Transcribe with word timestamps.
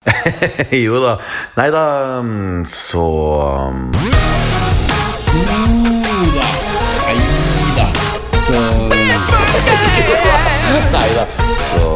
jo 0.84 1.00
da. 1.02 1.18
Nei 1.56 1.70
da, 1.70 2.20
mm, 2.22 2.64
så. 2.64 3.70
Nei 10.92 11.10
da, 11.14 11.26
så 11.68 11.90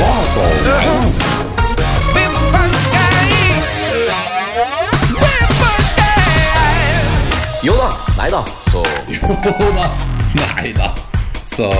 Ja, 0.00 0.12
så 0.32 0.42
ja, 0.66 0.80
så. 1.12 1.28
Jo 7.62 7.74
da. 7.76 7.88
Nei 8.18 8.30
da, 8.30 8.44
så 8.72 8.82
Jo 9.08 9.72
da. 9.76 9.90
Neida. 10.34 10.94
Så 11.44 11.70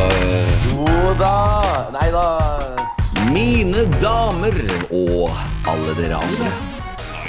Jo 0.71 1.15
da. 1.19 1.91
Nei 1.93 2.11
da. 2.13 3.04
Mine 3.33 3.87
damer 4.03 4.53
og 4.93 5.31
alle 5.71 5.95
dere 5.97 6.19
andre. 6.21 6.51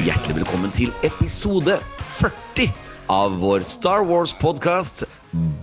Hjertelig 0.03 0.35
velkommen 0.41 0.73
til 0.75 0.91
episode 1.07 1.77
40 2.19 2.67
av 3.07 3.37
vår 3.39 3.61
Star 3.61 4.05
Wars-podkast 4.05 5.03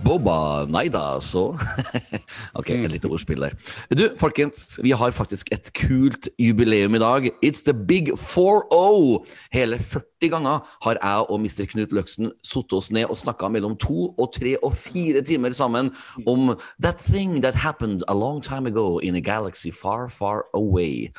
Boba 0.03 0.65
Naida, 0.65 1.19
så 1.21 1.57
Ok, 2.59 2.69
et 2.69 2.91
lite 2.91 3.09
ordspill 3.09 3.41
der. 3.41 3.55
Du, 3.91 4.03
folkens, 4.19 4.77
vi 4.83 4.93
har 4.95 5.11
faktisk 5.15 5.49
et 5.55 5.71
kult 5.75 6.29
jubileum 6.39 6.95
i 6.95 7.01
dag. 7.01 7.29
It's 7.43 7.63
the 7.65 7.73
big 7.73 8.11
4-0! 8.13 9.25
Hele 9.55 9.79
40 9.79 10.29
ganger 10.29 10.75
har 10.85 10.99
jeg 11.01 11.25
og 11.29 11.41
Mr. 11.41 11.65
Knut 11.71 11.95
Løksen 11.95 12.31
satt 12.45 12.75
oss 12.77 12.91
ned 12.93 13.09
og 13.09 13.19
snakka 13.19 13.49
mellom 13.51 13.75
to 13.81 14.13
og 14.13 14.29
tre 14.35 14.55
og 14.61 14.75
fire 14.77 15.23
timer 15.25 15.55
sammen 15.57 15.91
om 16.27 16.53
that 16.81 17.01
thing 17.01 17.41
that 17.41 17.55
happened 17.55 18.05
a 18.07 18.13
long 18.13 18.41
time 18.41 18.67
ago 18.67 18.99
in 18.99 19.15
a 19.15 19.21
galaxy 19.21 19.71
far, 19.71 20.07
far 20.07 20.45
away. 20.53 21.09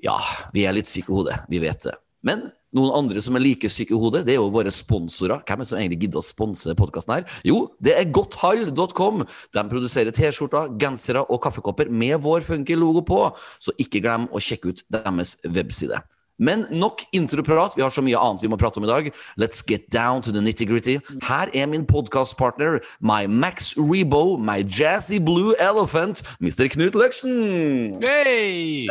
Ja, 0.00 0.16
vi 0.54 0.64
er 0.64 0.78
litt 0.78 0.88
syke 0.88 1.10
i 1.10 1.18
hodet, 1.18 1.42
vi 1.50 1.60
vet 1.60 1.84
det. 1.84 1.98
Men 2.22 2.50
noen 2.76 2.92
andre 2.94 3.22
som 3.24 3.36
er 3.38 3.44
like 3.44 3.70
syke 3.72 3.94
i 3.96 3.98
hodet, 3.98 4.24
det 4.26 4.34
er 4.36 4.40
jo 4.40 4.50
våre 4.54 4.70
sponsorer. 4.74 5.42
Hvem 5.46 5.60
er 5.60 5.66
det 5.66 5.70
som 5.72 5.80
egentlig 5.80 6.00
gidder 6.04 6.22
å 6.22 6.26
sponse 6.26 6.76
podkasten 6.78 7.16
her? 7.16 7.26
Jo, 7.46 7.64
det 7.82 7.96
er 7.98 8.12
godthall.com. 8.14 9.24
De 9.56 9.66
produserer 9.72 10.14
T-skjorter, 10.14 10.70
gensere 10.80 11.24
og 11.26 11.42
kaffekopper 11.46 11.90
med 11.90 12.20
vår 12.22 12.46
funky 12.46 12.78
logo 12.78 13.02
på, 13.06 13.24
så 13.58 13.74
ikke 13.82 14.02
glem 14.04 14.30
å 14.30 14.42
sjekke 14.42 14.74
ut 14.74 14.84
deres 14.94 15.38
webside. 15.48 15.98
Men 16.40 16.62
nok 16.72 17.02
introprat, 17.12 17.74
vi 17.76 17.82
har 17.84 17.92
så 17.92 18.00
mye 18.00 18.16
annet 18.16 18.46
vi 18.46 18.48
må 18.48 18.56
prate 18.56 18.80
om 18.80 18.86
i 18.86 18.88
dag. 18.88 19.10
Let's 19.36 19.60
get 19.60 19.90
down 19.92 20.22
to 20.24 20.32
the 20.32 20.40
nitty-gritty. 20.40 20.94
Her 21.26 21.50
er 21.52 21.66
min 21.68 21.84
podkastpartner, 21.84 22.78
my 23.04 23.26
Max 23.28 23.74
Rebo, 23.76 24.38
my 24.40 24.62
jazzy 24.64 25.18
blue 25.20 25.52
elephant, 25.60 26.22
Mr. 26.40 26.70
Knut 26.72 26.96
Løksen. 26.96 28.00
Hey! 28.00 28.88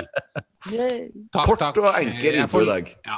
Takk, 1.33 1.41
Kort 1.47 1.63
takk. 1.63 1.81
og 1.81 1.97
enkel 1.97 2.37
intro 2.37 2.61
i 2.61 2.69
dag. 2.69 2.93
Ja, 3.07 3.17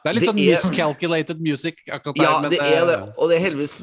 Det 0.01 0.09
er 0.09 0.15
litt 0.17 0.25
sånn 0.25 0.39
miscalculated 0.39 1.41
music 1.45 1.81
akkurat 1.85 2.15
der. 2.17 2.25
Ja, 2.25 2.31
men 2.41 2.49
det 2.49 2.57
er 2.57 2.87
det. 2.89 2.97
Og 3.21 3.29
det 3.29 3.37
er 3.37 3.43
heldigvis 3.43 3.75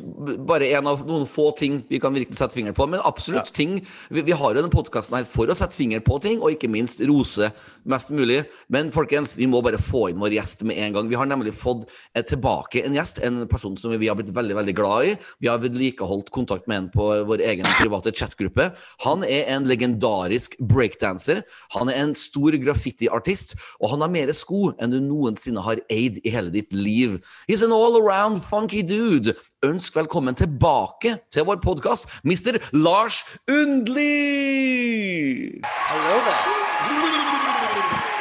bare 0.48 0.66
en 0.74 0.88
av 0.91 1.05
noen 1.06 1.28
få 1.30 1.52
ting 1.58 1.78
vi 1.86 2.00
kan 2.02 2.14
virkelig 2.14 2.41
sette 2.41 2.58
fingeren 2.58 2.74
på. 2.74 2.88
Men 2.91 3.05
absolutt 3.06 3.52
ting 3.55 3.78
Vi, 4.11 4.22
vi 4.24 4.34
har 4.34 4.50
jo 4.50 4.56
denne 4.58 4.72
podkasten 4.72 5.14
her 5.14 5.27
for 5.28 5.50
å 5.50 5.55
sette 5.56 5.77
fingeren 5.78 6.02
på 6.02 6.16
ting, 6.24 6.41
og 6.42 6.56
ikke 6.56 6.70
minst 6.72 7.02
rose 7.06 7.52
mest 7.89 8.11
mulig. 8.11 8.41
Men 8.72 8.91
folkens, 8.94 9.36
vi 9.39 9.46
må 9.50 9.61
bare 9.62 9.78
få 9.78 10.08
inn 10.11 10.18
vår 10.18 10.34
gjest 10.39 10.64
med 10.67 10.80
en 10.83 10.96
gang. 10.96 11.11
Vi 11.12 11.18
har 11.20 11.28
nemlig 11.30 11.55
fått 11.55 11.86
eh, 12.14 12.24
tilbake 12.27 12.83
en 12.83 12.98
gjest, 12.98 13.23
en 13.23 13.45
person 13.51 13.78
som 13.78 13.95
vi 13.95 14.11
har 14.11 14.18
blitt 14.18 14.34
veldig 14.34 14.58
veldig 14.58 14.74
glad 14.78 15.12
i. 15.12 15.14
Vi 15.45 15.51
har 15.52 15.62
vedlikeholdt 15.62 16.33
kontakt 16.34 16.67
med 16.67 16.83
en 16.83 16.90
på 16.95 17.08
vår 17.28 17.45
egen 17.52 17.68
private 17.78 18.11
chatgruppe. 18.17 18.70
Han 19.07 19.23
er 19.27 19.46
en 19.55 19.68
legendarisk 19.70 20.58
breakdanser. 20.58 21.45
Han 21.77 21.92
er 21.92 22.02
en 22.02 22.17
stor 22.18 22.58
graffitiartist, 22.58 23.55
og 23.78 23.95
han 23.95 24.02
har 24.02 24.12
mer 24.12 24.34
sko 24.34 24.73
enn 24.83 24.92
du 24.92 24.98
noensinne 25.05 25.62
har 25.62 25.78
eid 25.92 26.08
i 26.24 26.30
hele 26.30 26.51
ditt 26.51 26.73
liv. 26.73 27.20
He's 27.48 27.63
an 27.63 27.73
all 27.73 28.01
around 28.01 28.45
funky 28.45 28.83
dude. 28.83 29.35
Ønsk 29.64 29.96
velkommen 29.96 30.35
tilbake 30.35 31.19
til 31.30 31.45
vår 31.45 31.61
podkast, 31.61 32.08
Mr. 32.24 32.57
Lars 32.73 33.24
Undli! 33.51 34.08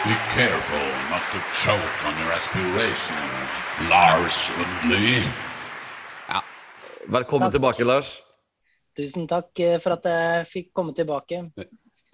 Be 0.08 0.16
careful 0.36 0.88
not 1.12 1.24
to 1.34 1.40
choke 1.64 1.98
on 2.08 2.14
your 2.22 2.31
aspirations, 2.31 3.52
Lars 3.90 4.52
Undley. 4.62 5.24
Velkommen 7.08 7.52
tilbake, 7.52 7.84
Lars. 7.84 8.22
Tusen 8.98 9.28
takk 9.30 9.59
eh, 9.59 9.78
for 9.80 9.96
at 9.96 10.08
jeg 10.09 10.48
fikk 10.50 10.69
komme 10.75 10.96
tilbake. 10.96 11.44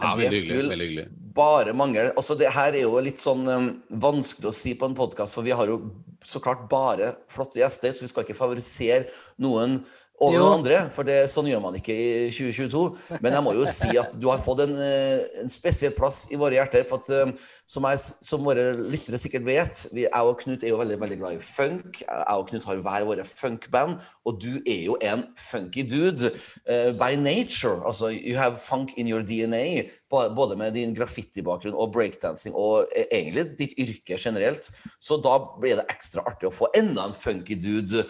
Ja, 0.02 0.14
veldig 0.18 0.40
hyggelig. 0.40 0.70
veldig 0.72 0.88
hyggelig. 0.90 1.10
Bare 1.34 1.74
mangle 1.74 2.12
Altså, 2.14 2.36
det 2.38 2.50
her 2.54 2.74
er 2.74 2.86
jo 2.86 3.02
litt 3.02 3.22
sånn 3.22 3.46
um, 3.50 3.68
vanskelig 4.04 4.50
å 4.50 4.56
si 4.56 4.74
på 4.78 4.90
en 4.90 4.98
podkast, 4.98 5.38
for 5.38 5.46
vi 5.46 5.54
har 5.56 5.70
jo 5.70 5.80
så 6.26 6.42
klart 6.44 6.66
bare 6.72 7.14
flotte 7.32 7.60
gjester, 7.60 7.94
så 7.94 8.06
vi 8.06 8.12
skal 8.12 8.26
ikke 8.26 8.38
favorisere 8.38 9.08
noen 9.44 9.82
over 10.22 10.38
noen 10.38 10.60
andre, 10.60 10.78
for 10.94 11.08
det, 11.08 11.16
sånn 11.32 11.48
gjør 11.50 11.62
man 11.64 11.76
ikke 11.78 11.94
i 11.98 12.10
2022. 12.32 13.18
Men 13.24 13.34
jeg 13.34 13.44
må 13.46 13.54
jo 13.58 13.66
si 13.70 13.90
at 13.98 14.14
du 14.22 14.28
har 14.30 14.44
fått 14.44 14.62
en, 14.68 14.76
eh, 14.78 15.24
en 15.42 15.50
spesiell 15.52 15.96
plass 15.98 16.28
i 16.32 16.38
våre 16.40 16.60
hjerter. 16.60 16.86
For 16.88 17.02
at, 17.02 17.10
um, 17.26 17.34
som, 17.70 17.88
jeg, 17.90 18.02
som 18.22 18.46
våre 18.46 18.70
lyttere 18.78 19.20
sikkert 19.20 19.48
vet, 19.48 19.82
vi, 19.92 20.06
jeg 20.06 20.30
og 20.30 20.38
Knut 20.44 20.64
er 20.64 20.74
jo 20.74 20.80
veldig 20.80 21.00
veldig 21.02 21.18
glad 21.20 21.38
i 21.38 21.42
funk. 21.44 22.04
Jeg 22.06 22.38
og 22.38 22.46
Knut 22.52 22.68
har 22.70 22.84
hver 22.86 23.08
våre 23.10 23.26
funkband, 23.28 23.98
og 24.30 24.40
du 24.44 24.60
er 24.62 24.84
jo 24.86 24.98
en 25.02 25.26
funky 25.40 25.86
dude 25.88 26.30
uh, 26.70 26.92
by 27.00 27.18
nature. 27.18 27.82
Altså, 27.82 28.14
you 28.14 28.38
have 28.38 28.62
funk 28.62 28.94
in 28.98 29.10
your 29.10 29.26
DNA, 29.26 29.90
både 30.14 30.60
med 30.60 30.78
din 30.78 30.94
graffiti-bakgrunn 30.94 31.74
og 31.74 31.90
breakdancing, 31.96 32.54
og 32.56 32.86
eh, 32.96 33.10
egentlig 33.10 33.48
ditt 33.58 33.74
yrke 33.82 34.20
generelt. 34.22 34.70
Så 35.02 35.18
da 35.26 35.40
blir 35.58 35.82
det 35.82 35.90
ekstra 35.92 36.22
artig 36.30 36.52
å 36.52 36.54
få 36.54 36.70
enda 36.78 37.10
en 37.10 37.18
funky 37.18 37.58
dude 37.58 38.06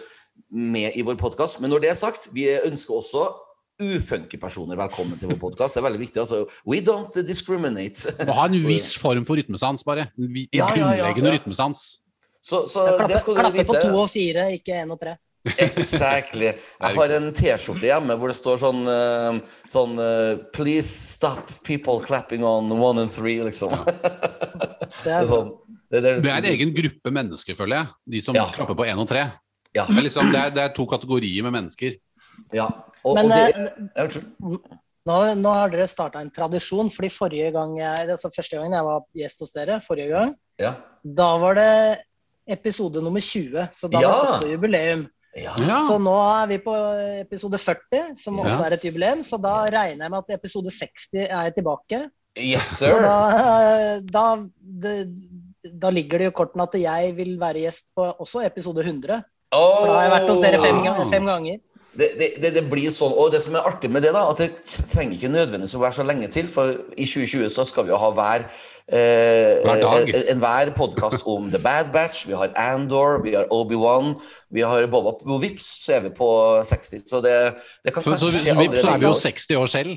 med 0.54 0.94
i 0.96 1.02
vår 1.02 1.16
podkast. 1.18 1.58
Men 1.60 1.72
når 1.74 1.82
det 1.84 1.90
er 1.90 1.98
sagt, 1.98 2.28
vi 2.34 2.46
ønsker 2.54 2.94
også 3.00 3.24
ufunky 3.82 4.38
personer 4.38 4.78
velkommen 4.78 5.18
til 5.18 5.32
vår 5.32 5.40
podkast. 5.42 5.74
Det 5.74 5.82
er 5.82 5.88
veldig 5.88 6.00
viktig. 6.04 6.20
altså. 6.22 6.44
We 6.64 6.78
don't 6.86 7.16
discriminate. 7.26 8.14
Må 8.28 8.36
ha 8.38 8.46
en 8.46 8.54
viss 8.68 8.92
form 9.02 9.24
for 9.26 9.34
rytmesans, 9.40 9.82
bare. 9.86 10.08
En 10.14 10.30
vi- 10.30 10.48
Ja, 10.54 10.68
ja, 10.76 10.92
ja, 10.94 11.10
grunnleggende 11.10 11.32
rytmesans. 11.40 11.84
Så, 12.44 12.66
så 12.68 12.84
Jeg 13.00 13.08
det 13.08 13.18
skal 13.22 13.34
du 13.34 13.40
klapper 13.40 13.64
på 13.64 13.72
vite. 13.74 13.82
to 13.88 13.98
og 14.04 14.10
fire, 14.12 14.46
ikke 14.60 14.76
én 14.84 14.90
og 14.94 15.00
tre. 15.00 15.16
Exactly. 15.58 16.52
Jeg 16.54 16.94
har 16.96 17.12
en 17.18 17.26
T-skjorte 17.36 17.84
hjemme 17.84 18.14
hvor 18.16 18.30
det 18.32 18.36
står 18.38 18.60
sånn, 18.62 18.78
eh, 18.88 19.40
sånn 19.68 19.98
eh, 20.00 20.38
Please 20.56 20.88
stop 20.88 21.50
people 21.68 21.98
clapping 22.04 22.44
on 22.48 22.70
one 22.72 23.02
and 23.02 23.10
three, 23.12 23.40
liksom. 23.44 23.74
Det 23.84 23.96
Det 25.02 25.12
er 25.12 25.18
er, 25.24 25.28
sånn, 25.28 25.50
det, 25.90 26.00
det, 26.00 26.14
Det 26.24 26.30
er 26.32 26.38
en 26.38 26.48
egen 26.52 26.72
gruppe 26.78 27.12
mennesker, 27.12 27.58
føler 27.58 27.76
jeg. 27.82 27.92
De 28.16 28.22
som 28.24 28.38
Ja. 28.38 28.46
klapper 28.54 28.76
på 28.78 28.86
én 28.88 29.00
og 29.02 29.08
tre. 29.10 29.26
Ja. 29.74 29.84
Det 29.88 29.96
er, 29.98 30.06
liksom, 30.06 30.30
det, 30.32 30.40
er, 30.40 30.50
det 30.54 30.62
er 30.62 30.72
to 30.76 30.86
kategorier 30.86 31.42
med 31.46 31.52
mennesker. 31.58 31.96
ja. 32.54 32.68
Og, 33.04 33.16
Men 33.18 33.26
og 33.26 33.32
det, 33.34 33.40
eh, 33.52 33.88
ja, 33.98 34.04
Unnskyld. 34.06 34.28
nå, 35.10 35.16
nå 35.36 35.50
har 35.52 35.68
dere 35.74 35.86
starta 35.90 36.22
en 36.24 36.30
tradisjon, 36.32 36.88
fordi 36.94 37.10
forrige 37.12 37.50
gang 37.52 37.74
jeg, 37.76 38.06
altså 38.14 38.30
første 38.32 38.56
gangen 38.56 38.72
jeg 38.72 38.86
var 38.86 39.02
gjest 39.20 39.42
hos 39.44 39.52
dere, 39.52 39.80
forrige 39.84 40.08
gang, 40.14 40.30
Ja. 40.62 40.70
da 41.04 41.26
var 41.42 41.54
det 41.58 41.98
episode 42.48 43.02
nummer 43.04 43.20
20, 43.20 43.68
så 43.76 43.90
da 43.92 44.00
Ja. 44.00 44.08
var 44.08 44.22
det 44.22 44.32
også 44.38 44.48
jubileum. 44.54 45.04
Ja. 45.36 45.52
Ja. 45.58 45.80
Så 45.88 45.98
nå 46.00 46.14
er 46.14 46.46
vi 46.46 46.58
på 46.62 46.72
episode 47.20 47.58
40, 47.58 48.14
som 48.22 48.38
også 48.38 48.70
er 48.70 48.74
et 48.78 48.84
jubileum, 48.86 49.22
så 49.26 49.36
da 49.42 49.64
regner 49.66 50.04
jeg 50.06 50.10
med 50.14 50.18
at 50.22 50.34
episode 50.38 50.70
60 50.70 51.26
er 51.28 51.50
tilbake. 51.50 52.10
Yes, 52.38 52.66
sir. 52.78 53.00
da, 53.02 54.00
da, 54.00 54.24
det, 54.82 54.94
da 55.78 55.90
ligger 55.90 56.18
det 56.18 56.24
jo 56.28 56.30
i 56.32 56.38
kortene 56.40 56.62
at 56.66 56.74
jeg 56.80 57.12
vil 57.16 57.36
være 57.38 57.60
gjest 57.66 57.84
på 57.96 58.08
også 58.18 58.44
episode 58.46 58.80
100. 58.82 59.22
For 59.54 59.86
da 59.86 59.94
har 60.00 60.02
jeg 60.08 60.12
vært 60.16 60.28
hos 60.32 60.42
dere 60.44 60.60
fem, 60.64 60.82
fem 61.14 61.26
ganger. 61.30 61.58
det, 61.94 62.08
det, 62.18 62.28
det, 62.42 62.50
det 62.56 62.62
blir 62.70 62.90
sånn, 62.90 63.12
og 63.14 63.30
det 63.32 63.40
som 63.44 63.54
er 63.54 63.66
artig 63.70 63.90
med 63.94 64.02
det, 64.02 64.10
da, 64.16 64.24
at 64.32 64.40
det 64.42 64.48
trenger 64.90 65.14
ikke 65.14 65.30
nødvendigvis 65.30 65.76
å 65.78 65.82
være 65.84 65.96
så 66.00 66.06
lenge 66.08 66.28
til. 66.34 66.48
For 66.50 66.72
i 66.98 67.06
2020 67.06 67.52
så 67.54 67.64
skal 67.70 67.86
vi 67.86 67.92
jo 67.94 68.00
ha 68.02 68.08
hver 68.16 68.46
eh, 68.88 69.62
Hver 69.64 69.80
dag. 69.82 70.10
en- 70.10 70.26
Enhver 70.34 70.72
podkast 70.76 71.22
om 71.30 71.50
The 71.54 71.58
Bad 71.62 71.92
Batch. 71.94 72.26
Vi 72.26 72.34
har 72.34 72.50
Andor, 72.56 73.22
vi 73.22 73.34
har 73.38 73.46
Obi-Wan, 73.54 74.14
vi 74.50 74.60
har 74.66 74.86
Boba 74.90 75.12
På 75.22 75.38
Vips, 75.40 75.68
så 75.86 75.94
er 75.98 76.00
vi 76.08 76.10
på 76.18 76.28
60. 76.64 77.06
Så 77.06 77.22
det, 77.24 77.54
det 77.84 77.94
kan 77.94 78.02
Så, 78.02 78.10
så, 78.10 78.26
kanskje 78.26 78.26
så, 78.26 78.32
så, 78.32 78.74
så, 78.74 78.82
så 78.82 78.90
er 78.94 78.98
vi 78.98 79.06
jo 79.06 79.14
60 79.14 79.56
år 79.62 79.66
selv. 79.78 79.96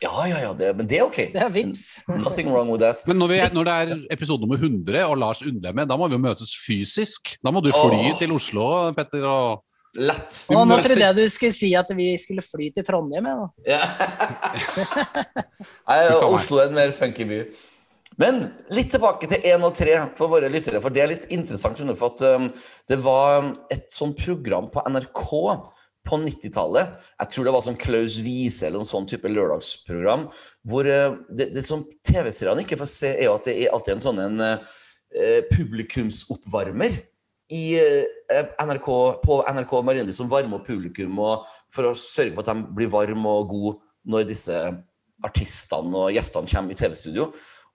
Ja, 0.00 0.26
ja, 0.26 0.38
ja, 0.40 0.52
det, 0.56 0.70
men 0.78 0.88
det 0.88 0.96
er 0.96 1.04
ok. 1.04 1.18
Det 1.34 1.40
er 1.44 1.50
vips. 1.52 1.82
Nothing 2.08 2.48
wrong 2.48 2.70
with 2.72 2.80
that. 2.80 3.02
Men 3.08 3.20
når, 3.20 3.34
vi, 3.34 3.40
når 3.52 3.68
det 3.68 3.74
er 3.80 4.04
episode 4.16 4.40
nummer 4.46 4.56
100 4.56 5.02
og 5.04 5.18
Lars 5.20 5.42
Undle 5.44 5.74
med, 5.76 5.90
da 5.90 5.98
må 6.00 6.08
vi 6.08 6.16
jo 6.16 6.22
møtes 6.22 6.54
fysisk. 6.56 7.34
Da 7.44 7.52
må 7.52 7.60
du 7.64 7.68
fly 7.74 8.06
oh. 8.08 8.14
til 8.20 8.32
Oslo, 8.32 8.68
Petter. 8.96 9.26
Og 9.28 9.66
Lett. 9.98 10.44
Og 10.54 10.68
nå 10.70 10.76
trodde 10.84 11.02
jeg 11.02 11.16
du 11.18 11.24
skulle 11.32 11.54
si 11.56 11.72
at 11.74 11.88
vi 11.98 12.12
skulle 12.22 12.44
fly 12.46 12.68
til 12.76 12.86
Trondheim. 12.86 13.26
jeg. 13.26 13.74
Ja. 13.74 13.82
Oslo 16.30 16.60
er 16.62 16.70
en 16.70 16.78
mer 16.78 16.94
funky 16.94 17.26
by. 17.26 17.40
Men 18.20 18.38
litt 18.74 18.92
tilbake 18.94 19.26
til 19.30 19.42
1 19.50 19.64
og 19.66 19.74
3 19.74 19.96
for 20.18 20.30
våre 20.30 20.50
lyttere, 20.52 20.80
for 20.82 20.94
det 20.94 21.02
er 21.02 21.12
litt 21.14 21.26
interessant. 21.34 21.80
for 21.98 22.14
at 22.14 22.22
um, 22.36 22.46
Det 22.88 23.00
var 23.02 23.50
et 23.72 23.88
sånt 23.90 24.18
program 24.20 24.70
på 24.70 24.84
NRK 24.86 25.26
på 26.08 26.18
90-tallet. 26.22 26.96
Jeg 27.20 27.32
tror 27.32 27.46
det 27.46 27.54
var 27.54 27.64
sånn 27.66 27.80
Klaus 27.80 28.18
Wiese 28.24 28.66
eller 28.66 28.80
noen 28.80 28.88
sånn 28.88 29.08
type 29.10 29.30
lørdagsprogram. 29.30 30.26
Hvor 30.70 30.88
uh, 30.88 31.20
det, 31.28 31.50
det 31.56 31.64
som 31.66 31.84
TV-seerne 32.08 32.64
ikke 32.64 32.80
får 32.80 32.92
se, 32.92 33.14
er 33.16 33.28
jo 33.28 33.36
at 33.36 33.48
det 33.50 33.56
er 33.58 33.74
alltid 33.74 33.98
en 33.98 34.04
sånn 34.08 34.22
en 34.24 34.44
uh, 34.44 34.78
publikumsoppvarmer 35.52 37.00
i 37.50 37.74
eh, 37.78 38.50
NRK, 38.62 38.88
på 39.24 39.40
NRK 39.42 39.72
Marienlyst 39.82 40.22
som 40.22 40.30
varmer 40.30 40.60
opp 40.60 40.68
publikum 40.70 41.18
og 41.18 41.48
for 41.74 41.88
å 41.88 41.96
sørge 41.98 42.36
for 42.36 42.44
at 42.44 42.52
de 42.52 42.74
blir 42.76 42.92
varme 42.92 43.32
og 43.40 43.50
gode 43.50 43.72
når 44.10 44.28
disse 44.28 44.58
artistene 45.26 46.04
og 46.06 46.14
gjestene 46.14 46.50
kommer 46.50 46.72
i 46.72 46.78
TV-studio. 46.78 47.26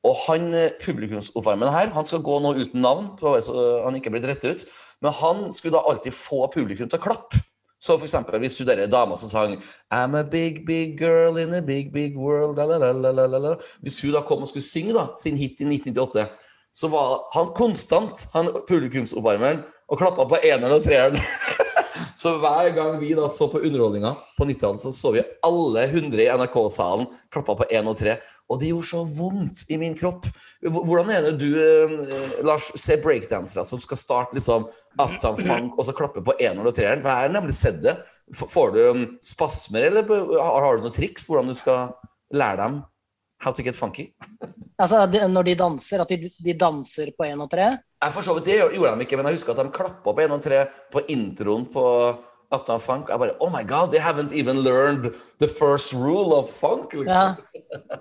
Og 0.06 0.22
han 0.28 0.48
eh, 0.56 0.72
publikumsoppvarmeren 0.82 1.76
her, 1.76 1.92
han 1.96 2.08
skal 2.08 2.24
gå 2.26 2.40
nå 2.42 2.56
uten 2.62 2.86
navn, 2.86 3.12
så 3.20 3.66
han 3.84 4.00
ikke 4.00 4.16
blir 4.16 4.24
dritt 4.24 4.48
ut, 4.48 4.66
men 5.04 5.16
han 5.20 5.44
skulle 5.54 5.76
da 5.76 5.84
alltid 5.90 6.16
få 6.16 6.46
publikum 6.54 6.90
til 6.90 7.02
å 7.02 7.06
klappe. 7.10 7.44
Så 7.82 7.98
for 7.98 8.06
eksempel 8.08 8.40
hvis 8.40 8.58
du 8.58 8.64
der 8.66 8.82
er 8.82 8.88
dama 8.88 9.16
som 9.16 9.30
sang 9.30 9.58
I'm 9.94 10.18
a 10.18 10.24
big, 10.24 10.66
big 10.66 10.98
girl 10.98 11.38
in 11.38 11.54
a 11.54 11.62
big, 11.62 11.92
big 11.94 12.18
world. 12.18 12.58
Hvis 13.82 14.02
hun 14.02 14.14
da 14.14 14.22
kom 14.22 14.42
og 14.42 14.48
skulle 14.48 14.64
synge 14.64 14.94
da, 14.94 15.08
sin 15.22 15.38
hit 15.38 15.60
i 15.60 15.64
1998, 15.64 16.28
så 16.74 16.88
var 16.88 17.40
han 17.40 17.48
konstant, 17.56 18.28
han 18.34 18.50
publikumsoppvarmeren, 18.68 19.64
og 19.88 19.98
klappa 19.98 20.24
på 20.24 20.38
eneren 20.44 20.74
og 20.74 20.84
treeren. 20.84 21.18
så 22.14 22.36
hver 22.42 22.70
gang 22.76 22.96
vi 23.02 23.14
da 23.18 23.28
så 23.32 23.48
på 23.52 23.62
underholdninga 23.64 24.12
på 24.38 24.48
90-tallet, 24.48 24.82
så 24.84 24.94
så 24.94 25.12
vi 25.16 25.24
alle 25.46 25.86
100 25.88 26.22
i 26.22 26.30
NRK-salen 26.30 27.08
klappa 27.34 27.58
på 27.62 27.68
1 27.70 27.92
og 27.92 27.98
3. 28.00 28.16
Og 28.54 28.62
det 28.62 28.70
gjorde 28.70 28.90
så 28.92 29.02
vondt 29.18 29.64
i 29.74 29.80
min 29.82 29.96
kropp. 29.98 30.28
Hvordan 30.62 31.12
er 31.16 31.26
det 31.26 31.36
du, 31.42 31.50
eh, 31.58 32.42
Lars, 32.46 32.70
ser 32.80 33.02
breakdansere 33.02 33.66
som 33.66 33.82
skal 33.82 33.98
starte 33.98 34.38
liksom 34.38 34.68
uptown 35.02 35.40
funk, 35.42 35.78
og 35.78 35.88
så 35.88 35.96
klappe 35.98 36.22
på 36.26 36.36
1 36.38 36.62
og 36.62 36.74
treeren? 36.78 37.02
For 37.02 37.10
jeg 37.10 37.30
har 37.30 37.34
nemlig 37.34 37.58
sett 37.58 37.82
det. 37.86 37.98
Får 38.36 38.76
du 38.76 38.82
um, 38.90 39.06
spasmer, 39.26 39.90
eller 39.90 40.06
har 40.42 40.78
du 40.78 40.86
noen 40.86 40.94
triks 40.94 41.26
hvordan 41.30 41.50
du 41.50 41.58
skal 41.58 41.96
lære 42.36 42.62
dem 42.62 42.84
how 43.42 43.52
to 43.52 43.64
get 43.64 43.76
funky? 43.76 44.12
Altså, 44.80 45.06
de, 45.08 45.28
Når 45.28 45.44
de 45.50 45.56
danser, 45.56 46.02
at 46.04 46.10
de, 46.10 46.30
de 46.46 46.54
danser 46.60 47.12
på 47.18 47.28
én 47.28 47.42
og 47.42 47.50
tre. 47.52 47.74
Jeg 48.04 48.14
for 48.14 48.22
så 48.22 48.36
vidt, 48.38 48.46
Det 48.46 48.60
gjorde 48.60 48.96
de 48.96 49.02
ikke, 49.08 49.18
men 49.18 49.28
jeg 49.30 49.40
husker 49.40 49.54
at 49.54 49.66
de 49.66 49.72
klappa 49.72 50.14
på 50.14 50.22
1 50.22 50.32
og 50.32 50.42
3 50.44 50.64
på 50.92 51.04
introen 51.10 51.66
på 51.72 51.86
Uptown 52.54 52.80
Funk. 52.80 53.10
Jeg 53.10 53.20
bare 53.20 53.36
Oh 53.42 53.50
my 53.52 53.64
God, 53.64 53.92
they 53.92 54.00
haven't 54.00 54.34
even 54.34 54.62
learned 54.64 55.14
the 55.40 55.48
first 55.48 55.94
rule 55.94 56.36
of 56.36 56.50
funk, 56.50 56.94
Ja. 56.94 57.00
liksom. 57.00 57.36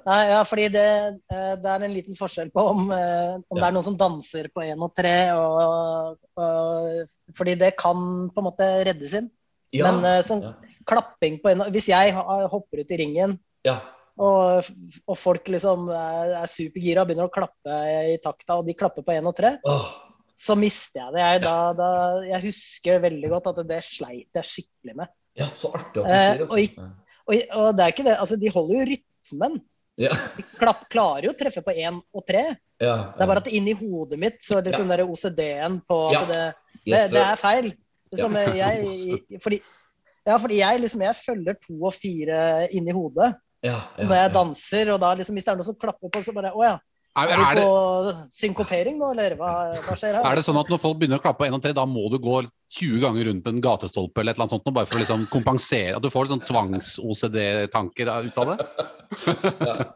Nei, 0.06 0.20
ja, 0.30 0.42
fordi 0.42 0.68
det, 0.68 0.88
eh, 1.32 1.54
det 1.62 1.70
er 1.70 1.84
en 1.84 1.94
liten 1.94 2.16
forskjell 2.16 2.50
på 2.52 2.66
om, 2.74 2.90
om 2.90 2.92
ja. 2.92 3.60
det 3.60 3.64
er 3.68 3.72
noen 3.72 3.88
som 3.88 3.96
danser 3.96 4.50
på 4.54 4.66
én 4.66 4.82
og 4.82 4.92
tre, 4.94 5.32
og, 5.32 6.18
og, 6.36 7.08
fordi 7.38 7.54
det 7.54 7.72
kan 7.80 7.96
på 8.28 8.42
en 8.42 8.48
måte 8.50 8.68
reddes 8.84 9.16
inn. 9.16 9.30
Ja. 9.74 9.90
Men 9.90 10.04
eh, 10.04 10.22
sånn 10.26 10.44
ja. 10.44 10.52
klapping 10.86 11.40
på 11.42 11.50
en 11.50 11.66
Hvis 11.74 11.88
jeg 11.90 12.14
hopper 12.14 12.84
ut 12.84 12.94
i 12.94 13.00
ringen, 13.00 13.38
ja. 13.64 13.78
Og, 14.18 14.68
og 15.10 15.16
folk 15.18 15.48
liksom 15.50 15.88
er, 15.90 16.34
er 16.42 16.50
supergira 16.50 17.02
og 17.02 17.08
begynner 17.10 17.26
å 17.28 17.34
klappe 17.34 17.78
i 18.12 18.16
takta, 18.22 18.58
og 18.60 18.66
de 18.68 18.74
klapper 18.78 19.02
på 19.06 19.14
én 19.16 19.26
og 19.26 19.34
tre, 19.36 19.56
Oh. 19.66 19.88
så 20.38 20.56
mister 20.58 21.00
jeg 21.00 21.14
det. 21.16 21.20
Jeg, 21.24 21.42
da, 21.46 21.56
da, 21.78 21.88
jeg 22.28 22.42
husker 22.48 23.00
veldig 23.02 23.30
godt 23.32 23.46
at 23.52 23.62
det 23.68 23.80
sleit 23.86 24.40
jeg 24.40 24.50
skikkelig 24.50 24.96
med. 25.02 25.08
ja, 25.38 25.48
så 25.54 25.72
artig 25.74 26.02
at 26.02 26.06
du 26.06 26.10
Eh, 26.10 26.24
sier 26.24 26.38
det. 26.38 26.50
og 26.50 26.92
Og, 27.24 27.34
og 27.56 27.70
det 27.76 27.82
er 27.84 27.92
ikke 27.94 28.04
det, 28.04 28.18
altså 28.20 28.36
de 28.36 28.50
holder 28.52 28.74
jo 28.76 28.88
rytmen. 28.92 29.54
Ja. 29.96 30.10
De 30.36 30.42
klapp, 30.58 30.82
klarer 30.90 31.24
jo 31.28 31.30
å 31.32 31.38
treffe 31.38 31.62
på 31.64 31.72
én 31.72 31.96
og 32.12 32.24
tre. 32.26 32.42
Ja, 32.82 32.96
Det 33.14 33.22
er 33.22 33.30
bare 33.30 33.40
at 33.40 33.46
inni 33.48 33.72
hodet 33.78 34.18
mitt 34.18 34.40
så 34.44 34.58
er 34.58 34.62
det 34.66 34.74
sånn 34.74 34.90
der 34.90 35.04
OCD-en 35.06 35.78
på 35.88 35.98
at 36.10 36.12
Ja. 36.12 36.24
det, 36.26 36.42
det, 36.84 37.00
det 37.14 37.22
er 37.22 37.36
feil. 37.40 37.70
Liksom, 38.12 38.36
jeg, 38.58 39.38
fordi, 39.42 39.60
ja, 40.26 40.36
fordi 40.38 40.58
jeg 40.60 40.80
liksom 40.82 41.00
jeg 41.06 41.16
følger 41.16 41.56
to 41.64 41.78
og 41.86 41.94
fire 41.96 42.68
inni 42.74 42.92
hodet 42.94 43.32
ja, 43.64 43.78
ja, 43.98 44.04
når 44.04 44.18
jeg 44.20 44.28
ja. 44.28 44.34
danser. 44.38 44.90
Og 44.94 44.98
da 45.04 45.14
liksom 45.20 45.38
hvis 45.38 45.46
det 45.46 45.54
er 45.54 45.60
noen 45.60 45.72
som 45.72 45.78
klapper 45.80 46.12
på, 46.12 46.24
så 46.26 46.36
bare 46.36 46.52
Å 46.54 46.66
ja. 46.66 46.74
Er, 47.14 47.30
Er 47.30 47.38
er, 47.38 47.58
du 47.60 48.06
det, 48.08 48.12
synkopering 48.34 48.96
nå, 48.98 49.12
eller 49.14 49.36
hva, 49.38 49.50
hva 49.86 49.94
skjer 49.94 50.16
her? 50.16 50.24
er 50.26 50.34
det 50.34 50.42
sånn 50.42 50.56
at 50.58 50.70
når 50.72 50.80
folk 50.82 50.96
begynner 50.98 51.20
å 51.20 51.22
klappe 51.22 51.44
på 51.44 51.46
1 51.46 51.54
og 51.54 51.60
3, 51.62 51.70
da 51.78 51.84
må 51.86 52.08
du 52.10 52.16
gå 52.18 52.40
20 52.74 53.04
ganger 53.04 53.28
rundt 53.28 53.46
en 53.46 53.60
gatestolpe 53.62 54.18
eller 54.18 54.34
et 54.34 54.40
eller 54.40 54.48
annet 54.48 54.54
sånt, 54.56 54.72
bare 54.74 54.88
for 54.90 54.98
å 54.98 55.02
liksom 55.04 55.22
kompensere? 55.30 55.92
At 55.94 56.02
du 56.02 56.10
får 56.10 56.26
litt 56.26 56.34
sånn 56.34 56.42
tvangs-OCD-tanker 56.48 58.10
ut 58.26 58.40
av 58.42 58.50
det? 58.50 58.66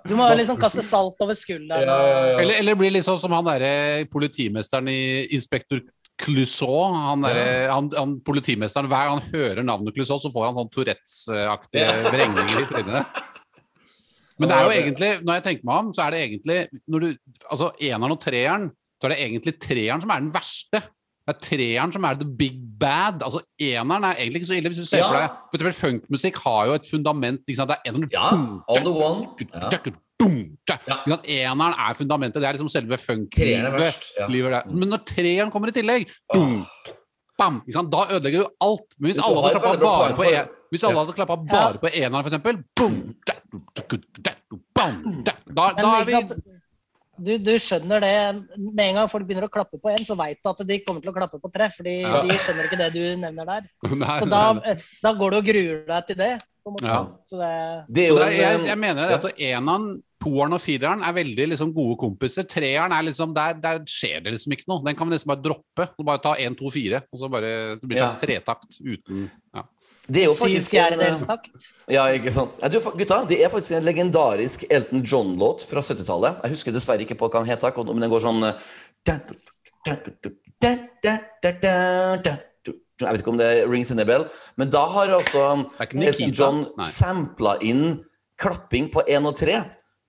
Du 0.07 0.15
må 0.15 0.29
liksom 0.39 0.61
kaste 0.63 0.85
salt 0.87 1.19
over 1.27 1.35
skulderen. 1.35 1.91
Ja, 1.91 1.97
ja, 2.07 2.21
ja. 2.31 2.37
Eller, 2.45 2.61
eller 2.63 2.79
bli 2.79 2.93
liksom 2.95 3.17
sånn 3.17 3.25
som 3.25 3.35
han 3.35 3.49
derre 3.51 4.05
politimesteren 4.13 4.87
i 4.93 5.01
Inspektor 5.35 5.83
Clouseau. 6.23 6.93
Han, 6.95 7.27
ja. 7.27 7.73
han, 7.73 7.91
han 7.99 8.15
politimesteren, 8.23 8.87
Hver 8.91 9.11
gang 9.11 9.19
han 9.19 9.35
hører 9.35 9.67
navnet 9.67 9.99
Clouseau, 9.99 10.23
så 10.23 10.31
får 10.31 10.53
han 10.53 10.63
sånn 10.63 10.71
Tourettes-aktige 10.71 11.83
Ja. 11.83 11.99
vrengninger 12.13 12.63
i 12.63 12.71
trynet. 12.71 13.19
Men 14.39 14.49
det 14.49 14.57
er 14.57 14.65
jo 14.69 14.71
egentlig, 14.77 15.11
når 15.27 15.33
jeg 15.39 15.43
tenker 15.49 15.65
meg 15.69 15.77
om, 15.83 15.89
så 15.93 16.03
er 16.07 16.11
det 16.15 16.21
egentlig 16.27 16.59
når 16.89 17.01
du, 17.01 17.09
Altså 17.51 17.71
eneren 17.81 18.15
og 18.15 18.21
treeren, 18.23 18.71
så 19.01 19.07
er 19.09 19.15
det 19.15 19.19
egentlig 19.25 19.55
treeren 19.63 20.01
som 20.03 20.11
er 20.11 20.21
den 20.25 20.33
verste. 20.35 20.81
Det 21.29 21.35
er 21.35 21.41
treeren 21.45 21.93
som 21.93 22.05
er 22.09 22.15
the 22.17 22.25
big 22.39 22.55
bad. 22.81 23.21
Altså 23.23 23.41
Eneren 23.61 24.05
er 24.09 24.15
egentlig 24.17 24.41
ikke 24.41 24.47
så 24.49 24.55
ille. 24.57 24.71
hvis 24.71 24.79
du 24.81 24.87
ser 24.87 24.99
Ja. 25.03 25.09
for 25.09 25.19
deg, 25.19 25.31
for 25.53 25.57
eksempel 25.59 25.77
Funkmusikk 25.83 26.37
har 26.45 26.67
jo 26.67 26.73
et 26.79 26.87
fundament. 26.91 27.41
ikke 27.49 27.57
sant? 27.57 27.69
Det 27.71 27.77
er 27.85 27.91
eneren, 27.91 28.09
Ja, 28.13 28.29
all 28.69 28.81
the 28.81 28.91
one. 28.91 29.27
Ja. 30.67 31.17
Eneren 31.25 31.75
er 31.79 31.95
fundamentet. 31.95 32.41
Det 32.41 32.49
er 32.49 32.53
liksom 32.57 32.69
selve 32.73 32.97
funk-livet. 32.99 34.51
Ja. 34.51 34.63
Men 34.73 34.89
når 34.89 35.05
treeren 35.07 35.51
kommer 35.51 35.69
i 35.69 35.73
tillegg, 35.77 36.09
dum, 36.35 36.65
bam, 37.39 37.61
da 37.93 38.05
ødelegger 38.15 38.43
du 38.43 38.49
alt. 38.61 38.89
Men 38.99 39.11
hvis 39.13 39.21
alle 39.23 39.43
hadde 39.43 39.61
klappa 39.61 39.79
bare 39.85 40.11
på, 40.17 40.17
for- 40.17 40.25
en, 40.25 40.49
hvis 40.73 40.85
alle 40.85 41.03
hadde 41.03 41.17
klappa 41.17 41.37
bare 41.41 41.81
på 41.83 41.91
eneren, 41.91 42.23
for 42.23 42.31
eksempel, 42.31 42.61
boom, 42.77 42.97
da, 43.25 43.35
da, 45.75 46.01
er 46.01 46.09
vi 46.09 46.15
du, 47.19 47.33
du 47.43 47.55
skjønner 47.59 48.03
det 48.03 48.13
Med 48.77 48.85
en 48.85 48.99
gang 49.01 49.11
folk 49.11 49.27
begynner 49.27 49.49
å 49.49 49.53
klappe 49.53 49.81
på 49.81 49.93
én, 49.93 50.05
så 50.07 50.17
veit 50.19 50.41
du 50.43 50.51
at 50.53 50.63
de 50.69 50.79
kommer 50.85 51.03
til 51.03 51.13
å 51.13 51.17
klappe 51.17 51.41
på 51.43 51.51
tre. 51.55 51.71
Fordi 51.75 51.97
Ja. 52.03 52.21
de 52.23 52.37
skjønner 52.39 52.69
ikke 52.69 52.81
det 52.81 52.91
du 52.95 53.03
nevner 53.25 53.49
der. 53.49 53.71
Nei, 54.05 54.19
Så 54.21 54.29
da, 54.31 54.43
nei, 54.55 54.75
nei. 54.75 54.77
da 55.03 55.15
går 55.19 55.35
du 55.35 55.41
og 55.41 55.49
gruer 55.49 55.81
deg 55.89 56.11
til 56.11 56.21
det. 56.21 56.35
Ja. 56.85 56.99
Så 57.27 57.41
det, 57.41 57.55
Det 57.89 58.05
er 58.05 58.13
jo 58.13 58.19
det 58.21 58.29
er, 58.29 58.37
jeg, 58.37 58.61
jeg 58.69 58.79
mener 58.79 59.15
at 59.17 59.25
eneren, 59.33 59.87
toeren 60.21 60.53
og 60.53 60.61
fireren 60.61 61.05
er 61.07 61.15
veldig 61.17 61.47
liksom, 61.55 61.73
gode 61.73 61.97
kompiser. 62.03 62.45
Treeren 62.49 62.93
er 62.93 63.07
liksom, 63.09 63.33
der, 63.37 63.57
der 63.63 63.81
skjer 63.89 64.21
det 64.27 64.35
liksom 64.37 64.55
ikke 64.55 64.69
noe. 64.69 64.85
Den 64.85 64.99
kan 64.99 65.09
vi 65.09 65.17
nesten 65.17 65.33
bare 65.33 65.45
droppe. 65.47 65.89
Bare 66.05 66.23
ta 66.23 66.35
én, 66.37 66.57
to, 66.59 66.69
fire. 66.75 67.01
Og 67.09 67.23
så 67.23 67.33
bare, 67.33 67.55
det 67.81 67.89
blir 67.89 68.03
en 68.03 68.11
slags 68.11 68.21
tretakt 68.21 68.79
uten 68.85 69.27
ja. 69.57 69.65
Det 70.09 70.23
er 70.23 70.31
jo 70.31 70.35
faktisk 70.39 70.75
en, 70.81 71.03
ja, 71.93 72.07
ikke 72.17 72.33
sant? 72.33 72.57
Du, 72.73 72.79
gutta, 72.97 73.19
det 73.29 73.43
er 73.45 73.51
faktisk 73.53 73.77
en 73.77 73.85
legendarisk 73.85 74.65
Elton 74.73 75.03
John-låt 75.05 75.67
fra 75.69 75.83
70-tallet. 75.85 76.41
Jeg 76.47 76.55
husker 76.55 76.73
dessverre 76.73 77.05
ikke 77.05 77.19
på 77.21 77.29
hva 77.29 77.43
den 77.43 77.51
heter, 77.51 77.77
men 77.91 78.07
den 78.07 78.13
går 78.13 78.25
sånn 78.25 78.47
Jeg 82.99 83.13
vet 83.13 83.21
ikke 83.23 83.35
om 83.35 83.39
det 83.39 83.51
er 83.51 83.69
rings 83.71 83.93
in 83.93 84.01
a 84.03 84.07
bell, 84.09 84.25
men 84.59 84.73
da 84.73 84.87
har 84.91 85.13
altså 85.19 85.45
Elton 85.85 86.33
John 86.33 86.65
sampla 86.83 87.59
inn 87.63 88.01
klapping 88.41 88.89
på 88.95 89.05
én 89.07 89.29
og 89.29 89.37
tre. 89.39 89.61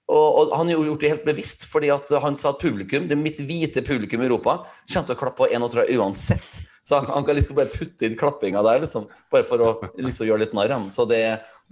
Og, 0.09 0.49
han 0.57 0.71
har 0.71 0.87
gjort 0.87 1.03
det 1.03 1.11
helt 1.11 1.27
bevisst, 1.27 1.67
fordi 1.69 1.91
han 1.93 2.37
sa 2.39 2.49
at 2.49 2.61
publikum, 2.61 3.05
det 3.09 3.17
mitt 3.19 3.43
hvite 3.45 3.83
publikum 3.85 4.23
i 4.23 4.25
Europa 4.25 4.63
kommer 4.63 5.05
til 5.05 5.13
å 5.13 5.19
klappe 5.19 5.43
på 5.43 5.49
én 5.53 5.65
og 5.65 5.69
tre 5.75 5.85
uansett. 5.93 6.63
Så 6.81 6.95
han, 6.99 7.05
han 7.11 7.25
kan 7.27 7.35
liksom 7.35 7.57
bare 7.57 7.71
putte 7.73 8.05
inn 8.07 8.17
klappinga 8.19 8.61
der, 8.65 8.79
liksom, 8.83 9.07
bare 9.31 9.43
for 9.47 9.61
å 9.61 9.71
liksom 9.99 10.27
gjøre 10.29 10.45
litt 10.45 10.53
narr 10.57 10.71
av 10.71 10.79
ham. 10.79 10.89
Så 10.93 11.05
det, 11.09 11.21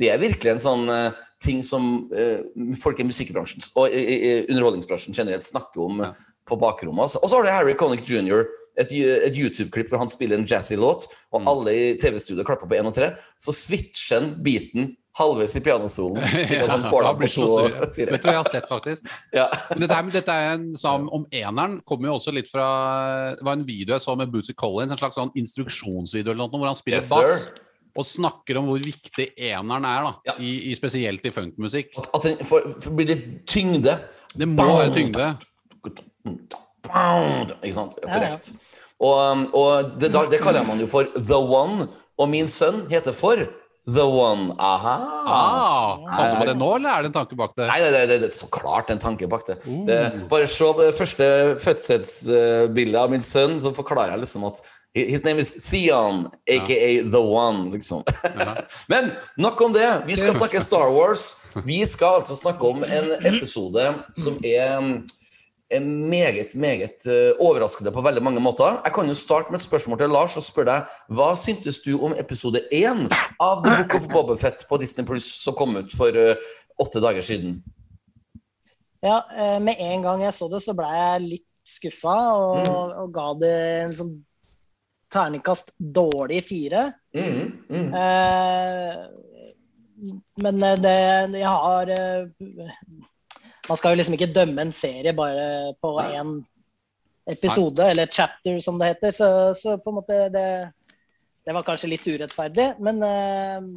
det 0.02 0.10
er 0.14 0.22
virkelig 0.22 0.52
en 0.56 0.64
sånn 0.64 0.86
uh, 0.92 1.12
ting 1.44 1.64
som 1.64 2.10
uh, 2.12 2.42
folk 2.82 3.00
i 3.00 3.08
musikkbransjen 3.08 3.64
og 3.80 3.94
i, 3.96 4.44
underholdningsbransjen 4.50 5.16
generelt 5.18 5.48
snakker 5.48 5.86
om 5.88 6.02
Ja. 6.08 6.12
på 6.48 6.56
bakrommet. 6.60 7.04
Altså. 7.08 7.20
Og 7.24 7.30
så 7.30 7.36
har 7.40 7.44
du 7.44 7.50
Harry 7.52 7.74
Connick 7.76 8.06
jr., 8.08 8.46
et, 8.78 8.92
et 8.94 9.36
YouTube-klipp 9.36 9.90
hvor 9.92 10.00
han 10.00 10.12
spiller 10.12 10.38
en 10.38 10.46
jazzy 10.48 10.78
låt, 10.78 11.08
og 11.34 11.42
Mm. 11.42 11.48
alle 11.52 11.74
i 11.74 11.88
TV-studioet 12.00 12.46
klapper 12.48 12.70
på 12.70 12.78
1 12.78 12.88
og 12.88 12.94
3. 12.96 13.10
Så 13.42 13.52
switcher 13.56 14.20
han 14.22 14.30
beaten 14.46 14.94
halvveis 15.18 15.56
i 15.58 15.62
pianosolen. 15.66 16.22
ja, 16.54 16.66
da 16.70 16.78
blir 17.18 17.26
det 17.26 17.32
så 17.34 17.48
sur. 17.50 17.78
Vet 17.98 18.12
du 18.24 18.28
hva 18.28 18.36
jeg 18.36 18.42
har 18.42 18.50
sett, 18.52 18.68
faktisk? 18.70 19.08
Ja. 19.36 19.48
Dette, 19.74 20.00
dette 20.14 20.36
er 20.36 20.56
en 20.56 20.68
sam 20.78 21.08
om 21.14 21.26
eneren 21.34 21.80
kommer 21.88 22.12
jo 22.12 22.18
også 22.20 22.34
litt 22.36 22.50
fra 22.52 22.68
Det 23.38 23.46
var 23.48 23.58
en 23.58 23.66
video 23.68 23.96
jeg 23.96 24.06
så 24.06 24.16
med 24.20 24.32
Bootsy 24.34 24.54
Collins, 24.58 24.94
en 24.94 25.02
slags 25.02 25.18
sånn 25.20 25.34
instruksjonsvideo 25.40 26.34
eller 26.34 26.44
noe, 26.46 26.54
hvor 26.62 26.70
han 26.70 26.78
spiller 26.80 27.02
Yes, 27.02 27.10
bass 27.14 27.48
sir. 27.48 27.64
og 27.98 28.06
snakker 28.06 28.60
om 28.62 28.70
hvor 28.70 28.82
viktig 28.84 29.32
eneren 29.36 29.88
er, 29.90 30.08
da, 30.10 30.14
Ja. 30.32 30.38
i, 30.40 30.72
i, 30.72 30.76
spesielt 30.78 31.26
i 31.26 31.34
funkmusikk. 31.34 31.94
At, 31.98 32.12
at 32.14 32.28
den 32.30 32.42
får, 32.46 32.68
får 32.86 32.98
blir 33.00 33.12
litt 33.16 33.30
tyngde. 33.50 33.98
Det 34.38 34.50
må 34.54 34.68
være 34.78 34.94
tyngde. 34.96 35.32
Ikke 36.88 37.74
sant? 37.76 37.98
Ja, 38.04 38.08
ja. 38.08 38.12
Korrekt. 38.14 38.54
Og, 38.98 39.14
um, 39.32 39.44
og 39.54 39.98
det, 40.02 40.10
da, 40.14 40.24
det 40.30 40.40
kaller 40.42 40.66
man 40.66 40.80
jo 40.82 40.88
for 40.90 41.10
the 41.18 41.38
one. 41.38 41.88
og 42.18 42.30
min 42.32 42.48
sønn 42.50 42.88
heter 42.90 43.14
for 43.14 43.44
The 43.88 44.03
One. 44.03 44.51
Aha. 44.60 44.96
Ah, 45.25 46.00
du 46.03 46.39
på 46.41 46.48
det 46.50 46.56
nå, 46.60 46.72
eller 46.75 46.91
er 46.91 47.06
det 47.06 47.12
en 47.13 47.20
tanke 47.22 47.38
bak 47.39 47.53
det? 47.56 47.67
Nei, 47.70 47.77
det, 47.79 48.01
det, 48.10 48.17
det 48.24 48.27
er 48.27 48.36
så 48.36 48.50
klart 48.51 48.91
en 48.91 49.00
tanke 49.00 49.29
bak 49.32 49.46
det. 49.48 49.62
det 49.88 50.00
bare 50.32 50.50
se 50.51 50.67
på 50.67 50.84
det 50.84 50.96
første 50.98 51.29
fødselsbildet 51.63 53.00
av 53.00 53.13
min 53.13 53.24
sønn, 53.24 53.62
så 53.63 53.72
forklarer 53.75 54.17
jeg 54.17 54.25
liksom 54.25 54.50
at 54.50 54.63
His 54.98 55.22
name 55.24 55.38
is 55.38 55.51
Theon, 55.62 56.25
aka 56.50 56.77
The 57.06 57.20
One, 57.22 57.70
liksom. 57.72 58.01
Men 58.91 59.12
nok 59.38 59.62
om 59.62 59.75
det. 59.75 59.86
Vi 60.08 60.15
skal 60.17 60.34
snakke 60.34 60.62
Star 60.63 60.89
Wars. 60.89 61.36
Vi 61.67 61.84
skal 61.86 62.24
altså 62.24 62.36
snakke 62.36 62.65
om 62.65 62.82
en 62.84 63.12
episode 63.22 63.84
som 64.17 64.39
er 64.41 65.03
er 65.70 65.80
meget, 65.84 66.56
meget 66.56 67.08
eh, 67.08 67.36
overraskende 67.40 67.92
på 67.92 68.02
veldig 68.02 68.24
mange 68.24 68.40
måter. 68.40 68.82
Jeg 68.86 68.94
kan 68.94 69.08
jo 69.08 69.14
starte 69.14 69.52
med 69.52 69.60
et 69.60 69.66
spørsmål 69.66 69.98
til 69.98 70.10
Lars 70.10 70.38
og 70.38 70.44
spørre 70.44 70.68
deg 70.72 71.16
hva 71.18 71.34
syntes 71.36 71.82
du 71.84 71.98
om 72.00 72.16
episode 72.16 72.62
én 72.74 73.08
av 73.40 73.64
The 73.66 73.76
Book 73.82 73.96
of 74.00 74.08
Bobafett 74.14 74.64
på 74.70 74.78
Disney 74.78 75.06
Plus 75.06 75.28
som 75.44 75.56
kom 75.58 75.76
ut 75.76 75.92
for 75.92 76.16
eh, 76.16 76.40
åtte 76.80 77.04
dager 77.04 77.22
siden? 77.22 77.60
Ja, 79.04 79.22
eh, 79.36 79.60
med 79.64 79.76
en 79.80 80.02
gang 80.06 80.24
jeg 80.24 80.34
så 80.38 80.48
det, 80.52 80.64
så 80.64 80.74
ble 80.78 80.88
jeg 80.88 81.26
litt 81.26 81.46
skuffa 81.68 82.16
og, 82.40 82.72
og 83.04 83.12
ga 83.12 83.28
det 83.42 83.56
en 83.84 83.96
sånn 83.98 84.16
terningkast 85.12 85.72
dårlig 85.80 86.42
fire. 86.48 86.92
Mm, 87.16 87.52
mm. 87.68 87.94
Eh, 88.04 88.96
men 90.44 90.60
det 90.84 90.98
Jeg 91.34 91.48
har 91.50 91.92
Man 93.68 93.78
skal 93.80 93.94
jo 93.94 94.00
liksom 94.00 94.16
ikke 94.18 94.32
dømme 94.36 94.64
en 94.64 94.72
serie 94.76 95.14
bare 95.18 95.74
på 95.84 95.92
én 96.04 96.38
episode, 97.28 97.84
eller 97.92 98.08
chapter 98.08 98.60
som 98.64 98.78
det 98.80 98.94
heter. 98.94 99.12
Så, 99.12 99.28
så 99.60 99.76
på 99.84 99.92
en 99.92 99.98
måte 100.00 100.20
det, 100.32 100.46
det 101.46 101.56
var 101.56 101.66
kanskje 101.68 101.90
litt 101.92 102.08
urettferdig. 102.08 102.70
Men 102.80 103.04
uh, 103.04 103.68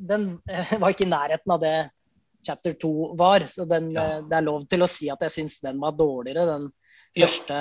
den 0.00 0.28
var 0.80 0.94
ikke 0.94 1.04
i 1.06 1.12
nærheten 1.12 1.52
av 1.56 1.60
det 1.60 1.74
chapter 2.44 2.72
2 2.80 3.12
var. 3.20 3.46
Så 3.52 3.64
den, 3.68 3.90
Ja. 3.94 4.02
eh, 4.18 4.24
det 4.28 4.36
er 4.36 4.44
lov 4.44 4.64
til 4.68 4.84
å 4.84 4.88
si 4.90 5.08
at 5.12 5.22
jeg 5.24 5.32
syns 5.38 5.60
den 5.64 5.78
var 5.80 5.94
dårligere, 5.96 6.44
den 6.50 6.66
Ja. 7.16 7.26
første, 7.26 7.58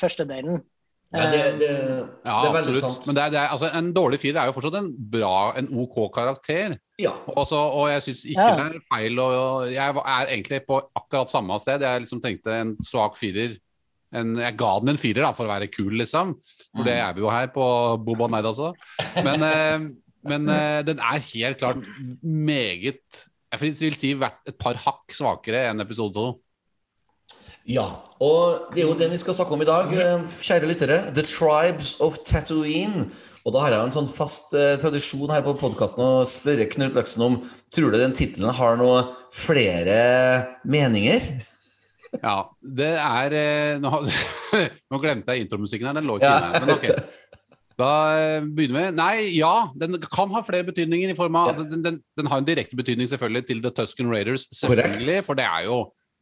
første 0.00 0.24
delen. 0.26 0.62
Ja, 1.14 1.26
det, 1.30 1.42
det, 1.60 1.68
Ja, 2.24 2.42
det 2.42 2.48
er 2.48 2.54
veldig 2.56 2.72
absolutt. 2.74 2.82
sant. 2.82 3.06
Men 3.06 3.14
det 3.16 3.22
er, 3.24 3.30
det 3.30 3.38
er, 3.40 3.48
altså, 3.54 3.70
en 3.78 3.92
dårlig 3.94 4.18
firer 4.20 4.40
er 4.42 4.46
jo 4.50 4.56
fortsatt 4.56 4.74
en 4.80 4.90
bra, 5.10 5.52
en 5.56 5.68
OK 5.84 5.96
karakter. 6.14 6.74
Ja. 6.98 7.12
Også, 7.30 7.54
og 7.56 7.86
jeg 7.92 8.02
syns 8.08 8.24
ikke 8.26 8.42
Ja. 8.42 8.56
det 8.56 8.80
er 8.80 8.86
feil. 8.90 9.20
å 9.22 9.70
jeg 9.70 9.96
er 10.02 10.32
egentlig 10.32 10.66
på 10.66 10.80
akkurat 10.98 11.30
samme 11.30 11.58
sted. 11.62 11.80
Jeg 11.86 12.02
liksom 12.02 12.20
tenkte 12.22 12.54
en 12.60 12.76
svak 12.82 13.16
firer. 13.16 13.56
En, 14.12 14.36
jeg 14.40 14.56
ga 14.56 14.72
den 14.80 14.94
en 14.94 14.98
firer 14.98 15.22
da, 15.22 15.32
for 15.36 15.44
å 15.46 15.52
være 15.52 15.70
kul, 15.70 15.92
liksom. 16.00 16.34
For 16.74 16.82
det 16.86 16.96
er 16.96 17.14
vi 17.14 17.20
jo 17.20 17.30
her 17.30 17.48
på 17.54 17.64
Boba 18.02 18.26
Night 18.32 18.48
også. 18.48 18.72
Men, 19.22 19.42
eh, 19.42 19.88
men 20.28 20.48
eh, 20.48 20.82
den 20.82 20.98
er 20.98 21.22
helt 21.32 21.58
klart 21.58 21.82
meget 22.22 23.26
Jeg 23.48 23.60
vil 23.80 23.94
si 23.96 24.12
hvert 24.12 24.42
et 24.46 24.58
par 24.58 24.74
hakk 24.76 25.14
svakere 25.14 25.68
enn 25.70 25.80
episode 25.80 26.12
to. 26.12 26.26
Ja, 27.68 27.84
og 28.20 28.72
det 28.74 28.82
er 28.82 28.88
jo 28.88 28.96
den 28.96 29.12
vi 29.12 29.20
skal 29.20 29.36
snakke 29.36 29.52
om 29.52 29.62
i 29.62 29.68
dag, 29.68 29.92
eh, 29.92 30.24
kjære 30.24 30.68
lyttere. 30.68 30.98
The 31.14 31.22
Tribes 31.22 31.96
of 32.00 32.18
Tatooine. 32.24 33.10
Og 33.48 33.54
da 33.54 33.62
har 33.64 33.72
jeg 33.72 33.86
en 33.88 33.94
sånn 33.94 34.08
fast 34.12 34.52
eh, 34.58 34.74
tradisjon 34.80 35.30
her 35.32 35.44
på 35.46 35.54
podkasten 35.56 36.02
å 36.04 36.24
spørre 36.28 36.66
Knut 36.68 36.96
Løksen 36.98 37.24
om 37.24 37.38
Tror 37.72 37.94
du 37.94 37.96
den 38.00 38.16
tittelen 38.16 38.52
har 38.52 38.76
noe 38.80 39.06
flere 39.32 39.94
meninger? 40.68 41.30
Ja, 42.20 42.42
det 42.60 42.90
er 43.00 43.36
eh, 43.36 43.78
Nå, 43.80 44.02
nå 44.92 45.00
glemte 45.00 45.32
jeg 45.32 45.46
intromusikken 45.46 45.88
her, 45.88 45.96
den 45.96 46.08
lå 46.08 46.18
ikke 46.20 46.28
Ja. 46.28 46.50
inne. 46.52 46.66
Men 46.66 46.76
ok. 46.76 46.92
Da 47.78 47.88
eh, 48.18 48.42
begynner 48.42 48.88
vi. 48.88 48.94
Nei, 48.98 49.12
ja, 49.36 49.68
den 49.78 49.94
kan 50.10 50.32
ha 50.34 50.40
flere 50.42 50.66
betydninger. 50.66 51.12
i 51.12 51.14
form 51.14 51.36
av, 51.38 51.52
altså, 51.52 51.62
den, 51.70 51.84
den, 51.84 52.00
den 52.18 52.26
har 52.26 52.40
en 52.42 52.48
direkte 52.48 52.74
betydning 52.74 53.06
selvfølgelig 53.06 53.44
til 53.46 53.60
The 53.62 53.70
Tusken 53.76 54.10
Raiders, 54.10 54.48
selvfølgelig. 54.50 55.20
For 55.28 55.38
det 55.38 55.44
er 55.46 55.68
jo 55.68 55.76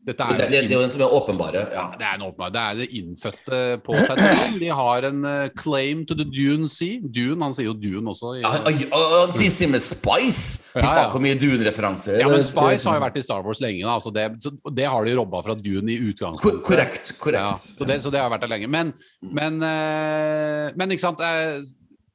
dette 0.06 0.22
er, 0.22 0.36
Det, 0.38 0.44
det, 0.52 0.58
det 0.68 0.74
er 0.76 0.82
den 0.84 0.90
som 0.92 1.00
er 1.02 1.12
åpenbare. 1.16 1.60
Ja. 1.74 1.84
ja, 1.90 1.96
det 1.98 2.04
er 2.06 2.14
en 2.18 2.24
åpenbare. 2.28 2.52
Det 2.54 2.60
er 2.62 2.76
det 2.78 2.86
innfødte 3.00 3.60
på 3.82 3.96
Tatooine. 4.06 4.58
De 4.62 4.68
har 4.78 5.06
en 5.08 5.24
eh, 5.26 5.48
claim 5.58 6.04
to 6.06 6.14
the 6.14 6.26
Dune 6.30 6.68
Sea. 6.70 7.00
Dune, 7.02 7.40
han 7.42 7.56
sier 7.56 7.66
jo 7.70 7.74
Dune 7.74 8.12
også. 8.12 8.36
I, 8.38 8.44
Ja, 8.44 8.52
han, 8.54 8.78
han, 8.92 9.32
sier 9.34 9.50
sin 9.50 9.72
med 9.74 9.82
Spice! 9.82 10.62
Fy 10.70 10.78
Ja, 10.78 10.84
ja. 10.84 10.92
faen, 10.92 11.10
hvor 11.16 11.24
mye 11.24 11.38
Dune-referanser. 11.42 12.20
ja, 12.22 12.28
men 12.30 12.44
Spice 12.46 12.86
har 12.86 13.00
jo 13.00 13.04
vært 13.06 13.18
i 13.18 13.24
Star 13.26 13.42
Wars 13.48 13.62
lenge. 13.64 13.82
Da, 13.82 13.96
så 14.04 14.12
det, 14.14 14.28
så 14.46 14.54
det 14.78 14.86
har 14.94 15.08
de 15.10 15.16
robba 15.18 15.42
fra 15.48 15.58
Dune 15.58 15.90
i 15.96 15.98
utgangspunktet. 16.12 16.62
Korrekt. 16.70 17.10
Ja, 17.10 17.18
korrekt. 17.26 17.66
så, 17.80 17.88
det, 17.90 17.98
så 18.06 18.14
det 18.14 18.22
har 18.22 18.30
vært 18.30 18.46
der 18.46 18.54
lenge. 18.54 18.70
Men, 18.70 18.94
men, 19.26 19.58
eh, 19.66 20.70
men 20.78 20.94
ikke 20.94 21.06
sant 21.08 21.20
eh, 21.26 21.58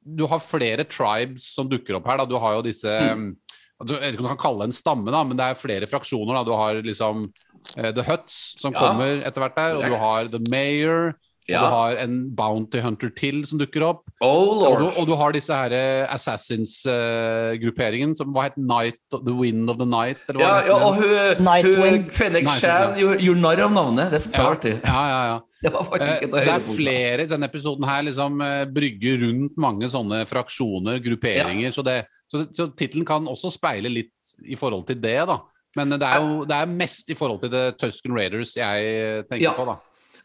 Du 0.02 0.24
har 0.32 0.40
flere 0.42 0.88
tribes 0.88 1.44
som 1.54 1.68
dukker 1.70 2.00
opp 2.00 2.08
her. 2.08 2.24
Da. 2.24 2.30
Du 2.32 2.38
har 2.40 2.56
jo 2.56 2.64
disse 2.66 2.88
Mm. 3.12 3.34
altså, 3.78 3.94
Jeg 3.98 4.02
vet 4.02 4.14
ikke 4.16 4.22
om 4.24 4.28
du 4.30 4.34
kan 4.36 4.44
kalle 4.48 4.64
det 4.64 4.70
en 4.72 4.80
stamme, 4.80 5.12
da, 5.12 5.20
men 5.28 5.36
det 5.38 5.44
er 5.52 5.58
flere 5.58 5.86
fraksjoner. 5.90 6.40
Da. 6.40 6.44
Du 6.48 6.56
har 6.56 6.80
liksom 6.82 7.28
The 7.74 8.02
Huts 8.06 8.54
som 8.60 8.72
Ja, 8.74 8.78
kommer 8.88 9.20
etter 9.22 9.40
hvert 9.44 9.56
der, 9.58 9.76
og 9.78 9.82
du 9.86 9.94
har 10.00 10.24
The 10.32 10.40
Mayor. 10.50 11.12
Og 11.42 11.58
du 11.58 11.66
har 11.74 11.96
en 11.98 12.12
Bounty 12.38 12.78
Hunter 12.80 13.10
til 13.18 13.40
som 13.48 13.58
dukker 13.58 13.82
opp. 13.82 14.04
Oh 14.22 14.62
Og 14.68 14.76
du, 14.78 14.84
og 14.86 15.06
du 15.08 15.12
har 15.18 15.32
disse 15.34 15.50
her 15.52 15.72
eh, 15.74 16.06
Assassins-grupperingen 16.14 18.14
som 18.18 18.30
hva 18.34 18.42
het 18.46 18.56
Night 18.56 19.00
The 19.10 19.34
Wind 19.34 19.70
of 19.72 19.76
the 19.80 19.86
Night? 19.88 20.18
Eller 20.28 20.38
hva 20.38 20.46
Ja, 20.46 20.66
ja, 20.68 20.74
og 20.78 20.94
hun, 21.00 21.02
hun 21.02 21.42
Nightwing, 21.48 22.06
Shan 22.46 22.94
ja. 22.94 22.98
gjorde 23.18 23.40
narr 23.42 23.60
av 23.66 23.72
navnet. 23.74 24.10
Det 24.14 24.20
syns 24.22 24.34
jeg 24.38 24.42
ja, 24.42 24.46
var 24.46 24.54
artig. 24.60 24.74
ja, 24.86 25.02
ja, 25.10 25.22
ja. 25.32 25.38
Det 25.62 25.70
var 25.70 25.80
Eh, 25.82 25.86
faktisk 25.92 26.22
et 26.22 26.30
Så 26.32 26.36
det 26.42 26.48
er 26.54 26.60
flere 26.66 27.22
i 27.22 27.26
denne 27.30 27.46
episoden 27.46 27.84
her 27.86 28.02
liksom 28.06 28.40
uh, 28.42 28.64
brygger 28.66 29.20
rundt 29.26 29.54
mange 29.62 29.86
sånne 29.90 30.24
fraksjoner, 30.26 30.98
grupperinger. 31.04 31.70
Så, 31.74 31.82
det, 31.86 32.00
så, 32.30 32.36
så 32.54 32.66
tittelen 32.70 33.04
kan 33.06 33.26
også 33.30 33.50
speile 33.54 33.88
litt 33.92 34.14
i 34.46 34.56
forhold 34.58 34.86
til 34.88 34.98
det, 35.02 35.18
da. 35.30 35.36
Men 35.76 35.94
det 35.96 36.02
er 36.04 36.20
jo 36.20 36.44
det 36.48 36.56
er 36.58 36.66
mest 36.68 37.08
i 37.10 37.16
forhold 37.16 37.40
til 37.44 37.52
The 37.54 37.64
Tusken 37.80 38.12
Raiders 38.18 38.56
jeg 38.58 39.24
tenker 39.30 39.46
Ja. 39.46 39.54
på, 39.56 39.64
da. 39.68 39.78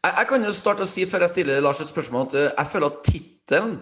Jeg, 0.03 0.13
jeg 0.19 0.27
kan 0.29 0.43
jo 0.45 0.53
starte 0.53 0.85
å 0.85 0.89
si 0.89 1.05
før 1.09 1.25
jeg 1.25 1.35
stiller 1.35 1.61
Lars 1.63 1.81
et 1.81 1.89
spørsmål, 1.89 2.27
at 2.29 2.35
eh, 2.35 2.51
jeg 2.57 2.71
føler 2.73 2.87
at 2.91 3.03
tittelen 3.07 3.77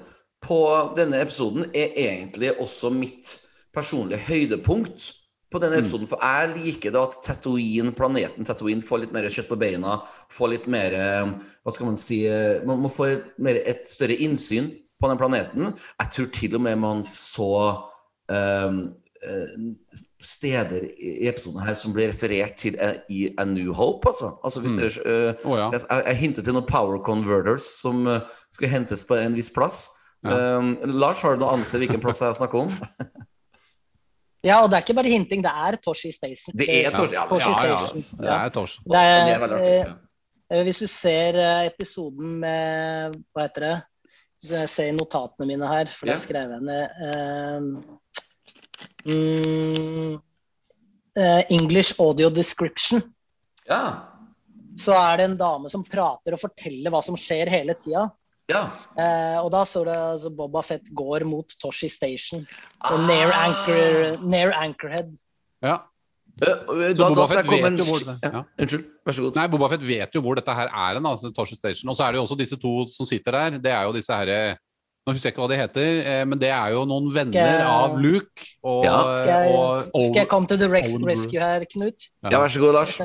på 0.45 0.59
denne 0.97 1.19
episoden 1.25 1.69
er 1.73 1.95
egentlig 1.97 2.51
også 2.61 2.91
mitt 2.93 3.31
personlige 3.75 4.21
høydepunkt 4.27 5.09
på 5.51 5.59
denne 5.61 5.79
episoden. 5.81 6.07
For 6.09 6.21
jeg 6.21 6.53
liker 6.55 6.93
det 6.93 7.01
at 7.01 7.17
Tatooine, 7.25 7.91
planeten 7.95 8.47
Tatooine 8.47 8.83
får 8.83 9.03
litt 9.03 9.13
mer 9.15 9.27
kjøtt 9.31 9.49
på 9.51 9.57
beina. 9.59 9.97
Får 10.33 10.51
litt 10.53 10.67
mer 10.71 10.95
eh, 10.97 11.33
Hva 11.63 11.73
skal 11.73 11.89
man 11.89 11.99
si 11.99 12.21
eh, 12.29 12.61
Man 12.67 12.81
må 12.83 12.91
få 12.93 13.09
et, 13.13 13.27
mer, 13.41 13.59
et 13.65 13.85
større 13.87 14.17
innsyn 14.25 14.71
på 15.01 15.09
den 15.11 15.19
planeten. 15.19 15.73
Jeg 15.99 16.13
tror 16.15 16.29
til 16.33 16.55
og 16.57 16.63
med 16.65 16.79
man 16.79 17.03
så 17.09 17.49
eh, 18.31 18.79
steder 20.21 20.83
i 20.97 21.27
episoden 21.29 21.61
her 21.65 21.73
som 21.77 21.93
blir 21.95 22.09
referert 22.11 22.55
til 22.61 22.75
eh, 22.81 22.97
i 23.09 23.21
A 23.37 23.45
New 23.45 23.73
Hope, 23.73 24.07
altså. 24.09 24.33
altså 24.43 24.61
hvis 24.63 24.71
Mm. 24.75 24.79
dere, 24.81 25.35
uh, 25.35 25.51
oh, 25.51 25.57
ja. 25.59 25.67
jeg, 25.71 26.03
jeg 26.05 26.15
hintet 26.21 26.43
til 26.45 26.53
noen 26.57 26.65
power 26.69 26.99
converters 27.05 27.67
som 27.81 28.05
uh, 28.07 28.19
skal 28.53 28.69
hentes 28.69 29.03
på 29.05 29.15
en 29.19 29.35
viss 29.37 29.49
plass. 29.53 29.85
Ja. 30.25 30.57
Um, 30.57 30.75
Lars, 30.85 31.21
har 31.21 31.35
du 31.35 31.43
noe 31.43 31.53
anelse 31.53 31.77
hvilken 31.77 32.01
plass 32.01 32.21
jeg 32.21 32.35
snakker 32.41 32.65
om? 32.67 32.73
Ja, 34.45 34.59
og 34.61 34.69
det 34.69 34.77
er 34.77 34.83
ikke 34.85 34.93
bare 34.99 35.09
hinting, 35.09 35.41
det 35.41 35.49
er 35.49 35.73
Toshi 35.81 36.11
Station. 36.13 36.53
Det 36.53 36.67
er 36.69 36.91
Toshi, 36.93 37.15
ja, 37.17 37.23
Toshi 37.25 37.49
Ja, 37.49 37.63
ja. 37.65 37.77
Station. 37.87 38.19
Det 38.21 38.29
er. 38.29 38.51
Det 38.85 38.99
er, 39.01 39.23
Det 39.25 39.33
er 39.33 39.39
veldig 39.41 39.55
artig. 39.57 39.71
Ja. 39.79 39.93
eh, 40.53 40.63
Hvis 40.67 40.81
du 40.83 40.87
ser 40.91 41.39
eh, 41.41 41.65
episoden 41.71 42.35
med 42.43 43.15
Hva 43.33 43.47
heter 43.47 43.65
det? 43.65 43.71
Hvis 44.43 44.51
jeg 44.53 44.69
ser 44.69 44.91
notatene 44.99 45.47
mine 45.49 45.65
her, 45.71 45.89
for 45.89 46.05
Ja. 46.05 46.13
jeg 46.13 46.21
skrev 46.27 46.53
ned 46.61 46.83
eh, 47.07 47.65
mm, 49.05 50.13
eh, 51.17 51.43
English 51.49 51.95
audio 51.99 52.29
description. 52.29 53.01
Ja. 53.69 53.81
Så 54.77 54.91
er 54.93 55.17
det 55.17 55.25
en 55.31 55.37
dame 55.39 55.69
som 55.71 55.83
prater 55.87 56.35
og 56.35 56.41
forteller 56.41 56.91
hva 56.93 57.01
som 57.05 57.15
skjer 57.19 57.49
hele 57.49 57.73
tida. 57.79 58.09
ja. 58.51 58.65
Eh, 58.99 59.37
og 59.41 59.49
da 59.51 59.63
står 59.65 59.85
det 59.89 59.95
altså 59.97 60.29
Boba 60.35 60.61
Fett 60.61 60.89
går 60.93 61.23
mot 61.25 61.47
Toshi 61.61 61.89
Station. 61.89 62.45
Ah. 62.81 62.97
Near, 63.07 63.31
anchor, 63.33 64.19
near 64.27 64.51
Anchorhead. 64.53 65.15
Ja. 65.63 65.79
Så 66.35 66.51
da- 66.51 67.07
Boba 67.07 67.15
da 67.21 67.25
Fett 67.31 67.47
vet 67.49 67.63
en- 67.65 67.77
jo 67.77 67.83
hvor 67.87 67.99
det- 68.05 68.19
ja. 68.21 68.29
ja. 68.33 68.43
Unnskyld, 68.59 68.85
vær 69.07 69.13
så 69.13 69.21
god. 69.23 69.35
Nei, 69.39 69.47
Boba 69.47 69.69
Fett 69.69 69.81
vet 69.87 70.13
jo 70.13 70.21
hvor 70.21 70.35
dette 70.35 70.53
her 70.53 70.67
er 70.67 70.93
hen, 70.99 71.05
altså 71.05 71.31
Toshi 71.33 71.55
Station. 71.55 71.89
Og 71.89 71.95
så 71.95 72.03
er 72.03 72.11
det 72.11 72.17
jo 72.19 72.23
også 72.27 72.37
disse 72.37 72.57
to 72.59 72.83
som 72.91 73.05
sitter 73.05 73.31
der. 73.31 73.57
Det 73.57 73.71
er 73.71 73.83
jo 73.87 73.93
disse 73.93 74.11
herre 74.13 74.57
Nå 75.05 75.13
husker 75.13 75.29
jeg 75.29 75.35
ikke 75.35 75.43
hva 75.43 75.49
de 75.51 75.57
heter, 75.59 75.97
eh, 76.01 76.23
men 76.25 76.39
det 76.41 76.49
er 76.49 76.71
jo 76.73 76.79
noen 76.89 77.11
venner 77.13 77.35
jeg- 77.37 77.65
av 77.69 77.97
Luke 78.01 78.45
og, 78.63 78.85
Ja. 78.85 78.95
Skal 79.15 79.27
jeg, 79.27 79.51
og 79.53 79.83
skal 79.91 80.15
jeg 80.23 80.27
komme 80.31 80.47
til 80.47 80.57
the 80.57 80.67
res 80.67 80.95
rescue 81.05 81.39
her, 81.39 81.65
Knut? 81.65 82.07
Ja, 82.23 82.39
vær 82.39 82.47
så 82.49 82.59
god, 82.59 82.73
Lars. 82.73 82.97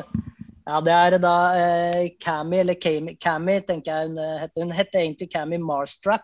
Ja, 0.66 0.80
det 0.80 0.92
er 0.94 1.18
da 1.18 1.34
eh, 1.58 2.08
Cammy, 2.20 2.56
eller 2.62 2.74
Cammy, 2.74 3.16
Cammy 3.20 3.60
tenker 3.60 3.92
jeg 3.92 4.08
hun 4.08 4.18
eh, 4.18 4.38
heter. 4.40 4.62
Hun 4.62 4.70
het 4.72 4.88
egentlig 4.94 5.28
Cammy 5.32 5.58
Marstrap. 5.58 6.22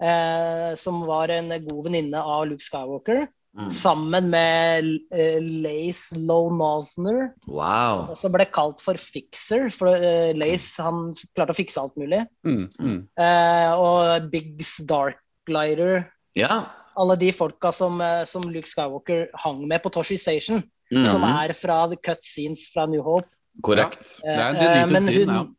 Eh, 0.00 0.74
som 0.80 1.02
var 1.04 1.28
en 1.28 1.50
god 1.66 1.84
venninne 1.84 2.14
av 2.16 2.46
Luke 2.48 2.62
Skywalker. 2.64 3.26
Mm. 3.58 3.70
Sammen 3.74 4.28
med 4.30 4.84
uh, 5.10 5.40
Lace 5.64 6.14
Lonosner. 6.14 7.32
Wow. 7.50 8.12
Og 8.12 8.18
så 8.20 8.30
ble 8.30 8.44
kalt 8.46 8.78
for 8.84 8.94
Fixer, 9.00 9.68
for 9.74 9.90
uh, 9.90 10.30
Lace 10.38 10.78
han 10.82 11.10
klarte 11.34 11.50
å 11.50 11.58
fikse 11.58 11.80
alt 11.82 11.96
mulig. 11.98 12.20
mm, 12.46 12.68
mm. 12.78 13.00
Uh, 13.18 13.72
og 13.74 14.30
Biggs 14.30 14.76
Darklighter. 14.86 16.04
Ja. 16.38 16.60
alle 17.00 17.16
de 17.16 17.30
folka 17.32 17.70
som, 17.72 17.98
som 18.28 18.42
Luke 18.52 18.68
Skywalker 18.68 19.30
hang 19.40 19.62
med 19.66 19.80
på 19.82 19.90
Toshi 19.94 20.18
Station, 20.20 20.60
som 20.92 21.22
Mhm. 21.22 21.30
er 21.42 21.52
fra 21.56 21.86
the 21.88 21.96
cut 21.96 22.22
scenes 22.26 22.68
fra 22.74 22.84
New 22.86 23.00
Hope. 23.02 23.26
Korrekt. 23.62 24.18
Det 24.22 24.28
er 24.36 24.82
en 24.84 24.92
men 24.92 25.02
scene, 25.02 25.32
hun, 25.32 25.56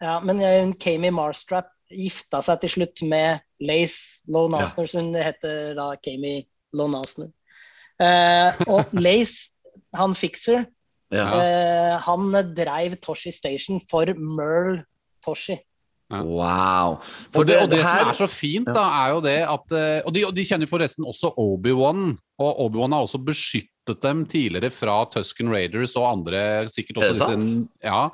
ja, 0.00 0.18
men 0.20 0.38
hun 0.40 0.72
Kami 0.80 1.10
Marstrap 1.10 1.68
gifta 1.90 2.40
seg 2.42 2.60
til 2.62 2.70
slutt 2.70 3.02
med 3.06 3.40
Lace 3.60 4.22
Lone 4.28 4.58
Ja. 4.62 4.66
som 4.86 4.86
hun 5.02 5.14
heter 5.14 5.74
da 5.76 5.94
Kami 6.02 6.46
Lone 6.76 7.00
Asner. 7.04 7.30
Eh, 8.00 8.60
og 8.68 8.92
Lace, 9.04 9.50
han 9.96 10.14
fikser, 10.18 10.66
Ja. 11.10 11.24
eh, 11.40 11.94
han 12.04 12.28
dreiv 12.54 12.98
Toshi 13.00 13.30
Station 13.32 13.80
for 13.90 14.10
Merle 14.18 14.82
Toshi. 15.24 15.56
Wow. 16.10 16.98
For 17.32 17.42
Og 17.42 17.46
det, 17.48 17.56
og 17.62 17.68
det 17.70 17.80
her- 17.84 17.98
som 17.98 18.08
er 18.08 18.16
så 18.16 18.28
fint, 18.32 18.66
da, 18.72 18.84
er 19.04 19.10
jo 19.12 19.20
det 19.20 19.38
at 19.44 19.72
eh, 19.76 20.02
Og 20.06 20.14
de, 20.14 20.22
og 20.24 20.32
de 20.36 20.44
kjenner 20.44 20.66
forresten 20.70 21.04
også 21.04 21.34
Obi-Wan. 21.36 22.14
Og 22.40 22.60
Obi-Wan 22.64 22.92
har 22.96 23.04
også 23.04 23.20
beskyttet 23.24 24.00
dem 24.02 24.24
tidligere 24.26 24.70
fra 24.72 25.02
Tusken 25.12 25.50
Raiders 25.52 25.96
og 25.96 26.06
andre 26.12 26.68
sikkert 26.72 27.02
også 27.02 27.28
det 27.28 27.38
disse- 27.42 27.68
Ja. 27.84 28.08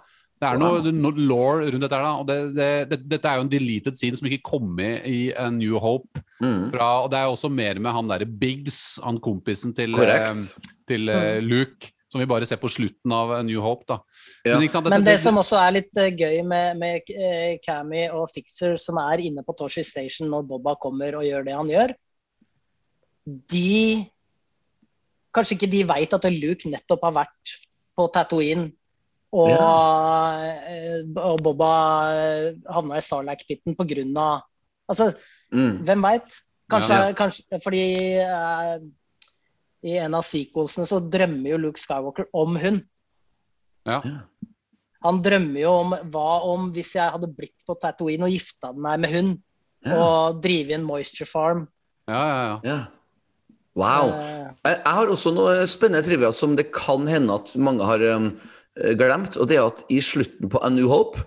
Det 0.44 0.50
er 0.50 0.60
noe, 0.60 0.92
noe 0.92 1.24
law 1.24 1.62
rundt 1.64 1.84
dette 1.86 1.98
da. 2.04 2.12
Og 2.20 2.28
det, 2.28 2.36
det, 2.56 2.68
det, 2.90 2.98
dette 3.14 3.30
er 3.30 3.40
jo 3.40 3.46
en 3.46 3.50
deleted 3.52 3.96
scene 3.98 4.18
som 4.18 4.28
ikke 4.28 4.44
kom 4.44 4.68
med 4.76 5.06
i 5.08 5.18
A 5.40 5.48
New 5.52 5.80
Hope. 5.82 6.20
Mm. 6.42 6.68
Fra, 6.74 6.88
og 7.06 7.10
det 7.12 7.18
er 7.20 7.26
jo 7.30 7.34
også 7.38 7.50
mer 7.52 7.80
med 7.80 7.94
han 7.96 8.10
derre 8.10 8.28
Biggs, 8.28 8.78
han 9.04 9.20
kompisen 9.24 9.72
til, 9.76 9.96
eh, 10.04 10.30
til 10.90 11.08
eh, 11.08 11.40
Luke, 11.44 11.90
som 12.12 12.20
vi 12.20 12.28
bare 12.30 12.46
ser 12.46 12.60
på 12.62 12.68
slutten 12.70 13.14
av 13.16 13.32
A 13.38 13.42
New 13.46 13.62
Hope, 13.64 13.86
da. 13.90 13.98
Ja. 14.44 14.58
ikke 14.60 14.74
sant, 14.76 14.90
Men 14.92 15.00
dette- 15.00 15.16
det 15.16 15.22
som 15.24 15.40
også 15.40 15.56
er 15.58 15.76
litt 15.78 15.98
uh, 15.98 16.10
gøy 16.12 16.42
med, 16.46 16.76
med 16.78 17.12
uh, 17.16 17.54
Cammy 17.64 18.04
og 18.12 18.28
Fixer, 18.34 18.76
som 18.78 19.00
er 19.02 19.24
inne 19.24 19.42
på 19.46 19.56
Toshi 19.56 19.82
Station 19.86 20.28
når 20.30 20.44
Bobba 20.50 20.76
kommer 20.82 21.16
og 21.18 21.24
gjør 21.26 21.46
det 21.48 21.56
han 21.56 21.72
gjør, 21.72 21.94
de 23.50 24.04
Kanskje 25.34 25.56
ikke 25.56 25.70
de 25.72 25.80
veit 25.88 26.12
at 26.14 26.26
Luke 26.30 26.70
nettopp 26.70 27.08
har 27.08 27.14
vært 27.16 27.54
på 27.98 28.04
Tatooine, 28.14 28.68
og, 29.35 29.50
ja. 29.50 30.99
og 31.25 31.41
Bobba 31.43 31.71
eh, 32.14 32.49
havna 32.71 33.00
i 33.00 33.05
Sarlac-pitten 33.05 33.76
pga. 33.79 34.29
Altså, 34.88 35.14
Mm. 35.55 35.85
hvem 35.87 36.03
veit? 36.03 36.38
Kanskje, 36.73 36.97
Ja. 36.97 37.12
kanskje 37.14 37.59
fordi 37.62 37.83
eh, 38.19 38.79
i 39.85 39.99
en 40.00 40.14
av 40.17 40.25
sequelsene 40.25 40.87
så 40.88 40.99
drømmer 40.99 41.50
jo 41.53 41.59
Luke 41.61 41.79
Skywalker 41.79 42.26
om 42.35 42.57
hun. 42.57 42.81
Ja. 43.87 44.00
Han 45.05 45.21
drømmer 45.23 45.61
jo 45.61 45.71
om 45.83 45.91
hva 46.11 46.41
om 46.49 46.71
hvis 46.73 46.95
jeg 46.97 47.12
hadde 47.12 47.29
blitt 47.37 47.61
på 47.69 47.76
Tatooine 47.79 48.25
og 48.25 48.33
gifta 48.33 48.73
meg 48.75 49.00
med 49.05 49.11
hun, 49.12 49.43
Ja. 49.85 49.99
og 50.00 50.41
drive 50.43 50.73
en 50.73 50.83
moisture 50.88 51.26
farm. 51.29 51.69
Ja, 52.09 52.23
ja, 52.25 52.45
ja. 52.47 52.61
Ja. 52.64 52.79
Wow. 53.76 54.09
Eh, 54.14 54.50
Jeg, 54.64 54.81
jeg 54.85 54.95
har 54.97 55.07
også 55.12 55.35
noe 55.35 55.67
spennende 55.67 56.03
trivia 56.07 56.33
som 56.33 56.57
det 56.57 56.73
kan 56.73 57.07
hende 57.07 57.35
at 57.35 57.55
mange 57.61 57.85
har 57.85 58.00
um, 58.17 58.31
glemt. 58.76 59.37
Og 59.37 59.49
det 59.50 59.59
er 59.59 59.69
at 59.69 59.85
i 59.93 60.00
slutten 60.02 60.50
på 60.50 60.61
A 60.64 60.71
New 60.73 60.88
Hope, 60.90 61.23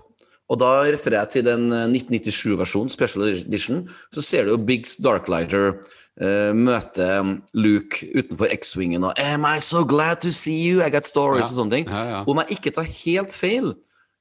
og 0.47 0.59
da 0.61 0.67
refererer 0.87 1.25
jeg 1.25 1.33
til 1.37 1.47
den 1.47 1.71
eh, 1.75 1.87
1997-versjonen, 1.91 2.89
Special 2.93 3.27
Edition, 3.27 3.81
så 4.15 4.23
ser 4.23 4.45
du 4.47 4.53
jo 4.53 4.59
Biggs 4.63 4.95
Darklighter 5.03 5.73
uh, 6.21 6.53
møte 6.55 7.07
um, 7.19 7.33
Luke 7.53 8.07
utenfor 8.15 8.47
X-Wingen 8.55 9.03
og 9.09 9.19
Am 9.19 9.43
I 9.43 9.59
so 9.59 9.83
glad 9.85 10.21
to 10.23 10.31
see 10.31 10.55
you? 10.69 10.79
I 10.79 10.89
got 10.93 11.05
stories 11.05 11.49
Ja. 11.49 11.51
og 11.51 11.57
sånne 11.59 11.75
ting. 11.75 11.91
ja, 11.91 12.03
ja. 12.13 12.23
Om 12.27 12.39
jeg 12.45 12.57
ikke 12.57 12.71
tar 12.79 12.87
helt 12.87 13.35
feil, 13.35 13.73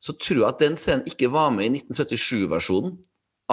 så 0.02 0.12
tror 0.18 0.42
jeg 0.42 0.49
at 0.50 0.59
den 0.66 0.76
scenen 0.76 1.06
ikke 1.06 1.30
var 1.33 1.54
med 1.54 1.71
i 1.71 1.78
1977-versjonen 1.78 2.99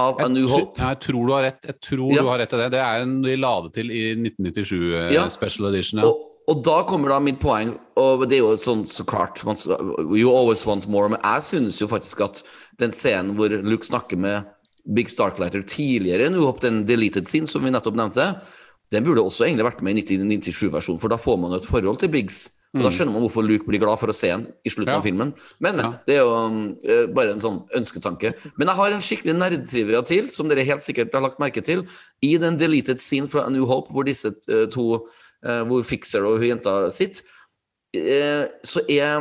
av 0.01 0.17
A 0.19 0.27
New 0.27 0.49
Hope. 0.49 0.73
Jeg 0.81 0.99
tror 1.05 1.27
du 1.29 1.33
har 1.37 1.45
rett. 1.45 1.61
Jeg 1.69 1.77
tror 1.85 2.09
du 2.09 2.25
har 2.25 2.39
rett 2.41 2.53
i 2.57 2.57
det. 2.63 2.71
Det 2.73 2.81
er 2.81 3.05
en 3.05 3.19
de 3.21 3.37
la 3.37 3.53
det 3.67 3.73
til 3.77 3.93
i 3.93 4.03
1997 4.17 4.73
eh, 4.97 5.13
Ja. 5.13 5.27
Special 5.29 5.69
Edition. 5.69 6.01
Ja. 6.01 6.09
Og, 6.09 6.29
og 6.51 6.63
da 6.65 6.81
kommer 6.87 7.09
da 7.13 7.19
mitt 7.23 7.39
poeng, 7.39 7.75
og 7.99 8.25
det 8.27 8.39
er 8.39 8.43
jo 8.43 8.55
sånn 8.59 8.83
så 8.89 9.05
klart 9.07 9.43
man, 9.47 9.55
You 10.17 10.31
always 10.31 10.65
want 10.67 10.87
more, 10.91 11.09
men 11.09 11.21
jeg 11.23 11.43
synes 11.43 11.79
jo 11.81 11.87
faktisk 11.87 12.23
at 12.25 12.41
den 12.81 12.91
scenen 12.91 13.35
hvor 13.37 13.53
Luke 13.63 13.85
snakker 13.87 14.19
med 14.19 14.49
Big 14.93 15.07
Starklighter 15.07 15.63
tidligere 15.63 16.27
enn 16.27 16.35
Hope, 16.41 16.59
den 16.65 16.83
deleted 16.89 17.29
scene 17.29 17.47
som 17.47 17.63
vi 17.63 17.71
nettopp 17.71 17.95
nevnte, 17.95 18.33
den 18.91 19.05
burde 19.05 19.23
også 19.23 19.47
egentlig 19.47 19.65
vært 19.69 19.81
med 19.85 19.97
i 19.97 20.03
1997-versjonen, 20.03 20.99
for 21.01 21.09
da 21.09 21.17
får 21.17 21.39
man 21.39 21.55
jo 21.55 21.61
et 21.61 21.69
forhold 21.69 22.01
til 22.03 22.11
Biggs. 22.13 22.43
Og 22.73 22.81
Da 22.81 22.89
skjønner 22.89 23.13
man 23.13 23.21
hvorfor 23.21 23.45
Luke 23.45 23.67
blir 23.69 23.77
glad 23.81 23.99
for 24.01 24.09
å 24.09 24.15
se 24.17 24.31
den 24.31 24.47
i 24.65 24.69
slutten 24.73 24.89
Ja. 24.89 24.97
av 24.97 25.03
filmen. 25.05 25.33
Men, 25.61 25.77
Ja. 25.77 25.91
det 26.07 26.15
er 26.15 26.21
jo 26.23 26.33
um, 26.33 26.77
eh, 26.83 27.05
bare 27.05 27.31
en 27.33 27.39
sånn 27.39 27.59
ønsketanke. 27.69 28.33
Men 28.57 28.67
jeg 28.67 28.75
har 28.75 28.91
en 28.91 28.99
skikkelig 28.99 29.35
nerdtrivia 29.37 30.01
til, 30.05 30.29
som 30.29 30.49
dere 30.49 30.65
helt 30.65 30.81
sikkert 30.81 31.13
har 31.13 31.21
lagt 31.21 31.37
merke 31.39 31.61
til. 31.63 31.85
I 32.23 32.37
den 32.37 32.57
deleted 32.57 32.97
scene 32.99 33.27
fra 33.29 33.45
A 33.45 33.49
New 33.49 33.65
Hope, 33.67 33.93
hvor 33.93 34.03
disse 34.03 34.33
uh, 34.49 34.65
to 34.65 35.05
hvor 35.67 35.83
Fixer 35.87 36.25
og 36.27 36.39
hun 36.39 36.53
jenta 36.53 36.75
sitter, 36.93 37.25
eh, 37.97 38.45
så 38.63 38.83
er 38.89 39.19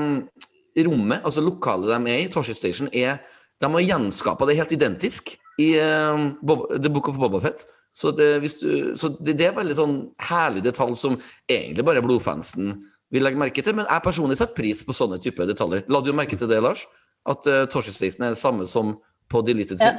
rommet, 0.86 1.20
altså 1.22 1.44
lokalet 1.44 1.92
de 1.92 2.12
er 2.12 2.24
i, 2.24 2.30
Toshi 2.32 2.54
Station, 2.56 2.88
er 2.92 3.20
De 3.62 3.68
har 3.70 3.84
gjenskapa 3.84 4.46
det 4.48 4.56
helt 4.58 4.72
identisk 4.74 5.36
i 5.62 5.74
eh, 5.78 6.24
Bob, 6.42 6.66
The 6.82 6.90
Book 6.90 7.08
of 7.08 7.18
Bobafett. 7.20 7.66
Så, 7.92 8.10
det, 8.10 8.40
hvis 8.40 8.56
du, 8.58 8.96
så 8.96 9.12
det, 9.20 9.36
det 9.36 9.50
er 9.50 9.54
veldig 9.54 9.76
sånn 9.76 9.96
herlig 10.24 10.64
detalj 10.64 10.96
som 10.96 11.18
egentlig 11.50 11.84
bare 11.84 12.02
blodfansen 12.02 12.72
vil 13.12 13.26
legge 13.26 13.38
merke 13.38 13.62
til. 13.62 13.76
Men 13.76 13.86
jeg 13.86 14.04
personlig 14.04 14.38
setter 14.40 14.56
pris 14.56 14.80
på 14.86 14.96
sånne 14.96 15.20
typer 15.22 15.50
detaljer. 15.50 15.84
La 15.92 16.00
du 16.00 16.10
merke 16.16 16.38
til 16.40 16.48
det, 16.50 16.62
Lars? 16.64 16.86
At 17.28 17.46
uh, 17.46 17.66
Toshi 17.70 17.92
Station 17.94 18.24
er 18.26 18.32
det 18.32 18.40
samme 18.40 18.66
som 18.66 18.96
på 19.30 19.44
Deleted 19.46 19.82
Ja. 19.84 19.94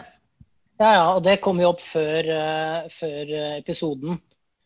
Ja, 0.81 0.89
ja, 0.89 1.03
og 1.13 1.21
det 1.23 1.37
kom 1.45 1.59
jo 1.61 1.69
opp 1.69 1.83
før, 1.85 2.27
uh, 2.33 2.89
før 2.91 3.29
eh, 3.29 3.59
episoden. 3.59 4.17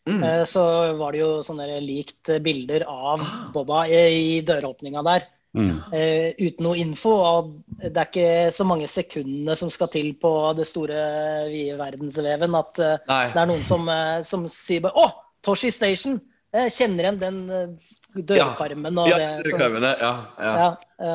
Mm. 0.07 0.23
Eh, 0.23 0.43
så 0.47 0.63
var 0.97 1.13
det 1.13 1.21
jo 1.21 1.31
sånne 1.45 1.79
likt 1.83 2.31
bilder 2.43 2.85
av 2.87 3.23
Bobba 3.55 3.85
i, 3.91 4.39
døråpninga 4.47 5.03
der. 5.07 5.27
Mm. 5.57 5.77
eh, 5.95 6.35
uten 6.37 6.67
noe 6.67 6.77
info. 6.77 7.15
Og 7.17 7.51
det 7.81 7.95
er 7.95 8.07
ikke 8.09 8.55
så 8.55 8.67
mange 8.67 8.89
sekundene 8.91 9.57
som 9.57 9.71
skal 9.73 9.91
til 9.93 10.11
på 10.21 10.31
det 10.57 10.67
store, 10.69 11.03
vide 11.51 11.77
verdensveven 11.79 12.57
at 12.59 12.83
eh, 12.83 13.05
Nei. 13.09 13.21
det 13.33 13.43
er 13.43 13.53
noen 13.53 13.67
som, 13.67 13.93
som 14.27 14.49
sier 14.51 14.85
bare 14.85 15.07
Å, 15.07 15.11
Toshi 15.45 15.73
Station! 15.73 16.19
Jeg 16.57 16.71
kjenner 16.71 17.03
igjen 17.03 17.17
den 17.19 17.39
dørkarmen 18.25 18.95
og 18.97 19.09
Ja, 19.11 19.17
det 19.19 19.49
som 19.49 19.59
reklamene, 19.59 19.89
ja, 19.99 20.11
ja. 20.39 20.53
ja, 20.55 20.69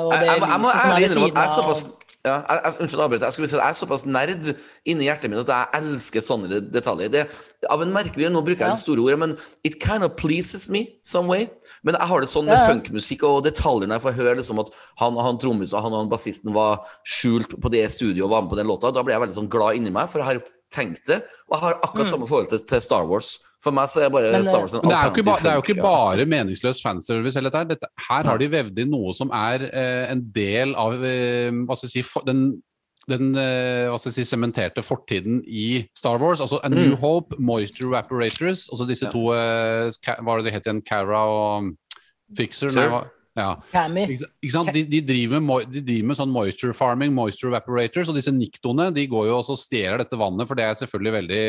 og 0.05 0.13
det 0.13 0.27
jeg, 0.29 0.29
jeg, 0.29 0.43
jeg 0.45 0.61
må 0.61 0.73
ærlig 0.77 1.07
innrømme 1.09 1.31
at 1.31 1.39
jeg 1.41 1.47
er 1.47 1.55
såpass 1.55 1.85
ja, 2.23 2.37
jeg, 2.47 2.61
jeg, 2.63 2.75
Unnskyld, 2.85 3.01
avbryter. 3.03 3.27
Jeg 3.27 3.35
si 3.51 3.57
jeg 3.57 3.67
er 3.67 3.75
såpass 3.75 4.05
nerd 4.07 4.45
inni 4.87 5.09
hjertet 5.09 5.31
mitt 5.33 5.41
at 5.43 5.49
jeg 5.51 5.81
elsker 5.81 6.23
sånne 6.23 6.61
detaljer. 6.71 7.11
Det, 7.11 7.25
av 7.67 7.83
en 7.83 7.91
merkelig 7.95 8.29
Nå 8.31 8.45
bruker 8.47 8.63
jeg 8.63 8.71
Ja. 8.71 8.77
det 8.77 8.83
store 8.83 9.03
ordet, 9.03 9.19
men 9.19 9.35
it 9.67 9.81
kind 9.83 10.07
of 10.07 10.15
pleases 10.21 10.69
me 10.71 10.85
some 11.03 11.27
way. 11.27 11.49
Men 11.83 11.99
jeg 11.99 12.07
har 12.13 12.21
det 12.23 12.31
sånn 12.31 12.47
med 12.47 12.55
Ja, 12.55 12.63
ja. 12.63 12.71
funkmusikk 12.77 13.27
og 13.27 13.43
detaljer 13.43 13.91
når 13.91 13.99
jeg 13.99 14.07
får 14.07 14.19
høre 14.21 14.37
liksom 14.39 14.63
at 14.63 14.71
han 15.03 15.19
og 15.19 15.27
han 15.27 15.39
trommisen 15.43 15.79
og 15.79 15.83
han 15.83 15.93
og 15.97 16.05
han 16.05 16.13
bassisten 16.15 16.55
var 16.55 16.87
skjult 17.03 17.59
på 17.61 17.71
det 17.75 17.83
studioet 17.91 18.23
og 18.29 18.31
var 18.37 18.43
med 18.47 18.55
på 18.55 18.61
den 18.63 18.71
låta. 18.71 18.95
Da 18.95 19.03
blir 19.03 19.17
jeg 19.19 19.25
veldig 19.27 19.39
sånn 19.41 19.51
glad 19.51 19.75
inni 19.81 19.91
meg, 19.91 20.07
for 20.09 20.23
jeg 20.23 20.31
har 20.31 20.45
tenkt 20.71 21.03
det. 21.11 21.25
Og 21.51 21.59
jeg 21.59 21.65
har 21.67 21.81
akkurat 21.83 22.07
samme 22.07 22.31
forhold 22.31 22.49
til, 22.55 22.63
til 22.63 22.81
Star 22.81 23.03
Wars. 23.11 23.41
For 23.63 23.71
meg 23.75 23.87
så 23.93 24.03
er 24.03 24.11
bare 24.11 24.33
Mm. 24.33 24.33
Men, 24.33 24.45
Star 24.45 24.61
Wars 24.65 24.75
en 24.75 24.81
Men 24.83 24.91
det 24.91 24.97
er, 24.99 25.05
jo 25.05 25.13
ikke 25.15 25.39
det 25.43 25.51
er 25.51 25.55
jo 25.55 25.63
ikke 25.63 25.83
bare 25.83 26.27
meningsløs 26.27 26.83
fanservice. 26.83 27.39
Eller 27.39 27.51
dette. 27.55 27.77
Dette, 27.77 27.91
her 28.09 28.25
har 28.27 28.39
de 28.43 28.49
vevd 28.51 28.83
inn 28.83 28.91
noe 28.91 29.15
som 29.15 29.31
er 29.31 29.69
eh, 29.71 30.11
en 30.11 30.25
del 30.35 30.75
av 30.75 30.99
eh, 30.99 31.51
hva 31.63 31.77
skal 31.79 31.87
jeg 31.87 31.95
si, 31.95 32.03
for, 32.03 32.27
den, 32.27 32.43
den 33.07 33.31
eh, 33.39 33.87
hva 33.87 33.99
skal 34.03 34.11
jeg 34.11 34.19
si, 34.25 34.27
sementerte 34.35 34.83
fortiden 34.83 35.41
i 35.47 35.87
Star 35.95 36.19
Wars. 36.19 36.43
Altså 36.43 36.59
A 36.63 36.69
New 36.73 36.97
Hope, 36.99 37.39
Moisture 37.39 37.93
Evaporators, 37.95 38.67
altså 38.73 38.89
disse 38.91 39.07
Ja. 39.07 39.15
to 39.15 39.31
eh, 39.37 39.95
Hva 40.03 40.19
var 40.27 40.43
det 40.43 40.51
de 40.51 40.57
het 40.59 40.67
igjen? 40.67 40.83
Cara 40.83 41.23
og 41.31 41.71
Fixer? 42.37 42.69
Sir. 42.73 42.91
Nei, 42.91 43.05
ja. 43.39 43.53
Ikke, 43.73 44.29
ikke 44.43 44.53
sant? 44.53 44.73
De, 44.77 44.83
de, 44.89 45.01
driver 45.09 45.41
med, 45.41 45.71
de 45.73 45.81
driver 45.85 46.11
med 46.11 46.19
sånn 46.19 46.35
moisture 46.35 46.77
farming, 46.77 47.15
moisture 47.17 47.53
evaporators, 47.53 48.11
og 48.11 48.19
disse 48.19 48.35
niktoene 48.35 48.91
de 48.93 49.07
går 49.09 49.31
jo 49.31 49.39
også 49.39 49.57
og 49.57 49.63
stjeler 49.63 50.03
dette 50.03 50.19
vannet, 50.21 50.49
for 50.49 50.59
det 50.59 50.67
er 50.67 50.77
selvfølgelig 50.83 51.15
veldig 51.17 51.41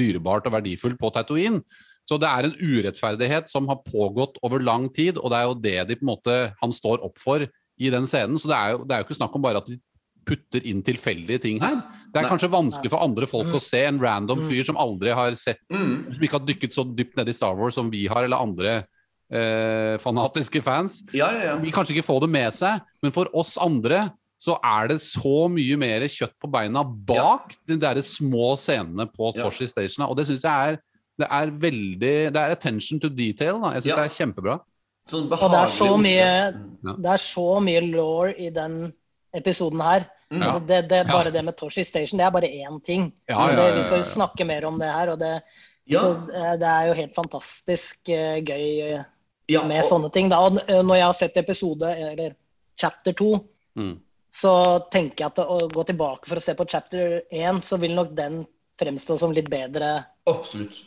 dyrebart 0.00 0.48
og 0.48 0.56
verdifullt 0.56 0.98
på 1.00 1.12
Tatooine. 1.12 1.60
Så 2.06 2.20
det 2.22 2.30
er 2.30 2.46
en 2.46 2.56
urettferdighet 2.56 3.50
som 3.50 3.66
har 3.68 3.82
pågått 3.84 4.38
over 4.46 4.62
lang 4.62 4.86
tid, 4.94 5.18
og 5.18 5.32
det 5.32 5.40
er 5.40 5.48
jo 5.48 5.58
det 5.58 5.78
de 5.90 5.98
på 5.98 6.06
en 6.06 6.12
måte, 6.12 6.38
han 6.60 6.72
står 6.72 7.04
opp 7.04 7.18
for 7.20 7.42
i 7.42 7.92
den 7.92 8.06
scenen. 8.08 8.38
Så 8.40 8.48
det 8.48 8.56
er 8.56 8.72
jo, 8.72 8.86
det 8.86 8.94
er 8.94 9.02
jo 9.02 9.08
ikke 9.08 9.18
snakk 9.18 9.36
om 9.36 9.44
bare 9.44 9.60
at 9.60 9.68
de 9.68 9.80
putter 10.26 10.64
inn 10.66 10.82
tilfeldige 10.86 11.42
ting 11.44 11.60
her. 11.62 11.78
Det 12.10 12.18
er 12.18 12.26
Nei. 12.26 12.32
kanskje 12.32 12.50
vanskelig 12.50 12.90
for 12.90 13.04
andre 13.04 13.28
folk 13.30 13.52
å 13.54 13.62
se 13.62 13.84
en 13.86 14.00
random 14.02 14.42
fyr 14.48 14.64
som 14.66 14.78
aldri 14.80 15.12
har 15.14 15.36
sett 15.38 15.62
Mm. 15.70 16.12
Som 16.14 16.22
ikke 16.22 16.38
har 16.38 16.46
dykket 16.46 16.74
så 16.74 16.84
dypt 16.86 17.16
ned 17.18 17.28
i 17.28 17.34
Star 17.34 17.54
Wars 17.58 17.74
som 17.74 17.90
vi 17.90 18.06
har, 18.06 18.24
eller 18.24 18.38
andre 18.42 18.86
eh, 19.32 19.96
fanatiske 20.02 20.62
fans 20.62 21.00
Ja, 21.12 21.30
ja, 21.32 21.42
ja. 21.52 21.56
vil 21.62 21.72
kanskje 21.74 21.96
ikke 21.96 22.06
få 22.06 22.20
det 22.22 22.30
med 22.30 22.54
seg, 22.54 22.80
men 23.02 23.12
for 23.12 23.30
oss 23.34 23.56
andre 23.58 24.10
så 24.38 24.58
er 24.62 24.88
det 24.92 24.98
så 25.00 25.46
mye 25.48 25.78
mer 25.80 26.04
kjøtt 26.12 26.34
på 26.42 26.50
beina 26.52 26.82
bak 26.84 27.54
de 27.66 27.78
der 27.80 27.96
små 28.04 28.52
scenene 28.60 29.06
på 29.08 29.32
Ja. 29.34 29.46
Toshi 29.46 29.66
Station. 29.66 30.04
Og 30.06 30.16
det 30.18 30.26
syns 30.28 30.42
jeg 30.44 30.74
er 30.74 30.78
det 31.18 31.26
er 31.32 31.48
veldig 31.48 32.32
Det 32.34 32.36
er 32.36 32.50
attention 32.52 33.00
to 33.00 33.08
detail. 33.08 33.56
Da. 33.62 33.70
Jeg 33.72 33.82
syns 33.86 33.86
Ja. 33.86 33.96
det 33.96 34.04
er 34.10 34.16
kjempebra. 34.18 34.60
Sånn 35.08 35.32
Og 35.32 35.50
det 35.50 35.60
er 35.62 35.72
så 35.72 35.88
mye. 35.96 36.52
Det 37.00 37.10
er 37.14 37.22
så 37.22 37.60
mye 37.64 37.80
law 37.94 38.26
i 38.36 38.50
den 38.50 38.92
episoden 39.34 39.80
her. 39.80 40.04
Mm. 40.30 40.42
Altså 40.42 40.60
det, 40.66 40.88
det, 40.90 41.06
Ja. 41.06 41.12
bare 41.12 41.30
det 41.32 41.44
med 41.44 41.56
Toshi 41.56 41.84
Station, 41.84 42.18
det 42.18 42.26
er 42.26 42.30
bare 42.30 42.50
én 42.52 42.84
ting. 42.84 43.12
Ja, 43.28 43.46
det, 43.46 43.56
ja, 43.56 43.68
ja, 43.68 43.74
vi 43.78 43.84
skal 43.84 43.98
jo 44.02 44.04
snakke 44.04 44.44
mer 44.44 44.66
om 44.66 44.78
det 44.78 44.92
her, 44.92 45.08
og 45.14 45.18
det, 45.18 45.42
Ja, 45.88 46.00
Så 46.00 46.28
eh, 46.34 46.56
det 46.58 46.66
er 46.66 46.86
jo 46.88 46.94
helt 46.94 47.14
fantastisk 47.14 48.08
eh, 48.10 48.40
gøy 48.42 48.92
eh, 48.98 49.04
ja, 49.48 49.62
med 49.66 49.82
og- 49.84 49.90
sånne 49.90 50.12
ting. 50.12 50.28
Da. 50.32 50.38
Og 50.46 50.52
når 50.68 50.94
jeg 50.96 51.04
har 51.06 51.12
sett 51.14 51.36
episode, 51.36 51.82
eller 52.10 52.34
chapter 52.78 53.12
2, 53.12 53.30
Mm. 53.76 53.98
så 54.32 54.52
tenker 54.90 55.24
jeg 55.24 55.26
at 55.26 55.38
å 55.46 55.68
gå 55.68 55.84
tilbake 55.86 56.26
for 56.26 56.36
å 56.36 56.42
se 56.42 56.54
på 56.54 56.64
chapter 56.68 57.22
1, 57.30 57.60
så 57.62 57.78
vil 57.78 57.94
nok 57.94 58.14
den 58.16 58.46
fremstå 58.80 59.18
som 59.18 59.32
litt 59.32 59.48
bedre. 59.50 60.04
Absolutt. 60.26 60.82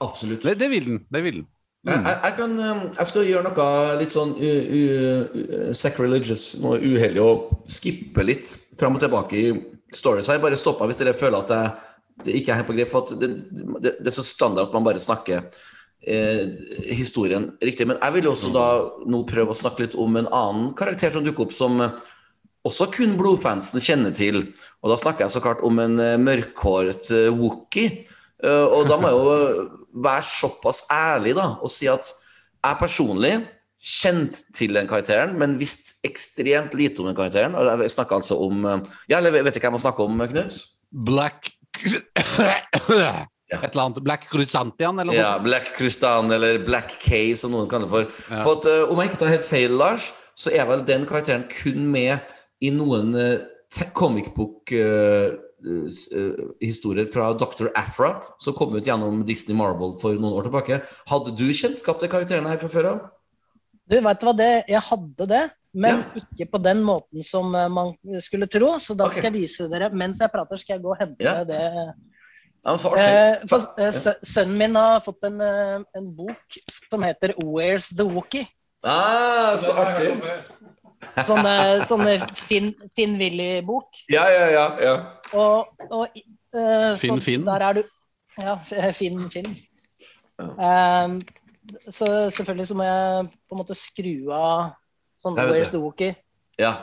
Absolutt. 0.00 0.42
Det, 0.42 0.54
det 0.58 0.68
vil 0.70 0.84
den. 0.84 1.00
Det 1.10 1.22
vil 1.24 1.32
den. 1.42 1.46
Jeg, 1.86 2.02
jeg, 2.04 2.18
jeg, 2.24 2.34
kan, 2.36 2.54
um, 2.58 2.80
jeg 2.98 3.06
skal 3.06 3.24
gjøre 3.28 3.44
noe 3.46 3.98
litt 4.00 4.10
sånn 4.12 4.32
u, 4.36 4.48
u, 4.78 5.72
sacrilegious, 5.78 6.56
noe 6.62 6.78
uheldig, 6.82 7.22
og 7.22 7.52
skippe 7.70 8.24
litt 8.26 8.50
fram 8.78 8.94
og 8.98 9.02
tilbake 9.02 9.38
i 9.38 9.52
stories. 9.94 10.28
Jeg 10.28 10.42
bare 10.42 10.58
stoppa 10.58 10.86
hvis 10.90 10.98
dere 11.00 11.14
føler 11.16 11.38
at 11.44 11.52
jeg, 11.54 11.72
det 12.26 12.34
ikke 12.40 12.52
er 12.52 12.60
helt 12.60 12.70
på 12.70 12.76
grep. 12.76 12.90
For 12.92 13.06
at 13.06 13.14
det, 13.22 13.30
det, 13.78 13.94
det 14.02 14.10
er 14.10 14.16
så 14.18 14.26
standard 14.26 14.68
at 14.68 14.74
man 14.74 14.86
bare 14.86 15.02
snakker 15.02 15.46
eh, 16.08 16.54
historien 16.96 17.50
riktig. 17.64 17.86
Men 17.90 17.98
jeg 18.00 18.16
vil 18.16 18.30
også 18.30 18.52
da 18.54 18.68
nå 19.08 19.22
prøve 19.28 19.54
å 19.54 19.58
snakke 19.58 19.84
litt 19.84 19.98
om 20.00 20.16
en 20.20 20.30
annen 20.34 20.70
karakter 20.78 21.12
som 21.14 21.26
dukker 21.26 21.46
opp, 21.46 21.56
som 21.56 21.80
eh, 21.84 21.92
også 22.68 22.88
kun 22.94 23.16
blodfansen 23.20 23.82
kjenner 23.84 24.14
til. 24.16 24.42
Og 24.82 24.92
da 24.92 24.98
snakker 25.00 25.26
jeg 25.26 25.36
så 25.36 25.44
klart 25.44 25.64
om 25.66 25.80
en 25.82 25.98
eh, 26.02 26.16
mørkhåret 26.20 27.12
eh, 27.14 27.28
Wookie. 27.34 28.00
Eh, 28.44 28.66
og 28.66 28.88
da 28.90 28.98
må 29.00 29.10
jeg 29.10 29.20
jo 29.20 29.36
eh, 29.36 29.76
være 30.08 30.26
såpass 30.30 30.84
ærlig 30.94 31.36
da, 31.38 31.52
og 31.62 31.72
si 31.72 31.88
at 31.90 32.10
jeg 32.58 32.80
personlig 32.80 33.34
kjent 33.78 34.40
til 34.56 34.74
den 34.74 34.88
karakteren, 34.90 35.36
men 35.38 35.54
visste 35.60 35.94
ekstremt 36.06 36.74
lite 36.78 37.02
om 37.02 37.10
den 37.10 37.18
karakteren. 37.18 37.54
Og 37.54 37.84
jeg 37.84 37.94
snakker 37.94 38.18
altså 38.18 38.40
om 38.48 38.66
eh, 38.66 38.82
Ja, 39.10 39.20
eller 39.20 39.38
vet 39.38 39.54
ikke 39.54 39.68
hva 39.68 39.72
jeg 39.72 39.78
må 39.78 39.84
snakke 39.86 40.08
om, 40.08 40.26
Knut? 40.34 40.62
Black 40.90 41.52
Et 43.48 43.72
eller 43.72 43.84
annet 43.86 44.02
Black 44.04 44.26
Crusantian, 44.28 44.98
eller 45.00 45.12
noe 45.12 45.16
Ja, 45.16 45.30
sånt? 45.34 45.44
Black 45.48 45.66
Crustan, 45.76 46.30
eller 46.36 46.52
Black 46.66 46.90
K, 47.00 47.08
som 47.36 47.50
noen 47.54 47.68
kaller 47.70 47.86
det 47.88 47.94
for. 47.94 48.04
Ja. 48.28 48.42
For 48.44 48.52
at, 48.58 48.64
eh, 48.68 48.90
Om 48.92 48.96
jeg 49.00 49.08
ikke 49.08 49.22
tar 49.22 49.32
helt 49.32 49.48
feil, 49.48 49.72
Lars, 49.80 50.04
så 50.36 50.48
er 50.52 50.64
vel 50.68 50.84
den 50.84 51.06
karakteren 51.08 51.44
kun 51.48 51.88
med 51.90 52.18
i 52.60 52.70
noen 52.70 53.14
uh, 53.14 53.38
comic 53.94 54.34
book-historier 54.34 57.06
fra 57.10 57.32
Dr. 57.38 57.68
Afra, 57.74 58.20
som 58.38 58.54
kom 58.54 58.74
ut 58.76 58.86
gjennom 58.86 59.24
Disney 59.26 59.56
Marble 59.56 59.94
for 60.00 60.12
noen 60.14 60.32
år 60.38 60.42
tilbake. 60.46 60.80
Hadde 61.10 61.30
du 61.38 61.52
kjennskap 61.52 61.98
til 61.98 62.08
karakterene 62.12 62.48
her 62.52 62.58
fra 62.58 62.68
før 62.68 62.84
av? 62.92 62.98
Du, 63.88 63.96
vet 64.04 64.20
du 64.20 64.26
hva, 64.28 64.34
det, 64.36 64.52
jeg 64.68 64.80
hadde 64.84 65.26
det, 65.30 65.42
men 65.72 65.94
Ja. 65.96 66.02
ikke 66.20 66.46
på 66.52 66.58
den 66.62 66.82
måten 66.84 67.22
som 67.24 67.54
eh, 67.54 67.68
man 67.68 67.94
skulle 68.20 68.46
tro. 68.46 68.78
Så 68.80 68.94
da 68.94 69.04
okay. 69.06 69.18
skal 69.20 69.32
jeg 69.32 69.42
vise 69.42 69.68
dere 69.68 69.90
Mens 69.94 70.18
jeg 70.20 70.30
prater, 70.32 70.56
skal 70.60 70.74
jeg 70.76 70.82
gå 70.84 70.90
og 70.92 70.98
hente 71.00 71.24
Ja. 71.24 71.44
det. 71.44 71.94
Ja, 72.64 72.76
så 72.76 72.92
artig. 72.92 73.04
Eh, 73.06 73.46
for, 73.48 73.66
eh, 73.78 73.98
sønnen 74.26 74.58
min 74.58 74.76
har 74.76 75.00
fått 75.04 75.24
en, 75.24 75.40
eh, 75.40 75.80
en 75.96 76.08
bok 76.16 76.58
som 76.90 77.02
heter 77.02 77.34
'Where's 77.38 77.88
the 77.96 78.04
Walkie'. 78.04 78.48
Ah, 78.84 79.56
så 79.56 79.72
artig. 79.72 80.12
Sånn, 81.26 81.46
eh, 81.46 81.84
sånn 81.90 82.06
eh, 82.06 82.26
Finn, 82.48 82.74
Finn. 82.96 83.16
Ja, 84.08 84.26
ja, 84.30 84.48
ja. 84.50 84.66
ja. 84.82 84.94
Og, 85.34 85.66
og 85.90 86.08
eh, 86.16 86.96
Finn 86.98 87.20
så 87.20 87.24
Finn. 87.24 87.46
Der 87.46 87.62
er 87.62 87.72
du 87.72 87.82
Ja, 88.38 88.56
Finn 88.98 89.30
Finn. 89.30 89.56
Ehm, 90.38 91.20
så 91.90 92.30
selvfølgelig 92.30 92.68
så 92.68 92.74
må 92.78 92.84
jeg 92.86 93.30
på 93.48 93.56
en 93.56 93.62
måte 93.62 93.74
skru 93.74 94.30
av 94.32 94.74
sånn 95.22 95.34
'Where's 95.34 95.70
the 95.74 95.82
Walkie'. 95.82 96.14
ja. 96.58 96.74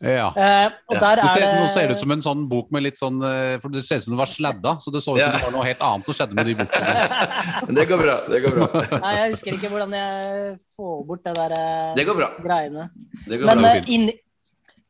Ja. 0.00 0.30
Eh, 0.32 0.66
og 0.88 0.94
Ja. 0.96 1.00
der 1.00 1.20
er 1.22 1.26
ser, 1.28 1.40
det 1.44 1.60
nå 1.60 1.68
ser 1.68 1.88
det 1.88 1.96
ut 1.96 2.00
som 2.00 2.10
en 2.14 2.22
sånn 2.24 2.44
bok 2.48 2.70
med 2.72 2.82
litt 2.86 2.96
sånn 2.96 3.18
eh, 3.22 3.58
For 3.60 3.68
det 3.68 3.82
ser 3.84 3.98
ut 4.00 4.04
som 4.06 4.14
det 4.14 4.18
var 4.22 4.30
sladda, 4.30 4.72
så 4.80 4.92
det 4.94 5.02
så 5.04 5.12
ut 5.12 5.20
Ja. 5.20 5.26
det 5.34 5.42
var 5.44 5.52
noe 5.52 5.64
helt 5.66 5.82
annet 5.84 6.04
som 6.08 6.14
skjedde 6.16 6.34
med 6.38 6.46
de 6.48 6.54
boksene. 6.54 7.66
Men 7.66 7.74
det 7.76 7.84
går 7.90 7.98
bra. 8.00 8.14
Det 8.32 8.40
går 8.46 8.54
bra. 8.56 8.68
Nei, 9.04 9.10
jeg 9.18 9.32
husker 9.34 9.58
ikke 9.58 9.70
hvordan 9.74 9.92
jeg 9.98 10.54
får 10.76 10.94
bort 11.10 11.24
det 11.28 11.34
der 11.36 11.52
eh, 11.58 11.94
Det 11.98 12.06
går 12.08 12.16
bra. 12.22 12.28
greiene. 12.40 12.86
Det 13.26 13.40
går 13.42 13.46
Men 13.50 13.58
bra. 13.60 13.74
eh, 13.74 13.90
inni, 13.98 14.14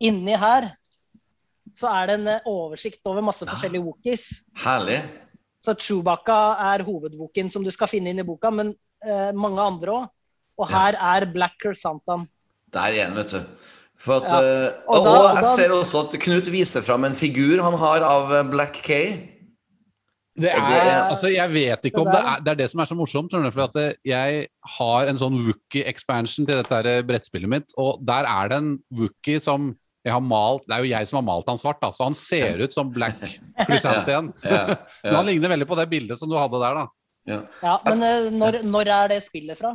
inni 0.00 0.36
her 0.38 0.70
så 1.74 1.90
er 1.94 2.06
det 2.10 2.14
en 2.20 2.40
oversikt 2.50 3.00
over 3.06 3.22
masse 3.22 3.46
forskjellige 3.46 3.82
wookies. 3.84 4.28
Herlig. 4.62 5.00
Så 5.64 5.74
Chewbacca 5.78 6.38
er 6.72 6.82
hovedboken 6.86 7.50
som 7.50 7.62
du 7.66 7.70
skal 7.70 7.86
finne 7.90 8.10
inn 8.10 8.18
i 8.22 8.26
boka, 8.26 8.50
men 8.50 8.72
eh, 9.06 9.30
mange 9.34 9.58
andre 9.62 9.90
òg. 9.98 10.08
Og 10.60 10.68
her 10.68 10.94
er 10.98 11.26
Black 11.30 11.62
Santan. 11.78 12.26
Der 12.74 12.92
igjen, 12.94 13.14
vet 13.16 13.30
du. 13.34 13.40
For 14.00 14.16
at, 14.16 14.30
Ja. 14.30 14.38
eh, 14.40 14.72
Og 14.88 15.04
da- 15.04 15.10
og 15.10 15.34
jeg 15.36 15.42
da- 15.44 15.56
ser 15.56 15.74
også 15.76 16.04
at 16.06 16.20
Knut 16.20 16.46
viser 16.48 16.80
fram 16.82 17.04
en 17.04 17.12
figur 17.12 17.60
han 17.62 17.74
har 17.78 18.00
av 18.06 18.50
Black 18.50 18.80
K. 18.82 18.96
Det 20.40 20.48
er, 20.48 20.60
det 20.62 20.78
er- 20.80 21.10
altså, 21.10 21.28
jeg 21.34 21.50
vet 21.52 21.82
ikke 21.90 22.00
om 22.00 22.06
Det 22.06 22.14
er 22.22 22.40
det, 22.40 22.50
er 22.52 22.54
det 22.62 22.70
som 22.70 22.80
er 22.80 22.86
så 22.86 22.96
morsomt. 22.96 23.30
For 23.52 23.60
at 23.66 23.76
eh, 23.76 23.92
jeg 24.06 24.46
har 24.78 25.06
en 25.10 25.16
sånn 25.20 25.36
Wookie-expansion 25.44 26.46
til 26.46 26.62
dette 26.62 26.72
eh, 26.86 27.02
brettspillet 27.02 27.48
mitt, 27.48 27.72
og 27.76 28.00
der 28.06 28.24
er 28.24 28.48
det 28.48 28.56
en 28.62 28.78
Wookie 28.90 29.38
som 29.40 29.76
jeg 30.02 30.14
har 30.14 30.20
malt 30.24 30.62
Det 30.66 30.72
er 30.78 30.82
jo 30.82 30.88
jeg 30.96 31.08
som 31.08 31.18
har 31.18 31.26
malt 31.34 31.44
han 31.46 31.58
svart, 31.58 31.80
da, 31.82 31.90
så 31.90 32.04
han 32.04 32.14
ser 32.14 32.56
ut 32.64 32.72
som 32.72 32.88
Black 32.90 33.20
Chrysanthemum. 33.66 34.32
Ja, 34.42 34.76
Men 35.04 35.14
han 35.14 35.26
ligner 35.26 35.48
veldig 35.52 35.68
på 35.68 35.76
det 35.76 35.90
bildet 35.90 36.16
som 36.18 36.30
du 36.30 36.36
hadde 36.40 36.56
der, 36.62 36.74
da. 36.74 36.86
ja. 37.28 37.42
Ja, 37.62 37.78
men 37.84 38.38
når, 38.38 38.62
når 38.64 38.88
er 38.88 39.08
det 39.12 39.22
spillet 39.28 39.58
fra? 39.58 39.74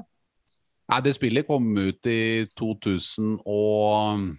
Nei, 0.89 0.99
det 1.01 1.15
spillet 1.17 1.47
kom 1.47 1.71
ut 1.77 2.05
i 2.05 2.45
2000 2.55 3.39
og 3.49 4.35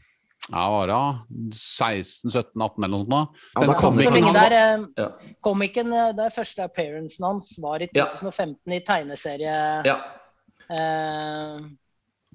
ja, 0.46 0.62
var 0.70 0.86
det 0.86 1.54
16, 1.58 2.30
17, 2.30 2.52
18 2.62 2.84
eller 2.84 2.92
noe 2.92 3.00
sånt. 3.02 3.10
Da. 3.10 3.22
Ja, 3.56 3.66
da 3.66 3.74
kom 3.80 3.96
kom 3.96 4.14
ikke 4.20 4.26
han- 4.28 4.38
der, 4.38 4.86
Ja. 4.96 5.08
Komikken, 5.42 5.92
eh, 5.92 6.12
der 6.14 6.30
første 6.30 6.62
appearancen 6.68 7.24
hans 7.26 7.56
var 7.58 7.82
i 7.82 7.88
Ja. 7.94 8.06
2015 8.14 8.72
i 8.72 8.80
tegneserie 8.86 9.84
ja. 9.84 9.96
eh, 10.70 11.58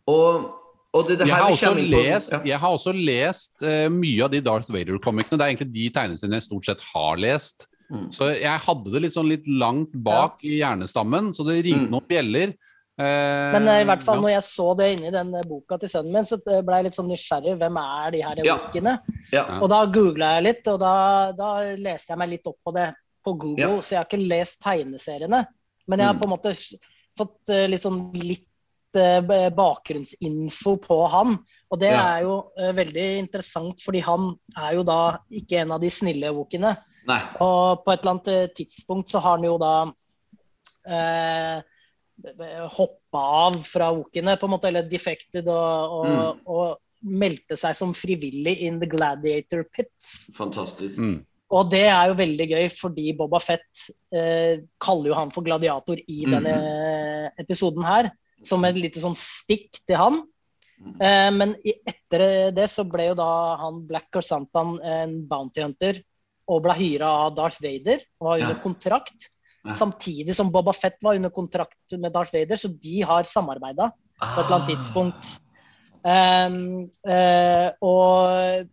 Og, 0.08 0.50
og 0.94 1.08
det, 1.08 1.20
det 1.20 1.28
Jeg 1.28 1.36
har 1.38 1.76
lest, 1.76 2.32
ja. 2.34 2.42
jeg 2.44 2.60
har 2.60 2.74
også 2.76 2.92
lest 2.96 3.62
uh, 3.64 3.88
mye 3.94 4.24
av 4.26 4.32
de 4.34 4.42
Darth 4.42 4.72
Vader-komikkene. 4.74 5.38
Det 5.38 5.46
er 5.46 5.54
egentlig 5.54 5.72
de 5.76 5.90
tegneseriene 5.96 6.40
jeg 6.40 6.48
stort 6.50 6.66
sett 6.68 6.82
har 6.94 7.16
lest. 7.22 7.68
Mm. 7.92 8.10
Så 8.12 8.28
jeg 8.36 8.60
hadde 8.66 8.92
det 8.92 9.02
litt 9.06 9.14
sånn 9.16 9.30
litt 9.30 9.48
langt 9.48 9.92
bak 10.04 10.44
i 10.48 10.58
hjernestammen, 10.62 11.32
så 11.36 11.46
det 11.48 11.62
ringte 11.66 11.88
Mm. 11.88 11.92
noen 11.92 12.08
bjeller. 12.10 12.54
Eh, 13.02 13.52
Men 13.56 13.68
eh, 13.72 13.82
i 13.82 13.86
hvert 13.90 14.04
fall 14.06 14.20
ja. 14.20 14.22
når 14.26 14.32
jeg 14.36 14.46
så 14.48 14.68
det 14.78 14.88
inni 14.96 15.12
den 15.14 15.32
eh, 15.40 15.46
boka 15.50 15.78
til 15.82 15.90
sønnen 15.92 16.14
min, 16.14 16.28
så 16.30 16.38
ble 16.44 16.76
jeg 16.78 16.86
litt 16.88 16.98
sånn 17.00 17.10
nysgjerrig. 17.10 17.56
Hvem 17.62 17.80
er 17.82 18.12
de 18.16 18.22
her 18.28 18.42
Ja. 18.46 18.58
wookiene? 18.60 18.94
Ja. 19.34 19.46
Og 19.62 19.70
da 19.74 19.80
googla 19.98 20.36
jeg 20.38 20.44
litt, 20.50 20.68
og 20.72 20.78
da, 20.84 20.94
da 21.38 21.50
leste 21.80 22.14
jeg 22.14 22.22
meg 22.22 22.30
litt 22.36 22.48
opp 22.52 22.60
på 22.68 22.74
det 22.78 22.88
på 23.26 23.34
Google. 23.40 23.68
Ja. 23.78 23.82
Så 23.82 23.96
jeg 23.96 24.00
har 24.02 24.10
ikke 24.10 24.30
lest 24.30 24.60
tegneseriene. 24.66 25.42
Men 25.88 26.00
jeg 26.00 26.08
har 26.08 26.14
Mm. 26.16 26.22
på 26.22 26.28
en 26.30 26.36
måte 26.36 26.54
fått 27.18 27.52
litt 27.70 27.82
sånn 27.84 28.00
litt 28.14 28.48
bakgrunnsinfo 29.56 30.78
på 30.84 30.98
han. 31.10 31.38
Og 31.72 31.80
det 31.80 31.92
Ja. 31.92 32.18
er 32.18 32.22
jo 32.24 32.52
veldig 32.58 33.06
interessant, 33.20 33.80
fordi 33.82 34.02
han 34.02 34.36
er 34.58 34.74
jo 34.76 34.84
da 34.84 35.18
ikke 35.32 35.60
en 35.62 35.72
av 35.72 35.80
de 35.82 35.90
snille 35.90 36.34
wookiene. 36.34 36.76
Og 37.40 37.84
på 37.86 37.92
et 37.94 38.02
eller 38.02 38.12
annet 38.20 38.56
tidspunkt 38.56 39.10
så 39.10 39.20
har 39.22 39.38
han 39.38 39.44
jo 39.46 39.58
da 39.58 39.92
eh, 40.88 41.62
hoppa 42.72 43.18
av 43.48 43.58
fra 43.66 43.92
wookiene, 43.94 44.38
på 44.40 44.48
en 44.48 44.54
måte, 44.56 44.68
eller 44.70 44.88
defected, 44.90 45.48
og, 45.48 45.98
og, 46.00 46.08
Mm. 46.08 46.40
og 46.46 46.78
meldte 47.04 47.58
seg 47.58 47.76
som 47.76 47.94
frivillig 47.94 48.60
in 48.62 48.80
the 48.80 48.86
gladiator 48.86 49.64
pits. 49.74 50.30
Fantastisk. 50.38 51.00
Mm. 51.00 51.26
Og 51.52 51.70
det 51.70 51.88
er 51.90 52.08
jo 52.08 52.14
veldig 52.16 52.48
gøy, 52.50 52.70
fordi 52.72 53.12
Boba 53.18 53.40
Fett 53.40 53.90
eh, 54.14 54.62
kaller 54.80 55.10
jo 55.10 55.16
han 55.18 55.32
for 55.32 55.44
gladiator 55.44 55.98
i 55.98 56.26
Mhm. 56.26 56.32
denne 56.32 57.32
episoden 57.40 57.84
her. 57.84 58.12
Som 58.44 58.64
et 58.66 58.76
lite 58.76 59.00
sånn 59.00 59.16
stikk 59.16 59.82
til 59.86 59.98
han. 59.98 60.24
Mhm. 60.80 61.02
Eh, 61.02 61.32
men 61.32 61.56
i, 61.66 61.74
etter 61.86 62.52
det 62.52 62.70
så 62.70 62.84
ble 62.90 63.10
jo 63.10 63.16
da 63.16 63.56
han 63.58 63.86
Black 63.86 64.10
Corsantan 64.12 64.80
en 64.84 65.28
bounty 65.28 65.62
hunter 65.62 66.02
og 66.48 66.64
ble 66.64 66.74
hyra 66.74 67.28
av 67.28 67.36
Darth 67.36 67.62
Vader 67.62 68.00
og 68.20 68.28
var 68.28 68.40
under 68.40 68.56
Ja. 68.56 68.62
kontrakt. 68.64 69.30
Samtidig 69.78 70.34
som 70.36 70.50
Boba 70.52 70.74
Fett 70.74 70.98
var 71.06 71.16
under 71.16 71.30
kontrakt 71.30 71.94
med 71.94 72.12
Darth 72.14 72.34
Vader, 72.34 72.58
så 72.58 72.68
de 72.82 73.02
har 73.06 73.24
samarbeida 73.30 73.92
på 73.92 74.40
et 74.42 74.46
eller 74.46 74.56
annet 74.56 74.64
Ah. 74.64 74.72
tidspunkt. 74.72 75.28
Um, 76.02 76.90
uh, 77.06 77.70
og 77.86 78.66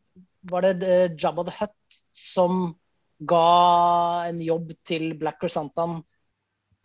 var 0.48 0.64
det 0.64 0.88
eh, 0.88 1.10
Jabba 1.12 1.44
the 1.44 1.52
Hutt 1.58 1.98
som 2.16 2.74
ga 3.20 4.24
en 4.30 4.40
jobb 4.40 4.72
til 4.86 5.10
Black 5.18 5.44
Santan 5.52 5.98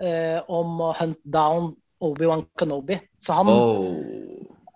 uh, 0.03 0.39
om 0.51 0.81
å 0.83 0.91
hunt 0.99 1.21
down 1.23 1.71
Obi-Wan 2.03 2.43
Kenobi. 2.59 2.99
Så 3.23 3.37
han, 3.39 3.47
Oh. 3.47 3.95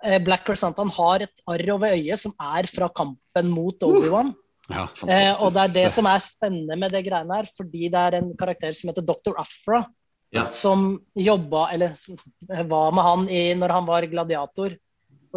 uh, 0.08 0.20
Black 0.24 0.48
Santan 0.56 0.88
har 0.96 1.26
et 1.28 1.44
arr 1.52 1.74
over 1.76 1.98
øyet 2.00 2.20
som 2.24 2.32
er 2.40 2.64
fra 2.72 2.88
kampen 2.88 3.52
mot 3.52 3.76
Obi-Wan. 3.84 4.32
Ja. 4.68 4.90
Eh, 5.08 5.32
og 5.42 5.54
det 5.56 5.62
er 5.64 5.72
det 5.76 5.86
som 5.96 6.06
er 6.10 6.20
spennende 6.24 6.76
med 6.80 6.92
det 6.92 7.06
greiene 7.06 7.36
her, 7.40 7.48
fordi 7.56 7.90
det 7.94 8.02
er 8.02 8.14
en 8.20 8.38
karakter 8.40 8.72
som 8.76 8.90
heter 8.92 9.06
Dr. 9.08 9.34
Afra, 9.40 9.80
Ja. 10.36 10.50
som 10.52 11.00
jobba, 11.16 11.70
eller 11.72 11.90
som 11.96 12.18
var 12.68 12.92
med 12.92 13.04
han 13.04 13.30
i, 13.32 13.54
når 13.56 13.70
han 13.72 13.86
var 13.88 14.02
gladiator, 14.12 14.72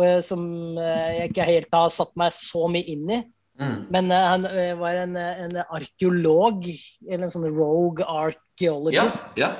eh, 0.03 0.21
som 0.21 0.79
eh, 0.79 1.19
jeg 1.21 1.29
ikke 1.31 1.45
helt 1.47 1.69
har 1.73 1.89
satt 1.95 2.17
meg 2.19 2.33
så 2.35 2.67
mye 2.67 2.85
inn 2.91 3.11
i. 3.11 3.23
Mm. 3.61 3.87
Men 3.93 4.11
eh, 4.11 4.29
han 4.33 4.47
eh, 4.51 4.79
var 4.81 4.95
en, 5.05 5.17
en 5.17 5.57
arkeolog, 5.63 6.67
eller 7.07 7.25
en 7.25 7.31
sånn 7.31 7.55
rogue 7.55 8.05
archaeologist, 8.05 9.39
ja. 9.39 9.51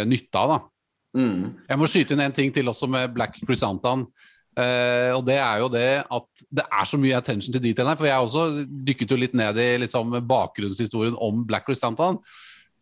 nytte 0.06 0.34
av. 0.40 0.48
da. 0.50 1.20
Mm. 1.20 1.42
Jeg 1.68 1.78
må 1.78 1.86
skyte 1.86 2.12
inn 2.16 2.20
en 2.24 2.32
ting 2.34 2.50
til 2.52 2.66
også 2.68 2.88
med 2.90 3.12
Black 3.14 3.36
Chrysanthemum. 3.38 4.08
Eh, 4.56 5.12
og 5.12 5.20
det 5.28 5.36
er 5.36 5.60
jo 5.60 5.68
det 5.68 5.88
at 6.00 6.44
det 6.48 6.64
er 6.64 6.88
så 6.88 6.96
mye 7.00 7.16
attention 7.18 7.52
til 7.52 7.62
detail 7.62 7.90
her. 7.90 7.98
For 8.00 8.08
jeg 8.08 8.26
også 8.26 8.66
dykket 8.88 9.12
jo 9.12 9.20
litt 9.20 9.36
ned 9.36 9.58
i 9.60 9.70
liksom, 9.82 10.16
bakgrunnshistorien 10.28 11.16
om 11.20 11.44
Black 11.48 11.68
Chrysanthemum. 11.68 12.22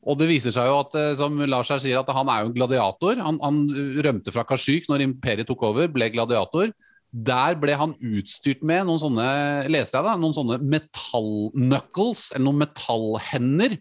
Og 0.04 0.18
det 0.20 0.28
viser 0.28 0.52
seg 0.52 0.68
jo 0.68 0.80
at 0.82 0.96
eh, 1.00 1.12
som 1.18 1.38
Lars 1.48 1.72
her 1.72 1.80
sier, 1.82 2.00
at 2.00 2.12
han 2.14 2.30
er 2.30 2.42
jo 2.42 2.50
en 2.50 2.58
gladiator. 2.58 3.22
Han, 3.26 3.40
han 3.42 3.62
rømte 4.06 4.34
fra 4.34 4.44
Kashyyyk 4.46 4.90
når 4.90 5.06
imperiet 5.08 5.48
tok 5.50 5.64
over, 5.70 5.88
ble 5.90 6.10
gladiator. 6.14 6.70
Der 7.14 7.56
ble 7.58 7.74
han 7.78 7.94
utstyrt 8.02 8.62
med 8.66 8.86
noen 8.88 9.00
sånne 9.00 9.26
leste 9.70 9.98
jeg 9.98 10.06
da, 10.06 10.16
noen 10.18 10.34
sånne 10.34 10.58
metallknuckles, 10.62 12.32
eller 12.34 12.46
noen 12.48 12.62
metallhender. 12.64 13.76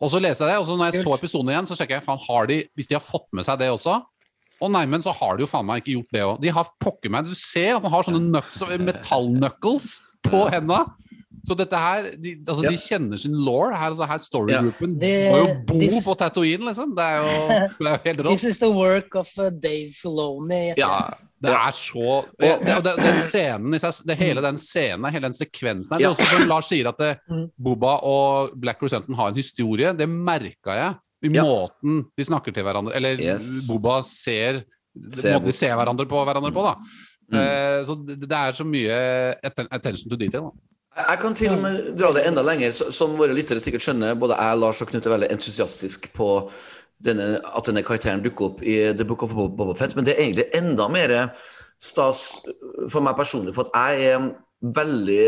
Og 0.00 0.12
så 0.12 0.20
leste 0.20 0.44
jeg 0.44 0.54
det, 0.54 0.60
og 0.60 0.68
så 0.68 0.76
når 0.76 0.90
jeg 0.90 1.04
så 1.04 1.14
episoden 1.16 1.52
igjen, 1.52 1.68
så 1.68 1.76
sjekker 1.76 1.98
jeg 1.98 2.06
faen, 2.06 2.20
har 2.24 2.48
de, 2.48 2.62
hvis 2.76 2.88
de 2.88 2.96
har 2.96 3.04
fått 3.04 3.28
med 3.36 3.44
seg 3.44 3.60
det 3.60 3.68
også. 3.72 3.98
Å 4.60 4.68
nei, 4.70 4.84
men 4.86 5.00
så 5.02 5.12
har 5.16 5.36
de 5.38 5.44
jo 5.46 5.50
faen 5.50 5.64
meg 5.66 5.80
ikke 5.82 5.94
gjort 5.98 6.12
det 6.12 6.22
òg. 6.26 6.40
De 6.42 6.48
har 6.52 6.68
pokker 6.84 7.10
meg 7.10 7.24
Du 7.30 7.34
ser 7.34 7.76
at 7.78 7.82
han 7.82 7.92
har 7.92 8.02
sånne 8.04 8.42
metallknuckles 8.84 10.00
på 10.26 10.46
henda. 10.52 10.84
Så 11.46 11.54
dette 11.56 11.72
her 11.80 12.10
De, 12.20 12.34
altså, 12.44 12.64
Ja. 12.66 12.70
de 12.70 12.76
kjenner 12.76 13.18
sin 13.18 13.32
law. 13.32 13.70
Her, 13.72 13.90
altså, 13.94 14.04
her 14.06 14.18
storygroupen 14.18 14.98
ja. 15.00 15.30
må 15.32 15.38
jo 15.40 15.54
bo 15.64 15.78
this- 15.80 16.04
på 16.04 16.14
Tatooine, 16.18 16.66
liksom. 16.68 16.94
Det 16.94 17.02
er 17.02 17.16
jo, 17.16 17.48
det 17.78 17.86
er 17.88 17.96
jo 17.96 18.02
helt 18.04 18.22
This 18.28 18.44
is 18.44 18.58
the 18.58 18.68
work 18.70 19.14
of 19.16 19.28
uh, 19.38 19.48
Dave 19.48 19.88
Filoni. 19.96 20.74
Ja. 20.76 21.10
Det 21.40 21.48
er 21.56 21.72
så 21.72 22.26
det, 22.38 22.50
og 22.76 22.82
det, 22.84 22.92
Den 23.00 23.20
scenen 23.24 23.72
i 23.74 23.78
seg 23.80 24.02
det, 24.04 24.18
Hele 24.20 24.42
den 24.44 24.58
scenen, 24.60 25.06
hele 25.10 25.24
den 25.30 25.32
sekvensen 25.32 25.94
her 25.94 25.98
Det 25.98 26.04
Ja. 26.04 26.10
er 26.10 26.12
også 26.12 26.26
som 26.36 26.48
Lars 26.50 26.68
sier, 26.68 26.88
at 26.88 26.98
det, 26.98 27.16
Mm. 27.30 27.46
Boba 27.58 27.94
og 28.04 28.50
Black 28.60 28.78
Crescenten 28.78 29.14
har 29.16 29.28
en 29.28 29.34
historie. 29.34 29.94
Det 29.96 30.06
merka 30.08 30.76
jeg 30.76 30.94
i 31.22 31.30
Ja. 31.34 31.44
måten 31.44 32.04
de 32.16 32.24
snakker 32.24 32.54
til 32.54 32.64
hverandre 32.64 32.94
Eller 32.96 33.20
Yes. 33.20 33.66
Boba 33.68 34.02
ser 34.02 34.62
Ser 35.12 35.36
Måten 35.36 35.46
de 35.46 35.52
ser 35.52 35.76
hverandre 35.76 36.08
på 36.08 36.24
hverandre 36.26 36.50
på, 36.52 36.64
da. 36.66 36.74
Mm. 37.30 37.38
Uh, 37.38 37.84
så 37.86 37.94
det, 38.06 38.16
det 38.26 38.36
er 38.36 38.56
så 38.56 38.64
mye 38.66 38.96
attention 39.70 40.10
to 40.10 40.16
detail. 40.18 40.48
Da. 40.50 41.04
Jeg 41.06 41.20
kan 41.22 41.36
til 41.38 41.52
og 41.54 41.62
med 41.62 41.92
dra 41.96 42.10
det 42.16 42.24
enda 42.26 42.42
lenger. 42.42 42.74
Som 42.74 43.14
våre 43.20 43.36
lyttere 43.36 43.62
sikkert 43.62 43.84
skjønner, 43.84 44.18
både 44.18 44.34
jeg, 44.34 44.58
Lars 44.58 44.82
og 44.82 44.90
Knut 44.90 45.06
er 45.06 45.14
veldig 45.14 45.30
entusiastisk 45.36 46.10
på 46.16 46.28
denne, 47.06 47.38
at 47.38 47.70
denne 47.70 47.84
karakteren 47.86 48.24
dukker 48.24 48.50
opp 48.50 48.64
i 48.66 48.76
The 48.98 49.06
Book 49.06 49.22
of 49.22 49.32
Boba 49.32 49.76
Fett, 49.78 49.94
men 49.96 50.04
det 50.04 50.16
er 50.16 50.24
egentlig 50.26 50.48
enda 50.58 50.88
mer 50.90 51.14
stas 51.80 52.24
for 52.90 53.00
meg 53.06 53.14
personlig, 53.16 53.54
for 53.56 53.70
at 53.70 53.78
jeg 53.94 54.10
er 54.10 54.26
veldig 54.76 55.22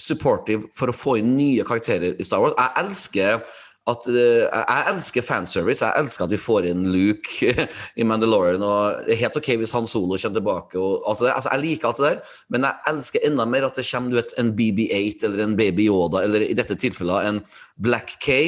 supportive 0.00 0.70
for 0.78 0.88
å 0.88 0.96
få 0.96 1.18
inn 1.20 1.34
nye 1.36 1.66
karakterer 1.68 2.14
i 2.16 2.24
Star 2.24 2.40
Wars. 2.40 2.54
Jeg 2.56 2.86
elsker 2.86 3.42
at 3.88 4.06
eh, 4.10 4.44
Jeg 4.44 4.84
elsker 4.92 5.24
fanservice. 5.24 5.84
Jeg 5.84 6.02
elsker 6.02 6.26
at 6.26 6.32
vi 6.34 6.40
får 6.40 6.66
inn 6.70 6.86
Luke 6.92 7.52
i 8.00 8.06
Mandalorian. 8.06 8.62
og 8.64 9.06
Det 9.06 9.14
er 9.16 9.22
helt 9.24 9.38
OK 9.40 9.48
hvis 9.62 9.74
Han 9.76 9.88
Solo 9.90 10.18
kommer 10.18 10.38
tilbake. 10.40 10.78
og 10.78 11.06
alt 11.08 11.22
det 11.22 11.28
der. 11.28 11.34
Altså, 11.38 11.52
Jeg 11.54 11.64
liker 11.64 11.88
alt 11.88 12.02
det 12.02 12.10
der, 12.10 12.36
men 12.54 12.68
jeg 12.68 12.92
elsker 12.92 13.26
enda 13.30 13.46
mer 13.48 13.68
at 13.68 13.80
det 13.80 13.86
kommer 13.90 14.12
du 14.12 14.18
vet, 14.20 14.34
en 14.38 14.52
BB8 14.58 15.24
eller 15.28 15.44
en 15.44 15.56
Baby 15.58 15.88
Yoda, 15.88 16.22
eller 16.26 16.44
i 16.46 16.54
dette 16.58 16.76
tilfellet 16.78 17.28
en 17.30 17.42
Black 17.78 18.16
K. 18.24 18.38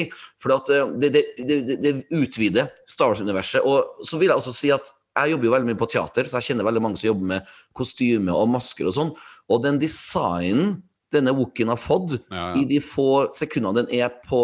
For 0.41 0.55
at 0.57 0.69
eh, 0.69 0.95
det, 1.01 1.11
det, 1.17 1.25
det, 1.67 1.77
det 1.81 1.93
utvider 2.11 2.69
Star 2.85 3.11
Wars-universet. 3.13 3.65
Og 3.65 4.05
så 4.07 4.21
vil 4.21 4.29
jeg 4.31 4.37
også 4.41 4.55
si 4.55 4.71
at 4.73 4.93
jeg 5.17 5.33
jobber 5.33 5.49
jo 5.49 5.51
veldig 5.57 5.67
mye 5.73 5.79
på 5.81 5.89
teater, 5.91 6.23
så 6.23 6.39
jeg 6.39 6.51
kjenner 6.51 6.63
veldig 6.69 6.81
mange 6.85 6.99
som 7.01 7.09
jobber 7.09 7.27
med 7.33 7.49
kostyme 7.75 8.31
og 8.31 8.47
masker 8.53 8.87
og 8.87 8.95
sånn. 8.95 9.09
Og 9.51 9.59
den 9.65 9.81
designen 9.81 10.77
denne 11.11 11.33
Wookien 11.35 11.67
har 11.67 11.79
fått 11.81 12.13
Ja, 12.31 12.53
i 12.55 12.63
de 12.69 12.77
få 12.79 13.27
sekundene 13.35 13.81
den 13.81 13.89
er 13.99 14.13
på 14.23 14.39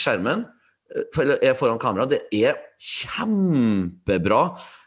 skjermen, 0.00 0.46
eh, 0.94 1.20
eller 1.22 1.42
er 1.42 1.54
foran 1.58 1.80
kamera, 1.82 2.06
det 2.08 2.22
er 2.32 2.56
kjempebra. 2.78 4.42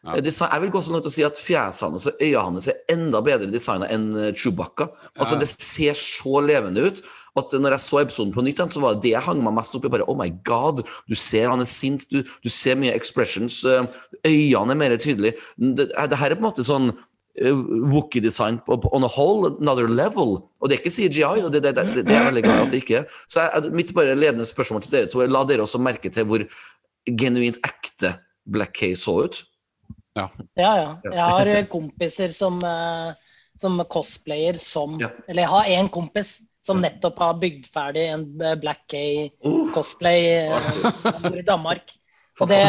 Ja. 0.05 0.15
Eh, 0.15 0.23
Jeg 0.23 0.61
vil 0.61 0.71
gå 0.71 0.81
så 0.81 0.93
langt 0.93 1.05
og 1.05 1.11
å 1.11 1.13
si 1.13 1.23
at 1.27 1.35
fjeset 1.37 1.81
hans 1.89 2.07
og 2.07 2.21
øynene 2.21 2.43
hans 2.43 2.69
er 2.71 2.79
enda 2.89 3.21
bedre 3.21 3.51
designa 3.51 3.89
enn 3.91 4.11
eh, 4.15 4.33
Chewbacca. 4.33 4.89
Altså, 5.17 5.35
Ja. 5.35 5.39
Det 5.39 5.49
ser 5.49 5.93
så 5.93 6.39
levende 6.45 6.85
ut 6.87 7.01
at 7.37 7.51
når 7.53 7.71
jeg 7.75 7.79
så 7.79 7.99
episoden 8.01 8.33
på 8.33 8.43
nytt, 8.43 8.57
så 8.73 8.81
var 8.81 8.95
det 8.95 9.03
det 9.03 9.11
jeg 9.13 9.23
hang 9.23 9.43
meg 9.43 9.53
mest 9.53 9.75
opp 9.75 9.85
i. 9.85 9.89
bare, 9.89 10.07
Oh 10.09 10.15
my 10.17 10.29
god, 10.43 10.81
du 11.07 11.15
ser 11.15 11.49
han 11.49 11.61
er 11.61 11.69
sint, 11.69 12.09
du, 12.09 12.23
du 12.23 12.49
ser 12.49 12.75
mye 12.75 12.95
expressions. 12.95 13.63
Øynene 14.25 14.71
er 14.73 14.75
mer 14.75 14.97
tydelige. 14.97 15.37
Det, 15.57 15.89
det 15.93 16.17
her 16.19 16.31
er 16.31 16.35
på 16.35 16.43
en 16.43 16.49
måte 16.49 16.65
sånn 16.65 16.91
Wookie-design 17.39 18.59
på- 18.65 18.77
på- 18.81 18.89
on 18.95 19.03
a 19.03 19.07
whole 19.07 19.51
another 19.61 19.87
level. 19.87 20.41
Og 20.59 20.69
det 20.69 20.75
er 20.75 20.81
ikke 20.83 20.91
CGI, 20.95 21.43
og 21.45 21.51
det, 21.53 21.63
det, 21.63 21.75
det, 21.75 22.05
det 22.07 22.15
er 22.15 22.25
veldig 22.29 22.43
glad 22.43 22.65
at 22.65 22.71
det 22.73 22.81
ikke 22.83 22.97
er. 23.01 23.05
Så 23.27 23.45
jeg, 23.45 23.71
mitt 23.71 23.93
bare 23.95 24.15
ledende 24.15 24.45
spørsmål 24.45 24.81
til 24.85 24.91
dere 24.97 25.07
to 25.11 25.21
er 25.23 25.31
la 25.31 25.43
dere 25.47 25.63
også 25.65 25.79
merke 25.81 26.09
til 26.11 26.25
hvor 26.29 26.43
genuint 27.19 27.57
ekte 27.65 28.15
Black 28.49 28.73
K 28.79 28.91
så 28.97 29.15
ut. 29.25 29.41
Ja, 30.17 30.27
ja. 30.57 30.95
Jeg 31.05 31.21
har 31.23 31.47
eh, 31.47 31.65
kompiser 31.71 32.31
som, 32.33 32.57
eh, 32.65 33.13
som 33.61 33.77
cosplayer 33.87 34.57
som 34.59 34.97
Ja. 34.99 35.09
Eller 35.27 35.45
jeg 35.45 35.49
har 35.53 35.65
én 35.79 35.89
kompis 35.89 36.41
som 36.65 36.81
nettopp 36.83 37.17
har 37.23 37.37
bygd 37.39 37.69
ferdig 37.71 38.07
en 38.11 38.25
eh, 38.41 38.55
Black 38.59 38.81
K 38.91 39.29
Oh, 39.45 39.69
cosplay 39.73 40.49
uh. 40.49 41.31
i 41.31 41.41
Danmark. 41.45 41.93
Og 42.41 42.47
det, 42.47 42.59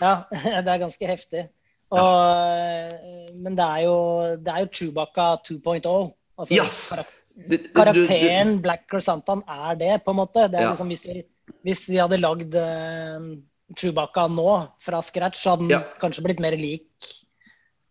ja, 0.00 0.12
det 0.64 0.68
er 0.72 0.82
ganske 0.82 1.06
heftig. 1.06 1.46
Og, 1.90 2.20
eh, 2.52 3.30
men 3.34 3.54
det 3.56 3.64
er 3.64 3.84
jo, 3.86 3.96
det 4.44 4.52
er 4.54 4.64
jo 4.64 4.70
Chewbacca 4.78 5.28
2.0. 5.46 6.12
Altså, 6.38 6.54
Yes! 6.54 6.80
karak- 6.92 7.14
Det- 7.38 7.48
det- 7.50 7.62
du- 7.62 7.68
du- 7.68 7.72
Karakteren 7.74 8.60
Black 8.60 8.88
Crescentan 8.90 9.42
er 9.48 9.74
det, 9.76 10.04
på 10.04 10.10
en 10.10 10.16
måte. 10.16 10.50
Det 10.50 10.58
er 10.58 10.62
Ja. 10.66 10.70
liksom, 10.74 10.88
hvis, 10.88 11.04
vi, 11.04 11.22
hvis 11.64 11.86
vi 11.88 11.96
hadde 11.96 12.18
lagd 12.20 12.54
uh, 12.54 13.36
Chewbacca 13.76 14.26
nå 14.28 14.68
fra 14.82 15.00
scratch, 15.02 15.38
så 15.38 15.50
hadde 15.56 15.68
den 15.68 15.70
Ja. 15.70 15.82
kanskje 16.00 16.22
blitt 16.24 16.40
mer 16.40 16.56
lik 16.56 16.88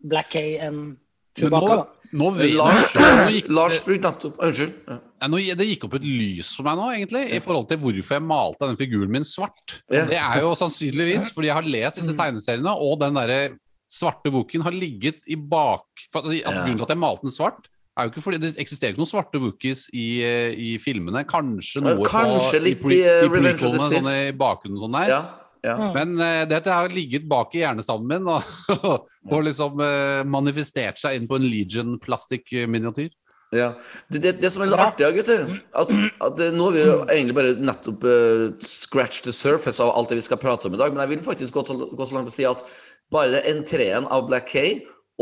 Black 0.03 0.29
K 0.31 0.57
enn 0.59 0.97
Chewbacca. 1.37 1.77
nå, 1.77 1.87
nå 2.13 2.31
vet 2.35 2.53
Lars, 2.55 2.93
nå 2.93 3.29
gikk, 3.31 3.49
Lars 3.49 3.79
brukte 3.85 4.01
nettopp 4.11 4.37
Unnskyld. 4.37 4.73
Ja. 4.87 4.99
Ja, 5.21 5.27
nå, 5.27 5.37
det 5.57 5.65
gikk 5.67 5.83
opp 5.85 5.93
et 5.95 6.03
lys 6.03 6.55
for 6.55 6.63
meg 6.63 6.75
nå, 6.77 6.87
egentlig, 6.93 7.31
i 7.33 7.39
forhold 7.39 7.67
til 7.69 7.77
hvorfor 7.77 8.13
jeg 8.17 8.21
malte 8.21 8.67
den 8.67 8.75
figuren 8.77 9.09
min 9.09 9.23
svart. 9.23 9.81
Ja. 9.89 10.05
Det 10.05 10.17
er 10.19 10.41
jo 10.41 10.53
sannsynligvis 10.55 11.31
fordi 11.33 11.47
jeg 11.47 11.55
har 11.55 11.63
lest 11.63 11.95
disse 11.97 12.13
tegneseriene, 12.15 12.69
og 12.75 12.99
den 12.99 13.13
derre 13.15 13.57
svarte 13.87 14.31
Wookien 14.33 14.63
har 14.65 14.75
ligget 14.75 15.25
i 15.27 15.37
bak 15.39 16.07
for 16.13 16.27
Ja. 16.33 16.51
Grunnen 16.51 16.77
til 16.77 16.87
at 16.87 16.93
jeg 16.93 17.01
malte 17.01 17.27
den 17.27 17.35
svart, 17.35 17.69
er 17.97 18.05
jo 18.05 18.11
ikke 18.11 18.21
fordi 18.21 18.39
det 18.43 18.53
eksisterer 18.61 18.93
ikke 18.93 19.01
noen 19.01 19.09
svarte 19.09 19.41
Wookies 19.41 19.87
i, 19.93 20.21
eh, 20.21 20.53
i 20.53 20.77
filmene. 20.77 21.23
Kanskje 21.25 21.81
noe 21.81 22.05
Kanskje 22.05 22.59
på, 22.59 22.63
litt 22.63 22.77
i, 22.77 22.83
pre, 22.83 22.99
i, 23.01 23.53
uh, 23.55 23.79
sånn 23.79 24.11
i 24.11 24.31
bakgrunnen 24.37 24.81
sånn 24.81 24.97
der. 24.99 25.09
Ja, 25.09 25.21
ja. 25.65 25.75
Mm. 25.77 25.93
Men 25.95 26.19
eh, 26.21 26.43
dette 26.49 26.73
har 26.73 26.93
ligget 26.93 27.25
bak 27.29 27.55
i 27.55 27.63
hjernestammen 27.63 28.21
min 28.21 28.29
og, 28.29 28.43
og 29.33 29.47
liksom 29.47 29.81
uh, 29.81 30.21
manifestert 30.27 30.99
seg 31.01 31.17
inn 31.17 31.29
på 31.29 31.39
en 31.39 31.47
Legion 31.47 31.97
plastikk-miniatyr. 32.03 33.09
Ja. 33.55 33.69
Det, 34.11 34.19
det, 34.19 34.31
det 34.41 34.49
som 34.51 34.65
er 34.65 34.73
litt 34.73 34.81
artig, 34.83 35.05
ja, 35.05 35.11
gutter, 35.15 35.45
at, 35.71 35.91
at 36.25 36.41
eh, 36.43 36.51
nå 36.51 36.65
har 36.67 36.73
vi 36.75 36.81
jo 36.83 36.95
egentlig 37.05 37.35
bare 37.37 37.53
nettopp 37.55 38.03
uh, 38.03 38.49
scratch 38.59 39.21
the 39.23 39.31
surface 39.31 39.79
av 39.83 39.93
alt 39.95 40.11
det 40.11 40.19
vi 40.19 40.25
skal 40.25 40.41
prate 40.41 40.67
om 40.67 40.75
i 40.75 40.81
dag, 40.81 40.91
men 40.91 41.05
jeg 41.05 41.13
vil 41.15 41.23
faktisk 41.29 41.55
gå, 41.55 41.63
til, 41.69 41.85
gå 41.95 42.07
så 42.07 42.17
langt 42.17 42.31
og 42.33 42.35
si 42.35 42.47
at 42.47 42.65
bare 43.13 43.43
entreen 43.49 44.07
av 44.11 44.27
Black 44.29 44.49
K 44.51 44.63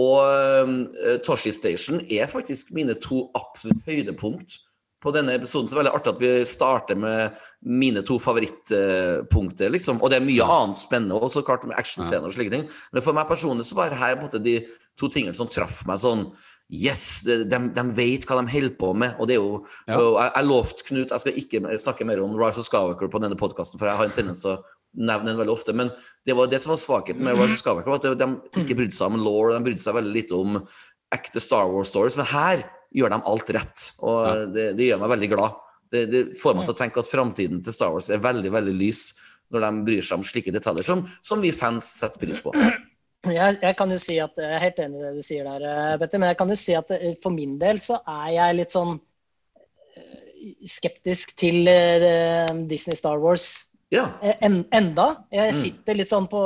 og 0.01 0.19
uh, 0.67 1.17
Toshi 1.23 1.53
Station 1.55 2.01
er 2.11 2.27
faktisk 2.31 2.73
mine 2.75 2.97
to 2.99 3.27
absolutt 3.37 3.85
høydepunkt 3.87 4.57
på 5.05 5.11
denne 5.13 5.35
episoden. 5.37 5.69
Så 5.69 5.75
det 5.75 5.77
er 5.77 5.83
veldig 5.83 5.93
artig 5.99 6.13
at 6.15 6.21
vi 6.23 6.31
starter 6.49 6.97
med 6.97 7.35
mine 7.61 8.01
to 8.07 8.17
favorittpunkter, 8.21 9.69
liksom. 9.69 10.01
Og 10.01 10.09
det 10.11 10.17
er 10.19 10.25
mye 10.25 10.47
annet 10.49 10.81
spennende, 10.81 11.19
også 11.19 11.43
klart 11.45 11.65
med 11.69 11.77
actionscener 11.77 12.25
og 12.27 12.33
slike 12.35 12.53
ting. 12.53 12.65
Men 12.95 13.05
for 13.05 13.15
meg 13.17 13.29
personlig 13.29 13.67
så 13.69 13.77
var 13.77 13.93
det 13.93 14.01
her 14.01 14.17
på 14.17 14.25
en 14.25 14.27
måte 14.29 14.41
de 14.43 14.57
to 14.99 15.09
tingene 15.11 15.37
som 15.37 15.49
traff 15.51 15.83
meg 15.89 16.01
sånn 16.03 16.29
Yes, 16.73 17.21
de, 17.27 17.43
de 17.45 17.81
vet 17.93 18.23
hva 18.25 18.39
de 18.39 18.49
holder 18.49 18.71
på 18.79 18.87
med. 18.97 19.11
Og 19.21 19.27
det 19.29 19.35
er 19.35 19.37
jo 19.37 19.59
Ja. 19.85 19.99
jeg, 19.99 20.31
jeg 20.33 20.45
lovte 20.49 20.85
Knut 20.87 21.11
Jeg 21.13 21.21
skal 21.21 21.35
ikke 21.37 21.77
snakke 21.77 22.07
mer 22.09 22.23
om 22.23 22.33
Rise 22.39 22.63
of 22.63 22.65
Skywalker 22.65 23.11
på 23.13 23.21
denne 23.21 23.37
podkasten, 23.37 23.77
for 23.77 23.85
jeg 23.85 23.99
har 23.99 24.09
en 24.09 24.15
tendens 24.15 24.41
til 24.41 24.55
å 24.55 24.63
nevne 24.95 25.31
den 25.31 25.39
veldig 25.39 25.53
ofte. 25.53 25.75
Men 25.77 25.91
det 26.25 26.35
var 26.37 26.49
det 26.51 26.61
som 26.63 26.73
var 26.73 26.81
svakheten 26.81 27.23
med 27.25 27.37
Rise 27.37 27.57
of 27.57 27.61
Skywalker, 27.61 27.91
var 27.91 28.01
at 28.01 28.07
de, 28.07 28.15
de 28.21 28.63
ikke 28.63 28.79
brydde 28.79 28.97
seg 28.97 29.11
om 29.11 29.21
law, 29.21 29.51
de 29.53 29.61
brydde 29.67 29.85
seg 29.85 29.97
veldig 29.97 30.15
lite 30.15 30.39
om 30.39 30.57
ekte 31.15 31.43
Star 31.43 31.69
Wars-stories. 31.71 32.17
Men 32.19 32.29
her 32.31 32.65
gjør 32.95 33.13
de 33.13 33.21
alt 33.31 33.53
rett, 33.57 33.85
og 34.05 34.51
det, 34.55 34.71
det 34.79 34.89
gjør 34.89 35.03
meg 35.03 35.13
veldig 35.15 35.31
glad. 35.35 35.61
Det, 35.93 36.07
det 36.11 36.25
får 36.41 36.57
meg 36.57 36.67
til 36.67 36.75
å 36.75 36.79
tenke 36.79 37.01
at 37.03 37.11
framtiden 37.11 37.61
til 37.63 37.75
Star 37.75 37.93
Wars 37.93 38.09
er 38.11 38.23
veldig, 38.23 38.51
veldig 38.55 38.75
lys 38.75 39.07
når 39.53 39.61
de 39.61 39.85
bryr 39.87 40.05
seg 40.05 40.19
om 40.19 40.25
slike 40.25 40.53
detaljer 40.55 40.87
som, 40.87 41.03
som 41.23 41.43
vi 41.43 41.53
fans 41.53 41.87
setter 41.99 42.21
pris 42.23 42.41
på. 42.41 42.53
Jeg, 43.25 43.57
jeg 43.61 43.75
kan 43.77 43.89
jo 43.89 43.97
si 44.01 44.19
at 44.21 44.37
jeg 44.37 44.53
er 44.53 44.61
helt 44.61 44.79
enig 44.83 44.99
i 44.99 45.05
det 45.05 45.11
du 45.17 45.25
sier 45.25 45.47
der, 45.47 45.63
eh, 45.65 45.97
Petter. 46.01 46.21
Men 46.21 46.31
jeg 46.31 46.39
kan 46.41 46.51
jo 46.51 46.57
si 46.59 46.75
at 46.77 46.91
eh, 46.93 47.15
for 47.21 47.33
min 47.33 47.55
del 47.61 47.81
så 47.81 47.99
er 48.05 48.27
jeg 48.35 48.57
litt 48.59 48.75
sånn 48.75 48.91
eh, 49.97 50.19
skeptisk 50.69 51.33
til 51.39 51.65
Disney 52.69 52.97
Star 52.99 53.21
Wars 53.23 53.65
Ja. 53.93 54.07
Eh, 54.21 54.35
en, 54.47 54.63
enda. 54.73 55.25
Jeg 55.31 55.53
Mm. 55.53 55.61
sitter 55.61 55.97
litt 55.99 56.09
sånn 56.09 56.27
på 56.31 56.41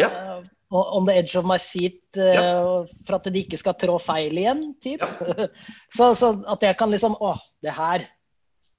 ja. 0.00 0.08
uh, 0.08 0.42
On 0.74 1.06
the 1.06 1.14
edge 1.20 1.36
of 1.38 1.44
my 1.46 1.58
seat 1.58 2.16
eh, 2.16 2.84
for 3.06 3.16
at 3.18 3.28
de 3.30 3.42
ikke 3.44 3.60
skal 3.60 3.76
trå 3.78 3.98
feil 4.02 4.32
igjen, 4.38 4.74
typ. 4.82 5.00
så, 5.96 6.14
så 6.18 6.32
at 6.50 6.62
jeg 6.66 6.76
kan 6.80 6.90
liksom 6.90 7.14
Å, 7.20 7.34
det 7.62 7.74
her. 7.76 8.06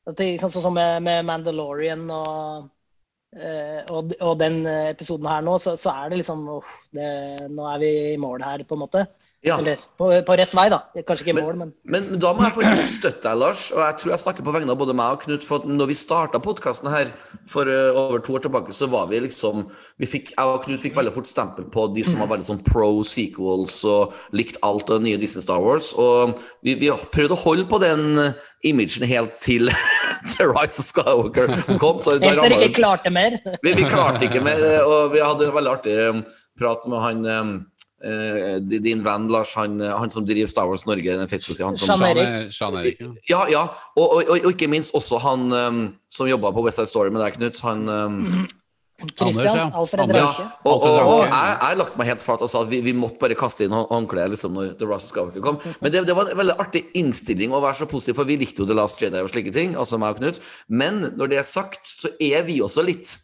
Det, 0.05 0.35
sånn 0.41 0.51
som 0.51 0.73
med, 0.75 1.01
med 1.05 1.23
Mandalorian 1.25 2.09
og 2.13 2.71
Eh, 3.35 3.81
og, 3.91 4.13
og 4.23 4.37
den 4.39 4.61
eh, 4.63 4.93
episoden 4.93 5.27
her 5.27 5.41
nå, 5.43 5.57
så, 5.59 5.73
så 5.75 5.91
er 5.91 6.11
det 6.13 6.21
liksom 6.21 6.45
åh, 6.53 6.67
det, 6.95 7.07
Nå 7.51 7.65
er 7.67 7.81
vi 7.81 7.89
i 8.13 8.19
mål 8.21 8.45
her, 8.45 8.63
på 8.63 8.77
en 8.77 8.83
måte. 8.85 9.01
Ja. 9.45 9.59
Eller 9.61 9.77
på, 9.99 10.07
på 10.25 10.35
rett 10.39 10.53
vei, 10.57 10.63
da. 10.73 10.79
Kanskje 11.05 11.25
ikke 11.27 11.33
i 11.35 11.37
mål, 11.37 11.57
men 11.59 11.71
Men, 11.85 12.07
men 12.11 12.21
da 12.23 12.31
må 12.33 12.41
jeg 12.47 12.55
faktisk 12.55 12.89
støtte 12.95 13.21
deg, 13.27 13.37
Lars. 13.43 13.67
Og 13.75 13.81
jeg 13.83 13.97
tror 14.01 14.11
jeg 14.15 14.21
snakker 14.23 14.45
på 14.47 14.53
vegne 14.55 14.73
av 14.73 14.79
både 14.79 14.95
meg 14.97 15.17
og 15.19 15.21
Knut. 15.25 15.45
For 15.45 15.67
når 15.69 15.91
vi 15.91 15.97
starta 15.99 16.41
podkasten 16.41 16.89
her 16.89 17.11
for 17.51 17.69
eh, 17.69 17.93
over 17.93 18.23
to 18.25 18.33
år 18.39 18.41
tilbake, 18.47 18.73
så 18.73 18.89
var 18.89 19.05
vi 19.11 19.19
liksom 19.27 19.67
vi 20.01 20.09
fikk, 20.09 20.31
Jeg 20.33 20.49
og 20.55 20.65
Knut 20.65 20.81
fikk 20.81 20.97
veldig 20.97 21.13
fort 21.13 21.29
stempel 21.29 21.67
på 21.69 21.85
de 21.93 22.03
som 22.07 22.23
var 22.23 22.31
veldig 22.33 22.47
sånn 22.47 22.63
pro 22.65 22.89
sequels 23.05 23.77
og 23.85 24.15
likte 24.33 24.57
alt 24.65 24.89
av 24.89 25.03
nye 25.05 25.19
Disney 25.21 25.45
Star 25.45 25.61
Wars. 25.61 25.91
Og 25.93 26.33
vi, 26.65 26.73
vi 26.81 26.89
prøvde 27.13 27.37
å 27.37 27.43
holde 27.45 27.67
på 27.69 27.79
den 27.85 28.17
eh, 28.23 28.33
imagen 28.65 29.05
helt 29.05 29.37
til, 29.45 29.69
til 30.33 30.49
Rise 30.55 30.81
of 30.81 30.89
Skywalker 30.89 31.53
kom. 31.77 32.01
Så 32.01 32.17
da 32.17 32.33
det- 32.33 32.57
ikke 32.65 32.79
klarte 32.81 33.13
mer. 33.13 33.37
vi, 33.61 33.77
vi 33.77 33.85
klarte 33.85 34.25
ikke 34.25 34.41
mer, 34.41 34.57
eh, 34.73 34.81
og 34.81 35.13
vi 35.13 35.21
hadde 35.21 35.51
en 35.51 35.55
veldig 35.59 35.73
artig 35.77 35.99
prat 36.57 36.85
med 36.89 37.01
han 37.03 37.25
eh, 38.03 38.57
din 38.61 39.03
venn 39.05 39.29
Lars, 39.31 39.53
han, 39.55 39.79
han 39.79 40.11
som 40.11 40.25
driver 40.27 40.51
Star 40.51 40.67
Wars 40.67 40.85
Norge, 40.85 41.15
den 41.15 41.29
han 41.29 42.81
Erik. 42.81 42.99
Ja. 42.99 43.13
Ja, 43.29 43.41
ja. 43.51 43.63
Og, 43.95 44.05
og, 44.19 44.35
og, 44.35 44.51
ikke 44.51 44.69
minst 44.71 44.95
også 44.95 45.21
han 45.23 45.47
um, 45.53 45.81
som 46.11 46.29
jobba 46.29 46.51
på 46.55 46.65
West 46.65 46.81
Side 46.81 46.91
Story 46.91 47.13
med 47.13 47.23
deg, 47.23 47.39
Knut. 47.39 47.61
Han 47.65 47.89
um, 47.89 48.45
Anders, 49.19 49.43
ja. 49.43 49.71
Alfred 49.75 50.05
Anders. 50.05 50.37
ja, 50.39 50.45
og, 50.63 50.83
og, 50.87 50.99
og 51.03 51.21
jeg, 51.25 51.55
jeg 51.59 51.77
lagt 51.81 51.97
meg 51.99 52.07
helt 52.07 52.21
flat 52.23 52.43
og 52.45 52.51
sa 52.51 52.61
at 52.63 52.69
vi, 52.71 52.79
vi 52.85 52.93
måtte 52.95 53.19
bare 53.19 53.35
kaste 53.35 53.65
inn 53.65 53.75
hå- 53.75 53.89
håndkleet 53.89 54.31
liksom, 54.31 54.55
når 54.55 54.69
The 54.79 54.87
Rise 54.87 55.09
Scout 55.11 55.35
kom. 55.43 55.59
Men 55.83 55.91
det, 55.91 56.05
det 56.07 56.15
var 56.15 56.31
en 56.31 56.39
veldig 56.39 56.55
artig 56.63 56.85
innstilling 56.95 57.51
å 57.51 57.59
være 57.63 57.81
så 57.81 57.89
positiv, 57.91 58.15
for 58.21 58.29
vi 58.29 58.39
likte 58.39 58.63
jo 58.63 58.69
The 58.69 58.77
Last 58.77 59.03
Jedi 59.03 59.19
og 59.19 59.31
slike 59.33 59.51
ting. 59.55 59.75
altså 59.75 59.99
meg 59.99 60.15
og 60.15 60.21
Knut. 60.21 60.39
Men 60.71 61.03
når 61.19 61.33
det 61.33 61.41
er 61.41 61.49
sagt, 61.49 61.83
så 61.83 62.13
er 62.23 62.47
vi 62.47 62.61
også 62.63 62.87
litt 62.87 63.17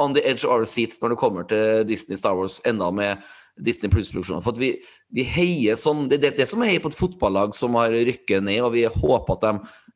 on 0.00 0.14
the 0.16 0.24
edge 0.24 0.46
of 0.46 0.54
our 0.54 0.64
seat 0.64 0.96
når 1.02 1.12
det 1.12 1.20
kommer 1.20 1.44
til 1.50 1.84
Disney 1.88 2.16
Star 2.16 2.38
Wars, 2.38 2.62
enda 2.64 2.88
med 2.94 3.20
Disney 3.64 3.90
Plus-produksjoner. 3.92 4.44
For 4.44 4.58
vi, 4.58 4.74
vi 5.14 5.24
heier 5.26 5.78
sånn 5.78 6.06
Det 6.10 6.18
er 6.18 6.24
det, 6.28 6.36
det 6.40 6.48
som 6.50 6.62
heier 6.64 6.82
på 6.82 6.92
et 6.92 6.98
fotballag 6.98 7.56
som 7.58 7.76
har 7.78 7.94
rykket 7.94 8.44
ned, 8.46 8.62
og 8.64 8.74
vi 8.76 8.86
håper 8.86 9.36
at 9.36 9.46
de 9.46 9.52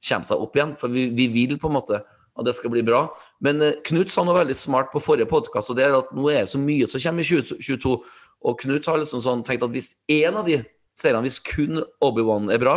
kommer 0.09 0.29
seg 0.29 0.43
opp 0.43 0.59
igjen. 0.59 0.75
For 0.81 0.93
vi, 0.93 1.09
vi 1.15 1.29
vil 1.33 1.57
på 1.61 1.71
en 1.71 1.79
måte 1.79 2.03
at 2.03 2.47
det 2.49 2.55
skal 2.57 2.73
bli 2.73 2.83
bra. 2.87 3.05
Men 3.45 3.61
eh, 3.63 3.79
Knut 3.87 4.13
sa 4.13 4.25
noe 4.25 4.39
veldig 4.39 4.57
smart 4.57 4.93
på 4.93 5.03
forrige 5.05 5.31
podkast, 5.31 5.73
og 5.73 5.79
det 5.79 5.87
er 5.87 5.99
at 5.99 6.13
nå 6.17 6.29
er 6.33 6.45
det 6.45 6.53
så 6.53 6.61
mye 6.61 6.89
som 6.89 7.03
kommer 7.05 7.25
i 7.25 7.43
2022. 7.43 7.97
Og 8.43 8.63
Knut 8.65 8.89
har 8.89 9.01
liksom 9.01 9.23
sånn 9.25 9.45
tenkt 9.47 9.67
at 9.67 9.75
hvis 9.75 9.93
én 10.11 10.39
av 10.39 10.49
de 10.49 10.63
seriene, 10.99 11.25
hvis 11.27 11.41
kun 11.45 11.83
Obi-Wan 12.05 12.51
er 12.53 12.61
bra, 12.63 12.77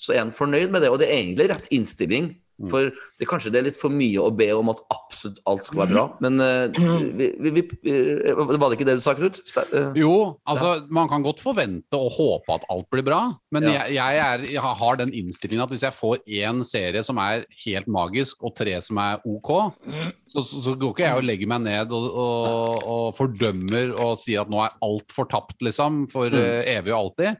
så 0.00 0.14
er 0.14 0.24
han 0.24 0.34
fornøyd 0.34 0.72
med 0.72 0.84
det. 0.84 0.90
Og 0.92 0.98
det 1.00 1.08
er 1.10 1.20
egentlig 1.20 1.50
rett 1.52 1.68
innstilling. 1.74 2.32
For 2.70 2.86
det 3.18 3.26
kanskje 3.26 3.50
det 3.50 3.58
er 3.58 3.64
litt 3.66 3.78
for 3.80 3.90
mye 3.90 4.20
å 4.22 4.28
be 4.30 4.46
om 4.54 4.68
at 4.70 4.78
absolutt 4.94 5.40
alt 5.50 5.64
skal 5.66 5.80
være 5.80 5.90
bra. 5.96 6.04
Men 6.22 6.38
uh, 6.38 6.70
vi, 7.18 7.26
vi, 7.42 7.50
vi, 7.56 7.62
eh, 7.90 8.30
var 8.38 8.70
det 8.70 8.76
ikke 8.78 8.86
det 8.86 8.94
du 9.00 9.02
sa, 9.02 9.14
Knut? 9.18 9.40
Eh, 9.74 9.88
Jo, 9.98 10.12
altså 10.46 10.74
man 10.94 11.10
kan 11.10 11.24
godt 11.26 11.42
forvente 11.42 11.98
og 11.98 12.12
håpe 12.14 12.54
at 12.54 12.66
alt 12.70 12.86
blir 12.94 13.02
bra, 13.06 13.18
men 13.50 13.66
Ja. 13.66 13.72
jeg, 13.88 13.96
jeg, 13.98 14.20
er, 14.22 14.44
jeg 14.54 14.62
har 14.82 15.00
den 15.00 15.10
innstillingen 15.18 15.64
at 15.66 15.72
hvis 15.74 15.82
jeg 15.82 15.96
får 15.98 16.22
én 16.30 16.62
serie 16.66 17.02
som 17.02 17.18
er 17.18 17.42
helt 17.64 17.90
magisk, 17.90 18.44
og 18.46 18.54
tre 18.58 18.76
som 18.86 18.98
er 19.02 19.18
ok, 19.26 19.50
så, 20.30 20.38
så, 20.44 20.62
så 20.68 20.76
går 20.78 20.94
ikke 20.94 21.06
jeg 21.08 21.18
og 21.18 21.26
legger 21.26 21.50
meg 21.50 21.64
ned 21.66 21.90
og, 21.94 22.06
og, 22.14 22.86
og 22.94 23.08
fordømmer 23.18 23.96
og 23.98 24.14
sier 24.22 24.44
at 24.46 24.52
nå 24.52 24.62
er 24.62 24.78
alt 24.86 25.10
fortapt, 25.14 25.58
liksom, 25.66 26.04
for 26.10 26.30
Mm. 26.34 26.38
eh, 26.40 26.76
evig 26.78 26.94
og 26.94 27.00
alltid. 27.10 27.36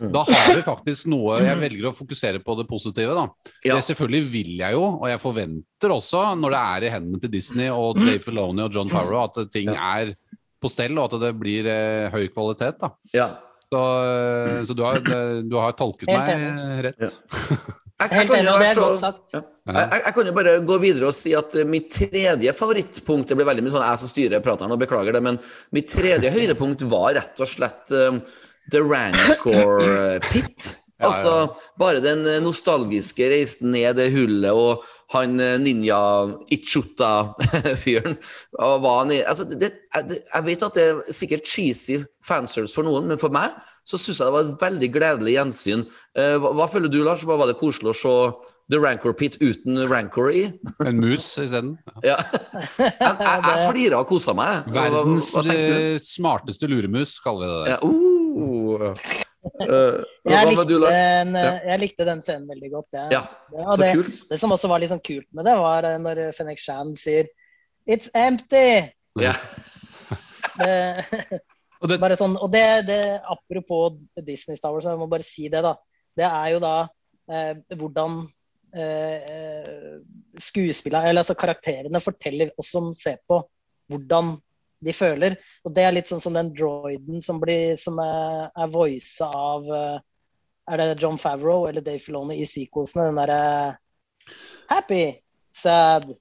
Da 0.00 0.22
har 0.24 0.54
vi 0.56 0.62
faktisk 0.64 1.06
noe 1.12 1.36
Jeg 1.42 1.58
velger 1.60 1.90
å 1.90 1.94
fokusere 1.94 2.40
på 2.42 2.54
det 2.58 2.64
positive, 2.70 3.12
da. 3.14 3.26
Ja. 3.64 3.76
Det 3.76 3.84
selvfølgelig 3.90 4.22
vil 4.32 4.52
jeg 4.62 4.76
jo, 4.78 4.84
og 4.96 5.06
jeg 5.10 5.20
forventer 5.22 5.92
også, 5.94 6.22
når 6.40 6.54
det 6.56 6.62
er 6.72 6.86
i 6.88 6.92
hendene 6.94 7.20
til 7.22 7.32
Disney 7.34 7.68
og 7.70 8.00
Dave 8.00 8.22
Filoni 8.24 8.64
og 8.64 8.72
John 8.74 8.90
Farrow, 8.92 9.20
at 9.26 9.52
ting 9.52 9.68
er 9.74 10.14
på 10.62 10.70
stell, 10.70 10.96
og 10.98 11.10
at 11.10 11.20
det 11.26 11.32
blir 11.38 11.66
eh, 11.68 12.08
høy 12.14 12.28
kvalitet. 12.32 12.80
da. 12.82 12.92
ja. 13.14 13.30
Så, 13.72 13.78
eh, 14.04 14.58
så 14.68 14.74
du, 14.76 14.82
har, 14.84 14.98
du 15.48 15.54
har 15.56 15.72
tolket 15.78 16.10
meg 16.12 16.82
rett. 16.84 16.98
rett. 17.00 17.70
Jeg, 18.02 18.26
jeg, 18.28 18.44
er 18.44 18.74
så- 18.74 18.82
godt 18.88 19.00
sagt. 19.00 19.32
Ja. 19.32 19.40
Jeg, 19.68 19.76
jeg, 19.78 20.02
jeg 20.04 20.14
kan 20.16 20.26
jo 20.28 20.34
bare 20.36 20.52
gå 20.66 20.76
videre 20.82 21.08
og 21.08 21.14
si 21.16 21.32
at 21.38 21.54
eh, 21.56 21.68
mitt 21.68 21.86
tredje 21.94 22.52
favorittpunkt 22.58 23.30
Det 23.30 23.36
blir 23.38 23.46
veldig 23.46 23.62
mye 23.62 23.74
sånn 23.76 23.84
jeg 23.86 24.00
som 24.02 24.10
styrer 24.10 24.42
prateren, 24.44 24.74
og 24.74 24.80
beklager 24.82 25.14
det, 25.14 25.22
men 25.22 25.38
mitt 25.74 25.88
tredje 25.92 26.32
høydepunkt 26.34 26.82
var 26.90 27.14
rett 27.20 27.42
og 27.44 27.48
slett 27.48 27.94
eh, 27.94 28.18
The 28.70 28.82
Rancor 28.84 30.20
Pit. 30.30 30.78
Ja, 31.02 31.08
ja. 31.08 31.10
Altså 31.10 31.32
bare 31.82 31.98
den 32.04 32.20
eh, 32.30 32.38
nostalgiske 32.44 33.26
reisen 33.32 33.72
ned 33.74 33.96
det 33.98 34.12
hullet 34.14 34.54
og 34.54 34.84
han 35.10 35.34
eh, 35.42 35.56
ninja 35.58 35.98
Ichuta-fyren. 36.54 38.14
og 38.62 38.76
hva 38.84 38.92
han 39.00 39.10
Altså, 39.26 39.44
det, 39.50 39.72
jeg, 39.94 40.44
vet 40.46 40.62
at 40.68 40.78
det 40.78 40.84
er 40.92 41.02
sikkert 41.12 41.48
cheesy 41.48 41.98
fanservice 42.24 42.76
for 42.76 42.86
noen, 42.86 43.10
men 43.10 43.18
for 43.20 43.34
meg 43.34 43.50
så 43.82 43.98
syns 43.98 44.20
jeg 44.22 44.28
det 44.28 44.34
var 44.36 44.46
et 44.46 44.62
veldig 44.62 44.88
gledelig 44.94 45.32
gjensyn. 45.34 45.82
Eh, 46.14 46.36
hva, 46.38 46.52
hva 46.60 46.68
føler 46.70 46.92
du, 46.92 47.00
Lars? 47.02 47.24
Hva 47.26 47.34
var 47.40 47.50
det 47.50 47.58
koselig 47.58 47.90
å 47.90 47.98
se 47.98 48.14
The 48.70 48.78
Rancor 48.78 49.12
Pit 49.18 49.40
uten 49.42 49.82
Rancor 49.90 50.30
i? 50.30 50.44
En 50.86 51.02
mus 51.02 51.26
isteden. 51.42 51.74
Ja. 52.06 52.14
Jeg, 52.78 52.94
jeg, 53.02 53.42
jeg 53.42 53.66
flira 53.74 53.98
og 54.04 54.08
kosa 54.08 54.32
meg. 54.38 54.70
Hva- 54.70 54.86
hva- 54.86 55.02
Verdens 55.02 55.32
hva 55.34 55.42
eh, 55.50 55.98
smarteste 56.06 56.70
luremus, 56.70 57.18
kaller 57.26 57.42
vi 57.42 57.50
det. 57.50 57.58
der. 57.58 57.74
Ja, 57.74 57.78
uh. 57.82 58.21
Eh, 58.42 59.18
Uh, 59.42 60.04
Jeg 60.22 60.52
likte, 60.52 60.90
en, 60.94 61.32
eh, 61.34 61.42
Ja. 61.42 61.54
jeg 61.72 61.80
likte 61.82 62.04
den 62.06 62.20
scenen 62.22 62.46
veldig 62.46 62.68
godt. 62.70 62.86
Det, 62.94 63.00
Ja, 63.10 63.22
det, 63.50 63.88
det, 63.98 64.20
det 64.30 64.38
som 64.38 64.52
også 64.54 64.68
var 64.70 64.78
litt 64.78 64.92
sånn 64.92 65.02
kult 65.02 65.26
med 65.34 65.48
det, 65.48 65.56
var 65.58 65.82
når 65.98 66.20
Fennek 66.36 66.60
Shan 66.62 66.92
sier 66.94 67.26
It's 67.90 68.06
empty! 68.14 68.92
Ja. 69.18 69.34
Det, 71.82 71.96
bare 71.98 72.14
sånn, 72.14 72.36
og 72.38 72.52
det, 72.54 72.86
det 72.86 73.00
apropos 73.26 73.96
Disney 74.22 74.54
Star 74.54 74.70
Wars, 74.70 74.86
jeg 74.86 75.00
må 75.00 75.08
bare 75.10 75.26
si 75.26 75.48
det, 75.50 75.64
da. 75.66 75.72
Det 76.14 76.22
er 76.28 76.52
jo 76.52 76.60
da 76.62 76.74
eh, 77.26 77.56
hvordan 77.74 78.20
eh, 78.70 79.96
skuespillerne, 80.38 81.10
eller 81.10 81.24
altså 81.24 81.34
karakterene, 81.34 81.98
forteller 82.04 82.52
oss 82.54 82.70
som 82.70 82.92
ser 82.94 83.18
på, 83.26 83.40
hvordan 83.90 84.36
de 84.82 84.94
føler. 84.94 85.36
Og 85.66 85.74
det 85.74 85.84
er 85.86 85.94
litt 85.94 86.10
sånn 86.10 86.22
som 86.22 86.34
den 86.36 86.50
droiden 86.56 87.22
som, 87.24 87.38
blir, 87.42 87.76
som 87.80 88.00
er, 88.02 88.48
er 88.50 88.72
voisa 88.72 89.28
av 89.30 89.70
eh, 89.70 90.00
Er 90.72 90.78
det 90.78 91.02
John 91.02 91.18
Favreau 91.18 91.66
eller 91.68 91.84
Dave 91.84 92.02
Filoni 92.02 92.40
i 92.42 92.48
sequelsene? 92.48 93.08
Den 93.10 93.20
derre 93.22 93.40
Happy, 94.70 95.04
sad 95.54 96.12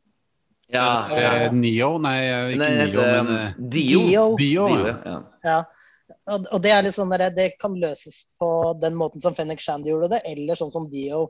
Ja, 0.71 1.09
eh, 1.13 1.51
Neo, 1.53 1.97
nei, 2.01 2.17
ikke 2.53 2.63
Nei, 2.63 2.71
heter 2.79 3.01
men 3.01 3.27
um, 3.27 3.35
eh, 3.35 3.59
Dio. 3.59 3.99
Dio. 4.07 4.25
Dio. 4.39 4.67
Dio, 4.71 4.87
ja. 4.87 4.97
ja. 5.05 5.19
Ja. 5.43 5.59
og, 6.33 6.47
og 6.51 6.63
det 6.63 6.73
er 6.73 6.85
litt 6.85 6.97
sånn 6.97 7.13
der, 7.13 7.27
det 7.33 7.51
kan 7.61 7.75
løses 7.81 8.23
på 8.41 8.49
den 8.81 8.97
måten 8.97 9.23
som 9.23 9.35
Fennek 9.37 9.61
Shand 9.63 9.89
gjorde 9.89 10.13
det, 10.15 10.21
eller 10.29 10.59
sånn 10.59 10.73
som 10.73 10.89
Dio. 10.91 11.29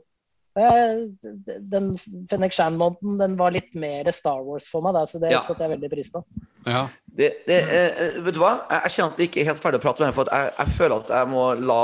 Eh, 0.58 1.58
Den 1.60 1.94
Fennec 2.30 2.52
Shan-måneden 2.52 3.18
den 3.18 3.36
var 3.38 3.54
litt 3.54 3.74
mer 3.74 4.10
Star 4.12 4.42
Wars 4.44 4.66
for 4.68 4.84
meg, 4.84 4.94
da, 4.98 5.06
så 5.08 5.20
det 5.22 5.32
Ja. 5.32 5.40
satte 5.46 5.64
jeg 5.64 5.78
veldig 5.78 5.90
pris 5.90 6.10
på. 6.12 6.24
Ja. 6.66 6.86
Det, 7.06 7.30
det, 7.46 7.58
eh, 7.68 8.20
vet 8.24 8.34
du 8.34 8.40
hva? 8.40 8.66
Jeg, 8.70 8.82
jeg 8.84 8.92
kjenner 8.96 9.12
at 9.12 9.18
vi 9.20 9.28
ikke 9.28 9.40
er 9.40 9.50
helt 9.50 9.62
ferdig 9.62 9.80
å 9.80 9.84
prate 9.84 10.02
om 10.02 10.08
det. 10.08 10.14
For 10.16 10.28
at 10.28 10.32
jeg, 10.32 10.54
jeg 10.58 10.74
føler 10.78 10.96
at 11.00 11.12
jeg 11.16 11.28
må 11.32 11.44
la 11.60 11.78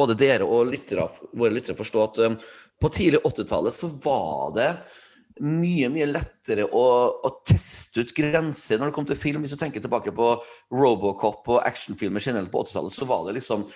både 0.00 0.16
dere 0.18 0.46
og 0.46 0.70
lyttere, 0.72 1.08
våre 1.34 1.54
lyttere 1.54 1.78
forstå 1.78 2.04
at 2.04 2.18
um, 2.26 2.38
på 2.78 2.90
tidlig 2.94 3.22
80-tallet 3.26 3.74
så 3.74 3.90
var 4.04 4.54
det 4.54 4.70
mye 5.38 5.86
mye 5.94 6.06
lettere 6.10 6.64
å, 6.74 6.84
å 7.22 7.30
teste 7.46 8.02
ut 8.02 8.14
grenser 8.16 8.78
når 8.78 8.90
det 8.90 8.94
kom 8.96 9.06
til 9.06 9.18
film. 9.18 9.44
Hvis 9.44 9.54
du 9.54 9.60
tenker 9.60 9.82
tilbake 9.82 10.10
på 10.14 10.32
Robocop 10.74 11.46
og 11.54 11.60
actionfilmer 11.62 12.22
generelt 12.22 12.50
på 12.50 12.64
80-tallet, 12.64 12.94
så 12.94 13.06
var 13.06 13.26
det 13.28 13.36
liksom 13.38 13.66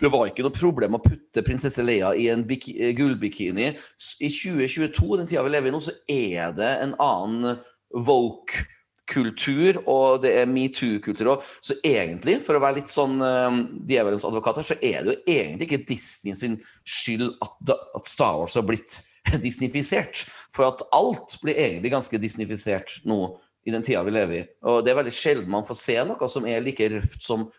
det 0.00 0.10
var 0.12 0.28
ikke 0.28 0.44
noe 0.46 0.54
problem 0.54 0.96
å 0.96 1.02
putte 1.02 1.44
prinsesse 1.44 1.84
Leia 1.84 2.12
i 2.16 2.28
en 2.32 2.44
biki, 2.48 2.74
gullbikini. 2.96 3.70
I 3.72 4.30
2022, 4.32 5.08
den 5.20 5.28
tida 5.30 5.44
vi 5.46 5.52
lever 5.52 5.70
i 5.70 5.74
nå, 5.74 5.80
så 5.84 5.94
er 6.10 6.54
det 6.56 6.70
en 6.84 6.94
annen 7.04 7.58
woke-kultur, 8.06 9.82
og 9.90 10.22
det 10.24 10.32
er 10.40 10.50
metoo-kultur 10.50 11.34
òg. 11.34 11.46
Så 11.64 11.76
egentlig, 11.86 12.38
for 12.46 12.56
å 12.56 12.62
være 12.64 12.80
litt 12.80 12.92
sånn 12.92 13.20
uh, 13.20 13.60
djevelens 13.90 14.26
advokat 14.28 14.62
her, 14.62 14.70
så 14.70 14.78
er 14.80 15.04
det 15.04 15.14
jo 15.14 15.36
egentlig 15.36 15.68
ikke 15.68 15.84
Disney 15.92 16.38
sin 16.38 16.58
skyld 16.88 17.30
at, 17.44 17.76
at 17.76 18.08
Star 18.08 18.40
Wars 18.40 18.56
har 18.58 18.66
blitt 18.68 19.02
disnifisert. 19.46 20.24
For 20.54 20.70
at 20.70 20.84
alt 20.96 21.38
blir 21.44 21.58
egentlig 21.58 21.92
ganske 21.92 22.22
disnifisert 22.22 23.00
nå 23.08 23.24
i 23.68 23.72
den 23.74 23.84
tida 23.84 24.02
vi 24.06 24.14
lever 24.16 24.38
i. 24.38 24.44
Og 24.64 24.84
det 24.84 24.94
er 24.94 25.02
veldig 25.02 25.12
sjelden 25.12 25.52
man 25.52 25.66
får 25.68 25.76
se 25.76 25.98
noe 26.08 26.28
som 26.32 26.46
er 26.48 26.62
like 26.64 26.88
røft 26.94 27.20
som 27.24 27.50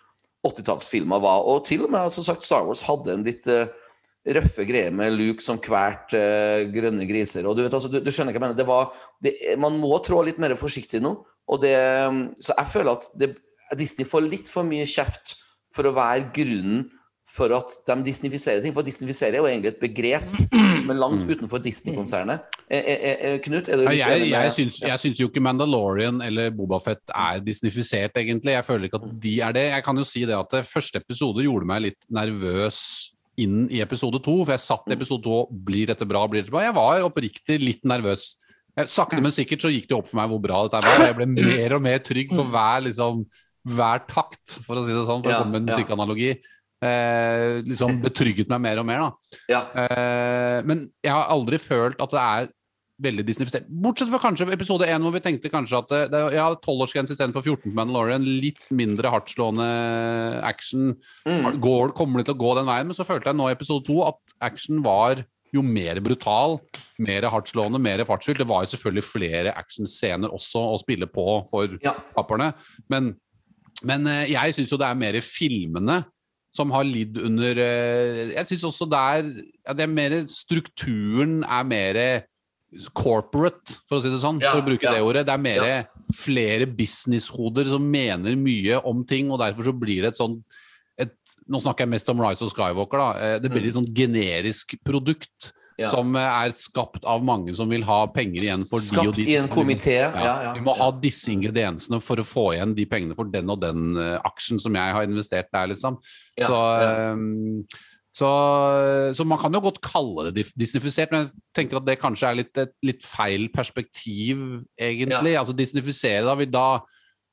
80-tallsfilmer 0.48 1.22
var. 1.24 1.46
Og 1.50 1.64
til 1.68 1.86
og 1.86 1.94
med 1.94 2.12
som 2.14 2.26
sagt, 2.26 2.46
Star 2.46 2.66
Wars 2.68 2.84
hadde 2.86 3.14
en 3.14 3.26
litt 3.28 3.48
uh, 3.52 3.68
røffe 4.38 4.66
greie 4.70 4.94
med 4.94 5.16
Luke 5.18 5.44
som 5.46 5.62
kvært 5.62 6.16
uh, 6.18 6.64
grønne 6.74 7.06
griser. 7.10 7.48
Og 7.50 7.58
du 7.58 7.66
vet, 7.66 7.74
altså, 7.74 7.92
du, 7.92 8.00
du 8.02 8.12
skjønner 8.14 8.34
hva 8.34 8.40
jeg 8.40 8.46
mener. 8.48 8.60
Det 8.60 8.70
var, 8.70 8.90
det, 9.24 9.36
man 9.62 9.78
må 9.82 9.94
trå 10.06 10.24
litt 10.26 10.42
mer 10.42 10.56
forsiktig 10.60 11.04
nå. 11.04 11.16
Og 11.52 11.62
det, 11.64 11.76
så 12.40 12.56
jeg 12.56 12.72
føler 12.72 12.96
at 12.96 13.08
det, 13.20 13.34
Disney 13.80 14.08
får 14.08 14.28
litt 14.28 14.50
for 14.52 14.68
mye 14.68 14.88
kjeft 14.90 15.38
for 15.72 15.88
å 15.88 15.96
være 15.96 16.30
grunnen 16.36 16.90
for 17.32 17.54
at 17.56 17.72
de 17.88 17.96
disnifiserer 18.04 18.62
ting. 18.64 18.74
For 18.76 18.86
disnifisere 18.86 19.38
er 19.38 19.40
jo 19.40 19.48
egentlig 19.48 19.72
et 19.72 19.80
begrep 19.82 20.28
som 20.82 20.92
er 20.92 21.00
langt 21.00 21.24
utenfor 21.30 21.62
Disney-konsernet. 21.64 22.44
Eh, 22.68 22.82
eh, 22.82 23.14
eh, 23.14 23.38
Knut, 23.46 23.70
er 23.70 23.80
du 23.80 23.86
Ja, 23.88 24.10
jeg, 24.12 24.28
jeg, 24.34 24.52
syns, 24.58 24.82
jeg 24.84 25.04
syns 25.04 25.22
jo 25.22 25.30
ikke 25.30 25.44
Mandalorian 25.44 26.20
eller 26.26 26.52
Bobafett 26.56 27.14
er 27.16 27.40
disnifisert, 27.46 28.18
egentlig. 28.20 28.58
Jeg 28.58 28.68
føler 28.68 28.90
ikke 28.90 29.00
at 29.00 29.10
de 29.24 29.34
er 29.48 29.56
det. 29.56 29.66
Jeg 29.72 29.88
kan 29.88 30.02
jo 30.02 30.08
si 30.08 30.26
det 30.28 30.38
at 30.38 30.58
det 30.58 30.68
første 30.68 31.02
episode 31.04 31.48
gjorde 31.48 31.72
meg 31.72 31.86
litt 31.88 32.08
nervøs 32.12 32.82
inn 33.40 33.64
i 33.72 33.80
episode 33.84 34.20
to. 34.24 34.42
For 34.44 34.56
jeg 34.58 34.66
satt 34.66 34.92
i 34.92 34.98
episode 34.98 35.24
to 35.26 35.44
blir 35.68 35.92
dette 35.92 36.08
bra, 36.08 36.26
blir 36.28 36.44
dette 36.44 36.54
bra? 36.54 36.66
Jeg 36.68 36.78
var 36.78 37.08
oppriktig 37.08 37.62
litt 37.64 37.88
nervøs. 37.88 38.34
Sakte, 38.88 39.20
men 39.24 39.34
sikkert 39.36 39.64
så 39.64 39.72
gikk 39.72 39.90
det 39.90 39.98
opp 39.98 40.08
for 40.08 40.20
meg 40.20 40.32
hvor 40.32 40.44
bra 40.44 40.66
dette 40.68 40.84
var. 40.84 41.08
Jeg 41.10 41.18
ble 41.18 41.32
mer 41.32 41.78
og 41.78 41.84
mer 41.84 42.04
trygg 42.04 42.32
for 42.32 42.48
hver, 42.52 42.86
liksom, 42.88 43.26
hver 43.72 44.04
takt, 44.10 44.60
for 44.66 44.80
å 44.80 44.84
si 44.84 44.96
det 44.96 45.04
sånn, 45.08 45.24
for 45.24 45.32
å 45.32 45.42
komme 45.44 45.56
med 45.56 45.64
en 45.64 45.72
musikkanalogi. 45.72 46.36
Eh, 46.82 47.60
liksom 47.68 48.00
betrygget 48.02 48.50
meg 48.50 48.64
mer 48.64 48.80
og 48.82 48.88
mer, 48.90 49.04
da. 49.06 49.38
Ja. 49.52 49.62
Eh, 49.84 50.64
men 50.66 50.88
jeg 51.06 51.14
har 51.14 51.30
aldri 51.30 51.60
følt 51.62 52.02
at 52.02 52.16
det 52.16 52.24
er 52.24 52.50
veldig 53.02 53.24
disnifisert. 53.26 53.66
Bortsett 53.82 54.10
fra 54.12 54.20
kanskje 54.22 54.46
episode 54.54 54.86
1 54.86 55.02
hvor 55.02 55.14
vi 55.16 55.22
tenkte 55.26 55.50
kanskje 55.54 55.78
at 55.80 55.90
det, 55.94 56.02
det 56.14 56.20
ja, 56.36 56.48
12-årsgrense 56.54 57.16
istedenfor 57.16 57.42
14 57.46 57.64
på 57.72 57.74
Mandalorian. 57.78 58.26
Litt 58.42 58.62
mindre 58.74 59.10
hardtslående 59.14 59.68
action. 60.46 60.92
Mm. 61.26 61.48
Går, 61.62 61.94
kommer 61.98 62.22
det 62.22 62.28
til 62.30 62.38
å 62.38 62.42
gå 62.44 62.52
den 62.60 62.70
veien? 62.70 62.90
Men 62.92 62.98
så 62.98 63.06
følte 63.08 63.32
jeg 63.32 63.40
nå 63.40 63.50
i 63.50 63.56
episode 63.56 63.86
2 63.90 63.98
at 64.06 64.36
action 64.52 64.82
var 64.86 65.24
jo 65.52 65.64
mer 65.66 65.98
brutal, 66.00 66.60
mer 67.02 67.26
hardtslående, 67.34 67.82
mer 67.82 68.06
fartsfylt. 68.08 68.40
Det 68.40 68.48
var 68.48 68.64
jo 68.64 68.72
selvfølgelig 68.76 69.04
flere 69.10 69.54
actionscener 69.60 70.32
også 70.32 70.62
å 70.72 70.78
spille 70.82 71.10
på 71.12 71.26
for 71.50 71.74
Ja. 71.84 71.98
taperne. 72.16 72.54
Men, 72.90 73.16
men 73.84 74.08
eh, 74.08 74.30
jeg 74.32 74.56
syns 74.56 74.72
jo 74.72 74.80
det 74.80 74.88
er 74.88 75.02
mer 75.02 75.18
filmene 75.26 76.04
som 76.52 76.72
har 76.76 76.84
lidd 76.84 77.16
under 77.22 77.60
eh, 77.64 78.34
Jeg 78.34 78.50
syns 78.50 78.66
også 78.68 78.88
der 78.92 79.24
ja, 79.24 79.76
det 79.76 79.86
er 79.86 79.92
mer 79.92 80.18
Strukturen 80.28 81.42
er 81.46 81.68
mer 81.68 82.02
corporate, 82.96 83.76
for 83.84 83.98
å 83.98 84.04
si 84.04 84.08
det 84.08 84.22
sånn. 84.22 84.38
Ja, 84.40 84.54
for 84.54 84.64
å 84.64 84.68
bruke 84.70 84.86
ja. 84.88 84.94
det 84.96 85.04
ordet. 85.04 85.26
Det 85.28 85.34
er 85.34 85.42
mer 85.44 85.64
flere 86.16 86.68
businesshoder 86.72 87.68
som 87.68 87.84
mener 87.84 88.38
mye 88.40 88.78
om 88.88 89.02
ting, 89.08 89.28
og 89.32 89.42
derfor 89.42 89.68
så 89.68 89.74
blir 89.76 90.06
det 90.06 90.14
et 90.14 90.22
sånn 90.22 90.38
et, 91.00 91.12
Nå 91.52 91.60
snakker 91.60 91.84
jeg 91.84 91.92
mest 91.92 92.10
om 92.12 92.22
Rise 92.22 92.46
of 92.46 92.52
Skywalker. 92.54 93.02
da, 93.02 93.10
eh, 93.20 93.40
Det 93.44 93.52
blir 93.52 93.68
et 93.68 93.76
sånn 93.76 93.92
generisk 93.96 94.78
produkt 94.88 95.52
Mm. 95.52 95.61
Ja. 95.80 95.90
som 95.92 96.16
eh, 96.20 96.40
er 96.46 96.56
skapt 96.56 97.06
av 97.10 97.24
mange 97.26 97.54
som 97.58 97.70
vil 97.72 97.86
ha 97.88 98.04
penger 98.14 98.44
igjen 98.44 98.66
for 98.70 98.84
de 98.84 98.92
og 98.92 99.14
Skapt 99.14 99.22
i 99.24 99.38
en 99.40 99.50
komité. 99.52 99.98
Ja, 100.02 100.36
ja. 100.48 100.56
Vi 100.58 100.64
må 100.66 100.76
ha 100.78 100.90
disse 101.02 101.32
ingrediensene 101.34 102.02
for 102.04 102.22
å 102.22 102.28
få 102.28 102.52
igjen 102.56 102.76
de 102.78 102.88
pengene 102.90 103.18
for 103.18 103.32
den 103.32 103.50
og 103.54 103.62
den 103.64 103.96
eh, 104.00 104.18
aksjen 104.28 104.62
som 104.62 104.76
jeg 104.78 104.98
har 104.98 105.08
investert 105.08 105.52
der, 105.54 105.72
liksom. 105.72 105.98
Så, 106.42 106.60
ehm, 106.82 107.64
så, 108.12 108.30
så 109.16 109.26
man 109.28 109.40
kan 109.40 109.54
jo 109.56 109.64
godt 109.64 109.80
kalle 109.86 110.30
det 110.30 110.50
disnifisert, 110.60 111.14
men 111.14 111.28
jeg 111.28 111.46
tenker 111.56 111.80
at 111.80 111.88
det 111.88 112.00
kanskje 112.02 112.32
er 112.32 112.40
litt, 112.42 112.54
et 112.60 112.74
litt 112.86 113.06
feil 113.08 113.48
perspektiv, 113.54 114.42
egentlig. 114.80 115.38
Altså 115.40 115.56
disnifisere, 115.56 116.26
da 116.28 116.36
vil 116.40 116.52
da 116.52 116.66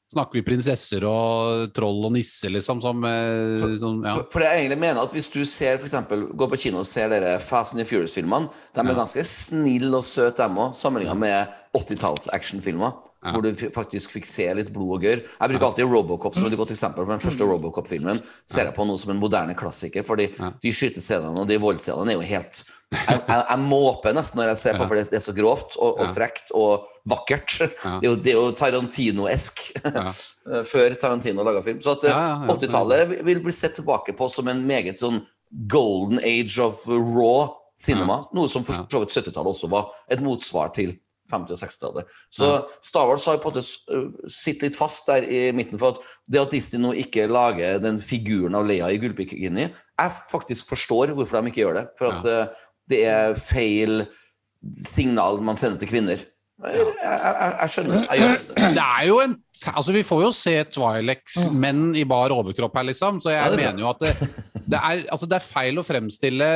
snakker 0.09 0.39
vi 0.39 0.45
prinsesser 0.47 1.05
og 1.05 1.73
troll 1.77 1.99
og 2.09 2.15
nisser, 2.15 2.49
liksom, 2.55 2.81
som, 2.85 3.03
for, 3.05 3.75
som 3.81 3.99
ja. 4.07 4.15
For, 4.17 4.31
for 4.39 4.47
jeg 4.47 4.63
egentlig 4.63 4.79
mener 4.81 5.03
at 5.03 5.13
Hvis 5.13 5.29
du 5.33 5.43
ser 5.45 5.77
for 5.77 5.85
eksempel, 5.89 6.27
går 6.33 6.49
på 6.55 6.61
kino 6.65 6.81
og 6.81 6.89
ser 6.89 7.11
dere 7.13 7.35
Fast 7.45 7.75
and 7.77 7.83
the 7.83 7.89
Furious-filmene, 7.89 8.49
de 8.49 8.81
er 8.81 8.89
Ja. 8.89 8.97
ganske 9.03 9.25
snille 9.29 9.93
og 9.97 10.05
søte, 10.09 10.43
dem 10.47 10.57
òg, 10.65 10.73
sammenligna 10.75 11.15
med 11.19 11.55
80-talls 11.77 12.29
actionfilmer. 12.33 12.97
Ja. 13.19 13.33
Hvor 13.35 13.43
du 13.43 13.51
faktisk 13.75 14.13
fikk 14.15 14.27
se 14.31 14.47
litt 14.55 14.71
blod 14.73 14.95
og 14.97 15.03
gørr. 15.03 15.21
Jeg 15.27 15.51
bruker 15.51 15.67
alltid 15.67 15.91
Robocop 15.91 16.37
som 16.39 16.47
et 16.47 16.55
godt 16.57 16.71
eksempel. 16.71 17.05
For 17.05 17.13
Den 17.13 17.21
første 17.25 17.45
Robocop-filmen 17.51 18.21
ser 18.47 18.69
jeg 18.71 18.75
på 18.77 18.87
nå 18.87 18.95
som 18.97 19.11
en 19.13 19.19
moderne 19.21 19.57
klassiker. 19.59 20.07
Fordi 20.07 20.29
de 20.63 20.73
skytescenene 20.73 21.35
og 21.43 21.49
de 21.51 21.59
voldsscenene 21.61 22.15
er 22.15 22.21
jo 22.21 22.29
helt 22.31 22.63
Jeg, 22.89 23.19
jeg, 23.29 23.43
jeg 23.51 23.61
måper 23.69 24.15
nesten 24.17 24.41
når 24.41 24.53
jeg 24.55 24.61
ser 24.63 24.77
på, 24.79 24.85
Ja. 24.85 24.89
for 24.89 24.97
det, 24.97 25.19
er 25.19 25.25
så 25.25 25.35
grovt 25.37 25.77
og, 25.77 25.99
og 26.01 26.09
frekt 26.15 26.53
og 26.57 26.87
vakkert. 27.09 27.59
Det 28.01 28.07
er 28.07 28.09
jo, 28.09 28.15
det 28.17 28.33
er 28.33 28.39
jo 28.39 28.53
Tarantino-esk. 28.57 29.61
Før 30.73 30.95
Tarantino 31.01 31.45
laga 31.45 31.61
film. 31.67 31.83
Så 31.85 31.97
at 31.99 32.07
eh, 32.09 32.13
Ja, 32.15 32.23
ja, 32.25 32.39
ja. 32.49 32.55
80-tallet 32.57 33.19
vil 33.29 33.43
bli 33.45 33.53
sett 33.53 33.77
tilbake 33.77 34.15
på 34.17 34.29
som 34.33 34.49
en 34.49 34.65
meget 34.69 35.01
sånn 35.01 35.21
golden 35.73 36.21
age 36.25 36.57
of 36.65 36.81
raw 36.89 37.51
cinema. 37.79 38.23
Noe 38.37 38.49
som 38.51 38.65
for 38.67 38.81
så 38.89 39.05
vidt 39.05 39.13
70-tallet 39.17 39.53
også 39.53 39.69
var 39.73 39.93
et 40.13 40.25
motsvar 40.25 40.73
til 40.77 40.97
50- 41.29 41.53
og 41.53 41.61
60-tallet. 41.61 42.13
Så 42.33 42.47
Star 42.89 43.05
Wars 43.09 43.27
har 43.29 43.37
på 43.43 43.51
en 43.53 43.59
måte 43.59 44.33
sittet 44.33 44.71
litt 44.71 44.79
fast 44.79 45.09
der 45.11 45.27
i 45.29 45.43
midten. 45.53 45.77
For 45.81 45.93
at 45.93 46.01
det 46.33 46.41
at 46.41 46.55
Disney 46.57 46.81
nå 46.81 46.95
ikke 47.05 47.27
lager 47.29 47.77
den 47.85 48.01
figuren 48.01 48.57
av 48.57 48.65
Leia 48.69 48.89
i 48.89 48.97
gullbikini, 49.03 49.67
jeg 49.69 50.15
faktisk 50.31 50.71
forstår 50.73 51.13
hvorfor 51.19 51.45
de 51.45 51.53
ikke 51.53 51.67
gjør 51.67 51.77
det. 51.83 51.85
For 52.01 52.17
at 52.17 52.25
uh, 52.29 52.65
det 52.89 53.03
er 53.11 53.37
feil 53.39 54.03
signal 54.75 55.41
man 55.45 55.59
sender 55.61 55.79
til 55.83 55.91
kvinner. 55.93 56.25
Jeg, 56.59 56.75
jeg, 56.75 56.95
jeg, 57.07 57.53
jeg 57.61 57.71
skjønner. 57.75 58.07
Jeg 58.11 58.39
det. 58.75 58.83
Er 58.83 59.05
jo 59.07 59.21
en 59.23 59.37
Altså, 59.75 59.93
vi 59.95 60.03
får 60.07 60.21
jo 60.23 60.31
se 60.35 60.53
Twilex-menn 60.75 61.81
i 61.99 62.05
bar 62.07 62.31
overkropp 62.35 62.77
her, 62.79 62.87
liksom, 62.91 63.17
så 63.23 63.33
jeg 63.35 63.41
Ja, 63.43 63.49
er 63.51 63.59
mener 63.59 63.83
jo 63.83 63.89
at 63.91 64.03
det, 64.05 64.13
det, 64.71 64.79
er, 64.79 65.01
altså, 65.11 65.27
det 65.27 65.35
er 65.41 65.47
feil 65.49 65.81
å 65.81 65.87
fremstille 65.87 66.47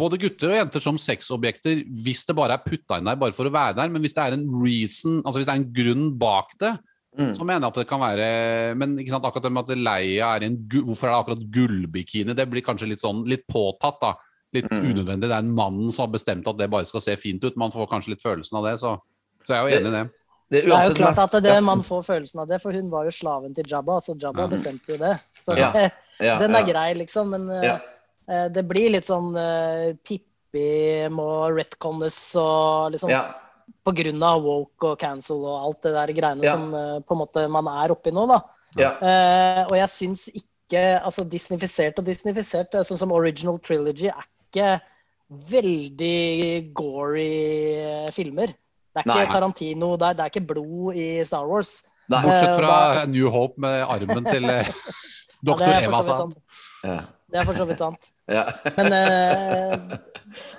både 0.00 0.18
gutter 0.20 0.50
og 0.52 0.58
jenter 0.58 0.82
som 0.84 0.96
sexobjekter 1.00 1.82
hvis 2.04 2.24
det 2.28 2.34
bare 2.36 2.56
er 2.58 2.64
putta 2.64 2.98
inn 3.00 3.06
der 3.08 3.16
bare 3.20 3.32
for 3.36 3.48
å 3.48 3.52
være 3.54 3.76
der, 3.78 3.92
men 3.92 4.02
hvis 4.04 4.16
det 4.16 4.24
er 4.26 4.36
en 4.36 4.44
reason, 4.60 5.20
altså 5.24 5.40
hvis 5.40 5.48
det 5.48 5.54
er 5.54 5.62
en 5.62 5.70
grunn 5.80 6.10
bak 6.20 6.56
det, 6.60 6.74
Mm. 7.14 7.28
så 7.30 7.44
mener 7.46 7.62
jeg 7.62 7.70
at 7.70 7.76
det 7.78 7.86
kan 7.86 8.00
være 8.02 8.24
Men 8.74 8.96
ikke 8.98 9.12
sant, 9.12 9.22
akkurat 9.28 9.44
det 9.44 9.50
med 9.54 9.68
at 9.70 9.78
Leia 9.86 10.32
er 10.34 10.42
i 10.42 10.46
en 10.48 10.56
Hvorfor 10.66 11.06
er 11.06 11.12
det 11.12 11.18
akkurat 11.20 11.44
gullbikini? 11.54 12.34
Det 12.34 12.46
blir 12.50 12.64
kanskje 12.66 12.88
litt 12.90 12.98
sånn 13.04 13.20
litt 13.30 13.44
påtatt, 13.46 14.00
da. 14.02 14.08
Litt 14.54 14.70
Mm. 14.70 14.84
unødvendig. 14.92 15.28
Det 15.28 15.34
er 15.34 15.42
en 15.42 15.54
mann 15.54 15.90
som 15.90 16.04
har 16.06 16.12
bestemt 16.14 16.46
at 16.46 16.56
det 16.56 16.70
bare 16.70 16.86
skal 16.86 17.00
se 17.02 17.16
fint 17.18 17.42
ut. 17.44 17.56
Man 17.56 17.72
får 17.74 17.88
kanskje 17.90 18.14
litt 18.14 18.22
følelsen 18.22 18.56
av 18.60 18.64
det, 18.68 18.74
så, 18.80 18.92
så 19.44 19.54
jeg 19.54 19.58
er 19.58 19.68
jo 19.68 19.76
enig 19.80 19.88
i 19.90 19.96
det. 19.96 20.10
Det 20.50 20.58
er 20.60 20.66
Det 20.68 20.74
er 20.76 20.88
jo 20.90 20.94
klart 20.94 21.18
at 21.18 21.32
det, 21.32 21.42
det, 21.42 21.62
man 21.64 21.80
får 21.82 22.02
følelsen 22.06 22.40
av 22.40 22.48
det, 22.48 22.60
for 22.62 22.72
hun 22.72 22.90
var 22.92 23.04
jo 23.08 23.10
slaven 23.10 23.54
til 23.56 23.64
Jabba, 23.66 23.96
så 24.00 24.14
Jabba 24.20 24.42
Ja. 24.44 24.46
bestemte 24.52 24.86
jo 24.94 24.96
det. 25.00 25.20
Så 25.46 25.56
Ja, 25.58 25.72
Ja, 26.20 26.38
den 26.38 26.54
er 26.54 26.60
ja. 26.60 26.66
grei, 26.72 26.94
liksom. 26.94 27.30
Men 27.30 27.48
Ja. 27.64 27.78
eh, 28.28 28.48
det 28.48 28.62
blir 28.68 28.90
litt 28.92 29.06
sånn 29.06 29.34
uh, 29.34 29.94
Pippi 30.04 31.08
må 31.10 31.50
retconnes 31.50 32.36
og 32.36 32.92
liksom 32.92 33.10
Ja. 33.10 33.34
På 33.84 33.92
grunn 33.96 34.22
av 34.22 34.42
woke 34.44 34.84
og 34.92 34.98
cancel 34.98 35.36
og 35.42 35.64
alt 35.64 35.82
det 35.82 35.92
der 35.94 36.12
greiene 36.12 36.44
Ja. 36.44 36.52
som 36.52 36.72
uh, 36.74 37.00
på 37.00 37.12
en 37.12 37.18
måte 37.26 37.50
man 37.50 37.66
er 37.66 37.90
oppi 37.90 38.12
nå, 38.12 38.28
da. 38.28 38.40
Ja. 38.76 38.90
Eh, 39.00 39.64
og 39.64 39.74
jeg 39.74 39.88
syns 39.88 40.28
ikke 40.28 40.44
Altså 41.04 41.22
disnifisert 41.28 41.98
og 41.98 42.04
disnifisert, 42.06 42.72
sånn 42.72 42.98
som 42.98 43.12
Original 43.12 43.58
Trilogy, 43.58 44.08
er 44.08 44.24
ikke 44.54 44.72
veldig 45.50 46.72
gory 46.76 47.30
eh, 47.82 48.10
filmer. 48.14 48.52
Det 48.94 49.02
er 49.02 49.08
ikke 49.08 49.16
Nei. 49.18 49.32
Tarantino, 49.34 49.88
det 49.98 50.06
er, 50.12 50.14
det 50.20 50.24
er 50.28 50.30
ikke 50.32 50.46
blod 50.54 50.94
i 51.00 51.06
Star 51.26 51.48
Wars. 51.50 51.80
Nei. 52.12 52.20
Bortsett 52.22 52.54
fra 52.60 52.70
Eh, 52.70 52.98
da- 53.00 53.06
New 53.10 53.30
Hope 53.32 53.58
med 53.64 53.82
armen 53.90 54.24
til 54.28 54.44
doktor 54.50 54.62
Ja, 54.62 55.44
doktor 55.50 55.66
det 55.66 55.74
for 55.74 55.88
Eva 55.90 56.02
sa. 56.06 56.16
han. 56.22 56.34
Ja. 56.84 56.98
Det 57.34 57.40
er 57.40 57.46
for 57.48 57.58
så 57.58 57.64
vidt 57.66 57.80
sant. 57.82 58.10
Ja. 58.30 58.44
Men 58.76 58.92
eh, 58.94 59.72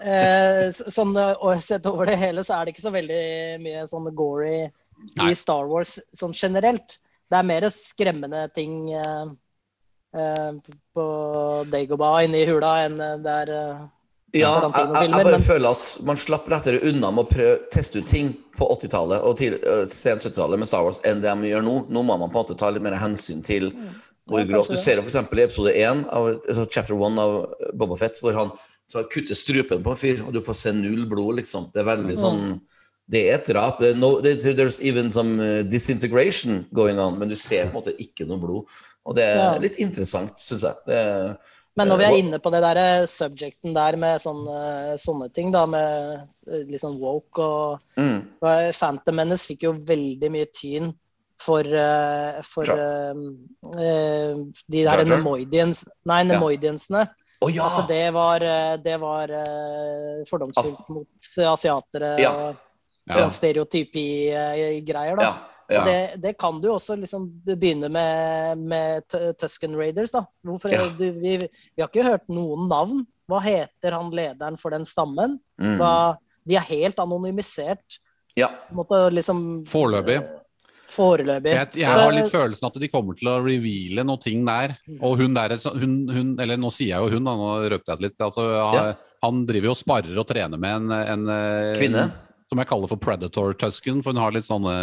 eh, 0.03 0.81
sånn 0.91 1.15
eh, 1.17 1.33
og 1.39 1.61
sett 1.63 1.85
over 1.89 2.09
det 2.09 2.17
hele, 2.19 2.43
så 2.43 2.57
er 2.57 2.65
det 2.67 2.75
ikke 2.75 2.85
så 2.87 2.91
veldig 2.93 3.21
mye 3.63 3.85
sånn 3.89 4.09
gory 4.17 4.65
Nei. 5.15 5.29
i 5.31 5.37
Star 5.37 5.69
Wars 5.71 5.95
sånn 6.17 6.35
generelt. 6.35 6.97
Det 7.31 7.39
er 7.39 7.47
mer 7.47 7.69
skremmende 7.73 8.43
ting 8.57 8.75
eh, 8.91 9.23
eh, 9.23 9.31
på 10.95 11.05
Dagobah 11.71 12.23
inne 12.25 12.41
i 12.41 12.47
hula 12.47 12.77
enn 12.85 12.97
der 12.99 13.19
det 13.25 13.35
er 13.41 13.53
eh, 13.55 13.83
Ja, 14.35 14.51
jeg, 14.63 14.71
jeg, 14.75 15.11
jeg 15.11 15.27
bare 15.29 15.43
føler 15.43 15.75
at 15.77 15.91
man 16.07 16.19
slapp 16.19 16.49
lettere 16.51 16.81
unna 16.87 17.11
med 17.15 17.23
å 17.23 17.29
prøve 17.29 17.59
teste 17.71 18.01
ut 18.01 18.09
ting 18.09 18.33
på 18.57 18.67
80-tallet 18.73 19.23
og 19.23 19.37
til, 19.39 19.55
uh, 19.63 19.83
sent 19.87 20.23
70-tallet 20.23 20.59
med 20.59 20.67
Star 20.67 20.83
Wars 20.83 20.99
enn 21.07 21.21
det 21.23 21.31
de 21.31 21.51
gjør 21.51 21.63
nå. 21.63 21.75
Nå 21.87 22.03
må 22.03 22.17
man 22.19 22.31
på 22.31 22.35
en 22.35 22.43
måte 22.43 22.57
ta 22.59 22.71
litt 22.73 22.83
mer 22.83 22.97
hensyn 22.99 23.43
til 23.45 23.69
hvor 24.25 24.41
Ja, 24.41 24.47
grovt 24.49 24.73
Du 24.73 24.79
ser 24.81 24.99
jo 24.99 25.05
f.eks. 25.05 25.19
i 25.21 25.43
episode 25.45 25.71
1 25.71 26.07
av 26.09 26.29
altså 26.33 26.65
chapter 26.65 26.95
1 26.97 27.19
av 27.21 27.35
Boba 27.77 27.97
Fett, 27.99 28.17
hvor 28.23 28.35
han 28.35 28.55
så 28.91 29.03
kutter 29.09 29.37
strupen 29.37 29.83
på 29.85 29.93
en 29.93 29.99
fyr, 29.99 30.23
og 30.25 30.33
du 30.33 30.41
får 30.45 30.57
se 30.57 30.73
null 30.73 31.05
blod, 31.09 31.39
liksom. 31.39 31.69
Det 31.73 31.81
er 31.81 31.87
veldig 31.93 32.17
sånn 32.19 32.41
Det 33.09 33.21
er 33.29 33.35
et 33.37 33.47
drap. 33.49 33.83
No, 34.01 34.15
there's 34.21 34.81
even 34.81 35.11
some 35.13 35.37
disintegration 35.69 36.65
going 36.73 36.97
on, 36.99 37.19
men 37.19 37.29
du 37.29 37.35
ser 37.37 37.67
på 37.67 37.75
en 37.75 37.77
måte 37.77 37.93
ikke 38.01 38.25
noe 38.25 38.41
blod. 38.41 38.77
Og 39.05 39.15
det 39.15 39.23
er 39.23 39.35
Ja. 39.37 39.57
litt 39.61 39.75
interessant, 39.79 40.33
syns 40.37 40.63
jeg. 40.63 40.75
Det 40.87 41.37
Men 41.77 41.89
når 41.89 41.97
vi 41.97 42.03
Eh, 42.05 42.09
er 42.11 42.17
inne 42.23 42.39
på 42.39 42.51
det 42.51 42.61
der 42.63 42.77
eh, 42.77 43.05
subjecten 43.05 43.73
der 43.75 43.95
med 43.97 44.21
sånne, 44.21 44.97
sånne 44.97 45.33
ting, 45.33 45.51
da, 45.51 45.65
med 45.65 46.29
eh, 46.47 46.63
litt 46.71 46.81
sånn 46.81 46.97
woke 46.99 47.39
og 47.43 47.79
mm, 47.97 48.71
Phantom 48.73 49.15
Menace 49.15 49.45
fikk 49.45 49.63
jo 49.67 49.73
veldig 49.73 50.29
mye 50.31 50.45
tyn 50.55 50.93
for, 51.37 51.59
eh, 51.67 52.39
for 52.47 52.63
eh, 52.63 53.13
eh, 53.75 54.35
de 54.71 54.83
der? 54.87 55.03
Nemoidians, 55.05 55.83
nei, 56.05 56.23
Ja. 56.23 56.39
Nemoidiansene. 56.39 57.09
Å 57.43 57.49
ja! 57.53 57.63
altså, 57.67 57.87
det 57.89 58.13
var, 58.13 58.39
eh, 58.41 58.77
det 58.77 58.97
var 59.01 59.27
eh, 59.29 60.23
fordomsfullt 60.31 60.89
mot 60.89 61.07
asiatere 61.37 62.19
Ja. 62.21 62.31
og 62.31 62.55
Ja. 63.07 63.27
sånn 63.27 63.29
stereotypi-greier. 63.29 65.15
da. 65.17 65.35
Ja. 65.69 65.79
Og 65.81 65.87
det, 65.89 66.21
det 66.23 66.33
kan 66.37 66.59
du 66.61 66.67
også 66.73 66.95
liksom 66.99 67.27
begynne 67.47 67.89
med, 67.89 68.57
med 68.69 69.07
Tusken 69.41 69.75
Raiders. 69.79 70.11
da. 70.13 70.25
Hvorfor, 70.45 70.71
Ja. 70.73 70.85
du, 70.97 71.05
vi, 71.21 71.37
vi 71.47 71.81
har 71.81 71.89
ikke 71.89 72.05
hørt 72.05 72.27
noen 72.29 72.67
navn. 72.69 73.03
Hva 73.27 73.39
heter 73.41 73.95
han 73.97 74.11
lederen 74.13 74.57
for 74.61 74.69
den 74.75 74.85
stammen? 74.85 75.39
Mm. 75.61 75.77
Hva, 75.79 75.93
de 76.45 76.55
er 76.59 76.67
helt 76.69 76.99
anonymisert. 77.01 77.99
ja. 78.37 78.51
på 78.69 78.75
måte 78.83 78.99
liksom 79.15 79.63
Foreløpig. 79.65 80.19
eh, 80.21 80.41
Foreløpig. 80.95 81.51
Jeg, 81.55 81.69
jeg 81.81 81.89
har 81.91 82.13
litt 82.13 82.29
følelsen 82.31 82.67
at 82.69 82.77
de 82.79 82.87
kommer 82.93 83.17
til 83.17 83.27
å 83.31 83.39
reveale 83.43 84.05
noen 84.05 84.21
ting 84.21 84.45
der. 84.47 84.75
Og 85.01 85.17
hun 85.19 85.33
der, 85.35 85.55
hun, 85.73 85.95
hun 86.07 86.29
Eller 86.39 86.59
nå 86.61 86.69
sier 86.71 86.93
jeg 86.93 87.01
jo 87.01 87.17
hun, 87.17 87.25
da, 87.25 87.33
nå 87.35 87.49
røpte 87.73 87.91
jeg 87.91 87.99
det 88.03 88.07
litt. 88.11 88.21
Altså, 88.21 88.45
Ja. 88.53 88.85
Han 89.25 89.41
driver 89.49 89.71
jo 89.71 89.73
og 89.73 89.79
sparrer 89.79 90.17
og 90.21 90.27
trener 90.29 90.59
med 90.61 90.75
en, 90.83 90.91
en 90.93 91.25
Kvinne. 91.25 91.79
Kvinne. 91.79 92.05
Som 92.45 92.59
jeg 92.61 92.67
kaller 92.69 92.91
for 92.91 93.01
Predator 93.01 93.55
Tusken, 93.57 94.03
for 94.05 94.13
hun 94.13 94.21
har 94.21 94.35
litt 94.35 94.45
sånne 94.45 94.75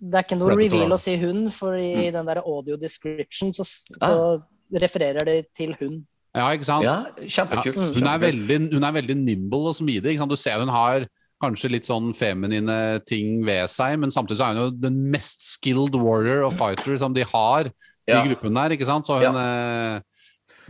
Det 0.00 0.14
er 0.14 0.24
ikke 0.26 0.38
noe 0.38 0.54
reveal 0.56 0.92
å 0.92 0.98
si 1.00 1.16
hun, 1.16 1.50
for 1.50 1.74
i 1.76 1.94
Mm. 1.94 2.12
den 2.12 2.26
der 2.26 2.42
audio 2.44 2.76
description 2.76 3.52
så, 3.52 3.64
Ah. 4.00 4.08
så 4.08 4.42
refererer 4.82 5.24
det 5.24 5.46
til 5.54 5.74
hun. 5.80 6.06
Ja, 6.34 6.50
ikke 6.52 6.64
sant? 6.64 6.84
Ja, 6.84 7.06
kjempekult. 7.20 7.76
Ja, 7.76 7.92
hun, 7.96 8.06
er 8.08 8.18
veldig, 8.18 8.72
hun 8.72 8.84
er 8.84 8.92
veldig 8.92 9.16
nimble 9.16 9.68
og 9.70 9.74
smidig. 9.74 10.04
Ikke 10.12 10.18
sant? 10.18 10.30
Du 10.30 10.36
ser 10.36 10.58
hun 10.58 10.68
har 10.68 11.06
kanskje 11.42 11.70
litt 11.70 11.84
sånn 11.86 12.14
feminine 12.14 13.02
ting 13.06 13.44
ved 13.44 13.68
seg, 13.70 13.98
men 13.98 14.10
samtidig 14.10 14.36
så 14.38 14.50
er 14.50 14.54
hun 14.54 14.62
jo 14.64 14.70
den 14.88 15.10
mest 15.10 15.40
skilled 15.40 15.94
warrior 15.94 16.44
og 16.46 16.52
fighter 16.54 16.98
som 16.98 17.12
de 17.14 17.22
har 17.24 17.70
Ja. 18.06 18.22
i 18.22 18.28
gruppen 18.28 18.54
der. 18.54 18.70
ikke 18.76 18.86
sant? 18.86 19.06
Så 19.06 19.16
hun 19.20 19.34
eh, 19.36 19.94
det, 19.94 20.02
Og- 20.02 20.02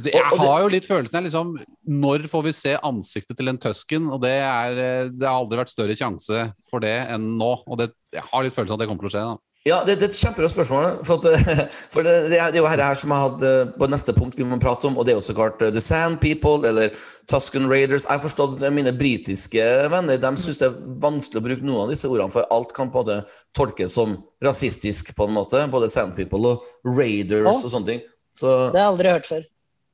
Jeg 0.05 0.39
har 0.41 0.61
jo 0.61 0.69
litt 0.73 0.85
følelsen 0.85 1.17
av 1.17 1.25
liksom 1.25 1.53
Når 1.89 2.27
får 2.29 2.43
vi 2.45 2.53
se 2.53 2.75
ansiktet 2.85 3.39
til 3.39 3.49
en 3.49 3.61
tøsken? 3.61 4.11
Og 4.13 4.21
det, 4.25 4.35
er, 4.45 4.77
eh, 4.77 5.11
det 5.13 5.25
har 5.25 5.41
aldri 5.41 5.61
vært 5.63 5.73
større 5.73 5.97
sjanse 5.97 6.51
for 6.69 6.85
det 6.85 6.97
enn 7.15 7.37
nå. 7.41 7.53
Og 7.65 7.81
det, 7.81 7.91
jeg 8.13 8.25
har 8.29 8.45
litt 8.45 8.57
følelsen 8.57 8.75
av 8.75 8.81
at 8.81 8.85
det 8.85 8.91
kommer 8.91 9.07
til 9.07 9.13
å 9.13 9.17
skje. 9.17 9.27
da. 9.33 9.43
Ja, 9.67 9.81
det, 9.83 9.97
det 9.99 10.07
er 10.07 10.13
et 10.13 10.19
kjempebra 10.21 10.49
spørsmål. 10.51 10.85
For, 11.07 11.25
at, 11.27 11.57
for 11.93 12.07
det, 12.07 12.15
det, 12.31 12.39
er, 12.39 12.55
jo 12.55 12.67
her, 12.71 12.83
her 12.87 12.99
som 12.99 13.11
jeg 13.11 13.25
hadde 13.25 13.53
på 13.75 13.89
neste 13.91 14.15
punkt 14.15 14.39
vi 14.39 14.47
må 14.47 14.61
prate 14.63 14.87
om, 14.87 14.95
og 14.95 15.07
det 15.07 15.15
er 15.15 15.19
jo 15.19 15.25
så 15.27 15.35
klart 15.35 15.65
eh, 15.65 15.73
The 15.75 15.83
Sand 15.83 16.21
People 16.23 16.69
eller 16.69 16.95
Tusken 17.31 17.67
Raiders. 17.71 18.07
Jeg 18.07 18.13
har 18.13 18.23
forstått 18.23 18.61
at 18.61 18.77
mine 18.77 18.95
britiske 18.95 19.65
venner 19.91 20.21
de 20.23 20.33
syns 20.39 20.63
det 20.63 20.69
er 20.69 20.79
vanskelig 21.03 21.43
å 21.43 21.47
bruke 21.49 21.67
noen 21.67 21.87
av 21.87 21.95
disse 21.95 22.07
ordene, 22.11 22.31
for 22.35 22.47
alt 22.55 22.77
kan 22.77 22.93
på 22.95 23.03
en 23.03 23.09
måte 23.09 23.41
tolkes 23.59 23.99
som 23.99 24.21
rasistisk, 24.45 25.11
på 25.19 25.27
en 25.27 25.35
måte. 25.35 25.65
Både 25.73 25.91
Sand 25.91 26.15
People 26.19 26.55
og 26.55 26.71
Raiders 26.87 27.51
Å. 27.51 27.59
og 27.59 27.75
sånne 27.75 27.95
ting. 27.95 28.07
Så 28.37 28.53
Det 28.71 28.79
har 28.79 28.85
jeg 28.85 28.93
aldri 28.93 29.15
hørt 29.17 29.31
før. 29.33 29.47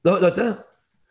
Du 0.02 0.10
har 0.10 0.22
ikke 0.22 0.36
det? 0.42 0.52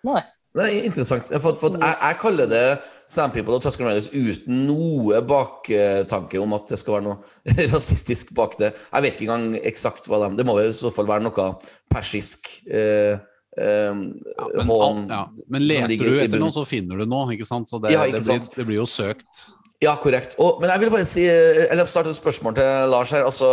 Nei. 0.07 0.21
Det 0.51 0.63
er 0.67 0.83
interessant. 0.83 1.29
For, 1.39 1.55
for 1.55 1.77
at 1.77 1.79
jeg, 1.79 1.95
jeg 2.01 2.17
kaller 2.19 2.49
det 2.51 2.63
Sand 3.11 3.31
People 3.31 3.55
og 3.55 3.63
Tusken 3.63 3.87
Riders 3.87 4.09
uten 4.11 4.65
noe 4.67 5.21
baktanke 5.23 6.41
om 6.41 6.55
at 6.57 6.67
det 6.73 6.79
skal 6.81 6.97
være 6.97 7.05
noe 7.05 7.67
rasistisk 7.73 8.33
bak 8.35 8.57
det. 8.59 8.73
Jeg 8.75 9.05
vet 9.05 9.15
ikke 9.15 9.29
engang 9.29 9.61
eksakt 9.71 10.09
hva 10.11 10.19
de 10.25 10.33
Det 10.41 10.47
må 10.47 10.57
jo 10.59 10.67
i 10.67 10.75
så 10.75 10.91
fall 10.91 11.07
være 11.07 11.23
noe 11.29 11.47
persisk 11.91 12.51
eh, 12.67 13.15
eh, 13.15 13.95
Ja, 13.95 14.49
men, 14.57 14.67
hånd, 14.67 15.07
ja. 15.15 15.23
men 15.47 15.67
leter 15.71 15.95
du 15.95 16.19
etter 16.19 16.43
noe, 16.43 16.51
så 16.55 16.67
finner 16.67 16.99
du 16.99 17.07
noe. 17.07 17.31
ikke 17.31 17.47
sant? 17.47 17.71
Så 17.71 17.79
det, 17.79 17.95
Ja, 17.95 18.03
ikke 18.03 18.19
det, 18.19 18.25
blir, 18.27 18.43
sant. 18.43 18.55
det 18.59 18.67
blir 18.67 18.81
jo 18.81 18.89
søkt. 18.89 19.45
Ja, 19.81 19.95
korrekt. 19.97 20.35
Og, 20.37 20.59
men 20.61 20.69
jeg 20.69 20.83
vil 20.83 20.91
bare 20.93 21.05
si 21.09 21.23
Eller 21.25 21.87
starte 21.89 22.11
et 22.11 22.17
spørsmål 22.19 22.53
til 22.53 22.91
Lars 22.91 23.13
her. 23.15 23.23
Altså, 23.25 23.49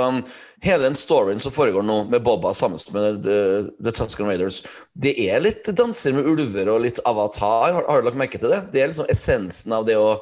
hele 0.61 0.85
den 0.85 0.97
storyen 0.99 1.41
som 1.41 1.55
foregår 1.55 1.87
nå 1.89 2.03
med 2.13 2.21
Bobba 2.27 2.53
sammen 2.53 2.81
med 2.93 3.23
The, 3.25 3.39
The 3.81 3.95
Tusken 3.97 4.29
Raiders, 4.29 4.61
det 4.93 5.15
er 5.25 5.41
litt 5.41 5.71
danser 5.79 6.13
med 6.17 6.29
ulver 6.29 6.69
og 6.75 6.83
litt 6.85 7.01
avatar. 7.09 7.73
Har, 7.79 7.87
har 7.89 8.03
du 8.03 8.11
lagt 8.11 8.21
merke 8.21 8.41
til 8.43 8.53
det? 8.53 8.67
Det 8.75 8.83
er 8.83 8.93
liksom 8.93 9.09
essensen 9.09 9.73
av 9.73 9.89
det 9.89 9.97
å 9.97 10.19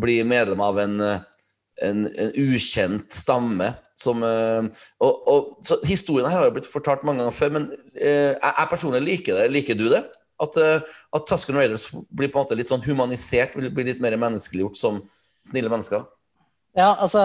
bli 0.00 0.22
medlem 0.24 0.64
av 0.64 0.80
en, 0.80 0.96
en, 1.04 2.02
en 2.08 2.32
ukjent 2.40 3.12
stamme. 3.12 3.74
Som, 4.00 4.24
eh, 4.24 4.64
og, 5.04 5.28
og, 5.28 5.54
så 5.66 5.76
Historien 5.84 6.30
her 6.30 6.40
har 6.40 6.48
jo 6.48 6.56
blitt 6.56 6.72
fortalt 6.72 7.04
mange 7.04 7.20
ganger 7.20 7.36
før, 7.36 7.54
men 7.58 7.70
eh, 8.00 8.32
jeg, 8.32 8.48
jeg 8.48 8.72
personlig 8.72 9.04
liker 9.10 9.42
det. 9.42 9.48
Liker 9.52 9.76
du 9.76 9.90
det? 9.92 10.06
At, 10.40 10.56
eh, 10.56 11.00
at 11.12 11.28
Tusken 11.28 11.60
Raiders 11.60 11.90
blir 11.92 12.32
på 12.32 12.38
en 12.40 12.46
måte 12.46 12.56
litt 12.56 12.72
sånn 12.72 12.86
humanisert, 12.88 13.60
blir 13.60 13.92
litt 13.92 14.00
mer 14.00 14.16
menneskeliggjort 14.16 14.80
som 14.80 15.02
snille 15.46 15.70
mennesker? 15.72 16.04
Ja, 16.76 16.94
altså 17.02 17.22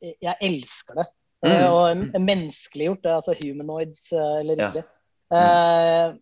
Jeg 0.00 0.36
elsker 0.40 0.94
det. 1.00 1.06
Mm. 1.42 1.50
Eh, 1.50 1.70
Og 1.72 2.20
menneskeliggjort, 2.22 3.02
det 3.02 3.10
er 3.10 3.16
altså 3.20 3.34
humanoids 3.42 4.12
eller 4.12 4.40
eller 4.40 4.62
Ja. 4.62 4.70
ikke. 4.70 4.84
Eh, 5.32 6.14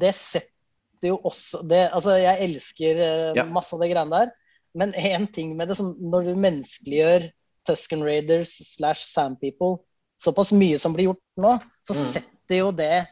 det 0.00 0.14
setter 0.14 1.08
jo 1.12 1.16
også 1.24 1.62
det, 1.68 1.90
Altså, 1.92 2.10
jeg 2.18 2.42
elsker 2.44 2.90
eh, 3.02 3.32
Ja. 3.36 3.44
masse 3.44 3.72
av 3.74 3.80
de 3.80 3.88
greiene 3.88 4.10
der, 4.10 4.30
men 4.74 4.92
én 4.94 5.26
ting 5.32 5.56
med 5.56 5.68
det, 5.68 5.78
når 5.78 6.22
du 6.24 6.34
menneskeliggjør 6.36 7.30
Tusken 7.66 8.02
Raiders 8.04 8.48
slash 8.76 9.04
Sand 9.06 9.36
People 9.40 9.78
såpass 10.20 10.52
mye 10.52 10.78
som 10.78 10.94
blir 10.94 11.06
gjort 11.10 11.22
nå, 11.38 11.58
så 11.86 11.94
Mm. 11.94 12.12
setter 12.12 12.56
jo 12.58 12.70
det 12.72 13.06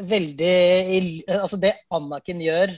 veldig 0.00 0.56
i, 0.96 1.24
Altså, 1.28 1.56
det 1.60 1.74
Anakin 1.90 2.40
gjør, 2.40 2.72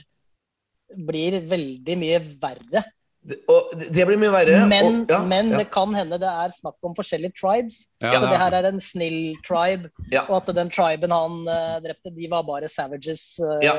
blir 0.97 1.39
veldig 1.47 1.97
mye 1.97 2.19
verre. 2.41 2.83
Det- 3.23 3.37
Og 3.53 3.69
det 3.77 4.05
blir 4.07 4.17
mye 4.17 4.31
verre. 4.33 4.67
Men, 4.67 5.01
og, 5.03 5.09
ja, 5.09 5.23
men 5.23 5.51
ja, 5.51 5.57
det 5.61 5.67
kan 5.71 5.93
hende 5.93 6.17
det 6.19 6.27
er 6.29 6.49
snakk 6.55 6.75
om 6.83 6.95
forskjellige 6.97 7.35
tribes. 7.37 7.85
Ja, 8.01 8.15
At 8.17 8.29
det 8.31 8.39
her 8.41 8.51
er 8.57 8.65
en 8.71 8.79
snill 8.81 9.35
tribe, 9.45 9.91
Ja. 10.11 10.23
og 10.27 10.37
at 10.41 10.55
den 10.55 10.69
triben 10.69 11.11
han 11.11 11.47
uh, 11.47 11.79
drepte, 11.79 12.09
de 12.15 12.27
var 12.31 12.41
bare 12.43 12.67
savages. 12.69 13.37
Uh, 13.39 13.59
Ja. 13.61 13.75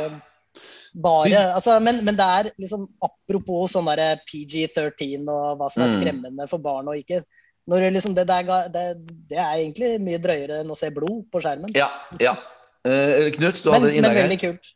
Bare, 0.95 1.55
altså, 1.57 1.79
men, 1.81 2.05
men 2.05 2.15
det 2.15 2.25
er 2.25 2.51
liksom 2.61 2.87
Apropos 3.03 3.73
sånn 3.73 3.87
derre 3.89 4.21
PG13 4.29 5.25
og 5.27 5.57
hva 5.59 5.71
som 5.73 5.83
er 5.83 5.89
Mm. 5.89 6.03
skremmende 6.03 6.49
for 6.49 6.59
barn 6.59 6.87
og 6.89 6.95
ikke. 7.01 7.23
Når 7.67 7.81
det, 7.81 7.93
liksom, 7.95 8.15
det, 8.15 8.27
der, 8.27 8.69
det, 8.69 9.07
det 9.31 9.39
er 9.39 9.55
egentlig 9.57 10.01
mye 10.03 10.19
drøyere 10.19 10.61
enn 10.61 10.71
å 10.71 10.77
se 10.77 10.91
blod 10.91 11.25
på 11.33 11.41
skjermen. 11.41 11.73
ja, 11.75 11.89
ja. 12.21 12.37
Eh, 12.85 13.31
Knut, 13.31 13.63
du 13.63 13.71
Men, 13.71 13.81
hadde 13.81 13.87
men 13.87 13.97
innlegg 13.97 14.17
her. 14.17 14.29
veldig 14.29 14.41
kult. 14.41 14.75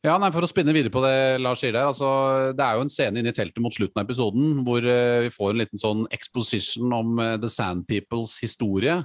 Ja, 0.00 0.14
nei, 0.16 0.30
For 0.32 0.46
å 0.46 0.48
spinne 0.48 0.72
videre 0.72 0.92
på 0.94 1.02
det 1.04 1.40
Lars 1.44 1.60
sier 1.60 1.74
der. 1.76 1.90
altså 1.90 2.08
Det 2.56 2.64
er 2.64 2.78
jo 2.78 2.84
en 2.86 2.92
scene 2.92 3.20
inne 3.20 3.34
i 3.34 3.36
teltet 3.36 3.60
mot 3.60 3.74
slutten 3.74 4.00
av 4.00 4.06
episoden 4.06 4.62
hvor 4.64 4.80
uh, 4.80 5.20
vi 5.26 5.32
får 5.34 5.50
en 5.52 5.60
liten 5.60 5.82
sånn 5.82 6.06
exposition 6.16 6.94
om 6.96 7.18
uh, 7.20 7.34
The 7.42 7.50
Sand 7.52 7.84
Peoples 7.90 8.38
historie. 8.40 9.02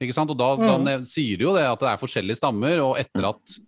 ikke 0.00 0.14
sant? 0.16 0.30
Og 0.32 0.38
da, 0.40 0.54
da 0.56 0.78
Mm. 0.78 0.84
da 0.86 0.94
sier 1.04 1.36
de 1.36 1.44
jo 1.44 1.52
det 1.56 1.66
at 1.68 1.80
det 1.82 1.88
er 1.90 2.00
forskjellige 2.00 2.38
stammer, 2.40 2.80
og 2.80 2.96
etter 2.96 3.28
at 3.28 3.58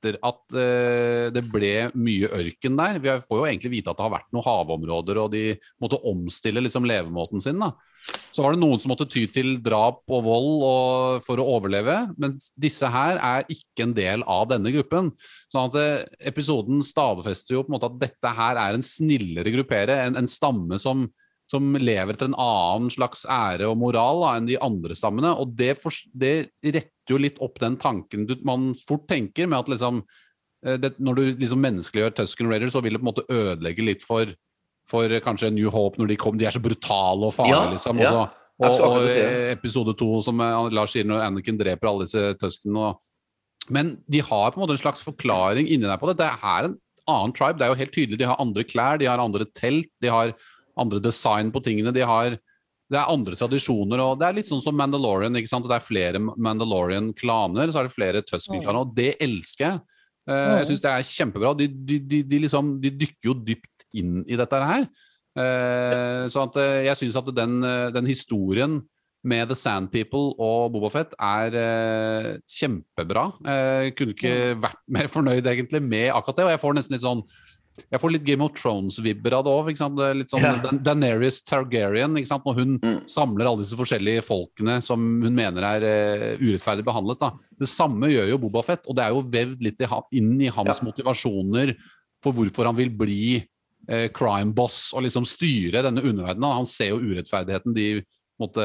etter 0.00 0.16
at 0.24 0.56
eh, 0.56 1.28
det 1.34 1.44
ble 1.52 1.90
mye 1.98 2.30
ørken 2.40 2.78
der 2.78 2.98
Vi 3.02 3.12
får 3.26 3.36
jo 3.36 3.46
egentlig 3.46 3.74
vite 3.76 3.92
at 3.92 3.98
det 3.98 4.06
har 4.06 4.14
vært 4.16 4.32
noen 4.32 4.46
havområder, 4.46 5.20
og 5.20 5.30
de 5.34 5.44
måtte 5.82 6.00
omstille 6.08 6.62
liksom 6.64 6.88
levemåten 6.88 7.42
sin. 7.44 7.60
da. 7.60 7.74
Så 8.32 8.42
var 8.42 8.54
det 8.54 8.62
noen 8.62 8.80
som 8.80 8.94
måtte 8.94 9.08
ty 9.10 9.26
til 9.28 9.58
drap 9.60 10.00
og 10.08 10.24
vold 10.24 10.64
og, 10.64 11.24
for 11.26 11.40
å 11.40 11.48
overleve, 11.58 11.98
men 12.16 12.38
disse 12.56 12.88
her 12.88 13.20
er 13.20 13.48
ikke 13.52 13.84
en 13.84 13.96
del 13.96 14.24
av 14.24 14.48
denne 14.50 14.72
gruppen. 14.72 15.12
Sånn 15.52 15.68
at 15.68 15.80
eh, 15.80 16.28
Episoden 16.32 16.80
stadfester 16.86 17.58
jo 17.58 17.64
på 17.64 17.72
en 17.72 17.76
måte 17.76 17.90
at 17.90 18.00
dette 18.00 18.36
her 18.40 18.60
er 18.60 18.76
en 18.78 18.86
snillere 18.86 19.52
gruppere, 19.52 20.00
en, 20.06 20.16
en 20.20 20.30
stamme 20.30 20.80
som, 20.80 21.08
som 21.50 21.72
lever 21.74 22.14
etter 22.14 22.28
en 22.30 22.36
annen 22.38 22.90
slags 22.94 23.24
ære 23.26 23.66
og 23.66 23.78
moral 23.80 24.20
da, 24.22 24.34
enn 24.38 24.46
de 24.46 24.58
andre 24.62 24.94
stammene. 24.94 25.32
Og 25.42 25.56
det, 25.58 25.72
for, 25.80 25.90
det 26.14 26.52
retter 26.62 27.10
jo 27.10 27.18
litt 27.18 27.40
opp 27.42 27.58
den 27.58 27.74
tanken 27.80 28.28
du, 28.28 28.36
man 28.46 28.68
fort 28.78 29.08
tenker 29.10 29.48
med 29.50 29.58
at 29.64 29.70
liksom 29.72 30.04
eh, 30.66 30.76
det, 30.78 30.92
Når 31.02 31.18
du 31.18 31.22
liksom 31.42 31.64
menneskeliggjør 31.64 32.14
Tusken 32.20 32.50
Raiders, 32.52 32.76
så 32.76 32.82
vil 32.84 32.94
det 32.94 33.00
på 33.02 33.06
en 33.08 33.10
måte 33.10 33.26
ødelegge 33.26 33.82
litt 33.88 34.06
for, 34.06 34.30
for 34.86 35.10
kanskje 35.24 35.50
New 35.56 35.72
Hope 35.74 35.98
når 35.98 36.12
de 36.12 36.20
kom. 36.22 36.38
De 36.38 36.46
er 36.46 36.54
så 36.54 36.62
brutale 36.62 37.26
og 37.32 37.34
farlige, 37.34 37.58
Ja, 37.58 37.72
liksom. 37.74 37.98
ja. 38.04 38.12
Og, 38.60 38.68
så, 38.70 38.84
og, 38.84 39.06
eh, 39.08 39.50
episode 39.54 39.96
to, 39.98 40.08
som 40.22 40.38
eh, 40.44 40.70
Lars 40.76 40.92
sier, 40.94 41.06
når 41.08 41.24
Anakin 41.26 41.58
dreper 41.58 41.88
alle 41.90 42.04
disse 42.06 42.34
Tuskenene. 42.38 42.92
og- 42.92 43.72
Men 43.72 43.96
de 44.10 44.20
har 44.20 44.50
på 44.52 44.58
en 44.60 44.64
måte 44.66 44.76
en 44.78 44.84
slags 44.84 45.02
forklaring 45.02 45.66
inni 45.66 45.86
der 45.88 45.98
på 45.98 46.06
det. 46.10 46.18
Det 46.22 46.30
er 46.30 46.64
en 46.68 46.78
annen 47.08 47.32
tribe. 47.34 47.58
Det 47.58 47.66
er 47.66 47.74
jo 47.74 47.80
helt 47.82 47.94
tydelig. 47.96 48.18
De 48.18 48.26
har 48.30 48.38
andre 48.38 48.62
klær, 48.64 48.98
de 48.98 49.06
har 49.10 49.18
andre 49.18 49.46
telt, 49.56 49.90
de 50.02 50.08
har 50.12 50.34
andre 50.80 51.02
design 51.04 51.52
på 51.54 51.62
tingene. 51.64 51.94
De 51.94 52.04
har 52.06 52.38
det 52.90 52.98
er 52.98 53.12
andre 53.12 53.36
tradisjoner, 53.38 54.00
og 54.02 54.16
det 54.18 54.26
er 54.26 54.34
litt 54.40 54.48
sånn 54.48 54.62
som 54.64 54.74
Mandalorian. 54.74 55.36
ikke 55.38 55.52
sant? 55.52 55.68
Det 55.70 55.76
er 55.76 55.84
flere 55.84 56.18
Mandalorian-klaner, 56.18 57.70
så 57.70 57.82
er 57.82 57.86
det 57.86 57.94
flere 57.94 58.22
Tusken-klaner, 58.26 58.82
og 58.82 58.96
det 58.96 59.12
elsker 59.22 59.66
jeg. 59.68 60.00
Eh, 60.30 60.54
jeg 60.60 60.70
syns 60.70 60.82
det 60.84 60.92
er 60.92 61.06
kjempebra. 61.06 61.52
De, 61.58 61.68
de, 61.70 61.98
de, 62.02 62.22
de, 62.26 62.40
liksom, 62.44 62.74
de 62.82 62.92
dykker 63.02 63.30
jo 63.30 63.36
dypt 63.46 63.86
inn 63.98 64.24
i 64.26 64.38
dette 64.38 64.62
her. 64.72 64.88
Eh, 65.38 66.24
så 66.32 66.46
at, 66.48 66.58
eh, 66.58 66.80
jeg 66.88 66.98
syns 66.98 67.20
at 67.20 67.30
den, 67.36 67.60
den 67.94 68.10
historien 68.10 68.80
med 69.22 69.50
The 69.50 69.56
Sand 69.58 69.90
People 69.92 70.32
og 70.40 70.72
Bobafett 70.74 71.12
er 71.20 71.54
kjempebra. 72.48 73.26
Jeg 73.44 73.94
kunne 73.98 74.14
ikke 74.16 74.36
vært 74.62 74.80
mer 74.88 75.10
fornøyd 75.12 75.44
egentlig 75.44 75.82
med 75.84 76.08
akkurat 76.14 76.40
det. 76.40 76.46
Og 76.46 76.54
jeg 76.54 76.62
får 76.62 76.78
nesten 76.78 76.96
litt 76.96 77.04
sånn 77.04 77.20
jeg 77.90 78.00
får 78.00 78.12
litt 78.12 78.24
Game 78.24 78.42
of 78.44 78.52
Thrones-vibber 78.58 79.32
av 79.38 79.44
det 79.44 79.50
òg. 79.54 79.70
Sånn 79.78 80.40
Ja. 80.42 80.52
Dan 80.62 80.82
Daenerys 80.82 81.42
Targaryen. 81.42 82.12
Når 82.14 82.54
hun 82.54 82.78
Mm. 82.80 83.06
samler 83.06 83.46
alle 83.46 83.62
disse 83.64 83.76
forskjellige 83.76 84.22
folkene 84.24 84.82
som 84.82 84.98
hun 85.22 85.34
mener 85.34 85.62
er 85.62 85.82
uh, 85.82 86.36
urettferdig 86.38 86.84
behandlet. 86.84 87.18
Da. 87.20 87.30
Det 87.58 87.68
samme 87.68 88.08
gjør 88.08 88.28
jo 88.30 88.38
Bobafett, 88.38 88.86
og 88.88 88.96
det 88.96 89.04
er 89.04 89.10
jo 89.10 89.22
vevd 89.22 89.62
litt 89.62 89.80
i, 89.80 89.86
inn 90.18 90.40
i 90.40 90.48
hans 90.48 90.80
Ja. 90.80 90.84
motivasjoner 90.86 91.76
for 92.22 92.32
hvorfor 92.32 92.66
han 92.66 92.76
vil 92.76 92.90
bli 92.90 93.46
uh, 93.90 94.08
crime 94.08 94.52
boss 94.54 94.92
og 94.94 95.02
liksom 95.02 95.24
styre 95.26 95.82
denne 95.82 96.02
underverdenen. 96.02 96.54
Han 96.54 96.66
ser 96.66 96.90
jo 96.90 96.98
urettferdigheten 97.00 97.74
de 97.74 98.02
måtte 98.40 98.64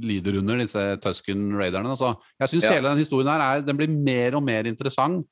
lider 0.00 0.36
under, 0.38 0.58
disse 0.58 0.82
Tusken-raiderne. 1.02 1.96
Så 1.98 2.16
jeg 2.40 2.48
syns 2.52 2.62
Ja. 2.62 2.72
hele 2.74 2.88
den 2.90 2.98
historien 2.98 3.26
her 3.28 3.40
er, 3.58 3.62
den 3.62 3.76
blir 3.76 3.88
mer 3.88 4.36
og 4.36 4.42
mer 4.44 4.62
interessant. 4.64 5.26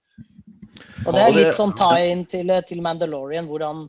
Og 1.06 1.14
det 1.14 1.22
er 1.22 1.32
litt 1.36 1.54
sånn 1.58 1.74
tie-in 1.78 2.24
til, 2.30 2.50
til 2.68 2.82
Mandalorian, 2.84 3.46
hvordan 3.50 3.84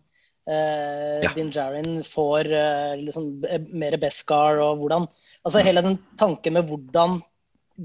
eh, 0.48 1.24
Ja. 1.24 1.32
Din 1.36 1.50
Djarin 1.54 2.04
får 2.08 2.52
eh, 2.54 2.94
liksom 3.06 3.44
eh, 3.50 3.60
mer 3.74 3.98
Beskar, 4.02 4.60
og 4.64 4.78
hvordan 4.84 5.08
Altså 5.46 5.62
hele 5.64 5.82
den 5.86 5.98
tanken 6.20 6.54
med 6.58 6.68
hvordan 6.68 7.22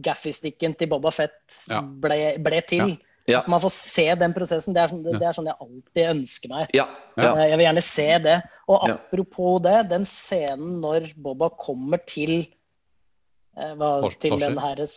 gaffistikken 0.02 0.72
til 0.74 0.88
Boba 0.90 1.12
Fett 1.14 1.58
ble, 2.02 2.16
ble 2.42 2.60
til. 2.66 2.96
Ja. 3.28 3.38
At 3.40 3.46
man 3.48 3.60
får 3.62 3.70
se 3.72 4.04
den 4.20 4.34
prosessen. 4.36 4.74
Det 4.74 4.82
er, 4.82 4.88
sånn- 4.90 5.04
det, 5.04 5.14
det 5.20 5.28
er 5.28 5.36
sånn 5.36 5.46
jeg 5.48 5.56
alltid 5.62 6.08
ønsker 6.10 6.50
meg. 6.50 6.74
Ja. 6.76 6.84
ja. 7.16 7.30
Eh, 7.38 7.44
Jeg 7.52 7.56
vil 7.60 7.64
gjerne 7.68 7.84
se 7.86 8.08
det. 8.26 8.34
Og 8.68 8.88
apropos 8.90 9.62
det, 9.64 9.76
den 9.92 10.04
scenen 10.10 10.80
når 10.82 11.06
Boba 11.16 11.48
kommer 11.56 12.02
til 12.04 12.34
eh, 13.56 13.72
hva, 13.78 14.10
Til 14.20 14.34
den 14.42 14.58
herre 14.60 14.88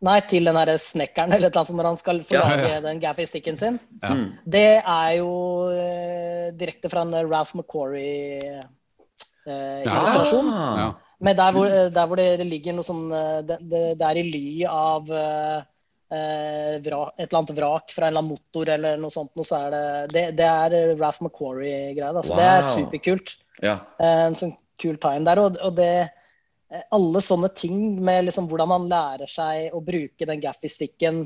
Nei, 0.00 0.14
til 0.24 0.48
den 0.48 0.56
derre 0.56 0.78
snekkeren 0.80 1.28
eller 1.36 1.50
annet 1.50 1.68
sånt 1.68 1.76
når 1.76 1.86
han 1.90 1.98
skal 2.00 2.22
få 2.24 2.32
Ja, 2.38 2.46
lage 2.48 2.68
ja. 2.72 2.78
den 2.86 3.00
gaffy-sticken 3.02 3.58
sin. 3.60 3.74
Ja. 4.00 4.14
Mm. 4.16 4.30
Det 4.48 4.62
er 4.80 5.10
jo 5.18 5.32
eh, 5.74 6.46
direkte 6.56 6.88
fra 6.88 7.02
en 7.04 7.12
Ralph 7.28 7.52
McQuarrie-illustrasjon. 7.58 10.48
Eh, 10.48 10.80
Ja. 10.80 10.88
Men 11.20 11.36
der 11.36 11.52
hvor, 11.52 11.66
eh, 11.68 11.90
der 11.92 12.06
hvor 12.08 12.16
det, 12.16 12.38
det 12.40 12.46
ligger 12.48 12.72
noe 12.78 12.86
sånn 12.86 13.10
eh, 13.12 13.42
det, 13.44 13.58
det, 13.68 13.80
det 14.00 14.06
er 14.08 14.16
i 14.16 14.22
ly 14.24 14.64
av 14.72 15.04
eh, 15.12 15.58
eh, 16.16 16.78
vra, 16.86 17.00
et 17.18 17.26
eller 17.26 17.38
annet 17.42 17.52
vrak 17.58 17.92
fra 17.92 18.06
en 18.06 18.14
eller 18.14 18.22
annen 18.22 18.32
motor 18.38 18.64
eller 18.72 18.96
noe 19.02 19.12
sånt, 19.12 19.34
noe, 19.36 19.44
så 19.44 19.58
er 19.66 19.70
det 19.74 19.82
Det, 20.14 20.22
det 20.40 20.46
er 20.48 20.72
eh, 20.78 20.94
Ralph 20.96 21.20
McQuarrie-greia. 21.20 22.08
Altså. 22.14 22.32
Wow. 22.32 22.40
Det 22.40 22.48
er 22.54 22.64
superkult. 22.72 23.34
ja. 23.60 23.76
Eh, 24.00 24.22
En 24.30 24.38
sånn 24.40 24.56
kul 24.80 24.96
time 24.96 25.28
der. 25.28 25.36
Og, 25.44 25.60
og 25.60 25.76
det 25.76 25.90
eh, 26.00 26.08
Alle 26.70 27.20
sånne 27.24 27.48
ting 27.50 27.98
med 28.04 28.28
liksom 28.28 28.46
hvordan 28.50 28.70
han 28.70 28.88
lærer 28.90 29.30
seg 29.30 29.74
å 29.74 29.80
bruke 29.82 30.26
den 30.28 30.42
gaffy-sticken 30.42 31.24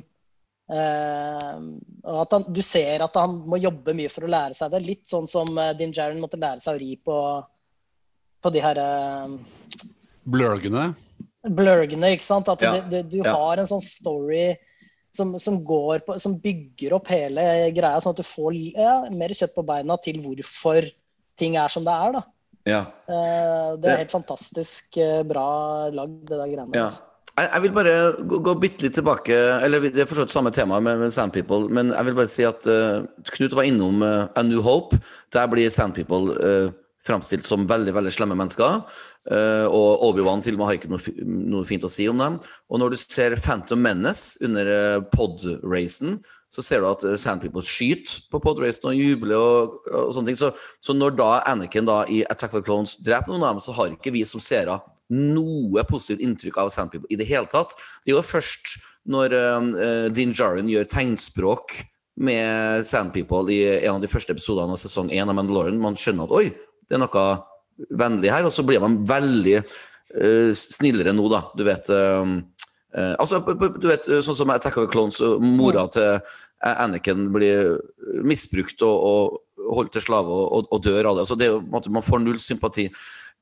eh, 0.73 1.57
og 2.05 2.21
at 2.23 2.33
han, 2.39 2.47
Du 2.49 2.63
ser 2.65 3.05
at 3.05 3.19
han 3.21 3.43
må 3.45 3.59
jobbe 3.61 3.93
mye 3.97 4.09
for 4.13 4.25
å 4.25 4.31
lære 4.33 4.57
seg 4.57 4.73
det. 4.73 4.81
Litt 4.87 5.05
sånn 5.11 5.29
som 5.29 5.51
eh, 5.61 5.75
Din 5.77 5.93
Jaron 5.93 6.23
måtte 6.23 6.41
lære 6.41 6.65
seg 6.65 6.79
å 6.79 6.81
ri 6.81 6.95
på, 6.97 7.19
på 8.41 8.55
de 8.55 8.63
her 8.65 8.81
eh, 8.81 9.35
Blørgene. 10.25 10.95
blurgene, 11.45 12.15
ikke 12.17 12.25
sant? 12.25 12.49
At 12.49 12.65
Ja, 12.65 12.79
du, 12.81 12.89
du, 12.89 13.19
du 13.19 13.19
ja. 13.21 13.35
har 13.37 13.61
en 13.61 13.69
sånn 13.69 13.85
story 13.85 14.55
som, 15.15 15.37
som 15.39 15.61
går 15.65 16.01
på 16.07 16.17
Som 16.19 16.39
bygger 16.43 16.97
opp 16.97 17.11
hele 17.13 17.45
greia, 17.77 18.01
sånn 18.01 18.17
at 18.17 18.23
du 18.23 18.27
får 18.27 18.57
ja, 18.73 18.95
mer 19.13 19.37
kjøtt 19.37 19.53
på 19.55 19.67
beina 19.69 19.99
til 20.01 20.23
hvorfor 20.25 20.89
ting 21.39 21.59
er 21.61 21.69
som 21.69 21.85
det 21.85 21.93
er. 21.93 22.17
da. 22.17 22.25
Ja. 22.69 22.85
Eh, 23.09 23.75
det 23.81 23.91
er 23.91 24.01
helt 24.05 24.15
fantastisk 24.15 24.97
eh, 25.01 25.21
bra 25.29 25.49
lagd, 25.93 26.23
det 26.29 26.39
der 26.39 26.49
greiene. 26.49 26.77
Ja. 26.77 26.89
Jeg, 27.35 27.49
jeg 27.51 27.62
vil 27.65 27.75
bare 27.75 27.95
gå, 28.31 28.39
gå 28.47 28.53
bitte 28.62 28.87
litt 28.87 28.95
tilbake 28.95 29.35
Eller 29.35 29.83
det 29.89 30.05
er 30.05 30.07
for 30.07 30.23
samme 30.31 30.53
tema 30.55 30.79
med, 30.79 31.01
med 31.03 31.11
Sand 31.11 31.35
People, 31.35 31.67
men 31.67 31.91
jeg 31.91 32.07
vil 32.07 32.17
bare 32.21 32.31
si 32.31 32.47
at 32.47 32.69
uh, 32.71 33.03
Knut 33.35 33.57
var 33.59 33.67
innom 33.67 34.05
uh, 34.07 34.29
A 34.39 34.45
New 34.47 34.62
Hope. 34.62 35.01
Der 35.35 35.49
blir 35.51 35.73
Sand 35.73 35.97
People 35.99 36.37
uh, 36.39 36.71
framstilt 37.05 37.45
som 37.45 37.67
veldig 37.69 37.97
veldig 37.97 38.12
slemme 38.15 38.39
mennesker. 38.39 38.85
Uh, 39.27 39.67
og 39.67 40.05
Obi-Wan 40.07 40.45
til 40.45 40.55
og 40.55 40.62
med 40.62 40.71
har 40.71 40.79
ikke 40.79 40.93
noe, 40.93 41.17
noe 41.57 41.67
fint 41.69 41.85
å 41.85 41.91
si 41.91 42.07
om 42.09 42.23
dem. 42.23 42.39
Og 42.71 42.81
når 42.81 42.95
du 42.95 43.01
ser 43.03 43.35
Phantom 43.41 43.83
Menace 43.83 44.39
under 44.47 44.71
pod-racen, 45.12 46.21
så 46.55 46.63
ser 46.63 46.83
du 46.83 46.89
at 46.89 47.03
Sandpeople 47.03 47.19
Sand 47.19 47.43
People 47.43 47.65
skyter 47.67 48.29
på 48.31 48.41
podracen 48.45 48.91
og 48.93 48.99
jubler 48.99 49.37
og, 49.37 49.79
og 49.91 50.13
sånne 50.15 50.31
ting. 50.31 50.39
Så, 50.39 50.53
så 50.85 50.95
når 50.95 51.17
da 51.19 51.31
Anakin 51.51 51.89
da 51.89 52.05
i 52.07 52.23
Attack 52.31 52.55
of 52.55 52.63
the 52.63 52.69
Clones 52.69 52.95
dreper 53.03 53.35
noen 53.35 53.43
av 53.43 53.57
dem, 53.57 53.65
så 53.65 53.75
har 53.75 53.95
ikke 53.95 54.15
vi 54.15 54.23
som 54.29 54.43
seere 54.43 54.79
noe 55.13 55.83
positivt 55.89 56.23
inntrykk 56.25 56.61
av 56.63 56.71
Sand 56.73 56.95
People 56.95 57.11
i 57.13 57.19
det 57.21 57.27
hele 57.29 57.49
tatt. 57.51 57.75
Det 58.05 58.13
er 58.13 58.19
jo 58.19 58.25
først 58.25 58.77
når 59.11 59.35
uh, 59.35 60.07
Din 60.15 60.33
Djarin 60.33 60.71
gjør 60.71 60.89
tegnspråk 60.89 61.81
med 62.25 62.87
Sand 62.87 63.13
People 63.13 63.53
i 63.53 63.61
en 63.83 63.97
av 63.97 64.05
de 64.05 64.11
første 64.11 64.33
episodene 64.35 64.77
av 64.77 64.81
sesong 64.81 65.11
1 65.13 65.29
av 65.29 65.37
Mandalorian, 65.37 65.81
man 65.83 65.99
skjønner 65.99 66.29
at 66.29 66.37
oi, 66.39 66.47
det 66.89 66.97
er 66.97 67.03
noe 67.03 67.27
vennlig 67.99 68.31
her, 68.31 68.47
og 68.47 68.55
så 68.55 68.63
blir 68.67 68.83
man 68.83 69.01
veldig 69.09 69.59
uh, 69.61 70.51
snillere 70.55 71.15
nå, 71.17 71.27
da. 71.33 71.43
Du 71.59 71.65
vet 71.67 71.91
uh, 71.91 72.37
eh, 72.95 73.15
altså, 73.19 73.43
du 73.43 73.89
vet, 73.89 74.07
sånn 74.07 74.39
som 74.39 74.53
Attack 74.55 74.79
of 74.79 74.87
the 74.87 74.93
Clones, 74.95 75.19
og 75.25 75.43
mora 75.43 75.89
til 75.93 76.21
Anakin 76.65 77.27
blir 77.35 77.77
misbrukt 78.25 78.83
og, 78.87 78.97
og 79.05 79.75
holdt 79.77 79.95
til 79.97 80.05
slave 80.07 80.33
og, 80.33 80.47
og, 80.53 80.71
og 80.73 80.85
dør 80.85 81.11
av 81.11 81.19
det. 81.19 81.25
Altså, 81.27 81.37
det 81.39 81.49
er 81.49 81.53
jo, 81.55 81.83
man 81.93 82.05
får 82.05 82.23
null 82.23 82.41
sympati. 82.43 82.87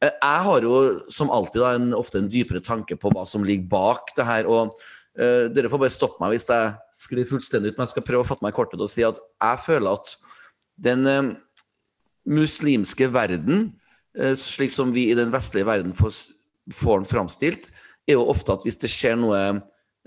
Eh, 0.02 0.10
Jeg 0.10 0.46
har 0.46 0.66
jo 0.66 0.80
som 1.12 1.30
alltid 1.30 1.62
da, 1.62 1.74
en, 1.78 1.92
ofte 1.94 2.20
en 2.20 2.30
dypere 2.30 2.62
tanke 2.64 2.98
på 2.98 3.12
hva 3.14 3.24
som 3.28 3.46
ligger 3.46 3.70
bak 3.70 4.14
det 4.18 4.26
her. 4.26 4.50
og 4.50 4.74
uh, 5.18 5.46
Dere 5.54 5.70
får 5.70 5.84
bare 5.84 5.94
stoppe 5.94 6.22
meg 6.22 6.34
hvis 6.34 6.48
jeg 6.50 6.74
sklir 7.04 7.28
fullstendig 7.28 7.72
ut, 7.72 7.78
men 7.78 7.86
jeg 7.86 7.94
skal 7.94 8.06
prøve 8.08 8.26
å 8.26 8.28
fatte 8.28 8.46
meg 8.46 8.54
i 8.54 8.58
kortet 8.58 8.82
og 8.82 8.90
si 8.90 9.06
at 9.06 9.20
jeg 9.20 9.64
føler 9.66 9.98
at 10.00 10.16
den 10.82 11.06
uh, 11.06 11.32
muslimske 12.26 13.10
verden, 13.14 13.70
uh, 14.18 14.34
slik 14.38 14.74
som 14.74 14.94
vi 14.94 15.10
i 15.10 15.18
den 15.18 15.32
vestlige 15.34 15.68
verden 15.68 15.94
får, 15.96 16.24
får 16.74 17.02
den 17.02 17.10
framstilt, 17.10 17.72
er 18.10 18.18
jo 18.18 18.26
ofte 18.30 18.56
at 18.56 18.66
hvis 18.66 18.80
det 18.82 18.90
skjer 18.90 19.14
noe 19.20 19.42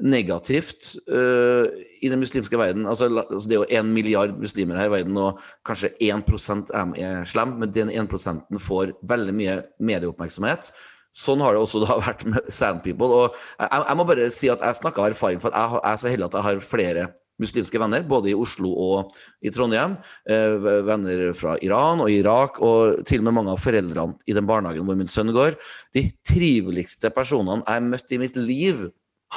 negativt 0.04 0.96
uh, 1.08 1.70
i 2.04 2.10
den 2.12 2.20
muslimske 2.20 2.58
verden 2.60 2.84
altså, 2.84 3.08
altså 3.08 3.48
Det 3.48 3.56
er 3.56 3.62
jo 3.62 3.80
én 3.80 3.94
milliard 3.96 4.34
muslimer 4.40 4.76
her 4.76 4.90
i 4.90 4.96
verden, 4.98 5.16
og 5.18 5.40
kanskje 5.68 5.94
1 6.04 6.74
av 6.76 6.92
er 7.00 7.24
slem, 7.30 7.56
men 7.62 7.72
den 7.72 7.90
1 7.94 8.12
får 8.60 8.92
veldig 9.08 9.36
mye 9.36 9.56
medieoppmerksomhet. 9.80 10.74
Sånn 11.16 11.40
har 11.40 11.56
det 11.56 11.64
også 11.64 11.84
da 11.86 12.00
vært 12.08 12.26
med 12.28 12.52
Sand 12.52 12.84
People. 12.84 13.08
Og 13.08 13.38
jeg, 13.60 13.70
jeg 13.72 14.00
må 14.00 14.08
bare 14.08 14.32
si 14.34 14.52
at 14.52 14.64
jeg 14.64 14.82
snakker 14.82 15.06
av 15.06 15.14
erfaring, 15.14 15.40
for 15.44 15.56
jeg, 15.56 15.78
jeg 15.80 15.94
er 15.94 16.02
så 16.02 16.12
heldig 16.12 16.28
at 16.28 16.38
jeg 16.40 16.48
har 16.50 16.66
flere 16.74 17.08
muslimske 17.42 17.80
venner, 17.80 18.04
både 18.08 18.32
i 18.32 18.36
Oslo 18.38 18.72
og 18.72 19.16
i 19.44 19.52
Trondheim. 19.52 19.98
Eh, 20.32 20.56
venner 20.88 21.26
fra 21.36 21.56
Iran 21.66 22.04
og 22.04 22.12
Irak, 22.12 22.62
og 22.64 23.02
til 23.08 23.24
og 23.24 23.28
med 23.28 23.38
mange 23.40 23.56
av 23.56 23.64
foreldrene 23.64 24.16
i 24.28 24.36
den 24.36 24.48
barnehagen 24.48 24.88
hvor 24.88 25.00
min 25.00 25.12
sønn 25.12 25.34
går. 25.36 25.58
De 25.96 26.08
triveligste 26.28 27.12
personene 27.16 27.64
jeg 27.64 27.74
har 27.74 27.90
møtt 27.90 28.16
i 28.16 28.22
mitt 28.22 28.40
liv, 28.40 28.88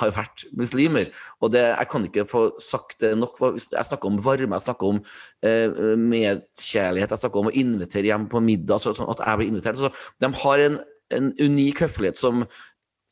har 0.01 0.12
vært 0.16 0.44
muslimer. 0.59 1.11
Og 1.42 1.53
det, 1.55 1.64
jeg 1.70 1.90
kan 1.92 2.07
ikke 2.09 2.26
få 2.28 2.42
sagt 2.62 3.01
det 3.05 3.14
nok. 3.18 3.40
Jeg 3.59 3.88
snakker 3.90 4.11
om 4.11 4.20
varme, 4.24 4.59
jeg 4.59 4.66
snakker 4.68 4.92
om 4.94 5.01
eh, 5.46 5.80
medkjærlighet, 6.03 7.14
jeg 7.14 7.24
snakker 7.24 7.42
om 7.42 7.51
å 7.51 7.57
invitere 7.59 8.11
hjem 8.11 8.28
på 8.32 8.42
middag, 8.44 8.82
så, 8.82 8.94
sånn 8.96 9.11
at 9.12 9.24
jeg 9.24 9.40
blir 9.40 9.53
invitert. 9.53 9.80
Så 9.80 9.92
de 10.22 10.32
har 10.42 10.64
en, 10.66 10.78
en 11.18 11.32
unik 11.38 11.84
høflighet 11.86 12.20
som 12.20 12.46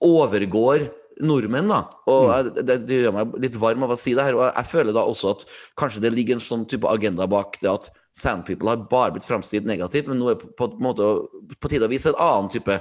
overgår 0.05 0.89
nordmenn, 1.25 1.71
da. 1.73 1.85
Og 2.13 2.27
jeg, 2.29 2.67
det, 2.69 2.81
det 2.89 3.01
gjør 3.05 3.15
meg 3.17 3.37
litt 3.41 3.57
varm 3.61 3.87
av 3.87 3.95
å 3.95 4.01
si 4.01 4.13
det 4.17 4.27
her. 4.27 4.37
Og 4.37 4.45
jeg 4.49 4.69
føler 4.69 4.97
da 4.97 5.07
også 5.09 5.33
at 5.33 5.47
kanskje 5.81 6.03
det 6.05 6.13
ligger 6.13 6.37
en 6.37 6.45
sånn 6.45 6.67
type 6.69 6.91
agenda 6.91 7.29
bak 7.31 7.57
det 7.63 7.73
at 7.73 7.89
Sand 8.17 8.47
People 8.49 8.71
har 8.73 8.85
bare 8.91 9.13
blitt 9.15 9.29
framstilt 9.29 9.67
negativt, 9.69 10.09
men 10.09 10.21
nå 10.21 10.31
er 10.31 10.37
det 10.37 10.45
på, 10.45 10.53
på, 10.57 10.71
måte 10.85 11.09
på 11.61 11.71
tide 11.73 11.89
å 11.89 11.93
vise 11.93 12.13
en 12.13 12.23
annen 12.23 12.53
type 12.53 12.79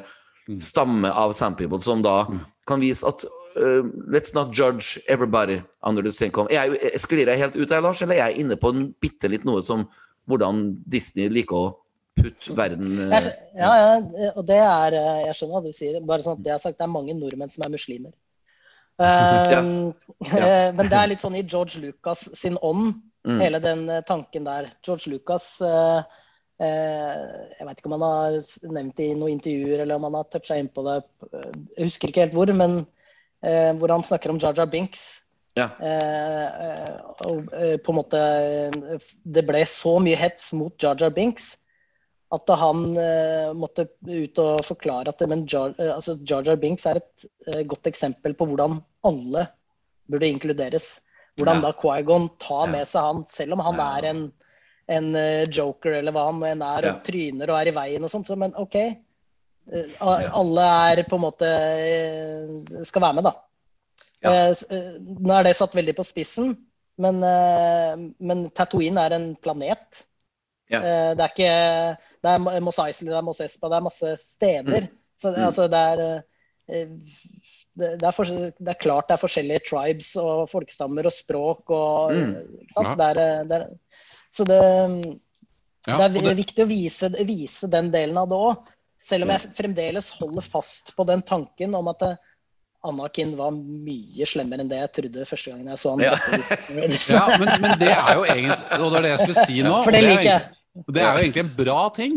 stamme 0.62 1.12
av 1.12 1.34
Sand 1.36 1.58
People, 1.60 1.82
som 1.84 2.04
da 2.06 2.22
kan 2.70 2.84
vise 2.84 3.08
at 3.08 3.26
uh, 3.58 3.84
Let's 4.12 4.34
not 4.36 4.52
judge 4.52 5.00
everybody 5.08 5.62
under 5.84 6.04
the 6.04 6.12
same 6.12 6.32
com. 6.32 6.48
Jeg, 6.52 6.78
sklir 7.02 7.28
jeg 7.28 7.40
helt 7.42 7.56
ut 7.56 7.72
her, 7.72 7.82
Lars, 7.82 8.02
eller 8.02 8.16
er 8.20 8.30
jeg 8.30 8.46
inne 8.46 8.58
på 8.60 8.72
en 8.74 8.90
bitte 9.02 9.32
litt 9.32 9.46
noe 9.48 9.64
som 9.66 9.88
hvordan 10.30 10.76
Disney 10.90 11.30
liker 11.30 11.56
å 11.56 11.74
putte 12.16 12.56
verden 12.58 12.94
uh, 12.98 13.12
Jeg, 13.14 13.34
ja, 13.60 13.72
ja, 13.76 14.30
og 14.34 14.46
det 14.48 14.58
er 14.64 14.96
eh, 14.98 15.24
Jeg 15.28 15.38
skjønner 15.38 15.58
hva 15.58 15.66
du 15.66 15.76
sier. 15.76 15.98
Bare 16.02 16.26
sånn 16.26 16.40
at 16.40 16.46
det 16.46 16.54
er 16.56 16.62
sagt, 16.64 16.78
det 16.80 16.88
er 16.88 16.94
mange 16.94 17.18
nordmenn 17.18 17.52
som 17.54 17.66
er 17.68 17.74
muslimer. 17.76 18.14
Uh, 19.02 19.52
Ja. 19.52 19.62
Men 20.78 20.88
det 20.88 20.96
er 20.98 21.12
litt 21.12 21.24
sånn 21.26 21.36
i 21.38 21.44
George 21.44 21.84
Lucas 21.84 22.30
sin 22.38 22.60
ånd, 22.64 22.96
Mm. 23.26 23.40
hele 23.42 23.58
den 23.58 23.88
tanken 24.06 24.44
der. 24.46 24.68
George 24.86 25.10
Lucas 25.10 25.48
Jeg 26.62 27.66
vet 27.66 27.80
ikke 27.80 27.90
om 27.90 27.96
han 27.96 28.04
har 28.06 28.36
nevnt 28.70 29.00
det 29.00 29.08
i 29.10 29.16
noen 29.18 29.40
intervjuer 29.40 29.82
eller 29.82 29.98
om 29.98 30.06
han 30.06 30.18
har 30.20 30.28
toucha 30.30 30.60
inn 30.62 30.70
på 30.70 30.84
det. 30.86 31.00
Jeg 31.34 31.88
husker 31.88 32.12
ikke 32.12 32.22
helt 32.22 32.36
hvor, 32.38 32.54
men 32.54 32.86
hvor 33.78 33.92
han 33.94 34.04
snakker 34.04 34.34
om 34.34 34.40
Jar 34.42 34.66
Binks. 34.72 35.22
Ja. 35.56 35.70
Eh, 35.80 36.48
eh, 36.68 36.96
og 37.30 37.54
eh, 37.56 37.78
på 37.80 37.94
en 37.94 37.96
måte 37.96 38.20
eh, 38.20 39.06
Det 39.24 39.44
ble 39.48 39.62
så 39.70 39.94
mye 40.04 40.18
hets 40.20 40.50
mot 40.58 40.76
Jar 40.84 41.00
Binks 41.16 41.54
at 42.36 42.50
han 42.60 42.82
eh, 43.00 43.52
måtte 43.56 43.86
ut 44.10 44.40
og 44.42 44.64
forklare 44.66 45.14
at 45.14 45.22
men 45.30 45.46
Jar, 45.48 45.76
eh, 45.80 45.94
altså 45.94 46.18
Binks 46.60 46.86
er 46.90 47.00
et 47.00 47.26
eh, 47.48 47.62
godt 47.64 47.88
eksempel 47.88 48.34
på 48.36 48.48
hvordan 48.50 48.82
alle 49.06 49.46
burde 50.12 50.28
inkluderes. 50.28 51.00
Hvordan 51.38 51.62
Ja. 51.62 51.62
da 51.62 51.72
Quaigon 51.74 52.30
tar 52.40 52.66
Ja. 52.66 52.72
med 52.72 52.88
seg 52.88 53.02
han, 53.02 53.26
selv 53.30 53.54
om 53.54 53.60
han 53.60 53.76
Ja. 53.76 53.98
er 53.98 54.10
en, 54.10 54.32
en 54.90 55.16
eh, 55.16 55.46
joker 55.46 55.94
eller 55.94 56.12
hva 56.12 56.26
han 56.32 56.44
enn 56.44 56.62
er, 56.62 56.90
og 56.92 57.04
tryner 57.04 57.50
og 57.50 57.62
er 57.62 57.68
i 57.68 57.76
veien 57.76 58.04
og 58.04 58.10
sånt. 58.12 58.28
Så, 58.28 58.36
men 58.36 58.54
OK. 58.58 58.76
Eh, 59.74 59.96
Alle 60.38 60.66
er 60.94 61.04
på 61.10 61.16
en 61.18 61.24
måte 61.26 61.48
eh, 61.50 62.84
skal 62.86 63.02
være 63.02 63.18
med, 63.20 63.24
da. 63.30 63.34
Ja. 64.26 64.34
Eh, 64.52 65.00
Nå 65.02 65.34
er 65.40 65.44
det 65.48 65.56
satt 65.58 65.74
veldig 65.78 65.96
på 65.98 66.06
spissen, 66.06 66.54
men, 67.02 67.20
men 68.24 68.46
Tatooine 68.56 69.02
er 69.08 69.16
en 69.18 69.36
planet. 69.36 70.06
Ja. 70.72 70.80
Det 71.14 71.22
er 71.22 71.32
ikke 71.34 71.50
Det 72.24 72.32
er 72.32 72.62
Mos 72.64 72.80
Eisley, 72.82 73.10
det 73.12 73.18
er 73.20 73.26
Mos 73.28 73.42
Espa, 73.44 73.70
det 73.70 73.78
er 73.78 73.84
masse 73.86 74.14
steder. 74.22 74.88
Så 75.20 75.30
det- 75.32 75.38
Mm. 75.40 75.46
altså, 75.46 75.68
det 75.68 75.80
er 75.80 76.24
det, 77.76 78.04
er 78.04 78.12
for, 78.16 78.26
det 78.26 78.72
er 78.72 78.80
klart 78.80 79.08
det 79.10 79.16
er 79.18 79.22
forskjellige 79.22 79.66
tribes 79.70 80.16
og 80.22 80.48
folkestammer 80.50 81.06
og 81.06 81.14
språk 81.14 81.70
og 81.76 82.12
Mm. 82.16 82.32
ikke 82.62 82.74
sant? 82.74 82.88
Ja. 82.88 82.96
Det 82.96 83.06
er, 83.10 83.44
det 83.44 83.58
er, 83.62 83.68
Så 84.36 84.44
det, 84.46 84.62
Ja, 85.88 85.98
det 86.10 86.18
er 86.18 86.22
det- 86.30 86.38
viktig 86.38 86.64
å 86.66 86.68
vise, 86.68 87.10
vise 87.28 87.68
den 87.70 87.92
delen 87.92 88.18
av 88.18 88.28
det 88.30 88.36
òg. 88.36 88.68
Selv 89.06 89.28
om 89.28 89.34
jeg 89.36 89.52
fremdeles 89.58 90.08
holder 90.20 90.46
fast 90.46 90.94
på 90.98 91.06
den 91.08 91.22
tanken 91.28 91.76
om 91.78 91.92
at 91.92 92.02
eh, 92.08 92.16
Anakin 92.86 93.32
var 93.38 93.54
mye 93.56 94.26
slemmere 94.30 94.62
enn 94.62 94.70
det 94.70 94.78
jeg 94.82 94.92
trodde 95.00 95.26
første 95.30 95.52
gangen 95.54 95.72
jeg 95.74 95.82
så 95.82 95.94
han. 95.96 96.04
Ja. 96.06 96.14
Ja, 97.16 97.24
men, 97.42 97.52
men 97.64 97.80
det 97.82 97.90
er 97.94 98.12
jo 98.18 98.26
egentlig 98.30 98.80
Og 98.80 98.92
det 98.94 99.00
er 99.00 99.06
det 99.08 99.12
jeg 99.16 99.22
skulle 99.24 99.46
si 99.50 99.58
nå. 99.66 99.76
For 99.86 99.96
det 99.96 100.02
er 100.04 100.10
liker 100.12 100.30
jeg. 100.30 100.48
Det 100.94 101.02
er 101.02 101.10
jo 101.18 101.24
egentlig 101.24 101.44
en 101.46 101.54
bra 101.58 101.82
ting. 101.96 102.16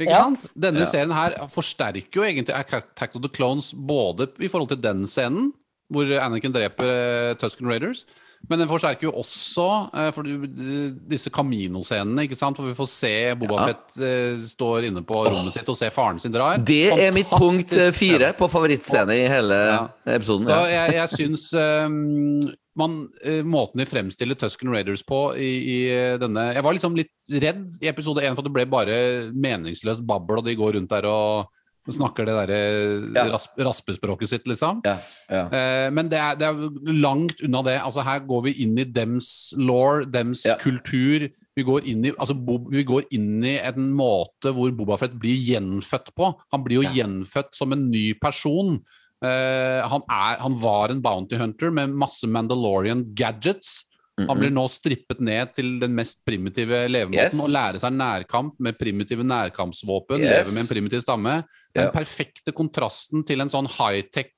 Ikke 0.00 0.10
Ja. 0.10 0.22
sant? 0.24 0.46
Denne 0.58 0.82
Ja. 0.82 0.88
serien 0.90 1.12
her 1.14 1.36
forsterker 1.52 2.18
jo 2.18 2.24
egentlig 2.26 2.54
Attack 2.56 3.14
of 3.14 3.22
the 3.22 3.30
Clones 3.30 3.70
både 3.74 4.26
i 4.42 4.48
forhold 4.50 4.72
til 4.72 4.80
den 4.82 5.04
scenen, 5.06 5.52
hvor 5.92 6.08
Anakin 6.24 6.54
dreper 6.54 6.88
eh, 6.90 7.34
Tusken 7.38 7.68
Raiders, 7.70 8.06
men 8.50 8.58
den 8.58 8.68
forsterker 8.68 9.06
jo 9.06 9.12
også 9.22 9.66
eh, 9.94 10.08
for 10.12 10.26
du- 10.26 10.94
disse 11.08 11.30
Camino-scenene, 11.32 12.24
ikke 12.26 12.36
sant? 12.36 12.56
Hvor 12.58 12.66
vi 12.68 12.74
får 12.76 12.88
se 12.90 13.12
Boba 13.38 13.60
Ja. 13.60 13.66
Fett 13.72 14.00
eh, 14.02 14.40
står 14.44 14.88
inne 14.90 15.02
på 15.06 15.20
rommet 15.28 15.54
sitt 15.54 15.68
og 15.70 15.76
ser 15.78 15.90
faren 15.94 16.18
sin 16.20 16.32
drar. 16.34 16.58
Det 16.58 16.90
er 16.92 17.12
mitt 17.14 17.30
punkt 17.30 17.72
eh, 17.76 17.92
fire 17.94 18.32
på 18.38 18.48
favorittscene 18.50 19.14
i 19.20 19.28
hele 19.30 19.60
Ja. 19.70 19.78
episoden. 20.16 20.46
Så 20.50 20.58
jeg, 20.72 20.92
jeg 20.98 21.08
syns 21.14 21.46
um, 21.54 22.50
man, 22.74 22.98
måten 23.44 23.78
de 23.82 23.86
fremstiller 23.86 24.34
Tusken 24.40 24.70
Raiders 24.72 25.02
på 25.04 25.22
i, 25.36 25.50
i 25.76 25.80
denne 26.20 26.48
Jeg 26.54 26.64
var 26.64 26.72
liksom 26.72 26.94
litt 26.96 27.12
redd 27.30 27.66
i 27.82 27.88
episode 27.90 28.22
én 28.24 28.34
for 28.34 28.40
at 28.42 28.48
det 28.48 28.54
ble 28.56 28.64
bare 28.66 28.96
meningsløst 29.32 30.04
babbel, 30.08 30.40
og 30.40 30.46
de 30.48 30.54
går 30.56 30.78
rundt 30.78 30.90
der 30.90 31.04
og 31.10 31.50
snakker 31.90 32.24
det 32.26 32.34
derre 32.38 33.14
Ja. 33.14 33.24
rasp, 33.32 33.50
raspespråket 33.58 34.28
sitt, 34.28 34.44
liksom. 34.46 34.80
Ja, 34.86 34.98
ja. 35.28 35.48
Eh, 35.50 35.90
men 35.90 36.08
det 36.08 36.18
er, 36.18 36.36
det 36.36 36.46
er 36.46 36.92
langt 37.02 37.42
unna 37.42 37.62
det. 37.66 37.80
Altså 37.82 38.04
Her 38.04 38.20
går 38.20 38.42
vi 38.44 38.52
inn 38.62 38.78
i 38.78 38.84
dems 38.84 39.52
law, 39.58 40.04
dems 40.04 40.44
kultur. 40.60 41.28
Vi 41.56 41.62
går, 41.64 41.82
inn 41.84 42.04
i, 42.06 42.12
altså, 42.16 42.32
Bob, 42.34 42.70
vi 42.72 42.84
går 42.84 43.02
inn 43.12 43.42
i 43.44 43.58
en 43.58 43.90
måte 43.92 44.54
hvor 44.54 44.70
Bobafett 44.72 45.12
blir 45.20 45.36
gjenfødt 45.36 46.14
på. 46.16 46.34
Han 46.52 46.62
blir 46.64 46.82
jo 46.82 46.88
gjenfødt 46.94 47.54
som 47.58 47.72
en 47.72 47.90
ny 47.90 48.14
person. 48.14 48.78
Eh, 49.22 49.82
han, 49.88 50.02
er, 50.08 50.38
han 50.40 50.54
var 50.62 50.90
en 50.90 51.02
bounty 51.02 51.36
hunter 51.36 51.70
med 51.70 51.90
masse 51.90 52.24
Mandalorian 52.26 53.04
gadgets. 53.14 53.82
Han 54.28 54.38
blir 54.38 54.50
nå 54.52 54.66
strippet 54.68 55.20
ned 55.24 55.54
til 55.56 55.78
den 55.80 55.94
mest 55.96 56.20
primitive 56.24 56.82
levemåten 56.88 57.32
Yes. 57.32 57.40
og 57.42 57.48
lærer 57.50 57.80
seg 57.80 57.92
nærkamp 57.96 58.58
med 58.60 58.76
primitive 58.78 59.24
nærkampsvåpen. 59.24 60.20
Yes. 60.20 60.28
Lever 60.28 60.52
med 60.52 60.62
en 60.62 60.68
primitiv 60.68 61.00
stamme. 61.02 61.36
Den 61.74 61.86
Ja. 61.86 61.90
perfekte 61.94 62.52
kontrasten 62.52 63.24
til 63.24 63.40
en 63.40 63.48
sånn 63.48 63.66
high-tech 63.66 64.28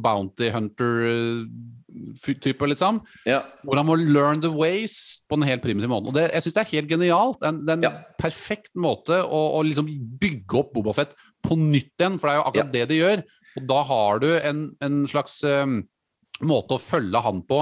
bounty 0.00 0.48
hunter-type, 0.54 2.66
liksom. 2.70 3.00
ja. 3.26 3.40
Hvor 3.64 3.76
han 3.80 3.86
må 3.88 3.96
learn 3.98 4.40
the 4.40 4.50
ways 4.52 5.22
på 5.28 5.34
en 5.38 5.42
helt 5.48 5.62
primitiv 5.64 5.88
måte. 5.90 6.06
Og 6.10 6.14
det, 6.14 6.28
jeg 6.32 6.42
syns 6.44 6.54
det 6.54 6.62
er 6.64 6.72
helt 6.72 6.88
genialt. 6.90 7.40
Det 7.40 7.48
en, 7.48 7.58
er 7.68 7.72
en 7.78 7.82
Ja. 7.82 7.90
perfekt 8.20 8.70
måte 8.76 9.22
å, 9.24 9.40
å 9.58 9.62
liksom 9.66 9.86
bygge 10.20 10.54
opp 10.60 10.72
Bobafett 10.74 11.14
på 11.44 11.56
nytt 11.58 11.92
igjen, 11.98 12.18
for 12.18 12.28
det 12.28 12.32
er 12.34 12.38
jo 12.40 12.48
akkurat 12.50 12.72
det 12.72 12.88
de 12.88 12.94
gjør. 13.00 13.18
Og 13.58 13.62
da 13.70 13.80
har 13.90 14.18
du 14.22 14.30
en, 14.38 14.60
en 14.82 15.06
slags 15.06 15.42
um, 15.44 15.82
måte 16.42 16.74
å 16.74 16.80
følge 16.82 17.20
han 17.22 17.42
på 17.46 17.60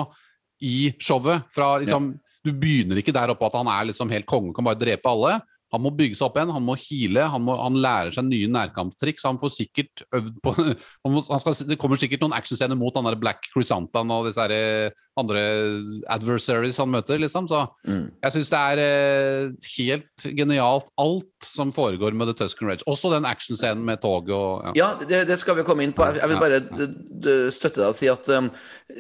i 0.63 0.93
showet. 1.01 1.43
Fra 1.53 1.79
liksom 1.83 2.15
Du 2.45 2.51
begynner 2.53 2.97
ikke 2.99 3.13
der 3.15 3.29
oppe 3.31 3.47
at 3.47 3.53
han 3.55 3.69
er 3.71 3.85
liksom 3.87 4.11
helt 4.11 4.27
konge, 4.27 4.53
kan 4.55 4.65
bare 4.67 4.79
drepe 4.81 5.07
alle. 5.07 5.37
Han 5.73 5.83
må 5.87 5.91
bygge 5.97 6.19
seg 6.19 6.27
opp 6.29 6.37
igjen, 6.37 6.51
han 6.53 6.65
må 6.67 6.75
heale, 6.77 7.27
han, 7.33 7.43
må, 7.47 7.55
han 7.57 7.79
lærer 7.81 8.13
seg 8.13 8.27
nye 8.29 8.49
nærkamptriks. 8.53 9.25
Han 9.25 9.39
får 9.41 9.55
sikkert 9.57 10.03
øvd 10.15 10.35
på 10.45 10.53
han 11.05 11.15
må, 11.15 11.23
skal, 11.25 11.57
Det 11.71 11.79
kommer 11.81 12.01
sikkert 12.01 12.23
noen 12.25 12.37
actionscener 12.37 12.77
mot 12.79 12.95
han 12.99 13.09
der 13.09 13.17
Black 13.21 13.49
Chrysanthemum 13.55 14.13
og 14.19 14.29
disse 14.29 14.45
eh, 14.53 14.91
andre 15.21 15.43
adversaries 16.13 16.79
han 16.83 16.93
møter, 16.93 17.21
liksom. 17.23 17.49
Så 17.51 17.63
Mm. 17.83 18.11
jeg 18.23 18.33
syns 18.35 18.51
det 18.53 18.59
er 18.59 18.81
eh, 18.83 19.53
helt 19.77 20.25
genialt, 20.39 20.87
alt 21.01 21.47
som 21.47 21.73
foregår 21.75 22.15
med 22.15 22.29
The 22.31 22.35
Tusken 22.43 22.69
Rage. 22.69 22.85
Også 22.91 23.11
den 23.13 23.25
actionscenen 23.27 23.83
med 23.85 24.01
toget 24.03 24.31
og 24.37 24.69
ja. 24.69 24.73
Ja, 24.83 24.89
det, 25.01 25.25
det 25.31 25.39
skal 25.41 25.57
vi 25.59 25.65
komme 25.67 25.83
inn 25.87 25.95
på. 25.97 26.05
Jeg 26.15 26.29
vil 26.31 26.41
bare 26.43 26.61
støtte 27.53 27.81
deg 27.83 27.89
og 27.91 27.97
si 27.97 28.09
at 28.13 28.29
um, 28.37 28.51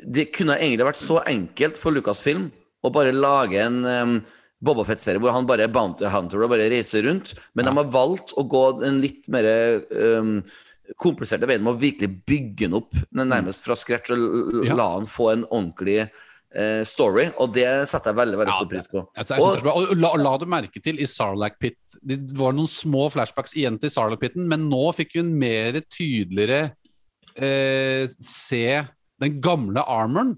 det 0.06 0.30
kunne 0.34 0.56
egentlig 0.58 0.88
vært 0.88 1.00
så 1.00 1.20
enkelt 1.28 1.78
for 1.80 1.94
Lucasfilm 1.94 2.48
å 2.82 2.90
bare 2.94 3.12
lage 3.14 3.60
en 3.62 3.78
um, 3.86 4.14
Boba 4.62 4.84
Fett-serie 4.86 5.18
hvor 5.22 5.34
han 5.34 5.46
bare 5.48 5.64
er 5.66 5.72
bounty 5.74 6.06
hunter 6.06 6.44
og 6.44 6.52
bare 6.54 6.68
reiser 6.70 7.02
rundt, 7.08 7.32
men 7.58 7.66
de 7.66 7.72
har 7.80 7.88
valgt 7.90 8.34
å 8.38 8.44
gå 8.46 8.60
en 8.86 9.00
litt 9.02 9.26
mer 9.32 9.48
um, 9.90 10.36
kompliserte 11.02 11.48
veien 11.48 11.62
med 11.64 11.74
å 11.74 11.80
virkelig 11.80 12.10
bygge 12.28 12.66
den 12.68 12.76
opp 12.78 12.92
nærmest 13.16 13.64
fra 13.66 13.74
scratch 13.78 14.12
og 14.14 14.62
Ja. 14.68 14.76
la 14.78 14.86
han 14.98 15.08
få 15.08 15.30
en 15.32 15.44
ordentlig 15.48 15.98
eh, 16.04 16.82
story, 16.84 17.30
og 17.40 17.54
det 17.56 17.64
setter 17.88 18.12
jeg 18.12 18.18
veldig 18.20 18.38
veldig 18.42 18.52
Ja, 18.52 18.58
stor 18.60 18.70
pris 18.70 18.90
på. 18.92 19.02
Det 19.16 19.38
Og, 19.40 19.62
bra. 19.64 19.72
Og 19.78 19.94
la, 19.96 20.10
la 20.20 20.34
du 20.38 20.44
merke 20.52 20.82
til 20.84 21.00
i 21.00 21.06
Sarlacc 21.08 21.56
Pit 21.58 21.78
Det 22.04 22.18
var 22.36 22.52
noen 22.52 22.68
små 22.68 23.06
flashbacks 23.14 23.56
igjen 23.56 23.78
til 23.80 23.90
Sarlacc 23.94 24.20
Pitten, 24.20 24.46
men 24.50 24.68
nå 24.68 24.92
fikk 24.94 25.14
vi 25.16 25.22
en 25.24 25.32
mer 25.40 25.80
tydeligere 25.88 26.74
eh, 27.36 28.04
se 28.20 28.64
den 29.22 29.40
gamle 29.40 29.80
armoren. 29.86 30.34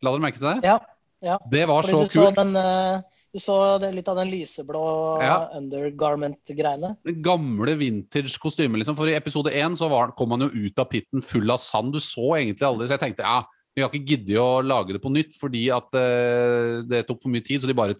La 0.00 0.14
dere 0.14 0.22
merke 0.24 0.40
til 0.40 0.48
det? 0.48 0.60
Ja, 0.64 0.78
ja. 1.20 1.36
Det 1.52 1.66
var 1.68 1.84
Fordi 1.84 2.08
så 2.08 2.24
kult. 2.30 2.36
den, 2.40 2.56
eh, 2.56 3.02
du 3.32 3.40
så 3.42 3.56
det, 3.82 3.92
litt 3.94 4.08
av 4.10 4.18
den 4.18 4.30
lyseblå 4.32 4.82
Ja. 5.22 5.36
undergarment-greiene. 5.58 6.96
Den 7.06 7.22
gamle 7.22 7.76
vintage 7.78 8.38
kostyme, 8.42 8.80
liksom. 8.80 8.96
For 8.98 9.08
i 9.08 9.14
episode 9.18 9.52
én 9.54 9.76
så 9.78 9.88
var, 9.90 10.12
kom 10.18 10.30
han 10.34 10.48
jo 10.48 10.50
ut 10.66 10.78
av 10.78 10.90
pitten 10.90 11.22
full 11.22 11.50
av 11.50 11.58
sand. 11.58 11.92
Du 11.92 12.00
så 12.00 12.34
egentlig 12.36 12.66
aldri 12.66 12.88
Så 12.88 12.98
jeg 12.98 13.04
tenkte 13.06 13.26
ja, 13.26 13.44
vi 13.74 13.84
har 13.84 13.92
ikke 13.92 14.12
giddet 14.12 14.38
å 14.42 14.60
lage 14.66 14.96
det 14.96 15.00
på 15.02 15.12
nytt 15.14 15.36
fordi 15.38 15.68
at 15.72 15.94
uh, 15.94 16.82
det 16.90 17.04
tok 17.08 17.20
for 17.22 17.32
mye 17.32 17.44
tid, 17.46 17.62
så 17.62 17.70
de 17.70 17.76
bare 17.78 17.96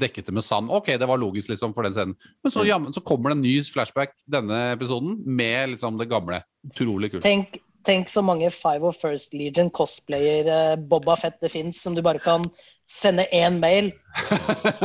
dekket 0.00 0.30
det 0.30 0.34
med 0.36 0.46
sand. 0.46 0.72
Ok, 0.72 0.94
det 0.98 1.08
var 1.08 1.20
logisk 1.20 1.52
liksom 1.52 1.74
for 1.76 1.86
den 1.86 1.96
scenen. 1.96 2.14
Men 2.42 2.54
så, 2.54 2.64
ja, 2.68 2.78
så 2.90 3.02
kommer 3.04 3.30
det 3.30 3.38
en 3.38 3.44
ny 3.44 3.58
flashback 3.68 4.16
denne 4.30 4.70
episoden 4.74 5.18
med 5.26 5.74
liksom 5.74 6.00
det 6.00 6.08
gamle. 6.10 6.40
Utrolig 6.72 7.12
kult. 7.12 7.26
Tenk, 7.26 7.60
tenk 7.86 8.08
så 8.12 8.24
mange 8.24 8.48
Five 8.54 8.88
of 8.88 8.98
First 9.00 9.36
Legion 9.36 9.70
cosplayer 9.76 10.48
eh, 10.48 10.74
Boba 10.80 11.18
Fett 11.20 11.38
det 11.44 11.52
fins, 11.52 11.82
som 11.84 11.94
du 11.96 12.02
bare 12.06 12.22
kan 12.22 12.48
sende 12.90 13.26
én 13.32 13.60
mail, 13.62 13.92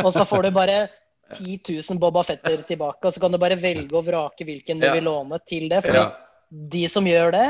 og 0.03 0.11
så 0.13 0.25
får 0.29 0.45
du 0.47 0.51
bare 0.55 0.77
10 1.33 1.57
000 1.89 1.99
Boba 1.99 2.21
Fetter 2.27 2.61
tilbake, 2.67 3.01
og 3.09 3.13
så 3.15 3.21
kan 3.23 3.33
du 3.33 3.39
bare 3.41 3.57
velge 3.57 3.97
og 3.97 4.05
vrake 4.05 4.45
hvilken 4.45 4.79
du 4.79 4.85
Ja. 4.85 4.93
vil 4.93 5.07
låne 5.09 5.39
til 5.49 5.69
det. 5.71 5.81
For 5.85 5.97
Ja. 5.97 6.11
de 6.51 6.87
som 6.91 7.07
gjør 7.09 7.31
det, 7.33 7.47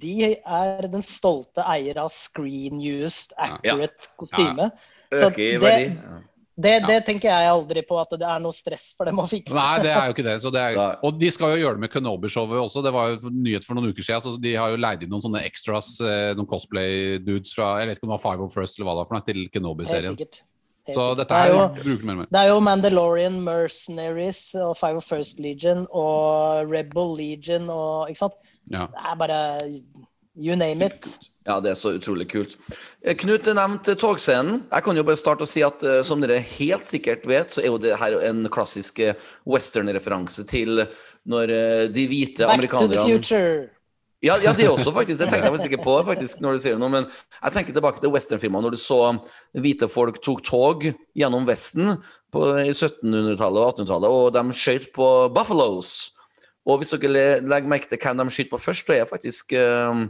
de 0.00 0.36
er 0.38 0.88
den 0.88 1.02
stolte 1.02 1.60
eier 1.66 1.98
av 1.98 2.10
screen 2.14 2.80
used 2.80 3.34
accurate 3.36 4.08
kostyme. 4.16 4.70
Så 5.12 5.28
det, 5.36 5.98
det- 6.58 6.80
Ja. 6.82 6.86
Det, 6.86 7.04
tenker 7.06 7.28
jeg 7.30 7.48
aldri 7.48 7.82
på 7.88 7.98
at 8.00 8.10
det 8.10 8.22
er 8.28 8.38
noe 8.40 8.52
stress 8.52 8.94
for 8.96 9.04
dem 9.06 9.16
å 9.16 9.28
fikse. 9.28 9.54
Nei, 9.54 9.78
det 9.82 9.90
er 9.90 10.06
jo 10.06 10.12
ikke 10.14 10.24
det. 10.24 10.36
Så 10.42 10.52
det 10.52 10.60
er, 10.60 10.98
og 11.02 11.18
de 11.18 11.30
skal 11.30 11.56
jo 11.56 11.62
gjøre 11.66 11.74
det 11.78 11.80
med 11.80 11.90
Kenobi-showet 11.90 12.60
også. 12.60 12.82
Det 12.84 12.92
var 12.92 13.08
jo 13.10 13.30
nyhet 13.30 13.64
for 13.64 13.74
noen 13.74 13.88
uker 13.92 14.02
siden. 14.02 14.22
Så 14.22 14.40
de 14.40 14.54
har 14.54 14.70
jo 14.70 14.76
leid 14.76 15.02
inn 15.02 15.10
noen 15.10 15.22
sånne 15.24 15.42
extras, 15.44 16.00
eh, 16.00 16.34
noen 16.34 16.46
cosplay-dudes 16.46 17.54
fra 17.54 17.78
Jeg 17.80 17.88
vet 17.88 17.98
ikke 17.98 18.04
om 18.04 18.10
det 18.12 18.20
var 18.22 18.32
Five 18.32 18.42
of 18.42 18.52
First 18.52 18.78
eller 18.78 18.86
hva 18.90 18.94
det 18.94 19.02
var 19.02 19.10
for 19.10 19.14
noe, 19.16 19.26
til 19.32 19.48
Kenobi-serien. 19.48 20.16
Så 20.92 21.14
dette 21.16 21.28
det, 21.28 21.30
er 21.30 21.46
her 21.46 21.52
jo, 21.54 21.82
bruker 21.84 22.04
mer 22.04 22.12
og 22.12 22.18
mer. 22.18 22.26
det 22.32 22.40
er 22.40 22.48
jo 22.48 22.60
Mandalorian, 22.60 23.36
Mercenaries 23.44 24.54
og 24.58 24.76
Five 24.76 24.96
of 24.96 25.04
First 25.04 25.38
Legion 25.38 25.86
og 25.94 26.68
Rebel 26.68 27.14
Legion 27.16 27.70
og 27.70 28.08
Ikke 28.10 28.18
sant? 28.18 28.34
Ja. 28.68 28.86
Det 28.86 28.98
er 28.98 29.14
bare 29.14 29.38
You 30.34 30.56
name 30.56 30.86
it. 30.86 31.06
Ja, 31.42 31.58
det 31.58 31.72
er 31.72 31.78
så 31.78 31.90
utrolig 31.96 32.28
kult. 32.30 32.54
Eh, 33.02 33.16
Knut 33.18 33.48
nevnte 33.50 33.96
togscenen. 33.98 34.62
Jeg 34.70 34.86
kan 34.86 34.96
jo 34.98 35.04
bare 35.06 35.18
starte 35.18 35.42
å 35.42 35.50
si 35.50 35.64
at 35.66 35.82
eh, 35.82 36.00
som 36.06 36.22
dere 36.22 36.38
helt 36.54 36.86
sikkert 36.86 37.26
vet, 37.26 37.50
så 37.50 37.64
er 37.64 37.72
jo 37.72 37.80
det 37.82 37.98
her 37.98 38.16
en 38.28 38.46
klassisk 38.52 39.02
eh, 39.02 39.18
western-referanse 39.50 40.46
til 40.48 40.84
når 41.28 41.52
de 41.94 42.04
hvite 42.10 42.46
Back 42.50 42.70
to 42.70 42.88
the 42.90 43.02
future. 43.06 43.70
Ja, 44.22 44.36
ja, 44.38 44.52
det 44.54 44.68
også, 44.70 44.92
faktisk. 44.94 45.18
Det 45.18 45.26
tenkte 45.32 45.48
jeg 45.48 45.54
faktisk 45.56 45.72
ikke 45.72 45.82
på 45.82 45.96
faktisk, 46.06 46.40
når 46.42 46.54
du 46.54 46.62
sier 46.62 46.78
noe. 46.78 46.90
Men 46.94 47.06
jeg 47.10 47.54
tenker 47.56 47.74
tilbake 47.74 47.98
til 48.02 48.12
westernfilmer, 48.14 48.62
når 48.62 48.76
du 48.76 48.78
så 48.78 48.98
hvite 49.58 49.88
folk 49.90 50.20
tok 50.22 50.44
tog 50.46 50.86
gjennom 51.18 51.46
Vesten 51.48 51.96
på, 52.30 52.44
i 52.62 52.70
1700-tallet 52.70 53.58
og 53.58 53.72
1800-tallet, 53.72 54.14
og 54.14 54.28
de 54.36 54.58
skjøt 54.58 54.92
på 54.94 55.08
buffalos. 55.34 56.12
Og 56.70 56.78
hvis 56.78 56.94
dere 57.02 57.42
legger 57.42 57.70
merke 57.70 57.90
til 57.90 57.98
hvem 57.98 58.22
de 58.22 58.30
skyter 58.30 58.54
på 58.54 58.62
først, 58.62 58.86
så 58.86 58.94
er 58.94 59.10
faktisk 59.10 59.56
eh, 59.58 60.04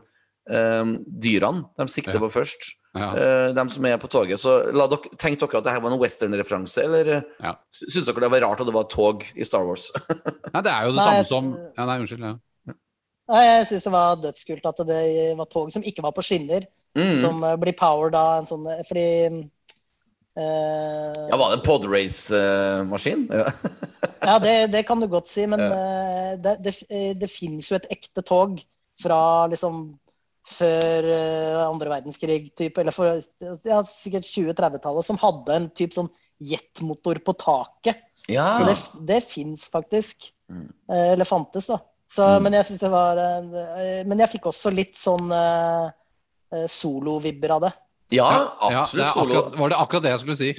eh, 0.50 0.84
dyrene 1.22 1.64
de 1.78 1.86
sikter 1.88 2.14
Ja. 2.18 2.20
på 2.24 2.30
først. 2.32 2.72
Ja. 2.92 3.08
Uh, 3.16 3.54
de 3.56 3.62
som 3.72 3.86
er 3.88 3.96
på 3.96 4.08
toget. 4.12 4.36
Så 4.36 4.70
la 4.76 4.84
dere, 4.86 5.14
tenk 5.16 5.38
dere 5.40 5.56
at 5.62 5.64
det 5.64 5.72
her 5.72 5.80
var 5.80 5.94
en 5.94 6.00
western-referanse, 6.02 6.82
eller 6.84 7.08
eh, 7.08 7.22
Ja. 7.40 7.54
syns 7.72 8.04
dere 8.06 8.20
det 8.20 8.30
var 8.34 8.44
rart 8.44 8.60
at 8.60 8.66
det 8.68 8.74
var 8.74 8.84
et 8.84 8.90
tog 8.92 9.24
i 9.34 9.44
Star 9.48 9.64
Wars? 9.64 9.86
Nei, 10.52 10.60
det 10.60 10.72
er 10.72 10.84
jo 10.84 10.92
det 10.92 10.98
Nei, 11.00 11.06
samme 11.06 11.24
som 11.30 11.48
ja, 11.78 11.86
Nei, 11.86 11.96
unnskyld. 12.02 12.26
Ja. 12.28 12.74
Nei, 13.32 13.42
Jeg 13.46 13.66
syns 13.70 13.86
det 13.88 13.92
var 13.94 14.20
dødskult 14.20 14.66
at 14.68 14.84
det 14.90 15.00
var 15.38 15.48
tog 15.48 15.72
som 15.72 15.82
ikke 15.82 16.02
var 16.04 16.12
på 16.12 16.22
skinner, 16.26 16.68
Mm. 16.92 17.22
som 17.22 17.38
eh, 17.48 17.56
blir 17.56 17.72
powered 17.72 18.12
av 18.14 18.42
en 18.42 18.46
sånn 18.50 18.66
Fordi 18.84 19.48
Uh, 20.32 21.12
Ja, 21.28 21.36
var 21.36 21.50
det 21.50 21.58
en 21.58 21.64
podrace-maskin? 21.66 23.26
ja. 23.32 23.50
Ja, 24.22 24.38
det, 24.40 24.72
det 24.72 24.86
kan 24.88 25.00
du 25.00 25.06
godt 25.10 25.28
si, 25.28 25.44
men 25.46 25.60
uh, 25.60 26.36
det, 26.40 26.54
det, 26.64 26.72
eh, 26.88 27.10
det 27.18 27.28
finnes 27.28 27.68
jo 27.68 27.76
et 27.76 27.88
ekte 27.92 28.22
tog 28.24 28.62
fra 29.02 29.18
liksom 29.52 29.90
før 30.48 31.06
eh, 31.06 31.60
andre 31.62 31.90
verdenskrig, 31.92 32.50
typ, 32.58 32.78
eller 32.82 32.94
for, 32.94 33.20
ja, 33.68 33.82
sikkert 33.86 34.26
20-30-tallet, 34.26 35.06
som 35.06 35.18
hadde 35.22 35.54
en 35.54 35.68
typ 35.78 35.94
sånn 35.94 36.10
jetmotor 36.42 37.20
på 37.22 37.34
taket. 37.38 38.00
ja. 38.26 38.48
Så 38.58 38.66
det, 38.66 38.76
det 39.06 39.20
fins 39.30 39.68
faktisk. 39.70 40.32
Mm. 40.50 40.66
Eh, 40.90 41.12
eller 41.14 41.24
fantes, 41.28 41.66
da. 41.70 41.78
Så, 42.12 42.26
Mm. 42.26 42.42
Men 42.44 42.52
jeg 42.58 42.66
synes 42.68 42.80
det 42.82 42.88
var 42.92 43.16
eh, 43.16 44.02
Men 44.04 44.18
jeg 44.20 44.28
fikk 44.34 44.50
også 44.50 44.68
litt 44.68 44.98
sånn 45.00 45.30
uh, 45.32 45.88
solovibber 46.68 47.54
av 47.56 47.62
det. 47.64 47.70
Ja, 48.12 48.26
Ja, 48.28 48.68
det 48.68 48.76
absolutt 48.82 49.06
er 49.06 49.12
solo. 49.14 49.32
akkurat, 49.38 49.58
var 49.62 49.72
det 49.72 49.78
akkurat 49.80 50.02
det 50.04 50.10
jeg 50.12 50.20
skulle 50.20 50.36
si. 50.36 50.50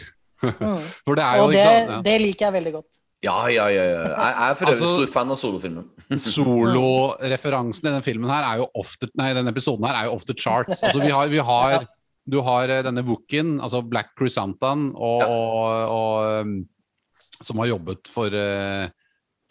Mm. 0.42 0.80
For 1.06 1.16
det 1.20 1.24
er 1.28 1.38
jo 1.38 1.44
Og 1.46 1.54
ikke 1.54 1.60
det, 1.62 1.76
sant? 1.78 1.92
Ja. 1.94 2.00
det 2.08 2.16
liker 2.24 2.46
jeg 2.48 2.56
veldig 2.58 2.74
godt. 2.80 2.90
Ja, 3.24 3.38
ja, 3.47 3.69
ja. 3.71 3.84
ja. 3.88 3.99
Jeg 4.03 4.17
jeg 4.19 4.49
er 4.49 4.55
for 4.59 4.67
øvrig 4.67 4.82
Altså- 4.84 4.95
stor 4.97 5.11
fan 5.13 5.30
av 5.32 5.38
solofilmen. 5.39 5.86
Soloreferansen 6.28 7.88
i 7.88 7.93
den 7.95 8.03
filmen 8.05 8.32
her 8.32 8.43
er 8.47 8.61
jo 8.63 8.67
ofte, 8.80 9.07
nei, 9.19 9.32
denne 9.38 9.53
episoden 9.53 9.86
her 9.88 9.95
er 10.01 10.09
jo 10.09 10.17
off 10.17 10.26
the 10.28 10.36
charts. 10.36 10.82
Altså, 10.84 10.99
vi 11.03 11.11
har, 11.13 11.30
vi 11.32 11.39
har, 11.39 11.86
du 12.30 12.41
har 12.43 12.69
eh, 12.69 12.84
denne 12.86 13.03
Wookien, 13.07 13.55
altså 13.63 13.82
Black 13.88 14.11
Chrysantan, 14.19 14.89
og, 14.95 15.24
Ja. 15.24 15.30
og, 15.30 15.95
og 15.95 17.43
som 17.43 17.59
har 17.63 17.71
jobbet 17.74 18.07
for, 18.11 18.28
eh, 18.36 18.89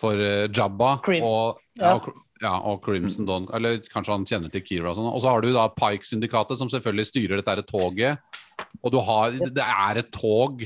for 0.01 0.21
eh, 0.21 0.49
Jabba 0.53 0.99
Cream. 1.05 1.25
og, 1.25 1.59
ja. 1.81 1.97
ja. 2.43 2.55
og, 2.61 2.83
Crimson 2.85 3.27
Don, 3.29 3.49
Eller 3.55 3.81
kanskje 3.93 4.13
han 4.17 4.25
kjenner 4.29 4.53
til 4.53 4.65
Kira 4.67 4.91
og 4.93 4.97
sånn. 5.01 5.11
Og 5.13 5.21
så 5.25 5.33
har 5.33 5.41
du 5.45 5.53
da 5.53 5.67
Pike-syndikatet, 5.77 6.59
som 6.61 6.71
selvfølgelig 6.73 7.09
styrer 7.11 7.43
dette 7.43 7.67
toget. 7.69 8.19
Og 8.83 8.93
du 8.93 9.01
har 9.01 9.33
Det 9.33 9.65
er 9.65 10.01
et 10.01 10.13
tog 10.13 10.65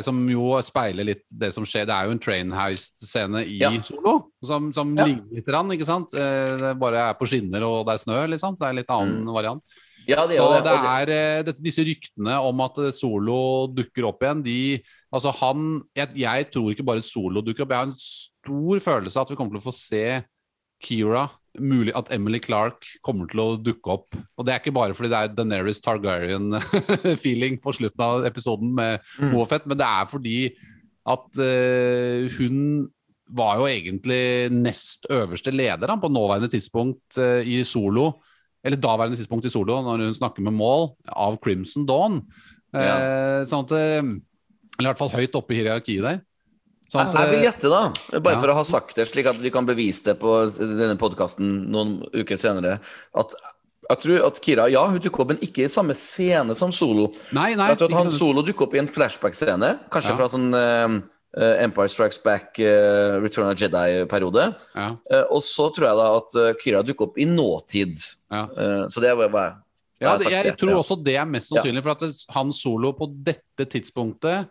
som 0.00 0.18
jo 0.30 0.52
speiler 0.62 1.04
litt 1.04 1.24
det 1.28 1.52
som 1.54 1.64
skjer. 1.64 1.86
Det 1.86 1.94
er 1.96 2.06
jo 2.06 2.12
en 2.14 2.18
train 2.22 2.50
heist-scene 2.54 3.44
i 3.46 3.58
Ja. 3.60 3.70
Solo, 3.82 4.28
som, 4.44 4.72
som 4.72 4.94
Ja. 4.96 5.04
ligner 5.08 5.38
litt, 5.40 5.48
rann, 5.48 5.70
ikke 5.74 5.84
sant? 5.88 6.14
Eh, 6.14 6.56
Det 6.62 6.78
bare 6.78 7.08
er 7.10 7.14
på 7.14 7.26
skinner 7.26 7.62
og 7.66 7.86
det 7.86 7.94
er 7.94 8.04
snø, 8.04 8.20
liksom. 8.30 8.58
Det 8.58 8.68
er 8.68 8.78
litt 8.78 8.90
annen 8.94 9.24
variant. 9.26 9.62
Ja, 10.06 10.26
det 10.26 10.40
og 10.42 10.64
det- 10.64 10.72
er 10.72 11.44
det, 11.44 11.56
disse 11.62 11.84
ryktene 11.86 12.34
om 12.42 12.60
at 12.60 12.78
eh, 12.78 12.90
Solo 12.90 13.68
dukker 13.68 14.04
opp 14.08 14.20
igjen, 14.22 14.42
de 14.42 14.82
Altså 15.14 15.30
han 15.38 15.82
jeg, 15.94 16.08
jeg 16.16 16.50
tror 16.50 16.72
ikke 16.72 16.84
bare 16.84 17.02
Solo 17.02 17.40
dukker 17.42 17.62
opp, 17.62 17.68
jeg 17.70 17.78
har 17.78 17.86
en 17.86 17.94
stor 17.96 18.78
følelse 18.80 19.16
av 19.16 19.22
at 19.22 19.30
vi 19.30 19.36
kommer 19.36 19.52
til 19.58 19.60
å 19.62 19.68
få 19.70 19.74
se 19.76 20.24
Kira 20.82 21.28
Mulig 21.60 21.92
at 21.98 22.08
Emily 22.14 22.40
Clark 22.40 22.86
kommer 23.04 23.28
til 23.28 23.42
å 23.42 23.58
dukke 23.60 23.92
opp. 23.92 24.16
Og 24.38 24.46
det 24.46 24.54
er 24.54 24.62
ikke 24.62 24.74
bare 24.76 24.96
fordi 24.96 25.10
det 25.12 25.18
er 25.20 25.34
Daenerys 25.36 25.82
Targaryen-feeling 25.84 27.58
på 27.62 27.74
slutten 27.76 28.04
av 28.06 28.26
episoden 28.28 28.72
med 28.76 29.00
Mm. 29.18 29.32
Moafett, 29.34 29.66
men 29.68 29.78
det 29.78 29.86
er 29.86 30.08
fordi 30.08 30.36
at 31.08 31.38
uh, 31.38 32.28
hun 32.38 32.58
var 33.32 33.58
jo 33.60 33.66
egentlig 33.68 34.50
nest 34.54 35.06
øverste 35.10 35.52
leder 35.52 35.90
da, 35.90 35.96
på 35.98 36.10
nåværende 36.12 36.50
tidspunkt 36.52 37.18
uh, 37.18 37.40
i 37.44 37.62
Solo 37.68 38.12
eller 38.62 38.78
daværende 38.78 39.18
tidspunkt 39.18 39.46
i 39.46 39.50
solo, 39.50 39.80
når 39.82 40.04
hun 40.06 40.14
snakker 40.14 40.44
med 40.46 40.54
Maul, 40.54 40.92
av 41.10 41.34
Crimson 41.42 41.86
Dawn. 41.86 42.20
Eh, 42.72 43.42
sånn 43.50 43.66
at 43.66 43.72
Eller 43.74 44.86
i 44.86 44.86
hvert 44.86 45.00
fall 45.00 45.10
høyt 45.12 45.34
oppe 45.34 45.52
i 45.52 45.58
hierarkiet 45.58 46.04
der. 46.06 46.20
Sånn 46.92 47.08
Jeg 47.16 47.30
vil 47.30 47.38
eh, 47.40 47.46
gjette, 47.46 47.70
da, 47.72 47.82
bare 48.20 48.34
Ja. 48.36 48.40
for 48.42 48.52
å 48.52 48.54
ha 48.58 48.64
sagt 48.68 48.98
det, 48.98 49.06
slik 49.08 49.26
at 49.30 49.38
vi 49.40 49.50
kan 49.54 49.64
bevise 49.64 50.04
det 50.10 50.18
på 50.20 50.34
denne 50.60 50.98
podkasten 51.00 51.70
noen 51.72 51.94
uker 52.12 52.36
senere, 52.36 52.80
at 53.16 53.32
jeg 53.90 53.98
tror 54.02 54.26
at 54.28 54.40
Kira 54.44 54.66
ja, 54.70 54.82
hun 54.88 55.00
dukker 55.02 55.24
opp, 55.24 55.32
men 55.32 55.40
ikke 55.42 55.64
i 55.64 55.70
samme 55.72 55.94
scene 55.98 56.54
som 56.54 56.70
Solo. 56.72 57.08
nei, 57.32 57.54
nei, 57.58 57.70
Jeg 57.72 57.78
tror 57.80 57.90
at 57.90 57.96
han. 57.98 58.10
Solo 58.14 58.42
dukker 58.44 58.68
opp 58.68 58.74
i 58.76 58.78
en 58.82 58.86
flashback-scene, 58.88 59.72
kanskje 59.90 60.12
Ja. 60.12 60.16
fra 60.20 60.28
sånn 60.28 60.52
eh, 60.54 61.64
Empire 61.64 61.88
Strikes 61.88 62.18
Back, 62.22 62.58
uh, 62.60 63.16
Return 63.24 63.48
of 63.48 63.56
Jedi-periode. 63.56 64.54
ja, 64.76 64.90
Uh, 65.10 65.24
og 65.32 65.40
så 65.40 65.70
tror 65.72 65.88
jeg 65.88 65.96
da 65.96 66.08
at 66.18 66.58
Kira 66.60 66.82
dukker 66.84 67.08
opp 67.08 67.16
i 67.18 67.24
nåtid. 67.24 67.96
ja. 68.30 68.46
Så 68.92 69.00
det 69.00 69.16
var 69.16 69.30
jeg 69.30 69.54
Ja, 70.02 70.16
det, 70.18 70.30
jeg, 70.30 70.58
tror 70.58 70.74
også 70.82 71.02
det 71.02 71.16
er 71.16 71.24
mest 71.24 71.48
sannsynlig, 71.48 71.82
for 71.82 71.90
at 71.92 72.02
han 72.34 72.52
solo 72.52 72.92
på 72.92 73.08
dette 73.24 73.64
tidspunktet 73.64 74.48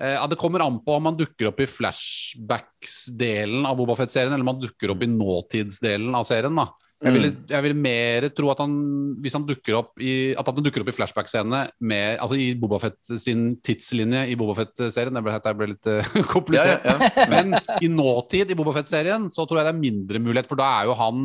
ja, 0.00 0.26
Det 0.26 0.36
kommer 0.40 0.60
an 0.64 0.84
på 0.84 0.94
om 0.96 1.02
man 1.02 1.16
dukker 1.16 1.46
opp 1.50 1.60
i 1.60 1.66
flashbacks-delen 1.68 3.66
av 3.68 3.76
Bobafett-serien, 3.76 4.32
eller 4.32 4.46
om 4.46 4.52
man 4.54 4.60
dukker 4.62 4.90
opp 4.94 5.02
i 5.04 5.06
nåtidsdelen 5.10 6.14
av 6.14 6.24
serien. 6.28 6.56
da 6.56 6.68
jeg 7.00 7.14
ville, 7.14 7.28
Mm. 7.32 7.44
jeg 7.48 7.62
ville 7.64 7.78
mer 7.80 8.24
tro 8.36 8.50
at 8.52 8.58
han 8.60 8.72
hvis 9.24 9.32
han 9.32 9.46
dukker 9.48 9.76
opp 9.78 10.00
i 10.04 10.34
at 10.36 10.46
han 10.46 10.58
dukker 10.60 10.82
opp 10.82 10.90
i 10.92 10.94
flashback-scenene 10.98 11.60
altså 12.20 12.36
i 12.36 12.50
Bobafett 12.60 12.98
sin 13.20 13.56
tidslinje 13.64 14.26
i 14.28 14.36
Bobafett-serien. 14.36 15.14
Det 15.16 15.22
ble, 15.24 15.38
det 15.40 15.54
ble 15.56 15.68
litt 15.72 15.88
uh, 15.88 16.10
komplisert. 16.34 16.84
ja, 16.84 16.96
ja. 17.00 17.24
Men 17.32 17.56
i 17.80 17.88
nåtid 17.88 18.52
i 18.52 18.58
Bobafett-serien 18.58 19.30
så 19.32 19.46
tror 19.48 19.62
jeg 19.62 19.70
det 19.70 19.74
er 19.74 19.80
mindre 19.80 20.20
mulighet, 20.20 20.48
for 20.50 20.60
da 20.60 20.68
er 20.82 20.90
jo 20.90 20.98
han 21.00 21.24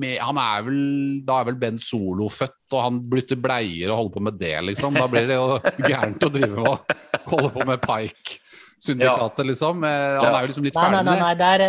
med, 0.00 0.18
Han 0.18 0.38
er 0.42 0.66
vel 0.66 0.80
Da 1.26 1.38
er 1.40 1.48
vel 1.52 1.60
Ben 1.62 1.78
Solo 1.78 2.26
født, 2.32 2.58
og 2.74 2.82
han 2.82 2.98
bytter 3.14 3.38
bleier 3.38 3.92
og 3.94 4.00
holder 4.00 4.14
på 4.18 4.24
med 4.26 4.38
det, 4.42 4.56
liksom. 4.72 4.98
Da 4.98 5.06
blir 5.06 5.30
det 5.30 5.38
jo 5.38 5.58
gærent 5.90 6.26
å 6.26 6.32
drive 6.34 6.66
Å 6.66 6.74
holde 7.30 7.52
på 7.54 7.66
med 7.70 7.86
Pike-syndikatet, 7.86 9.46
liksom. 9.46 9.84
Eh, 9.86 10.18
Han 10.20 10.34
er 10.34 10.40
jo 10.42 10.50
liksom 10.52 10.66
litt 10.66 10.74
Nei, 10.74 10.88
nei, 10.90 10.98
ferdig 10.98 11.10
nei, 11.10 11.18
nei, 11.22 11.34
det 11.38 11.50
er, 11.54 11.64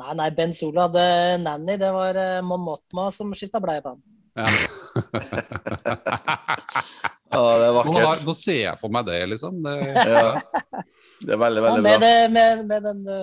nei, 0.00 0.14
nei, 0.18 0.30
Ben 0.36 0.54
Solo 0.56 0.86
hadde 0.86 1.04
nanny. 1.44 1.76
Det 1.80 1.90
var 1.94 2.16
uh, 2.16 2.40
Mon 2.46 3.12
som 3.14 3.34
skifta 3.36 3.60
bleie 3.62 3.84
på 3.84 3.94
ham. 3.94 4.00
ja. 4.40 4.46
ah, 7.30 7.52
det 7.58 7.66
er 7.66 7.74
nå, 7.74 7.94
har, 7.94 8.22
nå 8.26 8.34
ser 8.34 8.60
jeg 8.62 8.80
for 8.80 8.92
meg 8.94 9.06
det, 9.10 9.20
liksom. 9.34 9.62
Det, 9.64 9.74
Ja. 10.08 10.40
Det 11.20 11.34
er 11.34 11.38
veldig, 11.40 11.60
Ja, 11.60 11.64
veldig 11.68 11.82
med, 11.84 11.90
bra. 11.90 11.98
det, 12.00 12.30
med, 12.32 12.64
med 12.70 12.80
den 12.88 13.00
uh, 13.06 13.14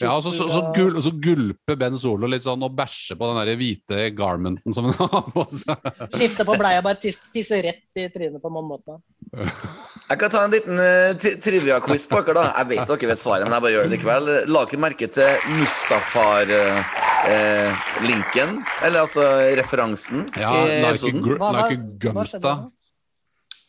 ja, 0.00 0.10
og 0.16 0.22
så, 0.24 0.30
så, 0.34 0.44
så, 0.50 0.60
gul, 0.74 0.94
så 1.02 1.10
gulper 1.22 1.76
Ben 1.78 1.98
Solo 2.00 2.26
litt 2.30 2.42
sånn 2.42 2.62
og 2.66 2.74
bæsjer 2.78 3.16
på 3.20 3.24
den 3.28 3.38
der 3.42 3.56
hvite 3.60 3.96
garmenten 4.16 4.72
som 4.74 4.84
han 4.88 4.94
har 5.12 5.24
på 5.34 5.42
seg. 5.52 5.76
Skifter 6.16 6.44
på 6.48 6.54
bleia, 6.58 6.80
bare 6.82 6.98
tisse, 7.02 7.22
tisse 7.34 7.56
rett 7.62 7.82
i 8.00 8.08
trynet 8.14 8.40
på 8.42 8.48
Mothma. 8.54 8.96
Jeg 9.34 10.16
kan 10.18 10.30
ta 10.32 10.40
en 10.46 10.54
liten 10.56 10.76
uh, 10.80 11.12
trivia-quiz 11.44 12.04
på 12.10 12.18
dere, 12.26 12.34
da. 12.40 12.44
Jeg 12.62 12.66
vet 12.72 12.86
dere 12.90 13.10
vet 13.12 13.22
svaret, 13.22 13.44
men 13.46 13.54
jeg 13.58 13.64
bare 13.66 13.74
gjør 13.76 13.84
det 13.86 13.92
likevel. 13.94 14.24
La 14.50 14.60
dere 14.66 14.82
merke 14.86 15.06
til 15.14 15.30
Mustafar-linken? 15.60 18.50
eller 18.82 18.98
altså 19.04 19.22
referansen? 19.60 20.18
Ja, 20.40 20.50
i 20.66 20.68
like, 20.82 21.10
Hva- 21.20 21.38
hva- 21.38 21.68
like 21.70 22.10
hva 22.14 22.24
skjedde 22.26 22.48
nå? 22.48 22.54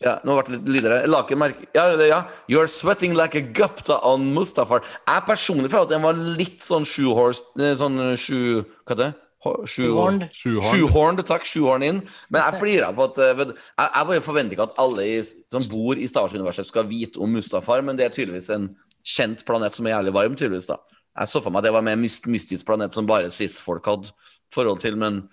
Ja, 0.01 0.15
nå 0.25 0.33
ble 0.39 0.43
det 0.49 0.57
litt 0.57 0.69
lydere. 0.79 1.01
La 1.09 1.21
merke 1.37 1.67
ja, 1.77 1.83
ja. 2.07 2.21
You're 2.49 2.67
sweating 2.67 3.13
like 3.13 3.35
a 3.37 3.41
gupta 3.41 3.99
on 4.01 4.31
Mustafar. 4.33 4.81
Jeg 5.05 5.25
personlig 5.27 5.69
føler 5.69 5.85
at 5.89 5.93
den 5.93 6.05
var 6.05 6.17
litt 6.17 6.63
sånn 6.65 6.87
shoehorse 6.89 7.53
eh, 7.61 7.75
Sånn 7.77 7.99
shoe... 8.17 8.63
Hva 8.81 8.95
heter 8.95 9.03
det? 9.03 9.11
Ho- 9.45 9.65
Sju 9.65 9.83
Sjuhorn. 9.87 10.23
Sjuhorn. 10.33 11.21
Takk. 11.25 11.45
Sjuhorn 11.49 11.85
inn. 11.85 12.01
Men 12.33 12.43
jeg 12.43 12.59
flirer 12.61 12.95
på 12.97 13.07
at 13.09 13.19
eh, 13.21 13.33
vet 13.37 13.53
jeg, 13.53 13.87
jeg 13.87 14.09
bare 14.09 14.23
forventer 14.25 14.57
ikke 14.57 14.67
at 14.69 14.81
alle 14.81 15.05
i, 15.05 15.19
som 15.25 15.65
bor 15.69 15.97
i 16.01 16.09
Star 16.09 16.25
Wars-universet, 16.25 16.69
skal 16.69 16.89
vite 16.89 17.21
om 17.21 17.33
Mustafar, 17.37 17.81
men 17.85 17.97
det 17.97 18.07
er 18.09 18.15
tydeligvis 18.17 18.49
en 18.53 18.71
kjent 19.05 19.45
planet 19.47 19.73
som 19.73 19.85
er 19.89 19.95
jævlig 19.95 20.13
varm, 20.17 20.37
tydeligvis. 20.37 20.69
da 20.69 20.77
Jeg 21.21 21.29
så 21.33 21.41
for 21.41 21.53
meg 21.53 21.61
at 21.63 21.69
det 21.69 21.75
var 21.77 21.85
mer 21.85 21.97
myst, 22.01 22.29
mystisk 22.29 22.65
planet 22.69 22.93
som 22.93 23.09
bare 23.09 23.29
Sith-folk 23.33 23.89
hadde 23.89 24.13
forhold 24.53 24.81
til, 24.83 24.97
men 25.01 25.23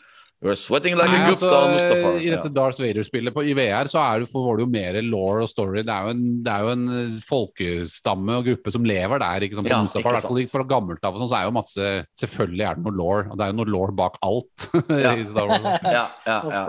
You're 0.41 0.55
sweating 0.55 0.95
like 0.95 1.11
Nei, 1.11 1.19
a 1.25 1.31
altså, 1.33 1.49
Mustafa. 1.73 2.11
I 2.23 2.29
dette 2.31 2.51
Darth 2.55 2.79
Vader-spillet 2.79 3.35
på- 3.35 3.43
i 3.43 3.57
VR 3.59 3.89
så 3.91 3.99
er 3.99 4.21
det, 4.23 4.29
får 4.31 4.61
du 4.61 4.63
jo 4.63 4.69
mer 4.71 4.95
law 5.03 5.41
og 5.43 5.49
story. 5.51 5.83
Det 5.83 5.91
er 5.91 6.05
jo 6.07 6.13
en, 6.15 6.21
det 6.47 6.53
er 6.53 6.63
jo 6.63 6.69
en 6.77 6.85
eh, 6.95 7.17
folkestamme 7.27 8.37
og 8.39 8.47
gruppe 8.47 8.71
som 8.77 8.87
lever 8.87 9.19
der. 9.25 9.47
Ikke 9.49 9.59
sant? 9.59 9.67
På 9.67 9.73
Ja, 9.75 9.81
Mustafa, 9.83 10.13
ikke 10.15 10.23
sant. 10.47 10.53
fra 10.55 10.67
gammelt 10.71 11.03
av 11.03 11.17
og 11.19 11.25
sånn, 11.25 11.33
så 11.33 11.41
er 11.41 11.49
jo 11.49 11.57
masse 11.59 11.89
Selvfølgelig 12.23 12.65
er 12.69 12.79
det 12.79 12.85
noe 12.87 12.95
law, 13.01 13.25
og 13.27 13.35
det 13.35 13.45
er 13.49 13.51
jo 13.51 13.59
noe 13.59 13.73
law 13.75 13.91
bak 13.99 14.21
alt. 14.23 14.69
Ja. 15.09 15.17
i 15.19 15.27
Star 15.27 15.51
Wars. 15.51 15.67
Ja, 15.83 16.07
ja, 16.27 16.39
ja. 16.55 16.63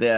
Det, 0.00 0.14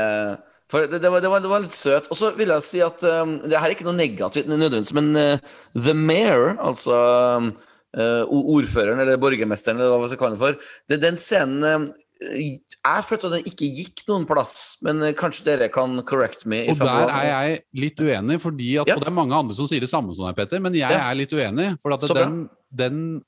for 0.71 0.87
det, 0.87 1.03
det, 1.03 1.11
var, 1.11 1.21
det, 1.27 1.29
var, 1.35 1.43
det 1.43 1.51
var 1.51 1.67
litt 1.67 1.75
søt. 1.75 2.07
Og 2.15 2.17
så 2.23 2.31
vil 2.39 2.55
jeg 2.55 2.63
si 2.71 2.81
at 2.87 3.03
um, 3.11 3.37
det 3.43 3.59
her 3.59 3.67
er 3.69 3.75
ikke 3.75 3.91
noe 3.91 3.99
negativt 3.99 4.47
nødvendigvis, 4.51 4.95
men 4.97 5.11
uh, 5.19 5.55
The 5.75 5.95
Mayor, 5.99 6.55
altså 6.63 6.97
um, 7.43 7.51
uh, 7.99 8.23
ordføreren 8.31 9.03
eller 9.03 9.19
borgermesteren, 9.19 9.83
eller 9.83 9.99
hva 9.99 10.07
vi 10.07 10.15
skal 10.15 10.23
kalle 10.23 10.39
det 10.39 10.43
for, 10.47 10.59
det, 10.91 11.03
den 11.03 11.19
scenen 11.21 11.67
um, 11.67 11.87
Jeg 12.17 13.05
følte 13.05 13.29
at 13.29 13.35
den 13.37 13.49
ikke 13.51 13.69
gikk 13.77 14.03
noen 14.09 14.25
plass, 14.29 14.79
men 14.87 15.03
uh, 15.05 15.13
kanskje 15.17 15.45
dere 15.51 15.69
kan 15.73 15.99
correct 16.09 16.47
me. 16.49 16.63
Og 16.73 16.81
der 16.81 17.13
er 17.13 17.27
jeg 17.29 17.63
litt 17.77 18.01
uenig, 18.01 18.39
fordi 18.41 18.71
at, 18.81 18.89
Ja. 18.89 18.97
og 18.97 19.05
det 19.05 19.11
er 19.11 19.17
mange 19.19 19.37
andre 19.37 19.57
som 19.59 19.69
sier 19.69 19.85
det 19.85 19.91
samme 19.93 20.17
som 20.17 20.29
deg, 20.29 20.37
Petter, 20.39 20.63
men 20.65 20.73
jeg 20.73 20.89
Ja. 20.89 21.11
er 21.11 21.19
litt 21.19 21.35
uenig. 21.37 21.75
For 21.83 21.93
at 21.93 22.01
den, 22.09 22.49
den 22.73 23.23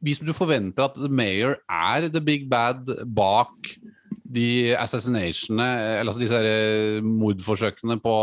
Hvis 0.00 0.18
du 0.24 0.32
forventer 0.32 0.86
at 0.88 0.94
The 0.96 1.10
Mayor 1.12 1.58
er 1.68 2.08
the 2.08 2.20
big 2.24 2.48
bad 2.48 2.88
bak 3.04 3.52
de 4.30 4.74
assassinationene, 4.78 5.66
eller 6.00 6.12
altså 6.12 6.22
disse 6.22 6.38
eh, 6.38 7.00
mordforsøkene 7.02 7.98
på, 8.00 8.14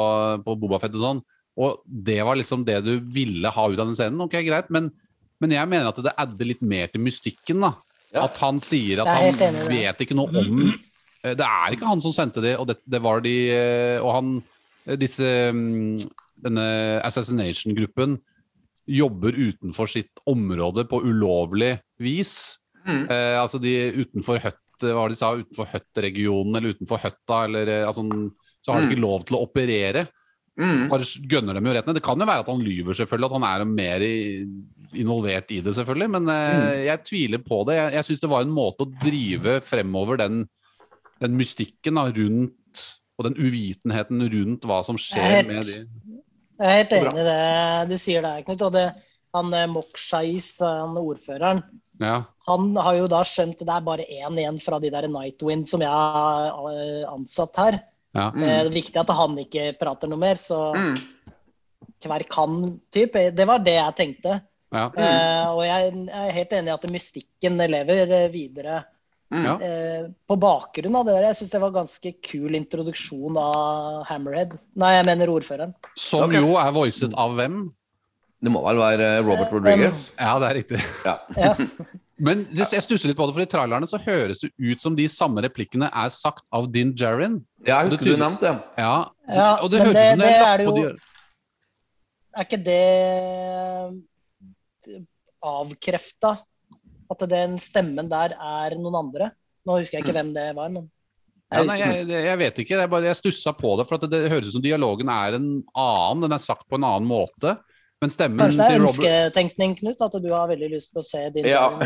på 0.45 0.55
Bobafett 0.57 0.95
og 0.95 1.03
sånn, 1.03 1.19
og 1.57 1.81
det 1.85 2.19
var 2.25 2.37
liksom 2.39 2.63
det 2.65 2.79
du 2.85 2.93
ville 3.01 3.51
ha 3.51 3.65
ut 3.67 3.77
av 3.79 3.89
den 3.89 3.97
scenen, 3.97 4.21
ok, 4.23 4.37
greit, 4.47 4.71
men, 4.73 4.91
men 5.43 5.53
jeg 5.53 5.69
mener 5.69 5.89
at 5.89 5.99
det 6.05 6.13
adder 6.17 6.49
litt 6.49 6.63
mer 6.65 6.87
til 6.93 7.03
mystikken, 7.03 7.61
da. 7.65 7.73
Ja. 8.17 8.25
At 8.27 8.37
han 8.41 8.59
sier 8.63 9.03
at 9.03 9.09
han 9.13 9.41
enig 9.47 9.67
vet 9.71 10.05
ikke 10.05 10.17
noe 10.17 10.43
om 10.43 10.61
Eh, 11.25 11.33
Det 11.33 11.41
er 11.45 11.73
ikke 11.73 11.87
han 11.89 12.01
som 12.03 12.13
sendte 12.13 12.43
det, 12.43 12.51
og 12.61 12.67
det, 12.69 12.75
det 12.85 12.99
var 13.01 13.23
de 13.25 13.31
eh, 13.49 13.97
Og 14.05 14.11
han 14.13 14.27
eh, 14.85 14.95
Disse 15.01 15.25
mm, 15.49 15.97
Denne 16.45 16.67
assassination-gruppen 17.07 18.19
jobber 18.87 19.33
utenfor 19.35 19.89
sitt 19.89 20.21
område 20.29 20.85
på 20.87 21.01
ulovlig 21.03 21.73
vis. 21.99 22.59
Mm. 22.85 23.01
Eh, 23.09 23.35
altså 23.41 23.59
de 23.59 23.73
utenfor 23.97 24.39
Høtt, 24.39 24.61
hva 24.79 24.93
var 24.95 25.09
det 25.09 25.17
de 25.17 25.19
sa, 25.19 25.31
utenfor 25.35 25.67
Høtt-regionen 25.73 26.55
eller 26.55 26.77
utenfor 26.77 27.01
Høtta, 27.03 27.41
eller 27.49 27.71
altså, 27.89 28.05
så 28.63 28.71
har 28.71 28.79
de 28.79 28.85
Mm. 28.87 28.91
ikke 28.93 29.03
lov 29.03 29.25
til 29.27 29.35
å 29.35 29.41
operere. 29.43 30.05
Mm. 30.57 30.83
Bare 30.91 31.07
gønner 31.31 31.53
dem 31.57 31.65
jo 31.69 31.73
rett 31.77 31.87
ned. 31.87 31.97
Det 31.99 32.03
kan 32.05 32.19
jo 32.19 32.27
være 32.29 32.43
at 32.45 32.51
han 32.51 32.63
lyver, 32.65 32.97
selvfølgelig, 32.97 33.29
at 33.29 33.37
han 33.37 33.47
er 33.49 33.65
mer 33.69 34.05
i, 34.05 34.17
involvert 34.97 35.51
i 35.53 35.61
det, 35.61 35.73
selvfølgelig. 35.77 36.09
Men 36.17 36.29
eh, 36.33 36.53
Mm. 36.57 36.85
jeg 36.87 37.03
tviler 37.09 37.43
på 37.45 37.63
det. 37.67 37.75
Jeg, 37.77 37.93
jeg 37.97 38.07
syns 38.09 38.19
det 38.23 38.29
var 38.31 38.45
en 38.45 38.53
måte 38.55 38.85
å 38.87 38.91
drive 39.03 39.57
fremover 39.61 40.17
den, 40.23 40.45
den 41.21 41.35
mystikken 41.37 41.99
da, 41.99 42.07
rundt 42.09 42.85
og 43.17 43.25
den 43.25 43.37
uvitenheten 43.41 44.21
rundt 44.29 44.65
hva 44.69 44.83
som 44.85 44.97
skjer 45.01 45.39
er 45.39 45.47
med 45.47 45.65
de 45.65 45.77
Jeg 46.57 46.67
er 46.67 46.75
helt 46.83 46.91
enig 46.93 47.13
i 47.21 47.25
det 47.25 47.89
du 47.89 47.95
sier 48.01 48.21
der, 48.25 48.43
Knut. 48.45 48.61
Og 48.67 48.73
det, 48.73 48.87
han 49.37 49.53
eh, 49.53 49.67
Mokshais, 49.69 50.55
han 50.61 50.97
ordføreren, 50.97 51.63
Ja. 52.01 52.23
han 52.47 52.75
har 52.77 52.93
jo 52.99 53.07
da 53.09 53.23
skjønt 53.25 53.57
det 53.65 53.69
er 53.73 53.81
bare 53.85 54.05
én 54.05 54.37
igjen 54.37 54.59
fra 54.61 54.77
de 54.79 54.89
der 54.93 55.07
Nightwind 55.09 55.65
som 55.69 55.81
jeg 55.81 55.89
har 55.89 56.51
eh, 56.71 57.05
ansatt 57.09 57.57
her. 57.57 57.79
Ja. 58.15 58.27
Mm. 58.33 58.41
Det 58.41 58.51
er 58.55 58.73
viktig 58.73 58.99
at 59.01 59.13
han 59.17 59.39
ikke 59.43 59.71
prater 59.79 60.11
noe 60.11 60.21
mer, 60.21 60.39
så 60.41 60.73
Mm. 60.75 60.95
hver 62.03 62.23
kan 62.29 62.79
typ. 62.93 63.13
Det 63.13 63.47
var 63.47 63.59
det 63.59 63.77
jeg 63.77 63.95
tenkte. 63.95 64.41
ja. 64.73 64.91
Eh, 64.91 65.47
og 65.49 65.63
jeg 65.63 66.07
er 66.11 66.31
helt 66.31 66.53
enig 66.53 66.71
i 66.71 66.75
at 66.75 66.91
mystikken 66.91 67.57
lever 67.57 68.11
eh, 68.11 68.29
videre. 68.31 68.83
Mm. 69.29 69.45
Eh, 69.59 70.03
på 70.27 70.37
bakgrunn 70.39 70.95
av 70.95 71.05
det 71.05 71.17
der, 71.17 71.25
jeg 71.27 71.35
syns 71.41 71.51
det 71.51 71.59
var 71.61 71.71
ganske 71.75 72.13
kul 72.23 72.55
introduksjon 72.55 73.35
av 73.37 74.05
Hammerhead. 74.07 74.55
Nei, 74.79 74.93
jeg 74.95 75.05
mener 75.09 75.33
ordføreren. 75.33 75.73
Som 75.99 76.29
okay. 76.29 76.39
jo 76.39 76.55
er 76.55 76.71
voicet 76.71 77.15
av 77.19 77.35
hvem? 77.35 77.65
Det 78.39 78.53
må 78.53 78.61
vel 78.63 78.79
være 78.79 79.09
Robert 79.25 79.51
Rodriguez? 79.51 80.11
Ja, 80.15 80.37
det 80.39 80.51
er 80.51 80.59
riktig. 80.61 80.83
Ja. 81.03 81.55
Men 82.17 82.45
det, 82.49 82.65
jeg 82.73 82.81
stusser 82.81 83.11
litt 83.11 83.17
på 83.19 83.27
det, 83.29 83.33
for 83.35 83.43
i 83.45 83.49
trailerne 83.49 83.85
så 83.89 83.99
høres 84.01 84.39
det 84.41 84.49
ut 84.57 84.81
som 84.81 84.95
de 84.97 85.05
samme 85.11 85.41
replikkene 85.45 85.89
er 85.93 86.09
sagt 86.13 86.43
av 86.55 86.65
Din 86.73 86.95
Jarin. 86.97 87.39
Ja, 87.67 87.83
jeg 87.83 87.91
husker 87.91 88.09
du 88.09 88.17
nevnte 88.17 88.47
det. 88.49 88.55
Ja, 88.81 88.95
så, 89.29 89.37
Ja, 89.37 89.51
og 89.61 89.69
det 89.73 89.83
høres 89.83 89.93
ut 89.93 89.97
som 89.97 90.23
det 90.23 90.25
det 90.25 90.33
er 90.33 90.57
det 90.57 90.65
lagt 90.65 90.71
på 90.71 90.81
jo- 90.81 90.89
de 90.89 90.97
Er 92.37 92.43
ikke 92.45 92.63
det 92.65 92.83
avkrefta? 95.43 96.31
At 97.07 97.23
den 97.31 97.55
stemmen 97.63 98.09
der 98.11 98.33
er 98.35 98.75
noen 98.75 98.97
andre? 98.99 99.29
Nå 99.67 99.77
husker 99.79 99.97
jeg 99.99 100.05
ikke 100.07 100.17
hvem 100.17 100.33
det 100.35 100.49
var, 100.57 100.69
men 100.73 100.89
Ja, 101.47 101.61
jeg 101.61 101.67
nei, 101.69 101.77
jeg, 101.79 102.07
jeg 102.27 102.37
vet 102.41 102.57
ikke. 102.59 102.75
Jeg, 102.81 102.89
bare, 102.91 103.07
jeg 103.07 103.15
stussa 103.21 103.53
på 103.55 103.77
det. 103.79 103.85
For 103.87 103.95
at 103.95 104.03
det, 104.03 104.09
det 104.25 104.31
høres 104.33 104.49
ut 104.49 104.57
som 104.57 104.63
dialogen 104.65 105.07
er 105.07 105.37
en 105.37 105.45
annen. 105.79 106.25
Den 106.25 106.35
er 106.35 106.41
sagt 106.43 106.65
på 106.67 106.75
en 106.75 106.83
annen 106.83 107.07
måte. 107.07 107.53
Men 107.97 108.11
stemmen 108.13 108.37
Kanskje 108.37 108.61
det 108.61 108.73
er 108.75 108.83
ønsketenkning, 108.85 109.71
Knut? 109.79 110.01
At 110.05 110.15
du 110.21 110.27
har 110.29 110.49
veldig 110.51 110.67
lyst 110.69 110.91
til 110.93 111.01
å 111.01 111.05
se 111.05 111.21
din 111.33 111.47
Ja. 111.49 111.63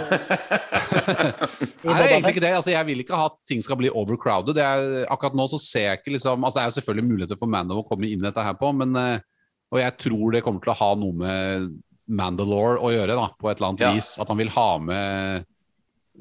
Nei, 1.86 1.94
det 1.96 2.08
egentlig 2.10 2.34
ikke 2.36 2.44
det. 2.44 2.52
Altså, 2.58 2.74
jeg 2.74 2.88
vil 2.90 3.04
ikke 3.04 3.16
ha 3.20 3.30
at 3.30 3.38
ting 3.48 3.62
skal 3.64 3.80
bli 3.80 3.92
overcrowded. 3.96 4.58
Det 4.58 4.66
er, 4.66 5.06
akkurat 5.12 5.38
nå 5.40 5.46
så 5.52 5.60
ser 5.64 5.88
jeg 5.88 6.02
ikke 6.02 6.16
liksom 6.18 6.44
altså, 6.44 6.60
Det 6.60 6.66
er 6.66 6.76
selvfølgelig 6.80 7.08
muligheter 7.14 7.40
for 7.40 7.52
Mando 7.52 7.80
å 7.80 7.86
komme 7.88 8.10
inn 8.10 8.20
i 8.20 8.28
dette 8.28 8.44
her 8.44 8.58
på, 8.60 8.74
men 8.76 8.92
eh, 9.00 9.24
Og 9.72 9.80
jeg 9.80 9.96
tror 10.04 10.36
det 10.36 10.44
kommer 10.44 10.64
til 10.66 10.74
å 10.76 10.80
ha 10.82 10.92
noe 11.00 11.16
med 11.24 11.72
Mandalore 12.12 12.82
å 12.84 12.92
gjøre, 12.92 13.16
da, 13.16 13.30
på 13.40 13.48
et 13.48 13.56
eller 13.62 13.70
annet 13.72 13.86
Ja. 13.86 13.94
vis. 13.96 14.12
At 14.20 14.28
han 14.28 14.40
vil 14.42 14.52
ha 14.52 14.68
med 14.84 15.48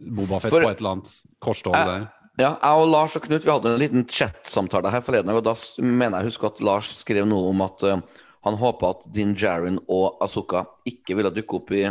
Bobafett 0.07 0.55
For- 0.55 0.63
på 0.63 0.71
et 0.71 0.79
eller 0.79 1.01
annet 1.01 1.11
korstog 1.43 1.75
der. 1.75 2.07
Ja, 2.39 2.55
jeg 2.55 2.79
og 2.79 2.87
Lars 2.89 3.17
og 3.19 3.25
Knut 3.27 3.43
vi 3.45 3.51
hadde 3.51 3.73
en 3.75 3.81
liten 3.83 4.07
chat-samtale 4.09 4.89
her 4.95 5.03
forleden, 5.05 5.27
dag, 5.29 5.37
og 5.37 5.45
da 5.45 5.53
mener 5.83 6.23
jeg 6.23 6.31
husker 6.31 6.47
at 6.53 6.63
Lars 6.65 6.89
skrev 7.03 7.27
noe 7.29 7.51
om 7.51 7.61
at 7.67 7.83
eh, 7.85 7.99
han 8.47 8.57
håpa 8.61 8.95
at 8.95 9.09
Din 9.13 9.35
Jarin 9.37 9.79
og 9.89 10.21
Asuka 10.25 10.65
ikke 10.89 11.19
ville 11.19 11.33
dukke 11.35 11.59
opp 11.61 11.75
i 11.77 11.85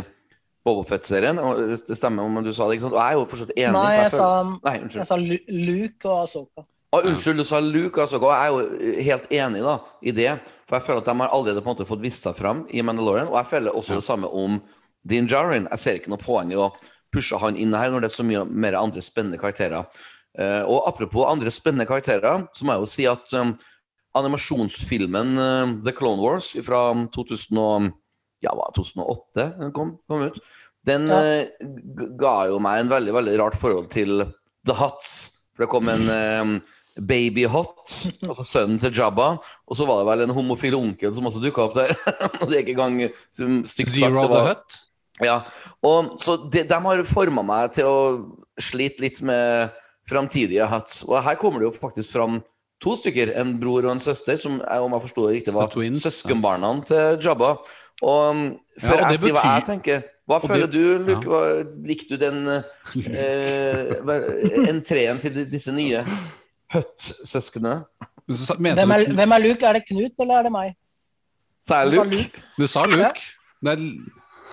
Bobofett-serien. 0.66 1.38
Det 1.70 1.96
stemmer 1.96 2.26
om 2.26 2.42
du 2.44 2.52
sa 2.52 2.66
det, 2.68 2.76
ikke 2.76 2.88
sant? 2.88 2.96
Og 2.96 3.00
jeg 3.00 3.14
er 3.14 3.18
jo 3.18 3.28
fortsatt 3.30 3.54
enig. 3.54 3.72
Nei, 3.76 3.86
jeg, 3.94 4.08
jeg 4.08 4.18
sa, 4.18 4.28
Nei, 4.66 4.74
jeg 4.82 5.08
sa 5.08 5.18
Luke 5.20 6.10
og 6.10 6.18
Asoka. 6.26 6.66
Ah, 6.90 7.04
unnskyld, 7.06 7.38
du 7.38 7.46
sa 7.46 7.60
Luke, 7.62 8.02
altså. 8.02 8.18
Og 8.18 8.32
jeg 8.34 8.42
er 8.42 8.50
jo 8.50 9.02
helt 9.06 9.26
enig 9.30 9.62
da, 9.62 9.76
i 10.02 10.14
det. 10.14 10.30
For 10.66 10.76
jeg 10.76 10.86
føler 10.88 11.04
at 11.04 11.10
de 11.10 11.14
har 11.22 11.34
allerede 11.36 11.62
på 11.62 11.70
en 11.70 11.76
måte 11.76 11.86
fått 11.86 12.02
vist 12.02 12.26
seg 12.26 12.34
fram 12.34 12.64
i 12.74 12.82
Mandalorian. 12.82 13.30
Og 13.30 13.38
jeg 13.38 13.50
føler 13.52 13.76
også 13.78 14.00
det 14.00 14.06
samme 14.06 14.26
om 14.26 14.58
Din 15.08 15.30
Jarin. 15.30 15.68
Jeg 15.70 15.82
ser 15.84 16.00
ikke 16.00 16.10
noe 16.10 16.22
poeng 16.22 16.50
i 16.50 16.58
å 16.58 16.72
pushe 17.14 17.38
han 17.38 17.58
inn 17.58 17.76
her 17.78 17.94
når 17.94 18.02
det 18.02 18.10
er 18.10 18.16
så 18.16 18.26
mye 18.26 18.42
mer 18.50 18.78
andre 18.78 19.02
spennende 19.06 19.38
karakterer. 19.38 19.86
Eh, 20.38 20.62
og 20.66 20.82
apropos 20.90 21.30
andre 21.30 21.50
spennende 21.54 21.86
karakterer, 21.86 22.44
så 22.54 22.66
må 22.66 22.74
jeg 22.74 22.82
jo 22.82 22.90
si 22.90 23.06
at 23.10 23.38
um, 23.38 23.54
animasjonsfilmen 24.18 25.36
eh, 25.38 25.74
The 25.84 25.92
Clone 25.96 26.22
Wars 26.22 26.52
fra 26.66 26.82
2000 27.14 27.60
og, 27.60 27.90
ja, 28.44 28.54
2008 28.76 29.46
den 29.60 29.72
kom, 29.76 29.94
kom 30.10 30.26
ut, 30.30 30.40
den 30.88 31.08
Ja. 31.10 31.20
eh, 31.20 31.70
ga 32.18 32.34
jo 32.50 32.58
meg 32.62 32.80
en 32.84 32.92
veldig, 32.92 33.12
veldig 33.18 33.38
rart 33.42 33.58
forhold 33.60 33.90
til 33.92 34.22
The 34.66 34.76
Huts. 34.80 35.10
For 35.54 35.64
det 35.66 35.70
kom 35.72 35.88
en 35.92 36.06
eh, 36.08 36.54
Baby 37.00 37.44
Hot, 37.48 37.92
altså 38.28 38.44
sønnen 38.44 38.80
til 38.82 38.92
Jabba, 38.96 39.34
og 39.38 39.76
så 39.76 39.86
var 39.88 40.00
det 40.00 40.08
vel 40.10 40.24
en 40.26 40.34
homofil 40.36 40.74
onkel 40.78 41.12
som 41.16 41.28
også 41.28 41.42
dukka 41.44 41.68
opp 41.68 41.76
der. 41.78 41.92
og 42.40 42.46
det 42.50 42.56
er 42.58 42.64
ikke 42.64 42.76
engang 42.78 43.10
som 43.32 43.60
stygt 43.68 43.92
sagt. 43.92 44.00
Zero 44.02 44.24
det 44.24 44.32
the 44.32 44.46
Hut. 44.48 44.78
ja, 45.24 45.36
og 45.84 46.14
så 46.20 46.38
de, 46.50 46.64
de 46.64 46.80
har 46.88 47.04
forma 47.08 47.44
meg 47.44 47.74
til 47.76 47.88
å 47.88 48.00
slite 48.60 49.04
litt 49.04 49.20
med 49.24 49.70
framtidige 50.08 50.64
hats. 50.66 51.02
Og 51.06 51.20
her 51.22 51.36
kommer 51.40 51.60
det 51.60 51.68
jo 51.68 51.76
faktisk 51.76 52.16
fram 52.16 52.40
to 52.80 52.94
stykker, 52.96 53.32
en 53.40 53.58
bror 53.60 53.84
og 53.84 53.92
en 53.92 54.00
søster, 54.00 54.36
som 54.40 54.52
om 54.60 54.92
jeg 54.96 55.02
forsto 55.04 55.26
det 55.28 55.34
riktig, 55.36 55.52
var 55.54 55.68
twins, 55.72 56.02
søskenbarna 56.06 56.70
til 56.88 57.18
Jabba. 57.24 57.50
Og 58.00 58.30
um, 58.30 58.44
før 58.80 58.96
Ja, 58.96 59.00
og 59.00 59.00
jeg 59.00 59.08
det 59.12 59.20
sier 59.20 59.32
hva 59.36 59.42
jeg 59.58 59.64
tenker, 59.68 59.98
hva 60.30 60.36
og 60.40 60.48
føler 60.48 60.66
det- 60.66 60.72
du, 60.72 60.84
Luke? 61.04 61.26
Ja. 61.28 61.40
likte 61.84 62.08
du 62.16 62.20
den 62.22 62.38
eh, 62.48 62.64
entreen 64.70 65.18
til 65.20 65.32
disse 65.50 65.72
nye 65.76 66.00
Hutt-søsknene? 66.72 67.82
Hvem 68.30 68.78
hvem 69.18 69.32
er 69.36 69.40
Luke? 69.42 69.66
Er 69.66 69.72
det 69.76 69.82
Knut, 69.88 70.14
eller 70.22 70.34
er 70.38 70.42
det 70.48 70.52
meg? 70.54 70.68
Sa 71.66 71.74
jeg 71.82 71.88
Luke? 71.98 72.20
du 72.56 72.66
sa 72.70 72.84
Luke. 72.88 73.20
Det 73.60 73.70
er, 73.74 73.80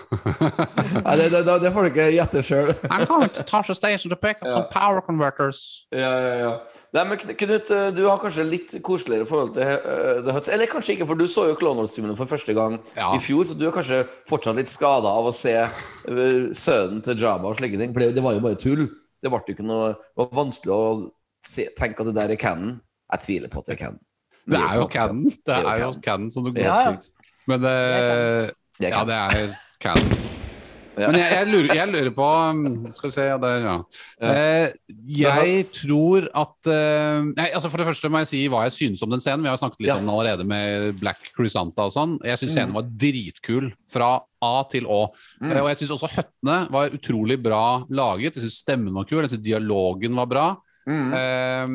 Nei, 0.07 1.15
det, 1.19 1.27
det, 1.33 1.55
det 1.61 1.71
får 1.75 1.85
du 1.85 1.89
ikke 1.89 2.05
gjette 2.15 2.41
sjøl. 2.45 2.69
I'm 2.89 3.05
going 3.09 3.31
to 3.35 3.43
Tasha 3.47 3.75
Station 3.75 4.11
to 4.13 4.17
pick 4.19 4.39
up 4.41 4.51
some 4.51 4.67
power 4.71 5.01
converters. 5.03 5.59
Ja, 5.91 6.11
ja, 6.23 6.35
ja. 6.41 6.51
Nei, 6.95 7.03
men 7.09 7.19
Knut, 7.19 7.71
eh, 7.73 7.89
du 7.95 8.03
har 8.07 8.21
kanskje 8.21 8.45
litt 8.47 8.75
koseligere 8.87 9.27
forhold 9.29 9.53
til 9.57 9.67
uh, 9.67 10.21
The 10.25 10.35
Huts. 10.37 10.51
Eller 10.53 10.71
kanskje 10.71 10.95
ikke, 10.95 11.09
for 11.09 11.19
du 11.19 11.27
så 11.31 11.47
jo 11.49 11.57
Clone 11.59 11.83
Wars-filmene 11.83 12.15
for 12.19 12.29
første 12.29 12.55
gang 12.57 12.79
Ja. 12.95 13.11
i 13.17 13.21
fjor, 13.23 13.43
så 13.49 13.57
du 13.57 13.67
er 13.67 13.75
kanskje 13.75 14.01
fortsatt 14.29 14.59
litt 14.59 14.71
skada 14.71 15.11
av 15.11 15.27
å 15.29 15.35
se 15.35 15.55
uh, 15.67 16.47
sønnen 16.55 17.03
til 17.05 17.19
Jabba 17.19 17.51
og 17.51 17.59
slike 17.59 17.79
ting. 17.81 17.93
For 17.95 18.05
det, 18.05 18.13
det 18.17 18.25
var 18.25 18.37
jo 18.37 18.43
bare 18.47 18.59
tull. 18.61 18.87
Det 19.23 19.31
ble 19.33 19.43
jo 19.47 19.55
ikke 19.57 19.65
noe 19.65 19.93
Det 19.97 20.21
var 20.21 20.33
vanskelig 20.37 20.73
å 20.75 20.81
se, 21.43 21.67
tenke 21.77 22.03
at 22.03 22.11
det 22.11 22.17
der 22.19 22.35
er 22.35 22.41
canon. 22.41 22.77
Jeg 23.13 23.23
tviler 23.25 23.51
på 23.51 23.63
at 23.63 23.69
det 23.69 23.77
er 23.77 23.83
canon. 23.85 24.03
Det 24.47 24.59
er 24.63 24.75
jo 24.79 24.89
canon. 24.91 25.23
Det 25.47 25.55
er 25.59 25.81
jo 25.83 25.93
canon. 26.03 26.29
du 26.31 26.51
Det 26.51 26.63
går 26.63 26.67
helt 26.71 27.03
sykt. 27.03 27.31
Men 27.47 27.63
Det 27.63 27.77
Ja, 28.83 29.01
det 29.07 29.15
er 29.15 29.55
canon. 29.81 30.17
Ja. 30.97 31.11
Men 31.11 31.19
jeg, 31.21 31.29
jeg, 31.29 31.47
lurer, 31.51 31.75
jeg 31.77 31.89
lurer 31.93 32.13
på 32.17 32.25
um, 32.25 32.61
Skal 32.89 33.11
vi 33.11 33.13
se 33.13 33.25
ja, 33.27 33.35
der, 33.37 33.59
ja. 33.61 33.73
Eh, 34.25 34.71
jeg 35.19 35.59
tror 35.75 36.25
at 36.41 36.69
eh, 36.73 37.27
nei, 37.37 37.45
altså 37.53 37.69
For 37.69 37.77
det 37.77 37.85
første 37.91 38.09
må 38.09 38.23
jeg 38.23 38.29
si 38.31 38.39
hva 38.49 38.63
jeg 38.65 38.73
synes 38.73 39.03
om 39.05 39.13
den 39.13 39.21
scenen. 39.21 39.45
Vi 39.45 39.51
har 39.51 39.59
snakket 39.61 39.83
litt 39.85 39.93
om 39.93 40.01
den 40.01 40.09
allerede 40.15 40.47
med 40.49 40.97
Black 40.97 41.21
Cruisanta 41.37 41.85
og 41.85 41.93
sånn. 41.93 42.17
Jeg 42.25 42.41
syns 42.41 42.49
Mm. 42.49 42.55
scenen 42.57 42.77
var 42.79 42.89
dritkul 43.05 43.69
fra 43.93 44.09
A 44.41 44.53
til 44.71 44.89
Å. 44.89 45.03
Mm. 45.43 45.51
Eh, 45.51 45.61
og 45.61 45.69
jeg 45.69 45.83
syns 45.83 45.95
også 45.99 46.09
høttene 46.15 46.59
var 46.73 46.97
utrolig 46.97 47.37
bra 47.45 47.63
laget. 47.93 48.39
Jeg 48.39 48.47
syns 48.47 48.61
stemmen 48.65 48.97
var 48.97 49.05
kul, 49.05 49.21
jeg 49.21 49.35
syns 49.35 49.45
dialogen 49.45 50.17
var 50.17 50.31
bra. 50.33 50.47
Mm. 50.89 51.09
Eh, 51.13 51.65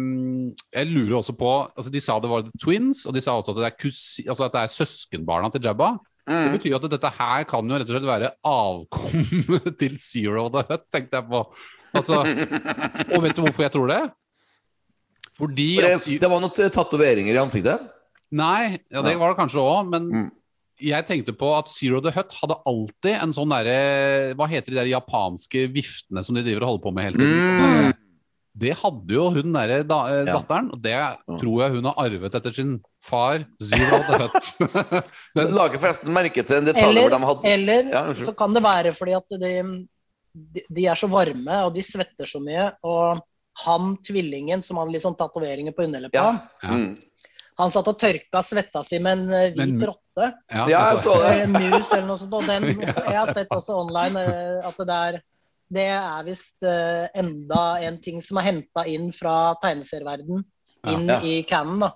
jeg 0.81 0.89
lurer 0.91 1.19
også 1.19 1.35
på 1.37 1.51
altså 1.69 1.93
De 1.93 2.01
sa 2.01 2.17
det 2.19 2.31
var 2.33 2.47
twins, 2.59 3.05
og 3.07 3.15
de 3.15 3.23
sa 3.23 3.37
også 3.39 3.55
at 3.55 3.61
det 3.61 3.71
er, 3.71 3.79
kusi, 3.79 4.25
altså 4.27 4.49
at 4.49 4.57
det 4.57 4.63
er 4.67 4.79
søskenbarna 4.83 5.53
til 5.53 5.63
Jabba. 5.71 5.95
Det 6.23 6.35
Mm. 6.39 6.53
betyr 6.55 6.75
at 6.77 6.85
dette 6.91 7.11
her 7.19 7.45
kan 7.51 7.67
jo 7.69 7.75
rett 7.81 7.89
og 7.91 7.97
slett 7.97 8.07
være 8.07 8.29
avkommet 8.47 9.73
til 9.81 9.97
Zero 9.99 10.45
the 10.55 10.63
Hut, 10.69 10.85
tenkte 10.95 11.19
jeg 11.19 11.27
på. 11.33 11.41
Altså, 11.99 12.21
og 13.17 13.23
vet 13.25 13.35
du 13.37 13.43
hvorfor 13.43 13.65
jeg 13.67 13.73
tror 13.75 13.89
det? 13.91 14.03
Fordi 15.39 15.67
det, 15.81 15.97
det 16.23 16.29
var 16.31 16.43
noen 16.45 16.71
tatoveringer 16.71 17.35
i 17.35 17.41
ansiktet? 17.43 17.89
Nei, 18.33 18.79
ja, 18.93 19.03
det 19.05 19.17
var 19.21 19.33
det 19.33 19.39
kanskje 19.41 19.61
òg, 19.65 19.89
men 19.91 20.07
Mm. 20.13 20.31
jeg 20.81 21.07
tenkte 21.09 21.35
på 21.37 21.51
at 21.59 21.69
Zero 21.69 22.01
the 22.01 22.13
Hut 22.15 22.33
hadde 22.39 22.57
alltid 22.67 23.19
en 23.19 23.33
sånn 23.35 23.51
derre 23.53 24.35
Hva 24.39 24.47
heter 24.49 24.73
de 24.73 24.79
der 24.79 24.91
japanske 24.93 25.67
viftene 25.75 26.23
som 26.25 26.35
de 26.39 26.43
driver 26.47 26.63
og 26.65 26.69
holder 26.73 26.85
på 26.87 26.95
med 26.95 27.05
hele 27.09 27.19
tiden? 27.19 27.59
Mm. 27.59 27.93
Det 28.53 28.75
hadde 28.77 29.15
jo 29.17 29.31
hun 29.33 29.55
derre 29.55 29.79
da, 29.89 29.99
eh, 30.13 30.27
datteren, 30.29 30.67
og 30.75 30.81
det 30.85 30.97
tror 31.41 31.63
jeg 31.63 31.73
hun 31.73 31.87
har 31.89 31.95
arvet 32.05 32.35
etter 32.37 32.53
sin 32.53 32.75
far, 33.01 33.47
Zero 33.65 33.87
hadde 34.03 34.19
født 34.27 34.51
Den 35.39 35.55
lager 35.57 35.81
forresten 35.81 36.13
merke 36.13 36.45
til 36.45 36.59
en 36.59 36.69
detalj 36.69 36.91
Eller, 36.91 37.07
hvor 37.09 37.15
de 37.17 37.31
hadde 37.31 37.53
eller 37.55 37.89
Ja, 37.95 38.03
så 38.19 38.35
kan 38.37 38.53
det 38.53 38.63
være 38.67 38.93
fordi 38.93 39.15
at 39.17 39.39
de, 39.41 39.53
de, 40.69 40.85
er 40.85 41.01
så 41.01 41.09
varme 41.13 41.63
og 41.65 41.73
de 41.75 41.85
svetter 41.87 42.29
så 42.29 42.43
mye. 42.45 42.69
Og 42.85 43.23
han 43.65 43.97
tvillingen 44.05 44.63
som 44.65 44.79
hadde 44.81 44.95
litt 44.99 45.05
sånn 45.05 45.17
tatoveringer 45.17 45.73
på 45.77 45.89
underleppa, 45.89 46.21
Ja. 46.21 46.37
Ja. 46.63 46.77
Mm. 46.77 46.95
han 47.61 47.73
satt 47.73 47.89
og 47.89 47.99
tørka 48.01 48.41
svetta 48.45 48.85
si 48.85 49.01
med 49.01 49.19
en 49.19 49.33
eh, 49.33 49.51
hvit 49.57 49.75
Men- 49.79 49.89
rotte. 49.93 50.29
Ja, 50.53 50.69
Ja, 50.69 50.87
jeg 50.93 50.99
så 51.01 51.17
det. 51.25 51.49
Mus 51.49 51.89
eller 51.89 52.07
noe 52.07 52.21
sånt. 52.21 52.33
Og 52.37 52.45
den, 52.49 52.69
jeg 53.13 53.17
har 53.17 53.33
sett 53.33 53.49
også 53.49 53.81
online 53.81 54.21
eh, 54.21 54.67
at 54.69 54.77
det 54.77 54.89
der 54.93 55.23
det 55.73 55.89
er 55.97 56.25
visst 56.29 56.63
uh, 56.67 57.07
enda 57.19 57.63
en 57.87 57.99
ting 58.05 58.21
som 58.25 58.39
er 58.43 58.49
henta 58.51 58.85
inn 58.91 59.11
fra 59.17 59.55
tegneserieverden 59.63 60.43
inn 60.93 61.07
Ja. 61.09 61.21
i 61.25 61.43
canon. 61.49 61.81
da. 61.87 61.93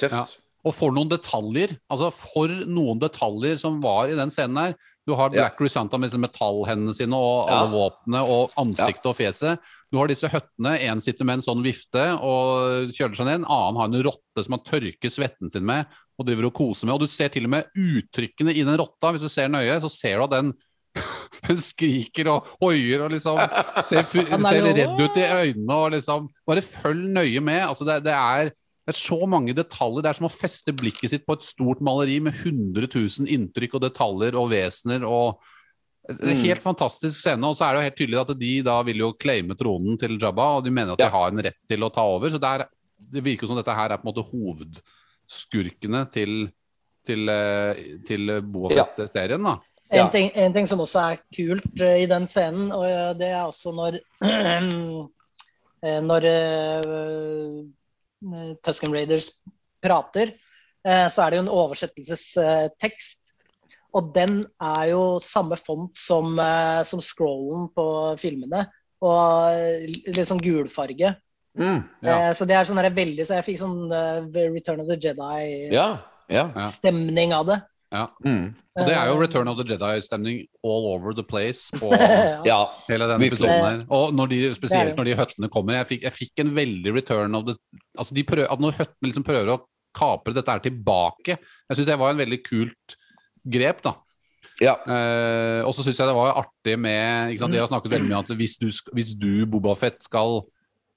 Tøft. 0.00 0.16
Ja. 0.16 0.46
Og 0.68 0.74
for 0.76 0.92
noen 0.92 1.08
detaljer. 1.08 1.76
Altså 1.90 2.10
for 2.12 2.48
noen 2.68 2.98
detaljer 3.00 3.56
som 3.60 3.78
var 3.80 4.10
i 4.12 4.16
den 4.18 4.32
scenen 4.32 4.58
her. 4.60 4.74
Du 5.08 5.14
har 5.16 5.30
Ja. 5.32 5.46
Black 5.48 5.56
Cruisanta 5.58 5.98
med 5.98 6.10
disse 6.10 6.20
metallhendene 6.20 6.92
sine 6.94 7.16
og 7.16 7.48
Ja. 7.48 7.60
alle 7.62 7.70
våpnene 7.72 8.20
og 8.28 8.50
ansiktet 8.60 9.06
og 9.06 9.16
fjeset. 9.16 9.58
Du 9.90 9.96
har 9.98 10.06
disse 10.08 10.28
høttene. 10.28 10.74
En 10.84 11.00
sitter 11.00 11.24
med 11.24 11.38
en 11.38 11.42
sånn 11.46 11.62
vifte 11.64 12.04
og 12.20 12.90
kjøler 12.92 13.16
seg 13.16 13.26
ned. 13.26 13.34
En 13.40 13.44
annen 13.48 13.76
har 13.80 13.88
en 13.88 14.02
rotte 14.04 14.44
som 14.44 14.52
han 14.52 14.64
tørker 14.68 15.10
svetten 15.10 15.50
sin 15.50 15.64
med 15.64 15.86
og 16.20 16.26
driver 16.26 16.46
og 16.50 16.52
koser 16.54 16.84
med. 16.86 16.94
Og 16.94 17.00
du 17.00 17.06
ser 17.08 17.28
til 17.32 17.44
og 17.44 17.50
med 17.50 17.64
uttrykkene 17.74 18.52
i 18.54 18.62
den 18.62 18.76
rotta. 18.76 19.12
Hvis 19.12 19.22
du 19.24 19.28
ser 19.32 19.48
nøye, 19.48 19.80
så 19.80 19.88
ser 19.90 20.18
du 20.18 20.24
at 20.24 20.30
den 20.36 20.52
den 21.46 21.60
skriker 21.60 22.30
og 22.32 22.48
hoier 22.60 23.04
og 23.04 23.12
liksom 23.14 23.38
ser, 23.86 24.02
er 24.02 24.42
ser 24.42 24.66
redd 24.66 24.98
ut 24.98 25.20
i 25.20 25.26
øynene 25.26 25.76
og 25.76 25.92
liksom 25.94 26.26
Bare 26.48 26.64
følg 26.64 27.06
nøye 27.14 27.42
med. 27.44 27.62
Altså 27.68 27.86
det, 27.86 28.00
det 28.08 28.16
er 28.16 28.50
det 28.90 28.96
er 28.96 28.96
så 28.96 29.26
mange 29.28 29.52
detaljer. 29.54 30.02
Det 30.02 30.10
er 30.10 30.16
som 30.18 30.26
å 30.26 30.32
feste 30.32 30.72
blikket 30.74 31.12
sitt 31.12 31.26
på 31.28 31.36
et 31.36 31.44
stort 31.46 31.82
maleri 31.84 32.16
med 32.24 32.34
100 32.34 32.88
000 32.90 33.28
inntrykk 33.30 33.76
og 33.76 33.84
detaljer 33.84 34.38
og 34.40 34.48
vesener. 34.50 35.04
og 35.06 35.38
det 36.08 36.34
Mm. 36.34 36.42
Helt 36.42 36.62
fantastisk 36.62 37.14
scene. 37.14 37.46
Og 37.46 37.54
så 37.54 37.66
er 37.66 37.74
det 37.74 37.78
jo 37.78 37.86
helt 37.86 37.98
tydelig 38.00 38.20
at 38.20 38.38
de 38.38 38.52
da 38.66 38.82
vil 38.82 38.98
jo 38.98 39.12
claime 39.12 39.54
tronen 39.54 39.98
til 40.00 40.18
Jabba, 40.18 40.56
og 40.56 40.64
de 40.64 40.70
mener 40.70 40.92
at 40.92 40.98
de 40.98 41.10
har 41.12 41.28
en 41.30 41.42
rett 41.44 41.68
til 41.68 41.84
å 41.84 41.90
ta 41.92 42.02
over. 42.02 42.30
Så 42.30 42.40
det, 42.40 42.48
er, 42.48 42.66
det 42.98 43.22
virker 43.22 43.46
som 43.46 43.56
dette 43.60 43.76
her 43.76 43.92
er 43.92 44.00
på 44.00 44.08
en 44.08 44.10
måte 44.10 44.26
hovedskurkene 44.26 46.00
til, 46.10 46.50
til, 47.06 47.28
eh, 47.28 48.00
til 48.08 48.40
Boa 48.42 48.72
Ja. 48.74 48.86
Fett-serien. 48.88 49.42
da. 49.44 49.58
Ja. 49.90 50.04
En, 50.04 50.10
ting, 50.14 50.28
en 50.38 50.52
ting 50.54 50.68
som 50.70 50.78
også 50.82 51.00
er 51.02 51.16
kult 51.34 51.80
eh, 51.82 51.96
i 52.04 52.08
den 52.10 52.26
scenen, 52.30 52.68
og 52.70 52.84
eh, 52.86 53.10
det 53.18 53.28
er 53.32 53.42
også 53.42 53.72
når 53.74 53.92
eh, 54.28 54.62
Når 56.04 56.22
uh, 56.28 57.64
Tusken 58.62 58.92
Raiders 58.94 59.30
prater, 59.82 60.26
eh, 60.86 61.08
så 61.10 61.22
er 61.24 61.30
det 61.30 61.36
jo 61.40 61.44
en 61.46 61.56
oversettelsestekst. 61.62 63.20
Og 63.96 64.02
den 64.14 64.44
er 64.62 64.84
jo 64.92 65.02
samme 65.24 65.56
font 65.58 65.98
som, 65.98 66.38
som 66.86 67.00
scrollen 67.02 67.68
på 67.74 67.86
filmene. 68.20 68.66
Og 69.02 69.50
litt 69.88 70.28
sånn 70.28 70.44
gulfarge. 70.44 71.14
Mm. 71.58 71.80
Ja. 72.04 72.28
Eh, 72.28 72.32
så 72.36 72.44
det 72.46 72.54
er 72.54 72.64
sånn 72.68 72.78
veldig 72.78 73.24
Så 73.26 73.34
jeg 73.40 73.46
fikk 73.48 73.58
sånn 73.58 73.90
Return 74.36 74.80
of 74.84 74.86
the 74.86 74.94
Jedi-stemning 75.00 77.30
Ja. 77.34 77.38
av 77.40 77.44
det. 77.48 77.58
Ja. 77.90 78.04
Mm. 78.22 78.52
Og 78.78 78.86
det 78.86 78.94
er 78.94 79.08
jo 79.10 79.16
Return 79.18 79.50
of 79.50 79.56
the 79.58 79.66
Jedi-stemning 79.66 80.44
all 80.62 80.86
over 80.92 81.14
the 81.16 81.24
place 81.26 81.74
på 81.74 81.90
ja. 82.50 82.60
hele 82.86 83.08
denne 83.10 83.26
episoden 83.26 83.64
her. 83.64 83.80
Og 83.90 84.14
når 84.14 84.30
de, 84.30 84.38
spesielt 84.54 84.98
når 84.98 85.08
de 85.08 85.16
høttene 85.18 85.50
kommer. 85.50 85.80
Jeg 85.80 85.88
fikk, 85.88 86.04
jeg 86.06 86.16
fikk 86.16 86.44
en 86.44 86.52
veldig 86.56 86.94
return 86.94 87.34
of 87.38 87.48
the 87.48 87.56
Altså 87.98 88.14
de 88.14 88.24
prøver, 88.24 88.46
at 88.46 88.62
Når 88.62 88.78
høttene 88.78 89.10
liksom 89.10 89.26
prøver 89.26 89.50
å 89.50 89.58
kapre 89.96 90.36
dette 90.36 90.54
her 90.54 90.62
tilbake 90.62 91.34
Jeg 91.34 91.74
syns 91.74 91.88
det 91.88 91.98
var 91.98 92.14
en 92.14 92.22
veldig 92.22 92.38
kult 92.46 92.94
grep, 93.50 93.82
da. 93.82 93.94
ja. 94.62 94.76
Eh, 94.84 95.60
og 95.66 95.72
så 95.74 95.82
syns 95.82 95.98
jeg 95.98 96.06
det 96.06 96.14
var 96.14 96.38
artig 96.44 96.76
med 96.78 97.32
ikke 97.32 97.42
sant, 97.42 97.56
De 97.56 97.60
har 97.62 97.68
snakket 97.72 97.94
veldig 97.96 98.10
mye 98.10 98.20
om 98.20 98.26
at 98.28 98.32
hvis 98.38 98.54
du, 98.60 98.68
hvis 98.94 99.14
du 99.18 99.32
Bobafett, 99.50 99.98
skal 100.06 100.44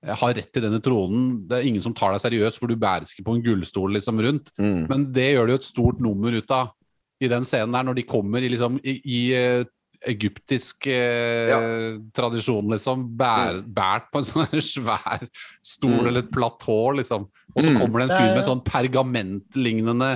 eh, 0.06 0.14
ha 0.14 0.30
rett 0.30 0.52
til 0.54 0.68
denne 0.68 0.82
tronen 0.84 1.42
Det 1.50 1.58
er 1.58 1.70
ingen 1.72 1.84
som 1.84 1.96
tar 1.98 2.14
deg 2.14 2.22
seriøst, 2.22 2.62
for 2.62 2.70
du 2.70 2.78
bæres 2.78 3.16
ikke 3.16 3.26
på 3.32 3.38
en 3.40 3.44
gullstol 3.48 3.98
liksom 3.98 4.22
rundt. 4.28 4.54
Mm. 4.62 4.86
Men 4.92 5.10
det 5.16 5.32
gjør 5.32 5.50
det 5.50 5.56
jo 5.56 5.62
et 5.64 5.70
stort 5.72 6.04
nummer 6.04 6.38
ut 6.38 6.54
av 6.54 6.76
i 7.24 7.32
den 7.32 7.46
scenen 7.48 7.76
her, 7.78 7.86
når 7.88 7.96
de 8.02 8.04
kommer 8.10 8.44
i, 8.44 8.50
liksom, 8.52 8.78
i, 8.84 8.98
i 9.06 9.22
eh, 9.38 9.64
egyptisk 10.12 10.88
eh, 10.92 11.98
tradisjon, 12.16 12.68
liksom. 12.74 13.06
Bær, 13.20 13.62
bært 13.64 14.10
på 14.12 14.20
en 14.20 14.28
sånn 14.28 14.64
svær 14.74 15.24
stol 15.64 16.02
Mm. 16.02 16.08
eller 16.10 16.26
et 16.26 16.32
platå, 16.34 16.80
liksom. 17.00 17.30
Og 17.56 17.64
så 17.64 17.70
Mm. 17.72 17.80
kommer 17.80 18.00
det 18.04 18.10
en 18.10 18.18
fyr 18.18 18.36
med 18.36 18.46
sånn 18.50 18.64
pergamentlignende 18.68 20.12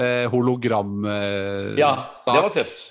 eh, 0.00 0.26
hologram 0.32 1.04
eh, 1.04 1.74
ja. 1.78 1.92
sak. 2.18 2.34
Det 2.34 2.42
var 2.42 2.54
tøft. 2.54 2.82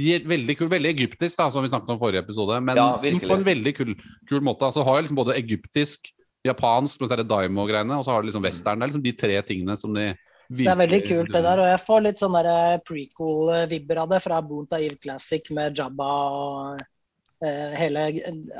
Er 0.00 0.24
Veldig 0.26 0.56
kul, 0.58 0.68
veldig 0.68 0.90
egyptisk, 0.90 1.36
da, 1.38 1.50
som 1.50 1.62
vi 1.62 1.68
snakket 1.70 1.90
om 1.94 1.98
forrige 2.00 2.24
episode. 2.24 2.56
Men 2.64 2.76
Ja, 2.76 2.96
på 2.98 3.34
en 3.36 3.44
veldig 3.46 3.76
kul, 3.76 3.94
kul 4.28 4.40
måte. 4.42 4.66
Altså 4.66 4.82
har 4.82 4.96
jeg 4.98 5.04
liksom 5.06 5.18
både 5.20 5.36
egyptisk, 5.38 6.10
japansk, 6.44 6.98
men 7.00 7.08
så 7.08 7.12
er 7.14 7.22
det 7.22 7.28
daimo-greiene, 7.30 7.94
og 7.98 8.04
så 8.04 8.10
har 8.12 8.22
du 8.22 8.28
liksom 8.28 8.42
western. 8.42 8.78
Det 8.80 8.84
er 8.88 8.90
liksom 8.92 9.04
de 9.04 9.12
tre 9.12 9.42
tingene 9.42 9.76
som 9.78 9.94
de 9.94 10.08
Det 10.56 10.66
er 10.70 10.76
veldig 10.78 11.00
kult 11.08 11.32
det 11.34 11.42
der, 11.42 11.60
og 11.62 11.66
jeg 11.70 11.80
får 11.86 12.02
litt 12.04 12.20
sånne 12.22 12.42
prequel-vibber 12.86 14.00
av 14.04 14.08
det 14.14 14.20
fra 14.22 14.40
Boonta 14.44 14.78
Eve 14.80 14.96
Classic 15.02 15.50
med 15.56 15.74
Jabba 15.78 16.10
og 16.34 16.84
eh, 17.44 17.74
hele 17.80 18.06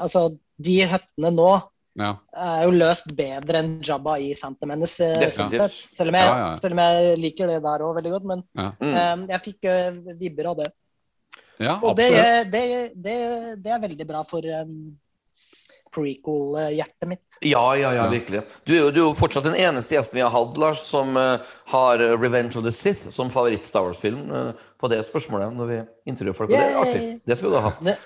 Altså, 0.00 0.26
de 0.58 0.80
høttene 0.90 1.30
nå 1.34 1.52
Ja. 1.96 2.16
er 2.34 2.64
jo 2.64 2.72
løst 2.74 3.06
bedre 3.14 3.60
enn 3.62 3.76
Jabba 3.86 4.16
i 4.18 4.32
Phantom 4.34 4.68
Menace. 4.72 5.00
eh, 5.04 5.30
sånn. 5.30 5.48
Selv 5.48 6.08
om 6.10 6.16
jeg, 6.18 6.26
Ja, 6.26 6.38
ja. 6.38 6.54
selv 6.58 6.72
om 6.72 6.78
jeg 6.82 7.18
liker 7.22 7.46
det 7.52 7.62
der 7.62 7.84
òg 7.86 7.94
veldig 8.00 8.12
godt, 8.16 8.24
men 8.24 8.42
Ja. 8.58 8.72
Mm. 8.80 8.94
eh, 8.96 9.26
jeg 9.34 9.40
fikk 9.44 9.64
uh, 9.70 10.16
vibber 10.18 10.46
av 10.50 10.56
det. 10.56 10.72
ja, 11.60 11.78
Og 11.82 11.94
det, 11.96 12.10
det, 12.50 12.92
det, 12.96 13.62
det 13.62 13.70
er 13.72 13.78
veldig 13.78 14.06
bra 14.08 14.22
for 14.26 14.42
um, 14.42 14.98
prequel-hjertet 15.94 17.08
mitt. 17.08 17.22
Ja, 17.40 17.76
ja, 17.76 17.94
ja, 17.94 18.08
virkelig. 18.08 18.42
Du 18.64 18.74
du 18.90 19.00
er 19.00 19.00
jo 19.00 19.10
fortsatt 19.16 19.44
den 19.46 19.56
eneste 19.58 19.96
gjesten 19.96 20.18
vi 20.18 20.22
har 20.24 20.32
hatt, 20.32 20.58
Lars, 20.60 20.84
som 20.88 21.16
uh, 21.16 21.42
har 21.70 22.02
eh, 22.02 22.14
-Revenge 22.18 22.56
of 22.58 22.64
the 22.64 22.72
Sith 22.72 23.10
som 23.10 23.30
favoritt-Star 23.30 23.84
Wars-film 23.84 24.30
uh, 24.30 24.52
på 24.80 24.88
det 24.88 25.02
spørsmålet 25.04 25.52
når 25.56 25.66
vi 25.66 25.80
intervjuer 26.10 26.36
folk. 26.36 26.50
Og 26.50 26.56
det 26.56 26.64
er 26.64 26.78
artig. 26.78 27.02
Det 27.26 27.38
skal 27.38 27.50
du 27.50 27.58
ha. 27.58 27.72
Det, 27.84 27.96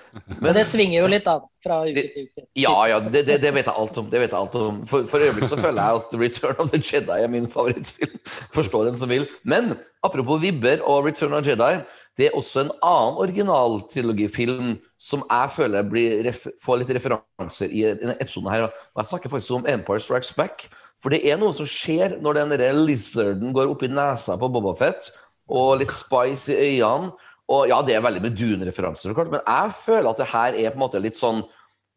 men 0.41 0.55
det 0.55 0.65
svinger 0.67 1.03
jo 1.03 1.11
litt, 1.11 1.25
da. 1.25 1.39
fra 1.65 1.81
uke 1.87 2.03
til 2.03 2.27
uke. 2.29 2.47
Ja, 2.55 2.75
ja, 2.89 2.99
det, 3.01 3.25
det, 3.27 3.39
det 3.43 3.53
vet 3.55 3.67
jeg 3.67 3.75
alt 3.75 3.99
om. 3.99 4.11
Det 4.11 4.21
vet 4.21 4.33
jeg 4.33 4.41
alt 4.41 4.59
om. 4.61 4.83
For, 4.87 5.07
for 5.11 5.25
øyeblikket 5.25 5.53
så 5.53 5.61
føler 5.61 5.83
jeg 5.83 6.03
at 6.03 6.19
Return 6.25 6.59
of 6.59 6.73
the 6.73 6.83
Jedi 6.83 7.23
er 7.25 7.33
min 7.33 7.49
favorittfilm. 7.51 8.19
Forstår 8.55 8.91
en 8.91 8.99
som 8.99 9.11
vil. 9.11 9.27
Men 9.45 9.75
apropos 10.03 10.43
vibber 10.43 10.83
og 10.85 11.07
Return 11.07 11.35
of 11.35 11.45
the 11.45 11.55
Jedi, 11.55 11.83
det 12.19 12.27
er 12.27 12.35
også 12.35 12.65
en 12.65 12.73
annen 12.83 13.21
originaltrilogifilm 13.23 14.73
som 14.99 15.23
jeg 15.23 15.53
føler 15.55 15.93
ref 16.27 16.49
får 16.59 16.81
litt 16.81 16.91
referanser 16.97 17.71
i 17.71 17.85
denne 17.87 18.17
episoden 18.19 18.51
her. 18.51 18.67
Og 18.67 19.03
jeg 19.03 19.11
snakker 19.13 19.31
faktisk 19.31 19.61
om 19.61 19.69
Empire 19.71 20.03
Strikes 20.03 20.33
Back. 20.35 20.67
For 20.99 21.15
det 21.15 21.23
er 21.23 21.39
noe 21.39 21.55
som 21.55 21.69
skjer 21.69 22.17
når 22.25 22.41
den 22.41 22.57
lizarden 22.83 23.55
går 23.55 23.71
opp 23.71 23.85
i 23.87 23.93
nesa 23.93 24.35
på 24.41 24.51
Bobafett, 24.51 25.13
og 25.47 25.79
litt 25.79 25.95
spice 25.95 26.57
i 26.57 26.81
øynene. 26.81 27.15
Og 27.49 27.71
ja, 27.71 27.79
det 27.81 27.95
er 27.97 28.03
veldig 28.05 28.21
med 28.27 28.35
Dune-referanser, 28.37 29.15
men 29.17 29.39
jeg 29.41 29.71
føler 29.79 30.11
at 30.11 30.19
det 30.21 30.27
her 30.29 30.59
er 30.59 30.75
på 30.75 30.77
en 30.77 30.83
måte 30.83 31.01
litt 31.01 31.17
sånn 31.17 31.39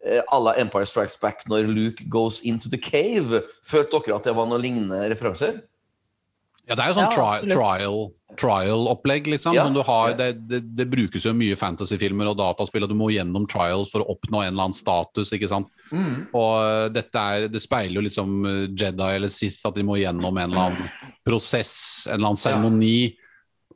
eh, 0.06 0.22
à 0.32 0.38
la 0.40 0.54
Empire 0.62 0.88
Strikes 0.88 1.18
Back 1.20 1.44
når 1.52 1.68
Luke 1.68 2.06
goes 2.14 2.40
into 2.48 2.70
the 2.72 2.80
cave. 2.80 3.42
Følte 3.68 4.00
dere 4.06 4.22
at 4.22 4.30
det 4.30 4.38
var 4.38 4.48
noen 4.48 4.64
lignende 4.64 5.02
referanser? 5.12 5.60
Ja, 6.70 6.76
det 6.78 6.84
er 6.84 6.92
jo 6.92 6.98
sånn 7.00 7.14
tri 7.14 7.28
absolutt. 7.28 7.56
trial 7.58 8.02
trial-opplegg, 8.40 9.26
liksom. 9.28 9.54
Ja. 9.58 9.66
du 9.70 9.82
har, 9.84 10.14
det, 10.16 10.28
det, 10.48 10.62
det 10.78 10.86
brukes 10.88 11.26
jo 11.28 11.34
mye 11.36 11.58
fantasyfilmer 11.60 12.30
og 12.32 12.38
dataspill, 12.40 12.86
og 12.86 12.92
du 12.94 12.96
må 12.96 13.10
gjennom 13.12 13.44
trials 13.52 13.92
for 13.92 14.06
å 14.06 14.14
oppnå 14.16 14.40
en 14.46 14.54
eller 14.54 14.70
annen 14.70 14.78
status. 14.78 15.34
ikke 15.36 15.50
sant? 15.52 15.68
Mm. 15.92 16.30
Og 16.32 16.54
eh, 16.64 16.86
dette 16.96 17.26
er, 17.36 17.48
det 17.52 17.60
speiler 17.62 18.00
jo 18.00 18.06
liksom 18.06 18.38
eh, 18.48 18.62
Jedi 18.72 19.10
eller 19.18 19.34
Sith, 19.34 19.60
at 19.68 19.76
de 19.76 19.84
må 19.84 20.00
gjennom 20.00 20.32
en 20.40 20.48
eller 20.48 20.70
annen 20.70 21.12
prosess, 21.28 21.76
en 22.08 22.16
eller 22.18 22.32
annen 22.32 22.40
seremoni, 22.46 22.96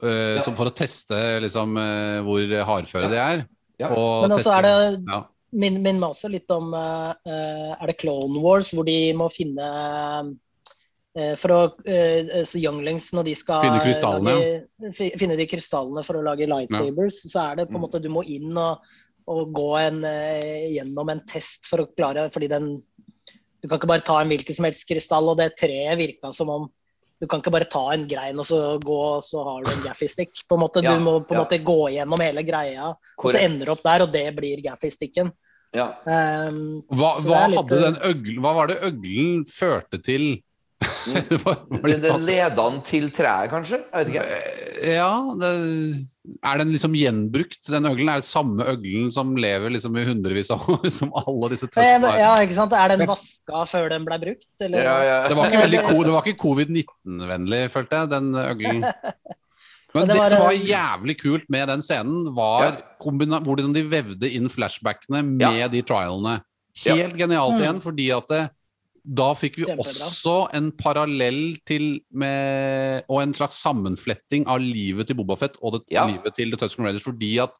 eh, 0.01 0.35
Ja. 0.37 0.41
som 0.47 0.55
for 0.55 0.71
å 0.71 0.75
teste 0.75 1.19
liksom 1.43 1.75
uh, 1.79 2.23
hvor 2.23 2.55
hardføre 2.71 3.11
de 3.11 3.19
er. 3.21 3.45
Ja. 3.79 3.91
Og 3.91 4.23
Men 4.29 4.37
også 4.37 4.45
teste- 4.45 4.57
er 4.59 4.69
det 4.69 5.03
ja. 5.11 5.23
Min, 5.55 5.77
min 5.83 5.99
meg 6.01 6.09
også 6.11 6.27
litt 6.31 6.49
om 6.51 6.73
eh, 6.75 7.11
eh, 7.31 7.69
Er 7.79 7.87
det 7.87 7.97
Clone 8.01 8.39
Wars, 8.43 8.71
hvor 8.75 8.83
de 8.87 8.95
må 9.15 9.29
finne 9.31 9.67
For 11.15 11.53
å 11.55 11.59
eh, 11.87 12.43
så 12.43 12.59
Younglings, 12.59 13.05
når 13.15 13.29
de 13.29 13.33
skal 13.39 13.61
Finne 13.63 13.79
krystallene, 13.79 14.33
lage, 14.83 15.11
finne 15.15 15.37
de 15.39 15.45
krystallene 15.47 16.03
for 16.03 16.19
å 16.19 16.23
lage 16.25 16.47
lightsabers, 16.51 17.21
så 17.31 17.45
er 17.45 17.61
det 17.61 17.69
på 17.69 17.77
en 17.77 17.85
måte 17.85 18.01
Du 18.03 18.09
må 18.11 18.25
inn 18.27 18.51
og, 18.59 18.83
og 19.31 19.53
gå 19.55 19.69
en, 19.79 20.01
eh, 20.09 20.73
gjennom 20.73 21.13
en 21.13 21.21
test 21.29 21.69
for 21.69 21.85
å 21.85 21.87
klare 21.93 22.27
Fordi 22.33 22.49
den 22.51 22.73
Du 23.63 23.69
kan 23.69 23.79
ikke 23.79 23.93
bare 23.93 24.03
ta 24.03 24.19
en 24.19 24.33
hvilken 24.33 24.57
som 24.57 24.67
helst 24.67 24.83
krystall, 24.89 25.31
og 25.31 25.39
det 25.39 25.53
treet 25.61 25.95
virka 26.01 26.33
som 26.35 26.51
om 26.51 26.67
du 27.21 27.29
kan 27.31 27.39
ikke 27.39 27.53
bare 27.53 27.67
ta 27.71 27.83
en 27.93 28.03
grein 28.09 28.39
og 28.41 28.47
så 28.47 28.57
gå, 28.83 28.95
og 29.15 29.23
så 29.23 29.39
har 29.47 29.63
du 29.63 29.69
en 29.71 29.83
gaffystick. 29.85 30.41
På 30.49 30.57
en 30.57 30.65
måte, 30.65 30.83
Ja, 30.83 30.93
du 30.93 31.03
må 31.03 31.13
på 31.23 31.31
en 31.33 31.39
ja. 31.39 31.43
måte 31.45 31.61
gå 31.63 31.77
gjennom 31.95 32.21
hele 32.21 32.43
greia, 32.43 32.89
og 32.91 33.29
så 33.31 33.39
ender 33.39 33.65
du 33.65 33.71
opp 33.71 33.83
der, 33.85 34.03
og 34.03 34.11
det 34.13 34.25
blir 34.35 34.59
gaffysticken. 34.65 35.31
Ja. 35.75 35.87
Um, 36.05 36.83
Hva, 36.91 37.15
hva, 37.23 37.45
litt, 37.51 37.71
eh, 37.71 38.35
hva 38.43 38.53
var 38.59 38.71
det 38.71 38.77
øglen 38.87 39.45
førte 39.49 39.99
til? 40.03 40.27
Mm. 41.05 41.15
Det 41.29 41.37
var- 41.45 41.59
var 41.69 41.89
Den 41.89 42.25
litt 42.25 42.55
den 42.55 42.59
han 42.65 42.77
til 42.87 43.09
treet, 43.13 43.49
kanskje? 43.51 43.79
Jeg 43.93 44.05
vet 44.05 44.13
ikke. 44.13 44.61
Ja, 44.85 45.11
det, 45.39 45.51
er 46.43 46.57
den 46.59 46.71
liksom 46.73 46.95
gjenbrukt, 46.97 47.61
den 47.71 47.85
øglen? 47.87 48.09
Er 48.11 48.19
det 48.21 48.27
samme 48.27 48.65
øglen 48.73 49.11
som 49.13 49.35
lever 49.39 49.71
liksom 49.71 49.95
i 49.97 50.03
hundrevis 50.05 50.51
av 50.53 50.65
år, 50.69 50.89
som 50.93 51.13
alle 51.15 51.49
disse 51.53 51.69
eh, 51.69 51.73
testene 51.77 52.11
ja, 52.19 52.33
ikke 52.43 52.57
sant? 52.57 52.73
Er 52.75 52.91
den 52.95 53.05
vaska 53.07 53.63
før 53.71 53.89
den 53.95 54.05
ble 54.07 54.19
brukt? 54.25 54.49
Eller? 54.61 54.83
Ja, 54.83 54.97
ja. 55.07 55.17
Det 55.29 55.37
var 55.39 55.49
ikke, 55.49 55.63
veldig, 55.63 55.81
det 56.09 56.15
var 56.17 56.27
ikke 56.27 56.43
covid-19-vennlig, 56.43 57.61
følte 57.73 58.01
jeg, 58.01 58.11
den 58.17 58.31
øglen. 58.43 58.83
Men 59.95 60.09
det, 60.09 60.15
det, 60.17 60.19
det 60.25 60.31
som 60.33 60.41
var 60.43 60.51
eh, 60.57 60.65
jævlig 60.67 61.15
kult 61.21 61.45
med 61.55 61.69
den 61.71 61.81
scenen, 61.85 62.25
var 62.35 62.65
Ja. 62.65 62.73
hvordan 62.99 63.73
de 63.77 63.85
vevde 63.87 64.27
inn 64.35 64.49
flashbackene 64.51 65.21
med 65.23 65.61
Ja. 65.61 65.69
de 65.71 65.81
trialene. 65.87 66.41
Ja. 66.83 66.95
Helt 66.99 67.15
genialt 67.15 67.55
Mm. 67.55 67.61
igjen, 67.63 67.81
fordi 67.81 68.09
at 68.11 68.27
det, 68.27 68.41
da 69.05 69.33
fikk 69.37 69.55
vi 69.59 69.65
Kjempebra. 69.65 70.07
også 70.09 70.35
en 70.57 70.71
parallell 70.71 71.57
til 71.65 71.99
med, 72.11 73.03
Og 73.09 73.21
en 73.21 73.33
slags 73.33 73.61
sammenfletting 73.61 74.47
av 74.47 74.59
livet 74.59 75.07
til 75.07 75.15
Bobafett 75.15 75.57
og 75.61 75.73
det, 75.73 75.81
Ja. 75.93 76.05
livet 76.07 76.35
til 76.35 76.49
The 76.51 76.57
Tusken 76.57 76.85
Raiders, 76.85 77.03
fordi 77.03 77.37
at 77.43 77.53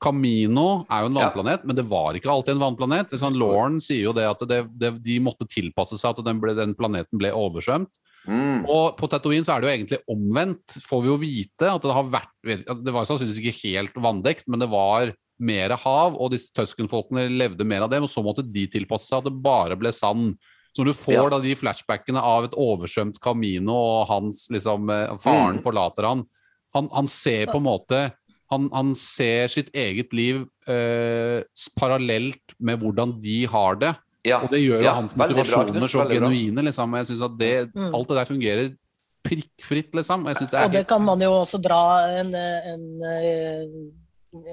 Camino 0.00 0.84
er 0.90 1.02
jo 1.02 1.06
en 1.06 1.14
Ja. 1.14 1.30
vannplanet, 1.30 1.64
men 1.64 1.76
det 1.76 1.84
var 1.88 2.12
ikke 2.14 2.28
alltid 2.30 2.54
en 2.56 2.60
vannplanet. 2.76 3.10
Sånn, 3.18 3.36
Lauren 3.38 3.80
sier 3.80 4.02
jo 4.04 4.12
det 4.12 4.24
at 4.28 4.38
det, 4.46 4.78
det, 4.78 5.02
de 5.02 5.18
måtte 5.20 5.48
tilpasse 5.48 5.98
seg 5.98 6.18
at 6.18 6.24
den, 6.24 6.38
ble, 6.40 6.54
den 6.54 6.74
planeten 6.74 7.18
ble 7.18 7.30
oversvømt. 7.32 7.88
Mm. 8.28 8.66
Og 8.68 8.96
på 8.98 9.08
Tatooine 9.08 9.44
så 9.46 9.56
er 9.56 9.60
det 9.62 9.68
jo 9.68 9.76
egentlig 9.76 10.00
omvendt, 10.10 10.66
får 10.82 11.02
vi 11.02 11.08
jo 11.08 11.16
vite. 11.16 11.74
At 11.74 11.82
det 11.82 11.92
har 11.94 12.04
vært 12.04 12.84
Det 12.84 12.92
var 12.92 13.04
sannsynligvis 13.06 13.40
ikke 13.40 13.62
helt 13.72 13.94
vanndekt, 13.94 14.44
men 14.48 14.60
det 14.60 14.68
var 14.68 15.14
mer 15.38 15.70
hav, 15.76 16.16
og 16.20 16.30
disse 16.32 16.50
Tusken-folkene 16.52 17.28
levde 17.30 17.64
mer 17.64 17.82
av 17.82 17.90
det. 17.90 18.00
Og 18.02 18.08
så 18.08 18.22
måtte 18.24 18.42
de 18.52 18.66
tilpasse 18.66 19.06
seg 19.08 19.18
at 19.18 19.24
det 19.24 19.42
bare 19.42 19.76
ble 19.76 19.92
sand. 19.92 20.36
Så 20.76 20.82
når 20.84 20.90
du 20.92 20.96
får 20.98 21.14
Ja. 21.14 21.28
da 21.32 21.38
de 21.40 21.54
flashbackene 21.56 22.20
av 22.20 22.44
et 22.44 22.56
oversvømt 22.60 23.16
Camino, 23.24 23.72
og 23.72 24.06
hans 24.10 24.48
liksom 24.52 24.90
eh, 24.92 25.16
Faren 25.16 25.56
Mm. 25.56 25.62
forlater 25.64 26.04
han, 26.04 26.26
han, 26.74 26.90
han 26.92 27.06
ser 27.08 27.46
på 27.48 27.56
en 27.56 27.64
måte 27.64 28.12
han, 28.52 28.68
han 28.72 28.92
ser 28.94 29.48
sitt 29.48 29.72
eget 29.74 30.12
liv 30.14 30.44
eh, 30.68 31.40
parallelt 31.80 32.52
med 32.60 32.78
hvordan 32.78 33.16
de 33.18 33.44
har 33.50 33.74
det. 33.80 33.94
Ja. 34.26 34.38
Og 34.44 34.50
det 34.52 34.60
gjør 34.60 34.78
jo 34.82 34.84
Ja, 34.84 34.92
hans 35.00 35.16
motivasjoner 35.18 35.88
så 35.90 36.04
genuine. 36.10 36.62
Liksom. 36.62 36.94
Jeg 37.00 37.06
synes 37.06 37.22
at 37.26 37.38
det, 37.40 37.54
Mm. 37.74 37.94
Alt 37.94 38.08
det 38.08 38.16
der 38.20 38.28
fungerer 38.28 38.76
prikkfritt, 39.24 39.90
liksom. 39.94 40.26
Jeg 40.28 40.36
synes 40.36 40.50
det 40.50 40.58
er 40.60 40.64
Og 40.64 40.70
det 40.70 40.78
helt 40.84 40.88
kan 40.88 41.02
man 41.02 41.18
jo 41.20 41.30
også 41.40 41.58
dra 41.62 41.80
en, 42.20 42.34
en, 42.34 42.84
en, 43.02 43.92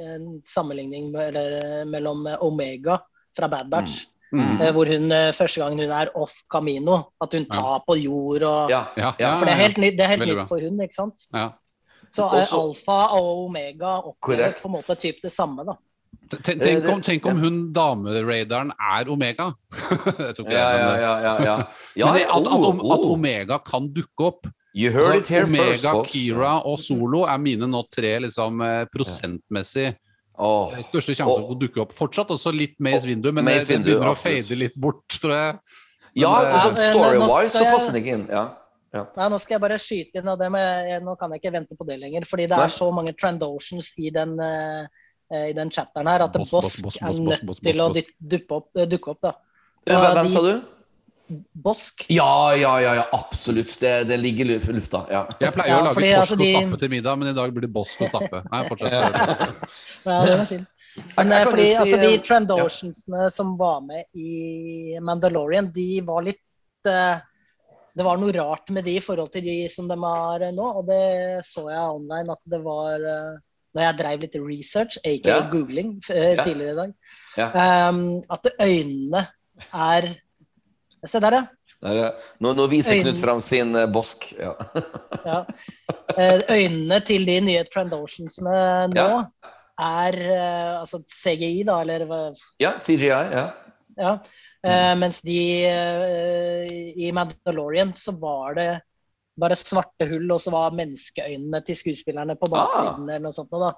en 0.07 0.41
sammenligning 0.45 1.11
med, 1.11 1.35
eller, 1.35 1.85
mellom 1.85 2.25
Omega 2.41 2.97
fra 3.37 3.47
Bad 3.49 3.69
Batch. 3.69 4.05
mm. 4.07 4.12
Eh, 4.34 4.72
Hvor 4.73 4.85
hun 4.89 5.11
eh, 5.11 5.31
første 5.34 5.61
gangen 5.61 5.80
hun 5.84 5.91
er 5.91 6.10
off 6.15 6.34
Camino, 6.51 6.97
at 7.22 7.34
hun 7.34 7.45
tar 7.45 7.84
på 7.88 7.97
jord 8.01 8.43
og 8.43 8.69
Ja. 8.69 8.85
Ja, 8.97 9.14
Ja, 9.19 9.35
For 9.38 9.45
det 9.45 9.53
er 9.53 9.61
helt 9.64 9.77
nytt, 9.77 9.97
det 9.97 10.05
er 10.05 10.07
helt 10.15 10.26
nytt 10.27 10.47
for 10.47 10.60
hun, 10.60 10.80
ikke 10.81 10.95
sant? 10.95 11.27
ja. 11.34 11.49
Så 12.14 12.27
er 12.30 12.43
Også- 12.43 12.60
alfa 12.61 12.99
og 13.18 13.45
omega 13.47 13.95
opplever 14.05 14.53
på 14.61 14.68
en 14.69 14.76
måte 14.76 14.95
typ 15.01 15.15
det 15.23 15.31
samme, 15.34 15.65
da. 15.65 15.73
Tenk, 16.30 16.61
tenk, 16.61 16.85
om, 16.89 17.01
tenk 17.01 17.26
om 17.26 17.38
hun 17.41 17.73
dameraideren 17.73 18.72
er 18.72 19.10
Omega! 19.10 19.51
Ja, 20.49 20.69
ja, 20.97 21.14
ja, 21.95 22.05
men 22.05 22.14
det, 22.15 22.27
at, 22.30 22.47
at, 22.47 22.68
at. 22.69 23.05
Omega 23.10 23.57
kan 23.65 23.89
dukke 23.93 24.27
opp 24.30 24.47
You 24.76 24.91
heard 24.91 25.15
it 25.22 25.27
here 25.27 25.43
Omega, 25.45 25.91
first. 25.91 26.11
Kira 26.11 26.60
og 26.65 26.80
Solo 26.80 27.23
er 27.30 27.38
mine 27.38 27.68
nå 27.69 27.84
tre 27.93 28.19
liksom, 28.19 28.61
eh, 28.61 28.85
prosentmessig 30.34 30.73
Åh. 30.73 30.73
eh, 30.80 30.84
største 30.89 31.15
sjanse 31.15 31.38
for 31.39 31.53
å 31.53 31.60
dukke 31.60 31.81
opp. 31.84 31.93
Fortsatt 31.93 32.34
også 32.34 32.53
litt 32.55 32.76
Maze 32.80 33.05
Vindu, 33.07 33.31
men 33.31 33.45
det, 33.45 33.60
det 33.68 33.80
begynner 33.84 34.11
å 34.11 34.18
fade 34.18 34.57
litt 34.57 34.76
bort, 34.76 35.05
tror 35.22 35.34
jeg. 35.34 35.60
Ja, 36.15 36.34
Men, 36.43 36.60
sånn 36.61 36.77
eh, 36.77 36.91
story-wise 36.91 37.57
så 37.57 37.65
passer 37.69 37.93
den 37.93 38.01
ikke 38.03 38.18
inn. 38.18 38.27
Ja. 38.30 38.49
Nei, 38.93 39.30
nå 39.34 39.39
skal 39.41 39.55
jeg 39.55 39.61
bare 39.64 39.80
skyte 39.81 40.22
inn, 40.22 40.27
og 40.30 40.38
det 40.38 40.49
jeg, 40.53 40.99
nå 41.01 41.15
kan 41.18 41.31
jeg 41.34 41.41
ikke 41.41 41.53
vente 41.55 41.77
på 41.77 41.88
det 41.88 41.97
lenger. 42.01 42.27
Fordi 42.30 42.45
det 42.45 42.57
Nei. 42.60 42.68
er 42.68 42.73
så 42.76 42.89
mange 42.93 43.15
trandotions 43.18 43.88
i 43.97 44.11
den, 44.14 44.35
eh, 44.39 45.47
i 45.49 45.55
den 45.57 45.72
chatteren 45.73 46.10
her 46.11 46.27
at 46.27 46.35
Boss, 46.38 46.51
Bosk 46.53 46.84
boss, 46.84 46.99
boss, 46.99 47.01
er 47.01 47.18
nødt 47.18 47.41
boss, 47.41 47.57
boss, 47.57 47.64
til 47.65 47.81
å 47.81 47.89
eh, 47.97 48.85
dukke 48.85 49.15
opp. 49.15 49.22
da. 49.26 49.34
Hvem, 49.89 49.99
hvem 50.14 50.30
de- 50.30 50.31
sa 50.35 50.41
du? 50.45 50.53
Bosk. 51.29 52.05
Ja, 52.11 52.53
ja, 52.55 52.73
ja, 52.83 52.93
ja 52.99 53.03
absolutt. 53.15 53.71
Det, 53.79 53.93
det 54.09 54.17
ligger 54.19 54.49
i 54.51 54.57
lufta. 54.75 55.05
Ja. 55.09 55.23
Jeg 55.39 55.53
pleier 55.55 55.71
Ja, 55.71 55.79
å 55.79 55.85
lage 55.87 55.95
fordi, 55.97 56.09
torsk 56.11 56.21
altså, 56.21 56.37
og 56.37 56.49
stappe 56.51 56.79
til 56.81 56.91
middag, 56.91 57.19
men 57.21 57.29
i 57.31 57.35
dag 57.37 57.53
blir 57.55 57.65
det 57.65 57.71
bosk 57.73 58.01
og 58.03 58.11
stappe. 58.11 58.41
Nei, 58.51 58.61
fortsett. 58.67 58.93
Ja, 58.93 60.17
den 60.27 60.41
er 60.43 60.49
fin. 60.49 60.65
Men 61.15 61.31
Jeg- 61.31 61.39
jeg 61.39 61.45
eh, 61.47 61.51
fordi 61.51 61.65
si, 61.65 61.75
altså, 61.81 61.99
de 62.03 62.09
eh, 62.13 62.23
trandosionsene 62.27 63.29
som 63.33 63.53
var 63.57 63.79
med 63.81 64.03
i 64.13 64.99
Mandalorian, 65.01 65.71
de 65.73 65.87
var 66.05 66.21
litt 66.27 66.43
uh, 66.85 67.17
Det 67.97 68.05
var 68.05 68.17
noe 68.21 68.33
rart 68.35 68.69
med 68.73 68.85
de 68.85 68.97
i 68.97 69.01
forhold 69.01 69.31
til 69.33 69.41
de 69.47 69.55
som 69.73 69.87
de 69.89 69.97
har 70.03 70.41
eh, 70.45 70.51
nå, 70.53 70.67
og 70.81 70.85
det 70.85 71.45
så 71.49 71.65
jeg 71.71 71.95
online 71.97 72.29
at 72.35 72.41
det 72.45 72.59
var 72.61 72.99
Når 73.73 73.81
jeg 73.87 73.97
drev 74.03 74.21
litt 74.27 74.35
research, 74.37 74.99
aka 75.01 75.29
Ja. 75.39 75.39
googling, 75.49 75.95
Ja. 76.09 76.43
tidligere 76.43 76.73
i 76.73 76.75
dag, 76.75 76.93
Ja. 77.37 77.89
um, 77.89 78.21
at 78.29 78.45
øynene 78.61 79.23
er 79.73 80.11
Se 81.05 81.19
der, 81.19 81.35
ja. 81.84 82.11
Nå, 82.39 82.53
nå 82.55 82.67
viser 82.71 82.95
Øyne- 82.95 83.09
Knut 83.09 83.19
fram 83.19 83.41
sin 83.43 83.75
eh, 83.75 83.88
bosk. 83.91 84.30
Ja. 84.39 84.53
ja. 85.25 85.39
Eh, 86.17 86.39
Øynene 86.55 86.99
til 87.05 87.25
de 87.27 87.39
nye 87.43 87.63
Trandoshansene 87.67 88.55
nå 88.93 89.03
Ja. 89.03 89.17
er 89.84 90.17
eh, 90.21 90.80
altså 90.80 91.01
CGI, 91.03 91.63
da, 91.67 91.81
eller 91.84 92.05
hva 92.07 92.21
ja, 92.63 92.71
CGI. 92.80 93.09
Ja. 93.11 93.45
Ja. 93.99 94.13
Eh, 94.63 94.93
mens 94.95 95.19
de 95.27 95.38
i 96.95 97.11
Mandalorian 97.11 97.91
så 97.99 98.13
var 98.15 98.55
det 98.55 98.69
bare 99.39 99.55
svarte 99.57 100.05
hull, 100.11 100.27
og 100.35 100.41
så 100.43 100.51
var 100.53 100.76
menneskeøynene 100.77 101.60
til 101.65 101.76
skuespillerne 101.80 102.35
på 102.38 102.49
baksiden 102.53 103.07
eller 103.10 103.23
noe 103.26 103.34
sånt. 103.34 103.49
Da. 103.49 103.72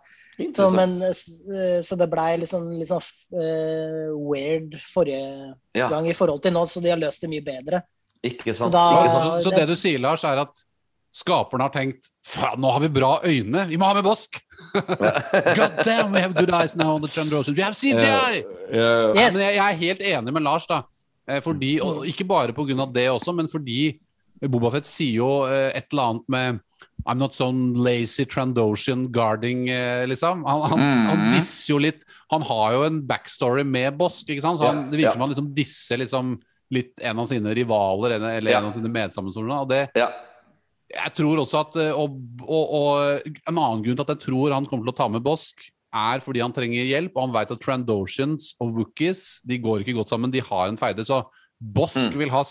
Så, 0.58 0.68
men, 0.76 0.96
eh, 1.00 1.80
så 1.86 1.96
det 2.00 2.10
blei 2.12 2.34
litt 2.42 2.52
sånn, 2.52 2.74
litt 2.76 2.90
sånn 2.92 3.06
uh, 3.40 4.12
weird 4.20 4.76
forrige 4.92 5.54
Ja, 5.78 5.88
gang 5.94 6.08
i 6.12 6.16
forhold 6.18 6.44
til 6.44 6.52
nå, 6.56 6.66
så 6.68 6.84
de 6.84 6.92
har 6.92 7.00
løst 7.00 7.24
det 7.24 7.30
mye 7.32 7.44
bedre. 7.46 7.84
ikke 8.26 8.54
sant. 8.54 8.74
Så 8.74 8.76
da- 8.76 9.04
ikke 9.06 9.12
sant. 9.16 9.44
så 9.46 9.54
det 9.56 9.68
du 9.70 9.76
sier, 9.80 10.00
Lars, 10.04 10.24
er 10.28 10.44
at 10.44 10.64
skaperne 11.16 11.64
har 11.64 11.72
tenkt 11.72 12.10
Faen, 12.28 12.60
nå 12.60 12.72
har 12.76 12.82
vi 12.84 12.90
bra 12.92 13.14
øyne, 13.24 13.68
vi 13.70 13.78
må 13.80 13.86
ha 13.88 13.94
med 13.96 14.04
Bosk! 14.04 14.42
God 14.74 15.84
damn, 15.86 16.12
we 16.12 16.20
have 16.20 16.34
good 16.36 16.52
eyes 16.52 16.76
now 16.76 16.96
on 16.96 17.02
the 17.02 17.08
Trandrosians. 17.08 17.56
We 17.56 17.64
have 17.64 17.76
CGI! 17.76 18.44
Ja, 18.74 19.14
Yes. 19.16 19.34
men 19.34 19.42
jeg, 19.42 19.56
jeg 19.56 19.64
er 19.64 19.80
helt 19.86 20.02
enig 20.02 20.34
med 20.36 20.44
Lars, 20.44 20.66
da. 20.68 20.82
Eh, 21.30 21.40
Fordi, 21.42 21.80
og 21.82 22.04
ikke 22.06 22.26
bare 22.28 22.54
pga. 22.54 22.86
det 22.94 23.08
også, 23.10 23.32
men 23.34 23.48
fordi 23.48 24.00
Bobafett 24.42 24.86
sier 24.86 25.16
jo 25.22 25.30
eh, 25.48 25.72
et 25.78 25.88
eller 25.94 26.10
annet 26.12 26.30
med 26.30 26.60
I'm 27.08 27.18
not 27.20 27.34
some 27.36 27.76
lazy 27.76 28.26
Trandoshan 28.26 29.08
guarding, 29.12 29.68
eh, 29.70 30.06
liksom. 30.08 30.44
Han, 30.46 30.62
han, 30.72 30.80
Mm. 30.80 31.06
han 31.08 31.32
disser 31.34 31.74
jo 31.74 31.78
litt 31.80 32.04
Han 32.32 32.42
har 32.42 32.74
jo 32.74 32.84
en 32.84 33.02
backstory 33.08 33.64
med 33.64 33.98
Bosk, 33.98 34.28
ikke 34.28 34.42
sant? 34.42 34.58
Så 34.60 34.66
han, 34.66 34.90
det 34.90 34.98
virker 34.98 35.10
ja. 35.10 35.12
som 35.14 35.22
han 35.22 35.30
liksom 35.30 35.54
disser 35.54 35.98
liksom 36.02 36.40
litt 36.74 37.00
en 37.02 37.20
av 37.20 37.28
sine 37.30 37.54
rivaler 37.54 38.16
en- 38.16 38.24
eller 38.24 38.52
Ja. 38.52 38.58
en 38.60 38.66
av 38.66 38.72
sine 38.74 38.90
medsammensvorne. 38.90 39.62
Og 39.62 39.70
det 39.70 39.90
Ja. 39.96 40.10
jeg 40.90 41.14
tror 41.16 41.38
også 41.38 41.60
at 41.62 41.76
eh, 41.76 41.92
og, 41.94 42.18
og, 42.42 42.74
og 42.74 43.22
En 43.48 43.56
annen 43.58 43.84
grunn 43.84 43.96
til 43.96 44.02
at 44.02 44.18
jeg 44.18 44.26
tror 44.28 44.52
han 44.54 44.66
kommer 44.66 44.86
til 44.86 44.94
å 44.94 44.98
ta 44.98 45.08
med 45.08 45.22
Bosk, 45.24 45.54
er 45.94 46.20
fordi 46.20 46.42
han 46.42 46.52
trenger 46.52 46.84
hjelp, 46.90 47.12
og 47.16 47.30
han 47.30 47.34
vet 47.38 47.52
at 47.52 47.62
Trandoshans 47.62 48.56
og 48.60 48.74
Wookies 48.76 49.40
de 49.46 49.58
går 49.60 49.80
ikke 49.86 49.96
godt 49.96 50.10
sammen. 50.10 50.32
De 50.32 50.42
har 50.42 50.68
en 50.68 50.76
feide. 50.78 51.06
Så 51.06 51.24
Bosk 51.62 52.12
Mm. 52.12 52.18
vil 52.18 52.30
ha 52.32 52.44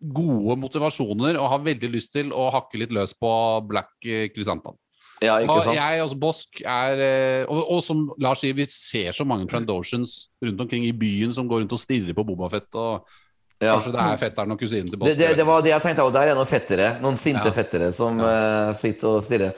gode 0.00 0.56
motivasjoner 0.60 1.38
og 1.40 1.48
har 1.54 1.62
veldig 1.66 1.90
lyst 1.94 2.12
til 2.16 2.32
å 2.36 2.48
hakke 2.54 2.78
litt 2.82 2.92
løs 2.92 3.14
på 3.16 3.30
Black 3.68 3.94
Krysantan. 4.34 4.76
Ja, 5.24 5.38
ikke 5.40 5.54
Og 5.54 5.62
sant? 5.64 5.78
jeg, 5.78 6.00
altså 6.04 6.16
Bosk 6.20 6.58
er 6.60 6.98
eh, 7.00 7.44
og, 7.48 7.62
og 7.72 7.78
som 7.84 8.02
Lars 8.20 8.42
sier, 8.44 8.52
vi 8.58 8.66
ser 8.68 9.14
så 9.16 9.24
mange 9.24 9.46
Trandoshans 9.48 10.26
rundt 10.44 10.60
omkring 10.60 10.84
i 10.84 10.92
byen 10.92 11.32
som 11.32 11.48
går 11.48 11.62
rundt 11.64 11.72
og 11.72 11.80
stirrer 11.80 12.12
på 12.16 12.26
Bobafett. 12.28 12.68
Og 12.76 13.06
Ja. 13.56 13.72
kanskje 13.78 13.92
det 13.94 14.00
er 14.04 14.18
fetteren 14.20 14.52
og 14.52 14.58
kusinen 14.60 14.90
til 14.90 14.98
Bosk. 15.00 15.16
Det, 15.16 15.16
det, 15.30 15.36
det 15.38 15.44
var 15.48 15.62
det 15.64 15.70
jeg 15.70 15.80
tenkte, 15.80 16.04
og 16.04 16.12
der 16.12 16.28
er 16.28 16.36
noen 16.36 16.44
fettere, 16.50 16.90
noen 17.00 17.16
sinte 17.16 17.48
Ja. 17.48 17.54
fettere 17.56 17.88
som 17.96 18.20
eh, 18.20 18.68
sitter 18.76 19.08
og 19.14 19.22
stirrer. 19.24 19.54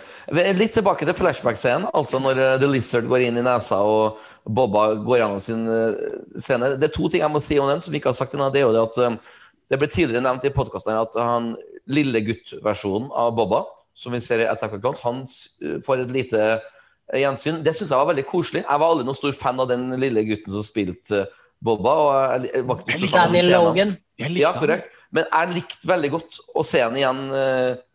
Litt 0.55 0.77
tilbake 0.79 1.03
til 1.09 1.17
flashback-scenen, 1.19 1.89
altså 1.91 2.21
når 2.23 2.39
eh, 2.39 2.53
The 2.63 2.69
Lizard 2.71 3.11
går 3.11 3.25
inn 3.27 3.41
i 3.43 3.43
nesa 3.43 3.81
og 3.83 4.23
Bobba 4.47 4.93
går 5.03 5.19
gjennom 5.25 5.43
sin 5.43 5.67
eh, 5.67 5.99
scene. 6.39 6.77
Det 6.79 6.93
er 6.93 6.95
to 6.95 7.11
ting 7.11 7.25
jeg 7.27 7.35
må 7.35 7.43
si 7.43 7.59
om 7.59 7.67
den 7.67 7.83
som 7.83 7.91
vi 7.91 7.99
ikke 7.99 8.13
har 8.15 8.21
sagt 8.21 8.39
ennå. 8.39 8.47
Det 8.55 8.63
er 8.63 8.69
jo 8.69 8.77
det 8.79 8.87
at 8.87 9.03
eh, 9.03 9.19
det 9.69 9.79
ble 9.81 9.89
tidligere 9.91 10.25
nevnt 10.25 10.47
i 10.49 10.53
podkasten 10.55 10.97
at 10.97 11.17
han 11.21 11.53
lille 11.89 12.23
gutt-versjonen 12.25 13.11
av 13.17 13.35
Bobba, 13.37 13.65
som 13.99 14.15
vi 14.15 14.21
ser 14.23 14.45
i 14.45 14.49
Attack 14.49 14.77
of 14.77 14.83
Clones, 14.83 15.03
han 15.05 15.25
eh, 15.25 15.79
får 15.85 16.05
et 16.05 16.15
lite 16.15 16.45
eh, 16.47 17.21
gjensyn. 17.25 17.63
Det 17.67 17.75
syns 17.77 17.91
jeg 17.91 17.99
var 17.99 18.11
veldig 18.13 18.27
koselig. 18.29 18.63
Jeg 18.65 18.83
var 18.83 18.93
aldri 18.93 19.09
noen 19.09 19.19
stor 19.19 19.35
fan 19.37 19.61
av 19.61 19.71
den 19.71 19.91
lille 20.01 20.25
gutten 20.29 20.55
som 20.55 20.65
spilte 20.67 21.25
eh, 21.25 21.37
Bobba. 21.65 21.93
og 21.99 22.13
jeg, 22.15 22.53
jeg 22.55 22.67
var 22.69 22.83
ikke 22.85 23.01
likte 23.03 23.17
fan 23.17 23.35
av. 23.35 23.67
Logan. 23.67 23.97
Jeg 24.19 24.35
Ja, 24.39 24.53
korrekt. 24.55 24.93
Men 25.15 25.25
jeg 25.27 25.55
likte 25.57 25.89
veldig 25.91 26.11
godt 26.13 26.39
å 26.59 26.63
se 26.67 26.83
han 26.85 26.97
igjen 26.99 27.21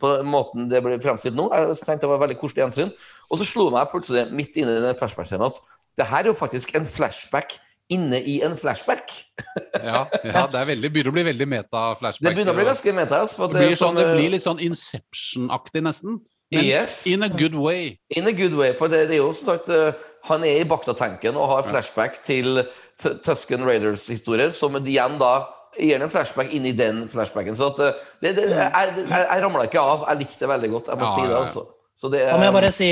på 0.01 0.09
måten 0.25 0.65
det 0.71 0.79
ble 0.81 0.95
fremstilt 1.03 1.37
nå. 1.37 1.45
Jeg 1.53 1.77
tenkte 1.77 2.07
det 2.07 2.09
var 2.09 2.23
veldig 2.23 2.37
koselig 2.41 2.63
gjensyn. 2.63 2.91
Og 3.29 3.39
så 3.39 3.47
slo 3.47 3.67
meg 3.71 3.91
plutselig 3.91 4.25
midt 4.35 4.57
inne 4.59 4.73
i 4.79 4.83
den 4.83 4.97
flashback-scenen 4.99 5.45
at 5.45 5.61
det 5.99 6.07
her 6.09 6.25
er 6.25 6.31
jo 6.31 6.35
faktisk 6.35 6.73
en 6.75 6.87
flashback 6.89 7.55
inne 7.91 8.19
i 8.19 8.39
en 8.45 8.57
flashback. 8.57 9.11
Ja, 9.83 10.05
ja, 10.23 10.45
det 10.47 10.55
er 10.55 10.67
veldig, 10.69 10.89
begynner 10.93 11.11
å 11.11 11.15
bli 11.15 11.23
veldig 11.27 11.45
meta-flashback. 11.49 12.23
Det 12.23 12.31
begynner 12.37 12.53
å 12.53 12.57
bli 12.59 12.65
ganske 12.69 12.93
meta. 12.95 13.17
For 13.27 13.51
det, 13.51 13.57
det, 13.59 13.65
blir 13.67 13.77
sånn, 13.79 13.97
det 13.97 14.05
eh, 14.05 14.13
blir 14.15 14.31
litt 14.31 14.45
sånn 14.45 14.61
Inception-aktig, 14.63 15.81
nesten. 15.83 16.21
Men 16.53 16.67
Yes. 16.67 17.07
in 17.09 17.25
a 17.25 17.29
good 17.29 17.55
way. 17.57 17.97
In 18.15 18.29
a 18.29 18.31
good 18.31 18.53
way. 18.53 18.71
For 18.77 18.87
det, 18.91 19.07
det 19.09 19.17
er 19.17 19.23
jo 19.23 19.31
som 19.35 19.55
sagt 19.55 19.71
eh, 19.73 19.91
Han 20.29 20.45
er 20.45 20.61
i 20.61 20.67
Bakta-tanken 20.69 21.35
og 21.35 21.49
har 21.49 21.65
flashback 21.67 22.21
til 22.23 22.61
Tusken 23.01 23.65
Raiders-historier, 23.65 24.53
som 24.55 24.77
igjen 24.79 25.17
da 25.19 25.33
gir 25.81 26.01
en 26.03 26.11
flashback 26.13 26.53
inn 26.53 26.67
i 26.69 26.73
den 26.77 27.07
flashbacken. 27.11 27.57
Så 27.57 27.71
at 27.73 27.81
eh, 27.83 28.03
det, 28.21 28.35
det, 28.37 28.49
jeg, 28.53 28.93
jeg, 29.01 29.07
jeg 29.09 29.43
ramla 29.43 29.65
ikke 29.67 29.81
av. 29.83 30.05
Jeg 30.11 30.21
likte 30.23 30.45
det 30.45 30.51
veldig 30.53 30.69
godt. 30.77 30.91
Jeg 30.93 31.01
må 31.01 31.09
Ja, 31.09 31.15
si 31.17 31.25
det, 31.27 31.39
altså. 31.41 31.65
Så 31.97 32.09
det, 32.13 32.23
Da 32.29 32.37
må 32.37 32.45
jeg 32.45 32.53
eh, 32.53 32.57
bare 32.59 32.71
si 32.73 32.91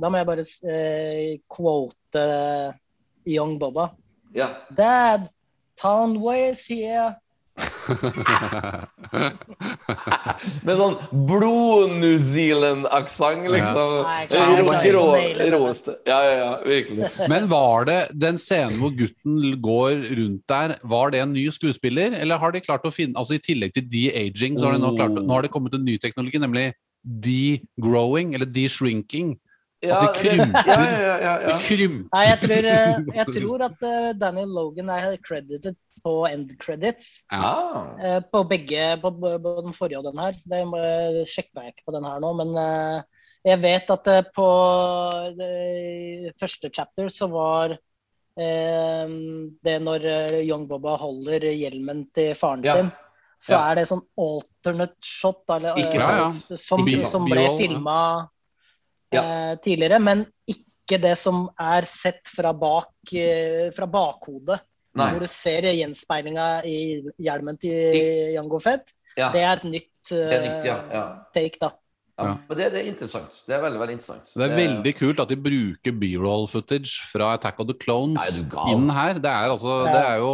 Da 0.00 0.08
må 0.12 0.20
jeg 0.20 0.28
bare 0.28 0.44
eh, 0.72 1.32
quote 1.52 2.28
Young 3.28 3.58
Bobba. 3.60 3.90
Ja. 4.38 4.52
Dad, 4.78 5.28
Townway 5.80 6.50
is 6.52 6.66
here. 6.68 7.16
Med 10.66 10.76
sånn 10.78 10.96
blod-New 11.26 12.18
Zealand-aksent, 12.22 13.48
liksom. 13.50 14.04
Det. 14.30 14.92
Råeste. 14.94 15.96
Ja, 16.08 16.18
ja, 16.22 16.34
ja, 16.38 16.52
virkelig. 16.66 17.08
Men 17.32 17.48
var 17.50 17.88
det 17.88 17.98
den 18.14 18.38
scenen 18.40 18.78
hvor 18.82 18.92
gutten 18.98 19.58
går 19.64 19.92
rundt 20.20 20.44
der, 20.50 20.76
var 20.86 21.06
det 21.14 21.20
en 21.24 21.34
ny 21.34 21.48
skuespiller? 21.54 22.14
Eller 22.18 22.36
har 22.42 22.50
de 22.54 22.60
klart 22.64 22.86
å 22.86 22.94
finne 22.94 23.18
Altså 23.18 23.32
I 23.38 23.42
tillegg 23.42 23.74
til 23.74 23.86
de-aging, 23.90 24.54
så 24.58 24.64
har 24.68 24.74
de 24.76 24.82
nå 24.84 24.90
klart 24.98 25.14
Nå 25.18 25.32
har 25.34 25.42
det 25.46 25.54
kommet 25.54 25.74
en 25.74 25.86
ny 25.86 25.96
teknologi, 26.00 26.38
nemlig 26.42 26.66
de-growing, 27.02 28.34
eller 28.36 28.48
de-shrinking. 28.50 29.28
Ja, 29.80 29.94
At 30.02 30.16
det 30.16 30.22
krymper. 30.24 30.66
Ja, 30.66 30.76
ja, 30.82 31.16
ja, 31.22 31.34
Det 31.46 31.58
krymper 31.62 32.08
Nei, 32.16 32.22
jeg 32.26 32.38
tror, 32.42 32.66
eh, 32.72 32.96
jeg 33.20 33.26
tror 33.36 33.62
at 33.68 33.84
eh, 33.86 34.08
Daniel 34.18 34.50
Logan 34.56 34.88
er 34.90 35.12
credited 35.22 35.76
på 36.02 36.14
end 36.26 36.50
credits. 36.58 37.20
Eh, 37.30 38.18
På 38.32 38.42
begge, 38.50 38.88
på, 39.02 39.12
på 39.14 39.52
den 39.62 39.76
forrige 39.76 40.00
og 40.00 40.08
den 40.08 40.18
her. 40.18 40.34
Det 40.50 40.64
må- 40.66 41.24
sjekka 41.30 41.62
jeg 41.62 41.76
ikke 41.76 41.86
på 41.86 41.94
den 41.94 42.06
her 42.10 42.18
nå, 42.22 42.32
men 42.40 42.52
jeg 43.46 43.60
vet 43.62 43.90
at 43.94 44.08
på 44.34 44.46
første 46.40 46.70
chapter 46.74 47.08
så 47.12 47.28
var 47.30 47.76
det 48.38 49.76
når 49.82 50.06
Young 50.46 50.66
Bobba 50.70 50.96
holder 51.00 51.46
hjelmen 51.52 52.04
til 52.14 52.34
faren 52.38 52.64
Ja. 52.66 52.74
sin, 52.76 52.90
så 53.42 53.52
Ja. 53.54 53.70
er 53.70 53.74
det 53.76 53.88
sånn 53.88 54.02
alternate 54.18 54.96
shot 55.02 55.44
eller, 55.50 55.74
Ikke 55.78 56.00
sant. 56.00 56.58
som, 56.58 56.82
Ikke 56.86 56.98
sant. 57.00 57.10
som 57.10 57.24
ble 57.30 57.46
filma 57.58 58.28
Ja. 59.14 59.22
eh, 59.22 59.54
tidligere, 59.64 59.98
men 60.02 60.24
ikke 60.48 60.98
det 61.00 61.14
som 61.20 61.46
er 61.60 61.86
sett 61.88 62.28
fra 62.28 62.52
bak 62.56 63.12
eh, 63.16 63.68
fra 63.76 63.88
bakhodet. 63.88 64.60
Nei. 64.98 65.10
Hvor 65.12 65.22
du 65.22 65.30
ser 65.30 65.66
gjenspeilinga 65.68 66.46
i 66.66 66.78
hjelmen 67.22 67.58
til 67.60 68.32
Jango 68.34 68.58
Fett. 68.62 68.90
Ja. 69.18 69.28
Det 69.34 69.42
er 69.44 69.60
et 69.60 69.66
nytt, 69.68 69.92
Det 70.08 70.24
er 70.34 70.42
nytt, 70.46 70.64
ja. 70.66 70.78
eh, 70.78 70.96
ja. 70.96 71.04
take, 71.34 71.60
da. 71.60 71.70
ja. 72.18 72.34
Men 72.48 72.58
det, 72.58 72.68
det 72.74 72.82
er 72.82 72.90
interessant. 72.90 73.40
Det 73.46 73.54
er 73.56 73.62
veldig, 73.64 73.80
veldig 73.82 73.96
interessant. 73.98 74.32
Det 74.34 74.46
er 74.46 74.54
veldig 74.56 74.94
kult 74.98 75.22
at 75.24 75.32
de 75.32 75.38
bruker 75.48 75.96
b-roll 76.02 76.46
footage 76.50 76.98
fra 77.12 77.34
Attack 77.36 77.60
of 77.62 77.68
the 77.70 77.76
Clones 77.78 78.40
inn 78.72 78.88
her. 78.90 79.20
Det 79.22 79.30
er 79.32 79.54
altså 79.54 79.82
Det 79.88 80.00
er 80.02 80.22
jo 80.22 80.32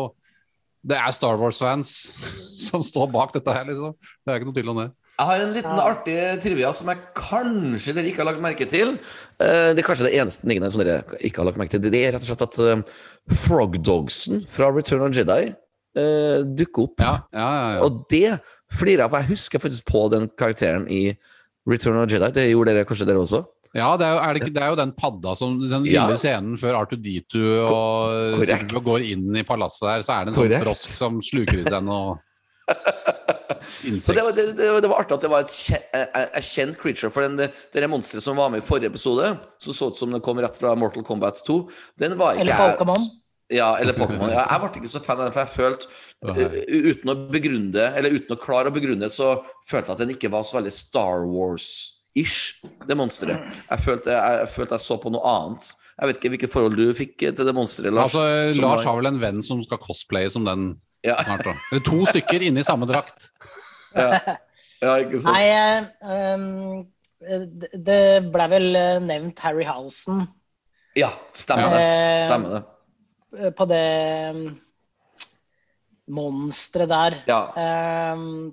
Det 0.84 0.96
er 1.00 1.16
Star 1.16 1.38
Wars-fans 1.40 1.94
som 2.68 2.84
står 2.84 3.10
bak 3.12 3.32
dette 3.36 3.52
her, 3.56 3.64
liksom. 3.68 3.96
Det 4.24 4.32
er 4.32 4.40
ikke 4.40 4.50
noe 4.52 4.58
tvil 4.60 4.72
om 4.74 4.82
det. 4.84 4.90
Jeg 5.14 5.26
har 5.28 5.40
en 5.44 5.52
liten 5.54 5.76
Ja. 5.78 5.84
artig 5.92 6.16
trivia 6.42 6.72
som 6.74 6.88
jeg 6.90 6.98
kanskje 7.14 7.94
dere 7.94 8.08
ikke 8.10 8.24
har 8.24 8.32
lagt 8.32 8.40
merke 8.42 8.66
til. 8.68 8.96
Eh, 9.38 9.72
Det 9.74 9.78
er 9.78 9.86
kanskje 9.86 10.08
det 10.10 10.14
eneste 10.18 10.42
tingene 10.48 10.70
som 10.72 10.82
dere 10.82 11.04
ikke 11.20 11.38
har 11.38 11.46
lagt 11.46 11.58
merke 11.58 11.70
til. 11.70 11.80
Det 11.80 11.94
er 11.94 12.12
rett 12.12 12.22
og 12.26 12.36
slett 12.36 12.42
at 12.42 12.56
Frog 13.30 13.76
Frogdogsen 13.78 14.42
fra 14.50 14.70
Return 14.74 15.02
of 15.06 15.14
Jedi 15.14 15.54
eh, 15.96 16.42
dukker 16.42 16.82
opp. 16.88 16.98
Ja, 17.00 17.14
ja, 17.32 17.38
ja, 17.38 17.74
ja. 17.76 17.80
Og 17.86 18.08
det 18.10 18.40
flirer 18.74 19.04
jeg 19.04 19.10
på. 19.10 19.20
Jeg 19.22 19.30
husker 19.30 19.58
faktisk 19.62 19.84
på 19.86 20.10
den 20.10 20.28
karakteren 20.36 20.88
i 20.90 21.16
Return 21.68 21.96
of 22.02 22.10
Jedi. 22.10 22.32
Det 22.34 22.50
gjorde 22.50 22.74
dere 22.74 22.84
kanskje 22.84 23.06
dere 23.06 23.22
også? 23.22 23.44
Ja, 23.74 23.96
det 23.96 24.06
er, 24.06 24.12
jo, 24.14 24.18
er 24.22 24.34
det, 24.38 24.52
det 24.54 24.62
er 24.62 24.68
jo 24.70 24.76
den 24.76 24.92
padda 24.92 25.32
som 25.36 25.56
Den 25.60 25.84
Ja. 25.86 26.06
lille 26.06 26.18
scenen 26.18 26.58
før 26.58 26.84
R2D2 26.86 27.40
og 27.70 28.82
går 28.84 29.02
inn 29.10 29.34
i 29.36 29.42
palasset 29.42 29.82
der, 29.88 30.02
så 30.02 30.12
er 30.20 30.24
det 30.26 30.34
en 30.34 30.38
sånn 30.42 30.62
frosk 30.62 30.86
som 30.98 31.18
sluker 31.20 31.58
i 31.58 31.64
seg 31.64 31.82
noe 31.82 32.18
Så 34.04 34.14
det 34.16 34.24
var, 34.26 34.36
det, 34.36 34.46
det, 34.58 34.70
det 34.84 34.90
var 34.90 35.02
artig 35.02 35.16
at 35.18 35.26
det 35.26 35.32
var 35.32 35.44
et 35.46 35.52
kjent, 35.54 35.90
et 36.24 36.46
kjent 36.46 36.78
creature. 36.80 37.10
For 37.14 37.26
den, 37.26 37.36
det, 37.40 37.50
det 37.74 37.90
monsteret 37.90 38.24
som 38.24 38.38
var 38.40 38.52
med 38.52 38.62
i 38.62 38.66
forrige 38.66 38.92
episode, 38.92 39.34
som 39.62 39.76
så 39.76 39.90
ut 39.90 39.98
som 39.98 40.14
den 40.14 40.24
kom 40.24 40.40
rett 40.42 40.58
fra 40.60 40.74
Mortal 40.78 41.06
Kombat 41.06 41.42
2, 41.46 41.60
den 42.02 42.18
var 42.20 42.38
ikke 42.38 42.48
Eller 42.48 42.74
Pokémon. 42.74 43.06
Ja, 43.52 43.78
eller 43.78 43.92
Pokémon. 43.92 44.30
Ja, 44.32 44.46
jeg 44.48 44.62
ble 44.62 44.80
ikke 44.80 44.90
så 44.94 45.02
fan 45.04 45.20
av 45.20 45.28
den, 45.28 45.34
for 45.34 45.44
jeg 45.44 45.52
følte 45.52 45.90
uh, 46.24 46.54
Uten 46.88 47.12
å 47.12 47.16
begrunne 47.28 47.90
eller 47.98 48.14
uten 48.16 48.32
å 48.32 48.40
klare 48.40 48.70
å 48.72 48.74
begrunne 48.74 49.10
så 49.12 49.34
følte 49.68 49.90
jeg 49.90 49.96
at 49.98 50.00
den 50.00 50.14
ikke 50.14 50.32
var 50.32 50.46
så 50.48 50.58
veldig 50.58 50.72
Star 50.72 51.26
Wars-ish, 51.28 52.64
det 52.88 52.96
monsteret. 52.96 53.44
Jeg 53.68 53.84
følte 53.84 54.14
jeg, 54.14 54.40
jeg 54.40 54.52
følte 54.54 54.78
jeg 54.78 54.86
så 54.86 54.96
på 55.02 55.12
noe 55.12 55.34
annet. 55.34 55.68
Jeg 55.94 56.10
vet 56.10 56.18
ikke 56.18 56.32
hvilket 56.32 56.54
forhold 56.54 56.80
du 56.80 56.96
fikk 56.96 57.14
til 57.20 57.46
det 57.50 57.54
monsteret, 57.54 57.94
Lars. 57.94 58.16
Altså, 58.16 58.64
Lars 58.64 58.88
har 58.88 58.98
vel 58.98 59.12
en 59.12 59.20
venn 59.22 59.44
som 59.46 59.60
skal 59.66 59.82
cosplaye 59.82 60.32
som 60.32 60.48
den 60.48 60.72
ja, 61.04 61.18
snart. 61.20 61.44
da. 61.44 61.80
To 61.84 62.00
stykker 62.08 62.42
inne 62.48 62.62
i 62.62 62.66
samme 62.66 62.88
drakt. 62.88 63.28
Ja, 63.94 64.36
ja, 64.84 64.96
ikke 65.04 65.20
sant? 65.22 65.34
Nei, 65.34 65.46
eh, 65.54 65.84
um, 66.26 66.86
det- 67.72 68.24
ble 68.34 68.48
vel 68.52 68.66
nevnt 68.74 69.06
nevnt 69.08 69.38
Harryhausen 69.46 70.26
Ja, 70.98 71.08
stemmer 71.32 71.72
det. 71.72 71.80
Eh, 71.80 72.26
Stemmer 72.26 72.58
det. 72.58 73.54
på 73.56 73.66
det 73.66 73.86
um, 74.34 74.42
monsteret 76.14 76.88
der. 76.90 77.16
Ja. 77.26 78.12
Um, 78.14 78.52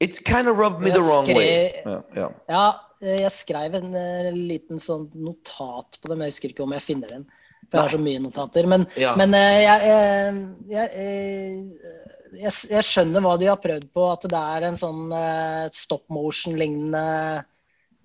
It 0.00 0.24
kind 0.24 0.48
of 0.48 0.58
rubbed 0.58 0.80
me 0.80 0.90
the 0.90 1.02
wrong 1.02 1.26
way. 1.26 1.72
Ja, 1.84 2.00
ja. 2.14 2.28
ja, 2.48 2.64
eh, 3.02 3.20
jeg 3.24 3.32
skrev 3.34 3.74
en 3.74 3.94
eh, 3.98 4.30
liten 4.32 4.78
sånn 4.78 5.08
notat 5.18 5.98
på 5.98 6.08
det, 6.10 6.16
men 6.16 6.28
jeg 6.28 6.36
husker 6.36 6.52
ikke 6.54 6.66
om 6.66 6.74
jeg 6.76 6.84
finner 6.86 7.10
den. 7.16 7.24
For 7.68 7.76
jeg 7.80 7.82
har 7.82 7.94
så 7.96 8.00
mye 8.00 8.20
notater. 8.22 8.68
Men, 8.70 8.86
men 9.18 9.34
eh, 9.34 9.56
jeg, 9.64 9.90
eh, 9.90 10.38
jeg, 10.70 10.86
eh, 11.02 12.07
jeg, 12.36 12.52
jeg 12.70 12.84
skjønner 12.86 13.24
hva 13.24 13.36
de 13.40 13.48
har 13.50 13.60
prøvd 13.62 13.86
på, 13.94 14.08
at 14.12 14.26
det 14.30 14.40
er 14.56 14.66
en 14.68 14.76
sånn 14.80 15.12
eh, 15.14 15.68
stop 15.76 16.04
motion-lignende 16.12 17.44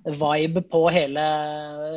vibe 0.04 0.64
på 0.68 0.82
hele 0.92 1.24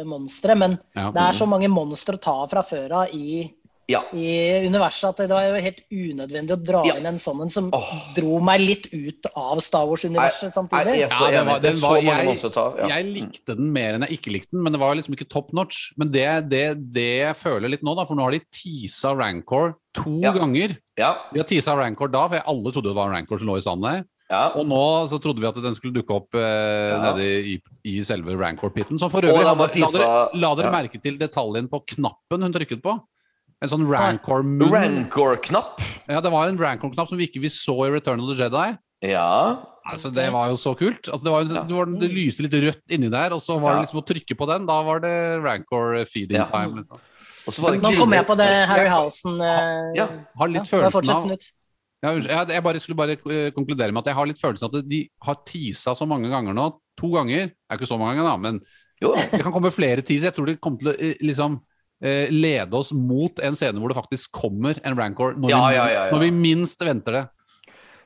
monsteret. 0.06 0.58
Men 0.58 0.78
Ja. 0.94 1.10
det 1.10 1.22
er 1.22 1.32
så 1.38 1.46
mange 1.50 1.68
monstre 1.72 2.16
å 2.16 2.22
ta 2.22 2.36
fra 2.50 2.62
før 2.62 2.92
av 3.02 3.14
i, 3.14 3.50
Ja. 3.86 4.00
i 4.18 4.66
universet 4.66 5.12
at 5.12 5.20
det 5.22 5.28
var 5.30 5.44
jo 5.46 5.60
helt 5.62 5.80
unødvendig 5.94 6.54
å 6.56 6.58
dra 6.58 6.80
Ja. 6.88 6.96
inn 6.98 7.06
en 7.06 7.20
sånn 7.22 7.42
en 7.44 7.50
som 7.54 7.68
oh. 7.72 7.90
dro 8.16 8.40
meg 8.42 8.60
litt 8.60 8.88
ut 8.92 9.28
av 9.30 9.60
Star 9.62 9.86
Wars-universet 9.86 10.50
samtidig. 10.52 10.96
Jeg, 10.96 11.08
jeg, 11.08 11.10
Ja, 11.20 11.30
det 11.30 11.46
var- 11.46 11.60
den 11.60 11.80
var- 11.80 12.00
jeg- 12.02 12.26
monstre. 12.26 12.64
Ja. 12.80 12.88
Jeg 12.96 13.06
likte 13.14 13.56
den 13.56 13.72
mer 13.72 13.94
enn 13.94 14.02
jeg 14.02 14.18
ikke 14.18 14.32
likte 14.32 14.50
den, 14.50 14.64
men 14.64 14.72
det 14.72 14.80
var 14.80 14.94
liksom 14.96 15.14
ikke 15.14 15.28
top 15.28 15.52
notch. 15.52 15.92
Men 15.96 16.10
det, 16.10 16.48
det, 16.50 16.92
det 16.92 17.18
jeg 17.22 17.36
føler 17.36 17.68
litt 17.70 17.82
nå, 17.82 17.94
da, 17.94 18.04
for 18.04 18.16
nå 18.16 18.22
har 18.22 18.32
de 18.32 18.40
teasa 18.50 19.14
Rancor 19.14 19.76
to 19.94 20.20
Ja. 20.20 20.32
ganger. 20.32 20.76
Ja. 20.98 21.14
De 21.32 21.38
har 21.38 21.46
teasa 21.46 21.76
Rancor 21.76 22.08
da, 22.10 22.26
for 22.28 22.42
alle 22.44 22.72
trodde 22.72 22.90
det 22.90 22.96
var 22.96 23.10
Rancor 23.14 23.38
som 23.38 23.46
lå 23.46 23.56
i 23.56 23.60
sanden 23.60 23.82
der. 23.92 24.04
Ja. 24.28 24.50
Og 24.58 24.66
nå 24.66 25.06
så 25.08 25.20
trodde 25.22 25.38
vi 25.38 25.46
at 25.46 25.54
den 25.54 25.74
skulle 25.76 25.94
dukke 25.94 26.10
opp 26.10 26.34
eh, 26.34 26.90
Ja. 26.90 27.12
nede 27.12 27.22
i, 27.22 27.60
i 27.84 28.02
selve 28.02 28.34
Rancor-pitten. 28.34 28.98
Som 28.98 29.10
for 29.10 29.22
øvrig 29.22 29.38
de 29.38 29.44
la 29.44 29.54
dere, 29.54 30.28
la 30.34 30.54
dere 30.56 30.72
ja. 30.72 30.82
merke 30.82 31.00
til 31.00 31.16
detaljen 31.16 31.68
på 31.70 31.86
knappen 31.86 32.42
hun 32.42 32.52
trykket 32.52 32.82
på. 32.82 32.98
En 33.64 33.70
sånn 33.72 33.86
Rancor-munn. 33.88 34.68
Rancor-knapp. 34.72 35.80
Ja, 36.12 36.20
det 36.20 36.32
var 36.32 36.50
en 36.50 36.58
Rancor-knapp 36.60 37.08
som 37.08 37.16
vi 37.20 37.28
ikke 37.30 37.40
vi 37.40 37.50
så 37.52 37.76
i 37.86 37.92
Return 37.94 38.20
of 38.20 38.28
the 38.28 38.36
Jedi. 38.42 38.66
Ja. 39.08 39.56
Altså, 39.86 40.10
Det 40.12 40.26
var 40.34 40.50
jo 40.50 40.56
så 40.60 40.74
kult. 40.76 41.08
Altså, 41.08 41.24
det, 41.24 41.32
var, 41.32 41.44
det, 41.46 41.74
var, 41.76 41.90
det 42.02 42.10
lyste 42.12 42.44
litt 42.44 42.56
rødt 42.64 42.94
inni 42.96 43.08
der, 43.12 43.32
og 43.36 43.40
så 43.44 43.56
var 43.62 43.76
det 43.76 43.86
liksom 43.86 44.02
å 44.02 44.06
trykke 44.06 44.36
på 44.38 44.48
den. 44.50 44.66
Da 44.68 44.80
var 44.84 45.00
det 45.04 45.14
Rancor 45.44 46.00
feeding 46.10 46.40
Ja. 46.42 46.48
time. 46.50 46.82
liksom. 46.82 46.98
Og 47.46 47.54
så 47.54 47.62
var 47.62 47.76
det 47.76 47.82
Nå 47.84 47.92
kom 47.94 48.12
jeg 48.12 48.26
på 48.26 48.34
det 48.36 48.48
Harry 48.66 48.88
Harryhausen 48.88 49.36
eh, 49.40 49.92
Ja. 50.00 50.06
Har 50.40 50.48
litt 50.50 50.64
ja, 50.66 50.70
følelsen 50.90 51.12
av 51.14 51.36
ja, 52.04 52.10
jeg, 52.12 52.48
jeg 52.52 52.62
bare 52.62 52.80
skulle 52.82 52.98
bare 52.98 53.14
eh, 53.16 53.52
konkludere 53.56 53.94
med 53.94 54.02
at 54.02 54.10
jeg 54.10 54.18
har 54.18 54.26
litt 54.28 54.40
følelsen 54.40 54.66
av 54.68 54.74
at 54.76 54.88
de 54.90 54.98
har 55.26 55.38
tisa 55.48 55.94
så 55.96 56.06
mange 56.06 56.28
ganger 56.28 56.54
nå. 56.54 56.66
To 57.00 57.08
ganger. 57.14 57.48
Det 57.54 57.72
er 57.72 57.78
ikke 57.80 57.88
så 57.88 57.98
mange 57.98 58.18
ganger, 58.18 58.28
da, 58.28 58.36
men 58.36 58.60
Jo. 59.00 59.14
det 59.16 59.40
kan 59.42 59.54
komme 59.54 59.72
flere 59.74 60.02
teaser. 60.04 60.28
Jeg 60.28 60.36
tror 60.36 60.50
det 60.50 60.58
kommer 60.60 60.82
til 60.82 60.90
å 60.92 60.96
eh, 60.98 61.16
liksom 61.24 61.56
eh, 62.02 62.28
lede 62.30 62.74
oss 62.76 62.92
mot 62.92 63.38
en 63.40 63.56
scene 63.56 63.78
hvor 63.80 63.88
det 63.92 63.96
faktisk 63.98 64.32
kommer 64.32 64.78
en 64.84 64.96
Rancor 64.98 65.34
når, 65.36 65.50
Ja, 65.50 65.62
vi, 65.68 65.74
ja, 65.76 65.86
ja, 65.86 66.04
ja. 66.06 66.10
når 66.12 66.20
vi 66.26 66.30
minst 66.30 66.80
venter 66.84 67.12
det. 67.20 67.24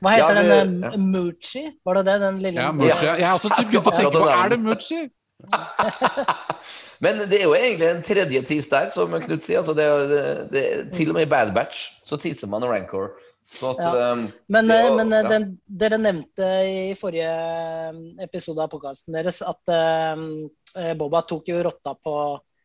Hva 0.01 0.09
heter 0.15 0.35
Ja, 0.39 0.43
den? 0.63 0.77
vi- 0.81 0.87
eh, 0.87 0.97
Moochie? 0.97 1.71
Var 1.85 1.93
det 1.99 2.05
det? 2.05 2.19
Den 2.23 2.39
lille 2.41 2.61
Ja, 2.61 2.71
Muchi. 2.71 3.05
Jeg 3.05 3.27
har 3.27 3.35
også 3.37 3.49
begynt 3.53 3.85
å 3.91 3.95
tenke 3.97 4.11
på 4.17 4.29
Er 4.29 4.49
det 4.49 4.59
Moochie? 4.59 5.09
Men 7.01 7.17
det 7.29 7.39
er 7.39 7.47
jo 7.47 7.53
egentlig 7.57 7.87
en 7.89 8.01
tredje 8.05 8.41
tease 8.45 8.69
der, 8.69 8.89
som 8.93 9.11
Knut 9.23 9.41
sier. 9.41 9.57
Altså 9.61 9.73
det, 9.77 9.85
er- 9.89 10.07
det, 10.11 10.23
det, 10.53 10.63
til 10.93 11.09
og 11.09 11.17
med 11.17 11.25
i 11.27 11.29
Bad 11.31 11.53
Batch 11.55 11.87
så 12.05 12.17
teaser 12.21 12.49
man 12.51 12.65
Rancor. 12.69 13.11
Så 13.51 13.73
at 13.73 13.81
Ja. 13.83 14.11
um, 14.13 14.27
Men, 14.49 14.67
det 14.69 14.77
eh, 14.85 14.95
men 14.95 15.09
ja. 15.11 15.23
den, 15.27 15.47
dere 15.67 15.97
nevnte 15.99 16.45
i 16.63 16.93
forrige 16.95 17.27
eh, 17.27 17.97
episode 18.23 18.63
av 18.63 18.69
podkasten 18.71 19.11
deres 19.17 19.41
at 19.43 19.73
eh, 19.75 20.93
Boba 20.95 21.19
tok 21.27 21.49
jo 21.51 21.57
rotta 21.67 21.93
på, 21.99 22.13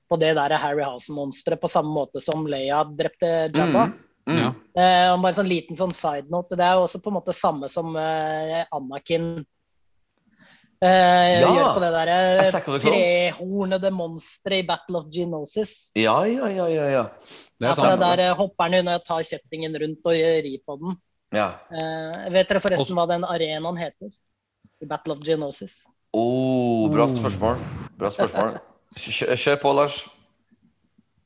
på 0.09 0.19
det 0.21 0.35
der 0.39 0.55
Harryhausen-monsteret 0.63 1.61
på 1.61 1.69
samme 1.71 1.91
måte 1.91 2.21
som 2.23 2.47
Leia 2.47 2.85
drepte 2.85 3.31
Jabba. 3.55 3.87
Mm, 3.91 3.97
mm. 4.29 4.39
Ja. 4.41 4.51
Eh, 4.79 5.09
og 5.15 5.23
bare 5.25 5.35
sånn 5.39 5.49
liten 5.51 5.77
sånn 5.79 5.95
side 5.95 6.31
note. 6.31 6.57
Det 6.59 6.65
er 6.67 6.75
jo 6.79 6.85
også 6.87 7.01
på 7.03 7.11
en 7.11 7.17
måte 7.19 7.35
samme 7.35 7.69
som 7.73 7.95
eh, 7.99 8.65
Anakin 8.75 9.45
eh, 10.83 11.41
Ja. 11.41 11.49
gjør 11.51 11.73
på 11.77 11.83
det 11.85 11.91
der 11.95 12.13
eh, 12.13 12.51
trehornede 12.85 13.91
monsteret 13.95 14.63
i 14.63 14.67
Battle 14.69 15.01
of 15.01 15.09
Genosis. 15.15 15.91
Ja, 15.99 16.19
ja, 16.29 16.49
ja, 16.53 16.69
ja. 16.69 16.87
ja. 17.01 17.05
Det 17.57 17.67
er 17.67 17.71
Altså, 17.73 17.83
sant. 17.89 18.01
der 18.05 18.19
eh, 18.29 18.35
hopper 18.37 18.69
han 18.69 18.79
unna 18.83 18.99
og 19.01 19.05
tar 19.09 19.23
kjettingen 19.27 19.75
rundt 19.81 20.05
og 20.07 20.13
rir 20.47 20.61
på 20.67 20.79
den. 20.83 20.97
ja. 21.35 21.51
Eh, 21.73 22.31
vet 22.31 22.49
dere 22.49 22.61
forresten 22.61 22.85
Også- 22.87 22.95
hva 22.99 23.09
den 23.09 23.25
arenaen 23.25 23.77
heter? 23.81 24.11
I 24.83 24.87
Battle 24.87 25.15
of 25.15 25.21
Genosis. 25.25 25.87
Oh, 26.13 26.89
bra 26.93 27.07
spørsmål. 27.09 27.57
Bra 27.99 28.11
spørsmål. 28.11 28.59
Kjør, 28.97 29.59
på, 29.61 29.73
Lars. 29.77 30.01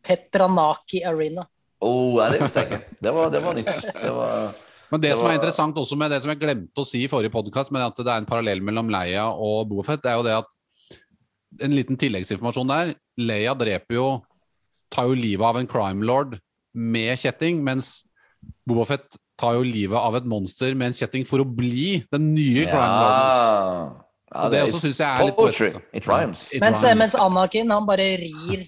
Petranaki 0.02 1.02
Arena. 1.06 1.44
Oh, 1.80 2.18
det 2.32 2.40
visste 2.42 2.64
jeg 2.64 2.70
ikke. 2.70 2.96
Det 3.00 3.12
var, 3.16 3.30
det 3.32 3.40
var 3.44 3.56
nytt. 3.56 3.70
Det 3.94 4.12
var 4.12 4.50
Men 4.90 5.00
det, 5.00 5.08
Det 5.10 5.16
som 5.16 5.24
var- 5.24 5.32
er 5.32 5.38
interessant 5.38 5.76
også 5.78 5.96
med 5.96 6.10
det 6.10 6.20
som 6.22 6.30
jeg 6.32 6.40
glemte 6.40 6.82
å 6.82 6.86
si 6.86 7.04
i 7.04 7.08
forrige 7.08 7.30
podkast, 7.30 7.70
men 7.70 7.82
at 7.82 7.96
det 7.96 8.06
er 8.08 8.18
en 8.18 8.26
parallell 8.26 8.60
mellom 8.60 8.90
Leia 8.90 9.28
og 9.30 9.68
Bofet, 9.70 10.04
er 10.04 10.16
jo 10.18 10.22
det 10.26 10.34
at 10.40 10.46
En 11.62 11.72
liten 11.74 11.96
tilleggsinformasjon 11.98 12.68
der. 12.68 12.92
Leia 13.18 13.54
dreper 13.58 13.94
jo 13.96 14.22
Tar 14.90 15.08
jo 15.08 15.14
livet 15.14 15.42
av 15.44 15.56
en 15.58 15.66
crime 15.66 16.02
lord 16.06 16.38
med 16.74 17.18
kjetting, 17.18 17.62
mens 17.62 18.04
Bobafett 18.66 19.16
tar 19.38 19.54
jo 19.54 19.62
livet 19.62 19.98
av 19.98 20.16
et 20.16 20.24
monster 20.24 20.74
med 20.74 20.86
en 20.88 20.92
kjetting 20.92 21.26
for 21.26 21.38
å 21.38 21.44
bli 21.44 22.04
den 22.10 22.34
nye 22.34 22.64
crime 22.66 22.96
lorden. 23.02 24.00
Ja. 24.30 24.48
det 24.52 24.62
også 24.62 24.80
synes 24.84 25.00
jeg 25.00 25.08
er 25.10 25.26
litt 25.26 25.36
poetry. 25.36 25.70
It 25.92 26.06
rhymes. 26.08 26.44
Mens, 26.62 26.84
mens 26.96 27.14
Anakin 27.18 27.70
han 27.74 27.86
bare 27.88 28.04
rir 28.20 28.66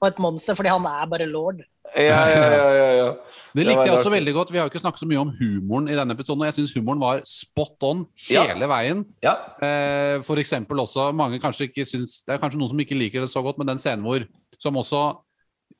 på 0.00 0.08
et 0.08 0.18
monster 0.18 0.56
fordi 0.56 0.70
han 0.72 0.86
er 0.88 1.06
bare 1.12 1.26
lord. 1.28 1.60
Ja, 1.96 2.20
ja, 2.30 2.42
ja, 2.54 2.66
ja, 2.74 2.88
ja. 2.96 3.06
Det 3.56 3.64
likte 3.66 3.84
jeg 3.86 3.94
også 3.98 4.10
veldig 4.12 4.34
godt. 4.34 4.52
Vi 4.52 4.58
har 4.58 4.66
jo 4.66 4.70
ikke 4.72 4.82
snakket 4.82 5.02
så 5.02 5.08
mye 5.10 5.20
om 5.22 5.30
humoren 5.38 5.88
i 5.90 5.96
denne 5.98 6.14
episoden, 6.14 6.42
og 6.44 6.46
jeg 6.50 6.56
syns 6.60 6.74
humoren 6.78 7.00
var 7.02 7.22
spot 7.26 7.86
on 7.88 8.04
Ja. 8.30 8.44
hele 8.50 8.68
veien. 8.70 9.04
ja. 9.22 9.34
Eh, 9.62 10.22
for 10.26 10.38
eksempel 10.42 10.78
også, 10.82 11.10
mange 11.14 11.38
kanskje 11.42 11.68
ikke 11.68 11.86
syns 11.86 12.22
Det 12.26 12.34
er 12.34 12.38
kanskje 12.42 12.58
noen 12.60 12.72
som 12.72 12.80
ikke 12.80 12.98
liker 12.98 13.20
det 13.24 13.30
så 13.32 13.42
godt, 13.42 13.58
men 13.58 13.66
den 13.66 13.78
scenen 13.82 14.04
hvor 14.06 14.24
Som 14.58 14.76
også 14.76 15.16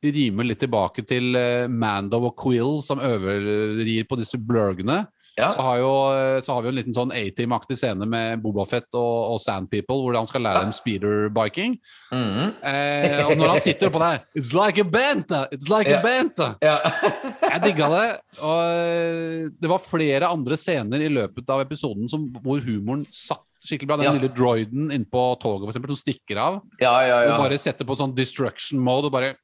rimer 0.03 0.47
litt 0.49 0.61
tilbake 0.63 1.03
til 1.05 1.35
eh, 1.37 1.67
Mando 1.69 2.23
og 2.25 2.37
Quill 2.41 2.79
som 2.83 2.99
overrir 3.05 4.07
på 4.09 4.17
disse 4.17 4.39
blurgene. 4.41 5.03
Ja. 5.39 5.51
Så 5.55 5.61
har, 5.63 5.77
jo, 5.79 5.91
eh, 6.15 6.41
så 6.41 6.53
har 6.55 6.63
vi 6.63 6.69
jo 6.69 6.73
en 6.75 6.79
liten 6.81 6.95
sånn 6.97 7.13
A-team-aktig 7.13 7.77
scene 7.79 8.07
med 8.07 8.43
Bobafett 8.43 8.89
og, 8.95 9.35
og 9.35 9.41
Sand 9.41 9.71
People, 9.71 9.97
hvor 10.03 10.17
han 10.19 10.27
skal 10.27 10.43
lære 10.43 10.61
Ja. 10.61 10.63
dem 10.63 10.73
speederbiking. 10.73 11.79
-hmm. 12.13 12.53
Eh, 12.63 13.27
og 13.27 13.37
når 13.39 13.49
han 13.55 13.61
sitter 13.61 13.87
oppå 13.91 13.99
der 13.99 14.21
It's 14.39 14.53
like 14.53 14.79
a 14.81 14.85
banta! 14.85 15.47
It's 15.53 15.69
like 15.69 15.91
Ja. 15.91 15.99
a 15.99 16.03
banta! 16.03 16.55
ja. 16.63 16.79
Jeg 17.53 17.63
digga 17.63 17.89
det. 17.89 18.09
Og 18.43 18.61
eh, 18.63 19.51
det 19.61 19.69
var 19.69 19.79
flere 19.79 20.27
andre 20.27 20.57
scener 20.57 21.01
i 21.01 21.09
løpet 21.09 21.49
av 21.51 21.61
episoden 21.61 22.09
som, 22.09 22.29
hvor 22.43 22.61
humoren 22.61 23.07
satt 23.11 23.43
skikkelig 23.61 23.89
bra. 23.91 23.97
Den 24.01 24.07
Ja. 24.07 24.13
lille 24.17 24.31
droiden 24.35 24.91
inne 24.93 25.05
på 25.11 25.23
toget, 25.41 25.67
for 25.67 25.73
eksempel, 25.73 25.93
som 25.95 26.01
stikker 26.01 26.39
av. 26.41 26.61
ja, 26.81 26.95
ja, 27.07 27.17
Og 27.25 27.29
ja. 27.31 27.39
bare 27.39 27.59
setter 27.59 27.85
på 27.85 27.97
sånn 27.99 28.15
destruction 28.15 28.81
mode 28.81 29.07
og 29.07 29.13
bare 29.13 29.35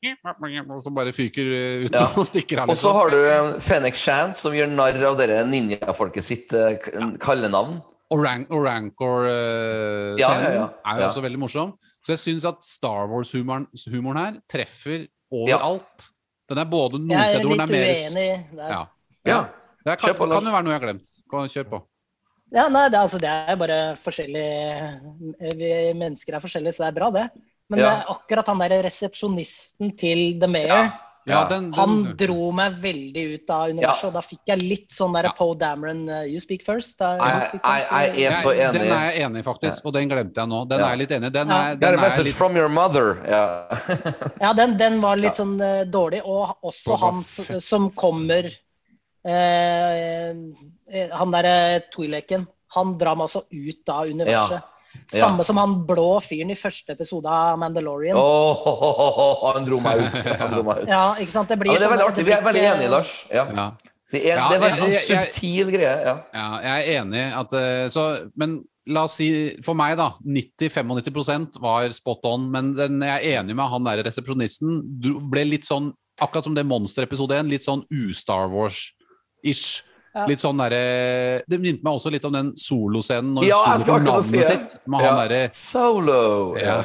Og 0.71 0.81
så 0.83 0.93
bare 0.95 1.13
fyker 1.13 1.47
eh, 1.47 1.85
ut 1.87 1.93
Ja. 1.93 2.07
og 2.17 2.27
stikker 2.27 2.63
av. 2.63 2.71
Og 2.71 2.77
så 2.77 2.89
liksom. 2.89 2.95
har 2.95 3.11
du 3.11 3.19
eh, 3.29 3.61
Fenix 3.61 4.01
Chance, 4.03 4.41
som 4.41 4.53
gjør 4.53 4.69
narr 4.75 5.05
av 5.07 5.17
dere 5.19 5.45
ninjafolket 5.47 6.25
sitt 6.25 6.53
eh, 6.53 6.77
kallenavn. 7.21 7.83
Og, 8.11 8.21
rank, 8.23 8.47
og 8.55 8.63
Rancor-scenen 8.63 10.19
Ja, 10.21 10.29
ja, 10.41 10.51
ja. 10.55 10.67
er 10.87 10.99
jo 10.99 11.03
Ja. 11.03 11.09
også 11.11 11.23
veldig 11.25 11.39
morsom. 11.43 11.73
Så 12.07 12.15
jeg 12.15 12.19
syns 12.23 12.45
at 12.47 12.63
Star 12.63 13.09
Wars-humoren 13.11 13.67
humoren 13.91 14.17
her 14.21 14.37
treffer 14.49 15.09
overalt. 15.33 16.07
Den 16.49 16.59
er 16.63 16.65
både 16.71 17.01
noen 17.03 17.11
Jeg 17.11 17.19
er 17.19 17.33
steder 17.35 17.49
hvor 17.49 17.57
litt 17.57 17.67
den 17.67 17.75
er 17.75 17.81
mer 17.81 17.89
uenig 17.97 18.57
der. 18.57 18.69
ja. 18.71 18.87
Ja. 19.27 19.41
Det 19.87 19.99
kan, 20.01 20.15
kan 20.15 20.29
jo 20.43 20.51
være 20.55 20.63
noe 20.65 20.73
jeg 20.73 20.81
har 20.81 20.87
glemt. 20.87 21.09
Kjør 21.51 21.69
på. 21.71 21.83
Ja, 22.55 22.69
nei, 22.71 22.89
det, 22.89 22.99
altså, 23.01 23.19
det 23.19 23.27
er 23.29 23.57
bare 23.59 23.97
forskjellige 23.99 25.57
Vi 25.59 25.73
mennesker 25.99 26.37
er 26.39 26.41
forskjellige, 26.45 26.77
så 26.77 26.85
det 26.87 26.93
er 26.93 26.99
bra, 27.01 27.11
det. 27.11 27.27
Men 27.69 27.81
Ja. 27.81 27.89
det 27.89 27.97
er 28.05 28.13
akkurat 28.15 28.47
han 28.47 28.59
der 28.63 28.83
resepsjonisten 28.87 29.97
til 29.99 30.39
The 30.41 30.47
Mayor, 30.47 30.93
Ja. 31.27 31.41
Den, 31.51 31.73
den, 31.73 31.75
han 31.75 32.15
dro 32.17 32.53
meg 32.55 32.77
veldig 32.79 33.23
ut 33.35 33.51
av 33.51 33.71
universet. 33.73 34.03
Ja. 34.05 34.07
Og 34.07 34.13
da 34.15 34.21
fikk 34.23 34.45
jeg 34.47 34.61
litt 34.63 34.93
sånn 34.95 35.13
der 35.13 35.25
Ja. 35.27 35.33
Poe 35.35 35.57
Dameron 35.59 36.05
uh, 36.09 36.21
You 36.23 36.39
speak 36.39 36.63
first. 36.63 36.99
Da, 37.01 37.17
Jeg- 37.19 37.35
you 37.35 37.49
speak 37.49 37.65
jeg- 37.65 37.83
first, 37.83 38.15
jeg 38.15 38.27
er 38.27 38.31
uh, 38.31 38.37
så 38.39 38.53
enig. 38.55 38.79
Den 38.79 38.93
er 38.93 39.11
jeg 39.11 39.25
enig 39.27 39.39
i, 39.41 39.43
faktisk. 39.43 39.85
Og 39.85 39.93
den 39.93 40.09
glemte 40.09 40.39
jeg 40.39 40.47
nå. 40.49 40.69
Den 40.69 40.79
Ja. 40.79 40.87
er 40.87 40.91
jeg 40.95 40.99
litt 41.01 41.11
enig 41.19 41.27
i. 41.27 41.31
Den 41.31 41.51
er, 41.51 41.75
den 41.75 41.95
er 41.95 42.01
message 42.01 42.25
litt 42.27 42.35
from 42.39 42.55
your 42.57 42.69
mother. 42.69 43.19
Ja. 43.27 43.67
Ja, 44.41 44.53
den, 44.53 44.77
den 44.79 45.01
var 45.03 45.17
litt 45.17 45.35
sånn 45.35 45.59
uh, 45.61 45.83
dårlig. 45.85 46.23
Og 46.25 46.55
også 46.63 46.97
han 47.03 47.25
s- 47.25 47.65
som 47.67 47.91
kommer 47.91 48.47
eh, 49.27 49.35
eh, 50.31 50.35
Han 51.13 51.35
derre 51.35 51.83
Twi'leken. 51.95 52.47
Han 52.77 52.97
drar 52.99 53.17
meg 53.19 53.29
altså 53.29 53.45
ut 53.51 53.93
av 53.93 54.11
universet. 54.11 54.63
Ja. 54.63 54.73
Samme 55.13 55.45
som 55.45 55.59
han 55.61 55.75
blå 55.87 56.21
fyren 56.25 56.51
i 56.51 56.57
første 56.59 56.95
episode 56.97 57.31
av 57.31 57.59
Mandalorian. 57.61 58.17
Åh, 58.17 59.43
han 59.55 59.67
dro 59.67 59.81
meg 59.85 60.07
ut. 60.07 60.17
Han 60.41 60.55
dro 60.55 60.63
meg 60.67 60.85
ut. 60.85 60.89
Ja, 60.91 61.03
ikke 61.21 61.35
sant? 61.35 61.51
Det 61.53 61.59
blir 61.61 61.73
ja, 61.75 61.79
det 61.79 61.85
er 61.85 61.91
sånn- 61.91 61.95
veldig 61.97 62.09
artig. 62.11 62.25
Vi 62.27 62.35
er 62.37 62.47
veldig 62.47 62.65
enige, 62.71 62.93
Lars. 62.95 63.13
Ja. 63.31 63.45
ja. 63.53 63.67
Det 64.13 64.23
er, 64.23 64.39
Ja, 64.39 64.49
det 64.49 64.57
er 64.57 64.63
veldig 64.65 64.81
sånn 64.81 64.97
subtil 65.03 65.71
greie. 65.75 65.93
Ja. 66.07 66.17
ja, 66.35 66.49
jeg 66.65 66.89
er 66.97 67.03
enig. 67.03 67.25
At, 67.43 67.55
eh, 67.59 67.85
så, 67.93 68.07
men 68.39 68.61
la 68.87 69.03
oss 69.09 69.17
si 69.19 69.29
For 69.67 69.79
meg, 69.79 69.97
da. 69.99 70.13
90-95 70.23 71.59
var 71.63 71.91
spot 71.97 72.27
on. 72.31 72.49
Men 72.55 72.73
den, 72.79 73.01
jeg 73.03 73.17
er 73.35 73.41
enig 73.43 73.57
med 73.59 73.71
han 73.73 73.87
der 73.89 74.05
resepsjonisten. 74.07 74.81
Ble 75.31 75.45
litt 75.49 75.67
sånn, 75.69 75.91
akkurat 76.23 76.47
som 76.47 76.57
det 76.57 76.67
Monster 76.67 77.07
episode 77.07 77.37
1, 77.37 77.51
litt 77.53 77.67
sånn 77.67 77.85
u-Star 77.91 78.49
Wars-ish. 78.53 79.83
Ja. 80.17 80.25
Litt 80.31 80.41
sånn 80.41 80.57
derre 80.57 81.43
Det 81.45 81.59
minte 81.61 81.85
meg 81.85 81.93
også 81.99 82.09
litt 82.15 82.25
om 82.25 82.33
den 82.33 82.55
soloscenen 82.57 83.35
når 83.37 83.45
Ja, 83.51 83.59
Solo 83.77 83.99
får 84.17 84.23
si 84.25 84.39
navnet 84.39 84.49
det. 84.49 84.71
sitt. 84.73 84.79
Med 84.89 85.01
han 85.05 85.11
Ja. 85.13 85.29
derre 85.29 85.51
Solo. 85.53 86.57
ja. 86.57 86.79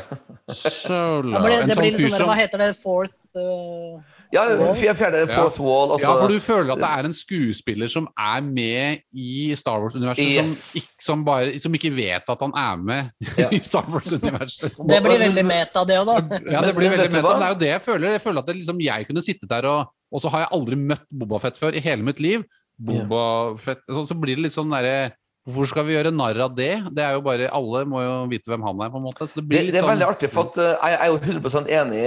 Solo. 0.51 1.31
Ja, 1.31 1.39
men 1.39 1.51
det, 1.51 1.57
en 1.61 1.69
det 1.69 1.75
sånn 1.77 1.85
blir 1.85 1.95
fyr 1.97 2.09
sånn, 2.09 2.17
som 2.17 2.29
Hva 2.31 2.35
heter 2.39 2.57
det? 2.61 2.69
Fourth 2.81 3.13
uh, 3.37 4.01
Ja, 4.33 4.43
fj- 4.75 4.93
fjerde 4.95 5.21
Fourth 5.31 5.59
Wall. 5.63 5.91
Altså, 5.95 6.07
Ja, 6.09 6.17
for 6.21 6.27
du 6.31 6.39
føler 6.43 6.71
at 6.75 6.79
det 6.83 6.89
er 6.89 7.07
en 7.09 7.15
skuespiller 7.15 7.87
som 7.91 8.07
er 8.19 8.41
med 8.41 9.01
i 9.15 9.55
Star 9.59 9.79
Wars-universet, 9.79 10.23
Yes. 10.23 10.57
som, 11.01 11.23
som, 11.25 11.59
som 11.59 11.73
ikke 11.79 11.91
vet 11.95 12.27
at 12.31 12.39
han 12.39 12.51
er 12.55 12.77
med 12.77 13.11
Ja. 13.37 13.47
i 13.55 13.59
Star 13.63 13.87
Wars-universet. 13.87 14.75
Det 14.75 15.01
blir 15.03 15.19
veldig 15.23 15.45
meta, 15.47 15.85
det 15.87 15.99
òg, 15.99 16.05
da. 16.11 16.39
Ja, 16.51 16.61
det 16.67 16.75
blir 16.75 16.89
men 16.91 16.99
veldig 16.99 17.11
meta. 17.15 17.31
men 17.31 17.39
Det 17.39 17.47
er 17.47 17.53
jo 17.55 17.59
det 17.63 17.71
jeg 17.75 17.81
føler. 17.87 18.11
Jeg 18.17 18.21
føler 18.27 18.39
at 18.39 18.47
det 18.51 18.55
liksom, 18.59 18.81
jeg 18.83 19.07
kunne 19.07 19.23
sittet 19.25 19.49
der 19.49 19.65
og 19.71 19.87
Og 20.13 20.19
så 20.19 20.27
har 20.29 20.41
jeg 20.41 20.49
aldri 20.51 20.75
møtt 20.75 21.05
Bobafett 21.09 21.55
før 21.55 21.71
i 21.73 21.79
hele 21.79 22.03
mitt 22.03 22.19
liv. 22.19 22.41
Bobafett, 22.87 23.83
så, 23.89 24.05
så 24.09 24.17
blir 24.17 24.39
det 24.39 24.47
litt 24.47 24.57
sånn 24.57 24.71
derre 24.73 25.11
Hvorfor 25.41 25.71
skal 25.71 25.85
vi 25.87 25.95
gjøre 25.95 26.11
narr 26.13 26.37
av 26.45 26.51
det? 26.53 26.69
Det 26.93 27.01
er 27.01 27.15
jo 27.15 27.23
bare 27.25 27.47
Alle 27.49 27.79
må 27.89 28.03
jo 28.03 28.11
vite 28.29 28.51
hvem 28.51 28.61
han 28.61 28.83
er, 28.85 28.91
på 28.93 28.99
en 28.99 29.05
måte. 29.07 29.25
Det 29.25 29.41
Det, 29.41 29.61
det 29.71 29.79
er 29.79 29.81
sånn 29.81 29.89
veldig 29.89 30.05
artig, 30.05 30.29
for 30.29 30.51
at 30.51 30.59
uh, 30.61 30.83
jeg 30.85 30.99
er 30.99 31.09
jo 31.09 31.15
100 31.17 31.71
enig 31.79 32.03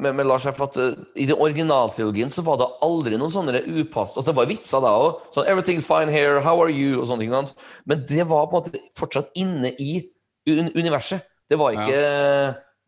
med, 0.00 0.16
med 0.16 0.24
Lars. 0.24 0.46
For 0.56 0.70
at 0.70 0.78
uh, 0.80 1.02
I 1.12 1.26
den 1.28 1.36
originaltrilogien 1.36 2.32
så 2.32 2.44
var 2.46 2.62
det 2.62 2.70
aldri 2.86 3.20
noen 3.20 3.34
sånne 3.34 3.60
upass... 3.66 4.16
Altså, 4.16 4.30
det 4.30 4.38
var 4.40 4.48
vitser 4.48 4.80
da 4.80 4.94
òg. 5.02 5.20
Sånn 5.36 5.44
'Everything's 5.44 5.88
fine 5.88 6.08
here. 6.08 6.40
How 6.40 6.56
are 6.64 6.72
you?' 6.72 7.02
og 7.02 7.10
sånne 7.10 7.26
ting. 7.26 7.36
sant? 7.36 7.52
Men 7.84 8.06
det 8.08 8.24
var 8.32 8.48
på 8.48 8.56
en 8.56 8.64
måte 8.64 8.82
fortsatt 8.96 9.28
inne 9.36 9.74
i 9.76 10.00
un 10.48 10.72
universet. 10.72 11.28
Det 11.52 11.60
var 11.60 11.76
ikke 11.76 12.00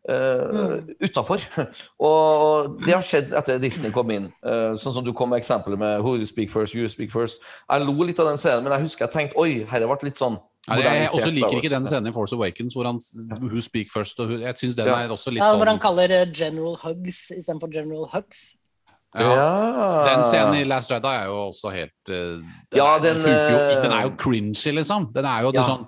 uh, 0.09 0.81
utafor. 1.01 1.41
Og 1.99 2.75
det 2.85 2.93
har 2.93 3.01
skjedd 3.05 3.33
etter 3.37 3.59
Disney 3.61 3.91
kom 3.95 4.11
inn. 4.13 4.27
Uh, 4.45 4.73
sånn 4.79 4.93
som 4.97 5.05
du 5.05 5.13
kom 5.13 5.29
med 5.33 5.41
eksempelet 5.41 5.79
med 5.79 6.01
'Who 6.01 6.17
you 6.17 6.25
speak 6.25 6.49
first, 6.53 6.75
you 6.75 6.87
speak 6.87 7.11
first'. 7.11 7.39
Jeg 7.69 7.85
lo 7.85 7.93
litt 8.03 8.19
av 8.19 8.27
den 8.29 8.37
scenen, 8.37 8.63
men 8.63 8.73
jeg 8.73 8.81
husker 8.87 9.05
jeg 9.05 9.13
tenkte 9.15 9.39
oi, 9.41 9.63
herre 9.69 9.87
ble 9.87 9.97
litt 10.09 10.17
sånn 10.21 10.37
Ja, 10.67 10.79
jeg 10.81 11.07
også 11.13 11.29
liker 11.29 11.59
ikke 11.61 11.69
den 11.69 11.85
scenen 11.85 12.07
i 12.09 12.11
Force 12.11 12.33
Awakens 12.33 12.73
hvor 12.73 12.85
han 12.89 12.97
Who 13.41 13.61
speak 13.61 13.91
first. 13.93 14.19
Og, 14.19 14.27
who- 14.29 14.41
jeg 14.41 14.55
syns 14.57 14.75
den 14.75 14.87
Ja. 14.87 14.95
er 15.05 15.09
også 15.13 15.29
litt 15.29 15.43
Ja, 15.43 15.53
hvor 15.55 15.65
han 15.65 15.77
sånn 15.77 15.81
kaller 15.81 16.07
det 16.07 16.33
General 16.37 16.75
Hugs 16.81 17.29
istedenfor 17.37 17.69
General 17.73 18.07
Hugs. 18.11 18.55
ja. 19.15 19.29
Ja. 19.29 20.15
Den 20.15 20.23
scenen 20.25 20.55
i 20.55 20.63
Last 20.65 20.89
Jedi 20.89 21.07
er 21.07 21.25
jo 21.29 21.49
også 21.51 21.69
helt 21.71 22.09
eh, 22.09 22.15
den, 22.15 22.43
Ja, 22.75 22.95
er, 22.95 22.99
den, 22.99 23.21
den, 23.21 23.31
jo, 23.51 23.57
eh, 23.57 23.81
den 23.83 23.91
er 23.91 24.01
jo 24.03 24.11
cringy, 24.17 24.71
liksom. 24.75 25.13
Den 25.13 25.25
er 25.25 25.41
jo 25.43 25.51
Ja. 25.53 25.61
sånn 25.63 25.85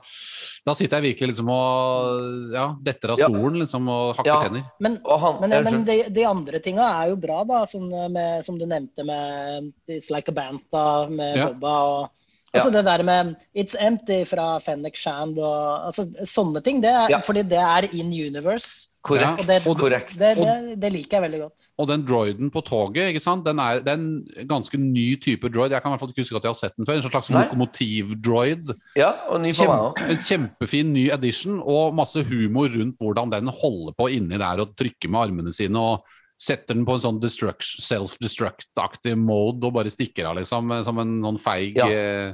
Da 0.67 0.73
sitter 0.75 0.99
jeg 0.99 1.13
virkelig 1.13 1.29
liksom 1.31 1.49
og 1.53 2.51
ja, 2.51 2.65
detter 2.83 3.13
av 3.13 3.21
Ja. 3.21 3.29
stolen 3.31 3.61
liksom 3.61 3.87
og 3.87 4.17
hakker 4.17 4.27
Ja. 4.33 4.39
tenner. 4.43 4.65
Men, 4.83 4.97
Og 5.05 5.19
han, 5.23 5.37
men, 5.41 5.63
men 5.63 5.85
de, 5.87 5.95
de 6.11 6.25
andre 6.27 6.59
tinga 6.59 6.89
er 7.05 7.09
jo 7.13 7.15
bra, 7.23 7.43
da. 7.47 7.61
Sånn 7.65 7.87
med, 8.11 8.43
som 8.43 8.57
du 8.59 8.65
nevnte 8.67 9.05
med 9.07 9.71
It's 9.87 10.09
Like 10.11 10.27
a 10.27 10.35
Banta 10.35 11.07
med 11.09 11.37
Ja. 11.37 11.47
Bobba. 11.53 11.75
og 11.87 12.09
Altså 12.53 12.71
det 12.71 12.83
der 12.87 13.03
med 13.03 13.33
It's 13.59 13.75
Empty 13.75 14.21
fra 14.29 14.57
Fennec 14.63 14.95
Shand 15.01 15.39
og 15.39 15.87
altså, 15.89 16.07
sånne 16.25 16.61
ting. 16.63 16.79
Det 16.83 16.91
er, 16.93 17.09
Ja. 17.11 17.19
Fordi 17.25 17.43
det 17.43 17.59
er 17.59 17.89
in 17.91 18.07
universe. 18.13 18.87
Korrekt. 19.07 19.39
Og 19.39 19.47
det, 19.47 19.79
korrekt. 19.79 20.15
Det, 20.19 20.29
det, 20.35 20.75
det 20.81 20.89
liker 20.91 21.17
jeg 21.17 21.23
veldig 21.27 21.39
godt. 21.45 21.67
Og 21.79 21.87
den 21.87 22.03
droiden 22.07 22.49
på 22.51 22.61
toget, 22.65 23.13
ikke 23.13 23.21
sant? 23.23 23.45
Den 23.47 23.59
er, 23.63 23.79
det 23.83 23.93
er 23.93 23.99
en 24.01 24.47
ganske 24.49 24.79
ny 24.81 25.05
type 25.23 25.47
droid. 25.53 25.71
Jeg 25.71 25.83
kan 25.83 25.91
i 25.91 25.95
hvert 25.95 26.03
fall 26.03 26.11
ikke 26.11 26.25
huske 26.25 26.39
at 26.39 26.47
jeg 26.47 26.55
har 26.55 26.59
sett 26.59 26.75
den 26.75 26.87
før. 26.87 26.99
En 26.99 27.05
slags 27.05 27.31
lokomotivdroid. 27.31 28.73
Ja, 28.99 29.13
og 29.31 29.41
ny 29.43 29.53
for 29.55 29.71
meg 29.71 30.03
en 30.11 30.21
kjempefin 30.27 30.91
ny 30.95 31.07
edition, 31.15 31.61
og 31.63 31.95
masse 31.97 32.23
humor 32.27 32.71
rundt 32.73 32.99
hvordan 32.99 33.31
den 33.31 33.51
holder 33.61 33.95
på 33.97 34.09
inni 34.17 34.39
der 34.39 34.63
og 34.63 34.75
trykker 34.79 35.11
med 35.11 35.27
armene 35.27 35.55
sine 35.55 35.79
og 35.79 36.13
setter 36.37 36.77
den 36.77 36.85
på 36.85 36.93
en 36.97 37.03
sånn 37.03 37.21
self-destruct-aktig 37.23 39.15
mode 39.17 39.65
og 39.67 39.73
bare 39.79 39.91
stikker 39.93 40.29
av, 40.29 40.37
liksom, 40.37 40.69
som 40.85 41.01
en 41.01 41.17
sånn 41.25 41.41
feig 41.41 41.79
Ja. 41.79 41.87
eh, 41.89 42.33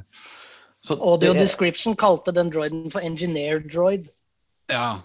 Audio 1.00 1.32
Description 1.32 1.96
kalte 1.96 2.32
den 2.36 2.50
droiden 2.52 2.90
for 2.92 3.00
Engineer 3.00 3.62
Droid. 3.64 4.10
Ja. 4.68 5.00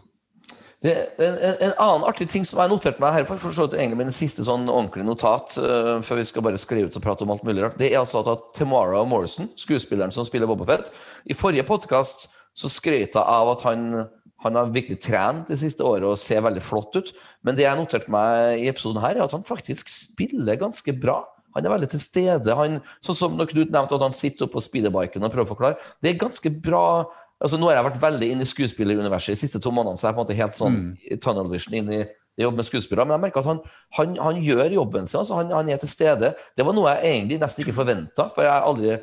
Det, 0.83 0.91
en, 1.19 1.35
en, 1.35 1.55
en 1.59 1.73
annen 1.75 2.05
artig 2.07 2.29
ting 2.31 2.45
som 2.47 2.59
jeg 2.59 2.67
har 2.67 2.71
notert 2.71 2.99
meg 3.03 3.15
her, 3.15 3.25
for 3.27 3.35
å 3.35 3.51
så 3.51 3.65
vidt 3.67 3.75
egentlig 3.79 3.99
min 3.99 4.13
siste 4.15 4.45
sånn 4.47 4.67
ordentlig 4.71 5.03
notat, 5.07 5.55
uh, 5.59 5.99
før 6.03 6.21
vi 6.21 6.27
skal 6.27 6.45
bare 6.45 6.59
skrive 6.59 6.87
ut 6.87 6.99
og 6.99 7.03
prate 7.03 7.25
om 7.25 7.33
alt 7.33 7.43
mulig 7.47 7.63
rart, 7.63 7.79
det 7.79 7.91
er 7.91 7.99
altså 7.99 8.21
at, 8.21 8.29
at 8.31 8.45
Tamara 8.55 9.01
Morrison, 9.07 9.49
skuespilleren 9.59 10.15
som 10.15 10.27
spiller 10.27 10.47
Bobafett, 10.47 10.91
i 11.27 11.35
forrige 11.35 11.67
podkast 11.67 12.29
så 12.55 12.71
skrøt 12.71 13.15
hun 13.15 13.23
av 13.23 13.51
at 13.53 13.65
han, 13.67 13.89
han 14.43 14.55
har 14.55 14.71
virkelig 14.71 15.01
trent 15.03 15.49
det 15.51 15.59
siste 15.59 15.83
året 15.83 16.07
og 16.07 16.19
ser 16.19 16.43
veldig 16.45 16.63
flott 16.63 16.95
ut. 16.95 17.11
Men 17.43 17.57
det 17.57 17.65
jeg 17.65 17.79
noterte 17.79 18.11
meg 18.13 18.61
i 18.63 18.69
episoden 18.71 19.01
her, 19.03 19.17
er 19.17 19.25
at 19.25 19.35
han 19.35 19.45
faktisk 19.45 19.91
spiller 19.91 20.59
ganske 20.59 20.95
bra. 20.95 21.21
Han 21.57 21.65
er 21.65 21.73
veldig 21.73 21.89
til 21.91 22.03
stede. 22.03 22.55
Han, 22.55 22.77
sånn 23.03 23.17
som 23.17 23.35
når 23.35 23.51
Knut 23.51 23.73
nevnte 23.73 23.97
at 23.97 24.05
han 24.05 24.15
sitter 24.15 24.45
oppe 24.45 24.59
på 24.59 24.67
speederbiken 24.69 25.25
og 25.25 25.33
prøver 25.33 25.47
å 25.47 25.53
forklare. 25.53 25.91
Det 25.99 26.13
er 26.13 26.21
ganske 26.21 26.53
bra 26.63 26.85
altså 27.39 27.55
Nå 27.55 27.69
har 27.69 27.77
jeg 27.77 27.85
vært 27.85 28.01
veldig 28.01 28.27
inne 28.33 28.43
i 28.43 28.49
skuespilleruniverset 28.49 29.31
de 29.31 29.39
siste 29.39 29.61
to 29.63 29.71
månedene, 29.71 29.95
så 29.95 30.09
jeg 30.09 30.11
er 30.11 30.15
på 30.17 30.19
en 30.19 30.25
måte 30.25 30.35
helt 30.35 30.57
sånn 30.57 30.73
mm. 30.75 31.19
tunnel 31.23 31.47
vision 31.47 31.77
inn 31.79 31.91
i 31.95 31.99
jobb 32.43 32.57
med 32.59 32.67
skuespillere. 32.67 33.05
Men 33.07 33.15
jeg 33.15 33.23
merker 33.23 33.43
at 33.43 33.47
han, 33.47 33.61
han, 33.95 34.17
han 34.19 34.41
gjør 34.43 34.75
jobben 34.75 35.07
sin. 35.07 35.21
Altså 35.21 35.37
han, 35.37 35.53
han 35.55 35.71
er 35.71 35.79
til 35.79 35.91
stede. 35.91 36.33
Det 36.59 36.65
var 36.67 36.75
noe 36.75 36.97
jeg 36.97 37.13
egentlig 37.13 37.39
nesten 37.39 37.63
ikke 37.63 37.77
forventa, 37.77 38.27
for 38.35 38.43
jeg 38.43 38.51
har 38.51 38.67
aldri 38.67 38.97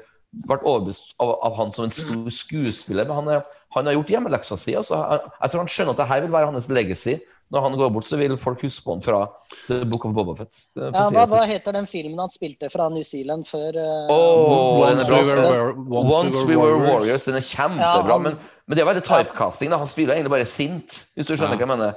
vært 0.49 0.65
overbevist 0.69 1.15
av, 1.23 1.31
av 1.47 1.55
han 1.57 1.71
som 1.73 1.87
en 1.87 1.95
stor 1.95 2.27
skuespiller. 2.35 3.07
Men 3.09 3.17
han, 3.21 3.29
er, 3.39 3.55
han 3.77 3.87
har 3.89 3.97
gjort 3.97 4.11
hjemmeleksa 4.13 4.59
si. 4.61 4.75
Altså, 4.77 4.99
jeg, 5.41 5.51
tror 5.53 5.63
han 5.65 5.73
skjønner 5.73 5.97
at 5.97 6.03
det 6.03 6.07
her 6.11 6.21
vil 6.27 6.35
være 6.37 6.51
hans 6.53 6.69
legacy. 6.71 7.17
Når 7.55 7.63
han 7.63 7.77
går 7.79 7.91
bort, 7.95 8.05
så 8.09 8.17
vil 8.19 8.33
folk 8.43 8.63
huske 8.67 8.83
på 8.83 8.97
han 8.97 9.03
fra 9.05 9.21
The 9.69 9.85
Book 9.87 10.05
of 10.09 10.15
Bobafett. 10.17 10.51
for 10.75 10.89
Ja, 10.91 11.05
hva, 11.15 11.27
hva 11.31 11.45
heter 11.47 11.77
den 11.77 11.87
filmen 11.87 12.19
han 12.19 12.33
spilte 12.35 12.67
fra 12.73 12.89
New 12.91 13.05
Zealand 13.07 13.47
før 13.47 13.77
eh, 13.79 14.11
Åh, 14.11 14.81
den 14.89 14.99
Once 14.99 15.13
er 15.15 15.29
bra. 15.29 15.45
we 15.45 15.53
were, 15.53 16.09
Once 16.17 16.43
We 16.49 16.57
Were 16.59 16.81
Warriors. 16.83 17.25
Den 17.29 17.39
er 17.39 17.45
kjempebra. 17.47 18.03
Ja, 18.03 18.17
han- 18.17 18.23
men, 18.27 18.41
men 18.67 18.75
det 18.77 18.83
er 18.83 18.91
veldig 18.91 19.05
typecasting. 19.07 19.71
Da. 19.71 19.79
Han 19.79 19.87
spiller 19.87 20.15
egentlig 20.19 20.35
bare 20.35 20.49
sint, 20.51 21.05
hvis 21.15 21.29
du 21.31 21.37
skjønner 21.37 21.55
Ja. 21.55 21.61
hva 21.63 21.69
jeg 21.69 21.73
mener. 21.77 21.95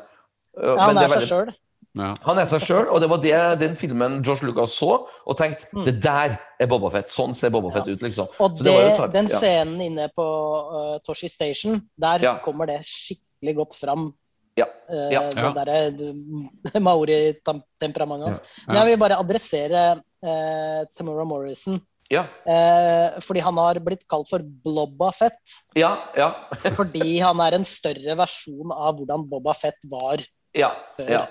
Uh, 0.53 0.69
ja, 0.69 0.75
men 0.75 0.79
Han 0.85 0.95
det 0.95 1.03
er 1.03 1.09
seg 1.09 1.17
veldig- 1.17 1.31
sjøl. 1.33 1.51
Ja. 1.97 2.13
Han 2.23 2.37
er 2.37 2.45
seg 2.45 2.61
sjøl, 2.61 2.85
og 2.93 3.01
det 3.01 3.09
var 3.09 3.17
det 3.17 3.59
den 3.59 3.73
filmen 3.75 4.19
George 4.23 4.45
Lucas 4.45 4.75
så, 4.77 5.07
og 5.25 5.37
tenkte 5.37 5.65
Mm. 5.73 5.83
det 5.85 5.95
der 6.03 6.37
er 6.61 6.67
Boba 6.67 6.89
Fett. 6.93 7.07
Sånn 7.09 7.33
ser 7.33 7.49
Boba 7.49 7.71
Fett 7.73 7.87
ut, 7.89 8.01
liksom. 8.01 8.27
Og 8.39 8.57
det, 8.61 8.75
type- 8.95 9.11
den 9.11 9.27
ja. 9.27 9.37
scenen 9.39 9.81
inne 9.81 10.07
på 10.15 10.23
uh, 10.23 10.99
Toshi 11.05 11.27
Station, 11.29 11.81
der 11.97 12.19
Ja. 12.21 12.35
kommer 12.45 12.67
det 12.67 12.81
skikkelig 12.85 13.55
godt 13.55 13.73
fram. 13.75 14.13
Ja. 14.55 14.65
eh, 14.89 15.09
Ja. 15.11 15.21
Det 15.31 15.37
Ja. 15.37 15.51
derre 15.53 15.91
uh, 15.91 16.79
maori-temperamentet 16.87 18.27
hans. 18.27 18.41
Men 18.67 18.75
Ja. 18.75 18.81
jeg 18.83 18.91
vil 18.91 18.97
bare 18.99 19.17
adressere 19.19 19.83
uh, 20.23 20.85
Tamora 20.95 21.25
Morrison. 21.25 21.79
Ja, 22.11 22.23
eh, 22.47 23.19
fordi 23.21 23.39
han 23.39 23.55
har 23.61 23.75
blitt 23.85 24.01
kalt 24.09 24.27
for 24.31 24.39
Blobba 24.41 25.11
Fett. 25.13 25.37
ja, 25.77 25.91
ja. 26.17 26.31
Fordi 26.73 27.19
han 27.21 27.39
er 27.39 27.53
en 27.53 27.65
større 27.65 28.15
versjon 28.17 28.71
av 28.73 28.97
hvordan 28.97 29.27
Boba 29.29 29.53
Fett 29.53 29.77
var 29.85 30.17
ja, 30.57 30.71
før. 30.97 31.27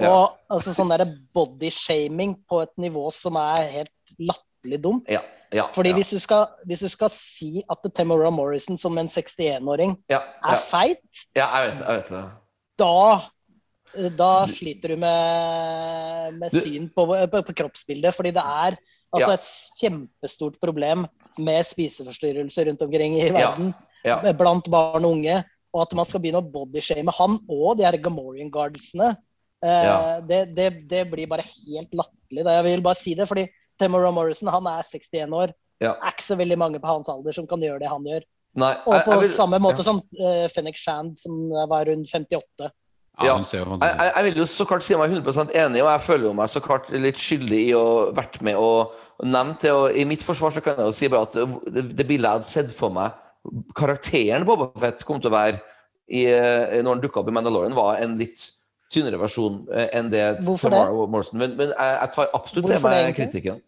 Ja. 0.00 0.04
Ja. 0.06 0.10
Og 0.14 0.38
altså, 0.56 0.72
sånn 0.76 0.90
derre 0.92 1.06
bodyshaming 1.36 2.36
på 2.48 2.62
et 2.64 2.72
nivå 2.80 3.10
som 3.14 3.36
er 3.40 3.62
helt 3.74 4.14
latterlig 4.18 4.80
dumt. 4.82 5.10
ja, 5.12 5.20
ja 5.52 5.66
Fordi 5.74 5.92
ja, 5.92 5.98
hvis, 5.98 6.10
du 6.14 6.18
skal, 6.22 6.46
hvis 6.66 6.80
du 6.80 6.88
skal 6.88 7.12
si 7.12 7.64
at 7.70 7.84
Tamora 7.94 8.30
Morrison 8.32 8.78
som 8.80 8.96
en 8.98 9.08
61-åring 9.12 9.98
ja, 10.12 10.22
er 10.48 10.56
feit, 10.64 11.04
ja, 11.36 11.44
jeg 11.46 11.70
vet, 11.72 11.84
jeg 11.84 12.00
vet 12.00 12.12
det. 12.16 12.24
da 12.80 12.96
da 14.16 14.46
sliter 14.48 14.94
du 14.94 14.96
med, 14.96 16.38
med 16.40 16.54
syn 16.54 16.88
på, 16.94 17.04
på, 17.06 17.42
på 17.44 17.54
kroppsbildet. 17.58 18.14
Fordi 18.16 18.30
det 18.32 18.40
er 18.40 18.76
altså 19.12 19.30
Ja. 19.30 19.34
et 19.36 19.48
kjempestort 19.80 20.56
problem 20.62 21.06
med 21.38 21.66
spiseforstyrrelser 21.68 22.70
rundt 22.70 22.82
omkring 22.82 23.18
i 23.18 23.26
Ja. 23.26 23.32
verden. 23.32 23.74
Ja. 24.04 24.32
Blant 24.32 24.70
barn 24.70 25.04
og 25.04 25.18
unge. 25.18 25.44
Og 25.74 25.82
at 25.82 25.92
man 25.96 26.06
skal 26.08 26.20
begynne 26.20 26.40
å 26.40 26.50
bodyshame 26.52 27.12
han 27.12 27.38
og 27.48 27.78
de 27.78 27.84
her 27.84 27.96
Gamorian 27.96 28.50
guardsene. 28.50 29.16
Eh, 29.62 29.84
Ja. 29.86 30.20
det, 30.26 30.40
det, 30.56 30.68
det 30.90 31.02
blir 31.10 31.28
bare 31.30 31.44
helt 31.46 31.92
latterlig. 31.94 32.44
Jeg 32.44 32.64
vil 32.66 32.82
bare 32.82 32.98
si 32.98 33.14
det, 33.14 33.28
fordi 33.30 33.46
Temora 33.78 34.10
Morrison 34.14 34.48
han 34.52 34.66
er 34.66 34.82
61 34.90 35.32
år. 35.32 35.52
Ja. 35.82 35.94
Det 35.94 36.02
er 36.08 36.14
ikke 36.16 36.26
så 36.28 36.36
veldig 36.38 36.58
mange 36.58 36.80
på 36.82 36.86
hans 36.90 37.08
alder 37.10 37.32
som 37.34 37.46
kan 37.50 37.62
gjøre 37.62 37.80
det 37.82 37.88
han 37.90 38.04
gjør. 38.06 38.22
Nei, 38.54 38.74
Og 38.86 38.98
på 39.06 39.12
jeg 39.14 39.20
vil- 39.22 39.34
samme 39.36 39.58
måte 39.62 39.80
ja. 39.80 39.86
som 39.88 40.02
uh, 40.20 40.46
Fennek 40.52 40.76
Shand, 40.76 41.16
som 41.18 41.48
var 41.70 41.86
rundt 41.88 42.10
58. 42.10 42.70
Ja, 43.22 43.36
jeg, 43.36 43.96
jeg 44.16 44.24
vil 44.24 44.38
jo 44.40 44.44
så 44.48 44.64
klart 44.64 44.82
si 44.82 44.94
meg 44.96 45.10
100% 45.12 45.50
enig, 45.52 45.82
og 45.84 45.90
jeg 45.92 46.00
føler 46.00 46.24
jo 46.30 46.32
meg 46.36 46.48
så 46.48 46.62
klart 46.64 46.88
litt 46.96 47.20
skyldig 47.20 47.58
i 47.68 47.74
å 47.76 47.82
ha 47.84 48.06
vært 48.16 48.38
med 48.42 48.56
og 48.56 48.94
nevnt 49.22 49.60
det. 49.66 49.72
og 49.72 49.92
I 49.94 50.06
mitt 50.08 50.22
forsvar 50.24 50.50
så 50.54 50.62
kan 50.64 50.78
jeg 50.80 50.88
jo 50.88 50.94
si 50.96 51.10
bare 51.12 51.28
at 51.28 51.36
det, 51.76 51.82
det 51.92 52.06
bildet 52.08 52.24
jeg 52.24 52.38
hadde 52.38 52.48
sett 52.48 52.72
for 52.72 52.90
meg 52.94 53.12
Karakteren 53.76 54.46
Boba 54.48 54.70
Fett 54.80 55.04
kom 55.04 55.20
til 55.20 55.28
å 55.30 55.34
være 55.36 55.60
i, 56.08 56.24
eh, 56.24 56.80
når 56.82 56.96
han 56.96 57.02
dukka 57.04 57.20
opp 57.20 57.28
i 57.28 57.34
Mandalorian, 57.36 57.76
var 57.76 58.00
en 58.02 58.16
litt 58.20 58.42
tynnere 58.92 59.20
versjon 59.20 59.62
eh, 59.72 59.88
enn 59.98 60.10
det 60.12 60.24
Hvorfor 60.46 60.72
Tamara 60.72 61.06
Morrison. 61.10 61.38
Men, 61.40 61.54
men 61.58 61.72
jeg, 61.72 61.94
jeg 61.98 62.16
tar 62.16 62.32
absolutt 62.32 62.68
til 62.70 62.76
det, 62.76 62.82
meg 62.86 63.14
kritikken. 63.18 63.62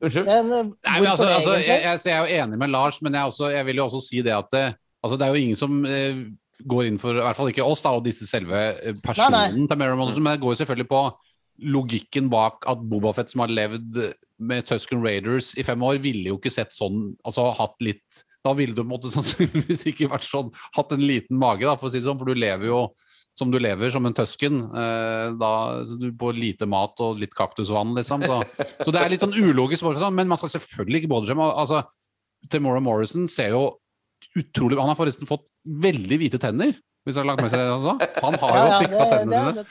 Unnskyld? 0.00 0.28
Men, 0.28 0.52
eh, 0.52 0.68
Nei, 0.88 0.98
men 1.02 1.10
altså, 1.10 1.28
altså, 1.28 1.56
jeg, 1.60 1.80
jeg, 1.84 2.04
jeg 2.06 2.14
er 2.16 2.20
jo 2.20 2.44
enig 2.44 2.60
med 2.60 2.72
Lars, 2.72 3.00
men 3.04 3.16
jeg, 3.16 3.32
også, 3.32 3.50
jeg 3.52 3.66
vil 3.68 3.82
jo 3.82 3.88
også 3.88 4.04
si 4.04 4.22
det 4.24 4.36
at 4.36 4.52
det, 4.54 4.66
altså, 5.02 5.18
det 5.18 5.26
er 5.26 5.34
jo 5.34 5.42
ingen 5.44 5.58
som 5.60 5.82
eh, 5.84 6.22
går 6.70 6.88
inn 6.88 7.00
for, 7.00 7.16
i 7.16 7.24
hvert 7.24 7.36
fall 7.36 7.50
ikke 7.52 7.66
oss, 7.66 7.82
da, 7.84 7.92
og 7.96 8.06
disse 8.06 8.28
selve 8.28 8.62
eh, 8.80 8.96
personen 9.04 9.68
til 9.68 9.80
Mary 9.80 9.98
Monson, 9.98 10.24
men 10.24 10.36
det 10.36 10.44
går 10.44 10.54
jo 10.54 10.62
selvfølgelig 10.62 10.88
på 10.90 11.02
logikken 11.60 12.30
bak 12.32 12.64
at 12.70 12.82
Boba 12.88 13.12
Fett, 13.16 13.32
som 13.32 13.44
har 13.44 13.52
levd 13.52 14.00
med 14.40 14.64
Tusken 14.68 15.02
Raiders 15.04 15.52
i 15.60 15.64
fem 15.66 15.82
år, 15.84 16.00
ville 16.00 16.32
jo 16.32 16.38
ikke 16.38 16.52
sett 16.52 16.72
sånn 16.72 17.10
Altså 17.26 17.50
hatt 17.58 17.74
litt 17.84 18.22
Da 18.40 18.54
ville 18.56 18.72
du 18.72 18.80
på 18.80 18.86
en 18.86 18.92
måte 18.94 19.10
sannsynligvis 19.12 19.84
ikke 19.90 20.08
vært 20.08 20.24
sånn 20.24 20.48
Hatt 20.78 20.94
en 20.96 21.04
liten 21.04 21.36
mage, 21.36 21.66
da, 21.68 21.74
for 21.76 21.90
å 21.90 21.92
si 21.92 22.00
det 22.00 22.08
sånn, 22.08 22.16
for 22.16 22.30
du 22.30 22.40
lever 22.40 22.70
jo 22.70 22.78
som 23.38 23.50
du 23.50 23.58
lever 23.58 23.90
som 23.90 24.04
en 24.06 24.14
tøsken. 24.14 24.58
eh, 24.76 25.30
da, 25.40 25.50
så 25.86 25.98
du 26.00 26.10
på 26.12 26.32
lite 26.36 26.66
mat 26.68 26.98
og 27.00 27.18
litt 27.22 27.34
kaktusvann, 27.34 27.94
liksom. 27.96 28.22
Så, 28.26 28.40
så 28.84 28.92
det 28.92 29.00
er 29.00 29.10
litt 29.14 29.20
sånn 29.24 29.36
ulogisk, 29.36 29.80
sånn, 29.84 30.14
men 30.14 30.28
man 30.28 30.38
skal 30.40 30.50
selvfølgelig 30.58 31.02
ikke 31.04 31.12
bodyshame. 31.14 31.46
Altså, 31.54 31.84
Temora 32.50 32.80
Morrison 32.80 33.28
ser 33.28 33.50
jo 33.54 33.78
utrolig 34.36 34.78
Han 34.78 34.88
har 34.92 34.96
forresten 34.98 35.26
fått 35.28 35.46
veldig 35.66 36.18
hvite 36.20 36.38
tenner, 36.40 36.74
hvis 37.04 37.14
du 37.16 37.20
har 37.22 37.26
lagt 37.30 37.42
med 37.42 37.50
seg 37.52 37.60
det 37.60 37.70
også. 37.72 37.94
Han 38.22 38.36
har 38.42 38.50
jo 38.50 38.60
Ja, 38.60 38.66
ja, 38.68 38.80
fiksa 38.84 39.06
tennene 39.10 39.52
sine. 39.54 39.64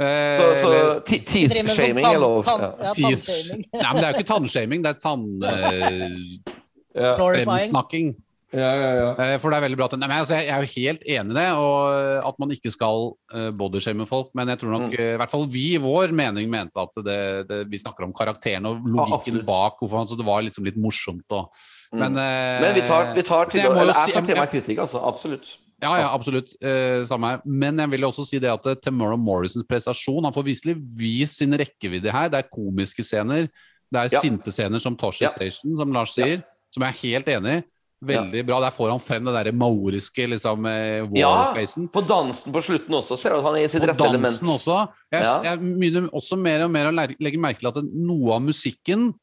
Eh, 0.00 0.38
Så, 0.40 0.44
så 0.62 0.68
eller- 0.72 1.00
te- 1.04 1.18
driver 1.20 1.62
med 1.62 1.70
sånn 1.70 1.76
teeth-shaming 1.76 2.04
tann- 2.04 2.14
er 2.16 2.20
lov. 2.20 2.44
tann- 2.44 2.60
Ja. 2.60 2.68
Ja, 2.82 2.92
tannshaming. 2.96 3.64
Nei, 3.72 3.92
men 3.92 3.96
det 4.00 4.04
er 4.06 4.12
jo 4.12 4.18
ikke 4.18 4.30
tannshaming, 4.32 4.82
det 4.82 4.90
er 4.90 5.00
Ja. 6.96 7.10
Glorifying. 7.18 8.16
Ja, 8.54 8.68
ja, 8.78 8.90
ja. 8.94 9.06
Eh, 9.18 9.38
For 9.42 9.50
det 9.50 9.56
er 9.58 9.64
veldig 9.66 9.76
bra 9.80 9.86
at 9.90 9.96
Nei, 9.98 10.06
men 10.06 10.18
altså, 10.22 10.36
Jeg 10.38 10.48
er 10.54 10.62
jo 10.62 10.68
helt 10.76 11.02
enig 11.02 11.32
i 11.34 11.34
det, 11.34 11.46
og 11.58 11.78
eh, 11.98 12.28
at 12.28 12.36
man 12.38 12.52
ikke 12.54 12.70
skal 12.70 13.08
uh, 13.34 13.50
bodyshame 13.58 14.06
folk. 14.06 14.28
Men 14.38 14.48
jeg 14.48 14.60
tror 14.60 14.70
nok, 14.76 14.84
Mm. 14.92 14.94
eh, 15.00 15.14
i 15.14 15.18
hvert 15.18 15.30
fall 15.32 15.46
vi 15.50 15.64
i 15.74 15.80
vår 15.82 16.12
mening 16.14 16.48
mente 16.50 16.78
at 16.78 16.94
det, 17.04 17.48
det, 17.48 17.58
vi 17.72 17.78
snakker 17.82 18.04
om 18.06 18.12
karakteren 18.14 18.66
og 18.70 18.86
logikken 18.86 19.40
absolutt. 19.42 19.46
bak. 19.46 19.78
hvorfor 19.82 19.98
han, 19.98 20.06
så 20.06 20.16
Det 20.16 20.24
var 20.26 20.42
liksom 20.46 20.64
litt 20.64 20.76
morsomt. 20.78 21.26
Og, 21.30 21.50
Mm. 21.92 21.98
men, 22.00 22.16
eh, 22.18 22.60
Men 22.62 22.74
vi 22.74 22.80
tar, 22.86 23.14
vi 23.14 23.22
tar 23.22 23.44
til 23.50 23.60
jeg 23.60 23.70
eller 23.70 23.92
Jeg 23.94 24.14
tar 24.14 24.22
til 24.22 24.36
meg 24.36 24.50
kritikk, 24.50 24.78
altså. 24.78 25.02
Absolutt. 25.06 25.56
Ja, 25.82 25.92
ja, 25.98 26.08
absolutt. 26.14 26.54
Eh, 26.62 27.04
samme 27.04 27.26
her. 27.34 27.40
Men 27.44 27.76
jeg 27.78 27.90
vil 27.90 28.00
også 28.08 28.26
si 28.26 28.38
det 28.38 28.48
at 28.50 28.66
eh, 28.66 28.74
Tamara 28.80 29.16
Morrisons 29.16 29.66
prestasjon 29.68 30.24
Han 30.24 30.32
får 30.32 30.44
viselig 30.44 30.74
vist 30.98 31.36
sin 31.38 31.52
rekkevidde 31.52 32.10
her. 32.10 32.28
Det 32.28 32.38
er 32.44 32.48
komiske 32.48 33.04
scener. 33.04 33.48
Det 33.92 33.98
er 34.00 34.08
Ja. 34.10 34.20
sinte 34.20 34.50
scener 34.50 34.80
som 34.80 34.96
Toshi 34.96 35.22
Ja. 35.22 35.28
Station, 35.30 35.76
som 35.76 35.92
Lars 35.92 36.14
sier. 36.14 36.42
Som 36.72 36.82
jeg 36.82 36.90
er 36.94 37.02
helt 37.02 37.26
enig 37.26 37.58
i. 37.58 37.64
Veldig 38.06 38.46
bra. 38.46 38.60
Der 38.60 38.70
får 38.74 38.90
han 38.90 39.00
frem 39.00 39.24
det 39.24 39.34
derre 39.34 39.52
maoriske 39.52 40.28
liksom, 40.28 40.66
eh, 40.66 41.06
Ja, 41.18 41.52
på 41.92 42.02
dansen 42.06 42.52
på 42.52 42.62
slutten 42.62 42.94
også 42.94 43.16
ser 43.18 43.30
du 43.30 43.36
at 43.40 43.44
han 43.44 43.54
er 43.56 43.64
i 43.64 43.68
sitt 43.68 43.82
På 43.82 43.88
rette 43.88 44.04
element. 44.08 44.40
dansen 44.40 44.48
også. 44.48 44.88
Jeg, 45.12 45.22
Ja. 45.22 45.42
jeg 45.42 45.58
begynner 45.60 46.08
også 46.12 46.38
mer 46.38 46.64
og 46.64 46.70
mer 46.70 46.86
å 46.92 46.94
legge 46.94 47.38
merke 47.38 47.58
til 47.60 47.68
at 47.68 47.82
noe 47.84 48.34
av 48.34 48.42
musikken 48.42 49.14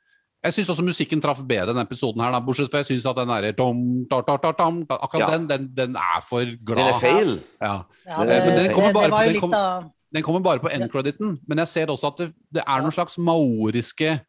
Jeg 0.45 0.51
syns 0.51 0.67
også 0.75 0.83
musikken 0.83 1.21
traff 1.21 1.39
bedre 1.47 1.67
denne 1.71 1.85
episoden, 1.87 2.19
her, 2.21 2.31
da, 2.33 2.41
bortsett 2.41 2.69
fra 2.69 2.81
jeg 2.83 2.97
syns 2.99 3.05
at 3.09 3.15
den 3.15 3.29
derre 3.29 3.53
tom, 3.55 4.05
tar, 4.11 4.23
tar, 4.23 4.37
tar, 4.39 4.51
tar 4.51 4.99
Akkurat 4.99 5.19
Ja. 5.19 5.29
den, 5.37 5.47
den, 5.47 5.69
den 5.73 5.95
er 5.95 6.19
for 6.21 6.43
glad. 6.43 6.77
Den 6.77 6.87
er 6.87 6.99
feil. 6.99 7.39
Ja. 7.61 7.83
Ja, 8.05 8.17
Men 8.17 8.27
den 8.59 8.73
kommer 8.75 8.91
bare 8.91 9.03
det 9.03 9.11
på- 9.11 9.15
var 9.15 9.23
den 9.23 9.33
litt 9.33 9.53
av 9.53 9.91
Den 10.13 10.21
kommer 10.21 10.39
bare 10.43 10.59
på 10.59 10.69
end-crediten, 10.69 11.39
men 11.47 11.57
jeg 11.59 11.67
ser 11.67 11.85
også 11.87 12.07
at 12.11 12.17
det, 12.17 12.33
det 12.51 12.63
er 12.67 12.81
noen 12.81 12.91
slags 12.91 13.17
maoriske 13.17 14.19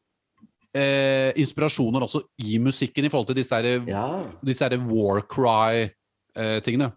eh, 0.74 1.30
inspirasjoner 1.40 2.02
også 2.06 2.22
i 2.42 2.58
musikken 2.58 3.04
i 3.06 3.08
forhold 3.12 3.28
til 3.30 3.36
disse, 3.38 3.54
her, 3.54 3.80
Ja. 3.86 4.24
disse 4.44 4.64
her 4.68 4.76
war 4.90 5.20
cry-tingene. 5.22 6.92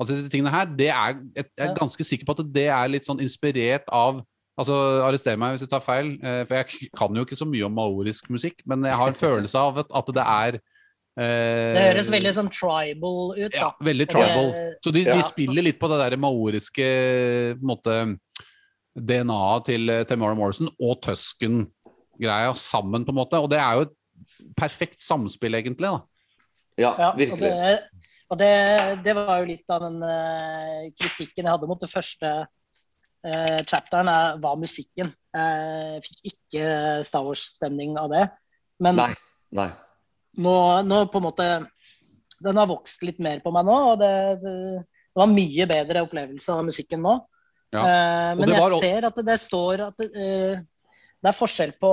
altså 0.00 0.14
disse 0.14 0.30
tingene 0.30 0.50
her, 0.54 0.64
det 0.78 0.88
er, 0.88 1.18
jeg 1.36 1.46
er 1.58 1.74
ganske 1.74 2.04
sikker 2.04 2.26
på 2.26 2.36
at 2.38 2.52
det 2.54 2.68
er 2.70 2.88
litt 2.88 3.06
sånn 3.06 3.20
inspirert 3.20 3.88
av 3.92 4.22
Altså, 4.58 4.74
Arrester 5.06 5.36
meg 5.38 5.52
hvis 5.54 5.60
jeg 5.62 5.70
tar 5.70 5.78
feil, 5.84 6.08
eh, 6.18 6.40
for 6.44 6.56
jeg 6.58 6.88
kan 6.98 7.14
jo 7.14 7.22
ikke 7.22 7.36
så 7.38 7.46
mye 7.46 7.62
om 7.68 7.76
maorisk 7.78 8.26
musikk, 8.34 8.56
men 8.66 8.82
jeg 8.82 8.96
har 8.98 9.12
en 9.12 9.14
følelse 9.26 9.54
av 9.54 9.78
at, 9.84 9.92
at 9.94 10.08
det 10.16 10.24
er 10.24 10.56
eh, 10.58 11.74
Det 11.76 11.84
høres 11.92 12.10
veldig 12.10 12.32
sånn 12.34 12.50
tribal 12.50 13.36
ut, 13.38 13.54
ja, 13.54 13.68
veldig 13.86 14.08
tribal. 14.10 14.50
Så 14.82 14.90
de, 14.90 15.04
Ja. 15.06 15.14
de 15.14 15.22
spiller 15.22 15.62
litt 15.62 15.78
på 15.78 15.86
det 15.92 16.00
der 16.02 16.18
maoriske 16.18 16.88
på 17.54 17.62
en 17.62 17.70
måte, 17.70 17.94
DNA-et 18.98 19.64
til 19.70 19.90
eh, 19.94 20.02
Tamara 20.10 20.34
Morrison 20.34 20.72
og 20.74 20.98
Tusken-greia 22.18 22.54
sammen, 22.54 23.04
på 23.04 23.12
en 23.12 23.18
måte. 23.18 23.38
Og 23.38 23.50
det 23.50 23.58
er 23.58 23.78
jo 23.78 23.86
et 23.86 24.54
perfekt 24.56 25.00
samspill, 25.00 25.54
egentlig. 25.54 25.88
da. 25.88 26.00
ja, 26.78 26.94
Ja, 26.98 27.10
og 27.12 27.18
virkelig. 27.18 27.40
det, 27.40 27.78
og 28.28 28.38
det, 28.38 29.04
det 29.04 29.14
var 29.14 29.38
jo 29.38 29.48
litt 29.48 29.70
av 29.70 29.82
den 29.82 30.02
uh, 30.02 30.90
kritikken 30.98 31.44
jeg 31.44 31.52
hadde 31.52 31.66
mot 31.66 31.80
det 31.80 31.90
første 31.90 32.46
uh, 32.46 33.60
chapteren, 33.66 34.08
er, 34.08 34.38
var 34.42 34.58
musikken. 34.58 35.12
Jeg 35.34 36.02
fikk 36.02 36.32
ikke 36.32 36.68
Star 37.04 37.24
Wars-stemning 37.24 37.96
av 37.98 38.10
det. 38.10 38.28
Men 38.82 38.96
Nei. 38.96 39.14
Nei. 39.54 39.70
nå, 40.38 40.54
nå 40.86 40.98
på 41.08 41.18
en 41.18 41.24
måte 41.24 41.44
Den 42.44 42.58
har 42.60 42.68
vokst 42.68 43.00
litt 43.02 43.18
mer 43.18 43.40
på 43.42 43.50
meg 43.50 43.64
nå, 43.66 43.76
og 43.92 43.98
det, 43.98 44.10
det, 44.42 44.52
det 44.84 45.18
var 45.22 45.30
mye 45.30 45.66
bedre 45.66 46.02
opplevelse 46.06 46.54
av 46.54 46.66
musikken 46.66 47.02
nå. 47.02 47.16
Ja. 47.74 47.82
Eh, 47.82 48.34
men 48.38 48.52
jeg 48.54 48.80
ser 48.80 49.06
at 49.08 49.16
det, 49.18 49.24
det 49.28 49.38
står 49.42 49.82
at 49.88 49.98
det, 50.00 50.08
eh, 50.16 50.60
det 51.22 51.28
er 51.32 51.36
forskjell 51.38 51.72
på 51.80 51.92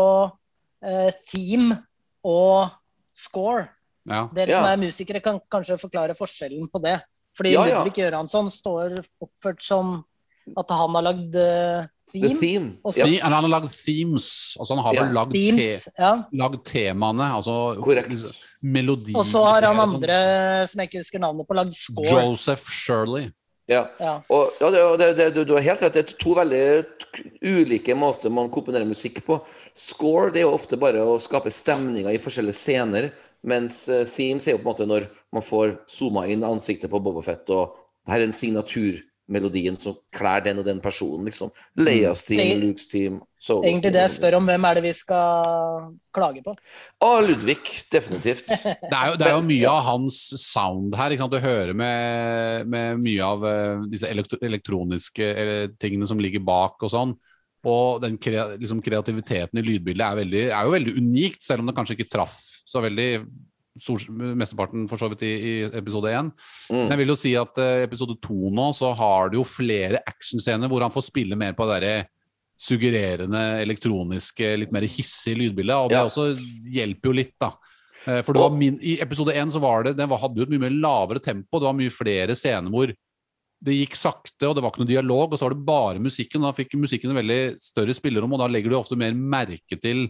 uh, 0.85 1.11
theme 1.31 1.77
og 2.26 2.69
score. 3.15 3.68
Ja. 4.06 4.27
Dere 4.34 4.52
som 4.53 4.65
Ja. 4.65 4.73
er 4.73 4.77
musikere, 4.77 5.22
kan 5.23 5.39
kanskje 5.52 5.80
forklare 5.81 6.15
forskjellen 6.18 6.68
på 6.72 6.81
det. 6.84 6.99
Fordi 7.35 7.52
Ja, 7.53 7.65
ja. 7.68 7.84
Ludvig 7.84 7.95
Göransson 8.03 8.49
står 8.52 8.99
oppført 9.22 9.61
som 9.61 10.03
at 10.57 10.69
han 10.69 10.93
har 10.93 11.02
lagd 11.02 11.31
The 11.34 12.22
theme. 12.22 12.39
theme. 12.39 12.77
Ja, 12.95 13.06
han 13.23 13.34
har 13.34 13.49
lagd 13.49 13.72
themes. 13.73 14.56
Altså 14.60 14.76
han 14.76 14.84
har 14.85 14.93
Ja. 14.93 15.03
vel 15.03 15.14
lagd, 15.14 15.34
te, 15.34 15.91
ja. 15.99 16.11
lagd 16.31 16.64
temaene, 16.64 17.26
altså 17.34 17.81
korrekt. 17.81 18.14
melodi 18.61 19.14
Og 19.15 19.26
så 19.26 19.43
har 19.43 19.61
han 19.65 19.80
andre 19.80 20.68
som 20.68 20.80
jeg 20.80 20.89
ikke 20.89 20.99
husker 21.02 21.19
navnet 21.19 21.47
på, 21.47 21.53
lagd 21.56 21.73
score. 21.73 22.10
Joseph 22.11 22.69
Shirley. 22.69 23.31
Ja. 23.71 23.81
Ja. 23.99 24.13
Og, 24.29 24.53
ja, 24.61 24.69
det, 24.69 25.07
det, 25.17 25.29
det, 25.33 25.45
du, 25.47 25.53
har 25.57 25.65
helt 25.65 25.81
rett. 25.81 25.95
Det 25.95 26.03
er 26.03 26.17
to 26.21 26.35
veldig 26.37 26.61
ulike 27.41 27.95
måter 27.97 28.33
man 28.33 28.51
komponerer 28.53 28.87
musikk 28.87 29.23
på. 29.25 29.39
Score 29.77 30.29
det 30.33 30.43
er 30.43 30.47
jo 30.47 30.57
ofte 30.57 30.79
bare 30.79 31.01
å 31.01 31.17
skape 31.21 31.53
stemninger 31.53 32.13
i 32.13 32.21
forskjellige 32.21 32.59
scener, 32.59 33.09
mens 33.45 33.85
eh, 33.89 34.05
themes 34.09 34.47
er 34.47 34.55
jo 34.55 34.61
på 34.61 34.65
en 34.65 34.71
måte 34.71 34.89
når 34.89 35.09
man 35.35 35.45
får 35.45 35.75
zooma 35.89 36.25
inn 36.31 36.45
ansiktet 36.45 36.91
på 36.93 37.01
Bobafett, 37.01 37.49
og 37.53 37.75
det 38.05 38.13
her 38.13 38.23
er 38.23 38.29
en 38.29 38.37
signaturmelodien 39.26 39.76
som 39.76 39.95
klær 40.14 40.43
den 40.43 40.60
og 40.60 40.65
den 40.65 40.80
personen, 40.81 41.26
liksom. 41.26 41.52
Leias 41.77 42.26
team, 42.26 42.61
Lukes 42.61 42.88
team, 42.88 43.22
Solos 43.38 43.65
Egentlig 43.65 43.93
det 43.93 44.02
jeg 44.02 44.15
spør 44.18 44.38
om, 44.38 44.45
hvem 44.45 44.65
er 44.65 44.76
det 44.76 44.84
vi 44.84 44.93
skal 44.93 45.91
klage 46.14 46.41
på? 46.43 46.56
Ah, 47.02 47.22
Ludvig, 47.22 47.60
definitivt. 47.91 48.47
Det 48.89 48.95
er 48.95 49.10
jo, 49.10 49.15
det 49.18 49.27
er 49.27 49.35
jo 49.35 49.45
mye 49.45 49.69
av 49.69 49.84
hans 49.85 50.18
sound 50.39 50.95
her. 50.95 51.11
Ikke 51.11 51.23
sant? 51.23 51.34
Du 51.34 51.39
hører 51.39 51.73
med, 51.73 52.68
med 52.68 52.99
mye 53.02 53.23
av 53.26 53.45
eh, 53.45 53.85
disse 53.91 54.07
elektro 54.07 54.38
elektroniske 54.41 55.27
tingene 55.80 56.07
som 56.07 56.19
ligger 56.22 56.43
bak 56.45 56.81
og 56.85 56.91
sånn. 56.91 57.15
Og 57.65 58.02
den 58.03 58.19
liksom 58.61 58.81
kreativiteten 58.85 59.60
i 59.60 59.65
lydbildet 59.65 60.06
er, 60.06 60.19
veldig, 60.22 60.43
er 60.53 60.68
jo 60.68 60.73
veldig 60.76 60.95
unikt, 61.02 61.41
selv 61.43 61.64
om 61.64 61.69
det 61.69 61.76
kanskje 61.77 61.97
ikke 61.97 62.11
traff 62.14 62.38
så 62.65 62.81
veldig 62.84 63.10
mesteparten 63.76 64.88
for 64.89 64.97
så 65.02 65.10
vidt 65.11 65.23
i, 65.27 65.34
i 65.35 65.53
episode 65.77 66.11
én. 66.11 66.31
Men 66.69 66.85
Mm. 66.85 66.89
jeg 66.89 66.97
vil 67.02 67.07
jo 67.11 67.15
si 67.19 67.34
at 67.35 67.57
uh, 67.57 67.84
episode 67.84 68.15
to 68.23 68.49
nå 68.52 68.69
så 68.73 68.93
har 68.95 69.30
du 69.30 69.38
jo 69.38 69.43
flere 69.43 69.99
actionscener 70.07 70.68
hvor 70.72 70.81
han 70.81 70.91
får 70.93 71.03
spille 71.10 71.35
mer 71.35 71.53
på 71.53 71.68
det 71.68 71.81
derre 71.81 72.07
suggererende, 72.56 73.41
elektroniske, 73.65 74.53
litt 74.61 74.72
mer 74.72 74.85
hissige 74.88 75.35
lydbildet. 75.41 75.76
Og 75.76 75.89
det 75.91 75.97
Ja. 75.99 76.06
også 76.07 76.30
hjelper 76.72 77.10
jo 77.11 77.11
litt, 77.11 77.34
da. 77.39 77.52
Eh, 78.07 78.22
For 78.22 78.34
det 78.34 78.41
var 78.41 78.52
min, 78.56 78.80
I 78.81 78.97
episode 79.02 79.34
én 79.35 79.52
så 79.52 79.60
var 79.60 79.84
det, 79.84 79.97
den 79.97 80.07
var, 80.10 80.19
hadde 80.19 80.38
jo 80.38 80.43
et 80.43 80.49
mye 80.49 80.60
mer 80.69 80.69
lavere 80.80 81.19
tempo. 81.19 81.60
Det 81.60 81.65
var 81.68 81.73
mye 81.73 81.91
flere 81.91 82.35
scener 82.35 82.69
hvor 82.72 82.88
det 83.65 83.73
gikk 83.73 83.95
sakte, 83.95 84.47
og 84.47 84.56
det 84.56 84.64
var 84.64 84.72
ikke 84.72 84.85
noe 84.85 84.93
dialog. 84.93 85.34
Og 85.34 85.39
så 85.39 85.49
var 85.49 85.56
det 85.56 85.65
bare 85.65 85.99
musikken. 85.99 86.41
Da 86.41 86.52
fikk 86.53 86.76
musikken 86.80 87.10
en 87.11 87.18
veldig 87.18 87.57
større 87.60 87.93
spillerom, 87.93 88.31
og 88.34 88.39
da 88.39 88.47
legger 88.47 88.69
du 88.69 88.77
ofte 88.77 88.95
mer 88.95 89.11
merke 89.11 89.80
til 89.81 90.10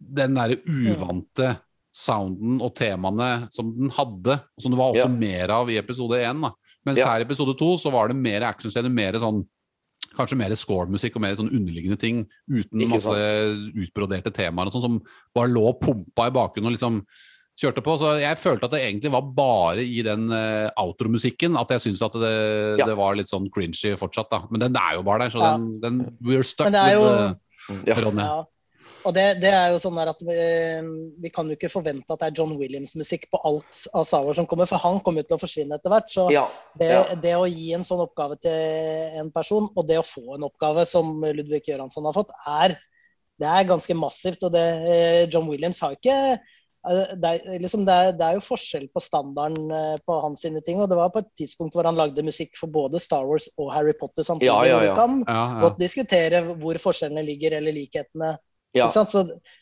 den 0.00 0.34
derre 0.34 0.56
uvante 0.64 1.58
sounden 1.96 2.58
og 2.64 2.74
temaene 2.76 3.46
som 3.54 3.70
den 3.76 3.90
hadde, 3.96 4.40
som 4.60 4.72
det 4.74 4.78
var 4.80 4.92
også 4.92 5.06
Ja. 5.08 5.12
mer 5.16 5.50
av 5.54 5.70
i 5.72 5.78
episode 5.80 6.18
én. 6.20 6.42
Mens 6.86 6.98
Ja. 6.98 7.06
her 7.12 7.20
i 7.20 7.24
episode 7.24 7.56
to 7.58 7.76
så 7.80 7.90
var 7.90 8.08
det 8.08 8.16
mer 8.16 8.42
actionscener, 8.42 8.90
mer 8.92 9.12
sånn 9.14 9.46
Kanskje 10.16 10.36
mer 10.38 10.48
score-musikk 10.56 11.16
og 11.16 11.20
mer 11.20 11.34
sånn 11.36 11.50
underliggende 11.52 11.98
ting 11.98 12.26
uten 12.48 12.80
Ikke 12.80 12.88
masse 12.88 13.04
sant. 13.04 13.74
utbroderte 13.76 14.32
temaer 14.32 14.66
og 14.66 14.72
sånn 14.72 14.80
som 14.80 15.02
bare 15.34 15.48
lå 15.52 15.68
og 15.68 15.80
pumpa 15.80 16.28
i 16.28 16.30
bakgrunnen 16.32 16.70
og 16.70 16.72
liksom 16.72 17.02
kjørte 17.60 17.82
på. 17.84 17.98
Så 17.98 18.20
jeg 18.20 18.36
følte 18.38 18.64
at 18.64 18.70
det 18.70 18.80
egentlig 18.80 19.10
var 19.12 19.20
bare 19.22 19.84
i 19.84 20.00
den 20.02 20.30
uh, 20.32 20.70
outro-musikken 20.78 21.58
at 21.60 21.68
jeg 21.68 21.80
syntes 21.80 22.00
at 22.02 22.12
det, 22.12 22.78
Ja. 22.78 22.86
det 22.86 22.96
var 22.96 23.14
litt 23.16 23.28
sånn 23.28 23.50
cringy 23.50 23.92
fortsatt, 23.98 24.30
da. 24.30 24.42
Men 24.50 24.60
den 24.60 24.76
er 24.76 24.94
jo 24.94 25.02
bare 25.02 25.18
der, 25.18 25.30
så 25.30 25.40
Ja. 25.42 25.56
den, 25.58 25.80
den 25.80 26.16
We're 26.22 26.44
stuck 26.44 26.70
Men 26.70 26.72
det 26.72 26.92
er 26.92 26.98
with 26.98 27.10
jo- 27.10 27.76
uh, 27.76 28.14
Ja. 28.16 28.44
Og 29.06 29.14
det, 29.14 29.24
det 29.42 29.52
er 29.54 29.70
jo 29.70 29.78
sånn 29.78 29.98
at 30.02 30.18
vi, 30.26 30.36
vi 31.22 31.30
kan 31.34 31.46
jo 31.46 31.54
ikke 31.54 31.70
forvente 31.70 32.10
at 32.10 32.22
det 32.22 32.30
er 32.30 32.40
John 32.40 32.56
Williams-musikk 32.58 33.28
på 33.30 33.40
alt 33.46 33.84
av 33.94 34.06
Star 34.08 34.26
Wars 34.26 34.40
som 34.40 34.48
kommer, 34.50 34.66
for 34.66 34.82
han 34.82 34.98
kommer 35.04 35.22
jo 35.22 35.28
til 35.30 35.38
å 35.38 35.42
forsvinne 35.44 35.78
etter 35.78 35.92
hvert. 35.92 36.10
Så 36.10 36.26
Ja. 36.34 36.46
det, 36.80 36.90
ja. 36.90 37.04
det 37.22 37.36
å 37.38 37.46
gi 37.46 37.70
en 37.76 37.86
sånn 37.86 38.02
oppgave 38.02 38.38
til 38.42 39.20
en 39.22 39.30
person, 39.34 39.70
og 39.76 39.86
det 39.86 40.00
å 40.00 40.06
få 40.06 40.34
en 40.34 40.48
oppgave 40.48 40.86
som 40.90 41.20
Ludvig 41.22 41.68
Göransson 41.70 42.08
har 42.08 42.16
fått, 42.16 42.34
er, 42.50 42.76
det 43.38 43.50
er 43.52 43.68
ganske 43.68 43.96
massivt. 43.98 44.42
Og 44.48 44.54
det, 44.56 44.64
eh, 44.90 45.26
John 45.30 45.46
Williams 45.52 45.82
har 45.84 45.94
ikke 45.94 46.16
eh, 46.34 47.14
det 47.18 47.30
er, 47.30 47.60
liksom 47.62 47.84
det, 47.86 47.94
er, 47.94 48.10
det 48.18 48.26
er 48.26 48.40
jo 48.40 48.44
forskjell 48.48 48.88
på 48.94 49.02
standarden 49.02 49.70
eh, 49.74 50.00
på 50.02 50.18
hans 50.24 50.42
sine 50.42 50.64
ting. 50.66 50.80
Og 50.82 50.90
det 50.90 50.98
var 50.98 51.12
på 51.14 51.22
et 51.22 51.30
tidspunkt 51.38 51.78
hvor 51.78 51.86
han 51.86 51.98
lagde 51.98 52.26
musikk 52.26 52.58
for 52.58 52.72
både 52.74 52.98
Star 53.02 53.26
Wars 53.28 53.46
og 53.54 53.70
Harry 53.74 53.94
Potter 53.98 54.26
samtidig. 54.26 54.50
Ja, 54.50 54.66
ja, 54.66 54.82
ja. 54.82 54.92
Vi 54.94 54.98
kan 54.98 55.22
Ja, 55.26 55.38
ja. 55.54 55.62
godt 55.68 55.78
diskutere 55.82 56.42
hvor 56.56 56.82
forskjellene 56.88 57.26
ligger, 57.26 57.60
eller 57.60 57.76
likhetene. 57.76 58.34
Ja. 58.74 58.88
Så, 58.90 59.04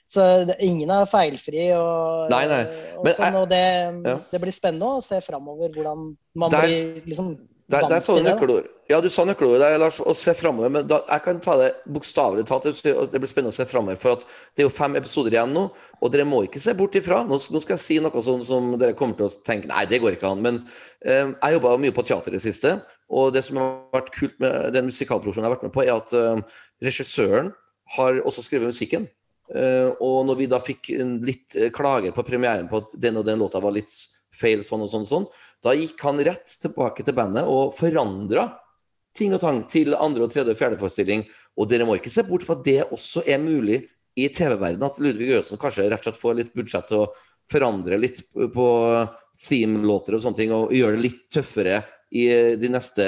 så 0.09 0.45
det, 0.47 0.57
ingen 0.65 0.91
er 0.91 1.05
feilfri. 1.11 1.71
Og, 1.77 2.29
Nei, 2.33 2.45
nei. 2.51 2.63
og, 2.99 3.09
sånn, 3.17 3.41
og 3.43 3.49
det, 3.51 3.65
Ja. 4.07 4.19
det 4.31 4.41
blir 4.41 4.53
spennende 4.55 4.97
å 4.99 5.03
se 5.05 5.21
framover 5.21 5.71
hvordan 5.75 6.17
man 6.35 6.51
Der- 6.51 6.67
blir 6.67 7.03
liksom 7.07 7.35
du 7.67 7.79
til 7.81 7.89
det, 7.89 8.25
nøkkelord. 8.27 8.67
Ja, 8.91 9.01
du 9.01 9.09
sa 9.09 9.25
nøkkelordet 9.25 9.61
der, 9.63 9.79
Lars, 9.79 9.97
å 9.99 10.13
se 10.15 10.35
framover. 10.37 10.69
Men 10.71 10.87
da, 10.87 10.99
jeg 11.09 11.23
kan 11.25 11.39
ta 11.41 11.57
det 11.57 11.71
bokstavelig 11.89 12.45
talt. 12.47 12.65
Det 12.69 12.93
det 13.11 13.21
blir 13.23 13.31
spennende 13.31 13.55
å 13.55 13.57
se 13.57 13.65
framover. 13.65 13.97
For 13.97 14.13
at 14.19 14.27
det 14.55 14.61
er 14.63 14.69
jo 14.69 14.75
fem 14.75 14.95
episoder 15.01 15.33
igjen 15.33 15.55
nå, 15.55 15.71
og 16.03 16.13
dere 16.13 16.27
må 16.29 16.43
ikke 16.45 16.61
se 16.61 16.75
bort 16.77 16.93
ifra. 17.01 17.23
Nå, 17.25 17.39
nå 17.39 17.63
skal 17.65 17.77
jeg 17.79 17.81
si 17.87 17.99
noe 18.05 18.23
som, 18.23 18.43
som 18.45 18.77
dere 18.79 18.93
kommer 18.93 19.17
til 19.17 19.31
å 19.31 19.33
tenke 19.49 19.67
Nei, 19.73 19.87
det 19.87 20.03
går 20.05 20.19
ikke 20.19 20.29
an. 20.35 20.43
Men 20.45 20.61
eh, 21.07 21.33
jeg 21.33 21.57
jobba 21.57 21.79
mye 21.81 21.97
på 21.97 22.05
teater 22.05 22.35
i 22.35 22.37
det 22.37 22.45
siste, 22.45 22.83
og 23.09 23.33
det 23.33 23.43
som 23.49 23.57
har 23.57 23.73
vært 23.97 24.13
kult 24.13 24.37
med 24.45 24.73
den 24.77 24.85
musikalproduksjonen 24.93 25.47
jeg 25.47 25.51
har 25.51 25.57
vært 25.57 25.69
med 25.71 25.73
på, 25.73 25.87
er 25.89 25.97
at 25.97 26.13
eh, 26.13 26.61
regissøren 26.85 27.55
har 27.97 28.21
også 28.25 28.45
skrevet 28.45 28.71
musikken. 28.73 29.07
Eh, 29.53 29.91
og 30.01 30.25
når 30.29 30.39
vi 30.41 30.51
da 30.51 30.61
fikk 30.63 30.91
litt 31.25 31.57
eh, 31.59 31.71
klager 31.75 32.15
på 32.17 32.25
premieren 32.27 32.69
på 32.71 32.81
at 32.81 32.95
den 33.01 33.21
og 33.21 33.27
den 33.29 33.43
låta 33.43 33.61
var 33.61 33.75
litt 33.77 33.93
feil, 34.35 34.65
sånn 34.67 34.85
og 34.87 34.91
sånn 34.91 35.05
og 35.05 35.11
sånn, 35.11 35.27
da 35.65 35.75
gikk 35.77 36.01
han 36.07 36.23
rett 36.27 36.57
tilbake 36.63 37.05
til 37.05 37.17
bandet 37.17 37.49
og 37.49 37.75
forandra 37.77 38.49
ting 39.15 39.35
og 39.37 39.43
tang 39.45 39.61
til 39.71 39.95
andre 39.95 40.27
og 40.27 40.33
tredje 40.33 40.55
og 40.55 40.59
fjerde 40.59 40.81
forestilling. 40.81 41.27
Og 41.61 41.69
dere 41.71 41.87
må 41.87 41.99
ikke 41.99 42.13
se 42.13 42.25
bort 42.27 42.47
fra 42.47 42.57
at 42.59 42.65
det 42.67 42.81
også 42.89 43.23
er 43.31 43.43
mulig 43.43 43.85
i 44.19 44.29
TV-verdenen, 44.31 44.87
at 44.87 44.99
Ludvig 45.03 45.31
Jørgensen 45.31 45.61
kanskje 45.61 45.89
rett 45.91 46.03
og 46.03 46.09
slett 46.09 46.21
får 46.21 46.37
litt 46.39 46.53
budsjett 46.55 46.87
til 46.91 47.05
å 47.05 47.09
forandre 47.51 47.99
litt 48.01 48.23
på 48.33 48.69
theme-låter 49.45 50.17
og 50.17 50.25
sånne 50.25 50.39
ting, 50.39 50.55
og 50.55 50.73
gjøre 50.75 50.97
det 50.97 51.05
litt 51.05 51.21
tøffere 51.35 51.83
i 52.15 52.27
de 52.61 52.71
neste 52.71 53.05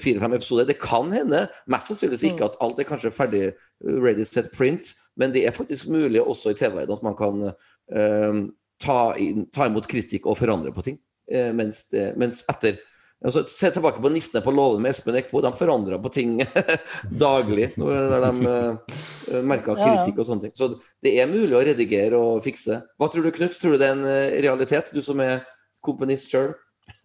fire-fem 0.00 0.36
episoder. 0.38 0.68
Det 0.68 0.78
kan 0.80 1.10
hende, 1.12 1.44
mest 1.70 1.90
sannsynligvis 1.90 2.24
ikke, 2.30 2.48
at 2.48 2.58
alt 2.64 2.80
er 2.80 2.88
kanskje 2.88 3.12
ferdig 3.14 3.42
ready 3.84 4.24
set 4.24 4.48
print, 4.56 4.94
men 5.20 5.34
det 5.34 5.44
er 5.44 5.56
faktisk 5.56 5.90
mulig 5.92 6.22
også 6.22 6.54
i 6.54 6.58
TV-verdenen 6.58 6.96
at 6.96 7.04
man 7.04 7.18
kan 7.18 7.42
eh, 7.50 8.40
ta, 8.82 9.00
inn, 9.20 9.44
ta 9.52 9.68
imot 9.68 9.88
kritikk 9.90 10.28
og 10.30 10.38
forandre 10.40 10.72
på 10.72 10.86
ting. 10.86 11.00
Eh, 11.28 11.50
mens, 11.56 11.84
det, 11.92 12.14
mens 12.20 12.42
etter 12.50 12.80
altså, 13.24 13.44
Se 13.50 13.70
tilbake 13.74 14.02
på 14.02 14.10
Nissene 14.12 14.42
på 14.44 14.54
låven 14.54 14.82
med 14.84 14.92
Espen 14.94 15.16
Eckbo. 15.18 15.40
De 15.44 15.52
forandra 15.56 15.98
på 16.02 16.12
ting 16.14 16.36
daglig 17.26 17.70
når, 17.80 18.16
de 18.26 18.50
uh, 18.50 19.40
merka 19.46 19.76
Ja, 19.76 19.78
ja. 19.78 19.94
kritikk 20.02 20.20
og 20.22 20.28
sånne 20.30 20.46
ting. 20.46 20.54
Så 20.58 20.72
det 21.04 21.16
er 21.20 21.30
mulig 21.30 21.56
å 21.56 21.64
redigere 21.66 22.20
og 22.20 22.44
fikse. 22.44 22.80
Hva 22.98 23.10
tror 23.12 23.26
du, 23.26 23.32
Knut? 23.36 23.58
Tror 23.60 23.76
du 23.76 23.82
det 23.82 23.90
er 23.90 23.98
en 23.98 24.06
eh, 24.10 24.38
realitet? 24.44 24.92
Du 24.94 25.02
som 25.04 25.20
er 25.24 25.40
komponist 25.84 26.32
sjøl? 26.32 26.52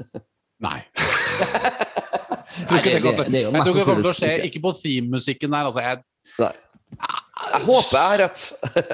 Nei. 0.68 0.80
Nei, 0.92 2.66
tror 2.70 2.82
ikke 2.82 2.92
det, 2.94 3.02
det 3.02 3.16
det, 3.18 3.28
det 3.34 3.40
er 3.40 3.48
jo 3.48 3.54
Jeg 3.56 3.66
tror 3.66 3.72
ikke 3.72 3.80
det 3.80 3.88
kommer 3.88 4.06
til 4.06 4.12
å 4.12 4.18
skje. 4.20 4.32
ikke. 4.36 4.50
Ikke 4.52 4.64
på 4.68 4.74
theme-musikken 4.84 5.56
der. 5.56 5.70
Altså, 5.72 5.86
jeg, 5.86 6.04
Nei. 6.42 6.54
Jeg 7.52 7.66
håper 7.68 7.98
jeg 7.98 8.12
har 8.12 8.22
rett. 8.22 8.44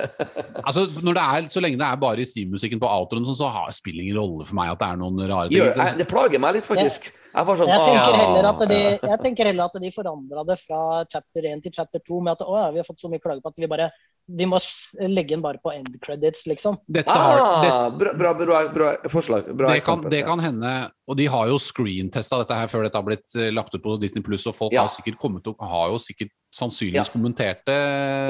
altså, 0.68 0.86
når 1.06 1.18
det 1.18 1.24
er, 1.24 1.48
så 1.54 1.64
lenge 1.64 1.80
det 1.80 1.88
er 1.88 2.02
bare 2.02 2.24
i 2.24 2.28
theme-musikken 2.32 2.82
på 2.82 2.90
outroen, 2.90 3.28
sånn, 3.28 3.38
så 3.40 3.52
har, 3.54 3.70
spiller 3.76 4.04
ingen 4.04 4.20
rolle 4.20 4.48
for 4.48 4.58
meg 4.60 4.74
at 4.74 4.82
det 4.82 4.90
er 4.90 5.00
noen 5.04 5.24
rare 5.24 5.52
ting. 5.52 5.60
Jo, 5.60 5.70
jeg, 5.72 5.96
det 6.02 6.10
plager 6.10 6.44
meg 6.44 6.58
litt, 6.58 6.68
faktisk. 6.68 7.12
Jeg 7.32 7.50
var 7.50 7.62
sånn 7.62 7.72
Jeg 7.72 7.88
tenker, 7.88 8.20
heller 8.24 8.50
at 8.52 8.66
de, 8.74 8.82
jeg 8.96 9.22
tenker 9.24 9.52
heller 9.52 9.72
at 9.72 9.82
de 9.84 9.94
forandra 9.96 10.46
det 10.48 10.60
fra 10.64 10.84
chapter 11.12 11.50
1 11.54 11.66
til 11.66 11.76
chapter 11.78 12.04
2 12.10 12.22
med 12.26 12.38
at 12.38 12.46
å, 12.48 12.60
ja, 12.60 12.70
vi 12.74 12.82
har 12.82 12.88
fått 12.90 13.04
så 13.04 13.12
mye 13.12 13.24
klager 13.24 13.44
på 13.46 13.54
at 13.54 13.62
vi 13.62 13.70
bare 13.72 13.92
vi 14.28 14.46
må 14.50 14.60
legge 15.08 15.36
den 15.36 15.44
bare 15.44 15.60
på 15.64 15.72
end 15.72 15.88
credits, 16.04 16.46
liksom. 16.50 16.78
Dette 16.92 17.14
har, 17.16 17.40
ah, 17.40 17.90
bra, 17.96 18.12
bra, 18.18 18.34
bra, 18.36 18.62
bra 18.74 18.90
forslag. 19.12 19.48
Bra 19.56 19.72
det, 19.72 19.84
kan, 19.86 20.04
det 20.12 20.24
kan 20.28 20.42
hende, 20.44 20.74
og 21.08 21.16
de 21.20 21.30
har 21.32 21.48
jo 21.48 21.60
screentesta 21.64 22.42
dette 22.42 22.58
her 22.60 22.68
før 22.72 22.84
dette 22.84 23.00
har 23.00 23.08
blitt 23.08 23.38
eh, 23.40 23.52
lagt 23.56 23.76
ut 23.76 23.84
på 23.84 23.96
Disney 24.02 24.26
Pluss, 24.26 24.48
og 24.52 24.56
folk 24.58 24.76
Ja. 24.76 24.84
har 24.84 24.92
sikkert 24.92 25.20
kommet 25.22 25.48
og 25.48 25.56
har 25.64 25.94
jo 25.94 26.02
sikkert 26.04 26.34
sannsynligvis 26.54 27.08
Ja. 27.08 27.14
kommentert 27.14 27.64
det, 27.66 27.78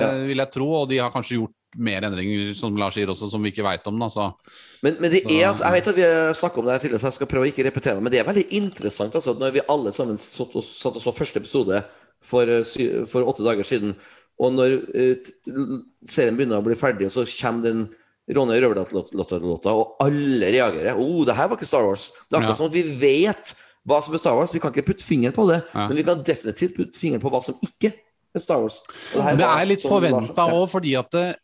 Ja. 0.03 0.11
vil 0.29 0.37
jeg 0.37 0.51
tro, 0.53 0.67
og 0.83 0.89
de 0.89 0.99
har 1.01 1.11
kanskje 1.11 1.39
gjort 1.41 1.55
mer 1.77 2.01
endringer, 2.05 2.53
som 2.55 2.77
Lars 2.77 2.93
sier 2.93 3.07
også, 3.07 3.29
som 3.29 3.41
vi 3.43 3.51
ikke 3.51 3.65
veit 3.65 3.85
om. 3.89 3.97
Da, 3.99 4.07
så. 4.09 4.33
Men, 4.83 4.97
men 5.01 5.11
det 5.11 5.23
er, 5.25 5.47
altså, 5.49 5.65
jeg 5.65 5.73
vet 5.73 5.87
at 5.87 5.95
vi 5.97 6.05
har 6.05 6.57
om 6.57 6.65
det 6.65 6.73
her 6.73 6.79
tidligere, 6.79 7.01
så 7.01 7.09
jeg 7.09 7.17
skal 7.17 7.27
prøve 7.27 7.47
å 7.47 7.51
ikke 7.51 7.65
repetere 7.65 7.95
det, 7.97 8.03
men 8.03 8.11
det 8.13 8.19
er 8.21 8.29
veldig 8.29 8.45
interessant 8.51 9.17
altså, 9.17 9.33
at 9.33 9.41
når 9.41 9.57
vi 9.57 9.65
alle 9.67 9.91
sammen 9.91 10.17
satt 10.17 10.55
og, 10.55 10.63
så 10.63 11.13
første 11.13 11.41
episode 11.41 11.83
for, 12.21 12.45
eh, 12.45 13.05
for 13.09 13.25
åtte 13.25 13.43
dager 13.45 13.65
siden, 13.65 13.95
og 14.39 14.53
når 14.53 14.75
eh, 14.95 15.31
serien 16.05 16.37
begynner 16.37 16.59
å 16.61 16.65
bli 16.65 16.75
ferdig, 16.77 17.07
og 17.09 17.11
så 17.15 17.23
kommer 17.41 17.63
den 17.65 17.87
Ronny 18.35 18.57
Røverdatt-låta, 18.59 19.71
og 19.71 19.95
alle 20.03 20.49
reagerer. 20.51 20.97
Oh, 20.99 21.23
det 21.25 21.35
her 21.37 21.47
var 21.47 21.55
ikke 21.57 21.65
Star 21.69 21.85
Wars. 21.87 22.09
Det 22.27 22.35
er 22.35 22.41
akkurat 22.41 22.55
Ja. 22.55 22.59
som 22.59 22.67
at 22.67 22.73
vi 22.75 22.83
vet 22.99 23.53
hva 23.87 24.01
som 24.03 24.13
er 24.13 24.19
Star 24.19 24.35
Wars. 24.35 24.51
Vi 24.53 24.59
kan 24.59 24.73
ikke 24.73 24.83
putte 24.89 25.03
fingeren 25.05 25.33
på 25.33 25.47
det, 25.47 25.61
Ja. 25.73 25.87
men 25.87 25.95
vi 25.95 26.03
kan 26.03 26.23
definitivt 26.27 26.75
putte 26.75 26.99
fingeren 26.99 27.21
på 27.23 27.31
hva 27.31 27.41
som 27.41 27.55
ikke 27.63 27.93
er 28.35 28.39
Star 28.43 28.59
Wars. 28.59 28.81
Her 29.13 29.37
det 29.39 29.45
er 29.47 29.65
litt 29.65 29.79
Lars- 29.83 29.89
forventa 29.93 30.49
òg, 30.51 30.67
fordi 30.69 30.97
at 30.99 31.09
det, 31.11 31.37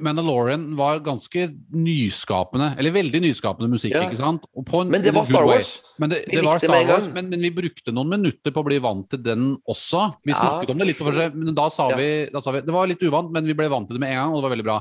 Mandalorian 0.00 0.74
var 0.76 1.00
ganske 1.04 1.48
nyskapende, 1.76 2.70
eller 2.80 2.94
veldig 2.94 3.20
nyskapende 3.26 3.68
musikk, 3.70 3.92
Ja. 3.94 4.06
ikke 4.08 4.16
sant? 4.16 4.46
En- 4.56 4.88
Men 4.90 5.02
det 5.02 5.12
var 5.14 5.24
Star. 5.24 5.44
Wars. 5.44 5.82
Men 5.98 6.10
det, 6.10 6.24
det 6.30 6.42
var 6.44 6.58
Star 6.58 6.86
Wars, 6.88 7.08
men, 7.12 7.28
men 7.28 7.40
vi 7.40 7.50
brukte 7.50 7.92
noen 7.92 8.08
minutter 8.08 8.50
på 8.50 8.62
å 8.62 8.66
bli 8.66 8.78
vant 8.78 9.08
til 9.10 9.22
den 9.22 9.58
også. 9.68 10.10
Vi 10.24 10.32
Ja, 10.32 10.60
om 10.66 10.78
det 10.78 10.86
litt 10.86 10.96
seg, 10.96 11.34
men 11.34 11.54
da 11.54 11.68
sa, 11.68 11.90
Ja. 11.90 11.96
vi, 11.96 12.28
da 12.32 12.40
sa 12.40 12.50
vi 12.52 12.60
Det 12.62 12.72
var 12.72 12.86
litt 12.86 13.02
uvant, 13.02 13.30
men 13.30 13.44
vi 13.44 13.52
ble 13.54 13.68
vant 13.68 13.86
til 13.88 13.98
det 13.98 14.00
med 14.00 14.10
en 14.10 14.16
gang, 14.16 14.32
og 14.32 14.42
det 14.42 14.48
var 14.48 14.56
veldig 14.56 14.64
bra. 14.64 14.80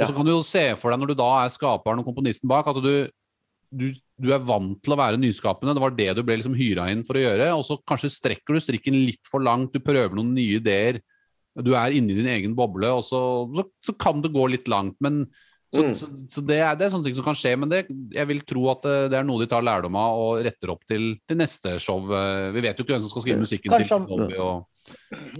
Og 0.00 0.06
så 0.08 0.14
kan 0.14 0.24
du 0.24 0.32
jo 0.32 0.42
se 0.42 0.76
for 0.76 0.90
deg, 0.90 1.00
når 1.00 1.08
du 1.08 1.14
da 1.14 1.44
er 1.44 1.48
skaperen 1.50 1.98
og 2.00 2.04
komponisten 2.06 2.48
bak, 2.48 2.66
at 2.66 2.76
du, 2.82 3.08
du, 3.72 3.92
du 4.20 4.32
er 4.32 4.38
vant 4.38 4.80
til 4.82 4.92
å 4.92 4.96
være 4.96 5.18
nyskapende. 5.20 5.74
Det 5.74 5.80
var 5.82 5.90
det 5.90 6.16
du 6.16 6.22
ble 6.22 6.36
liksom 6.38 6.54
hyra 6.56 6.90
inn 6.90 7.02
for 7.04 7.14
å 7.14 7.20
gjøre. 7.24 7.50
Og 7.56 7.64
så 7.64 7.76
kanskje 7.84 8.08
strekker 8.12 8.54
du 8.54 8.60
strikken 8.60 8.94
litt 9.06 9.20
for 9.28 9.40
langt, 9.40 9.72
du 9.72 9.80
prøver 9.80 10.14
noen 10.16 10.32
nye 10.34 10.56
ideer. 10.60 11.00
Du 11.58 11.72
er 11.74 11.90
inni 11.96 12.14
din 12.14 12.28
egen 12.30 12.54
boble, 12.54 12.86
og 12.94 13.02
så, 13.02 13.20
så, 13.56 13.64
så 13.84 13.92
kan 13.98 14.20
det 14.22 14.30
gå 14.32 14.44
litt 14.52 14.68
langt. 14.70 14.96
Men 15.00 15.24
så, 15.70 15.82
Mm. 15.84 15.92
så, 15.94 16.06
så 16.34 16.40
det, 16.42 16.56
er, 16.58 16.74
det 16.74 16.82
er 16.86 16.90
sånne 16.90 17.06
ting 17.06 17.14
som 17.14 17.22
kan 17.28 17.36
skje, 17.38 17.52
men 17.56 17.68
det, 17.70 17.84
jeg 18.10 18.26
vil 18.26 18.40
tro 18.42 18.64
at 18.72 18.80
det, 18.82 18.94
det 19.12 19.18
er 19.20 19.26
noe 19.28 19.38
de 19.38 19.46
tar 19.46 19.62
lærdom 19.62 19.94
av 19.94 20.18
og 20.18 20.40
retter 20.42 20.72
opp 20.72 20.80
til 20.90 21.12
det 21.30 21.36
neste 21.38 21.76
show. 21.78 22.00
Eh, 22.10 22.48
Vi 22.56 22.64
vet 22.64 22.74
jo 22.74 22.82
ikke 22.82 22.96
hvem 22.96 23.04
som 23.04 23.12
skal 23.12 23.22
skrive 23.22 23.38
musikken 23.44 23.70
Kanskje 23.70 23.86
til 23.86 24.18
han- 24.18 24.34
og, 24.34 24.66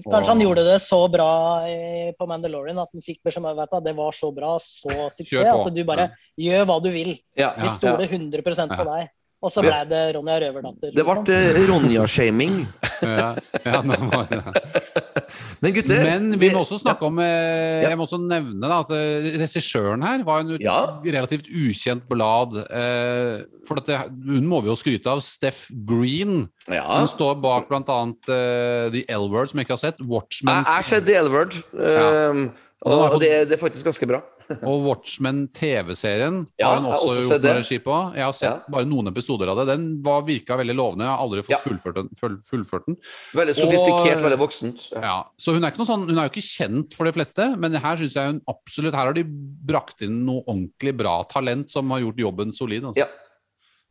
og 0.06 0.12
Kanskje 0.12 0.30
han 0.30 0.44
gjorde 0.44 0.62
det 0.68 0.76
så 0.86 1.00
bra 1.10 1.26
eh, 1.66 2.12
på 2.14 2.28
Mandalorian 2.30 2.78
at 2.78 2.94
han 2.94 3.02
fikk 3.02 3.18
beskjed 3.26 3.42
om 3.50 3.58
at 3.66 3.74
det 3.82 3.96
var 3.98 4.14
så 4.14 4.30
bra, 4.36 4.52
så 4.62 5.10
suksess, 5.16 5.50
at 5.50 5.74
du 5.74 5.82
bare 5.88 6.12
gjør 6.38 6.62
hva 6.70 6.78
du 6.84 6.90
vil. 6.94 7.16
Ja, 7.34 7.50
Vi 7.58 7.66
Ja. 7.66 7.74
stoler 7.74 8.06
100 8.06 8.42
på 8.46 8.54
Ja. 8.70 8.86
deg. 8.94 9.10
Og 9.42 9.50
så 9.50 9.62
ble 9.64 9.78
det 9.88 10.14
Ronja 10.14 10.34
Røverdatter. 10.44 10.90
Det 10.94 11.02
ble 11.02 11.14
liksom. 11.16 11.34
eh, 11.34 11.66
Ronja-shaming. 11.72 12.56
ja, 13.02 13.34
ja, 13.64 13.82
nå 13.82 13.96
ja. 14.30 14.42
Men 15.62 15.74
gutter 15.76 16.02
Men 16.06 16.28
vi 16.40 16.50
må 16.54 16.62
også 16.64 16.78
snakke 16.82 17.06
om 17.08 17.18
eh, 17.22 17.82
Jeg 17.84 17.98
må 17.98 18.06
også 18.06 18.18
nevne 18.22 18.60
da, 18.70 18.78
at 18.84 18.92
eh, 18.96 19.28
regissøren 19.42 20.02
her 20.06 20.24
var 20.26 20.42
en 20.44 20.54
ut- 20.56 20.62
relativt 21.06 21.48
ukjent 21.50 22.06
blad. 22.10 22.56
Eh, 22.70 23.44
for 23.68 23.80
at 23.82 23.86
det, 23.90 23.98
hun 24.26 24.46
må 24.50 24.62
vi 24.64 24.70
jo 24.72 24.76
skryte 24.78 25.10
av. 25.12 25.20
Steff 25.24 25.66
Green. 25.86 26.46
Ja. 26.70 26.84
Hun 27.00 27.08
står 27.10 27.36
bak 27.42 27.68
bl.a. 27.70 27.82
Uh, 27.82 28.88
The 28.94 29.04
L-Word, 29.16 29.50
som 29.52 29.60
jeg 29.60 29.66
ikke 29.68 29.76
har 29.76 29.84
sett. 29.84 30.00
Watchmen, 30.06 30.60
Jeg 30.62 30.66
har 30.80 30.86
sett 30.88 31.06
The 31.06 31.18
L-Word, 31.22 31.58
um, 31.74 32.44
Og 32.80 32.92
og, 32.92 32.98
og, 32.98 33.10
fått- 33.16 33.24
det, 33.26 33.32
det 33.50 33.56
er 33.58 33.60
faktisk 33.60 33.84
ganske 33.90 34.08
bra. 34.08 34.22
Og 34.62 34.82
Watchmen 34.86 35.48
TV-serien 35.54 36.42
Ja, 36.58 36.68
har 36.70 36.80
hun 36.80 36.88
også, 36.92 37.08
også 37.12 37.28
gjort 37.36 37.42
det. 37.44 37.54
regi 37.60 37.78
på. 37.84 37.96
Jeg 38.16 38.24
har 38.26 38.32
sett 38.36 38.66
bare 38.70 38.88
noen 38.88 39.08
episoder 39.12 39.48
av 39.52 39.60
det. 39.60 39.66
Den 39.72 39.84
var, 40.02 40.22
virka 40.26 40.56
veldig 40.60 40.76
lovende. 40.76 41.06
Jeg 41.06 41.12
har 41.14 41.22
aldri 41.24 41.42
fått 41.46 41.54
Ja. 41.54 41.60
fullført, 41.64 41.94
den, 42.00 42.08
full, 42.18 42.36
fullført 42.46 42.86
den. 42.86 42.96
Veldig 43.34 43.54
sofistikert, 43.60 44.16
Og- 44.18 44.24
veldig 44.26 44.38
voksent. 44.42 44.86
Ja. 44.92 45.00
Ja, 45.00 45.18
så 45.38 45.52
hun 45.54 45.62
er, 45.64 45.70
ikke 45.70 45.78
noe 45.84 45.90
sånn, 45.92 46.08
hun 46.08 46.18
er 46.18 46.28
jo 46.28 46.32
ikke 46.34 46.48
kjent 46.50 46.94
for 46.94 47.04
de 47.04 47.12
fleste, 47.12 47.56
men 47.58 47.72
her 47.74 47.96
synes 47.96 48.14
jeg 48.14 48.26
hun 48.26 48.40
absolutt 48.48 48.94
Her 48.94 49.06
har 49.06 49.12
de 49.14 49.24
brakt 49.24 50.02
inn 50.02 50.24
noe 50.26 50.42
ordentlig 50.46 50.96
bra 50.96 51.22
talent 51.24 51.70
som 51.70 51.88
har 51.90 52.00
gjort 52.00 52.16
jobben 52.18 52.52
solid. 52.52 52.82
Altså. 52.84 52.96
Ja. 52.98 53.06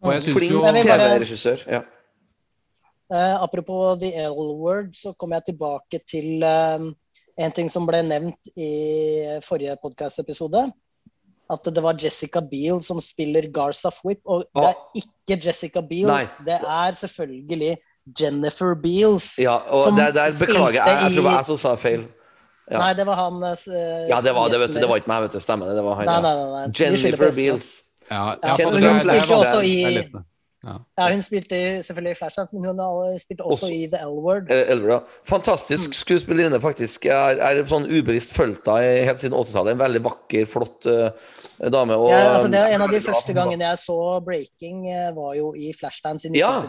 Og 0.04 0.14
jeg 0.14 0.22
synes 0.24 0.38
Flink 0.38 0.84
TV-regissør. 0.84 1.68
Ja. 1.72 1.82
Uh, 3.12 3.42
apropos 3.42 3.98
The 4.00 4.12
L-word, 4.28 4.94
så 4.94 5.16
kommer 5.18 5.40
jeg 5.42 5.56
tilbake 5.56 6.00
til 6.06 6.44
eh, 6.46 6.78
en 7.40 7.54
ting 7.56 7.70
som 7.72 7.86
ble 7.88 8.02
nevnt 8.04 8.50
i 8.60 8.70
forrige 9.46 9.78
podcast-episode. 9.84 10.66
At 11.50 11.66
det 11.74 11.82
var 11.82 11.98
Jessica 11.98 12.42
Biel 12.46 12.82
som 12.86 13.00
spiller 13.02 13.48
Garza 13.54 13.90
Whip. 14.06 14.20
Og 14.30 14.44
det 14.54 14.68
er 14.70 15.02
ikke 15.02 15.40
Jessica 15.48 15.82
Biel, 15.82 16.10
Nei. 16.12 16.26
det 16.46 16.60
er 16.62 16.98
selvfølgelig 17.00 17.78
Jennifer 18.20 18.76
Beals. 18.76 19.34
ja, 19.42 19.56
og 19.70 19.88
Som 19.90 19.98
der, 19.98 20.12
der 20.14 20.36
beklager 20.38 20.78
jeg. 20.78 20.86
Jeg 20.86 21.02
tror 21.02 21.16
det 21.22 21.24
var 21.26 21.38
jeg 21.40 21.50
som 21.50 21.58
sa 21.62 21.76
feil. 21.80 22.06
Ja. 22.70 22.78
Nei, 22.84 22.94
det 22.94 23.06
var 23.10 23.18
han 23.18 23.42
Uh, 23.42 24.10
Ja, 24.10 24.22
det 24.22 24.34
var 24.36 24.50
det, 24.50 24.60
vet 24.62 24.76
du. 24.76 24.80
Det 24.84 24.90
var 24.90 25.02
ikke 25.02 25.10
meg, 25.10 25.24
vet 25.26 25.38
du. 25.38 25.40
Stemmer 25.42 25.72
det. 25.72 25.76
Det 25.80 25.84
var 25.88 25.96
han. 25.98 26.06
Nei, 26.06 26.18
ja. 26.22 26.50
nei, 26.54 26.66
Jennifer. 26.78 27.32
Beals. 27.34 27.70
Ja, 28.10 28.36
jeg 28.42 28.50
har 28.50 28.58
fått 28.62 28.74
det. 28.74 28.90
hun 28.90 29.00
spilte 29.00 29.38
også 29.40 29.62
i- 29.66 30.12
ja. 30.66 30.76
Ja, 31.00 31.06
hun 31.14 31.22
spilte 31.24 31.56
selvfølgelig 31.88 32.12
i 32.12 32.18
Flashdance, 32.20 32.56
men 32.56 32.66
hun 32.68 32.80
har 32.84 33.18
spilt 33.22 33.40
også, 33.40 33.66
Også- 33.70 33.74
i 33.74 33.88
The 33.88 34.02
L-word. 34.04 34.52
Eh, 34.52 34.72
Elvira. 34.74 34.98
Fantastisk 35.24 35.90
Mm. 35.90 35.94
skuespillerinne, 36.02 36.60
faktisk. 36.62 37.06
Jeg 37.06 37.38
er, 37.40 37.60
er 37.60 37.64
sånn 37.64 37.88
ubevisst 37.88 38.34
fulgt 38.36 38.68
av 38.68 38.80
helt 38.84 39.20
siden 39.24 39.38
80-tallet. 39.38 39.72
En 39.78 39.84
veldig 39.86 40.04
vakker, 40.04 40.46
flott 40.46 40.86
uh, 40.86 41.10
dame. 41.70 41.96
Og, 41.96 42.10
Ja, 42.12 42.36
altså, 42.36 42.52
det 42.52 42.60
er 42.60 42.76
en 42.76 42.82
av 42.82 42.92
de 42.92 43.00
første 43.00 43.34
gangene 43.34 43.64
jeg 43.70 43.78
så 43.86 44.00
Breaking, 44.26 44.90
eh, 44.92 45.12
var 45.16 45.36
jo 45.36 45.54
i 45.56 45.72
Flashdance 45.74 46.26
i 46.28 46.38
Ja. 46.40 46.66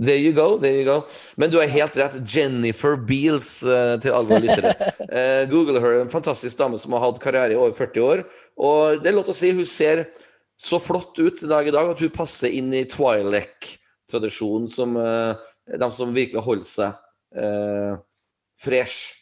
There 0.00 0.16
you 0.16 0.32
go, 0.32 0.56
there 0.56 0.72
you 0.80 0.84
go. 0.86 1.04
Men 1.36 1.50
du 1.50 1.58
har 1.60 1.66
helt 1.68 1.92
rett. 2.00 2.14
Jennifer 2.24 2.96
Beals 2.96 3.62
uh, 3.62 3.98
til 4.00 4.12
alle 4.16 4.38
lyttere. 4.40 4.72
Uh, 5.12 5.44
Google 5.52 5.78
her. 5.78 6.00
En 6.00 6.08
fantastisk 6.08 6.56
dame 6.56 6.78
som 6.80 6.92
har 6.96 7.00
hatt 7.04 7.20
karriere 7.20 7.52
i 7.52 7.54
over 7.60 7.74
40 7.76 8.00
år. 8.00 8.24
Og 8.56 9.02
det 9.02 9.12
er 9.12 9.16
lov 9.18 9.26
til 9.28 9.34
å 9.34 9.36
si, 9.36 9.50
hun 9.52 9.68
ser 9.68 10.06
så 10.60 10.80
flott 10.82 11.16
ut 11.18 11.42
i 11.42 11.48
dag 11.48 11.68
i 11.68 11.72
dag 11.72 11.88
at 11.94 12.02
hun 12.04 12.12
passer 12.12 12.52
inn 12.52 12.68
i 12.76 12.84
Twilek-tradisjonen 12.90 14.68
som 14.68 14.98
uh, 15.00 15.32
De 15.70 15.88
som 15.94 16.12
virkelig 16.12 16.42
holder 16.44 16.68
seg 16.68 16.98
uh, 17.40 17.96
fresh. 18.60 19.16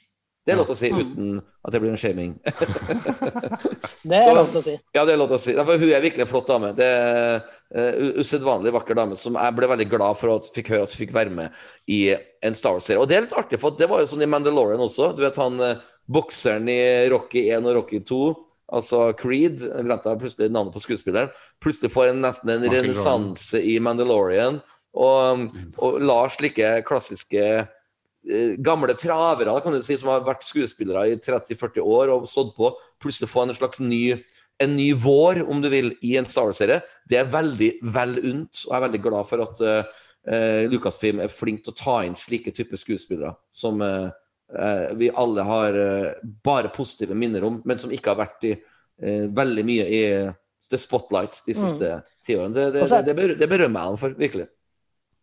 Det 0.49 0.55
er 0.55 0.59
lov 0.59 0.71
til 0.71 0.75
å 0.75 0.79
si 0.81 0.89
Mm. 0.89 1.01
uten 1.05 1.41
at 1.69 1.75
det 1.75 1.81
blir 1.83 1.93
en 1.93 2.01
shaming. 2.01 2.31
Det 4.09 4.17
er 4.17 4.33
lov 4.33 4.49
til 4.49 4.61
å 4.61 4.63
si. 4.65 4.75
Ja, 4.97 5.03
det 5.05 5.13
er 5.13 5.19
lov 5.21 5.29
til 5.29 5.37
å 5.37 5.41
si. 5.43 5.53
Ja, 5.53 5.65
for 5.69 5.77
hun 5.77 5.91
er 5.93 6.01
virkelig 6.01 6.25
en 6.25 6.31
flott 6.31 6.49
dame. 6.49 6.71
Det 6.79 6.87
er 6.89 7.43
uh, 7.77 8.21
Usedvanlig 8.23 8.73
vakker 8.73 8.97
dame 8.97 9.19
som 9.21 9.37
jeg 9.37 9.57
ble 9.59 9.69
veldig 9.69 9.89
glad 9.93 10.17
for 10.17 10.39
at 10.39 10.49
fikk 10.55 10.73
høre 10.73 10.87
at 10.89 10.95
hun 10.95 11.03
fikk 11.03 11.13
være 11.17 11.35
med 11.35 11.61
i 11.93 12.01
en 12.17 12.57
Star 12.57 12.79
Wars-serie. 12.79 13.03
Og 13.03 13.11
det 13.11 13.19
er 13.19 13.27
litt 13.27 13.37
artig, 13.37 13.61
for 13.61 13.77
det 13.77 13.91
var 13.91 14.01
jo 14.01 14.09
sånn 14.15 14.25
i 14.25 14.31
Mandalorian 14.31 14.81
også. 14.87 15.11
Du 15.19 15.21
vet 15.27 15.37
han 15.43 15.61
uh, 15.61 15.85
bokseren 16.09 16.71
i 16.73 16.81
Rocky 17.13 17.45
1 17.53 17.69
og 17.69 17.77
Rocky 17.83 18.01
2, 18.09 18.23
altså 18.69 19.09
Creed, 19.19 19.63
jeg 19.65 19.87
glemte 19.87 20.17
plutselig 20.21 20.51
navnet 20.53 20.75
på 20.75 20.83
skuespilleren, 20.85 21.33
plutselig 21.63 21.93
får 21.95 22.13
en 22.13 22.23
nesten 22.25 22.53
en 22.55 22.69
renessanse 22.69 23.63
i 23.65 23.79
Mandalorian. 23.83 24.61
Og, 24.99 25.49
og 25.85 25.99
lar 26.03 26.31
slike 26.33 26.79
klassiske 26.89 27.43
eh, 27.45 28.55
gamle 28.65 28.97
travere 28.99 29.53
kan 29.63 29.77
du 29.77 29.83
si, 29.85 29.99
som 30.01 30.11
har 30.11 30.25
vært 30.27 30.47
skuespillere 30.47 31.05
i 31.13 31.19
30-40 31.21 31.85
år 31.85 32.15
og 32.15 32.27
stått 32.27 32.55
på, 32.57 32.73
plutselig 33.03 33.29
få 33.31 33.45
en 33.45 33.55
slags 33.55 33.83
ny 33.85 34.17
en 34.59 34.75
ny 34.77 34.89
vår, 34.99 35.45
om 35.47 35.61
du 35.63 35.69
vil, 35.71 35.93
i 36.03 36.17
en 36.19 36.27
Star 36.27 36.49
Wars-serie. 36.49 36.81
Det 37.09 37.21
er 37.21 37.31
veldig 37.31 37.71
vel 37.95 38.17
unt. 38.19 38.65
Og 38.67 38.73
jeg 38.73 38.79
er 38.79 38.87
veldig 38.89 39.03
glad 39.05 39.29
for 39.29 39.45
at 39.45 39.63
uh, 39.63 40.65
Lucasfilm 40.73 41.23
er 41.23 41.33
flink 41.33 41.63
til 41.65 41.75
å 41.75 41.79
ta 41.79 41.99
inn 42.07 42.17
slike 42.19 42.53
typer 42.57 42.81
skuespillere 42.81 43.33
som 43.55 43.81
eh, 43.85 44.09
eh, 44.09 44.17
vi 44.97 45.11
alle 45.15 45.45
har 45.45 45.75
eh, 45.77 46.13
bare 46.45 46.69
positive 46.73 47.15
minner 47.15 47.45
om, 47.45 47.61
men 47.65 47.81
som 47.81 47.93
ikke 47.93 48.15
har 48.15 48.21
vært 48.23 48.47
i 48.49 48.55
eh, 48.55 49.27
veldig 49.37 49.65
mye 49.69 49.89
i 49.89 50.03
the 50.71 50.79
spotlight 50.81 51.37
de 51.47 51.55
siste 51.55 51.91
ti 52.25 52.37
årene. 52.37 52.55
Det, 52.57 52.87
det, 52.89 53.03
det, 53.13 53.27
det, 53.39 53.49
berømmer 53.51 53.81
jeg 53.81 53.93
ham 53.93 54.01
for, 54.01 54.17
virkelig. 54.19 54.49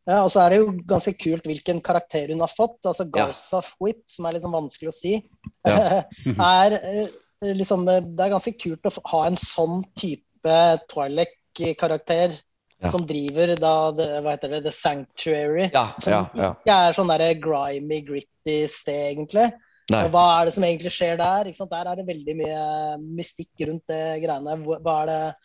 Ja, 0.05 0.21
og 0.21 0.29
så 0.29 0.43
er 0.43 0.53
det 0.53 0.59
jo 0.61 0.69
ganske 0.85 1.15
kult 1.17 1.47
hvilken 1.49 1.81
karakter 1.85 2.29
hun 2.29 2.43
har 2.45 2.53
fått. 2.53 2.77
Altså 2.85 3.07
Ja. 3.07 3.13
Garza 3.17 3.61
Whip, 3.81 4.03
som 4.11 4.27
er 4.27 4.35
litt 4.35 4.45
sånn 4.45 4.55
vanskelig 4.55 4.93
å 4.93 4.95
si, 4.95 5.15
Ja. 5.65 6.03
er 6.61 6.77
eh, 6.79 7.07
liksom 7.57 7.85
Det 7.89 7.97
er 8.21 8.35
ganske 8.37 8.53
kult 8.61 8.85
å 8.85 8.93
ha 9.11 9.25
en 9.27 9.37
sånn 9.41 9.81
type 9.97 10.55
Twilight-karakter 10.93 12.37
Ja. 12.85 12.91
som 12.93 13.05
driver 13.05 13.55
da 13.59 13.73
det, 13.97 14.07
Hva 14.23 14.35
heter 14.35 14.49
det? 14.55 14.63
The 14.63 14.71
Sanctuary. 14.71 15.69
Ja, 15.73 15.87
Som 15.99 16.13
ja, 16.13 16.21
ja. 16.35 16.51
ikke 16.61 16.77
er 16.87 16.97
sånn 16.97 17.11
der 17.11 17.33
grimy, 17.41 18.01
gritty 18.07 18.59
sted, 18.71 19.15
egentlig. 19.15 19.51
Nei. 19.91 20.03
Og 20.05 20.13
hva 20.15 20.41
er 20.41 20.45
det 20.47 20.53
som 20.55 20.63
egentlig 20.65 20.93
skjer 20.95 21.17
der? 21.17 21.45
Ikke 21.49 21.57
sant? 21.61 21.69
Der 21.73 21.85
er 21.91 21.95
det 21.99 22.07
veldig 22.07 22.35
mye 22.39 22.63
mystikk 23.19 23.67
rundt 23.67 23.83
det 23.91 24.01
greiene. 24.23 24.55
Hva 24.65 24.95
er 25.03 25.11
det 25.11 25.35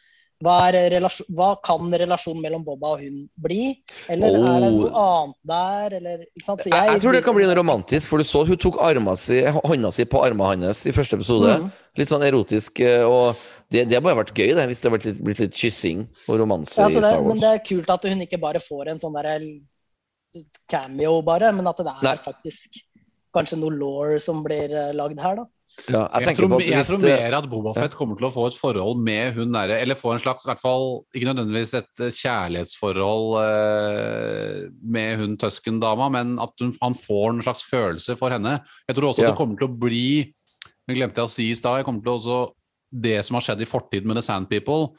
hva, 0.40 0.70
relasjon, 0.72 1.26
hva 1.36 1.50
kan 1.60 1.90
relasjonen 1.92 2.40
mellom 2.40 2.62
Bobba 2.64 2.94
og 2.94 3.02
hun 3.04 3.26
bli? 3.36 3.74
Eller 4.08 4.32
er 4.32 4.38
det 4.40 4.70
Oh. 4.70 4.78
noe 4.78 5.02
annet 5.02 5.36
der? 5.44 5.96
Eller? 5.98 6.22
Så 6.42 6.56
Jeg, 6.64 6.72
jeg 6.94 7.00
tror 7.02 7.12
det 7.12 7.24
kan 7.26 7.34
bli 7.36 7.44
noe 7.44 7.58
romantisk, 7.58 8.08
for 8.08 8.16
du 8.16 8.24
så 8.24 8.46
hun 8.48 8.56
tok 8.56 8.78
si, 9.18 9.42
hånda 9.44 9.92
si 9.92 10.04
på 10.06 10.24
armen 10.24 10.62
hans 10.64 10.86
i 10.86 10.92
første 10.92 11.18
episode. 11.20 11.58
Mm. 11.60 11.70
Litt 11.98 12.08
sånn 12.08 12.24
erotisk. 12.24 12.80
eh, 12.80 13.04
Og 13.04 13.36
det, 13.70 13.84
det 13.88 13.94
har 13.94 14.02
bare 14.02 14.18
vært 14.24 14.34
gøy, 14.34 14.50
det, 14.58 14.66
hvis 14.70 14.80
det 14.82 14.88
har 14.90 14.96
blitt 14.96 15.04
litt, 15.10 15.20
blitt 15.24 15.42
litt 15.44 15.54
kyssing 15.54 16.00
og 16.28 16.40
romanse 16.42 16.80
Ja, 16.80 16.88
altså 16.88 16.98
i 16.98 17.02
Star 17.04 17.10
Star 17.14 17.22
men 17.22 17.30
Wars. 17.36 17.40
det 17.44 17.50
er 17.54 17.62
kult 17.68 17.92
at 17.94 18.08
hun 18.10 18.24
ikke 18.26 18.40
bare 18.42 18.62
får 18.64 18.90
en 18.94 18.98
sånn 19.02 19.14
der 19.20 19.44
cameo, 20.70 21.20
bare, 21.26 21.50
men 21.54 21.66
at 21.70 21.80
det 21.82 21.90
er 21.90 22.04
Nei. 22.06 22.16
faktisk 22.22 22.80
kanskje 23.34 23.58
noe 23.60 23.74
law 23.78 24.16
som 24.22 24.44
blir 24.46 24.70
eh, 24.74 24.92
lagd 24.96 25.18
her, 25.22 25.40
da. 25.42 25.46
Ja, 25.88 26.00
jeg 26.18 26.26
Jeg, 26.26 26.36
tror, 26.36 26.48
på 26.50 26.56
at 26.58 26.66
jeg 26.66 26.84
tror 26.84 27.00
mer 27.06 27.34
at 27.38 27.46
Boba 27.48 27.72
Fett 27.76 27.94
kommer 27.96 28.18
til 28.18 28.26
å 28.26 28.30
få 28.34 28.42
et 28.50 28.56
forhold 28.58 28.98
med 29.06 29.36
hun 29.38 29.52
derre 29.54 29.78
Eller 29.80 29.96
få 29.96 30.10
en 30.12 30.18
slags, 30.20 30.42
i 30.44 30.48
hvert 30.50 30.60
fall 30.60 30.84
ikke 31.14 31.30
nødvendigvis 31.30 31.72
et 31.78 32.02
eh, 32.04 32.10
kjærlighetsforhold 32.18 33.28
eh, 33.40 34.66
med 34.82 35.22
hun 35.22 35.36
tøskendama, 35.40 36.10
men 36.12 36.34
at 36.42 36.52
hun, 36.60 36.74
han 36.82 36.96
får 36.98 37.30
en 37.36 37.42
slags 37.46 37.64
følelse 37.70 38.18
for 38.20 38.34
henne. 38.34 38.58
Jeg 38.90 38.98
tror 38.98 39.08
også 39.12 39.22
Ja. 39.24 39.30
at 39.30 39.32
det 39.32 39.40
kommer 39.40 39.56
til 39.62 39.70
å 39.70 39.78
bli 39.86 40.04
Det 40.90 40.96
glemte 40.98 41.22
jeg 41.22 41.30
å 41.30 41.32
si 41.32 41.48
i 41.52 41.54
stad. 41.56 41.78
jeg 41.80 41.86
kommer 41.86 42.02
til 42.02 42.12
å 42.12 42.18
også 42.18 42.38
Det 42.92 43.24
som 43.24 43.34
har 43.38 43.40
skjedd 43.46 43.60
i 43.62 43.68
fortid 43.70 44.04
med 44.06 44.16
The 44.16 44.22
Sand 44.22 44.48
People, 44.50 44.96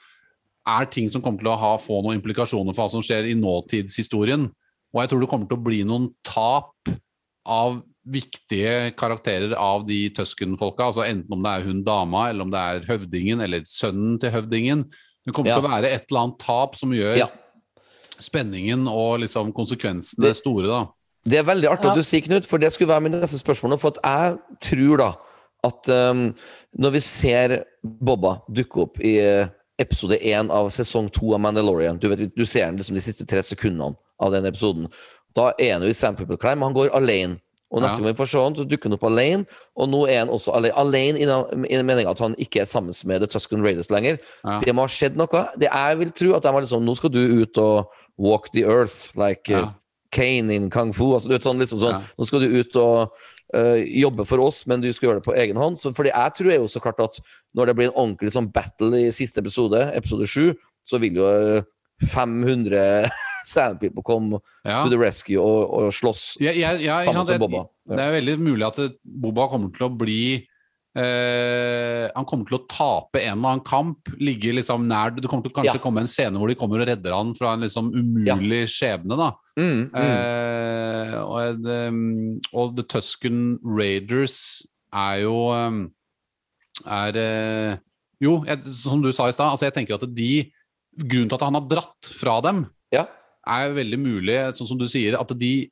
er 0.68 0.86
ting 0.86 1.10
som 1.12 1.22
kommer 1.22 1.40
til 1.40 1.50
å 1.52 1.58
ha, 1.60 1.76
få 1.82 2.02
noen 2.04 2.20
implikasjoner 2.22 2.76
for 2.76 2.86
hva 2.86 2.92
som 2.94 3.02
skjer 3.02 3.32
i 3.32 3.36
nåtidshistorien. 3.36 4.50
Og 4.94 5.02
jeg 5.02 5.10
tror 5.10 5.22
det 5.24 5.30
kommer 5.32 5.48
til 5.50 5.58
å 5.58 5.64
bli 5.66 5.84
noen 5.88 6.10
tap 6.28 6.92
av 7.46 7.82
viktige 8.08 8.92
karakterer 8.98 9.54
av 9.58 9.86
de 9.88 10.10
Tusken-folka. 10.10 10.88
altså 10.90 11.04
Enten 11.06 11.32
om 11.34 11.44
det 11.44 11.52
er 11.52 11.64
hun 11.68 11.84
dama, 11.84 12.30
eller 12.30 12.44
om 12.44 12.52
det 12.52 12.60
er 12.60 12.88
høvdingen, 12.90 13.42
eller 13.44 13.62
sønnen 13.66 14.20
til 14.20 14.32
høvdingen. 14.32 14.86
Det 15.26 15.34
kommer 15.34 15.50
Ja. 15.52 15.60
til 15.60 15.68
å 15.70 15.72
være 15.72 15.92
et 15.92 16.06
eller 16.10 16.22
annet 16.22 16.40
tap 16.40 16.76
som 16.76 16.92
gjør 16.92 17.18
Ja. 17.18 17.28
spenningen 18.20 18.88
og 18.88 19.20
liksom 19.22 19.54
konsekvensene 19.54 20.22
Det- 20.22 20.36
store, 20.38 20.68
da. 20.68 20.88
Det 21.24 21.40
er 21.40 21.44
veldig 21.44 21.70
artig 21.70 21.86
Ja. 21.86 21.90
at 21.92 21.96
du 21.96 22.02
sier, 22.02 22.22
Knut, 22.22 22.46
for 22.46 22.58
det 22.58 22.72
skulle 22.74 22.88
være 22.90 23.02
mitt 23.04 23.12
neste 23.14 23.38
spørsmål. 23.42 23.80
For 23.80 23.90
at 23.90 24.00
jeg 24.04 24.40
tror 24.62 24.98
da 24.98 25.14
at 25.64 25.90
um, 25.94 26.34
når 26.78 26.96
vi 26.98 27.02
ser 27.06 27.56
Bobba 27.84 28.40
dukke 28.50 28.82
opp 28.86 29.00
i 29.02 29.16
eh, 29.22 29.48
episode 29.82 30.18
én 30.22 30.50
av 30.54 30.70
sesong 30.74 31.08
to 31.14 31.34
av 31.34 31.42
Mandalorian 31.42 31.98
Du 32.02 32.08
vet, 32.12 32.28
du 32.36 32.46
ser 32.46 32.68
den 32.68 32.78
liksom 32.78 32.98
de 32.98 33.02
siste 33.02 33.26
tre 33.26 33.42
sekundene 33.46 33.96
av 34.22 34.32
den 34.36 34.46
episoden. 34.46 34.86
Da 35.34 35.52
er 35.58 35.74
han 35.74 35.82
jo 35.86 35.90
i 35.90 35.96
Sandpaper 35.98 36.38
Climb, 36.38 36.62
han 36.62 36.76
går 36.78 36.92
alene. 36.94 37.40
Og 37.72 37.82
neste 37.82 38.02
Ja. 38.02 38.04
gang 38.04 38.14
vi 38.14 38.20
får 38.20 38.28
se 38.30 38.38
han, 38.44 38.56
så 38.56 38.66
dukker 38.68 38.90
han 38.90 38.98
opp 38.98 39.04
alene. 39.08 39.46
Og 39.80 39.88
nå 39.90 40.02
er 40.10 40.20
han 40.20 40.30
også 40.30 40.54
alene, 40.54 40.76
alene 40.76 41.22
i 41.22 41.26
den 41.26 41.86
meninga 41.88 42.12
at 42.12 42.20
han 42.20 42.36
ikke 42.38 42.62
er 42.62 42.66
sammen 42.70 42.94
med 43.08 43.22
The 43.24 43.28
Tusken 43.32 43.64
Raiders 43.64 43.90
lenger. 43.90 44.20
Ja. 44.44 44.60
Det 44.60 44.76
må 44.76 44.84
ha 44.86 44.92
skjedd 44.92 45.16
noe. 45.16 45.46
Det 45.58 45.70
jeg 45.72 45.98
vil 46.02 46.12
tro 46.12 46.34
at 46.36 46.44
de 46.44 46.52
var 46.54 46.62
liksom 46.62 46.84
Nå 46.86 46.96
skal 47.00 47.10
du 47.10 47.22
ut 47.42 47.58
og 47.58 47.88
walk 48.20 48.52
the 48.54 48.66
earth 48.68 49.16
like 49.18 49.50
Ja. 49.50 49.70
Kane 50.12 50.52
in 50.54 50.70
kung 50.70 50.92
fu. 50.94 51.14
Altså, 51.16 51.30
sånn, 51.40 51.58
liksom 51.64 51.80
sånn, 51.80 51.96
Ja. 51.96 52.02
Nå 52.20 52.26
skal 52.28 52.42
du 52.42 52.60
ut 52.60 52.76
og 52.76 53.12
jobbe 53.52 54.26
for 54.26 54.40
oss, 54.40 54.64
men 54.68 54.82
du 54.84 54.88
skal 54.94 55.10
gjøre 55.10 55.20
det 55.22 55.26
på 55.28 55.36
egen 55.36 55.58
hånd. 55.60 55.78
Så, 55.82 55.92
fordi 55.96 56.12
jeg 56.14 56.34
tror 56.38 56.52
jo 56.56 56.68
så 56.72 56.80
klart 56.84 57.00
at 57.04 57.20
når 57.58 57.66
det 57.72 57.76
blir 57.76 57.90
en 57.90 57.98
ordentlig 58.00 58.32
sånn 58.32 58.52
battle 58.56 58.96
i 59.08 59.12
siste 59.16 59.42
episode, 59.44 59.82
episode 59.98 60.28
sju, 60.30 60.54
så 60.88 61.00
vil 61.04 61.20
jo 61.20 61.28
øh, 61.28 61.62
500 62.14 63.10
Sand 63.52 63.80
People 63.82 64.04
komme 64.06 64.40
Ja. 64.66 64.82
to 64.84 64.90
the 64.90 64.98
rescue 65.02 65.40
og, 65.42 65.74
og 65.74 65.94
slåss. 65.94 66.38
Ja, 66.42 66.52
ja, 66.54 67.04
Sammen 67.06 67.26
med 67.26 67.34
det, 67.34 67.40
Bobba. 67.42 67.64
Det 67.90 68.00
er 68.04 68.12
veldig 68.20 68.36
mulig 68.40 68.66
at 68.68 68.80
Boba 69.04 69.48
kommer 69.50 69.72
til 69.74 69.88
å 69.88 69.92
bli 69.98 70.20
eh, 70.98 72.10
Han 72.16 72.26
kommer 72.28 72.50
til 72.50 72.58
å 72.60 72.66
tape 72.68 73.22
en 73.22 73.38
eller 73.38 73.54
annen 73.54 73.66
kamp. 73.66 74.12
Ligge 74.20 74.54
liksom 74.58 74.88
nær 74.90 75.14
Det 75.16 75.28
kommer 75.30 75.46
til 75.46 75.54
å 75.54 75.60
kanskje 75.62 75.78
Ja. 75.78 75.84
komme 75.84 76.04
en 76.04 76.12
scene 76.12 76.38
hvor 76.38 76.52
de 76.52 76.58
kommer 76.60 76.82
og 76.82 76.88
redder 76.88 77.16
han 77.16 77.34
fra 77.38 77.54
en 77.54 77.62
liksom 77.66 77.92
umulig 77.94 78.66
skjebne. 78.72 79.18
da 79.18 79.32
Mm, 79.60 79.92
mm. 79.92 79.96
Uh, 80.00 81.16
og, 81.28 81.66
um, 81.68 82.40
og 82.56 82.78
The 82.78 82.86
Tusken 82.88 83.60
Raiders 83.68 84.66
er 84.96 85.26
jo 85.26 85.52
um, 85.52 85.82
er 86.88 87.20
uh, 87.20 87.76
Jo, 88.24 88.46
jeg, 88.48 88.64
som 88.64 89.02
du 89.04 89.12
sa 89.12 89.28
i 89.28 89.36
stad, 89.36 89.52
altså 89.52 89.68
jeg 89.68 89.76
tenker 89.76 89.98
at 90.00 90.08
de 90.16 90.52
Grunnen 90.92 91.30
til 91.32 91.36
at 91.38 91.44
han 91.48 91.56
har 91.56 91.68
dratt 91.72 92.08
fra 92.20 92.42
dem, 92.44 92.66
ja. 92.92 93.06
er 93.48 93.72
veldig 93.76 94.00
mulig, 94.00 94.34
sånn 94.58 94.68
som 94.74 94.80
du 94.80 94.90
sier, 94.92 95.16
at 95.16 95.30
de 95.40 95.70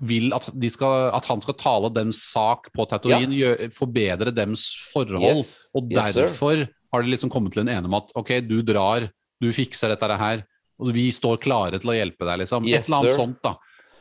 vil 0.00 0.32
at, 0.32 0.46
de 0.56 0.70
skal, 0.72 1.10
at 1.12 1.26
han 1.28 1.42
skal 1.44 1.56
tale 1.60 1.90
dems 1.92 2.22
sak 2.32 2.70
på 2.72 2.86
Tatooine, 2.88 3.34
ja. 3.36 3.54
forbedre 3.74 4.32
dems 4.32 4.62
forhold. 4.94 5.22
Yes. 5.22 5.68
Og 5.76 5.90
Yes, 5.92 6.14
derfor 6.16 6.62
har 6.92 7.02
de 7.04 7.12
liksom 7.12 7.30
kommet 7.32 7.52
til 7.52 7.66
en 7.66 7.72
ene 7.72 7.84
om 7.90 7.94
at 7.98 8.12
ok, 8.16 8.40
du 8.48 8.62
drar, 8.66 9.10
du 9.40 9.50
fikser 9.52 9.92
dette 9.92 10.16
her, 10.20 10.44
og 10.80 10.92
vi 10.96 11.10
står 11.12 11.36
klare 11.44 11.78
til 11.80 11.92
å 11.92 11.96
hjelpe 11.98 12.24
deg, 12.24 12.40
liksom. 12.46 12.64
Yes, 12.64 12.86
Et 12.86 12.88
eller 12.88 13.02
annet 13.02 13.12
sir. 13.12 13.18
sånt, 13.20 13.42
da. 13.44 13.54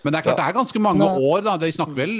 Men 0.04 0.14
det 0.14 0.20
er 0.22 0.24
klart, 0.30 0.38
Ja. 0.38 0.44
det 0.46 0.50
er 0.50 0.60
ganske 0.62 0.80
mange 0.80 1.04
Nei. 1.04 1.26
år, 1.30 1.42
da. 1.44 1.58
De 1.58 1.72
snakker 1.76 1.96
vel 2.00 2.16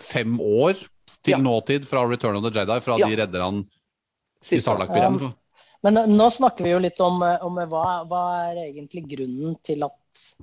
fem 0.00 0.38
år 0.40 0.74
til 1.22 1.32
Ja. 1.36 1.38
nåtid 1.38 1.84
fra 1.84 2.06
Return 2.08 2.36
of 2.36 2.42
the 2.44 2.50
Jedi, 2.58 2.80
fra 2.80 2.96
Ja. 2.98 3.06
de 3.06 3.16
redder 3.16 3.42
han 3.42 3.66
i 4.40 4.60
Sarlak-byen. 4.64 5.20
Um, 5.20 5.34
Men 5.84 5.96
eh, 5.96 6.06
nå 6.06 6.30
snakker 6.32 6.64
vi 6.64 6.70
jo 6.70 6.78
litt 6.80 6.98
om, 7.00 7.22
eh, 7.22 7.38
om 7.42 7.54
hva, 7.54 8.04
hva 8.08 8.50
er 8.50 8.72
egentlig 8.72 9.06
grunnen 9.06 9.56
til 9.62 9.84
at 9.84 9.92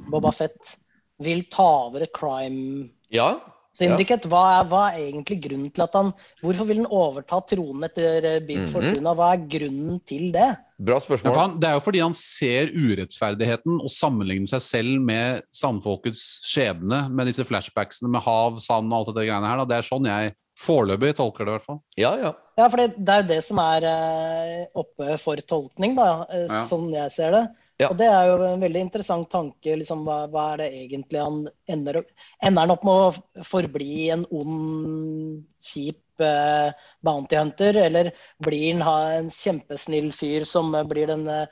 Boba 0.09 0.31
Fett 0.31 0.77
vil 1.23 1.43
ta 1.51 1.67
over 1.87 2.01
et 2.03 2.13
crime 2.15 2.89
Ja. 3.13 3.39
syndicate. 3.79 4.27
Hva, 4.31 4.41
er, 4.61 4.67
hva 4.71 4.81
er 4.91 4.99
egentlig 5.11 5.37
grunnen 5.43 5.71
til 5.73 5.83
at 5.83 5.93
han 5.95 6.13
Hvorfor 6.43 6.67
vil 6.67 6.77
han 6.83 6.87
overta 6.91 7.41
tronen 7.49 7.83
etter 7.87 8.39
Big 8.45 8.57
mm 8.59 8.65
-hmm. 8.65 8.71
Fortuna? 8.73 9.13
Hva 9.15 9.33
er 9.33 9.47
grunnen 9.47 9.99
til 10.05 10.31
det? 10.31 10.57
Bra 10.79 10.95
Ja, 10.95 10.99
spørsmål. 10.99 11.37
han, 11.37 11.59
det 11.59 11.69
er 11.69 11.73
jo 11.73 11.79
fordi 11.79 11.99
han 11.99 12.13
ser 12.13 12.67
urettferdigheten 12.75 13.79
og 13.81 13.89
sammenligner 13.89 14.47
seg 14.47 14.61
selv 14.61 15.01
med 15.01 15.41
sandfolkets 15.53 16.41
skjebne, 16.43 17.09
med 17.09 17.27
disse 17.27 17.45
flashbacksene 17.45 18.09
med 18.09 18.21
hav, 18.21 18.59
sand 18.59 18.91
og 18.91 19.07
alt 19.07 19.15
det 19.15 19.27
greiene 19.29 19.47
her. 19.47 19.57
Da. 19.57 19.65
Det 19.65 19.77
er 19.77 19.87
sånn 19.95 20.05
jeg 20.05 20.33
foreløpig 20.59 21.15
tolker 21.15 21.45
det, 21.45 21.51
i 21.51 21.55
hvert 21.57 21.65
fall. 21.65 21.79
Ja, 21.97 22.15
ja. 22.17 22.33
Ja, 22.57 22.67
for 22.67 22.77
det, 22.77 22.95
det 22.97 23.09
er 23.09 23.21
jo 23.21 23.27
det 23.27 23.43
som 23.43 23.57
er 23.59 23.83
eh, 23.83 24.65
oppe 24.75 25.17
for 25.19 25.35
tolkning, 25.35 25.95
da, 25.95 26.25
eh, 26.29 26.45
Ja. 26.47 26.65
sånn 26.65 26.91
jeg 26.93 27.11
ser 27.11 27.31
det. 27.31 27.49
Ja. 27.81 27.89
Og 27.91 27.97
det 27.99 28.05
er 28.07 28.29
jo 28.29 28.35
en 28.47 28.61
veldig 28.63 28.81
interessant 28.85 29.27
tanke. 29.29 29.73
Liksom, 29.81 30.05
hva, 30.07 30.21
hva 30.31 30.45
er 30.53 30.61
det 30.63 30.67
egentlig 30.77 31.19
han 31.19 31.41
ender 31.67 31.97
opp 31.99 32.11
Ender 32.39 32.61
han 32.63 32.71
opp 32.71 32.85
med 32.87 33.01
å 33.03 33.43
forbli 33.43 34.05
en 34.15 34.23
ond, 34.31 35.41
kjip 35.59 36.23
eh, 36.23 36.69
bounty 37.03 37.35
hunter, 37.35 37.75
eller 37.83 38.13
blir 38.39 38.69
han 38.77 38.85
ha 38.87 38.95
en 39.17 39.27
kjempesnill 39.33 40.07
fyr 40.15 40.47
som 40.47 40.71
blir 40.87 41.11
den 41.11 41.27
eh, 41.27 41.43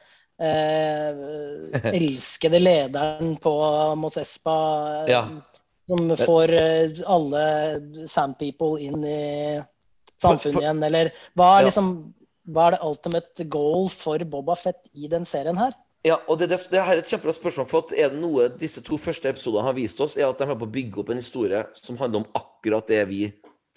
elskede 2.00 2.60
lederen 2.64 3.36
på 3.44 3.54
Mos 4.00 4.18
Espa 4.24 4.56
eh, 5.04 5.12
Ja. 5.12 5.26
som 5.92 6.16
får 6.24 6.54
eh, 6.56 7.04
alle 7.06 8.08
Sand 8.08 8.40
People 8.40 8.80
inn 8.80 9.04
i 9.04 9.60
samfunnet 10.24 10.42
For- 10.44 10.52
for- 10.56 10.62
igjen, 10.64 10.84
eller 10.88 11.12
hva 11.36 11.58
er 11.58 11.66
Ja. 11.66 11.68
liksom 11.68 11.96
hva 12.48 12.66
er 12.68 12.72
det 12.76 12.84
ultimate 12.84 13.44
goal 13.48 13.86
for 13.92 14.20
Boba 14.28 14.56
Fett 14.60 14.82
i 14.94 15.08
den 15.08 15.24
serien 15.28 15.56
her? 15.60 15.72
Ja, 16.04 16.18
og 16.28 16.40
det, 16.40 16.50
det, 16.52 16.60
det 16.72 16.82
her 16.84 16.98
er 16.98 17.02
et 17.02 17.08
kjempebra 17.08 17.32
spørsmål. 17.36 17.68
For 17.70 17.86
at 17.86 17.94
er 17.96 18.12
det 18.12 18.20
noe 18.20 18.50
disse 18.60 18.84
to 18.84 18.98
første 19.00 19.30
episodene 19.32 19.64
har 19.64 19.76
vist 19.78 20.02
oss, 20.04 20.18
er 20.20 20.28
at 20.28 20.42
de 20.42 20.50
er 20.50 20.60
på 20.60 20.68
å 20.68 20.74
bygge 20.74 21.00
opp 21.00 21.14
en 21.14 21.22
historie 21.22 21.64
som 21.80 22.00
handler 22.02 22.24
om 22.24 22.42
akkurat 22.42 22.90
det 22.92 23.00
vi 23.08 23.22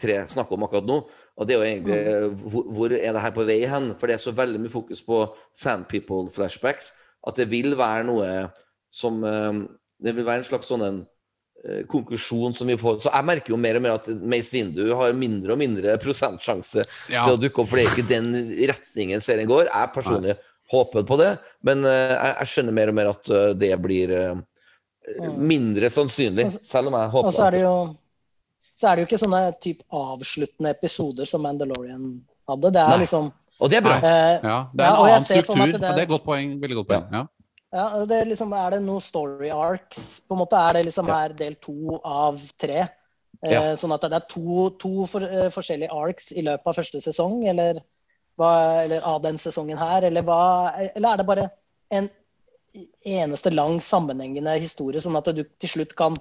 tre 0.01 0.19
snakker 0.28 0.59
om 0.59 0.66
akkurat 0.66 0.89
nå. 0.89 0.98
Og 1.39 1.47
det 1.48 1.55
er 1.55 1.61
jo 1.61 1.69
egentlig 1.70 2.47
hvor, 2.53 2.66
hvor 2.77 2.93
er 2.98 3.15
det 3.16 3.23
her 3.23 3.35
på 3.36 3.47
vei 3.48 3.61
hen? 3.70 3.93
For 3.97 4.11
det 4.11 4.16
er 4.19 4.24
så 4.24 4.35
veldig 4.36 4.61
mye 4.65 4.73
fokus 4.73 5.03
på 5.07 5.23
Sand 5.57 5.86
People-flashbacks 5.93 6.93
at 7.27 7.39
det 7.40 7.48
vil 7.51 7.74
være 7.78 8.07
noe 8.07 8.31
som 8.94 9.23
eh, 9.27 9.62
Det 9.98 10.12
vil 10.15 10.27
være 10.27 10.43
en 10.43 10.47
slags 10.47 10.69
sånn 10.70 10.85
en 10.86 10.98
eh, 11.65 11.81
konklusjon 11.90 12.55
som 12.55 12.69
vi 12.70 12.77
får 12.78 13.01
Så 13.03 13.11
jeg 13.11 13.27
merker 13.27 13.55
jo 13.55 13.59
mer 13.61 13.78
og 13.78 13.82
mer 13.86 13.97
at 13.97 14.11
Mace 14.20 14.55
Windu 14.55 14.85
har 14.94 15.16
mindre 15.16 15.57
og 15.57 15.61
mindre 15.62 15.97
prosentsjanse 16.03 16.85
Ja. 17.12 17.24
til 17.24 17.35
å 17.35 17.40
dukke 17.40 17.62
opp, 17.65 17.70
for 17.73 17.81
det 17.81 17.86
er 17.86 17.94
ikke 17.97 18.11
den 18.11 18.31
retningen 18.70 19.24
serien 19.24 19.48
går. 19.51 19.70
Jeg 19.73 19.93
personlig 19.97 20.36
håper 20.72 21.05
på 21.06 21.16
det, 21.20 21.30
men 21.62 21.84
eh, 21.84 22.14
jeg, 22.16 22.47
skjønner 22.52 22.72
mer 22.72 22.88
og 22.90 22.94
mer 22.98 23.10
at 23.12 23.30
eh, 23.30 23.52
det 23.55 23.72
blir 23.82 24.10
eh, 24.16 24.34
mindre 25.38 25.90
sannsynlig, 25.93 26.48
selv 26.66 26.90
om 26.90 26.97
jeg 26.98 27.06
Og 27.10 27.14
håper 27.20 27.36
så 27.36 27.47
er 27.47 27.56
det 27.56 27.62
at 27.62 27.68
jo 27.68 27.76
så 28.76 28.88
er 28.90 28.97
det 28.98 29.02
jo 29.05 29.06
ikke 29.09 29.18
sånne 29.22 29.43
typ 29.64 29.78
avsluttende 29.97 30.70
episoder 30.74 31.24
som 31.24 31.40
Mandalorian 31.47 32.10
hadde. 32.51 32.72
Det 32.74 32.80
er 32.82 32.90
Nei. 32.93 32.98
liksom 33.06 33.30
Og 33.56 33.70
det 33.72 33.78
er 33.78 33.84
bra. 33.86 33.94
eh, 34.05 34.34
Ja, 34.44 34.59
det 34.74 34.82
er 34.84 34.90
en 34.90 34.98
ja, 34.98 35.05
annen 35.06 35.24
struktur. 35.24 35.62
at 35.62 35.66
det- 35.66 35.74
og 35.76 35.80
Det 35.80 36.02
er 36.02 36.02
et 36.02 36.09
godt 36.10 36.24
poeng. 36.26 36.60
Veldig 36.60 36.76
godt 36.82 36.88
poeng. 36.90 37.06
Ja. 37.12 37.22
Ja, 37.72 38.05
det 38.05 38.16
er 38.20 38.24
liksom, 38.26 38.52
Er 38.52 38.70
det 38.70 38.82
noen 38.82 39.01
story 39.01 39.48
arcs? 39.48 40.20
På 40.28 40.36
en 40.36 40.40
måte 40.44 40.56
Er 40.60 40.72
det 40.74 40.84
liksom 40.86 41.06
her 41.09 41.28
del 41.32 41.55
to 41.55 42.01
av 42.05 42.38
tre? 42.59 42.88
Eh, 43.43 43.51
Ja. 43.52 43.60
Sånn 43.76 43.94
at 43.94 44.01
det 44.02 44.12
er 44.12 44.26
to, 44.28 44.68
to 44.78 45.06
for, 45.06 45.20
uh, 45.22 45.48
forskjellige 45.48 45.90
arcs 45.93 46.32
i 46.32 46.43
løpet 46.43 46.66
av 46.66 46.74
første 46.74 47.01
sesong, 47.01 47.47
eller, 47.48 47.80
hva, 48.39 48.83
eller 48.85 49.01
av 49.03 49.23
den 49.23 49.39
sesongen 49.39 49.79
her? 49.79 50.03
Eller, 50.09 50.23
hva, 50.23 50.73
eller 50.95 51.13
er 51.13 51.17
det 51.23 51.27
bare 51.27 51.51
en 51.91 52.09
eneste 53.07 53.51
lang 53.55 53.79
sammenhengende 53.81 54.59
historie, 54.61 55.01
sånn 55.01 55.17
at 55.17 55.31
du 55.35 55.45
til 55.45 55.69
slutt 55.73 55.95
kan 55.97 56.17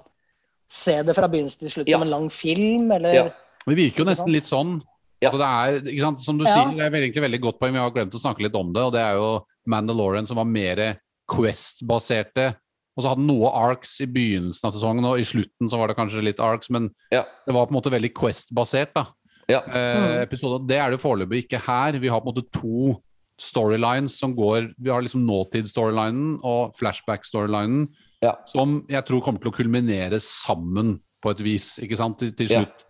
se 0.70 1.02
det 1.06 1.14
fra 1.14 1.28
begynnelse 1.28 1.58
til 1.60 1.70
slutt 1.70 1.88
Ja. 1.88 1.98
som 1.98 2.02
en 2.06 2.10
lang 2.10 2.28
film? 2.30 2.90
Eller, 2.92 3.12
Ja. 3.14 3.28
Det 3.66 3.76
virker 3.76 3.98
jo 4.04 4.10
nesten 4.10 4.32
litt 4.32 4.44
sånn. 4.46 4.80
Ja. 5.20 5.30
Altså 5.30 5.38
det 5.38 5.48
er, 5.86 5.92
ikke 5.92 6.00
sant? 6.00 6.20
Som 6.20 6.38
du 6.38 6.44
Ja. 6.44 6.54
sier, 6.54 6.76
det 6.76 6.80
er 6.86 7.00
egentlig 7.02 7.22
veldig 7.22 7.40
godt 7.40 7.58
poeng. 7.60 7.72
Vi 7.72 7.78
har 7.78 7.90
glemt 7.90 8.12
å 8.14 8.20
snakke 8.20 8.42
litt 8.42 8.54
om 8.54 8.72
det. 8.72 8.82
og 8.82 8.92
Det 8.92 9.00
er 9.00 9.14
jo 9.14 9.44
Mandalorian 9.66 10.26
som 10.26 10.36
var 10.36 10.44
mer 10.44 10.98
Quest-baserte. 11.28 12.56
Og 12.96 13.02
så 13.04 13.08
hadde 13.10 13.20
den 13.20 13.26
noe 13.28 13.50
arcs 13.52 14.00
i 14.00 14.06
begynnelsen 14.06 14.64
av 14.64 14.72
sesongen, 14.72 15.04
og 15.04 15.18
i 15.20 15.26
slutten 15.26 15.68
så 15.68 15.76
var 15.76 15.88
det 15.88 15.96
kanskje 15.98 16.22
litt 16.24 16.40
arcs, 16.40 16.70
men 16.70 16.90
Ja. 17.12 17.24
det 17.46 17.52
var 17.54 17.66
på 17.66 17.74
en 17.74 17.82
måte 17.82 17.90
veldig 17.92 18.12
Quest-basert. 18.14 18.94
da. 18.94 19.04
Ja. 19.48 19.60
Eh, 19.62 20.22
episode. 20.24 20.66
Det 20.66 20.76
er 20.80 20.90
det 20.90 21.00
foreløpig 21.00 21.44
ikke 21.44 21.60
her. 21.66 21.98
Vi 22.02 22.08
har 22.10 22.20
på 22.20 22.28
en 22.28 22.34
måte 22.34 22.50
to 22.50 22.96
storylines 23.38 24.16
som 24.18 24.32
går 24.34 24.72
Vi 24.80 24.90
har 24.90 25.02
liksom 25.04 25.26
nåtid-storylinen 25.28 26.38
og 26.42 26.74
flashback-storylinen, 26.78 27.86
Ja. 28.24 28.32
som 28.46 28.84
jeg 28.88 29.04
tror 29.04 29.20
kommer 29.22 29.40
til 29.40 29.50
å 29.52 29.54
kulminere 29.54 30.18
sammen 30.20 31.00
på 31.22 31.30
et 31.30 31.42
vis, 31.44 31.78
ikke 31.78 31.96
sant, 31.96 32.18
til, 32.18 32.32
til 32.32 32.48
Ja. 32.48 32.64
slutt. 32.64 32.84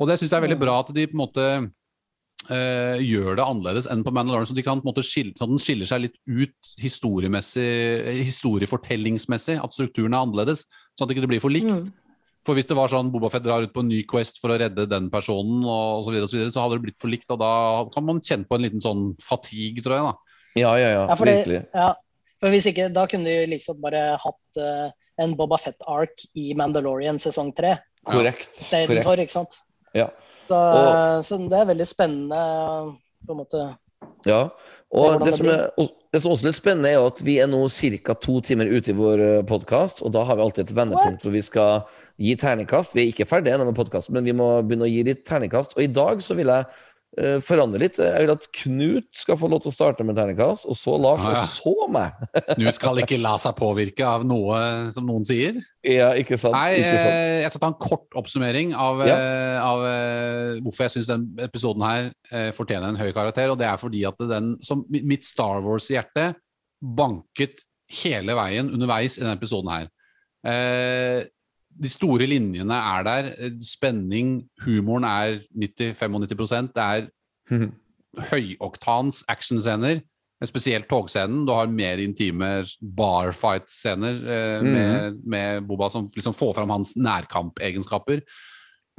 Og 0.00 0.08
det 0.08 0.18
syns 0.18 0.30
jeg 0.30 0.42
er 0.42 0.48
veldig 0.48 0.58
bra 0.60 0.80
at 0.80 0.92
de 0.92 1.06
på 1.06 1.14
en 1.14 1.22
måte 1.22 1.72
eh, 2.50 2.98
gjør 2.98 3.36
det 3.38 3.44
annerledes 3.46 3.86
enn 3.86 4.02
på 4.02 4.10
Mandalorian, 4.12 4.46
så 4.50 4.54
de 4.56 4.62
kan 4.66 4.80
på 4.80 4.88
en 4.88 4.92
måte 4.92 5.04
skille, 5.06 5.30
sånn 5.38 5.46
at 5.46 5.54
den 5.54 5.62
skiller 5.62 5.86
seg 5.86 6.00
litt 6.02 6.16
ut 6.26 6.72
historiemessig, 6.82 8.24
historiefortellingsmessig, 8.26 9.60
at 9.62 9.74
strukturen 9.76 10.14
er 10.16 10.24
annerledes, 10.26 10.64
sånn 10.98 11.06
at 11.06 11.12
det 11.12 11.16
ikke 11.20 11.30
blir 11.30 11.40
for 11.44 11.54
likt. 11.54 11.70
Mm. 11.70 11.92
For 12.46 12.58
hvis 12.58 12.66
det 12.66 12.74
var 12.74 12.90
sånn 12.90 13.10
Bobafett 13.12 13.44
drar 13.44 13.62
ut 13.62 13.72
på 13.74 13.84
en 13.84 13.90
ny 13.92 14.00
quest 14.08 14.40
for 14.42 14.50
å 14.50 14.58
redde 14.58 14.88
den 14.90 15.08
personen, 15.12 15.60
og 15.62 16.02
så, 16.02 16.10
videre, 16.10 16.26
og 16.26 16.32
så, 16.32 16.36
videre, 16.38 16.54
så 16.54 16.64
hadde 16.64 16.78
det 16.80 16.86
blitt 16.88 16.98
for 17.02 17.12
likt, 17.12 17.30
og 17.30 17.38
da 17.42 17.52
kan 17.94 18.06
man 18.08 18.18
kjenne 18.24 18.48
på 18.48 18.58
en 18.58 18.64
liten 18.66 18.82
sånn 18.82 19.04
fatigue, 19.22 19.84
tror 19.84 19.94
jeg. 19.94 20.08
da. 20.08 20.40
Ja, 20.58 20.72
ja, 20.80 20.88
ja. 20.90 21.04
Ja, 21.06 21.16
fordi, 21.20 21.36
Virkelig. 21.38 21.62
Ja, 21.72 21.92
for 22.42 22.54
hvis 22.56 22.66
ikke, 22.72 22.88
da 22.92 23.06
kunne 23.10 23.30
de 23.30 23.46
liksom 23.54 23.78
bare 23.84 24.02
hatt 24.20 24.58
uh, 24.58 24.90
en 25.22 25.36
Boba 25.38 25.60
Fett-ark 25.62 26.26
i 26.34 26.50
Mandalorian 26.58 27.20
sesong 27.22 27.54
tre 27.54 27.76
Korrekt. 28.08 28.50
Ja. 28.72 28.82
korrekt. 28.90 29.28
ikke 29.28 29.36
sant? 29.38 29.60
Ja. 29.94 30.08
Så, 30.48 30.58
Og- 30.58 31.24
så 31.24 31.38
det 31.48 31.60
er 31.60 31.70
veldig 31.70 31.86
spennende 31.86 32.42
på 33.22 33.36
en 33.36 33.38
måte. 33.44 33.62
Ja, 34.26 34.48
og 34.90 35.20
det 35.22 35.30
det 35.30 35.34
som, 35.36 35.46
er, 35.46 35.68
det 36.12 36.20
som 36.22 36.32
også 36.32 36.44
er 36.44 36.50
litt 36.50 36.58
spennende, 36.58 36.88
er 36.90 36.96
jo 36.98 37.06
at 37.06 37.20
vi 37.22 37.36
er 37.38 37.46
nå 37.46 37.60
ca. 37.70 38.14
to 38.18 38.40
timer 38.42 38.66
ute 38.66 38.90
i 38.90 38.96
vår 38.98 39.46
podkast, 39.46 40.02
og 40.02 40.10
da 40.12 40.24
har 40.26 40.36
vi 40.36 40.42
alltid 40.42 40.66
et 40.66 40.74
vendepunkt 40.76 41.22
hvor 41.22 41.32
vi 41.32 41.42
skal 41.42 41.84
gi 42.20 42.36
terningkast. 42.36 42.94
Vi 42.96 43.02
er 43.06 43.12
ikke 43.12 43.26
ferdige 43.28 43.54
ennå 43.56 43.68
med 43.70 43.76
podkasten, 43.78 44.14
men 44.16 44.24
vi 44.28 44.32
må 44.36 44.48
begynne 44.66 44.88
å 44.88 44.92
gi 44.92 45.02
litt 45.06 45.24
terningkast. 45.28 45.76
Og 45.78 45.84
i 45.84 45.90
dag 45.92 46.20
så 46.24 46.36
vil 46.38 46.50
jeg 46.52 46.66
uh, 46.68 47.38
forandre 47.44 47.80
litt. 47.82 47.98
Jeg 48.00 48.24
vil 48.26 48.32
at 48.34 48.44
Knut 48.60 49.08
skal 49.16 49.38
få 49.40 49.48
lov 49.52 49.62
til 49.64 49.72
å 49.72 49.74
starte 49.74 50.04
med 50.06 50.16
terningkast, 50.20 50.68
og 50.70 50.76
så 50.78 50.94
Lars, 51.00 51.24
Ah, 51.26 51.34
ja. 51.34 51.40
og 51.42 51.48
så 51.50 51.88
meg. 51.92 52.22
Nå 52.62 52.72
skal 52.76 53.00
ikke 53.02 53.18
la 53.22 53.34
seg 53.42 53.56
påvirke 53.58 54.06
av 54.06 54.24
noe 54.28 54.60
som 54.94 55.08
noen 55.08 55.24
sier. 55.28 55.58
Ja, 55.84 56.12
ikke 56.20 56.38
sant? 56.40 56.56
Nei, 56.56 56.78
ikke 56.82 57.00
sant? 57.02 57.16
eh, 57.16 57.40
jeg 57.42 57.50
skal 57.54 57.64
ta 57.66 57.72
en 57.72 57.80
kort 57.88 58.20
oppsummering 58.22 58.72
av, 58.76 59.02
Ja. 59.08 59.16
eh, 59.18 59.58
av 59.62 59.84
hvorfor 60.64 60.86
jeg 60.88 60.96
syns 60.98 61.10
den 61.12 61.26
episoden 61.48 61.84
her 61.86 62.12
fortjener 62.56 62.92
en 62.92 63.00
høy 63.00 63.10
karakter. 63.16 63.50
Og 63.52 63.58
det 63.60 63.66
er 63.68 63.80
fordi 63.80 64.04
at 64.08 64.20
den, 64.30 64.54
som 64.64 64.84
mitt 64.88 65.24
Star 65.28 65.60
Wars-hjerte 65.64 66.30
banket 66.82 67.64
hele 68.02 68.34
veien 68.38 68.70
underveis 68.72 69.18
i 69.18 69.22
denne 69.22 69.36
episoden 69.36 69.68
her. 69.70 69.90
Eh, 70.48 71.24
de 71.80 71.88
store 71.90 72.26
linjene 72.28 72.74
er 72.74 73.06
der. 73.06 73.32
eh, 73.38 73.58
Spenning, 73.60 74.42
humoren 74.64 75.04
er 75.04 75.40
90-95 75.56 76.72
Det 76.74 76.82
er 76.82 77.06
høyoktans 78.30 79.24
actionscener. 79.28 80.02
Spesielt 80.42 80.88
togscenen. 80.90 81.44
Du 81.46 81.52
har 81.54 81.70
mer 81.70 82.00
intime 82.02 82.64
barfight-scener 82.98 84.16
eh, 84.26 84.64
med, 84.66 85.20
med 85.24 85.68
Boba 85.68 85.88
som 85.88 86.08
liksom 86.10 86.34
får 86.34 86.56
fram 86.56 86.72
hans 86.74 86.96
nærkampegenskaper. 86.98 88.24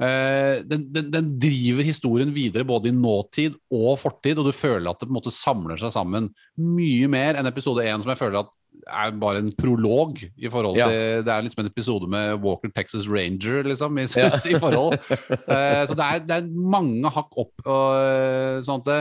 Eh, 0.02 0.64
den, 0.66 0.88
den, 0.90 1.10
den 1.14 1.26
driver 1.38 1.86
historien 1.86 2.32
videre 2.34 2.66
både 2.66 2.90
i 2.90 2.94
nåtid 2.96 3.54
og 3.70 3.92
fortid, 4.02 4.40
og 4.42 4.48
du 4.48 4.54
føler 4.54 4.90
at 4.90 4.98
det 4.98 5.06
på 5.06 5.12
en 5.12 5.18
måte 5.20 5.30
samler 5.34 5.78
seg 5.78 5.92
sammen 5.94 6.32
mye 6.58 7.06
mer 7.12 7.38
enn 7.38 7.46
episode 7.46 7.84
én, 7.86 8.02
som 8.02 8.10
jeg 8.10 8.18
føler 8.18 8.40
at 8.42 8.50
er 8.90 9.14
bare 9.16 9.38
en 9.40 9.52
prolog 9.56 10.18
i 10.20 10.50
forhold 10.50 10.76
Ja. 10.76 10.88
til 10.90 11.22
Det 11.24 11.32
er 11.32 11.44
liksom 11.46 11.62
en 11.62 11.70
episode 11.70 12.08
med 12.10 12.42
Walker 12.42 12.72
Texas 12.74 13.06
Ranger, 13.08 13.62
liksom, 13.70 13.98
i, 14.02 14.08
Ja. 14.18 14.26
i 14.56 14.58
forhold. 14.58 14.98
Eh, 14.98 15.84
så 15.86 15.94
det 15.94 16.08
er, 16.08 16.24
det 16.26 16.36
er 16.40 16.50
mange 16.50 17.08
hakk 17.14 17.38
opp. 17.38 17.54
Og, 17.64 18.64
sånn 18.66 18.82
at 18.82 18.90
det, 18.90 18.98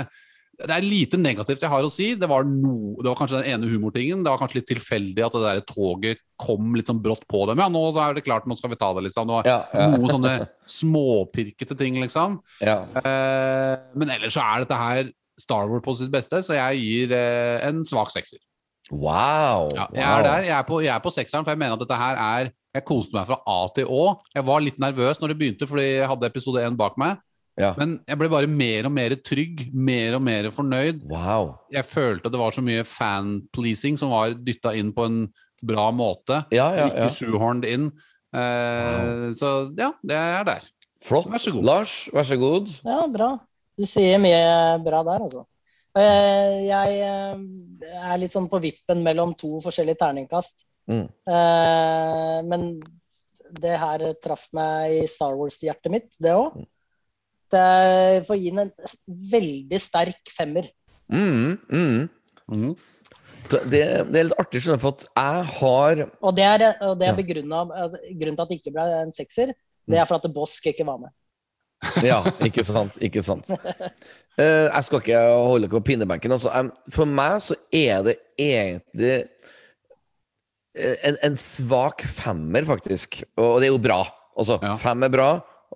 det 0.53 0.69
er 0.69 0.85
lite 0.85 1.17
negativt 1.17 1.63
jeg 1.65 1.71
har 1.71 1.83
å 1.85 1.89
si. 1.91 2.11
Det 2.19 2.27
var, 2.29 2.45
no, 2.45 2.93
det 3.01 3.09
var 3.09 3.17
kanskje 3.17 3.39
den 3.41 3.55
ene 3.55 3.69
humortingen. 3.71 4.21
Det 4.23 4.29
var 4.29 4.37
kanskje 4.41 4.59
litt 4.59 4.67
tilfeldig 4.69 5.23
at 5.25 5.33
det 5.33 5.41
der 5.47 5.61
toget 5.65 6.21
kom 6.43 6.75
litt 6.77 6.87
sånn 6.91 7.01
brått 7.03 7.25
på 7.31 7.41
dem. 7.49 7.59
Ja, 7.63 7.67
nå 7.73 7.81
så 7.95 8.03
er 8.05 8.13
det 8.17 8.23
klart, 8.27 8.45
nå 8.49 8.55
skal 8.59 8.71
vi 8.73 8.77
ta 8.77 8.91
det, 8.93 9.05
liksom. 9.07 9.27
Det 9.31 9.37
var 9.39 9.49
Ja, 9.49 9.57
ja. 9.73 9.87
noen 9.95 10.13
sånne 10.13 10.33
småpirkete 10.69 11.77
ting, 11.79 11.97
liksom. 12.03 12.37
Ja. 12.61 12.83
Eh, 13.01 13.75
men 13.97 14.13
ellers 14.13 14.35
så 14.37 14.45
er 14.45 14.63
dette 14.65 14.77
her 14.79 15.11
Star 15.41 15.65
Wars 15.71 15.81
på 15.85 15.95
sitt 15.97 16.11
beste, 16.13 16.43
så 16.45 16.53
jeg 16.59 16.81
gir 16.83 17.15
eh, 17.17 17.63
en 17.67 17.81
svak 17.89 18.13
sekser. 18.13 18.37
Wow. 18.91 19.71
Ja, 19.73 19.87
jeg 19.95 20.03
er 20.05 20.25
der. 20.27 20.45
Jeg 20.45 20.55
er, 20.59 20.65
på, 20.67 20.81
jeg 20.83 20.91
er 20.93 21.01
på 21.03 21.11
sekseren, 21.15 21.45
for 21.47 21.55
jeg 21.55 21.61
mener 21.63 21.77
at 21.79 21.85
dette 21.85 21.97
her 21.97 22.19
er 22.19 22.51
Jeg 22.73 22.85
koste 22.89 23.13
meg 23.13 23.27
fra 23.29 23.37
A 23.47 23.59
til 23.73 23.85
Å. 23.85 24.03
Jeg 24.33 24.45
var 24.47 24.61
litt 24.65 24.79
nervøs 24.81 25.19
når 25.21 25.29
det 25.33 25.37
begynte, 25.39 25.67
fordi 25.69 25.83
jeg 25.99 26.07
hadde 26.09 26.25
episode 26.29 26.61
én 26.65 26.77
bak 26.77 26.95
meg. 26.97 27.19
Ja. 27.59 27.73
Men 27.77 27.99
jeg 28.09 28.17
ble 28.17 28.29
bare 28.33 28.49
mer 28.49 28.87
og 28.89 28.93
mer 28.95 29.13
trygg, 29.21 29.67
mer 29.77 30.15
og 30.17 30.23
mer 30.25 30.47
fornøyd. 30.55 31.03
Wow. 31.11 31.51
Jeg 31.73 31.85
følte 31.85 32.31
det 32.33 32.39
var 32.41 32.55
så 32.55 32.63
mye 32.65 32.85
fan-pleasing 32.87 33.99
som 34.01 34.09
var 34.15 34.33
dytta 34.33 34.73
inn 34.79 34.89
på 34.95 35.05
en 35.05 35.19
bra 35.63 35.91
måte. 35.95 36.41
Ja, 36.55 36.71
ja, 36.75 36.87
ja. 36.89 37.05
Ikke 37.07 37.19
shoehorned 37.21 37.67
inn. 37.69 37.91
Eh, 38.33 39.29
Så 39.37 39.51
ja, 39.77 39.91
det 40.01 40.17
er 40.17 40.43
der. 40.49 40.65
Flott. 41.03 41.29
Vær 41.29 41.41
så 41.43 41.53
god. 41.53 41.63
Lars, 41.67 41.93
vær 42.15 42.25
så 42.27 42.37
god. 42.41 42.69
Ja, 42.87 43.03
bra. 43.11 43.29
Du 43.77 43.85
sier 43.89 44.19
mye 44.21 44.79
bra 44.85 45.03
der, 45.05 45.23
altså. 45.27 45.45
Eh, 45.93 46.65
Jeg 46.65 46.99
er 47.05 48.17
litt 48.17 48.33
sånn 48.33 48.49
på 48.49 48.59
vippen 48.63 49.03
mellom 49.05 49.35
to 49.37 49.59
forskjellige 49.61 49.99
terningkast. 50.01 50.65
Mm. 50.89 51.05
Eh, 51.29 52.37
Men 52.49 52.67
det 53.61 53.77
her 53.77 54.01
traff 54.23 54.47
meg 54.57 55.03
i 55.03 55.07
Star 55.07 55.35
Wars-hjertet 55.37 55.91
mitt, 55.93 56.09
det 56.17 56.33
òg. 56.33 56.63
Jeg 57.59 58.25
får 58.27 58.39
gi 58.41 58.51
den 58.53 58.63
en 58.65 58.73
veldig 59.33 59.79
sterk 59.81 60.33
femmer. 60.37 60.69
Mm, 61.11 61.59
mm. 61.69 62.09
mm. 62.49 62.73
Det, 63.51 63.59
det 63.69 63.81
er 63.83 64.29
litt 64.29 64.39
artig, 64.39 64.61
skjønner 64.63 64.79
du, 64.79 64.83
for 64.85 64.95
at 64.95 65.03
jeg 65.09 65.49
har 65.57 66.01
Og 66.23 66.31
det 66.37 66.45
er, 66.47 66.63
og 66.87 66.95
det 66.99 67.09
er 67.09 67.17
begrunnet, 67.17 67.73
altså, 67.75 67.99
grunnen 68.21 68.37
til 68.39 68.45
at 68.45 68.53
det 68.53 68.59
ikke 68.61 68.73
ble 68.73 68.85
en 69.01 69.13
sekser, 69.13 69.51
det 69.89 69.99
er 69.99 70.07
for 70.09 70.17
at 70.17 70.33
Bosk 70.33 70.71
ikke 70.71 70.87
var 70.87 71.01
med. 71.03 71.13
Ja, 72.07 72.21
ikke 72.43 72.63
sant. 72.63 72.97
Ikke 73.03 73.23
sant. 73.25 73.49
Uh, 74.39 74.69
jeg 74.75 74.87
skal 74.87 75.01
ikke 75.01 75.21
holde 75.43 75.69
på 75.71 75.83
pinebenken. 75.91 76.31
Altså. 76.31 76.51
um, 76.55 76.71
for 76.93 77.09
meg 77.09 77.41
så 77.43 77.57
er 77.75 78.05
det 78.07 78.15
egentlig 78.39 79.15
eh, 80.79 80.95
en, 81.09 81.19
en 81.27 81.35
svak 81.39 82.05
femmer, 82.07 82.63
faktisk. 82.67 83.21
Og 83.35 83.59
det 83.61 83.69
er 83.69 83.73
jo 83.75 83.81
bra. 83.83 84.03
Altså, 84.39 84.57
Ja. 84.63 84.77
fem 84.81 85.03
er 85.05 85.11
bra, 85.13 85.27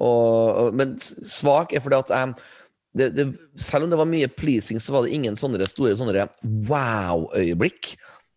og, 0.03 0.76
men 0.78 0.95
svak 1.02 1.74
er 1.74 1.84
fordi 1.84 1.99
at 1.99 2.14
em, 2.18 2.36
det, 2.98 3.11
det, 3.18 3.28
selv 3.61 3.86
om 3.86 3.94
det 3.94 3.99
var 3.99 4.10
mye 4.10 4.30
pleasing, 4.40 4.82
så 4.82 4.95
var 4.95 5.06
det 5.06 5.15
ingen 5.15 5.38
sånne 5.38 5.68
store 5.69 5.98
sånne 5.98 6.28
wow-øyeblikk. 6.69 7.95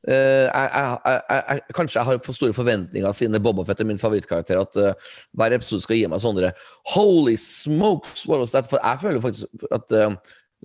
Uh, 0.09 0.49
jeg, 0.49 0.69
jeg, 1.05 1.23
jeg, 1.29 1.63
kanskje 1.77 1.99
jeg 1.99 2.09
har 2.09 2.21
for 2.25 2.33
store 2.33 2.57
forventninger 2.57 3.13
siden 3.13 3.37
Bobafett 3.45 3.83
er 3.83 3.89
min 3.89 4.01
favorittkarakter, 4.01 4.61
at 4.63 4.79
uh, 4.81 5.17
hver 5.37 5.53
episode 5.53 5.85
skal 5.85 5.99
gi 5.99 6.07
meg 6.09 6.23
sånne 6.23 6.55
Holy 6.95 7.37
smokes, 7.37 8.25
what 8.29 8.41
was 8.41 8.55
that? 8.57 8.69
For 8.71 8.81
jeg 8.81 9.03
føler 9.03 9.25
faktisk 9.25 9.67
at 9.77 9.97
uh, 9.97 10.17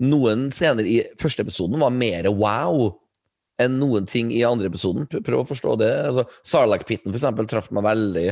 noen 0.03 0.47
scener 0.55 0.87
i 0.87 1.01
første 1.19 1.43
episoden 1.43 1.83
var 1.83 1.91
mer 1.95 2.31
wow 2.31 2.93
enn 3.61 3.77
noen 3.79 4.07
ting 4.07 4.31
i 4.35 4.43
andre 4.47 4.67
episoden. 4.71 5.07
Prøv 5.07 5.43
å 5.43 5.47
forstå 5.47 5.77
det. 5.79 5.91
Altså, 6.09 6.25
Sarlacc-pitten 6.47 7.11
for 7.11 7.19
eksempel 7.19 7.47
traff 7.47 7.69
meg 7.75 7.85
veldig. 7.87 8.29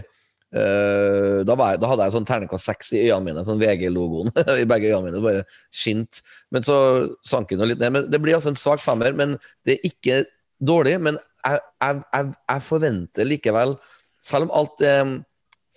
Eh, 0.53 1.39
da, 1.47 1.55
jeg, 1.57 1.80
da 1.81 1.89
hadde 1.89 2.05
jeg 2.05 2.13
sånn 2.13 2.27
terningkast 2.30 2.69
seks 2.69 2.91
i 2.93 3.07
øynene 3.07 3.31
mine, 3.31 3.45
sånn 3.47 3.61
VG-logoen 3.61 4.30
i 4.61 4.67
begge 4.69 4.91
øynene 4.91 5.09
mine. 5.09 5.23
Bare 5.25 5.45
skint. 5.73 6.21
Men 6.53 6.65
så 6.65 6.77
sank 7.25 7.53
den 7.53 7.65
litt 7.69 7.81
ned. 7.81 7.95
Men 7.95 8.11
det 8.13 8.21
blir 8.21 8.38
altså 8.38 8.53
en 8.53 8.59
svak 8.59 8.84
femmer. 8.84 9.15
Men 9.17 9.38
det 9.67 9.80
er 9.80 9.89
ikke 9.89 10.19
dårlig. 10.63 10.99
Men 11.03 11.17
jeg, 11.43 11.63
jeg, 11.81 12.03
jeg, 12.38 12.65
forventer 12.67 13.30
likevel, 13.30 13.75
selv 14.23 14.47
om 14.47 14.55
alt 14.61 14.85
er 14.85 15.01
mm, 15.09 15.17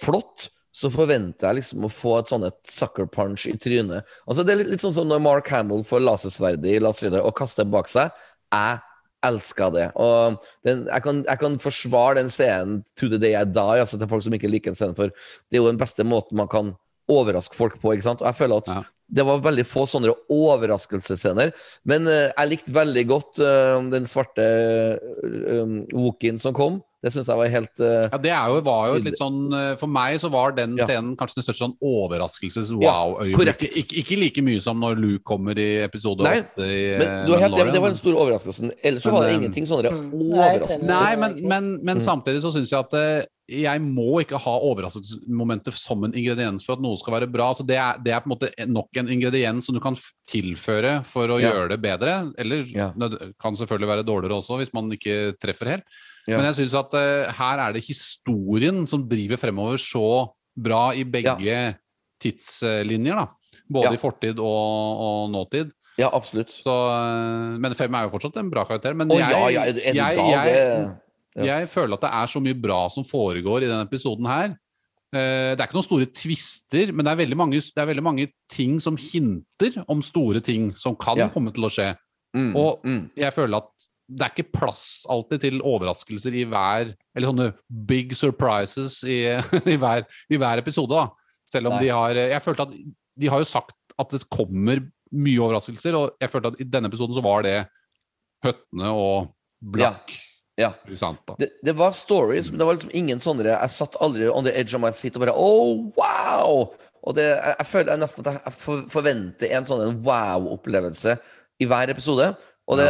flott, 0.03 0.51
så 0.77 0.91
forventer 0.93 1.49
jeg 1.49 1.63
liksom 1.63 1.87
å 1.89 1.93
få 1.93 2.19
et 2.19 2.29
sånn 2.29 2.45
et 2.45 2.59
sucker 2.69 3.09
punch 3.09 3.47
i 3.49 3.55
trynet. 3.57 4.05
Altså 4.29 4.45
Det 4.45 4.53
er 4.53 4.61
litt, 4.61 4.75
litt 4.75 4.85
sånn 4.85 4.93
som 4.99 5.09
når 5.09 5.23
Mark 5.25 5.49
Hamill 5.49 5.87
får 5.89 6.05
lasersverdet 6.05 6.75
i 6.75 6.83
Las 6.85 7.01
Rider 7.01 7.25
og 7.25 7.33
kaster 7.39 7.65
bak 7.65 7.89
seg. 7.89 8.13
Jeg 8.53 8.77
elsker 9.25 9.71
det. 9.75 9.87
Og 9.95 10.43
den, 10.67 10.87
jeg, 10.87 11.03
kan, 11.03 11.23
jeg 11.29 11.39
kan 11.41 11.59
forsvare 11.63 12.19
den 12.21 12.29
scenen 12.33 12.83
to 12.99 13.09
the 13.09 13.19
day 13.19 13.33
I 13.35 13.45
die, 13.45 13.81
altså 13.81 13.99
til 13.99 14.11
folk 14.11 14.25
som 14.27 14.37
ikke 14.37 14.51
liker 14.51 14.73
den 14.73 14.79
scenen, 14.79 14.97
for 14.99 15.13
det 15.13 15.59
er 15.59 15.63
jo 15.63 15.71
den 15.71 15.81
beste 15.81 16.05
måten 16.05 16.37
man 16.37 16.51
kan 16.53 16.75
overraske 17.09 17.57
folk 17.57 17.81
på. 17.81 17.93
ikke 17.95 18.07
sant? 18.09 18.23
Og 18.23 18.27
jeg 18.27 18.39
føler 18.43 18.57
at 18.63 18.73
Ja. 18.75 18.83
Det 19.09 19.23
var 19.27 19.39
veldig 19.45 19.65
få 19.69 19.85
sånne 19.87 20.11
overraskelsesscener. 20.33 21.53
Men 21.87 22.09
uh, 22.11 22.33
jeg 22.33 22.51
likte 22.51 22.75
veldig 22.75 23.05
godt 23.11 23.39
uh, 23.45 23.79
den 23.93 24.07
svarte 24.11 24.47
uh, 24.99 25.79
Wookin 25.95 26.39
som 26.43 26.55
kom. 26.57 26.83
Det 27.05 27.13
syns 27.13 27.29
jeg 27.29 27.39
var 27.39 27.51
helt 27.53 27.81
eh, 27.85 28.07
Ja, 28.11 28.19
det 28.19 28.31
er 28.35 28.47
jo, 28.51 28.61
var 28.67 28.87
jo 28.89 28.95
litt 29.05 29.19
sånn 29.21 29.53
eh, 29.55 29.75
For 29.79 29.87
meg 29.93 30.17
så 30.19 30.31
var 30.33 30.55
den 30.57 30.73
Ja. 30.81 30.87
scenen 30.89 31.13
kanskje 31.21 31.37
den 31.39 31.45
største 31.45 31.61
sånn 31.67 31.75
overraskelses-wow-øyeblikket. 31.85 33.63
Ja, 33.69 33.83
ikke, 33.83 33.99
ikke 34.01 34.19
like 34.19 34.43
mye 34.43 34.63
som 34.65 34.81
når 34.83 34.99
Luke 34.99 35.23
kommer 35.29 35.59
i 35.61 35.67
episode 35.85 36.25
Nei, 36.27 36.41
8 36.57 36.67
i 36.67 36.81
Men 36.97 37.07
eh, 37.07 37.21
du 37.29 37.33
har 37.37 37.45
helt, 37.45 37.57
det, 37.61 37.67
det 37.77 37.83
var 37.85 37.93
den 37.93 38.01
store 38.01 38.19
overraskelsen. 38.25 38.73
Ellers 38.83 39.07
så 39.07 39.13
var 39.15 39.27
det 39.29 39.35
eh, 39.35 39.39
ingenting 39.43 39.69
sånne 39.69 39.93
Mm. 39.97 40.33
Er 40.35 40.57
overraskelser. 40.57 40.89
Nei, 40.89 41.13
men, 41.23 41.37
men, 41.53 41.71
men 41.85 41.97
Mm. 42.01 42.05
samtidig 42.09 42.41
så 42.43 42.51
syns 42.57 42.73
jeg 42.73 42.81
at 42.81 42.95
eh, 42.99 43.27
jeg 43.47 43.79
må 43.85 44.21
ikke 44.25 44.41
ha 44.43 44.53
overraskelsesmomentet 44.67 45.75
som 45.79 46.03
en 46.03 46.15
ingrediens 46.19 46.65
for 46.67 46.75
at 46.75 46.83
noe 46.83 46.99
skal 46.99 47.15
være 47.15 47.29
bra. 47.31 47.53
Altså 47.53 47.63
det, 47.67 47.77
er, 47.79 48.01
det 48.03 48.11
er 48.13 48.25
på 48.25 48.27
en 48.27 48.35
måte 48.35 48.49
nok 48.67 48.99
en 48.99 49.11
ingrediens 49.15 49.69
som 49.69 49.77
du 49.77 49.81
kan 49.85 49.95
tilføre 50.27 50.97
for 51.07 51.31
å 51.31 51.39
Ja. 51.39 51.53
gjøre 51.53 51.69
det 51.77 51.79
bedre. 51.85 52.17
Eller 52.43 52.65
Ja. 52.75 52.89
det 52.99 53.35
kan 53.39 53.55
selvfølgelig 53.55 53.93
være 53.93 54.07
dårligere 54.09 54.41
også, 54.41 54.59
hvis 54.59 54.75
man 54.75 54.91
ikke 54.91 55.37
treffer 55.39 55.71
helt. 55.77 55.87
Ja. 56.27 56.41
Men 56.41 56.49
jeg 56.51 56.59
syns 56.67 56.75
at 56.75 56.95
uh, 56.99 57.31
her 57.39 57.63
er 57.69 57.73
det 57.79 57.85
historien 57.87 58.83
som 58.91 59.07
driver 59.09 59.39
fremover 59.39 59.79
så 59.79 60.29
bra 60.59 60.91
i 60.93 61.05
begge 61.05 61.77
tidslinjer. 62.21 63.15
da. 63.15 63.29
Både 63.71 63.95
i 63.95 64.01
fortid 64.01 64.39
og, 64.43 65.03
og 65.07 65.31
nåtid. 65.31 65.71
Ja, 65.99 66.11
absolutt. 66.13 66.51
Så, 66.51 66.67
uh, 66.67 67.55
men 67.63 67.75
Fem 67.79 67.95
er 67.95 68.05
jo 68.05 68.13
fortsatt 68.19 68.37
en 68.43 68.51
bra 68.51 68.67
karakter. 68.69 68.93
Men 68.99 69.09
jeg, 69.15 69.55
jeg, 69.55 69.95
jeg. 69.95 70.97
Jeg 71.45 71.69
føler 71.69 71.95
at 71.95 72.01
det 72.07 72.11
er 72.13 72.27
så 72.27 72.41
mye 72.41 72.55
bra 72.61 72.89
som 72.89 73.05
foregår 73.05 73.63
i 73.65 73.69
denne 73.69 73.85
episoden 73.87 74.27
her. 74.27 74.55
Eh, 75.15 75.55
Det 75.55 75.61
er 75.61 75.67
ikke 75.69 75.77
noen 75.79 75.87
store 75.91 76.07
twister, 76.07 76.93
men 76.93 77.05
det 77.05 77.13
er 77.29 77.37
mange, 77.37 77.61
det 77.61 77.77
er 77.83 77.87
veldig 77.87 78.03
mange 78.03 78.29
ting 78.51 78.79
som 78.81 78.97
hinter 78.97 79.85
om 79.89 80.01
store 80.03 80.41
ting 80.41 80.75
som 80.77 80.97
kan 80.97 81.17
Ja. 81.19 81.29
komme 81.29 81.53
til 81.53 81.65
å 81.65 81.71
skje. 81.71 81.97
mm, 82.35 82.55
Og- 82.57 82.83
mm. 82.85 83.11
Jeg 83.17 83.33
føler 83.33 83.57
at 83.57 83.69
det 84.09 84.23
er 84.23 84.31
ikke 84.43 84.53
plass 84.53 85.05
alltid 85.09 85.41
til 85.41 85.61
overraskelser 85.63 86.33
i 86.33 86.45
hver 86.45 86.95
Eller 87.17 87.29
sånne 87.29 87.55
big 87.87 88.11
surprises 88.15 89.03
i, 89.05 89.25
i, 89.73 89.77
hver, 89.77 90.05
i 90.31 90.37
hver 90.37 90.59
episode, 90.59 90.91
da. 90.91 91.09
Selv 91.49 91.67
om 91.67 91.73
Nei. 91.75 91.85
de 91.85 91.89
har 91.89 92.15
Jeg 92.15 92.43
følte 92.43 92.63
at 92.63 92.73
de 93.19 93.27
har 93.29 93.39
jo 93.39 93.45
sagt 93.45 93.73
at 93.99 94.11
det 94.11 94.29
kommer 94.31 94.91
mye 95.13 95.39
overraskelser, 95.39 95.95
og 95.95 96.11
jeg 96.21 96.31
følte 96.31 96.47
at 96.53 96.61
i 96.61 96.65
denne 96.65 96.89
episoden 96.91 97.15
så 97.15 97.23
var 97.23 97.43
det 97.43 97.69
høttene 98.45 98.91
og 98.93 99.33
blakk. 99.65 100.11
Ja. 100.11 100.23
Da. 100.57 101.37
Det, 101.39 101.51
det 101.63 101.75
var 101.77 101.93
stories, 101.93 102.51
men 102.51 102.61
det 102.61 102.67
var 102.69 102.79
liksom 102.79 102.95
ingen 102.97 103.21
sånne 103.21 103.45
Jeg 103.51 103.73
satt 103.75 103.99
aldri 104.01 104.29
on 104.33 104.47
the 104.47 104.55
edge 104.57 104.73
of 104.73 104.81
my 104.81 104.89
seat 104.97 105.19
og 105.19 105.27
bare 105.27 105.37
Oh, 105.37 105.91
wow! 105.99 106.71
Og 107.07 107.15
det, 107.19 107.27
jeg, 107.29 107.55
jeg 107.61 107.69
føler 107.71 108.01
nesten 108.01 108.25
at 108.25 108.39
jeg 108.41 108.55
for, 108.57 108.87
forventer 108.91 109.53
en 109.53 109.69
sånn 109.69 110.01
wow-opplevelse 110.07 111.19
i 111.61 111.69
hver 111.69 111.93
episode. 111.93 112.33
Og 112.67 112.81
det, 112.81 112.87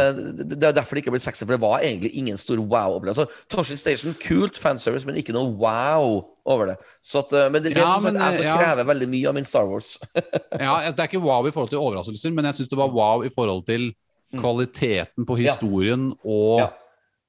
det, 0.55 0.63
er 0.65 0.73
derfor 0.73 0.97
det 0.97 1.03
ikke 1.03 1.11
ble 1.13 1.19
sexy, 1.21 1.43
for 1.43 1.53
det 1.53 1.61
var 1.61 1.83
egentlig 1.85 2.09
ingen 2.17 2.39
stor 2.39 2.57
wow-opplevelse. 2.57 3.27
Torshid 3.53 3.77
Station, 3.77 4.15
kult 4.23 4.57
fanservice, 4.57 5.05
men 5.05 5.19
ikke 5.21 5.35
noe 5.35 5.51
wow 5.59 6.23
over 6.49 6.71
det. 6.71 6.79
Så 7.05 7.21
at, 7.21 7.35
men 7.53 7.61
det, 7.61 7.75
det 7.75 7.83
Ja, 7.83 7.91
men, 8.01 8.17
jeg 8.17 8.39
som 8.39 8.47
ja. 8.47 8.55
krever 8.57 8.89
veldig 8.89 9.09
mye 9.11 9.29
av 9.29 9.37
min 9.37 9.45
Star 9.45 9.69
Wars. 9.69 9.99
Ja, 10.57 10.79
altså, 10.79 10.95
det 10.97 11.03
er 11.03 11.11
ikke 11.11 11.21
wow 11.21 11.45
i 11.45 11.53
forhold 11.53 11.69
til 11.75 11.83
overraskelser, 11.83 12.33
men 12.33 12.49
jeg 12.49 12.57
syns 12.61 12.73
det 12.73 12.79
var 12.79 12.95
wow 12.95 13.27
i 13.27 13.29
forhold 13.33 13.67
til 13.69 13.91
kvaliteten 14.33 15.27
på 15.29 15.37
historien 15.43 16.09
Ja. 16.15 16.21
og, 16.25 16.59
Ja. 16.65 16.69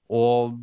Og 0.09 0.59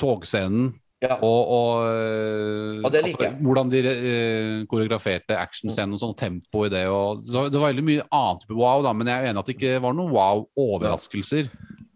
togscenen. 0.00 0.72
Ja. 1.00 1.16
Og, 1.24 1.48
og, 1.48 2.84
Og 2.84 2.90
det 2.92 3.00
liker 3.06 3.24
jeg. 3.30 3.36
hvordan 3.40 3.70
de 3.72 3.80
uh, 3.88 4.56
koreograferte 4.68 5.38
actionscenen 5.40 5.96
og 5.96 6.02
sånn, 6.02 6.16
tempo 6.18 6.66
i 6.66 6.72
det. 6.72 6.82
Og, 6.92 7.22
så 7.24 7.46
det 7.48 7.56
var 7.56 7.72
veldig 7.72 7.86
mye 7.86 8.04
annet 8.04 8.44
på 8.44 8.58
wow, 8.58 8.82
da, 8.84 8.92
men 8.92 9.08
jeg 9.08 9.16
er 9.16 9.30
enig 9.30 9.40
at 9.40 9.48
det 9.48 9.56
ikke 9.56 9.78
var 9.80 9.96
noen 9.96 10.12
wow-overraskelser. 10.12 11.48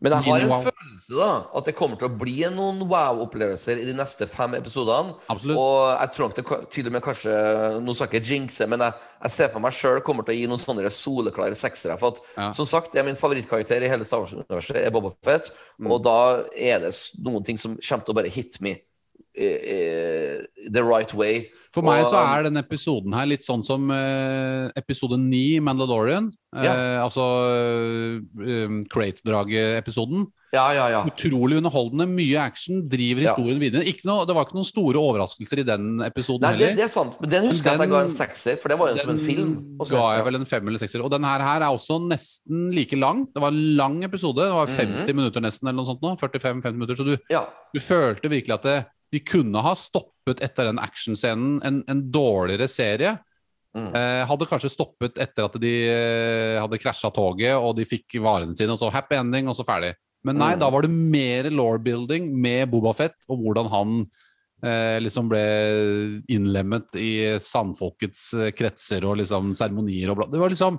Men 0.05 0.13
jeg 0.13 0.27
har 0.27 0.43
en 0.45 0.51
Wow. 0.53 0.65
følelse 0.69 1.17
da 1.17 1.29
at 1.57 1.65
det 1.71 1.75
kommer 1.79 1.97
til 2.01 2.11
å 2.11 2.17
bli 2.21 2.35
noen 2.53 2.83
wow-opplevelser 2.91 3.81
i 3.81 3.87
de 3.89 3.95
neste 3.97 4.27
fem 4.29 4.53
episodene. 4.59 5.15
Absolutt. 5.33 5.57
Og 5.57 5.79
jeg 5.97 6.13
tror 6.13 6.29
nok 6.29 6.37
det 6.37 6.71
til 6.77 6.91
og 6.91 6.93
med 6.99 7.03
kanskje 7.07 7.35
Nå 7.81 7.95
skal 7.97 8.09
jeg 8.11 8.21
ikke 8.21 8.33
jinxe, 8.35 8.69
men 8.69 8.85
jeg, 8.85 8.93
jeg 9.25 9.31
ser 9.39 9.49
for 9.55 9.65
meg 9.65 9.73
sjøl 9.73 10.03
kommer 10.05 10.27
til 10.29 10.35
å 10.37 10.39
gi 10.39 10.47
noen 10.51 10.61
sånne 10.63 10.93
soleklare 10.93 11.57
seksere. 11.57 11.97
For 11.99 12.13
at, 12.13 12.21
Ja. 12.37 12.51
som 12.53 12.67
sagt, 12.69 12.93
det 12.93 13.01
er 13.01 13.09
min 13.09 13.17
favorittkarakter 13.17 13.81
i 13.83 13.89
hele 13.89 14.05
Star 14.05 14.21
Wars-universet, 14.21 14.77
er 14.85 14.91
Boba 14.95 15.11
Fett. 15.25 15.51
Mm. 15.81 15.91
Og 15.91 16.03
da 16.05 16.19
er 16.53 16.85
det 16.85 16.93
noen 17.25 17.43
ting 17.45 17.57
som 17.57 17.77
kommer 17.81 18.05
til 18.05 18.13
å 18.15 18.21
bare 18.21 18.29
hit 18.31 18.61
me 18.61 18.77
the 19.37 20.83
right 20.85 21.13
way. 21.15 21.49
For 21.75 21.83
meg 21.83 22.05
så 22.07 22.21
er 22.23 22.45
denne 22.47 22.63
episoden 22.63 23.15
her 23.19 23.27
litt 23.27 23.43
sånn 23.43 23.65
som 23.67 23.89
eh, 23.91 24.69
episode 24.79 25.17
9 25.19 25.41
i 25.57 25.61
Mandalorian. 25.65 26.29
Eh, 26.55 27.01
altså 27.03 27.25
uh, 28.39 28.77
Crate-draget-episoden. 28.93 30.29
Ja, 30.55 30.69
ja, 30.71 30.85
ja. 30.93 31.01
Utrolig 31.11 31.57
underholdende, 31.59 32.07
mye 32.15 32.39
action, 32.39 32.85
driver 32.87 33.25
historien 33.27 33.59
videre. 33.59 33.83
Noe, 34.07 34.23
det 34.29 34.37
var 34.37 34.47
ikke 34.47 34.55
noen 34.61 34.69
store 34.69 35.01
overraskelser 35.03 35.65
i 35.65 35.67
den 35.67 35.89
episoden 36.07 36.47
Nei, 36.47 36.53
det, 36.55 36.69
heller. 36.69 36.79
det 36.79 36.85
er 36.87 36.93
sant. 36.93 37.17
Men 37.19 37.33
den 37.33 37.49
husker 37.51 37.73
jeg 37.73 37.81
at 37.81 37.83
jeg 37.89 37.91
ga 37.97 38.03
en 38.07 38.13
sekser, 38.15 38.61
for 38.63 38.71
det 38.71 38.79
var 38.79 38.93
jo 38.93 39.01
som 39.03 39.11
en 39.17 39.19
film. 39.25 39.51
Også. 39.83 39.97
ga 39.99 40.05
jeg 40.21 40.29
vel 40.29 40.39
en 40.39 40.47
fem 40.47 40.71
eller 40.71 40.85
sekser. 40.85 41.03
Og 41.03 41.11
den 41.11 41.27
her, 41.27 41.43
her 41.43 41.67
er 41.67 41.75
også 41.75 41.99
nesten 42.07 42.69
like 42.77 42.95
lang. 43.03 43.25
Det 43.35 43.43
var 43.43 43.51
en 43.51 43.65
lang 43.83 43.99
episode. 44.07 44.39
Det 44.47 44.55
var 44.61 44.71
50 44.71 45.11
Mhm. 45.11 45.17
minutter 45.25 45.43
nesten, 45.43 45.67
eller 45.67 45.81
noe 45.83 45.91
sånt 45.91 46.07
nå. 46.07 46.15
45-50 46.23 46.79
minutter. 46.79 46.95
Så 47.03 47.05
du, 47.11 47.17
Ja. 47.35 47.43
du 47.75 47.81
følte 47.83 48.31
virkelig 48.31 48.55
at 48.55 48.63
det, 48.71 48.79
de 49.15 49.21
kunne 49.23 49.63
ha 49.63 49.77
stoppet 49.79 50.43
etter 50.45 50.69
den 50.71 50.81
actionscenen 50.83 51.61
en, 51.65 51.83
en 51.91 52.03
dårligere 52.13 52.67
serie. 52.71 53.15
Mm. 53.75 53.89
Eh, 53.91 54.23
hadde 54.31 54.47
kanskje 54.47 54.71
stoppet 54.71 55.19
etter 55.23 55.49
at 55.49 55.57
de 55.63 55.73
eh, 55.91 56.59
hadde 56.63 56.79
krasja 56.83 57.11
toget 57.15 57.57
og 57.59 57.75
de 57.79 57.87
fikk 57.89 58.21
varene 58.23 58.55
sine, 58.59 58.75
og 58.75 58.79
så 58.83 58.91
happy 58.95 59.19
ending, 59.19 59.51
og 59.51 59.57
så 59.59 59.67
ferdig. 59.67 59.95
Men 60.25 60.39
nei, 60.41 60.53
Mm. 60.55 60.61
da 60.63 60.69
var 60.73 60.87
det 60.87 60.91
mer 60.95 61.51
law-building 61.53 62.31
med 62.41 62.71
Bobafett, 62.73 63.19
og 63.29 63.43
hvordan 63.43 63.67
han 63.73 63.97
eh, 64.65 64.97
liksom 65.03 65.27
ble 65.29 65.43
innlemmet 66.33 66.95
i 66.97 67.37
sandfolkets 67.43 68.23
eh, 68.39 68.53
kretser 68.57 69.05
og 69.05 69.19
liksom 69.21 69.53
seremonier 69.59 70.09
og 70.13 70.23
bla. 70.23 70.29
Det 70.33 70.41
var 70.41 70.55
liksom 70.55 70.79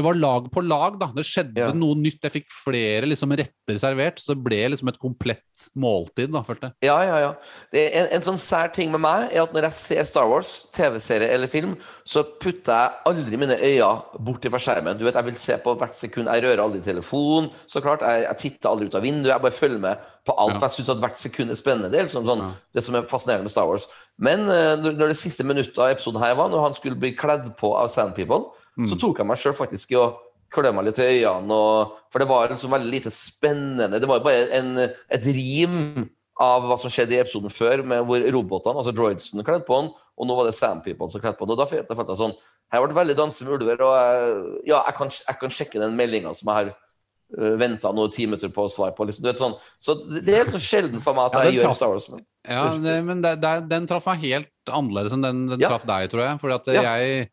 det 0.00 0.06
var 0.08 0.18
lag 0.18 0.48
på 0.52 0.62
lag, 0.66 0.98
da. 1.00 1.10
Det 1.14 1.24
skjedde 1.28 1.60
Ja. 1.60 1.70
noe 1.76 1.94
nytt. 2.00 2.20
Jeg 2.24 2.32
fikk 2.38 2.48
flere 2.64 3.06
liksom, 3.10 3.30
retter 3.36 3.78
servert, 3.78 4.18
så 4.18 4.32
det 4.34 4.42
ble 4.42 4.62
liksom 4.72 4.88
et 4.90 4.98
komplett 4.98 5.44
måltid, 5.76 6.30
da, 6.32 6.40
følte 6.46 6.70
jeg. 6.70 6.88
Ja, 6.88 6.96
ja, 7.04 7.16
ja. 7.20 7.32
Det 7.72 7.82
er 7.84 7.98
en, 8.00 8.08
en 8.16 8.24
sånn 8.24 8.38
sær 8.40 8.70
ting 8.72 8.90
med 8.94 9.02
meg 9.04 9.28
er 9.34 9.42
at 9.44 9.52
når 9.52 9.66
jeg 9.68 9.76
ser 9.76 10.06
Star 10.08 10.28
Wars, 10.30 10.52
TV-serie 10.72 11.28
eller 11.34 11.50
film, 11.52 11.74
så 12.08 12.22
putter 12.40 12.72
jeg 12.72 13.04
aldri 13.10 13.36
mine 13.42 13.58
øyne 13.60 13.90
bort 14.24 14.48
fra 14.50 14.58
skjermen. 14.62 14.96
Du 14.98 15.04
vet, 15.04 15.14
Jeg 15.20 15.24
vil 15.28 15.36
se 15.36 15.58
på 15.60 15.74
hvert 15.76 15.92
sekund. 15.94 16.30
Jeg 16.32 16.42
rører 16.46 16.62
aldri 16.64 16.80
telefonen, 16.80 17.50
så 17.68 17.82
klart. 17.84 18.00
Jeg, 18.00 18.24
jeg 18.24 18.36
titter 18.46 18.70
aldri 18.72 18.88
ut 18.88 18.96
av 18.96 19.04
vinduet. 19.04 19.34
Jeg 19.34 19.44
bare 19.44 19.58
følger 19.58 19.82
med 19.84 19.98
på 20.24 20.32
alt. 20.38 20.54
Ja. 20.56 20.58
for 20.62 20.66
Jeg 20.70 20.76
syns 20.78 20.92
at 20.94 21.02
hvert 21.04 21.20
sekund 21.20 21.50
er 21.52 21.60
spennende. 21.60 21.90
Det 21.92 22.00
er 22.00 22.08
liksom 22.08 22.24
sånn, 22.28 22.40
Ja. 22.46 22.50
det 22.74 22.82
som 22.86 22.94
er 22.96 23.02
fascinerende 23.10 23.44
med 23.50 23.52
Star 23.52 23.68
Wars. 23.68 23.86
Men 24.18 24.48
eh, 24.48 24.76
når, 24.80 24.96
når 24.96 25.12
det 25.12 25.16
siste 25.20 25.44
minuttet 25.44 25.78
av 25.78 25.92
episoden 25.92 26.20
her 26.24 26.34
var, 26.40 26.48
når 26.48 26.64
han 26.70 26.74
skulle 26.76 26.96
bli 27.00 27.12
kledd 27.16 27.52
på 27.60 27.74
av 27.76 27.88
Sand 27.92 28.14
People, 28.16 28.50
så 28.88 28.98
tok 29.00 29.20
jeg 29.20 29.28
meg 29.28 29.40
sjøl 29.40 29.56
faktisk 29.58 29.92
i 29.92 29.98
å 30.00 30.06
klø 30.50 30.72
meg 30.74 30.88
litt 30.88 31.00
i 31.02 31.22
øynene. 31.24 31.56
Og, 31.56 31.98
for 32.12 32.22
det 32.22 32.28
var 32.30 32.50
liksom 32.50 32.72
veldig 32.74 32.90
lite 32.90 33.12
spennende. 33.14 34.00
Det 34.00 34.08
var 34.10 34.20
jo 34.20 34.26
bare 34.26 34.48
en, 34.58 34.72
et 35.12 35.28
rim 35.36 36.06
av 36.40 36.64
hva 36.64 36.76
som 36.80 36.92
skjedde 36.92 37.18
i 37.18 37.20
episoden 37.20 37.52
før, 37.52 37.82
med 37.84 38.06
hvor 38.08 38.22
robotene, 38.32 38.80
altså 38.80 38.94
droidsen, 38.96 39.42
kledde 39.44 39.66
på 39.68 39.76
han, 39.76 39.90
og 39.92 40.28
nå 40.28 40.36
var 40.38 40.48
det 40.48 40.56
Sandpeople 40.56 41.10
som 41.12 41.20
kledde 41.20 41.36
på 41.36 41.44
han. 41.44 41.52
Og 41.52 41.60
da 41.60 41.68
følte 41.68 41.96
jeg 41.96 42.20
sånn 42.22 42.38
jeg 42.70 42.78
ble 42.84 42.92
det 42.92 42.98
veldig 43.00 43.16
danse 43.18 43.44
med 43.46 43.56
ulver, 43.56 43.80
og 43.82 43.96
jeg, 43.96 44.44
ja, 44.70 44.78
jeg 44.86 44.94
kan, 44.94 45.08
jeg 45.10 45.38
kan 45.40 45.52
sjekke 45.54 45.82
den 45.82 45.96
meldinga 45.98 46.30
som 46.38 46.52
jeg 46.52 46.58
har 46.60 46.68
uh, 46.70 47.56
venta 47.58 47.90
noen 47.94 48.12
ti 48.14 48.28
minutter 48.28 48.52
på 48.54 48.68
å 48.68 48.70
svare 48.70 48.94
på. 48.94 49.08
Liksom. 49.08 49.24
Du 49.24 49.30
vet, 49.30 49.40
sånn. 49.40 49.56
Så 49.82 49.96
det 50.06 50.22
er 50.22 50.44
helt 50.44 50.54
så 50.54 50.60
sjelden 50.62 51.02
for 51.02 51.18
meg 51.18 51.32
at 51.32 51.40
Ja, 51.40 51.48
jeg 51.48 51.58
gjør 51.58 51.66
traf... 51.66 51.78
Star 51.80 51.90
Wars. 51.90 52.06
Men, 52.12 52.22
Ja, 52.46 52.62
det, 52.84 52.94
men 53.08 53.24
det, 53.26 53.34
det, 53.42 53.52
den 53.72 53.90
traff 53.90 54.06
meg 54.06 54.22
helt 54.22 54.70
annerledes 54.70 55.16
enn 55.16 55.26
den, 55.26 55.42
den 55.50 55.64
Ja. 55.64 55.72
traff 55.74 55.88
deg, 55.90 56.12
tror 56.14 56.24
jeg. 56.24 56.38
Fordi 56.44 56.58
at 56.60 56.70
jeg 56.78 57.26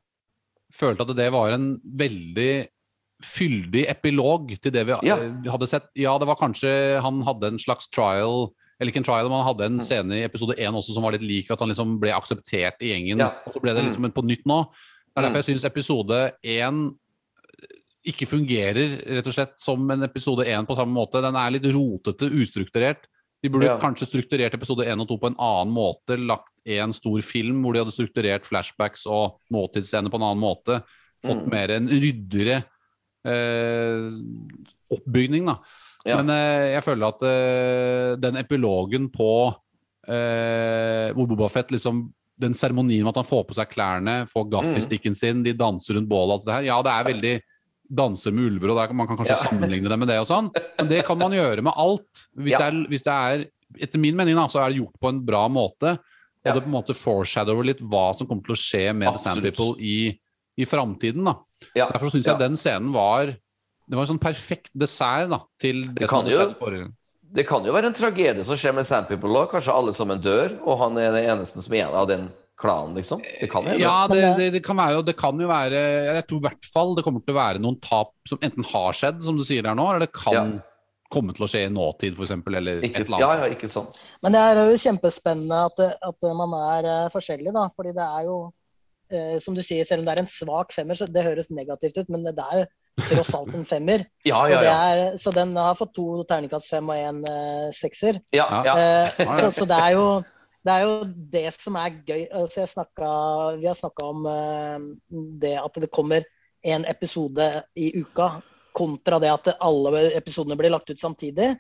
følte 0.74 1.02
at 1.08 1.16
det 1.16 1.32
var 1.32 1.52
en 1.52 1.80
veldig 1.84 2.68
fyldig 3.24 3.86
epilog 3.90 4.52
til 4.62 4.72
det 4.72 4.86
vi 4.86 4.94
Ja. 5.08 5.18
eh, 5.18 5.50
hadde 5.50 5.68
sett. 5.68 5.88
Ja, 5.96 6.18
det 6.20 6.28
var 6.28 6.36
kanskje 6.36 7.02
Han 7.02 7.22
hadde 7.24 7.48
en 7.48 7.58
slags 7.58 7.88
trial 7.90 8.52
Eller 8.80 8.92
ikke 8.92 8.98
en 8.98 9.04
trial, 9.06 9.28
men 9.30 9.42
han 9.44 9.48
hadde 9.56 9.66
en 9.66 9.78
Mm. 9.80 9.82
scene 9.82 10.12
i 10.14 10.24
episode 10.24 10.54
én 10.60 10.70
også 10.76 10.94
som 10.94 11.02
var 11.02 11.12
litt 11.14 11.22
lik, 11.26 11.50
at 11.50 11.58
han 11.60 11.68
liksom 11.70 12.00
ble 12.00 12.12
akseptert 12.14 12.78
i 12.82 12.92
gjengen. 12.94 13.18
Ja. 13.18 13.32
Og 13.48 13.54
så 13.56 13.60
ble 13.60 13.74
det 13.74 13.84
liksom 13.86 14.12
på 14.14 14.24
nytt 14.24 14.46
nå. 14.46 14.68
Det 14.70 15.18
er 15.18 15.22
Mm. 15.22 15.34
derfor 15.34 15.42
jeg 15.42 15.58
syns 15.58 15.66
episode 15.66 16.32
én 16.46 16.96
ikke 18.08 18.28
fungerer 18.30 19.02
rett 19.18 19.26
og 19.28 19.34
slett 19.34 19.60
som 19.60 19.90
en 19.90 20.04
episode 20.04 20.46
én 20.46 20.66
på 20.68 20.76
samme 20.78 20.94
måte. 20.94 21.20
Den 21.22 21.36
er 21.36 21.50
litt 21.52 21.64
rotete, 21.74 22.30
ustrukturert. 22.30 23.08
De 23.48 23.54
burde 23.54 23.70
Ja. 23.70 23.78
kanskje 23.80 24.08
strukturert 24.10 24.54
episode 24.58 24.84
1 24.84 25.00
og 25.00 25.08
2 25.08 25.18
på 25.22 25.30
en 25.32 25.38
annen 25.40 25.72
måte. 25.74 26.18
Lagt 26.20 26.52
en 26.68 26.92
stor 26.94 27.22
film 27.24 27.62
hvor 27.64 27.74
de 27.74 27.80
hadde 27.86 27.96
strukturert 27.96 28.44
flashbacks 28.48 29.06
og 29.08 29.38
nåtidsscener 29.54 30.12
på 30.12 30.20
en 30.20 30.26
annen 30.28 30.44
måte. 30.44 30.82
Fått 31.24 31.46
Mm. 31.46 31.50
mer 31.50 31.72
en 31.72 31.88
ryddigere 31.88 32.58
eh, 33.26 34.12
oppbygning, 34.94 35.46
da. 35.50 35.58
Ja. 36.08 36.20
Men 36.22 36.30
eh, 36.32 36.74
jeg 36.76 36.84
føler 36.86 37.08
at 37.08 37.24
eh, 37.28 38.16
den 38.22 38.38
epilogen 38.40 39.10
på 39.12 39.32
eh, 40.08 41.12
hvor 41.16 41.28
Bobafett 41.28 41.72
liksom 41.76 42.06
Den 42.40 42.54
seremonien 42.54 43.02
med 43.02 43.10
at 43.16 43.24
han 43.24 43.26
får 43.32 43.48
på 43.50 43.56
seg 43.58 43.72
klærne, 43.72 44.28
får 44.30 44.44
gaffystikken 44.52 45.16
sin, 45.18 45.40
de 45.42 45.56
danser 45.58 45.96
rundt 45.98 46.08
bålet 46.12 46.30
og 46.30 46.34
alt 46.36 46.46
det 46.46 46.54
her. 46.54 46.66
Ja, 46.68 46.76
det 46.86 46.92
er 46.94 47.08
veldig 47.08 47.32
danser 47.90 48.32
med 48.34 48.52
ulver, 48.52 48.72
og 48.74 48.78
der, 48.82 48.94
man 48.94 49.08
kan 49.08 49.18
kanskje 49.18 49.36
Ja. 49.36 49.44
sammenligne 49.50 49.90
det 49.90 49.98
med 50.00 50.08
det 50.08 50.20
og 50.20 50.28
sånn, 50.28 50.50
men 50.78 50.88
det 50.90 51.06
kan 51.06 51.18
man 51.18 51.32
gjøre 51.32 51.62
med 51.64 51.74
alt. 51.76 52.28
Hvis, 52.36 52.52
Ja. 52.54 52.58
det, 52.60 52.68
er, 52.74 52.88
hvis 52.90 53.04
det 53.04 53.14
er 53.14 53.46
Etter 53.84 54.00
min 54.00 54.16
mening 54.16 54.34
da, 54.34 54.46
så 54.48 54.62
er 54.64 54.70
det 54.72 54.78
gjort 54.80 54.96
på 54.98 55.10
en 55.10 55.26
bra 55.26 55.42
måte, 55.52 55.98
og 56.00 56.54
det 56.56 56.62
på 56.64 56.70
en 56.70 56.72
måte 56.72 56.96
foreshadower 56.96 57.66
litt 57.68 57.82
hva 57.82 58.16
som 58.16 58.26
kommer 58.26 58.42
til 58.46 58.56
å 58.56 58.58
skje 58.58 58.96
med 58.96 59.12
The 59.12 59.20
Sand 59.20 59.42
People 59.44 59.76
i, 59.84 60.18
i 60.58 60.64
framtiden. 60.64 61.28
Derfor 61.76 62.08
syns 62.10 62.26
jeg 62.26 62.40
den 62.40 62.56
scenen 62.56 62.94
var 62.94 63.26
det 63.28 63.96
var 63.96 64.04
en 64.06 64.18
sånn 64.18 64.22
perfekt 64.24 64.72
dessert 64.74 65.30
da, 65.30 65.42
til 65.60 65.82
det, 65.82 65.96
Det 66.00 66.10
som 66.10 66.26
jo- 66.26 66.54
forrige 66.56 66.80
gang. 66.86 66.96
Det 67.30 67.46
kan 67.46 67.64
jo 67.66 67.74
være 67.74 67.88
en 67.88 67.94
tragedie 67.94 68.44
som 68.46 68.56
skjer 68.56 68.74
med 68.74 68.86
Sand 68.88 69.08
People 69.10 69.30
òg. 69.36 69.52
Kanskje 69.52 69.76
alle 69.76 69.92
sammen 69.92 70.22
dør, 70.24 70.58
og 70.66 70.80
han 70.80 70.98
er 70.98 71.12
den 71.12 71.28
eneste 71.38 71.62
som 71.62 71.74
er 71.76 71.92
av 71.92 72.08
den 72.08 72.30
klanen, 72.58 72.96
liksom. 72.98 73.22
Det 73.42 73.50
kan 73.52 73.66
hende. 73.70 73.82
Ja, 73.84 74.08
det, 74.10 74.22
det, 74.40 74.48
det 74.56 74.64
kan 74.66 74.78
være 74.80 75.04
det 75.06 75.14
kan 75.20 75.38
jo 75.38 75.46
være 75.50 75.82
Jeg 76.18 76.24
tror 76.30 76.40
i 76.42 76.46
hvert 76.48 76.66
fall 76.74 76.96
det 76.98 77.04
kommer 77.06 77.22
til 77.22 77.36
å 77.36 77.38
være 77.38 77.62
noen 77.62 77.78
tap 77.84 78.16
som 78.30 78.40
enten 78.42 78.66
har 78.72 78.98
skjedd, 78.98 79.20
som 79.26 79.38
du 79.38 79.44
sier 79.46 79.62
der 79.68 79.78
nå, 79.78 79.86
eller 79.92 80.08
det 80.08 80.14
kan 80.18 80.34
Ja. 80.34 80.46
komme 81.14 81.32
til 81.38 81.46
å 81.46 81.48
skje 81.48 81.62
i 81.68 81.72
nåtid, 81.72 82.18
f.eks. 82.18 82.34
Eller 82.50 82.82
Ikke, 82.84 83.00
et 83.04 83.08
eller 83.08 83.22
ja, 83.22 83.28
annet. 83.32 83.46
ja, 83.46 83.52
ikke 83.56 83.70
sant. 83.72 84.02
Men 84.26 84.34
det 84.36 84.42
er 84.44 84.58
jo 84.72 84.80
kjempespennende 84.84 85.60
at, 85.70 85.84
at 86.10 86.28
man 86.36 86.56
er 86.74 86.90
eh, 86.92 87.10
forskjellig, 87.14 87.54
da. 87.56 87.68
Fordi 87.78 87.94
det 87.96 88.08
er 88.18 88.26
jo, 88.28 88.40
eh, 89.14 89.38
som 89.44 89.56
du 89.56 89.62
sier, 89.64 89.86
selv 89.88 90.02
om 90.04 90.10
det 90.10 90.18
er 90.18 90.24
en 90.26 90.32
svak 90.34 90.74
femmer, 90.76 90.98
så 91.00 91.08
det 91.08 91.24
høres 91.24 91.48
negativt 91.54 92.02
ut, 92.02 92.10
men 92.12 92.26
det 92.28 92.34
er 92.36 92.64
jo 92.64 92.68
tross 93.14 93.32
alt 93.38 93.54
en 93.56 93.64
femmer. 93.70 94.04
Ja, 94.28 94.42
ja, 94.52 94.60
ja. 94.66 94.74
er, 94.92 95.16
så 95.22 95.32
den 95.32 95.54
har 95.56 95.78
fått 95.80 95.94
to 95.96 96.24
terningkast 96.28 96.68
fem 96.74 96.90
og 96.92 96.98
en 97.00 97.22
uh, 97.24 97.70
sekser. 97.78 98.18
ja, 98.36 98.50
ja. 98.66 98.74
Eh, 98.76 99.22
Ja, 99.22 99.30
ja. 99.30 99.38
så, 99.46 99.52
så 99.62 99.70
det 99.70 99.78
er 99.78 99.94
jo 99.96 100.08
det 100.68 100.74
er 100.76 100.84
jo 100.84 100.96
det 101.34 101.46
som 101.56 101.78
er 101.80 101.96
gøy. 102.08 102.24
Altså 102.36 102.66
snakka, 102.68 103.10
vi 103.62 103.68
har 103.70 103.78
snakka 103.80 104.08
om 104.12 104.26
eh, 104.32 104.88
det 105.42 105.56
at 105.62 105.80
det 105.84 105.90
kommer 105.96 106.26
en 106.68 106.86
episode 106.90 107.46
i 107.80 107.92
uka, 108.02 108.42
kontra 108.78 109.20
det 109.24 109.30
at 109.34 109.54
alle 109.64 110.04
episodene 110.18 110.58
blir 110.60 110.74
lagt 110.74 110.90
ut 110.92 111.00
samtidig. 111.02 111.54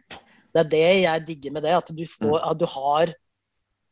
Det 0.54 0.60
er 0.64 0.70
det 0.72 0.84
jeg 1.04 1.26
digger 1.30 1.56
med 1.56 1.64
det. 1.66 1.76
At 1.80 1.88
du, 1.96 2.04
Mm. 2.04 2.12
får, 2.18 2.40
at 2.52 2.58
du 2.60 2.66
har 2.66 3.14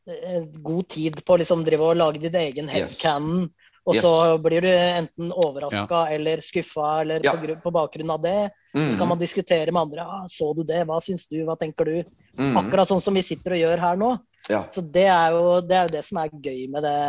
eh, 0.06 0.42
god 0.62 0.88
tid 0.88 1.16
på 1.24 1.34
å 1.34 1.38
liksom 1.40 1.64
drive 1.66 1.82
og 1.82 1.96
lage 1.98 2.20
din 2.22 2.36
egen 2.38 2.68
Yes. 2.68 3.00
headcanon. 3.00 3.48
Og 3.86 3.94
Yes. 3.94 4.02
så 4.02 4.38
blir 4.42 4.60
du 4.60 4.68
enten 4.68 5.32
overraska 5.32 6.08
eller 6.14 6.40
skuffa 6.42 7.00
eller 7.00 7.20
Ja. 7.24 7.32
på, 7.32 7.62
på 7.62 7.70
bakgrunn 7.72 8.10
av 8.10 8.22
det. 8.22 8.50
Så 8.74 8.92
Mm, 8.92 8.98
kan 8.98 9.08
man 9.08 9.18
diskutere 9.18 9.72
med 9.72 9.80
andre. 9.80 10.02
Ah, 10.02 10.26
'Så 10.28 10.54
du 10.54 10.62
det? 10.64 10.84
Hva 10.86 11.00
syns 11.00 11.26
du? 11.28 11.44
Hva 11.44 11.56
tenker 11.56 11.84
du?' 11.84 12.04
mm, 12.38 12.56
Akkurat 12.58 12.88
sånn 12.88 13.00
som 13.02 13.14
vi 13.14 13.22
sitter 13.22 13.52
og 13.52 13.58
gjør 13.58 13.78
her 13.78 13.96
nå. 13.96 14.18
Ja. 14.48 14.62
Så 14.70 14.80
det 14.80 15.06
er 15.10 15.30
jo 15.34 15.60
det, 15.60 15.74
er 15.76 15.82
jo 15.88 15.92
det 15.96 16.04
som 16.06 16.18
er 16.22 16.28
gøy 16.30 16.68
med 16.70 16.82
det, 16.86 17.00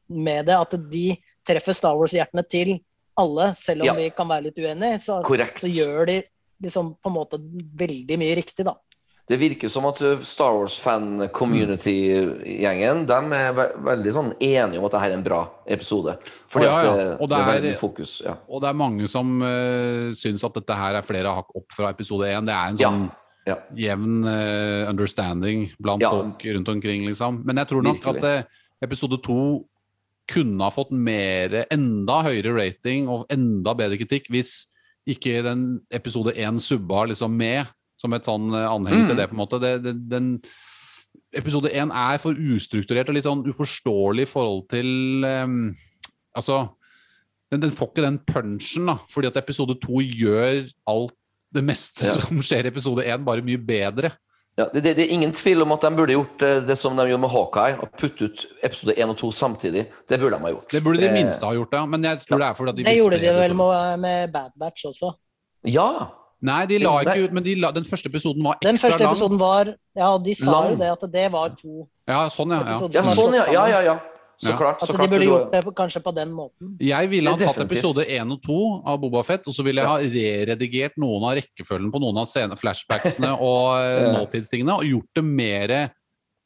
med 0.28 0.46
det. 0.46 0.54
At 0.60 0.70
de 0.92 1.06
treffer 1.48 1.72
Star 1.74 1.96
Wars-hjertene 1.98 2.44
til 2.48 2.76
alle, 3.20 3.50
selv 3.58 3.80
om 3.82 3.86
Ja. 3.90 3.94
vi 3.98 4.10
kan 4.14 4.28
være 4.30 4.42
litt 4.48 4.58
uenige. 4.62 5.00
Så, 5.02 5.18
så 5.24 5.66
gjør 5.70 6.06
de 6.06 6.20
liksom 6.62 6.94
på 7.02 7.08
en 7.10 7.14
måte 7.16 7.38
veldig 7.80 8.18
mye 8.20 8.36
riktig, 8.38 8.64
da. 8.68 8.74
Det 9.30 9.38
virker 9.38 9.68
som 9.70 9.84
at 9.86 10.00
Star 10.26 10.50
Wars-fan-community-gjengen 10.56 13.04
De 13.06 13.18
er 13.36 13.52
ve 13.54 13.66
veldig 13.86 14.12
sånn 14.16 14.32
enige 14.42 14.78
om 14.80 14.84
at 14.88 14.92
dette 14.96 15.06
er 15.06 15.12
en 15.14 15.22
bra 15.24 15.44
episode. 15.70 16.16
Fordi 16.50 16.66
Å, 16.66 16.68
ja, 16.68 16.72
ja. 16.82 16.94
det, 16.96 17.04
Og 17.20 17.28
det 17.28 17.30
det 17.30 17.38
er 17.38 17.42
er- 17.46 17.52
veldig 17.60 17.76
fokus. 17.78 18.16
Ja. 18.26 18.34
Og 18.48 18.60
det 18.64 18.68
er 18.72 18.76
mange 18.80 19.06
som 19.08 19.30
uh, 19.42 20.10
syns 20.18 20.42
at 20.44 20.54
dette 20.58 20.74
her 20.82 20.94
er 20.98 21.02
flere 21.06 21.30
hakk 21.36 21.48
opp 21.54 21.70
fra 21.76 21.90
episode 21.94 22.24
én. 22.26 22.46
Det 22.48 22.54
er 22.56 22.66
en 22.72 22.76
sånn 22.80 23.02
Ja. 23.06 23.10
Jevn 23.74 24.24
uh, 24.24 24.88
understanding 24.90 25.70
blant 25.80 26.02
Ja. 26.02 26.10
folk 26.10 26.44
rundt 26.44 26.68
omkring, 26.68 27.06
liksom. 27.06 27.42
Men 27.44 27.56
jeg 27.56 27.68
tror 27.68 27.82
nok 27.82 27.96
Virkelig. 28.04 28.24
at 28.24 28.44
eh, 28.44 28.44
episode 28.82 29.22
to 29.22 29.66
kunne 30.30 30.62
ha 30.62 30.70
fått 30.70 30.92
mer, 30.92 31.66
enda 31.72 32.22
høyere 32.22 32.54
rating 32.54 33.08
og 33.08 33.26
enda 33.30 33.74
bedre 33.74 33.98
kritikk 33.98 34.28
hvis 34.30 34.66
ikke 35.08 35.42
den 35.42 35.80
episode 35.90 36.32
én 36.36 36.60
subba 36.60 37.06
liksom 37.08 37.32
med 37.36 37.66
som 37.98 38.12
et 38.14 38.24
sånn 38.24 38.52
eh, 38.54 38.68
anheng 38.70 39.06
til 39.08 39.14
Mm. 39.14 39.16
det, 39.16 39.28
på 39.28 39.34
en 39.34 39.42
måte. 39.44 39.60
Det, 39.60 39.82
det, 39.82 40.08
den 40.08 40.40
Episode 41.32 41.70
én 41.70 41.90
er 41.94 42.18
for 42.18 42.34
ustrukturert 42.34 43.08
og 43.08 43.14
litt 43.14 43.24
sånn 43.26 43.44
uforståelig 43.46 44.22
i 44.22 44.30
forhold 44.30 44.68
til 44.68 45.22
um, 45.24 45.74
Altså 46.34 46.68
den, 47.52 47.60
den 47.62 47.70
får 47.70 47.88
ikke 47.90 48.02
den 48.02 48.18
punchen, 48.26 48.86
da, 48.86 48.96
fordi 49.10 49.26
at 49.30 49.36
episode 49.36 49.74
to 49.82 50.00
gjør 50.02 50.68
alt 50.90 51.14
det 51.52 51.62
meste 51.66 52.06
Ja. 52.06 52.16
som 52.20 52.40
skjer 52.42 52.66
i 52.68 52.72
episode 52.72 53.04
én, 53.06 53.24
bare 53.26 53.42
mye 53.42 53.58
bedre. 53.58 54.12
Ja, 54.58 54.66
det, 54.74 54.82
det, 54.82 54.96
det 54.98 55.04
er 55.06 55.12
ingen 55.14 55.30
tvil 55.32 55.62
om 55.62 55.72
at 55.72 55.80
de 55.86 55.90
burde 55.96 56.12
gjort 56.12 56.42
eh, 56.42 56.60
det 56.66 56.76
som 56.76 56.96
de 56.98 57.04
gjorde 57.08 57.22
med 57.22 57.30
Hawkeye, 57.32 57.76
og 57.80 57.92
putte 57.96 58.26
ut 58.28 58.46
episode 58.66 58.96
1 58.98 59.12
og 59.14 59.16
2 59.22 59.30
samtidig. 59.32 59.84
Det 60.10 60.18
burde 60.20 60.36
de 60.36 60.42
ha 60.42 60.50
gjort. 60.52 60.70
Det 60.74 60.82
burde 60.84 61.00
de 61.00 61.08
Eh, 61.08 61.14
minste 61.14 61.46
ha 61.46 61.52
gjort, 61.54 61.72
ja. 61.78 61.84
Men 61.86 62.02
jeg 62.04 62.18
tror 62.26 62.38
det 62.42 62.48
er 62.48 62.54
fordi 62.58 62.74
de 62.80 62.84
Det 62.90 62.96
gjorde 62.98 63.20
de 63.22 63.34
vel 63.38 63.54
med, 63.54 63.98
med 64.02 64.32
Bad 64.34 64.50
Batch 64.58 64.84
også. 64.90 65.12
Ja! 65.70 65.90
Nei, 66.42 66.62
de 66.66 66.78
la 66.80 66.92
ikke 67.04 67.26
ut, 67.28 67.32
men 67.36 67.44
de 67.44 67.54
la, 67.60 67.68
den 67.76 67.84
første 67.84 68.08
episoden 68.08 68.42
var 68.42 68.54
ekstra 68.56 68.64
lang. 68.64 68.72
Den 68.72 68.78
første 68.80 69.02
lang. 69.04 69.10
episoden 69.12 69.38
var 69.38 69.70
Ja, 69.96 70.10
de 70.24 70.34
sa 70.34 70.50
Lang. 70.54 70.70
jo 70.70 70.76
det 70.80 70.88
at 70.94 71.02
det 71.12 71.24
var 71.32 71.50
to 71.60 71.82
Ja, 72.08 72.20
sånn, 72.32 72.54
ja. 72.56 72.60
ja. 72.64 72.88
Ja, 72.94 73.02
sånn, 73.04 73.34
ja. 73.36 73.44
Ja, 73.52 73.66
ja, 73.68 73.80
ja. 73.90 73.96
Så 74.40 74.48
Ja. 74.50 74.56
klart. 74.56 74.80
At 74.80 74.88
Så 74.88 74.92
de 74.92 74.98
klart 74.98 75.10
burde 75.10 75.20
det 75.20 75.28
gjort 75.28 75.52
det 75.52 75.62
på, 75.66 75.72
kanskje 75.76 76.00
på 76.02 76.14
den 76.16 76.30
måten. 76.32 76.76
Jeg 76.80 77.10
ville 77.10 77.28
ha 77.30 77.36
tatt 77.36 77.58
episode 77.60 78.06
1 78.08 78.32
og 78.32 78.40
2 78.40 78.82
av 78.88 78.98
Boba 79.02 79.22
Fett, 79.22 79.46
og 79.46 79.52
så 79.52 79.62
ville 79.66 79.82
jeg 79.82 79.90
ha 79.90 79.98
reredigert 80.00 80.96
noen 80.96 81.26
av 81.28 81.36
rekkefølgen 81.36 81.92
på 81.92 82.00
noen 82.00 82.16
av 82.22 82.26
scene, 82.30 82.56
flashbacksene 82.56 83.34
og 83.50 83.76
eh, 83.76 84.00
Ja. 84.06 84.12
nåtidstingene, 84.16 84.78
og 84.80 84.84
gjort 84.88 85.12
det 85.14 85.24
mer 85.24 85.70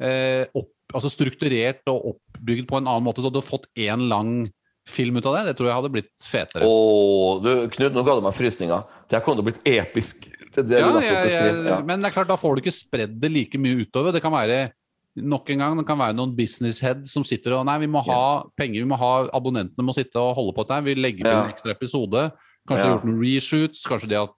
eh, 0.03 0.45
opp, 0.59 0.73
altså 0.93 1.09
strukturert 1.12 1.87
og 1.87 2.16
oppbygd 2.16 2.66
på 2.66 2.77
en 2.81 2.87
annen 2.91 3.05
måte, 3.07 3.23
så 3.23 3.31
du 3.31 3.39
hadde 3.39 3.47
fått 3.47 3.66
én 3.79 4.09
lang 4.11 4.51
film 4.89 5.16
ut 5.16 5.27
av 5.27 5.37
det. 5.39 5.45
Det 5.47 5.57
tror 5.57 5.69
jeg 5.71 5.77
hadde 5.79 5.93
blitt 5.95 6.11
fetere. 6.29 6.66
Åh, 6.66 7.39
du, 7.43 7.69
Knut, 7.73 7.95
nå 7.95 8.03
ga 8.05 8.16
du 8.19 8.25
meg 8.27 8.35
frysninger. 8.37 8.83
Det 9.09 9.16
her 9.16 9.25
til 9.39 9.45
å 9.47 9.53
episk. 9.65 10.27
Det 10.55 10.66
det 10.69 10.81
Ja, 10.83 10.91
jeg, 11.01 11.31
jeg, 11.31 11.65
Ja. 11.65 11.81
men 11.83 12.03
det 12.03 12.11
er 12.11 12.15
klart, 12.19 12.29
da 12.29 12.37
får 12.37 12.57
du 12.57 12.62
ikke 12.62 12.75
spredd 12.75 13.21
det 13.21 13.31
like 13.33 13.59
mye 13.59 13.87
utover. 13.87 14.12
Det 14.12 14.21
kan 14.23 14.33
være 14.35 14.73
Nok 15.16 15.51
en 15.51 15.59
gang, 15.62 15.77
det 15.78 15.86
kan 15.86 15.99
være 15.99 16.15
noen 16.19 16.32
business 16.36 16.81
head 16.82 17.05
som 17.07 17.23
sitter 17.23 17.53
og 17.55 17.66
Nei, 17.69 17.78
vi 17.78 17.86
må 17.86 18.01
ha 18.05 18.43
penger, 18.59 18.82
vi 18.82 18.89
må 18.91 18.97
ha 18.99 19.28
abonnentene 19.32 19.85
må 19.86 19.95
sitte 19.95 20.16
og 20.19 20.35
holde 20.35 20.55
på 20.57 20.65
dette. 20.66 20.85
Vi 20.85 20.95
legger 20.99 21.27
Ja. 21.31 21.43
en 21.45 21.53
ekstra 21.53 21.70
episode. 21.70 22.32
Kanskje 22.69 22.82
de 22.82 22.89
Ja. 22.89 22.89
har 22.89 22.99
gjort 22.99 23.05
noen 23.05 23.20
reshoots, 23.23 23.85
kanskje 23.86 24.09
de 24.09 24.15
har 24.16 24.28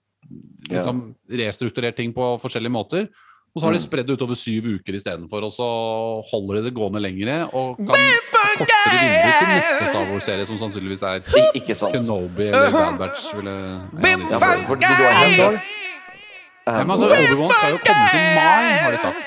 liksom 0.69 1.15
restrukturert 1.31 1.95
ting 1.95 2.13
på 2.13 2.37
forskjellige 2.39 2.71
måter. 2.71 3.07
Og 3.55 3.61
så 3.61 3.65
har 3.65 3.73
de 3.73 3.79
Mm. 3.79 3.89
spredd 3.89 4.05
det 4.05 4.19
utover 4.19 4.35
syv 4.35 4.63
uker 4.77 4.93
istedenfor, 4.93 5.41
og 5.41 5.49
så 5.51 5.65
holder 6.29 6.61
de 6.61 6.63
det 6.69 6.73
gående 6.75 7.01
lengre 7.01 7.49
og 7.55 7.77
kan 7.77 7.87
kortere 7.87 8.99
vindu 9.01 9.31
til 9.39 9.47
neste 9.47 9.87
Star 9.89 10.05
Wars-serie, 10.11 10.45
som 10.45 10.57
sannsynligvis 10.57 11.01
er 11.01 11.21
ikke 11.55 11.73
sant. 11.73 11.93
Kenobi 11.95 12.43
eller 12.53 12.69
Bad 12.71 12.99
Batch. 12.99 13.33
Ville, 13.33 13.81
Ja, 13.97 14.15
to. 14.15 14.37
for, 14.37 14.67
for 14.67 14.75
du 14.75 14.85
har. 14.85 15.57
Ja, 16.67 16.83
men 16.83 16.91
altså, 16.91 17.07
Obi-Wan 17.07 17.49
skal 17.49 17.71
jo 17.71 17.77
komme 17.81 18.05
til 18.11 18.19
mai, 18.37 18.77
har 18.77 18.91
de 18.91 18.97
sagt. 18.97 19.17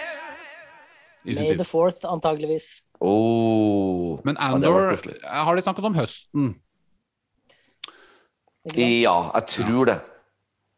May 1.24 1.54
the 1.56 1.64
fourth, 1.64 2.04
antageligvis. 2.04 2.82
oh. 3.00 4.18
Men 4.24 4.36
Ja, 4.40 4.54
Andor 4.54 4.90
koselig. 4.94 5.18
har 5.24 5.56
de 5.56 5.62
snakket 5.62 5.84
om 5.84 5.94
høsten. 5.94 6.54
Ja, 8.76 9.30
jeg 9.34 9.46
tror 9.48 9.86
det. 9.88 9.98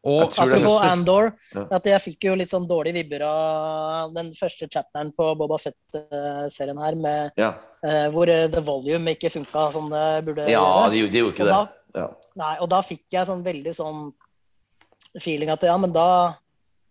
Og 0.04 0.18
Jeg 0.24 0.30
tror 0.34 0.48
det 0.50 0.56
Apropos 0.58 0.80
Andor, 0.82 1.28
at 1.70 1.84
jeg 1.86 2.02
fikk 2.02 2.24
jo 2.26 2.32
litt 2.34 2.50
sånn 2.50 2.64
dårlige 2.66 2.96
vibber 2.98 3.22
av 3.26 4.10
den 4.16 4.32
første 4.34 4.66
chapteren 4.66 5.12
på 5.14 5.28
Boba 5.38 5.58
Fett-serien 5.62 6.78
her, 6.82 6.96
med, 6.98 7.30
Ja, 7.38 7.52
uh, 7.86 8.08
hvor 8.10 8.26
eh, 8.30 8.48
The 8.50 8.60
Volume 8.66 9.14
ikke 9.14 9.30
funka 9.30 9.68
som 9.74 9.86
det 9.90 10.24
burde 10.26 10.48
ja 10.50 10.58
gjøre. 10.58 10.72
Ja, 10.82 10.88
det 10.90 10.98
gjorde 10.98 11.34
ikke 11.36 11.46
Og 11.46 11.46
det. 11.46 11.54
da, 11.54 12.00
Ja. 12.02 12.08
nei, 12.42 12.56
og 12.64 12.68
da 12.72 12.80
fikk 12.82 13.04
jeg 13.14 13.26
sånn 13.28 13.44
veldig 13.46 13.74
sånn 13.78 14.12
feeling 15.20 15.50
at 15.54 15.62
ja, 15.62 15.76
men 15.78 15.92
da 15.92 16.34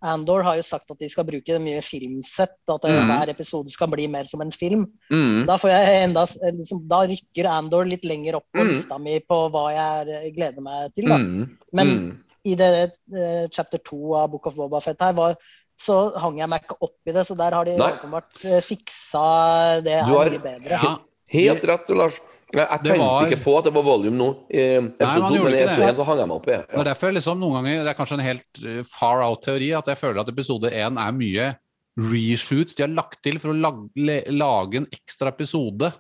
Andor 0.02 0.42
har 0.44 0.56
jo 0.58 0.64
sagt 0.66 0.90
at 0.92 0.98
de 1.00 1.08
skal 1.10 1.26
bruke 1.28 1.58
mye 1.62 1.82
filmsett, 1.86 2.56
at 2.68 2.86
eh, 2.86 2.92
Mhm. 2.98 3.08
hver 3.12 3.30
episode 3.30 3.70
skal 3.70 3.88
bli 3.88 4.08
mer 4.08 4.24
som 4.26 4.42
en 4.42 4.52
film. 4.52 4.88
Mm. 5.12 5.46
Da, 5.46 5.58
får 5.58 5.70
jeg 5.70 6.04
enda, 6.10 6.26
liksom, 6.58 6.88
da 6.88 7.02
rykker 7.06 7.46
Andor 7.52 7.86
litt 7.86 8.04
lenger 8.04 8.36
opp 8.40 8.46
på 8.54 8.64
mm. 8.66 8.68
lista 8.74 8.98
mi 8.98 9.20
på 9.20 9.38
hva 9.54 9.66
jeg 9.76 10.08
er- 10.18 10.32
gleder 10.36 10.62
meg 10.62 10.94
til. 10.96 11.06
Da. 11.10 11.18
Mm. 11.18 11.58
Men 11.74 11.88
mm. 11.88 12.18
i 12.46 12.56
det 12.56 12.72
eh, 13.14 13.48
chapter 13.52 13.78
2 13.78 14.16
av 14.16 14.32
Book 14.32 14.48
of 14.48 14.56
Boba 14.56 14.82
Fett 14.82 15.00
her, 15.02 15.14
var, 15.14 15.36
så 15.80 16.16
hang 16.18 16.38
jeg 16.38 16.50
meg 16.50 16.62
ikke 16.66 16.78
opp 16.82 16.98
i 17.08 17.12
det. 17.12 17.28
Så 17.28 17.38
der 17.38 17.52
har 17.54 17.66
de 17.66 17.78
åpenbart 17.78 18.44
eh, 18.46 18.60
fiksa 18.62 19.82
det 19.84 20.00
her 20.02 20.06
har- 20.10 20.30
mye 20.30 20.40
bedre. 20.40 20.70
ja, 20.82 20.98
Helt 21.32 21.64
rett, 21.64 21.88
du, 21.88 21.94
Lars. 21.96 22.20
Jeg, 22.52 22.68
jeg 22.68 22.80
tenkte 22.84 23.00
var- 23.06 23.28
ikke 23.30 23.44
på 23.44 23.58
at 23.58 23.64
det 23.70 23.74
var 23.74 23.84
volume 23.88 24.18
nå, 24.20 24.30
i 24.52 24.64
episode 24.78 25.28
2, 25.32 25.44
men 25.44 25.54
i 25.54 25.62
episode 25.64 25.90
1 25.90 25.96
så 26.02 26.06
hang 26.10 26.18
jeg 26.20 26.28
meg 26.28 26.36
opp 26.42 26.48
i. 26.52 26.58
Det 26.58 26.80
er 26.82 26.90
derfor 26.90 27.08
jeg 27.08 27.16
liksom 27.16 27.40
noen 27.40 27.54
ganger 27.60 27.84
Det 27.86 27.92
er 27.94 28.00
kanskje 28.00 28.18
en 28.20 28.26
helt 28.26 28.62
eh, 28.66 28.82
far 28.92 29.22
out-teori 29.24 29.70
at 29.78 29.88
jeg 29.88 29.98
føler 30.02 30.20
at 30.22 30.30
episode 30.34 30.72
én 30.72 31.00
er 31.00 31.12
mye 31.16 31.52
reshoots 31.98 32.76
de 32.76 32.84
har 32.86 32.92
lagt 32.96 33.22
til 33.24 33.38
for 33.40 33.52
å 33.52 33.58
lage, 33.58 34.18
lage 34.32 34.78
en 34.82 34.88
ekstra 34.96 35.32
episode. 35.34 35.92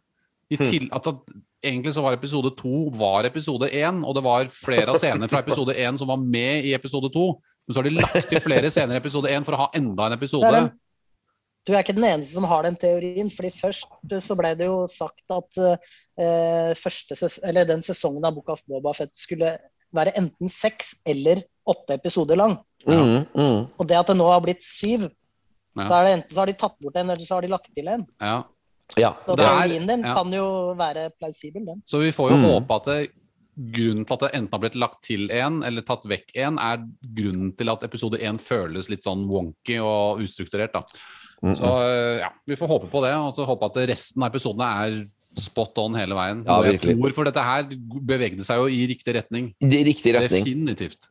I 0.51 0.57
Hmm. 0.59 0.67
til, 0.69 0.89
at, 0.91 1.07
at 1.07 1.15
Egentlig 1.63 1.93
så 1.93 2.01
var 2.01 2.15
episode 2.17 2.49
to 2.57 2.89
var 2.97 3.21
episode 3.23 3.67
én, 3.69 3.99
og 4.03 4.15
det 4.17 4.23
var 4.25 4.45
flere 4.49 4.89
av 4.89 4.95
scenene 4.97 5.27
fra 5.29 5.43
episode 5.43 5.75
én 5.77 5.95
som 5.99 6.07
var 6.09 6.17
med 6.17 6.65
i 6.65 6.73
episode 6.73 7.11
to. 7.13 7.37
Men 7.67 7.75
så 7.75 7.77
har 7.77 7.83
de 7.85 7.93
lagt 7.99 8.29
til 8.31 8.41
flere 8.41 8.71
scener 8.73 8.95
i 8.95 8.97
episode 8.97 9.29
én 9.29 9.45
for 9.45 9.53
å 9.53 9.59
ha 9.59 9.67
enda 9.77 10.07
en 10.09 10.13
episode. 10.17 10.41
Det 10.49 10.57
er 10.57 10.63
en- 10.65 10.71
Du 11.67 11.73
er 11.75 11.83
ikke 11.83 11.93
den 11.95 12.07
eneste 12.07 12.33
som 12.33 12.43
har 12.49 12.63
den 12.65 12.75
teorien. 12.75 13.29
fordi 13.29 13.51
Først 13.53 13.85
eh, 14.11 14.19
så 14.19 14.35
ble 14.37 14.55
det 14.57 14.65
jo 14.65 14.87
sagt 14.89 15.21
at 15.29 15.57
eh, 16.17 16.73
ses 16.75 17.39
eller 17.43 17.65
den 17.69 17.81
sesongen 17.85 18.25
av 18.25 18.33
Book 18.35 18.49
of 18.49 18.63
Boba 18.67 18.93
Fett 18.97 19.13
skulle 19.17 19.57
være 19.93 20.13
enten 20.17 20.49
seks 20.49 20.95
eller 21.05 21.43
åtte 21.67 21.93
episoder 21.99 22.39
lang. 22.39 22.57
Mm, 22.87 23.27
mm. 23.35 23.59
Og 23.77 23.87
det 23.87 23.97
at 23.99 24.07
det 24.07 24.17
nå 24.17 24.25
har 24.31 24.41
blitt 24.41 24.63
syv, 24.65 25.09
Ja. 25.77 25.85
så 25.87 25.93
er 25.99 26.03
det 26.03 26.13
enten 26.17 26.33
så 26.35 26.39
har 26.41 26.47
de 26.49 26.53
tatt 26.59 26.73
bort 26.83 26.95
en, 26.99 27.09
eller 27.09 27.23
så 27.23 27.35
har 27.37 27.41
de 27.45 27.47
lagt 27.47 27.69
til 27.75 27.87
en. 27.87 28.01
Ja. 28.19 28.43
ja. 28.97 29.13
Så 29.23 29.35
Det 29.37 29.45
er- 29.45 29.59
teorien 29.61 29.87
din 29.87 30.01
ja. 30.03 30.13
kan 30.17 30.31
jo 30.33 30.73
være 30.75 31.09
plausibel, 31.19 31.63
den. 31.65 31.83
Så 31.85 31.99
vi 32.01 32.09
får 32.11 32.31
jo 32.31 32.37
Mm. 32.37 32.43
håpe 32.49 32.75
at 32.75 32.83
det, 32.85 33.11
grunnen 33.71 34.05
til 34.05 34.13
at 34.13 34.19
det 34.19 34.31
enten 34.33 34.51
har 34.51 34.59
blitt 34.59 34.75
lagt 34.75 35.01
til 35.03 35.29
en 35.31 35.61
eller 35.63 35.81
tatt 35.81 36.03
vekk 36.03 36.31
en, 36.35 36.57
er 36.59 36.77
grunnen 37.15 37.55
til 37.55 37.69
at 37.69 37.83
episode 37.83 38.17
én 38.19 38.39
føles 38.39 38.89
litt 38.89 39.03
sånn 39.03 39.27
wonky 39.29 39.77
og 39.79 40.19
ustrukturert. 40.19 40.73
da. 40.73 40.81
Mm, 41.41 41.55
Så 41.57 41.65
øh, 41.65 42.19
ja, 42.21 42.29
vi 42.47 42.55
får 42.59 42.67
håpe 42.69 42.87
på 42.91 43.01
det, 43.05 43.13
og 43.17 43.33
så 43.33 43.45
håpe 43.49 43.65
at 43.65 43.79
resten 43.89 44.23
av 44.23 44.29
episodene 44.29 44.67
er 44.85 44.99
spot 45.41 45.77
on 45.81 45.95
hele 45.95 46.13
veien. 46.13 46.43
Ja, 46.45 46.59
tror, 46.77 47.13
For 47.15 47.23
dette 47.29 47.41
her 47.41 47.65
bevegde 48.05 48.43
seg 48.45 48.59
jo 48.61 48.67
i 48.69 48.83
riktig 48.91 49.15
retning. 49.15 49.53
Er 49.63 49.85
riktig 49.87 50.13
retning. 50.17 50.43
Definitivt. 50.45 51.07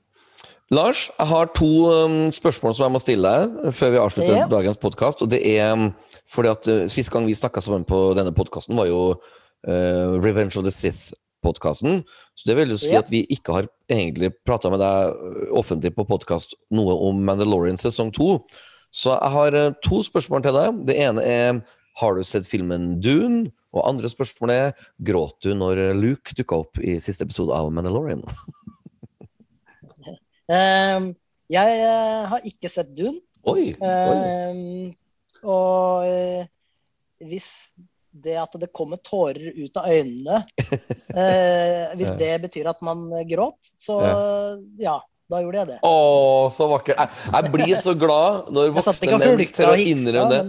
Lars, 0.70 1.08
jeg 1.18 1.26
har 1.26 1.48
to 1.56 1.66
um, 1.90 2.30
spørsmål 2.30 2.76
som 2.76 2.84
jeg 2.86 2.94
må 2.94 3.00
stille 3.02 3.26
deg 3.32 3.72
før 3.74 3.90
vi 3.90 3.98
avslutter 4.04 4.36
Ja. 4.36 4.44
dagens 4.46 4.78
podkast. 4.78 5.22
Og 5.24 5.30
det 5.32 5.40
er 5.56 5.72
um, 5.74 5.88
fordi 6.30 6.52
at 6.52 6.68
uh, 6.70 6.84
sist 6.86 7.10
gang 7.10 7.26
vi 7.26 7.34
snakka 7.34 7.58
sammen 7.64 7.82
på 7.88 7.98
denne 8.14 8.30
podkasten, 8.36 8.76
var 8.78 8.86
jo 8.86 9.00
uh, 9.16 10.20
Revenge 10.22 10.54
of 10.60 10.62
the 10.62 10.70
Sith-podkasten. 10.70 12.04
Så 12.38 12.46
det 12.46 12.54
vil 12.60 12.70
jo 12.70 12.78
si 12.78 12.92
Ja. 12.94 13.00
at 13.02 13.10
vi 13.10 13.24
ikke 13.34 13.56
har 13.56 13.66
egentlig 13.90 14.30
prata 14.46 14.70
med 14.70 14.78
deg 14.78 15.10
uh, 15.10 15.58
offentlig 15.58 15.90
på 15.96 16.06
podkast 16.06 16.54
noe 16.70 16.94
om 17.08 17.18
Mandalorian 17.26 17.80
sesong 17.80 18.12
to. 18.14 18.36
Så 18.90 19.14
jeg 19.14 19.34
har 19.36 19.56
uh, 19.56 19.72
to 19.84 20.02
spørsmål 20.06 20.42
til 20.46 20.56
deg. 20.56 20.82
Det 20.90 20.98
ene 20.98 21.24
er 21.26 21.60
har 22.00 22.16
du 22.16 22.24
sett 22.24 22.48
filmen 22.48 22.94
Dune? 23.02 23.50
Og 23.70 23.84
andre 23.86 24.08
spørsmål 24.10 24.52
er 24.54 24.86
gråt 25.06 25.36
du 25.44 25.52
når 25.54 25.92
Luke 25.98 26.34
dukka 26.36 26.62
opp 26.64 26.80
i 26.82 26.96
siste 27.02 27.26
episode 27.26 27.54
av 27.54 27.70
Mandalorian? 27.74 28.24
um, 30.50 31.10
jeg 31.56 31.76
eh, 31.76 32.24
har 32.32 32.48
ikke 32.48 32.70
sett 32.72 32.90
Dune. 32.96 33.20
Oi! 33.50 33.70
oi. 33.78 34.16
Um, 34.50 34.90
og 35.40 36.08
eh, 36.08 36.48
hvis 37.30 37.72
det 38.10 38.34
at 38.40 38.56
det 38.58 38.72
kommer 38.74 38.98
tårer 39.06 39.54
ut 39.54 39.78
av 39.78 39.86
øynene 39.86 40.40
eh, 41.22 41.92
Hvis 41.94 42.10
det 42.18 42.32
betyr 42.42 42.68
at 42.72 42.80
man 42.84 43.06
gråt, 43.30 43.70
så 43.78 44.00
ja, 44.82 44.98
da 45.30 45.42
gjorde 45.44 45.62
jeg 45.62 45.70
det. 45.70 45.78
Å, 45.86 45.94
så 46.52 46.66
vakkert. 46.70 46.98
Jeg, 46.98 47.30
jeg 47.36 47.52
blir 47.54 47.76
så 47.80 47.94
glad 47.98 48.50
når 48.54 48.74
voksne 48.80 49.20
menn 49.20 49.46
tør 49.54 49.72
å 49.72 49.78
innrømme 49.78 50.34
det. 50.34 50.42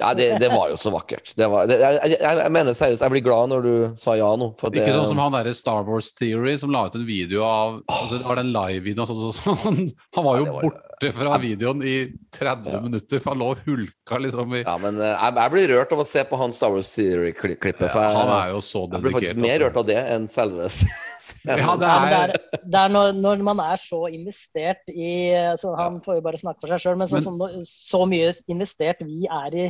Ja, 0.00 0.14
det, 0.16 0.26
det 0.40 0.48
var 0.48 0.70
jo 0.72 0.76
så 0.80 0.90
vakkert. 0.94 1.32
Det 1.36 1.46
var, 1.52 1.66
det, 1.68 1.76
jeg, 1.82 2.16
jeg, 2.16 2.52
mener 2.54 2.76
seriøst, 2.76 3.02
jeg 3.04 3.12
blir 3.12 3.24
glad 3.24 3.50
når 3.52 3.66
du 3.66 3.72
sa 4.00 4.14
ja 4.16 4.30
nå. 4.40 4.52
For 4.60 4.72
det, 4.72 4.80
Ikke 4.80 4.94
sånn 4.96 5.10
som 5.10 5.20
han 5.20 5.34
derre 5.34 5.52
Star 5.56 5.84
Wars 5.84 6.08
Theory 6.16 6.54
som 6.60 6.72
la 6.72 6.86
ut 6.88 6.96
en 6.96 7.04
video 7.04 7.44
av 7.44 7.82
altså 7.84 8.20
Det 8.20 8.24
var 8.24 8.40
den 8.40 8.54
live-videoen. 8.54 9.10
Sånn, 9.10 9.34
sånn, 9.36 9.60
han, 9.66 9.82
han 10.16 10.26
var 10.26 10.40
jo 10.40 10.48
Ja, 10.48 10.56
jo- 10.64 10.72
borte 11.00 11.12
fra 11.16 11.38
videoen 11.40 11.82
i 11.82 12.12
30 12.32 12.70
Ja. 12.72 12.80
minutter, 12.80 13.18
for 13.20 13.30
han 13.30 13.38
lå 13.40 13.50
og 13.54 13.58
hulka 13.64 14.18
liksom 14.20 14.54
i 14.54 14.62
Ja, 14.64 14.76
men 14.78 14.98
eh, 15.00 15.16
jeg, 15.16 15.34
jeg 15.34 15.50
blir 15.50 15.68
rørt 15.72 15.92
av 15.92 15.98
å 16.00 16.04
se 16.06 16.24
på 16.24 16.36
han 16.38 16.52
Star 16.52 16.70
Wars 16.70 16.90
Theory-klippet. 16.94 17.80
ja, 17.80 18.12
Han 18.12 18.28
er 18.28 18.50
jo 18.52 18.60
så 18.60 18.82
jeg 18.92 19.00
blir 19.02 19.12
faktisk 19.12 19.36
mer 19.36 19.54
altså. 19.60 19.64
rørt 19.64 19.76
av 19.76 19.86
det 19.86 19.98
enn 20.14 20.28
selve 20.28 20.68
scenen. 20.70 21.58
Ja, 21.64 21.76
det 21.76 21.86
Ja, 21.86 22.00
det 22.04 22.12
er, 22.12 22.34
er, 22.34 22.60
det 22.64 22.80
er 22.84 22.88
når, 22.92 23.12
når 23.20 23.42
man 23.44 23.60
er 23.60 23.76
så 23.80 24.02
investert 24.12 24.82
i 24.92 25.32
så 25.60 25.74
Han 25.76 26.00
får 26.04 26.16
jo 26.20 26.26
bare 26.28 26.38
snakke 26.40 26.60
for 26.60 26.68
seg 26.74 26.80
sjøl, 26.84 26.96
men, 27.00 27.08
så, 27.08 27.20
Men- 27.24 27.64
så, 27.64 27.96
så 27.96 28.06
mye 28.08 28.34
investert 28.48 29.00
vi 29.06 29.26
er 29.30 29.54
i, 29.56 29.66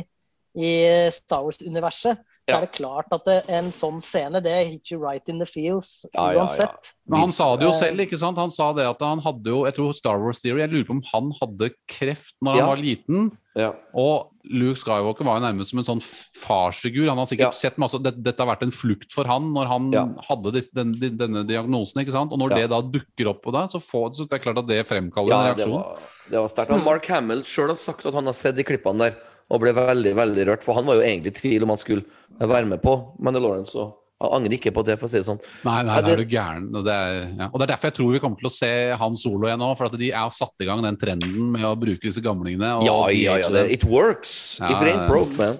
i 0.59 0.71
Star 1.15 1.43
Wars-universet, 1.45 2.19
så 2.41 2.51
Ja. 2.51 2.57
er 2.57 2.61
det 2.65 2.71
klart 2.73 3.05
at 3.11 3.23
det, 3.25 3.35
en 3.49 3.69
sånn 3.71 4.01
scene, 4.01 4.41
det 4.41 4.67
hit 4.67 4.91
you 4.91 4.99
right 4.99 5.27
in 5.29 5.37
the 5.39 5.45
feels 5.45 6.05
Ja, 6.15 6.31
ja, 6.33 6.47
ja. 6.57 6.67
Men 7.07 7.19
han 7.27 7.31
sa 7.31 7.55
det 7.55 7.65
jo 7.67 7.69
Eh, 7.69 7.79
selv, 7.79 7.99
ikke 8.01 8.17
sant? 8.17 8.37
Han 8.37 8.49
sa 8.49 8.71
det 8.73 8.87
at 8.89 8.99
han 8.99 9.19
hadde 9.21 9.45
jo 9.45 9.65
Jeg 9.65 9.75
tror 9.75 9.93
Star 9.93 10.17
Wars 10.19 10.39
Theory 10.41 10.61
Jeg 10.61 10.69
lurer 10.71 10.87
på 10.87 10.95
om 10.97 11.03
han 11.13 11.31
hadde 11.39 11.69
kreft 11.87 12.33
når 12.41 12.55
han 12.57 12.67
var 12.67 12.77
liten. 12.81 13.31
Ja. 13.55 13.71
Og 13.93 14.30
Luke 14.49 14.79
Skywalker 14.81 15.23
var 15.27 15.39
jo 15.39 15.45
nærmest 15.45 15.69
som 15.69 15.79
en 15.79 15.85
sånn 15.85 16.01
farsfigur. 16.01 17.07
Han 17.09 17.17
har 17.21 17.25
sikkert 17.29 17.51
Ja. 17.51 17.51
sett 17.51 17.77
masse 17.77 18.01
det, 18.01 18.23
Dette 18.23 18.39
har 18.43 18.55
vært 18.55 18.63
en 18.63 18.71
flukt 18.71 19.11
for 19.13 19.23
han 19.25 19.53
når 19.53 19.67
han 19.67 19.91
Ja. 19.91 20.05
hadde 20.29 20.51
dis, 20.53 20.69
den, 20.69 20.93
den, 20.93 21.17
denne 21.17 21.45
diagnosen. 21.47 22.01
ikke 22.01 22.11
sant? 22.11 22.31
Og 22.31 22.39
når 22.39 22.49
Ja. 22.51 22.55
det 22.55 22.69
da 22.69 22.81
dukker 22.81 23.29
opp 23.29 23.43
på 23.43 23.51
deg, 23.51 23.69
så, 23.69 23.79
får, 23.79 24.15
så 24.15 24.27
det 24.27 24.33
er 24.33 24.43
klart 24.53 24.57
at 24.57 24.67
det 24.67 24.87
fremkaller 24.87 25.31
en 25.33 25.55
reaksjon. 25.55 25.71
det 25.71 25.85
var, 25.85 25.99
det 26.31 26.39
var 26.39 26.47
sterkt. 26.47 26.83
Mark 26.85 27.05
Hamill 27.07 27.41
sjøl 27.43 27.67
har 27.67 27.75
sagt 27.75 28.05
at 28.05 28.13
han 28.13 28.25
har 28.25 28.33
sett 28.33 28.55
de 28.55 28.63
klippene 28.63 28.97
der 28.97 29.15
og 29.51 29.59
ble 29.61 29.73
veldig 29.73 30.15
veldig 30.15 30.45
rørt. 30.47 30.63
For 30.63 30.73
han 30.73 30.85
var 30.85 30.95
jo 30.95 31.01
egentlig 31.01 31.27
i 31.27 31.39
tvil 31.41 31.63
om 31.63 31.69
han 31.69 31.77
skulle 31.77 32.05
være 32.39 32.65
med 32.67 32.81
på 32.81 33.19
Mandalorian, 33.19 33.65
så 33.65 33.93
han 34.21 34.37
angrer 34.37 34.57
ikke 34.57 34.73
på 34.75 34.83
det, 34.85 34.97
for 35.01 35.07
å 35.07 35.11
si 35.11 35.17
det 35.19 35.27
sånn. 35.27 35.39
Nei, 35.65 35.75
nei, 35.81 35.83
nei 35.89 36.01
da 36.01 36.11
er 36.11 36.15
det- 36.15 36.27
du 36.27 36.35
gæren. 36.35 36.67
Og 36.75 36.85
det 36.85 36.93
er, 36.93 37.21
ja. 37.39 37.49
og 37.51 37.59
det 37.59 37.65
er 37.67 37.71
derfor 37.73 37.89
jeg 37.91 37.97
tror 37.99 38.11
vi 38.13 38.19
kommer 38.23 38.37
til 38.37 38.49
å 38.49 38.53
se 38.53 38.71
Han 39.01 39.17
Solo 39.17 39.47
igjen 39.47 39.59
nå. 39.59 39.71
For 39.77 39.85
at 39.85 39.97
de 39.97 40.11
er 40.11 40.29
satt 40.29 40.61
i 40.61 40.65
gang 40.69 40.81
den 40.85 40.97
trenden 40.97 41.51
med 41.51 41.63
å 41.67 41.75
bruke 41.79 42.01
disse 42.01 42.21
gamlingene. 42.21 42.77
Og 42.79 42.85
Ja, 42.85 42.99
ja, 43.09 43.35
ja. 43.45 43.49
Det, 43.49 43.71
it 43.71 43.83
works. 43.85 44.57
Ja, 44.59 44.69
If 44.71 44.81
it 44.81 44.93
ain't 44.93 45.07
broke, 45.07 45.35
man. 45.37 45.59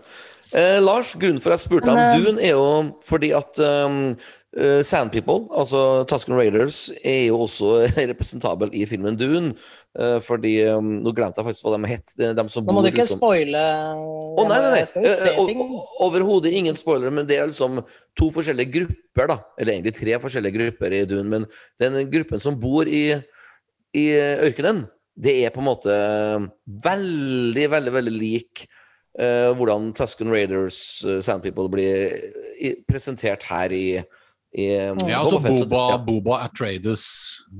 Eh, 0.53 0.79
Lars, 0.83 1.15
grunnen 1.15 1.39
for 1.41 1.53
at 1.53 1.59
jeg 1.61 1.69
spurte 1.69 1.87
om 1.93 2.23
Dune, 2.23 2.41
er 2.43 2.51
jo 2.51 2.95
fordi 3.07 3.31
at 3.37 3.57
um, 3.63 4.15
eh, 4.57 4.81
Sand 4.83 5.11
People, 5.13 5.45
altså 5.55 6.03
Tusken 6.09 6.35
Raiders, 6.35 6.89
er 7.03 7.27
jo 7.29 7.41
også 7.45 7.85
representabel 8.11 8.73
i 8.75 8.85
filmen 8.89 9.17
Dune. 9.19 9.53
Uh, 9.91 10.21
fordi 10.23 10.53
um, 10.71 11.01
Nå 11.03 11.11
glemte 11.11 11.41
jeg 11.41 11.49
faktisk 11.49 11.65
hva 11.65 11.73
de 11.75 11.89
het. 11.91 12.13
De 12.15 12.29
Nå 12.31 12.61
må 12.63 12.77
bor 12.77 12.85
du 12.85 12.87
ikke 12.93 13.01
liksom 13.01 13.19
spoile. 13.19 13.63
Å, 13.91 14.45
nei, 14.47 14.59
nei, 14.63 14.69
nei. 14.77 15.09
Uh. 15.35 15.73
Overhodet 16.05 16.53
ingen 16.55 16.77
spoilere, 16.79 17.11
men 17.11 17.27
det 17.27 17.41
er 17.41 17.49
liksom 17.49 17.81
to 18.15 18.29
forskjellige 18.31 18.71
grupper, 18.77 19.33
da. 19.33 19.37
Eller 19.59 19.75
egentlig 19.75 19.97
tre 19.99 20.15
forskjellige 20.23 20.55
grupper 20.55 20.95
i 20.95 21.03
Dune, 21.09 21.27
men 21.33 21.49
den 21.81 21.99
gruppen 22.13 22.39
som 22.43 22.55
bor 22.59 22.87
i, 22.87 23.03
i 23.99 24.05
ørkenen, 24.47 24.85
det 25.21 25.41
er 25.43 25.51
på 25.51 25.59
en 25.59 25.67
måte 25.67 25.97
veldig, 26.85 27.67
veldig, 27.75 27.97
veldig 27.99 28.15
lik 28.15 28.67
hvordan 29.11 29.89
Tusken 29.91 30.31
Raiders, 30.31 30.77
uh, 31.03 31.17
Sand 31.19 31.43
People, 31.43 31.67
blir 31.67 32.15
presentert 32.87 33.43
her 33.43 33.73
i, 33.75 33.99
i 34.53 34.65
Ja, 34.67 35.21
altså 35.21 35.37
Boba 35.39 35.47
Fett, 35.47 35.59
så- 35.59 35.69
Boba, 35.69 35.89
ja. 35.91 35.97
Boba 35.97 36.37
Atreides 36.45 37.05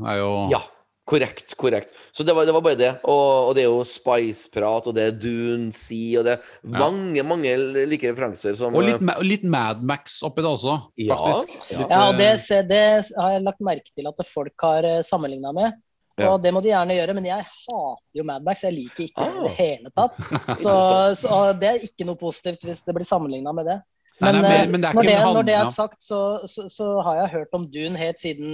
er 0.08 0.18
jo 0.20 0.50
Ja, 0.52 0.60
korrekt. 1.08 1.56
korrekt. 1.58 1.94
Så 2.14 2.24
det 2.26 2.34
var, 2.36 2.46
det 2.46 2.54
var 2.54 2.62
bare 2.62 2.76
det. 2.76 2.92
Og, 3.04 3.50
og 3.50 3.56
det 3.56 3.64
er 3.64 3.70
jo 3.70 3.84
Spice-prat, 3.84 4.88
og 4.88 4.94
det 4.96 5.04
er 5.08 5.12
Dune 5.20 5.72
Sea, 5.72 6.20
og 6.20 6.26
det 6.26 6.34
er 6.38 6.42
mange 6.64 7.24
mange 7.24 7.54
like 7.88 8.04
referanser 8.12 8.56
som 8.56 8.76
Og 8.76 8.84
litt, 8.84 9.02
Ma- 9.02 9.20
litt 9.24 9.44
Mad 9.44 9.82
Max 9.84 10.22
oppi 10.24 10.42
det 10.44 10.52
også, 10.52 10.76
Ja, 10.98 11.16
faktisk. 11.16 11.56
ja. 11.72 11.78
Litt, 11.80 11.90
Ja, 11.90 12.02
og 12.10 12.18
det, 12.18 12.32
eh, 12.52 12.62
det 12.64 12.84
har 13.18 13.32
jeg 13.38 13.44
lagt 13.44 13.60
merke 13.62 13.92
til 13.96 14.08
at 14.08 14.28
folk 14.28 14.54
har 14.62 14.84
sammenligna 15.04 15.54
med. 15.54 15.74
Ja. 16.20 16.34
Og 16.36 16.42
det 16.44 16.52
må 16.54 16.62
de 16.62 16.70
gjerne 16.70 16.92
gjøre, 16.94 17.16
men 17.16 17.24
jeg 17.26 17.40
hater 17.42 17.98
jo 18.14 18.24
Madmax. 18.24 18.62
Jeg 18.62 18.74
liker 18.76 19.04
ikke 19.08 19.16
det 19.16 19.32
Ah. 19.32 19.44
det 19.48 19.52
hele 19.58 19.90
tatt. 19.96 20.14
Så, 20.62 21.16
så 21.18 21.60
det 21.60 21.70
er 21.70 21.80
ikke 21.88 22.06
noe 22.06 22.16
positivt 22.20 22.62
hvis 22.68 22.84
det 22.86 22.94
blir 22.94 23.06
sammenligna 23.08 23.54
med 23.56 23.66
det. 23.66 23.82
Nei, 24.22 24.32
Men, 24.32 24.42
nei, 24.42 24.50
men- 24.50 24.62
eh, 24.62 24.72
men 24.72 24.82
det 24.82 24.94
når, 24.96 25.04
det, 25.10 25.16
når 25.36 25.46
det 25.50 25.54
er 25.58 25.70
sagt, 25.76 25.98
så, 26.06 26.20
så, 26.48 26.68
så 26.70 26.88
har 27.06 27.16
jeg 27.24 27.30
hørt 27.36 27.56
om 27.58 27.64
Dune 27.74 27.98
helt 27.98 28.20
siden 28.22 28.52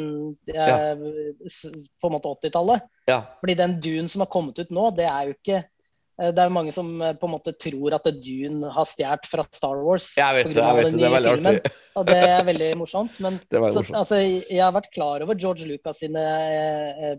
eh, 0.53 1.07
s- 1.51 1.65
på 2.01 2.07
en 2.09 2.15
måte 2.15 2.31
80-tallet. 2.37 2.85
Ja. 3.11 3.21
Fordi 3.41 3.55
den 3.59 3.79
Dune 3.83 4.09
som 4.09 4.23
har 4.23 4.29
kommet 4.31 4.59
ut 4.59 4.71
nå, 4.71 4.89
det 4.95 5.05
er 5.11 5.27
jo 5.29 5.35
ikke 5.35 5.57
eh, 5.59 6.31
Det 6.31 6.39
er 6.45 6.49
mange 6.49 6.71
som 6.75 6.87
på 6.97 7.27
en 7.29 7.33
måte 7.35 7.53
tror 7.61 7.93
at 7.99 8.07
Dune 8.23 8.71
har 8.73 8.87
stjålet 8.89 9.27
fra 9.29 9.45
Star 9.51 9.83
Wars. 9.85 10.07
Jeg 10.17 10.39
vet 10.39 10.49
det, 10.49 10.55
jeg 10.57 10.79
vet 10.79 10.91
det. 10.91 10.97
Det 10.97 11.05
er 11.05 11.15
veldig 11.17 11.35
filmen. 11.35 11.59
artig. 11.61 11.73
Og 11.97 12.05
det 12.09 12.17
er 12.29 12.43
veldig 12.47 12.71
morsomt. 12.81 13.19
Men 13.27 13.39
Det 13.51 13.59
er 13.59 13.67
så, 13.71 13.81
morsomt. 13.83 13.99
altså, 14.01 14.21
jeg 14.23 14.63
har 14.63 14.73
vært 14.75 14.91
klar 14.95 15.21
over 15.27 15.35
George 15.39 15.67
Lucas 15.69 15.99
sine 16.03 16.23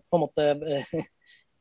på 0.09 0.19
en 0.19 0.25
måte 0.25 0.49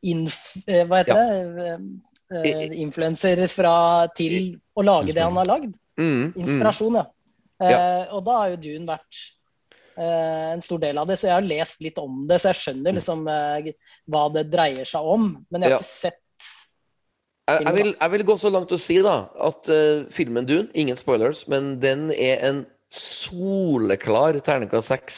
inf, 0.07 0.37
Hva 0.67 1.01
heter 1.03 1.17
det? 1.17 1.79
Eh, 2.27 2.73
influenser 2.83 3.39
fra 3.47 4.07
til 4.17 4.57
å 4.75 4.83
lage 4.83 5.13
det 5.15 5.23
han 5.23 5.37
har 5.39 5.47
lagd. 5.47 5.69
Mm, 5.97 6.11
mm. 6.11 6.35
Inspirasjon, 6.43 6.99
ja. 6.99 7.07
Eh, 7.57 8.13
og 8.13 8.21
da 8.27 8.37
har 8.43 8.53
jo 8.53 8.59
Dune 8.61 8.85
vært 8.85 9.19
eh, 9.97 10.53
en 10.53 10.61
stor 10.61 10.81
del 10.83 10.99
av 11.01 11.09
det, 11.09 11.17
så 11.17 11.29
jeg 11.31 11.35
har 11.39 11.47
lest 11.49 11.81
litt 11.81 11.97
om 12.01 12.21
det. 12.29 12.39
Så 12.41 12.51
jeg 12.51 12.61
skjønner 12.61 12.97
liksom 12.99 13.25
eh, 13.33 13.71
hva 14.13 14.27
det 14.35 14.47
dreier 14.53 14.87
seg 14.87 15.09
om. 15.15 15.31
Men 15.49 15.65
jeg 15.65 15.73
har 15.73 15.77
Ja. 15.79 15.81
ikke 15.81 15.93
sett 15.93 16.23
Jeg, 17.47 17.63
jeg, 17.63 17.75
vil, 17.77 17.93
jeg 17.95 18.11
vil 18.11 18.23
gå 18.27 18.35
så 18.35 18.49
langt 18.51 18.71
å 18.75 18.77
si 18.77 18.97
da 18.99 19.29
at 19.39 19.69
uh, 19.71 20.03
filmen 20.11 20.43
Dune, 20.43 20.67
ingen 20.75 20.97
spoilers, 20.99 21.45
men 21.47 21.77
den 21.79 22.09
er 22.11 22.41
en 22.43 22.65
soleklar 22.93 24.37
terningkast 24.43 24.87
seks 24.91 25.17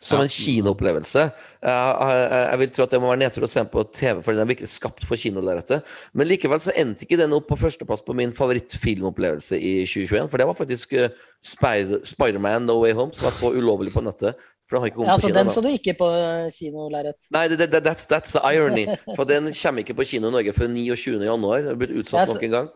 som 0.00 0.18
Ja. 0.18 0.24
en 0.24 0.28
kinoopplevelse. 0.32 1.24
Jeg, 1.62 1.96
jeg, 2.00 2.46
jeg 2.50 2.58
vil 2.58 2.70
tro 2.70 2.82
at 2.86 2.90
det 2.94 3.00
må 3.02 3.10
være 3.10 3.20
nedtur 3.20 3.44
å 3.44 3.50
se 3.50 3.64
på 3.64 3.84
TV, 3.92 4.22
for 4.24 4.32
den 4.32 4.40
er 4.44 4.48
virkelig 4.48 4.70
skapt 4.72 5.04
for 5.04 5.20
kinolerretet. 5.20 5.84
Men 6.16 6.26
likevel 6.30 6.60
så 6.64 6.72
endte 6.80 7.04
ikke 7.04 7.18
den 7.20 7.34
opp 7.36 7.48
på 7.50 7.58
førsteplass 7.60 8.02
på 8.06 8.16
min 8.16 8.32
favorittfilmopplevelse 8.32 9.58
i 9.60 9.74
2021. 9.84 10.30
For 10.32 10.40
det 10.40 10.48
var 10.48 10.56
faktisk 10.58 10.96
uh, 10.96 11.08
Spider- 11.44 12.00
Spiderman 12.08 12.64
No 12.66 12.80
Way 12.80 12.92
Home, 12.96 13.12
som 13.12 13.28
jeg 13.28 13.36
så 13.36 13.52
ulovlig 13.60 13.92
på 13.92 14.00
nettet. 14.06 14.34
For 14.70 14.76
den 14.78 14.82
har 14.84 14.90
ikke 14.92 14.96
kommet 15.02 15.10
Ja, 15.10 15.16
på 15.16 15.20
så 15.20 15.26
kino. 15.28 15.38
den 15.40 15.50
så 15.50 15.60
du 15.66 15.68
ikke 15.74 15.94
på 15.98 16.08
eh, 16.14 16.50
kinolerret? 16.54 17.16
Nei, 17.34 17.48
det, 17.50 17.58
det, 17.72 17.80
that's, 17.84 18.06
that's 18.06 18.32
the 18.32 18.42
irony. 18.46 18.86
For 19.18 19.24
den 19.26 19.50
kommer 19.52 19.82
ikke 19.82 19.96
på 19.98 20.04
kino 20.06 20.28
i 20.30 20.34
Norge 20.36 20.52
før 20.54 20.68
29. 20.70 21.18
januar. 21.26 21.64
Det 21.64 21.72
har 21.74 21.80
blitt 21.80 21.96
utsatt 22.04 22.30
nok 22.30 22.44
en 22.46 22.54
gang. 22.54 22.68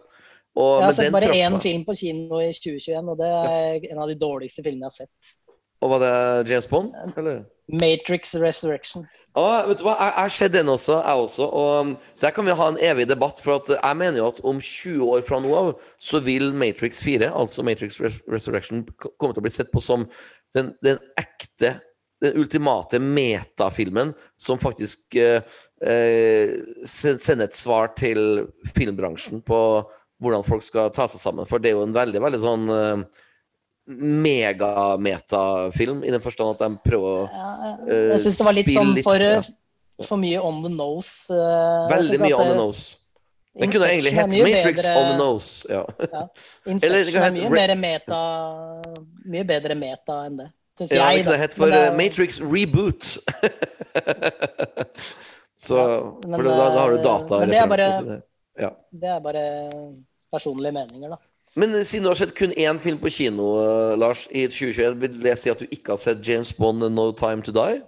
Og, 0.55 0.69
Jeg 0.79 0.85
har 0.85 0.91
men 0.91 0.95
sett 0.95 1.09
den 1.09 1.17
bare 1.17 1.39
én 1.39 1.57
film 1.63 1.87
på 1.87 1.97
kino 1.99 2.39
i 2.39 2.53
2021, 2.55 3.09
og 3.11 3.19
det 3.19 3.31
er 3.31 3.89
en 3.91 4.05
av 4.05 4.11
de 4.11 4.19
dårligste 4.19 4.63
filmene 4.63 4.87
jeg 4.87 4.93
har 4.93 4.99
sett. 5.03 5.35
Og 5.85 5.91
var 5.91 6.01
det 6.01 6.51
James 6.51 6.69
Bond? 6.71 6.95
Eller? 7.19 7.43
Matrix 7.69 8.35
Resurrection. 8.35 9.07
Ah, 9.37 9.65
vet 9.69 9.81
du 9.81 9.87
hva, 9.87 9.95
jeg 9.99 10.13
har 10.17 10.33
sett 10.33 10.53
den 10.55 10.69
også, 10.69 10.99
jeg 11.01 11.25
også. 11.25 11.49
Og 11.49 11.95
der 12.23 12.33
kan 12.37 12.47
vi 12.47 12.57
ha 12.57 12.69
en 12.71 12.79
evig 12.81 13.07
debatt. 13.09 13.41
For 13.41 13.61
jeg 13.73 13.99
mener 14.01 14.21
jo 14.21 14.29
at 14.33 14.41
om 14.45 14.61
20 14.61 15.09
år 15.17 15.25
fra 15.27 15.41
nå 15.45 15.55
av, 15.59 15.73
så 16.01 16.21
vil 16.25 16.53
Matrix 16.57 17.03
4, 17.05 17.33
altså 17.33 17.65
Matrix 17.67 18.01
Res 18.05 18.21
Resurrection, 18.33 18.85
komme 19.01 19.33
til 19.33 19.43
å 19.43 19.47
bli 19.47 19.53
sett 19.53 19.73
på 19.75 19.83
som 19.85 20.07
den, 20.57 20.73
den 20.85 21.01
ekte, 21.21 21.75
den 22.25 22.39
ultimate 22.41 23.01
metafilmen 23.03 24.15
som 24.41 24.61
faktisk 24.61 25.19
eh, 25.21 25.43
eh, 25.85 26.55
sender 26.89 27.49
et 27.49 27.57
svar 27.57 27.93
til 27.99 28.47
filmbransjen 28.77 29.45
på 29.45 29.61
hvordan 30.25 30.45
folk 30.47 30.65
skal 30.67 30.91
ta 30.95 31.05
seg 31.11 31.21
sammen. 31.23 31.47
For 31.49 31.61
det 31.63 31.71
er 31.71 31.77
jo 31.79 31.85
en 31.87 31.95
veldig, 31.97 32.21
veldig 32.25 32.41
sånn 32.43 32.65
uh, 32.73 33.05
megametafilm, 34.25 36.03
i 36.05 36.11
den 36.15 36.23
forstand 36.25 36.55
at 36.57 36.63
de 36.65 36.71
prøver 36.89 37.09
å 37.15 37.29
Eh, 37.85 38.11
jeg 38.15 38.21
syns 38.25 38.39
det 38.41 38.47
var 38.49 38.57
litt 38.57 38.71
sånn 38.73 38.93
for, 39.05 39.21
ja. 39.21 39.41
for 40.09 40.17
mye 40.21 40.41
on 40.41 40.63
the 40.65 40.71
nose. 40.73 41.13
Uh, 41.29 41.85
Veldig 41.93 42.19
mye 42.23 42.37
on 42.39 42.49
the 42.53 42.59
nose. 42.59 42.85
Den 43.55 43.71
kunne 43.71 43.87
egentlig 43.87 44.13
hett 44.17 44.33
Matrix 44.35 44.83
bedre- 44.83 44.97
on 44.99 45.05
the 45.13 45.19
nose. 45.19 45.67
Ja. 45.71 45.85
Eller 46.83 47.05
det 47.07 47.15
er 47.15 47.35
mye 47.37 47.51
mer 47.55 47.73
meta 47.79 48.21
Mye 49.31 49.45
bedre 49.47 49.77
meta 49.79 50.17
enn 50.27 50.41
det. 50.43 50.49
Syns 50.79 50.91
ja, 50.91 51.05
jeg, 51.13 51.21
det 51.23 51.27
kunne 51.29 51.39
hett 51.45 51.55
for 51.55 51.71
det 51.71 51.85
eh, 51.87 51.95
Matrix 51.95 52.41
Reboot. 52.43 53.13
Så 55.65 55.77
Ja, 55.79 56.11
men, 56.27 56.35
For 56.35 56.43
da, 56.49 56.55
da 56.59 56.81
har 56.83 56.91
du 56.91 56.97
eh, 56.97 56.99
er 56.99 57.05
datareferanser. 57.07 58.09
det- 58.11 58.23
Ja. 58.65 58.71
Det 58.91 59.09
er 59.11 59.21
bare 59.23 59.45
personlige 60.35 60.75
meninger, 60.77 61.15
da. 61.17 61.21
Men 61.55 61.75
eh, 61.75 61.87
siden 61.87 62.07
du 62.07 62.11
har 62.11 62.19
sett 62.19 62.35
kun 62.37 62.55
én 62.59 62.79
film 62.83 63.01
på 63.03 63.13
kino, 63.15 63.49
eh, 63.63 63.97
Lars, 64.01 64.27
i 64.31 64.47
2021, 64.51 65.01
vil 65.03 65.19
det 65.23 65.35
si 65.41 65.53
at 65.53 65.63
du 65.63 65.67
ikke 65.71 65.95
har 65.95 66.01
sett 66.03 66.25
James 66.27 66.53
Bond 66.59 66.87
No 66.95 67.11
Time 67.17 67.45
To 67.47 67.55
Die? 67.55 67.83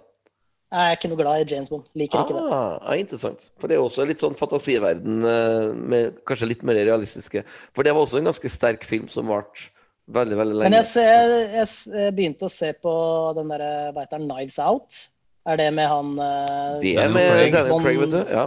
Jeg 0.67 0.83
er 0.83 0.97
ikke 0.97 1.07
noe 1.07 1.19
glad 1.21 1.41
i 1.45 1.47
James 1.47 1.69
Bond. 1.71 1.85
Liker 1.95 2.25
ikke 2.25 2.35
det. 2.35 2.43
Ah, 2.51 2.73
ja, 2.81 2.97
interessant. 2.99 3.45
For 3.55 3.71
det 3.71 3.77
er 3.77 3.85
også 3.85 4.03
litt 4.07 4.23
sånn 4.23 4.35
fantasiverden, 4.35 5.21
eh, 5.23 5.67
med 5.93 6.17
kanskje 6.27 6.49
litt 6.51 6.65
mer 6.67 6.79
realistiske. 6.79 7.43
For 7.75 7.87
det 7.87 7.95
var 7.95 8.03
også 8.03 8.19
en 8.19 8.27
ganske 8.27 8.51
sterk 8.51 8.83
film 8.87 9.07
som 9.11 9.31
varte 9.31 9.69
veldig, 10.11 10.39
veldig 10.41 10.57
lenge. 10.57 10.71
Men 10.71 10.79
jeg, 10.81 11.07
jeg, 11.07 11.45
jeg, 11.55 11.69
jeg 12.03 12.15
begynte 12.17 12.49
å 12.49 12.51
se 12.51 12.73
på 12.83 12.95
den 13.39 13.53
derre, 13.53 13.71
hva 13.95 14.03
heter 14.03 14.19
den, 14.19 14.27
Knives 14.27 14.59
Out. 14.63 15.07
Er 15.47 15.59
det 15.61 15.69
med 15.77 15.87
han 15.87 16.15
eh, 16.19 16.79
Det 16.83 16.95
er 16.99 17.11
med 17.15 17.29
Craig. 17.31 17.53
Daniel 17.55 17.83
Craig, 17.85 18.01
vet 18.03 18.15
du. 18.17 18.21
Ja. 18.27 18.45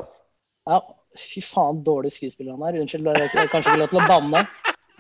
Ja, 0.69 0.81
fy 1.19 1.43
faen, 1.45 1.81
dårlig 1.87 2.13
skuespiller 2.15 2.55
han 2.55 2.67
er. 2.69 2.81
Unnskyld, 2.83 3.07
jeg 3.11 3.31
har 3.35 3.53
kanskje 3.53 3.73
ikke 3.73 3.83
lov 3.85 3.93
til 3.95 4.03
å 4.03 4.09
banne. 4.11 4.43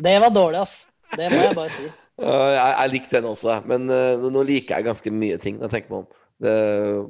Det 0.01 0.15
var 0.23 0.33
dårlig, 0.35 0.63
ass. 0.65 0.79
Det 1.17 1.29
må 1.33 1.43
jeg 1.43 1.59
bare 1.59 1.75
si. 1.75 1.91
Uh, 2.21 2.49
jeg, 2.53 2.73
jeg 2.77 2.93
likte 2.93 3.17
den 3.17 3.29
også, 3.31 3.61
men 3.69 3.87
uh, 3.89 4.27
nå 4.31 4.43
liker 4.45 4.77
jeg 4.77 4.87
ganske 4.91 5.13
mye 5.15 5.39
ting. 5.41 5.57
når 5.57 5.71
Jeg 5.71 5.75
tenker 5.79 5.95
meg 5.95 6.03
om 6.03 6.09
det, 6.41 6.53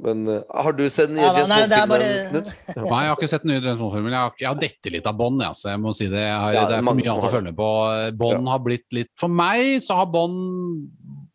Men 0.04 0.22
uh, 0.30 0.36
har 0.62 0.76
du 0.78 0.84
sett 0.90 1.10
den 1.10 1.18
nye 1.18 1.26
Ja, 1.26 1.32
James 1.40 1.50
det 1.50 1.78
er 1.80 1.90
Bond-filmen, 1.90 1.90
bare- 1.90 2.28
Knut? 2.30 2.52
Nei, 2.90 3.00
jeg 3.02 3.10
har 3.10 3.18
ikke 3.18 3.30
sett 3.32 3.44
den 3.46 3.52
nye 3.52 3.64
James 3.64 3.80
Bond-filmen. 3.82 4.14
Jeg 4.14 4.20
har, 4.20 4.36
jeg 4.38 4.48
har 4.52 4.60
dette 4.62 4.92
litt 4.94 5.10
av 5.10 5.18
Bond, 5.18 5.42
altså. 5.46 5.72
jeg 5.72 5.82
må 5.82 5.94
si 5.98 6.06
det. 6.12 6.22
Jeg 6.22 6.38
har, 6.44 6.54
Ja, 6.54 6.64
det 6.70 6.78
er 6.78 6.86
mange 6.86 7.02
for 7.02 7.02
mye 7.02 7.14
annet 7.16 7.26
å 7.26 7.32
følge 7.34 7.54
følge 7.54 7.56
på. 7.58 8.20
Bond 8.22 8.52
har 8.54 8.62
blitt 8.68 8.86
litt 9.00 9.10
For 9.18 9.34
meg 9.42 9.82
så 9.82 9.98
har 9.98 10.10
Bond 10.14 10.86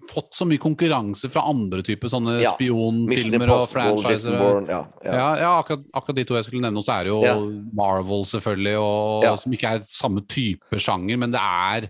fått 0.10 0.36
så 0.38 0.46
mye 0.48 0.62
konkurranse 0.62 1.30
fra 1.32 1.44
andre 1.50 1.84
typer 1.86 2.12
sånne 2.12 2.38
Ja. 2.42 2.54
Spionfilmer 2.56 3.52
og 3.56 3.68
franchiser. 3.72 4.38
Ja, 4.38 4.62
ja. 4.70 4.80
Ja, 5.06 5.28
ja 5.42 5.52
akkurat, 5.60 5.84
akkurat 5.94 6.16
de 6.16 6.26
to 6.26 6.38
jeg 6.38 6.48
skulle 6.48 6.66
nevne, 6.66 6.84
så 6.86 7.00
er 7.00 7.04
det 7.04 7.14
jo 7.14 7.22
Ja. 7.24 7.36
Marvel, 7.74 8.26
selvfølgelig, 8.26 8.78
og, 8.80 9.24
Ja. 9.24 9.36
som 9.36 9.52
ikke 9.52 9.76
er 9.76 9.80
samme 9.88 10.26
type 10.28 10.80
sjanger, 10.80 11.18
men 11.18 11.32
det 11.32 11.42
er 11.42 11.90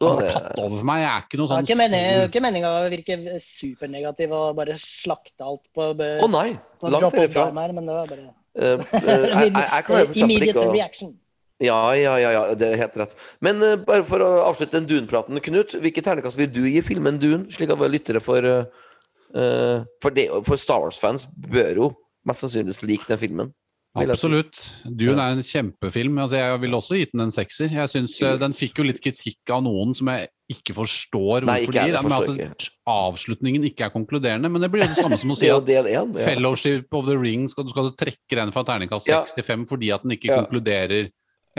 Han 0.00 0.14
har 0.14 0.22
er 0.22 0.30
tatt 0.30 0.58
over 0.58 0.76
for 0.78 0.86
meg. 0.86 1.00
Jeg 1.02 1.10
er 1.10 1.22
ikke 1.26 1.38
noe 1.38 1.48
sånn 1.48 1.66
Det 1.66 1.76
meningen, 1.76 2.30
ikke 2.30 2.40
meninga 2.40 2.68
å 2.70 2.90
virke 2.90 3.40
supernegativ 3.42 4.30
og 4.30 4.56
bare 4.56 4.74
slakte 4.78 5.42
alt 5.42 5.66
på, 5.74 5.94
Å 5.98 6.30
nei! 6.30 6.58
Langt 6.82 7.12
derifra. 7.12 7.52
her, 7.52 7.72
men 7.72 7.84
det 7.86 7.94
var 7.94 8.06
bare 8.06 8.34
Uh, 8.58 8.82
uh, 8.92 8.98
I, 8.98 9.44
I, 9.44 9.46
I, 9.46 9.78
I, 9.78 9.82
I, 9.86 10.02
I, 10.02 10.20
Immediate 10.20 10.58
I, 10.58 10.66
I, 10.66 10.72
reaction. 10.72 11.14
Ja, 11.60 11.78
ja, 11.98 12.14
ja, 12.22 12.30
ja, 12.36 12.42
det 12.54 12.68
er 12.70 12.82
helt 12.84 12.96
rett. 13.00 13.14
Men 13.42 13.58
uh, 13.64 13.76
bare 13.82 14.04
for 14.06 14.22
å 14.22 14.28
avslutte 14.46 14.78
den 14.78 14.86
Dune-praten, 14.86 15.40
Knut. 15.42 15.74
Hvilke 15.82 16.04
ternekast 16.06 16.38
vil 16.38 16.50
du 16.54 16.62
gi 16.70 16.82
filmen 16.86 17.18
Dune, 17.18 17.48
slik 17.50 17.72
at 17.74 17.80
våre 17.80 17.90
lyttere 17.90 18.22
får 18.22 18.46
eh, 18.46 19.82
for, 20.02 20.14
det, 20.14 20.28
for 20.46 20.60
Star 20.60 20.84
Wars-fans 20.84 21.26
bør 21.50 21.82
jo 21.82 21.88
mest 22.28 22.44
sannsynligvis 22.44 22.84
like 22.86 23.08
den 23.10 23.18
filmen. 23.20 23.50
Absolutt. 23.98 24.54
Dune 24.84 25.18
er 25.18 25.34
en 25.34 25.42
kjempefilm. 25.42 26.18
Altså, 26.22 26.38
jeg 26.38 26.60
ville 26.62 26.78
også 26.78 26.98
gitt 27.00 27.14
den 27.14 27.24
en 27.24 27.34
sekser. 27.34 27.72
Jeg 27.72 27.90
synes 27.90 28.14
Den 28.38 28.54
fikk 28.54 28.78
jo 28.78 28.84
litt 28.86 29.00
kritikk 29.02 29.50
av 29.50 29.64
noen 29.66 29.94
som 29.96 30.10
jeg 30.12 30.28
ikke 30.52 30.76
forstår 30.76 31.44
Nei, 31.48 31.56
hvorfor 31.64 31.74
ikke 31.74 31.86
jeg 31.88 31.96
de 31.96 32.36
gir. 32.38 32.52
at 32.52 32.68
avslutningen 32.92 33.66
ikke 33.68 33.88
er 33.88 33.92
konkluderende. 33.96 34.50
Men 34.52 34.62
det 34.62 34.70
blir 34.72 34.84
jo 34.84 34.92
det 34.92 35.00
samme 35.00 35.18
som 35.18 35.32
å 35.34 35.38
si 35.40 35.50
at 35.50 35.66
del 35.66 35.88
1, 35.90 36.14
Ja. 36.14 36.26
Fellowship 36.28 36.94
of 36.94 37.08
the 37.08 37.16
Ring 37.18 37.48
skal 37.50 37.66
du 37.66 37.72
skal 37.74 37.90
trekke 37.98 38.38
den 38.38 38.54
fra 38.54 38.64
terningkast 38.68 39.10
Ja. 39.10 39.24
65 39.26 39.66
fordi 39.72 39.90
at 39.96 40.06
den 40.06 40.14
ikke 40.14 40.30
Ja. 40.30 40.42
konkluderer. 40.44 41.10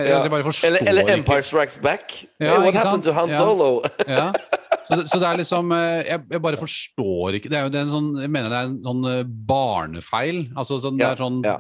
Ja. 0.07 0.30
bare 0.30 0.53
Eller, 0.63 0.80
eller. 0.88 1.09
Empire 1.13 1.43
Strikes 1.43 1.77
Back. 1.81 2.13
Ja, 2.39 2.55
Hey, 2.55 2.65
what 2.65 2.76
happened 2.76 3.03
sant? 3.03 3.05
to 3.05 3.13
Han 3.13 3.30
Solo? 3.30 3.81
Ja. 4.07 4.31
Så, 4.88 4.95
det- 4.95 5.07
så 5.11 5.19
det 5.19 5.27
er 5.27 5.38
liksom 5.38 5.71
eh, 5.76 6.03
jeg, 6.07 6.21
jeg 6.31 6.41
bare 6.41 6.57
forstår 6.57 7.35
ikke 7.38 7.49
Det 7.51 7.57
er 7.59 7.63
jo 7.67 7.69
det 7.69 7.77
er 7.77 7.84
en 7.85 7.91
sånn 7.93 8.07
Jeg 8.23 8.30
mener 8.34 8.49
det 8.49 8.57
er 8.57 8.69
en 8.71 8.77
sånn 8.84 9.03
eh, 9.11 9.23
barnefeil. 9.23 10.39
Altså 10.57 10.80
sånn, 10.81 10.97
Ja, 10.99 11.11
det 11.11 11.19
er 11.19 11.23
sånn 11.26 11.41
ja. 11.45 11.57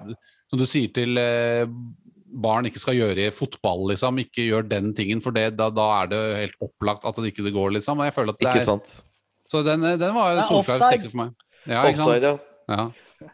Som 0.49 0.59
du 0.59 0.65
sier 0.65 0.89
til 0.93 1.17
eh, 1.21 1.65
barn 2.29 2.65
ikke 2.69 2.79
skal 2.81 2.95
gjøre 2.97 3.27
i 3.27 3.29
fotball, 3.33 3.87
liksom. 3.91 4.17
Ikke 4.21 4.45
gjør 4.47 4.67
den 4.69 4.91
tingen, 4.97 5.21
for 5.21 5.33
det, 5.33 5.55
da, 5.57 5.69
da 5.73 5.85
er 6.03 6.09
det 6.11 6.19
helt 6.37 6.57
opplagt 6.61 7.05
at 7.05 7.15
det 7.17 7.31
ikke 7.33 7.49
går, 7.53 7.71
liksom. 7.77 7.99
Og 8.01 8.05
jeg 8.05 8.13
føler 8.13 8.33
at 8.33 8.39
det 8.41 8.47
Ikke 8.47 8.61
er 8.61 8.65
sant? 8.67 8.91
Så 9.49 9.63
den, 9.65 9.81
den 9.81 10.13
var 10.13 10.41
solklar 10.49 10.83
tekst 10.91 11.09
for 11.11 11.23
meg. 11.23 11.31
Ja, 11.65 11.83
ikke 11.89 11.97
sant? 11.97 12.09
Offside, 12.13 12.29
ja. 12.29 12.37
Ja. 12.69 12.83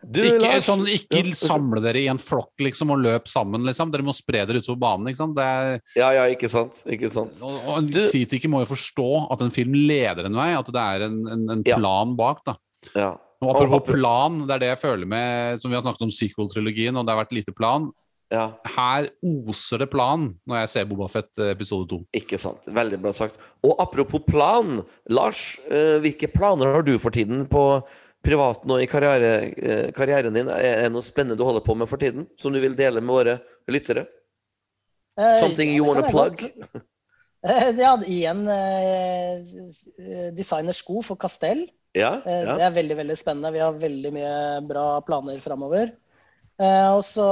Du, 0.01 0.21
Ikke, 0.23 0.39
Lars 0.41 0.65
sånn, 0.65 0.85
ikke 0.89 1.35
samle 1.37 1.81
dere 1.83 1.99
i 2.01 2.07
en 2.09 2.17
flokk 2.21 2.63
liksom, 2.63 2.89
og 2.95 3.01
løp 3.03 3.27
sammen. 3.29 3.65
Liksom. 3.67 3.91
Dere 3.93 4.05
må 4.07 4.13
spre 4.17 4.45
dere 4.47 4.61
utover 4.63 4.79
banen. 4.81 5.09
Ikke 5.11 5.19
sant? 5.21 5.35
Det 5.37 5.43
er, 5.45 5.81
Ja, 5.99 6.07
ja, 6.15 6.23
ikke 6.31 6.49
sant. 6.49 6.79
Ikke 6.89 7.11
sant. 7.13 7.35
og, 7.43 7.57
og 7.67 7.77
en 7.81 7.89
Du- 7.93 8.07
kritiker 8.09 8.49
må 8.49 8.63
jo 8.63 8.71
forstå 8.71 9.09
at 9.35 9.43
en 9.45 9.51
film 9.53 9.75
leder 9.75 10.25
en 10.25 10.39
vei, 10.39 10.47
at 10.57 10.65
det 10.71 10.81
er 10.81 11.05
en, 11.09 11.19
en, 11.35 11.45
en 11.57 11.63
Ja. 11.67 11.75
plan 11.77 12.15
bak. 12.17 12.41
da. 12.47 12.55
Ja. 12.95 13.11
Og 13.43 13.51
apropos 13.51 13.83
og, 13.83 13.85
plan, 13.93 14.39
det 14.47 14.55
er 14.55 14.59
det 14.63 14.69
jeg 14.71 14.79
føler 14.79 15.05
med 15.05 15.59
Som 15.61 15.69
vi 15.69 15.75
har 15.75 15.83
snakket 15.83 16.01
om 16.07 16.09
sequel-trilogien, 16.15 16.95
og 16.97 17.05
det 17.05 17.13
har 17.13 17.25
vært 17.25 17.35
lite 17.35 17.53
plan. 17.53 17.91
ja. 18.31 18.53
Her 18.65 19.09
oser 19.21 19.77
det 19.83 19.91
plan 19.91 20.33
når 20.47 20.61
jeg 20.63 20.69
ser 20.69 20.85
Boba 20.89 21.07
Fett 21.11 21.29
eh, 21.37 21.51
episode 21.53 21.87
to. 21.91 21.99
Ikke 22.15 22.39
sant. 22.41 22.65
Veldig 22.65 22.97
bra 23.03 23.11
sagt. 23.13 23.37
Og 23.63 23.75
apropos 23.77 24.23
plan, 24.25 24.81
Lars. 25.09 25.59
eh, 25.69 25.99
hvilke 26.01 26.31
planer 26.33 26.73
har 26.73 26.81
du 26.81 26.97
for 26.97 27.11
tiden 27.11 27.45
på 27.45 27.83
privaten 28.25 28.71
og 28.73 28.81
i 28.83 28.87
karriere, 28.89 29.31
eh, 29.55 29.85
karrieren 29.95 30.35
din? 30.35 30.49
Er 30.49 30.83
det 30.85 30.91
noe 30.93 31.05
spennende 31.05 31.37
du 31.39 31.45
holder 31.47 31.63
på 31.65 31.75
med 31.77 31.89
for 31.89 32.01
tiden, 32.01 32.27
som 32.41 32.53
du 32.53 32.59
vil 32.63 32.75
dele 32.77 33.03
med 33.03 33.13
våre 33.13 33.37
lyttere? 33.71 34.07
Eh, 35.17 35.33
Something 35.39 35.71
you 35.75 35.85
wanna 35.87 36.07
plug? 36.09 36.43
Eh, 37.45 37.69
Ja, 37.77 37.91
igjen 38.09 38.41
designersko 40.35 41.03
for 41.05 41.15
Castell. 41.21 41.67
Ja? 41.93 42.15
Ja. 42.25 42.55
Det 42.57 42.63
er 42.65 42.73
veldig 42.73 42.97
veldig 42.97 43.17
spennende. 43.19 43.53
Vi 43.53 43.61
har 43.61 43.77
veldig 43.79 44.11
mye 44.15 44.35
bra 44.65 44.85
planer 45.05 45.37
framover. 45.39 45.93
Og 46.57 47.03
så 47.05 47.27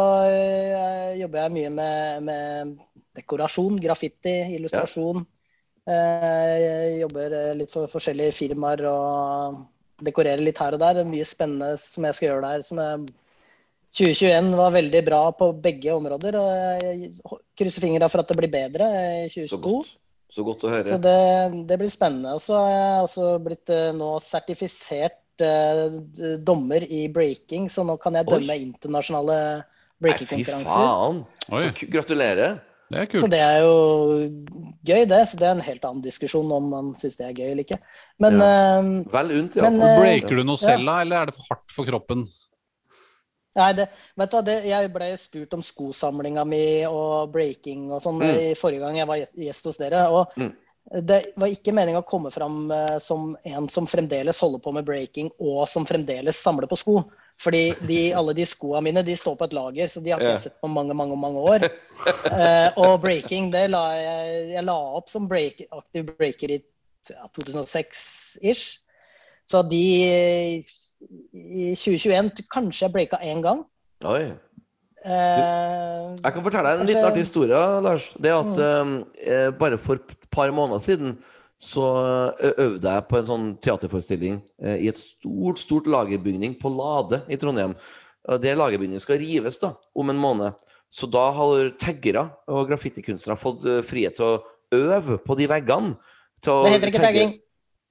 jobber 1.18 1.42
jeg 1.48 1.54
mye 1.56 1.72
med, 1.74 2.24
med 2.30 2.78
dekorasjon, 3.18 3.80
graffiti, 3.82 4.36
illustrasjon. 4.60 5.26
Ja. 5.90 6.94
jobber 7.02 7.34
litt 7.58 7.74
for 7.74 7.90
forskjellige 7.92 8.38
firmaer 8.38 8.86
og 8.88 9.64
dekorerer 10.06 10.44
litt 10.44 10.60
her 10.62 10.76
og 10.76 10.82
der. 10.84 11.02
Er 11.02 11.10
mye 11.10 11.28
spennende 11.28 11.74
som 11.82 12.08
jeg 12.08 12.20
skal 12.20 12.30
gjøre 12.30 12.46
der. 12.50 12.66
Som 12.68 12.82
jeg 12.84 13.10
2021 13.94 14.56
var 14.58 14.72
veldig 14.74 15.02
bra 15.06 15.24
på 15.38 15.52
begge 15.64 15.94
områder. 15.94 16.38
og 16.40 16.86
Jeg 16.86 17.12
krysser 17.60 17.86
fingra 17.86 18.10
for 18.10 18.24
at 18.24 18.32
det 18.32 18.40
blir 18.40 18.54
bedre 18.54 18.88
i 19.26 19.28
Så 19.30 19.60
2022. 19.60 19.60
godt. 19.68 19.92
Så 20.34 20.42
godt 20.48 20.64
å 20.66 20.72
høre. 20.72 20.88
Så 20.90 20.98
det, 20.98 21.18
det 21.70 21.78
blir 21.78 21.92
spennende. 21.94 22.34
Og 22.34 22.42
så 22.42 22.58
har 22.58 22.72
jeg 22.74 23.04
også 23.06 23.28
blitt 23.46 23.70
eh, 23.70 23.92
nå 23.94 24.16
sertifisert 24.26 25.46
eh, 25.46 26.00
dommer 26.42 26.86
i 26.90 27.06
breaking, 27.14 27.68
så 27.70 27.86
nå 27.86 28.00
kan 28.02 28.18
jeg 28.18 28.26
Oi. 28.26 28.40
dømme 28.40 28.58
internasjonale 28.64 29.38
Nei, 30.04 30.18
fy 30.20 30.42
faen! 30.44 31.22
Oi. 31.54 31.62
Så 31.62 31.88
gratulerer. 31.94 32.58
Det 32.92 33.00
er 33.00 33.20
Så 33.20 33.28
det 33.32 33.40
er 33.42 33.60
jo 33.64 33.74
gøy, 34.86 35.06
det. 35.10 35.22
Så 35.30 35.38
det 35.40 35.48
er 35.48 35.56
en 35.56 35.62
helt 35.66 35.86
annen 35.88 36.04
diskusjon 36.04 36.52
om 36.52 36.70
man 36.70 36.92
syns 37.00 37.16
det 37.18 37.26
er 37.30 37.34
gøy 37.34 37.52
eller 37.52 37.64
ikke. 37.64 37.80
Men 38.22 38.42
eh, 38.42 38.90
Vel 39.14 39.32
unt, 39.40 39.56
Men, 39.56 39.80
iallfall. 39.80 39.90
eh, 39.90 40.00
Breaker 40.04 40.36
du 40.36 40.44
noe 40.44 40.62
selv, 40.62 40.86
da, 40.86 41.00
eller 41.02 41.22
er 41.22 41.26
det 41.32 41.36
for 41.40 41.50
hardt 41.50 41.72
for 41.74 41.86
kroppen? 41.90 42.26
Nei, 43.56 43.70
det, 43.78 43.88
vet 44.18 44.32
du 44.32 44.36
hva, 44.38 44.42
det, 44.46 44.56
jeg 44.66 44.90
ble 44.96 45.08
spurt 45.22 45.52
om 45.54 45.62
skosamlinga 45.62 46.42
mi 46.50 46.64
og 46.90 47.30
breaking 47.34 47.92
og 47.94 48.02
sånn 48.02 48.18
Mm. 48.18 48.30
i 48.34 48.54
forrige 48.58 48.82
gang 48.82 48.98
jeg 48.98 49.08
var 49.08 49.26
gjest 49.48 49.66
hos 49.70 49.78
dere. 49.78 50.08
og 50.10 50.34
Mm. 50.38 50.54
Det 51.08 51.20
var 51.40 51.48
ikke 51.48 51.72
meninga 51.72 52.02
å 52.02 52.06
komme 52.06 52.30
fram 52.30 52.70
eh, 52.72 52.98
som 53.00 53.38
en 53.46 53.70
som 53.70 53.86
fremdeles 53.88 54.40
holder 54.44 54.60
på 54.60 54.74
med 54.74 54.84
breaking 54.86 55.30
og 55.40 55.68
som 55.70 55.86
fremdeles 55.86 56.36
samler 56.36 56.68
på 56.68 56.76
sko. 56.78 56.98
Fordi 57.42 57.64
de, 57.88 57.98
alle 58.16 58.36
de 58.38 58.46
skoa 58.48 58.82
mine 58.84 59.02
de 59.04 59.16
står 59.18 59.36
på 59.40 59.48
et 59.50 59.56
lager, 59.58 59.90
så 59.90 60.04
de 60.04 60.14
har 60.14 60.22
ikke 60.22 60.36
jeg 60.36 60.44
sett 60.46 60.60
på 60.62 60.70
mange 60.72 60.94
mange, 60.96 61.18
mange 61.20 61.42
år. 61.42 61.66
Uh, 62.30 62.70
og 62.84 63.02
breaking 63.04 63.50
det 63.54 63.66
la 63.74 63.84
jeg, 63.98 64.38
jeg 64.54 64.66
la 64.68 64.78
opp 65.00 65.12
som 65.12 65.28
break, 65.30 65.66
aktiv 65.72 66.08
breaker 66.14 66.56
i 66.56 66.62
ja, 67.10 67.28
2006-ish. 67.36 68.80
Så 69.50 69.64
de 69.68 69.84
i 71.34 71.74
2021 71.76 72.46
kanskje 72.54 72.86
jeg 72.86 72.94
breaka 72.94 73.20
én 73.20 73.44
gang. 73.44 73.66
Oi. 74.08 74.32
Du, 75.04 75.10
Jeg 75.12 76.32
kan 76.32 76.44
fortelle 76.46 76.70
deg 76.70 76.80
en 76.80 76.88
liten 76.88 77.04
artig 77.04 77.26
historie, 77.26 77.60
Lars. 77.84 78.14
Det 78.24 78.32
at 78.32 78.56
at 78.56 78.62
uh, 78.64 79.50
bare 79.60 79.78
for 79.78 80.00
et 80.00 80.30
par 80.32 80.52
måneder 80.52 80.80
siden 80.80 81.18
så 81.64 81.86
øvde 82.60 82.92
jeg 82.92 83.06
på 83.08 83.20
en 83.20 83.28
sånn 83.30 83.46
teaterforestilling 83.64 84.42
i 84.60 84.90
et 84.92 85.00
stort 85.00 85.62
stort 85.62 85.88
lagerbygning 85.88 86.58
på 86.60 86.72
Lade 86.74 87.22
i 87.32 87.38
Trondheim. 87.40 87.78
Det 88.44 88.56
lagerbygningen 88.60 89.04
skal 89.04 89.22
rives 89.22 89.62
da, 89.62 89.72
om 89.96 90.12
en 90.12 90.20
måned. 90.20 90.60
Så 90.94 91.08
da 91.08 91.24
har 91.34 91.72
taggere 91.80 92.26
og 92.52 92.68
graffitikunstnere 92.70 93.40
fått 93.40 93.64
frihet 93.88 94.20
til 94.20 94.28
å 94.28 94.42
øve 94.76 95.18
på 95.24 95.40
de 95.40 95.48
veggene. 95.50 95.96
Det 96.44 96.76
heter 96.76 96.92
ikke 96.92 97.06
tagging. 97.06 97.36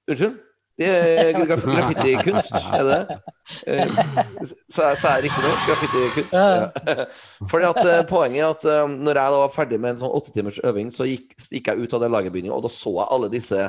Unnskyld? 0.09 0.37
Det 0.77 0.87
er 0.89 1.27
graf 1.45 1.61
graffitikunst, 1.69 2.55
er 2.73 2.83
det 2.87 3.01
Så, 3.13 3.69
Eh, 3.69 4.47
Sa 4.73 4.87
jeg- 4.89 4.97
sa 4.97 5.11
riktig 5.21 5.43
nå? 5.43 5.51
Graffitikunst? 5.67 6.33
Ja. 6.33 7.05
Fordi 7.51 7.67
at 7.69 7.77
eh, 7.85 7.99
Poenget 8.09 8.41
er 8.41 8.49
at 8.55 8.65
eh, 8.65 8.87
når 8.95 9.19
jeg 9.19 9.33
da 9.35 9.41
var 9.43 9.51
ferdig 9.53 9.79
med 9.79 9.91
en 9.93 9.99
sånn 10.01 10.15
åtte 10.17 10.33
timers 10.33 10.57
øving, 10.65 10.89
så 10.89 11.05
gikk, 11.05 11.35
gikk 11.51 11.67
jeg 11.69 11.77
ut 11.85 11.93
av 11.93 12.01
den 12.01 12.11
lagerbygningen, 12.15 12.55
og 12.55 12.63
da 12.65 12.71
så 12.73 12.89
jeg 12.97 13.07
alle 13.13 13.29
disse 13.29 13.59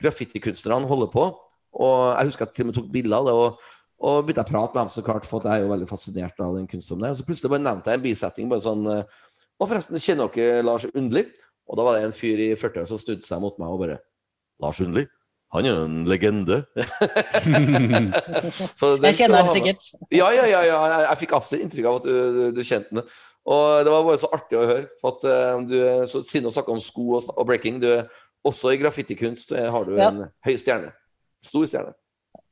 graffitikunstnerne 0.00 0.88
holde 0.88 1.10
på. 1.12 1.26
Og 1.74 1.96
jeg 2.16 2.30
husker 2.30 2.46
at 2.46 2.52
jeg 2.54 2.56
til 2.56 2.64
og 2.64 2.70
med 2.70 2.78
tok 2.78 2.92
bilder 2.94 3.16
av 3.20 3.26
det. 3.28 3.34
og 3.34 3.70
og 4.04 4.26
begynte 4.26 4.42
å 4.42 4.48
prate 4.50 4.74
med 4.74 4.82
dem, 4.82 4.88
så 4.92 5.02
klart, 5.06 5.24
for 5.24 5.40
jeg 5.46 5.52
er 5.54 5.62
jo 5.64 5.70
veldig 5.70 5.86
fascinert 5.88 6.40
av 6.42 6.56
den 6.58 6.66
kunstformen. 6.68 7.04
der. 7.06 7.10
Og 7.14 7.16
så 7.16 7.24
plutselig 7.24 7.48
bare 7.54 7.62
nevnte 7.62 7.88
jeg 7.92 7.94
en 8.00 8.02
bisetting. 8.04 8.48
bare 8.50 8.60
sånn, 8.60 8.82
Og 9.60 9.68
forresten, 9.70 9.96
kjenner 10.02 10.28
dere 10.34 10.62
Lars 10.66 10.84
Undli? 10.94 11.22
Og 11.70 11.76
da 11.78 11.84
var 11.86 11.94
det 11.96 12.02
en 12.04 12.12
fyr 12.12 12.36
i 12.42 12.48
40-åra 12.58 12.86
som 12.90 12.98
snudde 12.98 13.22
seg 13.24 13.40
mot 13.40 13.56
meg 13.58 13.68
og 13.70 13.78
bare 13.80 13.98
Lars 14.60 14.80
Undli? 14.84 15.06
Han 15.54 15.66
er 15.66 15.70
jo 15.70 15.84
en 15.86 16.00
legende. 16.10 16.56
Jeg 17.94 19.14
kjenner 19.14 19.14
du 19.14 19.14
den 19.20 19.36
ha 19.36 19.42
med. 19.44 19.52
sikkert. 19.52 19.88
Ja, 20.14 20.28
ja, 20.34 20.44
ja, 20.50 20.62
ja. 20.66 20.78
Jeg, 21.06 21.18
fikk 21.22 21.34
absolutt 21.38 21.64
inntrykk 21.66 21.88
av 21.90 21.98
at 22.00 22.08
du, 22.08 22.14
du, 22.34 22.42
du 22.56 22.62
kjente 22.66 22.90
den. 22.98 23.04
Og 23.44 23.84
det 23.84 23.92
var 23.92 24.06
bare 24.06 24.20
så 24.22 24.30
artig 24.34 24.56
å 24.58 24.64
høre. 24.66 24.86
For 25.02 25.14
at 25.18 25.26
eh, 25.28 25.58
du, 25.68 25.76
så, 26.10 26.22
Siden 26.24 26.48
du 26.48 26.54
snakka 26.54 26.72
om 26.74 26.80
sko 26.82 27.18
og, 27.18 27.28
og 27.34 27.44
breaking, 27.48 27.78
du 27.82 27.90
er 27.92 28.06
også 28.44 28.72
i 28.74 28.80
graffitikunst 28.80 29.52
eh, 29.56 29.68
har 29.72 29.86
du 29.88 29.94
Ja. 29.98 30.08
en 30.10 30.24
høy 30.48 30.56
stjerne. 30.60 30.90
Stor 31.44 31.68
stjerne. 31.68 31.92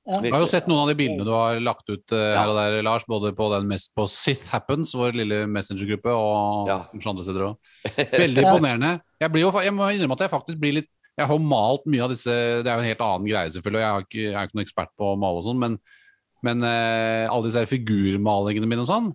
Ja. 0.03 0.19
Jeg 0.19 0.33
har 0.35 0.43
jo 0.43 0.49
sett 0.51 0.67
noen 0.67 0.83
av 0.83 0.89
de 0.91 0.97
bildene 0.99 1.23
du 1.27 1.31
har 1.31 1.61
lagt 1.63 1.87
ut 1.87 2.11
uh, 2.11 2.19
her 2.35 2.49
og 2.51 2.57
der, 2.59 2.81
Lars. 2.83 3.05
Både 3.09 3.31
på, 3.39 3.47
den 3.55 3.69
mest, 3.71 3.93
på 3.95 4.07
Sith 4.11 4.51
Happens, 4.51 4.95
vår 4.99 5.15
lille 5.15 5.45
messengergruppe, 5.51 6.11
og 6.11 6.71
Ja. 6.73 6.81
andre 7.07 7.23
steder 7.27 7.45
òg. 7.53 7.71
Veldig 8.11 8.43
imponerende. 8.47 8.97
Jeg, 9.23 9.31
blir 9.35 9.47
jo, 9.47 9.53
jeg 9.63 9.75
må 9.77 9.87
innrømme 9.95 10.19
at 10.19 10.25
jeg 10.27 10.33
faktisk 10.35 10.59
blir 10.63 10.81
litt 10.81 10.91
Jeg 11.19 11.29
har 11.29 11.37
jo 11.37 11.45
malt 11.45 11.85
mye 11.93 12.05
av 12.07 12.09
disse 12.15 12.33
Det 12.33 12.67
er 12.71 12.79
jo 12.79 12.83
en 12.85 12.89
helt 12.89 13.03
annen 13.05 13.27
greie, 13.29 13.51
selvfølgelig, 13.53 13.81
og 13.81 13.85
jeg, 13.85 13.93
er 13.93 14.07
ikke, 14.07 14.23
jeg 14.31 14.37
er 14.39 14.47
ikke 14.49 14.57
noen 14.59 14.65
ekspert 14.67 14.93
på 14.97 15.11
å 15.13 15.19
male 15.21 15.43
og 15.43 15.45
sånn, 15.45 15.59
men, 15.61 15.75
men 16.47 16.65
eh, 16.65 17.27
alle 17.29 17.49
disse 17.51 17.67
figurmalingene 17.69 18.69
mine 18.71 18.85
og 18.87 18.89
sånn 18.91 19.11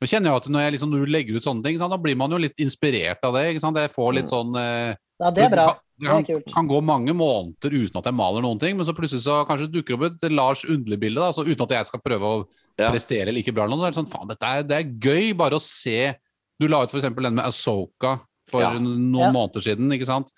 nå 0.00 0.08
kjenner 0.08 0.30
jeg 0.30 0.40
at 0.40 0.46
når, 0.48 0.62
jeg 0.64 0.72
liksom, 0.78 0.90
når 0.94 1.02
du 1.04 1.10
legger 1.12 1.36
ut 1.36 1.44
sånne 1.44 1.60
ting, 1.66 1.76
sant, 1.76 1.92
da 1.92 1.98
blir 2.00 2.16
man 2.16 2.32
jo 2.32 2.38
litt 2.40 2.56
inspirert 2.64 3.20
av 3.28 3.34
det. 3.36 3.42
Ikke 3.50 3.60
sant? 3.60 3.76
Jeg 3.76 3.90
får 3.92 4.14
litt 4.16 4.30
sånn 4.32 4.54
eh, 4.56 4.94
Ja, 5.20 5.28
det 5.36 5.42
er 5.44 5.50
bra. 5.52 5.66
det 6.00 6.08
kan, 6.08 6.22
er 6.22 6.24
kult. 6.30 6.46
kan 6.54 6.70
gå 6.70 6.78
mange 6.88 7.12
måneder 7.12 7.74
uten 7.76 7.98
at 8.00 8.08
jeg 8.08 8.16
maler 8.16 8.40
noen 8.46 8.62
ting, 8.62 8.78
men 8.78 8.88
så 8.88 8.94
plutselig 8.96 9.26
så 9.26 9.42
kanskje 9.44 9.68
dukker 9.74 9.98
opp 9.98 10.06
et 10.08 10.24
Lars 10.32 10.62
Undli-bilde, 10.64 11.20
da, 11.20 11.28
uten 11.44 11.66
at 11.66 11.74
jeg 11.76 11.90
skal 11.90 12.00
prøve 12.06 12.30
å 12.30 12.38
Ja. 12.80 12.88
prestere 12.94 13.34
like 13.36 13.52
bra, 13.52 13.66
eller 13.66 13.76
noe, 13.76 13.82
så 13.82 13.90
er 13.90 13.92
det 13.92 14.00
sånn, 14.00 14.08
faen, 14.08 14.30
dette 14.32 14.48
er, 14.54 14.64
det 14.70 14.78
er 14.78 14.88
gøy 15.04 15.34
bare 15.36 15.58
å 15.60 15.66
se 15.66 16.14
Du 16.56 16.64
la 16.72 16.80
ut 16.80 16.96
f.eks. 16.96 17.04
den 17.20 17.36
med 17.36 17.44
Asoka 17.44 18.14
for 18.48 18.64
Ja. 18.64 18.72
noen 18.80 19.20
Ja. 19.20 19.28
måneder 19.36 19.60
siden, 19.68 19.92
ikke 19.92 20.08
sant? 20.08 20.32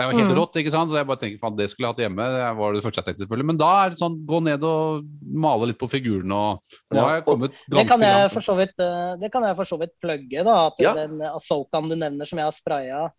Det 0.00 0.06
er 0.06 0.12
jo 0.14 0.18
helt 0.18 0.32
Mm. 0.32 0.38
rått, 0.40 0.56
ikke 0.56 0.70
sant? 0.72 0.88
Så 0.90 0.96
jeg 0.96 1.06
bare 1.06 1.20
tenker, 1.20 1.38
faen, 1.38 1.56
det 1.58 1.66
skulle 1.68 1.84
jeg 1.86 1.92
hatt 1.92 2.02
hjemme. 2.06 2.24
Det 2.32 2.56
var 2.56 2.72
det 2.72 2.82
første 2.82 3.00
jeg 3.02 3.04
tenkte, 3.10 3.22
selvfølgelig. 3.26 3.46
Men 3.50 3.58
da 3.60 3.68
er 3.84 3.90
det 3.92 3.98
sånn, 4.00 4.16
gå 4.24 4.38
ned 4.42 4.64
og 4.64 5.04
male 5.44 5.66
litt 5.68 5.78
på 5.78 5.88
figurene, 5.92 6.32
og 6.32 6.62
nå 6.96 7.00
har 7.04 7.16
jeg 7.20 7.24
kommet 7.28 7.52
Det 7.52 7.76
ganske 7.76 7.88
kan 7.92 8.00
jeg 8.00 8.16
langt. 8.16 8.32
for 8.32 8.40
så 8.40 8.56
vidt, 8.56 8.80
eh, 8.80 9.16
det 9.20 9.30
kan 9.32 9.42
jeg 9.44 9.56
for 9.60 9.64
så 9.68 9.78
vidt 9.78 9.92
plugge. 10.00 10.44
da, 10.44 10.56
at 10.68 10.78
Ja. 10.80 10.94
Den 10.94 11.20
Asokaen 11.20 11.88
du 11.90 11.96
nevner 11.96 12.26
som 12.26 12.38
jeg 12.38 12.46
har 12.48 12.56
spraya, 12.56 13.10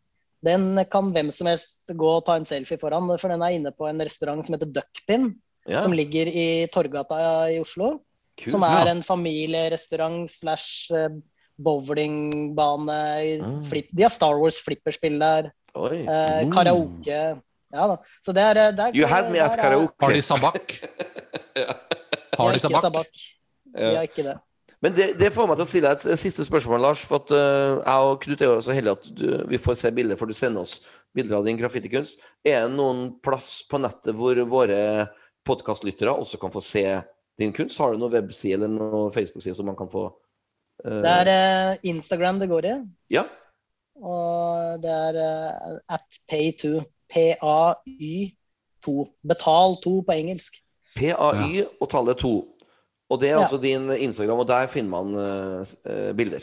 den 0.44 0.84
kan 0.90 1.12
hvem 1.14 1.32
som 1.32 1.46
helst 1.46 1.86
gå 1.94 2.18
og 2.18 2.26
ta 2.26 2.34
en 2.36 2.46
selfie 2.46 2.80
foran. 2.80 3.06
For 3.20 3.28
den 3.30 3.42
er 3.44 3.54
inne 3.54 3.72
på 3.72 3.88
en 3.88 4.00
restaurant 4.02 4.44
som 4.44 4.56
heter 4.58 4.74
Duckpin, 4.74 5.36
Ja, 5.68 5.82
som 5.82 5.92
ligger 5.94 6.26
i 6.26 6.66
Torgata 6.74 7.46
i 7.54 7.60
Oslo. 7.62 8.02
Kul, 8.38 8.50
Som 8.52 8.64
er 8.64 8.86
ja. 8.86 8.92
en 8.92 9.04
familierestaurant 9.04 10.28
slash 10.32 10.90
eh, 10.90 11.10
bowlingbane. 11.60 13.42
Mm. 13.42 13.84
De 13.94 14.04
har 14.04 14.10
Star 14.10 14.38
Wars 14.40 14.60
flipperspill 14.64 15.20
der. 15.20 15.52
Oi. 15.80 16.04
eh. 16.04 16.44
Karaoke. 16.52 17.22
Ja 17.72 17.88
da. 17.88 17.98
Så 18.26 18.36
det 18.36 18.44
er, 18.44 18.60
eh, 18.60 18.72
det 18.76 18.88
er 18.88 18.98
You 18.98 19.08
had 19.08 19.32
me 19.32 19.40
at 19.40 19.58
karaoke. 19.60 19.96
Har 20.04 20.14
de 20.14 20.22
sabak? 20.22 20.74
ja. 21.64 21.76
Har 22.38 22.52
de 22.52 22.60
ikke 22.60 22.68
sabak? 22.68 22.82
sabak. 22.82 23.28
Ja. 23.72 23.94
har 23.96 24.08
ikke 24.10 24.26
det. 24.28 24.38
Men 24.82 24.96
det, 24.98 25.08
det 25.20 25.30
får 25.34 25.46
meg 25.48 25.60
til 25.60 25.68
å 25.68 25.70
stille 25.70 25.92
et 25.94 26.04
siste 26.20 26.44
spørsmål, 26.44 26.82
Lars. 26.82 27.04
For 27.08 27.22
at 27.22 27.32
uh, 27.36 27.80
jeg 27.80 28.08
og 28.08 28.16
Knut 28.24 28.42
er 28.42 28.50
jo 28.50 28.64
så 28.66 28.76
heldige 28.76 28.98
at 28.98 29.10
du, 29.14 29.26
vi 29.52 29.60
får 29.62 29.78
se 29.78 29.92
bilder, 29.94 30.18
for 30.20 30.28
du 30.28 30.36
sender 30.36 30.66
oss 30.66 30.80
bilder 31.16 31.38
av 31.38 31.46
din 31.46 31.60
graffitikunst. 31.60 32.24
Er 32.48 32.66
det 32.66 32.74
noen 32.74 33.12
plass 33.24 33.62
på 33.70 33.80
nettet 33.84 34.18
hvor 34.18 34.42
våre 34.50 34.82
podkastlyttere 35.48 36.14
også 36.14 36.40
kan 36.42 36.54
få 36.54 36.64
se 36.66 36.86
din 37.40 37.54
kunst? 37.54 37.78
Har 37.80 37.94
du 37.94 38.02
noen 38.02 38.16
webside 38.18 38.58
eller 38.58 38.74
noen 38.74 39.14
Facebook-side 39.14 39.56
som 39.60 39.70
man 39.70 39.78
kan 39.78 39.92
få 39.92 40.08
uh... 40.10 40.98
Det 41.06 41.14
er 41.14 41.32
uh, 41.32 41.86
Instagram 41.94 42.42
det 42.42 42.50
går 42.50 42.72
i. 42.72 42.76
Ja. 43.14 43.28
Og 44.02 44.82
det 44.82 44.90
er 44.92 45.18
eh, 45.22 45.78
at 45.90 46.20
pay2. 46.32 46.82
P-a-y 47.12 48.32
2. 48.86 48.94
Betal 49.28 49.76
2 49.84 49.92
på 50.08 50.14
engelsk. 50.16 50.56
PAY 50.96 51.66
og 51.82 51.90
tallet 51.92 52.18
2. 52.24 52.32
Og 53.12 53.20
det 53.20 53.30
er 53.30 53.36
Ja. 53.36 53.42
altså 53.44 53.58
din 53.62 53.90
Instagram, 53.92 54.40
og 54.40 54.48
der 54.48 54.68
finner 54.72 54.90
man 55.04 55.14
uh, 55.14 56.14
bilder. 56.16 56.40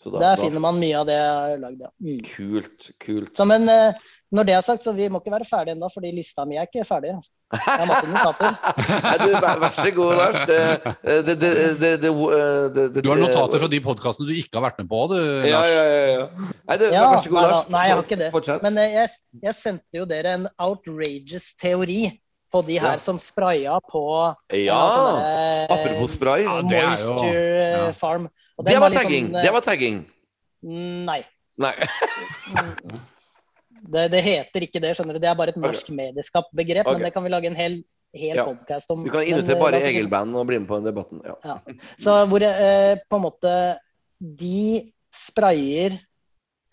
Så 0.00 0.08
da, 0.10 0.18
Der 0.18 0.36
da- 0.36 0.42
finner 0.42 0.60
man 0.64 0.78
mye 0.80 0.96
av 0.96 1.04
det 1.06 1.12
jeg 1.18 1.28
har 1.36 1.56
lagd, 1.60 1.80
ja. 1.84 1.90
Mm. 2.00 2.20
Kult, 2.24 2.90
kult. 3.04 3.36
Som 3.36 3.50
en 3.52 3.68
eh, 3.68 3.92
når 4.30 4.46
det 4.46 4.54
er 4.54 4.60
sagt, 4.62 4.84
så 4.86 4.92
vi 4.94 5.08
må 5.10 5.18
ikke 5.18 5.32
være 5.34 5.46
ferdige 5.48 5.74
ennå, 5.74 5.88
fordi 5.90 6.12
lista 6.14 6.44
mi 6.46 6.54
er 6.60 6.68
ikke 6.68 6.84
ferdig. 6.86 7.10
altså. 7.16 7.32
Jeg 7.50 7.78
har 7.80 7.86
masse 7.90 8.06
notater. 8.06 8.52
Nei, 9.08 9.14
du, 9.24 9.32
vær, 9.42 9.56
vær 9.64 9.72
så 9.74 9.90
god, 9.96 10.12
Lars. 10.20 10.38
Det, 10.46 10.58
det, 11.02 11.16
det, 11.26 11.36
det, 11.40 11.50
det, 11.80 11.90
det, 12.04 12.84
det, 12.94 13.02
Du 13.02 13.10
har 13.10 13.18
notater 13.18 13.58
fra 13.64 13.70
de 13.72 13.80
podkastene 13.82 14.28
du 14.28 14.34
ikke 14.38 14.54
har 14.60 14.68
vært 14.68 14.78
med 14.78 14.88
på, 14.92 15.00
du, 15.10 15.16
Lars. 15.18 15.50
ja, 15.50 15.62
ja. 15.66 15.84
ja. 16.14 16.28
Nei, 16.70 16.76
du, 16.78 16.86
Ja, 16.94 17.02
vær 17.10 17.24
så 17.26 17.32
god, 17.34 17.42
Lars. 17.48 17.68
nei, 17.74 17.82
jeg 17.88 17.96
har 17.98 18.04
ikke 18.06 18.20
det. 18.22 18.30
Fortsett. 18.36 18.62
Men 18.68 18.78
eh, 18.84 18.94
jeg, 19.00 19.14
jeg 19.48 19.58
sendte 19.58 19.98
jo 20.02 20.06
dere 20.14 20.36
en 20.38 20.46
outrageous 20.62 21.50
teori 21.58 22.00
på 22.54 22.62
de 22.66 22.78
her 22.82 22.96
Ja. 22.98 23.02
som 23.02 23.18
spraya 23.22 23.76
på 23.90 24.00
ja, 24.58 24.78
sånne, 24.94 25.26
eh, 25.26 25.66
apropos 25.74 26.14
spray. 26.16 26.46
Ja, 26.46 26.56
det 26.66 26.80
er 26.86 26.96
jo- 27.02 27.18
eh, 27.26 27.76
ja. 27.76 27.84
Farm. 27.98 28.30
Og 28.58 28.66
Det 28.66 28.78
var 28.78 28.90
tagging. 28.94 29.28
sånn, 29.30 29.38
eh, 29.38 29.42
Det 29.46 29.52
var 29.58 29.66
tagging. 29.66 30.00
Nei. 31.10 31.20
Nei. 31.58 31.74
Det, 33.80 34.08
det 34.12 34.20
heter 34.24 34.66
ikke 34.66 34.82
det, 34.82 34.92
skjønner 34.96 35.16
du. 35.16 35.22
Det 35.22 35.30
er 35.30 35.38
bare 35.38 35.54
et 35.54 35.60
norsk 35.60 35.88
okay. 35.90 36.12
begrep, 36.52 36.86
okay. 36.86 36.92
men 36.98 37.06
det 37.06 37.12
kan 37.14 37.24
vi 37.24 37.32
lage 37.32 37.50
en 37.50 37.56
hel, 37.58 37.80
hel 38.16 38.36
Ja. 38.36 38.44
podcast 38.44 38.90
om. 38.90 39.04
Du 39.04 39.10
kan 39.10 39.24
invitere 39.24 39.56
eh, 39.56 39.62
bare 39.62 39.82
Egil-band 39.88 40.36
og 40.36 40.46
bli 40.50 40.58
med 40.58 40.68
på 40.68 40.80
den 40.80 40.90
debatten. 40.90 41.22
Ja. 41.24 41.58
Så 41.98 42.16
hvor 42.30 42.42
eh, 42.44 42.96
på 43.08 43.16
en 43.20 43.24
måte 43.24 43.54
de 44.20 44.92
sprayer 45.14 45.96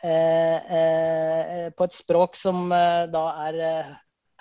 eh, 0.04 0.74
eh, 0.80 1.68
på 1.76 1.88
et 1.88 1.96
språk 1.96 2.36
som 2.36 2.72
eh, 2.72 3.06
da 3.12 3.26
er 3.48 3.62
eh, 3.72 3.94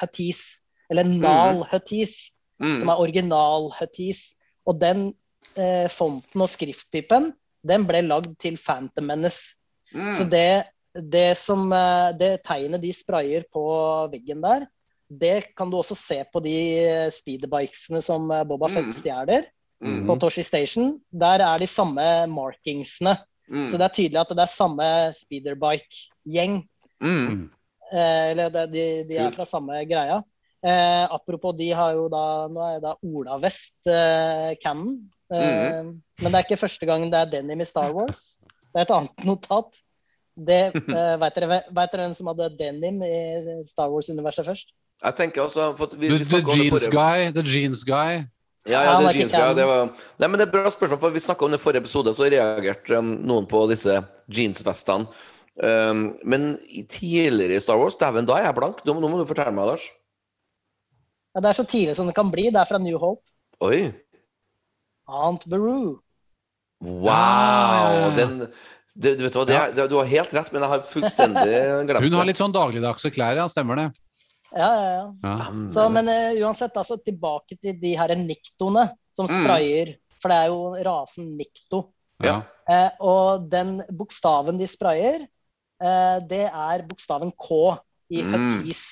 Hutties, 0.02 0.42
eller 0.90 1.04
Nal 1.04 1.62
Hutties, 1.72 2.32
Mm. 2.56 2.78
som 2.80 2.88
er 2.88 3.00
original 3.04 3.66
Hutties. 3.76 4.30
Og 4.64 4.78
den 4.80 5.10
eh, 5.60 5.90
fonten 5.92 6.40
og 6.40 6.48
skrifttypen, 6.48 7.34
den 7.66 7.84
ble 7.84 8.00
lagd 8.06 8.32
til 8.40 8.56
Phantom 8.56 9.04
Menace. 9.10 9.52
Mm. 9.92 10.12
Så 10.16 10.24
det, 10.24 10.64
det, 11.02 11.36
som, 11.38 11.72
eh, 11.72 12.12
det 12.18 12.42
tegnet 12.44 12.80
de 12.82 12.92
sprayer 12.92 13.44
på 13.52 13.62
veggen 14.12 14.40
der, 14.42 14.66
det 15.10 15.54
kan 15.56 15.70
du 15.70 15.76
også 15.78 15.94
se 15.96 16.24
på 16.32 16.40
de 16.42 16.56
speedbikesene 17.14 17.14
speederbikesene 17.14 18.02
som 18.02 18.30
eh, 18.30 18.44
Boba 18.44 18.68
Fett 18.68 18.86
Mm. 18.86 18.92
stjeler 18.92 19.46
Mm. 19.82 20.06
på 20.08 20.14
Toshi 20.18 20.42
Station. 20.42 21.00
Der 21.12 21.38
er 21.44 21.58
de 21.58 21.66
samme 21.66 22.26
markingsene. 22.32 23.18
Mm. 23.48 23.68
Så 23.68 23.76
det 23.76 23.84
er 23.84 23.94
tydelig 23.94 24.20
at 24.20 24.28
det 24.32 24.38
er 24.38 24.46
samme 24.46 24.86
speederbike-gjeng. 25.14 26.62
Mm. 27.00 27.50
Eh, 27.92 28.30
eller 28.30 28.48
det, 28.50 28.72
de, 28.72 29.04
de 29.08 29.18
er 29.20 29.30
fra 29.30 29.44
samme 29.44 29.84
greia. 29.86 30.22
Eh, 30.64 31.04
apropos, 31.12 31.52
de 31.54 31.68
har 31.76 31.92
jo 31.92 32.08
da 32.08 32.48
Nå 32.48 32.62
er 32.64 32.80
da 32.82 32.94
Ola 33.04 33.36
West 33.38 33.76
eh, 33.86 34.54
Cannon. 34.62 34.96
Eh, 35.30 35.82
Mhm. 35.82 36.02
Men 36.22 36.32
det 36.32 36.34
er 36.34 36.44
ikke 36.46 36.56
første 36.64 36.86
gang 36.86 37.02
det 37.10 37.14
er 37.20 37.30
denim 37.30 37.60
i 37.60 37.64
Star 37.68 37.92
Wars. 37.92 38.38
Det 38.72 38.80
er 38.80 38.86
et 38.86 38.90
annet 38.90 39.24
notat. 39.24 39.76
Det, 40.36 40.62
uh, 40.76 41.14
vet, 41.22 41.36
dere, 41.38 41.60
vet 41.72 41.92
dere 41.92 42.06
hvem 42.06 42.16
som 42.16 42.28
hadde 42.28 42.50
denim 42.58 43.00
i 43.06 43.14
Star 43.68 43.88
Wars-universet 43.92 44.44
først? 44.44 44.74
Jeg 45.02 45.16
tenker 45.16 45.44
også 45.44 45.70
for 45.76 45.92
vi, 45.96 46.08
The, 46.08 46.16
vi 46.16 46.24
the 46.24 46.28
snakket 46.28 46.52
om 46.52 46.58
det 46.58 46.66
jeans 46.66 46.88
guy. 46.92 47.30
The 47.36 47.44
jeans 47.44 47.84
guy. 47.84 48.24
Ja, 48.66 48.82
Ja, 48.82 48.96
det 48.98 49.14
jeans, 49.14 49.32
guy, 49.32 49.54
det 49.54 49.64
var 49.68 49.92
Nei, 50.18 50.28
men 50.28 50.40
det 50.40 50.48
er 50.48 50.52
bra 50.52 50.70
spørsmål, 50.72 50.98
for 51.00 51.14
vi 51.14 51.22
snakka 51.22 51.46
om 51.46 51.54
det 51.54 51.60
i 51.60 51.62
forrige 51.62 51.84
episode, 51.84 52.14
så 52.16 52.26
reagerte 52.26 52.98
um, 52.98 53.12
noen 53.28 53.46
på 53.48 53.62
disse 53.70 54.00
jeansvestene. 54.26 55.06
Um, 55.56 56.08
men 56.28 56.56
tidligere 56.92 57.56
i 57.56 57.62
Star 57.62 57.78
Wars, 57.80 57.96
dæven, 57.96 58.26
da 58.28 58.40
er 58.40 58.50
jeg 58.50 58.56
blank. 58.58 58.82
Nå, 58.84 58.96
nå 59.00 59.08
må 59.12 59.20
du 59.20 59.28
fortelle 59.28 59.54
meg, 59.56 59.70
Lars. 59.70 59.86
Ja, 61.36 61.44
det 61.44 61.52
er 61.52 61.60
så 61.60 61.64
tidlig 61.68 61.94
som 61.96 62.10
det 62.10 62.16
kan 62.16 62.32
bli. 62.32 62.50
Det 62.52 62.60
er 62.60 62.68
fra 62.68 62.80
New 62.82 62.98
Hope. 63.00 63.22
Oi. 63.64 63.86
Aunt 65.06 65.46
Beru. 65.48 66.02
Wow! 66.84 67.08
Ah. 67.08 68.16
Den 68.16 68.48
det, 68.96 69.12
du 69.20 69.26
vet 69.26 69.36
hva, 69.36 69.44
det 69.48 69.56
er, 69.58 69.72
det, 69.76 69.84
Du 69.92 69.96
har 69.98 70.08
helt 70.08 70.32
rett, 70.34 70.50
men 70.54 70.64
jeg 70.64 70.72
har 70.72 70.84
fullstendig 70.88 71.54
glemt 71.90 72.04
Hun 72.06 72.16
har 72.18 72.28
litt 72.28 72.40
sånn 72.40 72.54
dagligdagse 72.54 73.10
klær, 73.14 73.36
ja. 73.42 73.46
Stemmer 73.52 73.80
det? 73.82 73.86
Ja, 74.56 74.68
ja, 74.72 74.90
ja. 74.94 75.06
Ja. 75.26 75.48
Så, 75.74 75.84
men 75.92 76.08
uh, 76.08 76.38
uansett, 76.46 76.76
altså, 76.80 76.96
tilbake 77.04 77.58
til 77.60 77.76
de 77.82 77.92
her 77.98 78.14
niktoene 78.16 78.86
som 79.16 79.28
Mm. 79.28 79.42
sprayer. 79.42 79.94
For 80.22 80.32
det 80.32 80.36
er 80.38 80.48
jo 80.48 80.60
rasen 80.86 81.26
nikto. 81.36 81.82
Ja. 82.24 82.38
Uh, 82.68 82.90
og 83.04 83.50
den 83.52 83.82
bokstaven 83.92 84.56
de 84.60 84.68
sprayer, 84.70 85.26
uh, 85.82 86.16
det 86.24 86.46
er 86.48 86.86
bokstaven 86.88 87.34
K 87.36 87.76
i 88.16 88.22
Mm. 88.22 88.32
Hatis, 88.32 88.82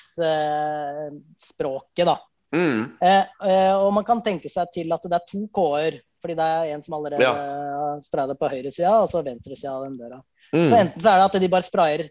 språket 1.39 2.05
da. 2.09 2.17
Mm. 2.55 2.83
Eh, 3.03 3.25
eh, 3.49 3.73
og 3.75 3.91
man 3.97 4.05
kan 4.07 4.21
tenke 4.25 4.49
seg 4.51 4.71
til 4.73 4.93
at 4.95 5.03
det 5.03 5.17
er 5.17 5.25
to 5.29 5.41
K-er, 5.53 5.99
fordi 6.23 6.35
det 6.39 6.45
er 6.47 6.73
en 6.73 6.81
som 6.85 6.95
allerede 6.97 7.21
Ja. 7.21 8.25
det 8.27 8.39
på 8.39 8.49
høyresida, 8.49 8.93
og 9.01 9.09
så 9.11 9.21
venstresida 9.25 9.73
av 9.75 9.83
den 9.83 9.97
døra. 9.99 10.21
Så 10.53 10.69
Mm. 10.71 10.79
enten 10.79 11.01
så 11.01 11.09
er 11.11 11.17
det 11.19 11.25
at 11.35 11.41
de 11.41 11.47
bare 11.49 11.61
sprayer 11.67 12.09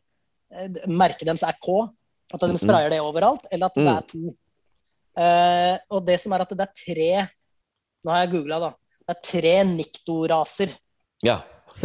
eh, 0.55 0.69
Merket 0.87 1.27
deres 1.27 1.43
er 1.43 1.55
K, 1.65 1.89
at 2.35 2.41
de 2.41 2.59
sprayer 2.59 2.91
det 2.91 3.01
overalt, 3.01 3.47
eller 3.51 3.67
at 3.67 3.75
det 3.75 3.85
Mm. 3.85 3.97
er 3.97 4.01
to. 4.13 4.35
Eh, 5.17 5.79
og 5.91 6.05
det 6.07 6.21
som 6.21 6.33
er 6.33 6.41
at 6.43 6.49
det 6.51 6.61
er 6.61 6.73
tre 6.85 7.29
Nå 8.05 8.11
har 8.11 8.27
jeg 8.27 8.33
googla, 8.35 8.59
da. 8.61 8.71
Det 9.09 9.17
er 9.17 9.21
tre 9.41 9.65
niktoraser. 9.65 10.71
Ja. 11.23 11.39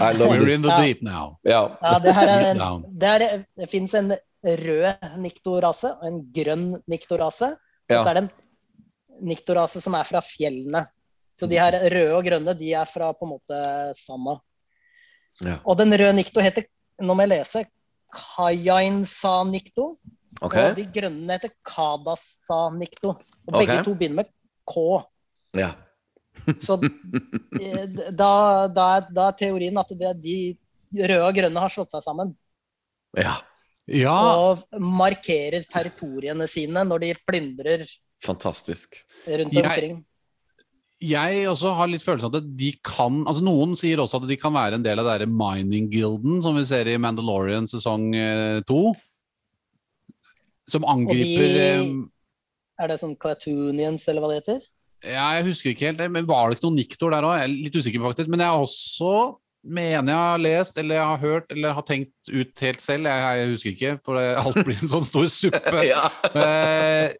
I 0.00 0.12
love 0.12 0.30
We're 0.36 0.44
this. 0.44 0.56
in 0.56 0.62
the 0.62 0.68
Ja. 0.68 0.80
deep 0.82 1.02
now. 1.02 1.38
Ja. 1.44 1.68
Ja, 1.82 1.98
det 1.98 2.14
her 2.14 2.28
er 2.28 2.50
en, 2.50 2.84
det, 2.98 3.08
er, 3.08 3.44
det 3.56 3.68
finnes 3.70 3.94
en 3.94 4.12
rød 4.44 5.06
niktorase 5.22 5.92
og 5.96 6.08
en 6.08 6.18
grønn 6.34 6.66
niktorase. 6.90 7.54
Og 7.90 7.96
så 7.96 8.10
er 8.10 8.18
det 8.18 8.24
en 8.24 8.32
niktorase 9.30 9.82
som 9.84 9.96
er 9.98 10.08
fra 10.08 10.22
fjellene. 10.24 10.84
Så 11.38 11.48
de 11.50 11.58
her 11.58 11.74
røde 11.90 12.14
og 12.14 12.26
grønne 12.26 12.54
de 12.58 12.72
er 12.78 12.88
fra 12.88 13.10
på 13.16 13.26
en 13.26 13.34
måte 13.34 13.60
samme. 13.98 14.38
Ja. 15.42 15.58
Og 15.66 15.78
den 15.80 15.94
røde 15.94 16.14
nikto 16.14 16.42
heter, 16.44 16.68
nå 17.02 17.16
må 17.16 17.26
jeg 17.26 17.34
lese, 17.34 17.64
Kajainsa-nikto. 18.14 19.94
Okay. 20.42 20.70
Og 20.70 20.78
de 20.78 20.84
grønne 20.94 21.36
heter 21.36 21.50
Kadasa-nikto. 21.66 23.16
Og 23.48 23.56
begge 23.58 23.80
to 23.86 23.94
begynner 23.98 24.22
med 24.22 24.30
K. 24.70 24.84
Ja. 25.58 25.72
Så 26.60 26.76
eh, 26.82 27.84
da, 28.10 28.30
da, 28.68 28.86
da 29.06 29.26
er 29.28 29.36
teorien 29.38 29.78
at 29.80 29.90
det, 29.94 30.14
de 30.22 30.36
røde 30.94 31.26
og 31.26 31.36
grønne 31.36 31.62
har 31.62 31.72
slått 31.72 31.94
seg 31.94 32.06
sammen. 32.06 32.34
ja. 33.18 33.40
Ja, 33.90 34.16
Og 34.40 34.62
markerer 34.80 35.64
territoriene 35.68 36.46
sine 36.48 36.86
når 36.88 37.02
de 37.02 37.12
plyndrer 37.28 37.82
Fantastisk. 38.24 38.96
rundt 39.28 39.56
omkring. 39.60 39.98
jeg 41.04 41.42
også 41.50 41.74
har 41.76 41.90
litt 41.92 42.00
følelsen 42.00 42.30
av 42.30 42.38
at 42.38 42.46
de 42.56 42.70
kan 42.80 43.18
altså 43.28 43.44
Noen 43.44 43.74
sier 43.76 44.00
også 44.00 44.22
at 44.22 44.28
de 44.30 44.38
kan 44.40 44.54
være 44.56 44.78
en 44.78 44.86
del 44.86 45.02
av 45.02 45.10
den 45.20 45.34
mining 45.36 45.90
guilden 45.92 46.40
som 46.40 46.56
vi 46.56 46.64
ser 46.64 46.88
i 46.88 46.96
Mandalorian 46.96 47.68
sesong 47.68 48.14
eh, 48.16 48.62
to. 48.64 48.94
Som 50.70 50.86
angriper 50.88 51.50
de, 51.52 51.68
Er 52.80 52.88
det 52.88 52.96
sånn 53.02 53.18
Clatoonians, 53.20 54.08
eller 54.08 54.24
hva 54.24 54.30
det 54.32 54.38
heter? 54.40 54.62
Ja, 55.04 55.26
jeg 55.36 55.50
husker 55.50 55.74
ikke 55.74 55.90
helt, 55.90 56.00
men 56.08 56.24
var 56.24 56.48
det 56.48 56.56
ikke 56.56 56.70
noen 56.70 56.78
Niktor 56.80 57.12
der 57.12 57.26
òg? 57.28 57.42
Litt 57.52 57.76
usikker, 57.76 58.00
faktisk. 58.00 58.30
Men 58.32 58.40
jeg 58.40 58.48
har 58.48 58.62
også 58.64 59.10
mener 59.64 60.12
jeg 60.12 60.20
har 60.20 60.42
lest, 60.42 60.78
eller 60.80 60.98
jeg 60.98 61.10
har 61.10 61.22
hørt, 61.22 61.52
eller 61.52 61.76
har 61.76 61.86
tenkt 61.88 62.30
ut 62.30 62.64
helt 62.66 62.82
selv. 62.84 63.08
Jeg, 63.08 63.38
jeg 63.40 63.52
husker 63.52 63.72
ikke, 63.74 63.94
for 64.04 64.20
alt 64.20 64.60
blir 64.66 64.76
en 64.80 64.92
sånn 64.96 65.06
stor 65.06 65.30
suppe. 65.32 65.84
Ja. 65.94 66.04
Eh, 66.34 67.14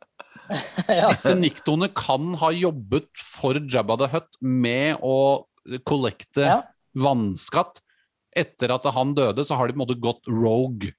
disse 1.09 1.33
Niktoene 1.39 1.89
kan 1.97 2.35
ha 2.43 2.51
jobbet 2.53 3.09
for 3.17 3.57
Jabba 3.57 3.97
the 4.03 4.11
Hutt 4.13 4.37
med 4.45 5.01
å 5.01 5.17
kollekte 5.89 6.45
ja. 6.45 6.59
vannskatt. 7.01 7.81
Etter 8.37 8.75
at 8.75 8.85
han 8.97 9.15
døde, 9.15 9.45
så 9.47 9.57
har 9.57 9.71
de 9.71 9.77
på 9.77 9.79
en 9.79 9.85
måte 9.87 10.01
gått 10.03 10.27
rogue. 10.29 10.91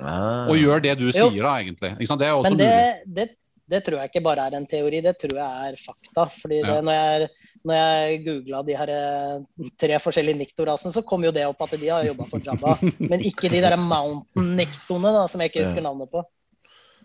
Ah. 0.00 0.48
Og 0.48 0.56
gjør 0.58 0.80
det 0.82 0.94
du 1.00 1.08
Jo. 1.08 1.12
sier, 1.12 1.42
da, 1.42 1.58
egentlig. 1.60 1.92
Ikke 1.98 2.10
sant? 2.10 2.22
Det 2.22 2.28
er 2.30 2.38
også 2.38 2.54
Men 2.54 2.58
det, 2.60 2.70
mulig. 2.72 3.14
det, 3.18 3.26
det 3.68 3.80
tror 3.84 4.00
jeg 4.00 4.10
ikke 4.10 4.24
bare 4.24 4.46
er 4.48 4.56
en 4.56 4.66
teori, 4.68 5.02
det 5.04 5.14
tror 5.20 5.36
jeg 5.36 5.68
er 5.68 5.78
fakta. 5.82 6.26
Fordi 6.32 6.62
det, 6.64 6.78
når 6.86 6.98
jeg, 6.98 7.28
når 7.66 7.78
jeg 7.78 8.22
googla 8.26 8.62
de 8.66 8.76
her 8.78 8.90
eh, 8.94 9.68
tre 9.80 9.98
forskjellige 10.02 10.38
niktorasene, 10.38 10.92
så 10.94 11.02
kom 11.06 11.24
jo 11.26 11.32
det 11.34 11.46
opp 11.48 11.62
at 11.66 11.76
de 11.80 11.90
har 11.90 12.06
jobba 12.06 12.26
for 12.30 12.42
Jabba. 12.44 12.74
men 13.10 13.24
ikke 13.26 13.50
de 13.52 13.62
der 13.64 13.76
Mountain 13.80 14.52
Niktoene, 14.58 15.14
da, 15.16 15.26
som 15.30 15.42
jeg 15.42 15.52
ikke 15.52 15.66
husker 15.66 15.84
navnet 15.84 16.12
på. 16.12 16.24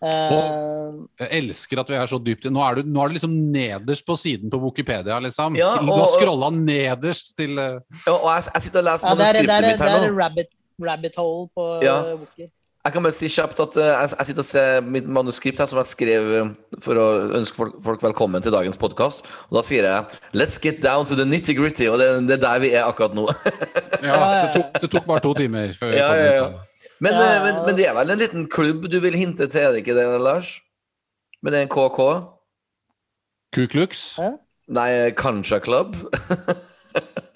Og 0.04 1.22
Jeg 1.22 1.30
elsker 1.38 1.80
at 1.80 1.92
vi 1.94 1.96
er 1.96 2.10
så 2.12 2.18
dypt 2.20 2.50
Nå 2.52 2.60
er 2.66 2.76
du, 2.76 2.90
nå 2.92 3.00
er 3.00 3.08
du 3.08 3.14
liksom 3.16 3.36
nederst 3.54 4.04
på 4.04 4.18
siden 4.20 4.52
på 4.52 4.60
Wikipedia, 4.60 5.16
liksom. 5.24 5.56
Ja, 5.56 5.78
Du 5.80 5.94
har 5.94 6.10
scrolla 6.12 6.50
nederst 6.52 7.32
til 7.38 7.56
eh, 7.56 7.78
Ja, 8.04 8.18
og 8.18 8.28
jeg, 8.34 8.50
jeg 8.50 8.66
sitter 8.66 8.82
og 8.84 8.90
leser 8.90 9.08
ja, 9.08 9.14
manuskriptet 9.16 9.70
mitt 9.70 9.86
her 9.86 9.94
er, 9.94 10.04
det 10.04 10.10
er 10.10 10.18
rabbit, 10.18 10.52
rabbit 10.90 11.22
hole 11.22 11.48
på 11.56 11.70
Ja. 11.86 11.96
Wookie. 12.18 12.50
Jeg 12.84 12.92
kan 12.98 13.06
bare 13.06 13.16
si 13.16 13.30
kjapt 13.32 13.62
at 13.64 13.76
eh, 13.80 13.90
jeg, 14.12 14.26
sitter 14.28 14.44
og 14.44 14.48
ser 14.48 14.82
mitt 14.84 15.06
manuskript 15.08 15.62
her 15.62 15.70
som 15.72 15.80
jeg 15.80 15.88
skrev 15.88 16.26
eh, 16.36 16.50
for 16.84 17.00
å 17.00 17.06
ønske 17.40 17.56
folk, 17.56 17.78
folk 17.86 18.02
velkommen 18.04 18.44
til 18.44 18.52
dagens 18.52 18.76
podkast. 18.80 19.24
Og 19.48 19.56
da 19.56 19.64
sier 19.64 19.88
jeg 19.88 20.18
'let's 20.36 20.58
get 20.60 20.82
down 20.84 21.08
to 21.08 21.16
the 21.16 21.24
nitty-gritty', 21.24 21.88
og 21.88 22.02
det, 22.02 22.10
det 22.28 22.36
er 22.36 22.42
der 22.44 22.60
vi 22.60 22.74
er 22.76 22.84
akkurat 22.84 23.16
nå. 23.16 23.30
Ja, 24.04 24.18
det 24.44 24.50
tok, 24.58 24.82
det 24.84 24.92
tok 24.98 25.08
bare 25.08 25.24
to 25.24 25.32
timer. 25.40 25.72
Før 25.80 25.96
Ja, 25.96 26.10
ja, 26.12 26.36
ja. 26.42 26.50
Men, 27.00 27.14
Ja, 27.16 27.24
eh, 27.24 27.40
men, 27.46 27.62
men 27.70 27.80
det 27.80 27.88
er 27.88 27.96
vel 27.96 28.12
en 28.18 28.20
liten 28.20 28.50
klubb 28.52 28.92
du 28.92 29.00
vil 29.00 29.16
hinte 29.16 29.48
til, 29.48 29.64
er 29.64 29.72
det 29.72 29.86
ikke 29.86 29.96
det, 29.96 30.06
Lars? 30.20 30.60
Med 31.42 31.56
den 31.56 31.72
KK? 31.72 32.00
Kuklux? 33.56 34.20
Nei, 34.68 35.12
Kanja 35.16 35.64
Club. 35.64 35.96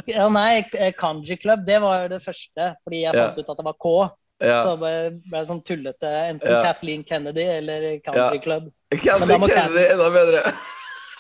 Ja, 0.08 0.30
nei, 0.32 0.62
Kanji 0.96 1.36
Club, 1.36 1.66
det 1.68 1.82
var 1.84 2.08
det 2.08 2.22
første, 2.24 2.76
fordi 2.84 3.02
jeg 3.04 3.16
Ja. 3.16 3.26
fant 3.28 3.40
ut 3.40 3.50
at 3.50 3.58
det 3.58 3.66
var 3.66 3.76
K. 3.76 3.96
ja. 4.42 4.64
Så 4.64 4.74
ble 4.78 4.92
ble 5.26 5.40
det 5.40 5.48
sånn 5.50 5.62
tullete. 5.66 6.12
Enten 6.32 6.52
Ja. 6.52 6.64
Kathleen 6.64 7.04
Kennedy 7.04 7.42
eller 7.42 8.00
Country 8.06 8.38
Ja. 8.38 8.42
Club. 8.44 8.72
Kathleen 8.92 9.30
Kennedy 9.30 9.54
Kennedy 9.54 9.86
enda 9.94 10.10
bedre. 10.14 10.42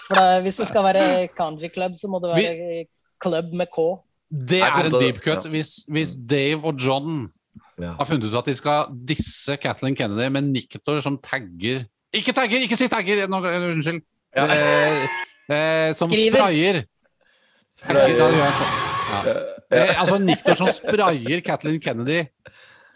For 0.08 0.16
da, 0.16 0.26
hvis 0.42 0.58
det 0.62 0.68
skal 0.70 0.84
være 0.84 1.28
Country 1.36 1.70
Club, 1.74 1.96
så 2.00 2.08
må 2.08 2.20
det 2.24 2.30
være 2.36 2.86
Club 3.24 3.54
med 3.54 3.68
K. 3.74 3.88
Det 4.30 4.62
er 4.62 4.86
en 4.86 4.92
deep 5.02 5.22
cut. 5.24 5.46
Hvis, 5.50 5.86
hvis 5.90 6.16
Dave 6.30 6.64
og 6.64 6.76
John 6.80 7.32
Ja. 7.80 7.92
har 8.00 8.06
funnet 8.06 8.24
ut 8.26 8.36
at 8.38 8.46
de 8.46 8.56
skal 8.56 8.88
disse 9.08 9.56
Kathleen 9.62 9.96
Kennedy 9.96 10.30
med 10.34 10.44
Niktor 10.50 11.00
som 11.02 11.18
tagger 11.22 11.86
Ikke 12.14 12.32
tagger! 12.34 12.60
Ikke 12.66 12.76
si 12.80 12.88
tagger! 12.88 13.28
Nå, 13.28 13.38
unnskyld. 13.44 14.02
Ja. 14.36 14.46
Eh, 14.46 15.04
eh, 15.50 15.94
som 15.94 16.10
Skriver. 16.10 16.38
sprayer. 16.38 16.80
Tagger, 17.78 18.08
gjør 18.16 18.38
jeg 18.40 18.54
sånn. 18.58 18.78
Ja. 19.12 19.36
Eh, 19.78 19.94
altså 20.02 20.18
Niktor 20.24 20.56
som 20.58 20.68
sprayer 20.74 21.42
Kathleen 21.46 21.80
Kennedy 21.84 22.24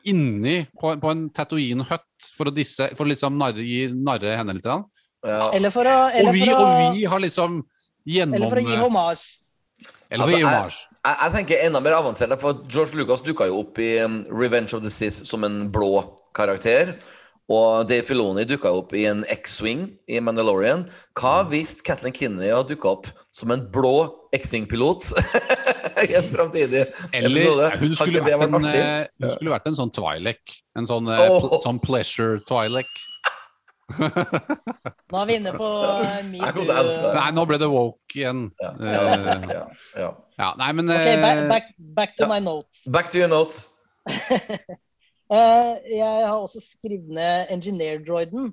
inni 0.10 0.66
på, 0.80 0.94
på 1.02 1.12
en 1.12 1.28
Tatooine-hut 1.36 2.30
for 2.38 2.50
å 2.50 2.54
disse 2.56 2.90
For 2.98 3.06
å 3.06 3.12
liksom 3.12 3.38
narre, 3.38 3.62
gi, 3.66 3.88
narre 3.94 4.38
henne 4.40 4.56
litt. 4.58 4.66
Ja. 4.66 5.52
Eller 5.54 5.70
for 5.74 5.86
å, 5.86 5.98
Og 6.24 6.34
vi, 6.34 6.46
for 6.46 6.56
å, 6.56 6.66
og 6.66 6.96
vi 6.98 7.06
har 7.06 7.20
liksom 7.22 7.62
gjennom 8.10 8.36
eller 8.40 8.50
for 8.50 8.62
å 8.62 8.66
gi 8.66 8.80
hommage. 8.82 9.28
Eller 10.10 10.26
for 10.28 10.36
å 10.36 10.40
gi 10.40 10.46
Altså, 10.46 10.78
jeg- 10.78 10.88
Jeg, 11.02 11.16
jeg 11.24 11.32
tenker 11.34 11.62
enda 11.66 11.80
mer 11.82 11.94
avansert, 11.98 12.34
for 12.40 12.60
George 12.70 12.94
Lucas 12.94 13.22
dukka 13.26 13.48
jo 13.50 13.64
opp 13.64 13.80
i 13.82 13.98
um, 14.04 14.20
Revenge 14.30 14.76
of 14.78 14.84
the 14.84 14.90
Sith 14.94 15.24
som 15.26 15.44
en 15.44 15.72
blå 15.74 16.04
karakter. 16.38 16.92
Og 17.50 17.88
Dave 17.90 18.06
Filoni 18.06 18.46
dukka 18.46 18.70
opp 18.70 18.94
i 18.94 19.08
en 19.10 19.24
X-Wing 19.34 19.88
i 20.08 20.20
Mandalorian. 20.24 20.86
Hva 21.18 21.42
hvis 21.50 21.82
Kathleen 21.82 22.14
Kinney 22.14 22.52
hadde 22.54 22.76
dukka 22.76 22.92
opp 22.94 23.10
som 23.34 23.50
en 23.52 23.66
blå 23.74 23.96
X-Wing-pilot 24.38 25.10
i 26.10 26.18
en 26.18 26.28
framtidig 26.32 26.82
episode? 27.12 27.70
hun 27.82 27.96
skulle, 27.96 28.24
det 28.26 28.36
vært 28.42 28.58
en, 28.58 28.68
eh, 28.72 29.06
hun 29.22 29.34
skulle 29.36 29.54
vært 29.54 29.72
en 29.72 29.80
sånn 29.80 29.94
Twi'lek. 29.96 30.58
En 30.80 30.90
sånn, 30.90 31.10
oh. 31.12 31.40
Pl 31.40 31.64
sånn 31.64 31.82
pleasure 31.84 32.42
Twi'lek. 32.50 32.92
Nå 33.92 35.20
er 35.20 35.28
vi 35.28 35.36
inne 35.36 35.52
på 35.58 35.70
eh, 36.06 36.22
det. 36.32 36.78
Nei, 37.18 37.28
nå 37.36 37.44
ble 37.50 37.60
det 37.62 37.70
woke 37.72 38.16
igjen. 38.16 38.46
Ja, 38.62 38.72
ja, 38.80 39.02
ja, 39.02 39.66
ja. 40.00 40.14
ja, 40.40 40.54
nei, 40.62 40.72
men 40.80 40.94
okay, 40.94 41.20
back, 41.24 41.44
back, 41.52 41.74
back 42.00 42.16
to 42.16 42.26
ja. 42.26 42.32
my 42.32 42.40
notes. 42.44 42.86
Back 42.88 43.12
to 43.12 43.22
your 43.22 43.32
notes. 43.32 43.68
Eh, 45.32 45.76
jeg 45.96 46.24
har 46.28 46.34
også 46.36 46.60
skrevet 46.60 47.08
ned 47.16 47.54
engineer-droiden. 47.56 48.50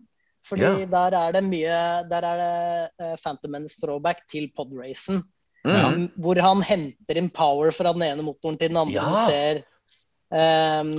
Fordi 0.47 0.87
der 0.87 1.17
er 1.19 1.33
det 1.35 1.43
mye 1.45 1.79
Der 2.07 2.25
er 2.25 2.37
det 2.39 2.55
uh, 3.03 3.17
Phantom 3.19 3.51
Menace 3.51 3.81
throwback 3.83 4.23
til 4.31 4.47
podracen. 4.57 5.25
Mm. 5.67 6.05
Hvor 6.23 6.39
han 6.41 6.63
henter 6.63 7.19
inn 7.19 7.31
power 7.35 7.73
fra 7.75 7.93
den 7.93 8.05
ene 8.07 8.23
motoren 8.25 8.59
til 8.61 8.71
den 8.71 8.79
andre. 8.79 9.03
Ja. 9.03 9.27
Ser 9.27 9.63
um, 10.31 10.93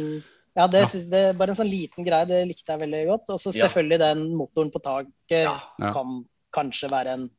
Ja, 0.57 0.65
det, 0.67 0.81
Ja. 0.81 0.99
det 1.09 1.19
er 1.29 1.33
bare 1.39 1.53
en 1.53 1.59
sånn 1.61 1.69
liten 1.71 2.03
greie. 2.03 2.27
Det 2.27 2.41
likte 2.49 2.73
jeg 2.73 2.81
veldig 2.81 3.03
godt. 3.07 3.29
Og 3.29 3.39
så 3.39 3.53
Ja. 3.55 3.67
selvfølgelig 3.67 3.99
den 3.99 4.23
motoren 4.35 4.71
på 4.73 4.81
taket 4.83 5.47
kan 5.79 6.25
kanskje 6.51 6.89
være 6.91 7.13
en 7.13 7.29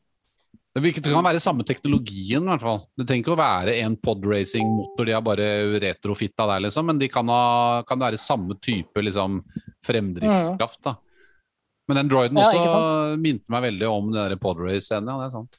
det 0.71 0.85
virker 0.85 1.03
det 1.03 1.13
kan 1.13 1.25
være 1.25 1.41
samme 1.43 1.65
teknologien, 1.67 2.45
i 2.45 2.47
hvert 2.47 2.63
fall. 2.63 2.87
Det 2.97 3.05
trenger 3.09 3.25
ikke 3.25 3.35
å 3.35 3.41
være 3.43 3.73
en 3.83 3.97
podracing-motor, 3.97 5.05
de 5.05 5.13
har 5.17 5.21
bare 5.27 5.47
retrofitta 5.83 6.47
der, 6.47 6.61
liksom. 6.61 6.87
Men 6.87 6.99
de 7.01 7.09
kan, 7.09 7.27
ha, 7.27 7.83
kan 7.83 7.99
være 7.99 8.17
samme 8.17 8.55
type 8.63 9.03
liksom, 9.03 9.41
fremdriftskraft, 9.83 10.81
da. 10.87 10.95
Men 11.89 11.97
den 11.97 12.09
droiden 12.13 12.39
Ja, 12.39 12.53
også 12.55 13.19
minte 13.19 13.51
meg 13.51 13.65
veldig 13.67 13.89
om 13.91 14.13
den 14.15 14.39
podrace-scenen, 14.39 15.11
ja, 15.11 15.19
det 15.19 15.27
er 15.27 15.35
sant. 15.35 15.59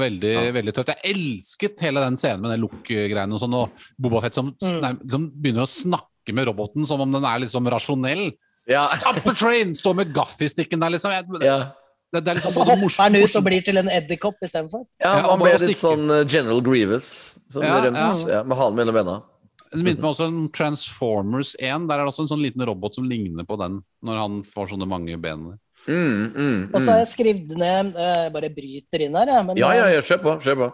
Veldig, 0.00 0.32
Ja. 0.34 0.52
veldig 0.52 0.72
tøft. 0.74 0.90
Jeg 0.94 1.14
elsket 1.14 1.80
hele 1.80 2.00
den 2.00 2.16
scenen 2.16 2.40
med 2.42 2.50
den 2.54 2.60
look-greiene 2.64 3.32
og 3.34 3.40
sånn, 3.40 3.54
og 3.54 3.70
Boba 3.98 4.20
Fett 4.22 4.34
som, 4.34 4.54
Mm. 4.62 4.80
nei, 4.80 4.92
som 5.08 5.30
begynner 5.30 5.62
å 5.62 5.70
snakke 5.70 6.32
med 6.34 6.46
roboten 6.48 6.86
som 6.86 7.00
om 7.00 7.12
den 7.12 7.24
er 7.24 7.38
liksom 7.40 7.66
rasjonell. 7.68 8.32
Ja. 8.66 8.80
Stop 8.80 9.22
the 9.22 9.32
train! 9.34 9.74
Står 9.74 9.94
med 9.94 10.12
gaffistikken 10.14 10.80
der, 10.80 10.90
liksom. 10.90 11.10
Jeg, 11.12 11.26
Ja. 11.44 11.70
det, 12.12 12.24
det 12.24 12.28
er 12.28 12.34
liksom 12.40 12.54
både 12.54 12.64
hopper 12.70 12.80
morsomt 12.82 12.96
han 13.12 13.16
ut 13.16 13.36
og 13.36 13.44
blir 13.44 13.62
til 13.64 13.76
en 13.78 13.88
edderkopp 13.88 14.36
istedenfor. 14.42 14.86
ja, 15.00 15.22
og 15.24 15.30
han 15.30 15.38
ble 15.40 15.66
litt 15.68 15.76
sånn 15.76 16.10
uh, 16.10 16.24
General 16.24 16.60
Grievous. 16.62 17.38
Som 17.50 17.62
Ja, 17.62 17.80
rømt, 17.82 17.96
ja. 18.26 18.38
ja. 18.38 18.42
med 18.42 18.56
halen 18.56 18.74
mellom 18.76 18.94
bena. 18.94 19.22
Det 19.74 19.82
minte 19.82 20.00
meg 20.00 20.14
også 20.14 20.28
om 20.28 20.48
Transformers 20.50 21.56
1. 21.58 21.88
Der 21.88 21.98
er 21.98 22.04
det 22.04 22.12
også 22.14 22.20
en 22.22 22.28
sånn 22.36 22.42
liten 22.44 22.64
robot 22.64 22.94
som 22.94 23.04
ligner 23.08 23.44
på 23.44 23.58
den, 23.58 23.82
når 24.04 24.18
han 24.20 24.42
får 24.46 24.68
sånne 24.70 24.86
mange 24.88 25.16
ben. 25.20 25.58
Mm, 25.84 26.32
mm, 26.32 26.60
Og 26.72 26.78
så 26.80 26.88
har 26.88 26.96
mm. 26.96 27.02
jeg 27.02 27.08
skrevet 27.10 27.58
ned 27.60 27.96
eh, 28.00 28.20
Jeg 28.22 28.32
bare 28.32 28.48
bryter 28.54 29.02
inn 29.04 29.18
her, 29.18 29.32
jeg. 29.34 29.46
Men 29.48 29.58
Ja, 29.60 29.72
ja, 29.76 29.90
eh, 29.90 29.98
ja, 29.98 30.04
kjør 30.06 30.22
på. 30.22 30.36
Kjør 30.46 30.58
på. 30.62 30.68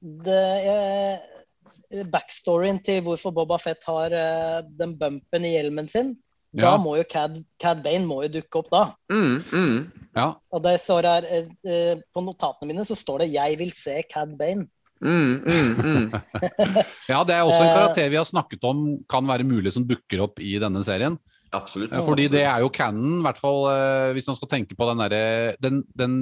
det, 0.00 0.44
eh, 0.72 2.04
backstoryen 2.08 2.78
til 2.84 3.02
hvorfor 3.04 3.34
Boba 3.36 3.58
Fett 3.60 3.84
har 3.84 4.14
eh, 4.16 4.58
den 4.78 4.96
bumpen 4.96 5.44
i 5.44 5.54
hjelmen 5.58 5.88
sin, 5.90 6.14
Ja. 6.52 6.70
da 6.70 6.78
må 6.82 6.96
jo 6.96 7.04
Cad, 7.04 7.36
Cad 7.60 7.82
Bane 7.84 8.06
må 8.08 8.24
jo 8.24 8.32
dukke 8.40 8.58
opp 8.58 8.70
da. 8.72 8.84
Mm, 9.12 9.36
mm. 9.52 10.08
Ja, 10.16 10.34
Og 10.50 10.62
det 10.64 10.80
står 10.82 11.06
her, 11.06 11.26
eh, 11.30 12.00
På 12.14 12.24
notatene 12.24 12.72
mine 12.72 12.84
så 12.84 12.96
står 12.96 13.20
det 13.20 13.32
'Jeg 13.34 13.58
vil 13.58 13.72
se 13.72 14.02
Cad 14.10 14.36
Bane'. 14.38 14.68
Mm, 15.00 15.40
mm, 15.46 15.74
mm. 15.80 16.12
ja, 17.08 17.24
det 17.24 17.34
er 17.34 17.46
også 17.46 17.62
en 17.64 17.72
karakter 17.72 18.10
vi 18.10 18.18
har 18.20 18.24
snakket 18.28 18.64
om 18.68 18.98
kan 19.08 19.24
være 19.24 19.44
mulig 19.48 19.72
som 19.72 19.86
dukker 19.86 20.20
opp 20.20 20.40
i 20.40 20.58
denne 20.60 20.82
serien. 20.84 21.16
Absolutt. 21.56 21.90
Ja, 21.90 22.04
Fordi 22.06 22.28
det 22.30 22.44
er 22.46 22.62
jo 22.62 22.70
canon, 22.70 23.18
i 23.18 23.26
hvert 23.26 23.40
fall 23.40 23.64
eh, 23.72 24.12
hvis 24.14 24.28
man 24.30 24.38
skal 24.38 24.50
tenke 24.52 24.76
på 24.78 24.86
den 24.90 25.02
derre 25.02 25.56
den, 25.58 25.82
den, 25.98 26.16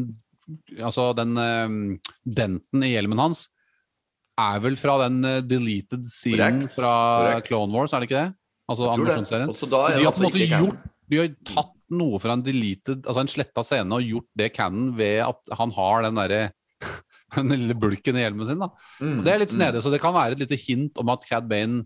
Altså 0.81 1.11
den 1.17 1.37
eh, 1.37 1.75
denten 2.25 2.85
i 2.87 2.95
hjelmen 2.95 3.21
hans 3.21 3.49
er 4.39 4.61
vel 4.63 4.79
fra 4.81 4.97
den 5.05 5.19
eh, 5.27 5.41
deleted 5.45 6.07
scenen 6.09 6.63
Correct. 6.63 6.77
fra 6.77 6.93
Correct. 6.93 7.51
Clone 7.51 7.75
Wars, 7.75 7.93
er 7.93 8.01
det 8.01 8.09
ikke 8.09 8.23
det? 8.23 8.31
Altså 8.69 8.93
animasjonsserien. 8.93 9.51
Er 9.51 9.99
de 9.99 10.05
har 10.05 10.07
altså 10.13 10.23
på 10.23 10.29
en 10.29 10.31
måte 10.31 10.47
gjort 10.47 10.89
De 11.09 11.21
har 11.21 11.29
tatt 11.49 11.75
noe 11.99 12.21
fra 12.21 12.35
en 12.37 12.45
deleted, 12.45 13.05
altså 13.09 13.25
en 13.25 13.31
sletta 13.33 13.65
scene 13.65 13.97
og 13.97 14.05
gjort 14.05 14.29
det 14.37 14.51
canon 14.57 14.91
ved 14.97 15.23
at 15.25 15.55
han 15.57 15.73
har 15.77 16.05
den 16.05 16.21
derre 16.21 16.43
den 17.37 17.55
lille 17.55 17.77
bulken 17.77 18.17
i 18.17 18.25
hjelmen 18.25 18.49
sin. 18.49 18.61
da. 18.61 18.69
Mm, 19.01 19.21
Og 19.21 19.25
Det 19.25 19.33
er 19.33 19.41
litt 19.43 19.55
mm. 19.55 19.59
snedig, 19.59 19.85
så 19.85 19.93
det 19.93 20.03
kan 20.03 20.17
være 20.17 20.37
et 20.37 20.45
lite 20.45 20.61
hint 20.61 21.01
om 21.01 21.13
at 21.13 21.25
Cad 21.29 21.49
Bane 21.51 21.85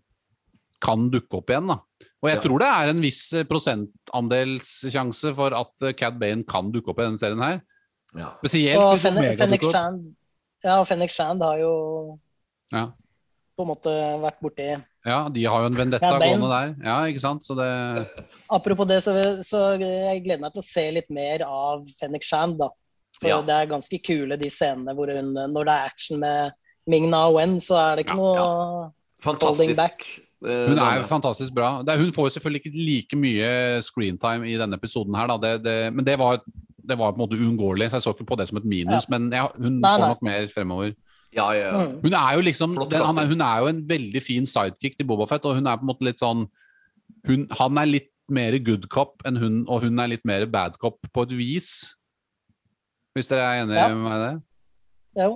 kan 0.82 1.06
dukke 1.10 1.38
opp 1.38 1.50
igjen. 1.52 1.70
da. 1.70 1.78
Og 2.22 2.28
jeg 2.30 2.36
Ja. 2.38 2.42
tror 2.44 2.58
det 2.62 2.68
er 2.70 2.88
en 2.92 3.00
viss 3.02 3.32
eh, 3.34 3.42
prosentandelssjanse 3.50 5.32
for 5.34 5.54
at 5.58 5.82
eh, 5.88 5.92
Cad 5.98 6.18
Bane 6.20 6.44
kan 6.48 6.70
dukke 6.72 6.92
opp 6.92 7.00
i 7.02 7.06
denne 7.08 7.18
serien 7.20 7.42
her. 7.42 7.60
Ja. 8.14 8.28
Spesielt 8.42 8.78
Og 8.78 8.92
hvis 8.96 9.06
Omega 9.08 9.36
Fennec 9.40 9.60
dukker 9.62 9.70
opp. 9.70 9.74
Shand 9.74 10.02
ja, 10.62 10.74
og 10.78 10.86
Fennec 10.86 11.10
Shand 11.14 11.42
har 11.42 11.58
jo 11.58 11.72
Ja. 12.72 12.84
på 13.56 13.64
en 13.64 13.70
måte 13.72 13.94
vært 14.22 14.40
borti 14.44 14.68
ja, 15.04 15.28
de 15.28 15.42
har 15.50 15.64
jo 15.64 15.66
en 15.66 15.74
vendetta 15.74 16.12
gående 16.22 16.46
der. 16.46 16.74
Ja, 16.86 16.96
ikke 17.10 17.18
sant? 17.24 17.42
Så 17.42 17.56
det 17.58 18.06
Apropos 18.54 18.86
det, 18.86 19.00
så, 19.02 19.10
så 19.42 19.62
jeg 19.80 20.22
gleder 20.22 20.38
meg 20.44 20.52
til 20.54 20.62
å 20.62 20.66
se 20.68 20.84
litt 20.94 21.08
mer 21.10 21.42
av 21.42 21.82
Fennec 21.98 22.22
Shand. 22.22 22.60
da. 22.60 22.68
For 23.18 23.26
Ja. 23.28 23.40
Det 23.42 23.50
er 23.56 23.66
ganske 23.72 23.98
kule 24.06 24.36
de 24.38 24.48
scenene 24.48 24.94
hvor 24.94 25.10
hun, 25.10 25.32
når 25.34 25.64
det 25.66 25.74
er 25.74 25.88
action 25.90 26.20
med 26.22 26.52
Ming 26.86 27.10
Na 27.10 27.24
Wen, 27.34 27.56
så 27.58 27.80
er 27.80 27.96
det 27.98 28.06
ikke 28.06 28.14
Ja, 28.14 28.46
noe 28.46 28.92
Holding 29.42 29.74
back. 29.74 30.06
Eh, 30.42 30.68
Hun 30.72 30.78
er 30.82 30.98
jo 31.00 31.06
fantastisk 31.06 31.54
bra. 31.54 31.76
Hun 31.86 32.12
får 32.12 32.28
jo 32.28 32.34
selvfølgelig 32.36 32.62
ikke 32.64 32.84
like 32.86 33.18
mye 33.20 33.50
screentime 33.86 34.48
i 34.50 34.56
denne 34.58 34.74
episoden 34.78 35.14
her, 35.14 35.28
da. 35.30 35.36
Det, 35.38 35.52
det, 35.64 35.76
men 35.94 36.04
det 36.04 36.16
var, 36.18 36.40
det 36.82 36.96
var 36.98 37.12
på 37.12 37.20
en 37.20 37.24
måte 37.26 37.38
uunngåelig, 37.38 37.90
så 37.92 38.00
jeg 38.00 38.06
så 38.08 38.14
ikke 38.16 38.26
på 38.32 38.38
det 38.40 38.48
som 38.50 38.58
et 38.58 38.66
minus. 38.66 39.06
Men 39.12 39.30
ja, 39.30 39.46
hun 39.56 39.80
Nei, 39.80 39.92
får 39.94 40.02
nei. 40.02 40.08
nok 40.14 40.22
mer 40.26 40.48
fremover. 40.50 40.94
Ja, 41.32 41.46
ja, 41.56 41.68
ja. 41.70 41.84
mm. 41.86 42.00
Hun 42.02 42.12
er 42.18 42.34
jo 42.36 42.42
liksom 42.44 42.74
Flott 42.76 42.90
den, 42.92 43.06
han 43.08 43.18
er. 43.22 43.30
Hun 43.30 43.40
er 43.40 43.60
jo 43.62 43.70
en 43.70 43.82
veldig 43.88 44.20
fin 44.22 44.44
sidekick 44.50 44.98
til 44.98 45.06
Boba 45.08 45.24
Fett, 45.30 45.46
og 45.48 45.54
hun 45.56 45.66
er 45.70 45.78
på 45.80 45.86
en 45.86 45.92
måte 45.94 46.04
litt 46.04 46.20
sånn 46.20 46.42
hun, 47.28 47.46
Han 47.58 47.78
er 47.80 47.86
litt 47.88 48.08
mer 48.32 48.54
good 48.64 48.88
cop 48.92 49.22
enn 49.28 49.38
hun, 49.40 49.62
og 49.70 49.82
hun 49.86 49.98
er 50.02 50.10
litt 50.12 50.24
mer 50.28 50.44
bad 50.50 50.76
cop 50.82 50.98
på 51.12 51.24
et 51.26 51.32
vis. 51.38 51.70
Hvis 53.16 53.28
dere 53.30 53.44
er 53.46 53.62
enige 53.62 53.76
Ja. 53.80 53.88
med 53.94 54.02
meg 54.04 54.12
i 54.18 54.22
det? 54.26 54.42
Jo, 55.22 55.30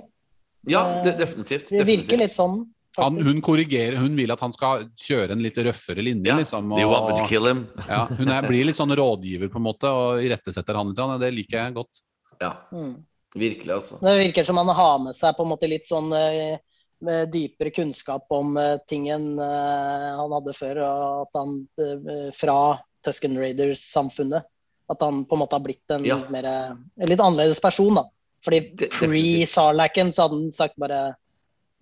ja 0.67 0.83
det, 1.05 1.17
definitivt. 1.19 1.69
det 1.69 1.85
virker 1.85 2.17
definitivt. 2.17 2.21
litt 2.23 2.35
sånn. 2.37 2.55
Han, 2.97 3.17
hun 3.21 3.41
korrigerer, 3.45 3.95
hun 4.01 4.15
vil 4.17 4.31
at 4.33 4.39
han 4.41 4.53
skal 4.55 4.87
kjøre 4.97 5.35
en 5.35 5.43
litt 5.45 5.57
røffere 5.57 6.01
linje, 6.03 6.27
Ja, 6.31 6.37
liksom. 6.41 6.69
Do 6.73 6.87
want 6.89 7.09
me 7.09 7.15
to 7.17 7.23
Og, 7.23 7.29
kill 7.29 7.45
him? 7.47 7.67
ja, 7.89 8.05
hun 8.09 8.29
er, 8.33 8.47
blir 8.47 8.65
litt 8.65 8.75
sånn 8.79 8.93
rådgiver, 8.97 9.51
på 9.53 9.59
en 9.61 9.67
måte, 9.67 9.91
og 9.93 10.23
irettesetter 10.25 10.73
han 10.79 10.89
litt. 10.89 10.99
og 11.03 11.19
Det 11.21 11.29
liker 11.33 11.57
jeg 11.63 11.75
godt. 11.77 12.01
Ja, 12.41 12.53
Mm. 12.73 12.95
virkelig, 13.35 13.73
altså. 13.73 13.99
Det 14.01 14.15
virker 14.23 14.43
som 14.45 14.57
han 14.57 14.67
har 14.73 14.97
med 14.99 15.15
seg 15.15 15.35
på 15.37 15.43
en 15.45 15.49
måte 15.53 15.69
litt 15.69 15.85
sånn 15.89 16.11
eh, 16.13 16.57
med 17.05 17.29
dypere 17.31 17.69
kunnskap 17.69 18.25
om 18.33 18.55
eh, 18.57 18.77
ting 18.89 19.07
enn 19.13 19.37
eh, 19.37 20.09
han 20.17 20.31
hadde 20.33 20.53
før. 20.57 20.79
Og 20.81 21.27
at 21.27 21.37
han 21.37 22.31
fra 22.33 22.57
Tusken 23.05 23.37
Raiders-samfunnet 23.37 24.43
At 24.89 25.01
han 25.03 25.25
på 25.27 25.35
en 25.35 25.41
måte 25.43 25.53
har 25.53 25.59
blitt 25.65 25.91
en 25.91 26.05
Ja. 26.05 26.15
mer, 26.31 26.45
en 26.47 27.07
litt 27.11 27.19
annerledes 27.19 27.59
person. 27.61 27.93
da. 27.95 28.05
Fordi 28.41 28.61
pre. 28.77 29.45
Sarlacken 29.45 30.09
så 30.13 30.23
hadde 30.25 30.37
han 30.41 30.51
sagt 30.55 30.77
bare 30.79 31.15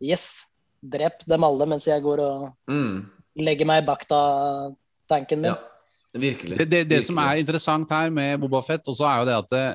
Yes, 0.01 0.41
drep 0.91 1.23
dem 1.29 1.43
alle 1.47 1.65
mens 1.71 1.85
jeg 1.89 2.03
går 2.05 2.21
og 2.23 2.45
Mm. 2.71 3.05
legger 3.37 3.65
meg 3.69 3.83
i 3.83 3.87
bakta-tanken 3.87 5.41
min. 5.41 5.51
Ja, 5.51 6.19
virkelig. 6.19 6.57
Det, 6.61 6.69
det, 6.71 6.83
det 6.89 7.01
som 7.05 7.17
er 7.21 7.41
interessant 7.41 7.89
her 7.91 8.09
med 8.13 8.39
Boba 8.43 8.61
Fett, 8.65 8.85
også 8.87 9.07
er 9.09 9.19
jo 9.21 9.27
det 9.29 9.37
at 9.41 9.49
det, 9.55 9.65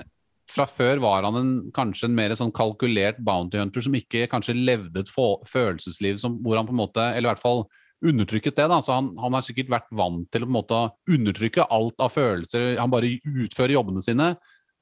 fra 0.50 0.64
før 0.66 0.98
var 1.04 1.22
han 1.28 1.36
en, 1.38 1.50
kanskje 1.76 2.08
en 2.08 2.16
mer 2.16 2.32
sånn 2.34 2.50
kalkulert 2.56 3.20
bounty 3.22 3.60
hunter 3.60 3.84
som 3.84 3.94
ikke 3.94 4.24
kanskje 4.32 4.56
levde 4.58 4.98
et 5.04 5.12
få- 5.12 5.38
følelsesliv 5.46 6.18
som, 6.18 6.40
hvor 6.42 6.56
han 6.58 6.66
på 6.66 6.74
en 6.74 6.80
måte, 6.80 7.04
eller 7.14 7.28
i 7.28 7.32
hvert 7.34 7.42
fall 7.44 7.62
undertrykket 8.02 8.56
det. 8.56 8.66
da, 8.72 8.80
så 8.80 8.96
Han, 8.96 9.12
han 9.20 9.32
har 9.36 9.42
sikkert 9.46 9.68
vært 9.70 9.90
vant 9.92 10.26
til 10.32 10.42
å 10.42 10.48
på 10.48 10.50
en 10.50 10.56
måte 10.56 10.80
undertrykke 11.12 11.66
alt 11.70 11.94
av 12.00 12.10
følelser. 12.16 12.78
Han 12.80 12.90
bare 12.90 13.12
utfører 13.22 13.76
jobbene 13.76 14.02
sine. 14.02 14.30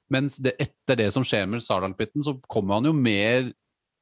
Mens 0.08 0.38
det, 0.40 0.54
etter 0.62 0.96
det 0.96 1.10
som 1.12 1.24
skjer 1.26 1.44
med 1.50 1.60
Stardal-pitten, 1.60 2.22
så 2.24 2.38
kommer 2.48 2.78
han 2.78 2.86
jo 2.88 2.94
mer 2.96 3.50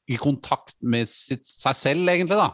i 0.09 0.17
kontakt 0.17 0.75
med 0.83 1.09
sitt, 1.11 1.45
seg 1.47 1.75
selv, 1.75 2.09
egentlig. 2.09 2.37
da. 2.39 2.53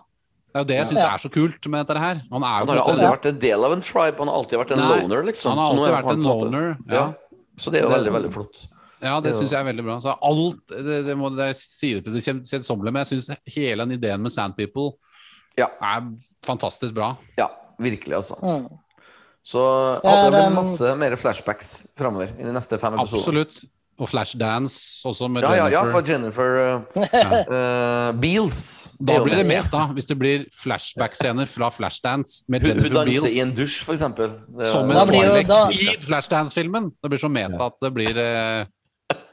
Det 0.53 0.59
er 0.59 0.65
jo 0.65 0.69
det 0.69 0.77
jeg 0.77 0.87
syns 0.89 1.01
Ja. 1.01 1.15
er 1.15 1.19
så 1.19 1.31
kult 1.33 1.67
med 1.69 1.87
dette 1.87 1.99
her. 1.99 2.23
Han 2.31 2.43
er 2.45 2.61
jo 2.61 2.67
Han 2.67 2.77
har 2.79 2.85
aldri 2.93 3.07
vært 3.09 3.27
en 3.27 3.39
del 3.39 3.65
av 3.65 3.73
en 3.73 3.81
tribe, 3.81 4.19
han 4.19 4.29
har 4.29 4.37
alltid 4.37 4.59
vært 4.61 4.71
en 4.73 4.79
Nei, 4.79 5.01
loner, 5.01 5.23
liksom. 5.25 5.51
Han 5.53 5.59
har 5.59 5.71
alltid 5.73 5.95
vært 5.97 6.13
en 6.13 6.23
loner. 6.23 6.79
Ja. 6.89 6.95
Ja. 6.95 7.13
Så 7.57 7.71
det 7.71 7.81
er 7.81 7.85
jo 7.85 7.89
Det- 7.89 7.99
veldig, 7.99 8.13
veldig 8.13 8.33
flott. 8.33 8.67
Ja, 9.03 9.19
det 9.21 9.33
syns 9.35 9.51
jeg 9.51 9.59
er 9.61 9.73
veldig 9.73 9.85
bra. 9.85 9.99
Så 10.01 10.17
alt, 10.23 10.67
det, 10.69 11.07
det, 11.07 11.17
må, 11.19 11.35
det 11.35 11.57
sier 11.59 11.97
det 12.01 12.05
til 12.05 12.13
det 12.13 12.23
kjedsommelige, 12.23 12.93
men 12.93 13.05
jeg 13.05 13.19
syns 13.19 13.37
hele 13.49 13.85
den 13.85 13.99
ideen 13.99 14.21
med 14.23 14.31
Sand 14.33 14.57
People 14.57 14.93
Ja. 15.59 15.67
er 15.83 16.03
fantastisk 16.45 16.95
bra. 16.95 17.17
Ja, 17.37 17.49
virkelig, 17.81 18.15
altså. 18.15 18.39
Mm. 18.41 18.69
Så 19.45 20.01
Ja, 20.05 20.31
det 20.31 20.33
blir 20.33 20.55
masse 20.55 20.97
mer 20.97 21.17
flashbacks 21.17 21.89
framover 21.97 22.29
i 22.39 22.45
de 22.45 22.53
neste 22.53 22.79
fem 22.79 22.95
episodene. 22.95 23.43
Absolutt. 23.43 23.65
Og 24.01 24.09
Flashdance 24.09 25.05
også 25.07 25.29
med 25.29 25.45
Ja, 25.45 25.53
ja, 25.61 25.67
ja, 25.71 25.83
for 25.93 26.03
Jennifer 26.07 26.57
uh, 26.59 26.81
uh, 26.97 28.09
Beals. 28.23 28.91
Da 28.99 29.19
blir 29.23 29.37
det 29.37 29.47
mer, 29.47 29.67
da. 29.71 29.85
hvis 29.93 30.09
det 30.09 30.17
blir 30.19 30.47
flashback-scener 30.57 31.47
fra 31.51 31.69
Flashdance 31.71 32.43
med 32.49 32.65
Hun, 32.65 32.81
hun 32.81 32.89
danser 32.89 33.11
Beals 33.11 33.37
i 33.37 33.43
en 33.45 33.53
dusj, 33.57 33.83
for 33.85 33.93
eksempel. 33.93 34.33
Som 34.71 34.91
en 34.91 35.03
Twilight 35.13 35.51
da- 35.51 35.69
i 35.71 35.93
Flashdance-filmen. 36.01 36.91
Det 37.03 37.13
blir 37.13 37.21
så 37.21 37.31
meta 37.33 37.69
at 37.69 37.85
det 37.85 37.93
blir 37.93 38.17
uh, 38.17 38.65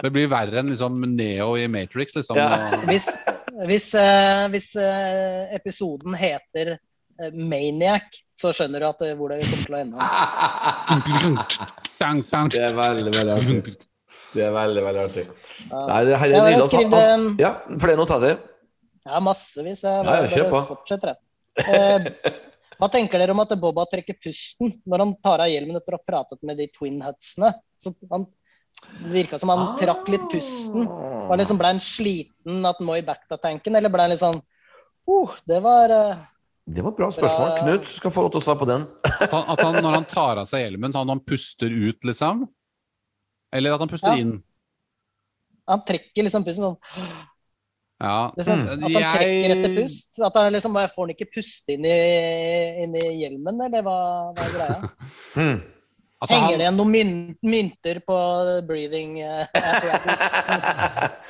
Det 0.03 0.11
blir 0.11 0.27
verre 0.31 0.59
enn 0.59 0.73
liksom 0.73 0.99
Neo 1.15 1.55
i 1.57 1.67
Matrix, 1.71 2.15
liksom. 2.19 2.35
Ja. 2.37 2.75
Hvis, 2.87 3.07
hvis, 3.65 3.89
hvis 4.51 4.69
episoden 5.55 6.15
heter 6.19 6.75
Maniac, 7.33 8.21
så 8.35 8.51
skjønner 8.55 8.83
du 8.83 8.87
at, 8.91 9.01
hvor 9.19 9.31
det 9.31 9.41
kommer 9.43 9.63
til 9.65 9.75
å 9.75 9.81
ende. 9.83 9.97
Det 11.99 12.63
er 12.63 12.75
veldig, 12.77 13.11
veldig 13.11 13.33
artig. 13.35 13.88
Det 14.33 14.43
er 14.45 14.51
veldig, 14.53 14.83
veldig 14.85 15.03
artig. 15.07 15.25
Ja. 15.69 15.85
Nei, 15.89 15.99
det 16.05 16.17
her 16.21 16.29
er 16.29 16.35
nydelig. 16.35 16.61
altså. 16.61 16.77
skriver 16.77 17.07
det- 17.07 17.43
Ja, 17.43 17.51
flere 17.85 17.97
notater? 17.97 18.37
Ja, 19.05 19.19
massevis. 19.19 19.81
Jeg 19.81 20.05
Ja, 20.05 20.15
ja, 20.21 20.27
kjør 20.27 20.51
bare 20.51 20.65
på. 20.65 20.75
fortsetter, 20.75 21.15
jeg. 21.15 21.19
Eh, 21.59 22.33
hva 22.79 22.87
tenker 22.91 23.19
dere 23.19 23.31
om 23.31 23.39
at 23.41 23.49
Boba 23.59 23.85
trekker 23.91 24.15
pusten 24.23 24.81
når 24.87 24.99
han 24.99 25.15
tar 25.23 25.41
av 25.41 25.49
hjelmen 25.49 25.75
etter 25.75 25.95
å 25.95 25.99
ha 25.99 26.05
pratet 26.07 26.43
med 26.43 26.57
de 26.57 26.67
Twin 26.67 27.01
Hutsene? 27.01 27.53
Så 27.81 27.93
han 28.11 28.27
det 29.03 29.11
virka 29.11 29.39
som 29.39 29.49
han 29.49 29.77
trakk 29.79 30.07
litt 30.11 30.25
pusten. 30.31 30.85
Var 31.29 31.39
liksom, 31.39 31.57
ble 31.59 31.71
han 31.73 31.81
sliten 31.83 32.65
at 32.67 32.79
han 32.79 32.87
må 32.87 32.97
i 32.99 33.05
bacta-tanken, 33.05 33.75
eller 33.75 33.91
ble 33.91 34.05
han 34.05 34.13
litt 34.13 34.21
sånn 34.21 34.37
uh, 34.39 35.33
Det 35.47 35.59
var 35.63 35.89
eh, 35.89 36.21
Det 36.69 36.83
var 36.85 36.93
et 36.93 37.01
bra 37.01 37.09
spørsmål. 37.13 37.49
Bra. 37.49 37.57
Knut 37.63 37.89
skal 37.89 38.13
få 38.13 38.25
lov 38.25 38.31
til 38.35 38.41
å 38.41 38.45
svare 38.45 38.61
på 38.61 38.69
den. 38.69 38.85
At 39.09 39.33
han, 39.33 39.43
at 39.55 39.63
han, 39.65 39.79
når 39.83 39.97
han 39.97 40.07
tar 40.09 40.41
av 40.41 40.47
seg 40.49 40.63
hjelmen, 40.67 40.93
så 40.93 41.01
han, 41.03 41.13
han 41.15 41.23
puster 41.25 41.73
ut, 41.73 41.99
liksom? 42.05 42.45
Eller 43.53 43.73
at 43.73 43.79
han 43.83 43.89
puster 43.89 44.13
Ja. 44.13 44.17
inn? 44.21 44.35
Han 45.69 45.83
trekker 45.85 46.23
liksom 46.25 46.43
pusten 46.45 46.63
sånn 46.65 46.77
Ja. 48.01 48.31
det 48.37 48.45
sånn, 48.47 48.61
At 48.69 48.79
han 48.79 49.17
trekker 49.17 49.51
etter 49.55 49.75
pust? 49.75 50.07
At 50.23 50.37
han 50.39 50.53
liksom 50.53 50.73
bare 50.73 50.87
Får 50.93 51.05
han 51.07 51.15
ikke 51.15 51.27
puste 51.35 51.73
inn 51.75 51.85
i, 51.85 51.97
inn 52.83 52.95
i 52.95 53.03
hjelmen, 53.23 53.59
eller 53.65 53.83
hva, 53.83 53.97
hva 54.33 54.45
er 54.45 54.55
greia? 54.55 54.79
Hmm. 55.35 55.59
Altså, 56.21 56.35
Henger 56.35 56.49
han, 56.49 56.57
det 56.59 56.65
igjen 56.65 56.75
noen 56.79 56.91
myn- 56.91 57.37
mynter 57.47 57.99
på 58.03 58.15
breathing 58.67 59.17
jeg, 59.23 59.47
apparatus? 59.55 61.29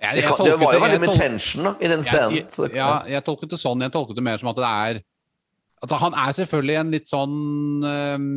jeg, 0.00 0.16
Det, 0.16 0.22
jeg 0.22 0.44
det 0.44 0.58
var 0.60 0.74
jo 0.74 0.78
jeg 0.78 0.82
veldig 0.84 1.00
med 1.00 1.14
tension 1.16 1.64
da, 1.64 1.72
i 1.80 1.88
den 1.88 2.02
scenen. 2.04 2.34
Jeg, 2.36 2.50
så 2.52 2.68
ja, 2.74 2.88
jeg 3.08 3.24
tolket 3.24 3.50
det 3.54 3.60
sånn. 3.62 3.80
Jeg 3.84 3.92
tolket 3.94 4.16
det 4.18 4.24
mer 4.26 4.36
som 4.40 4.50
at 4.52 4.60
det 4.60 4.68
er 4.68 5.00
altså, 5.80 5.96
Han 6.04 6.16
er 6.18 6.36
selvfølgelig 6.36 6.76
en 6.80 6.92
litt 6.94 7.10
sånn 7.10 7.34
um, 7.84 8.28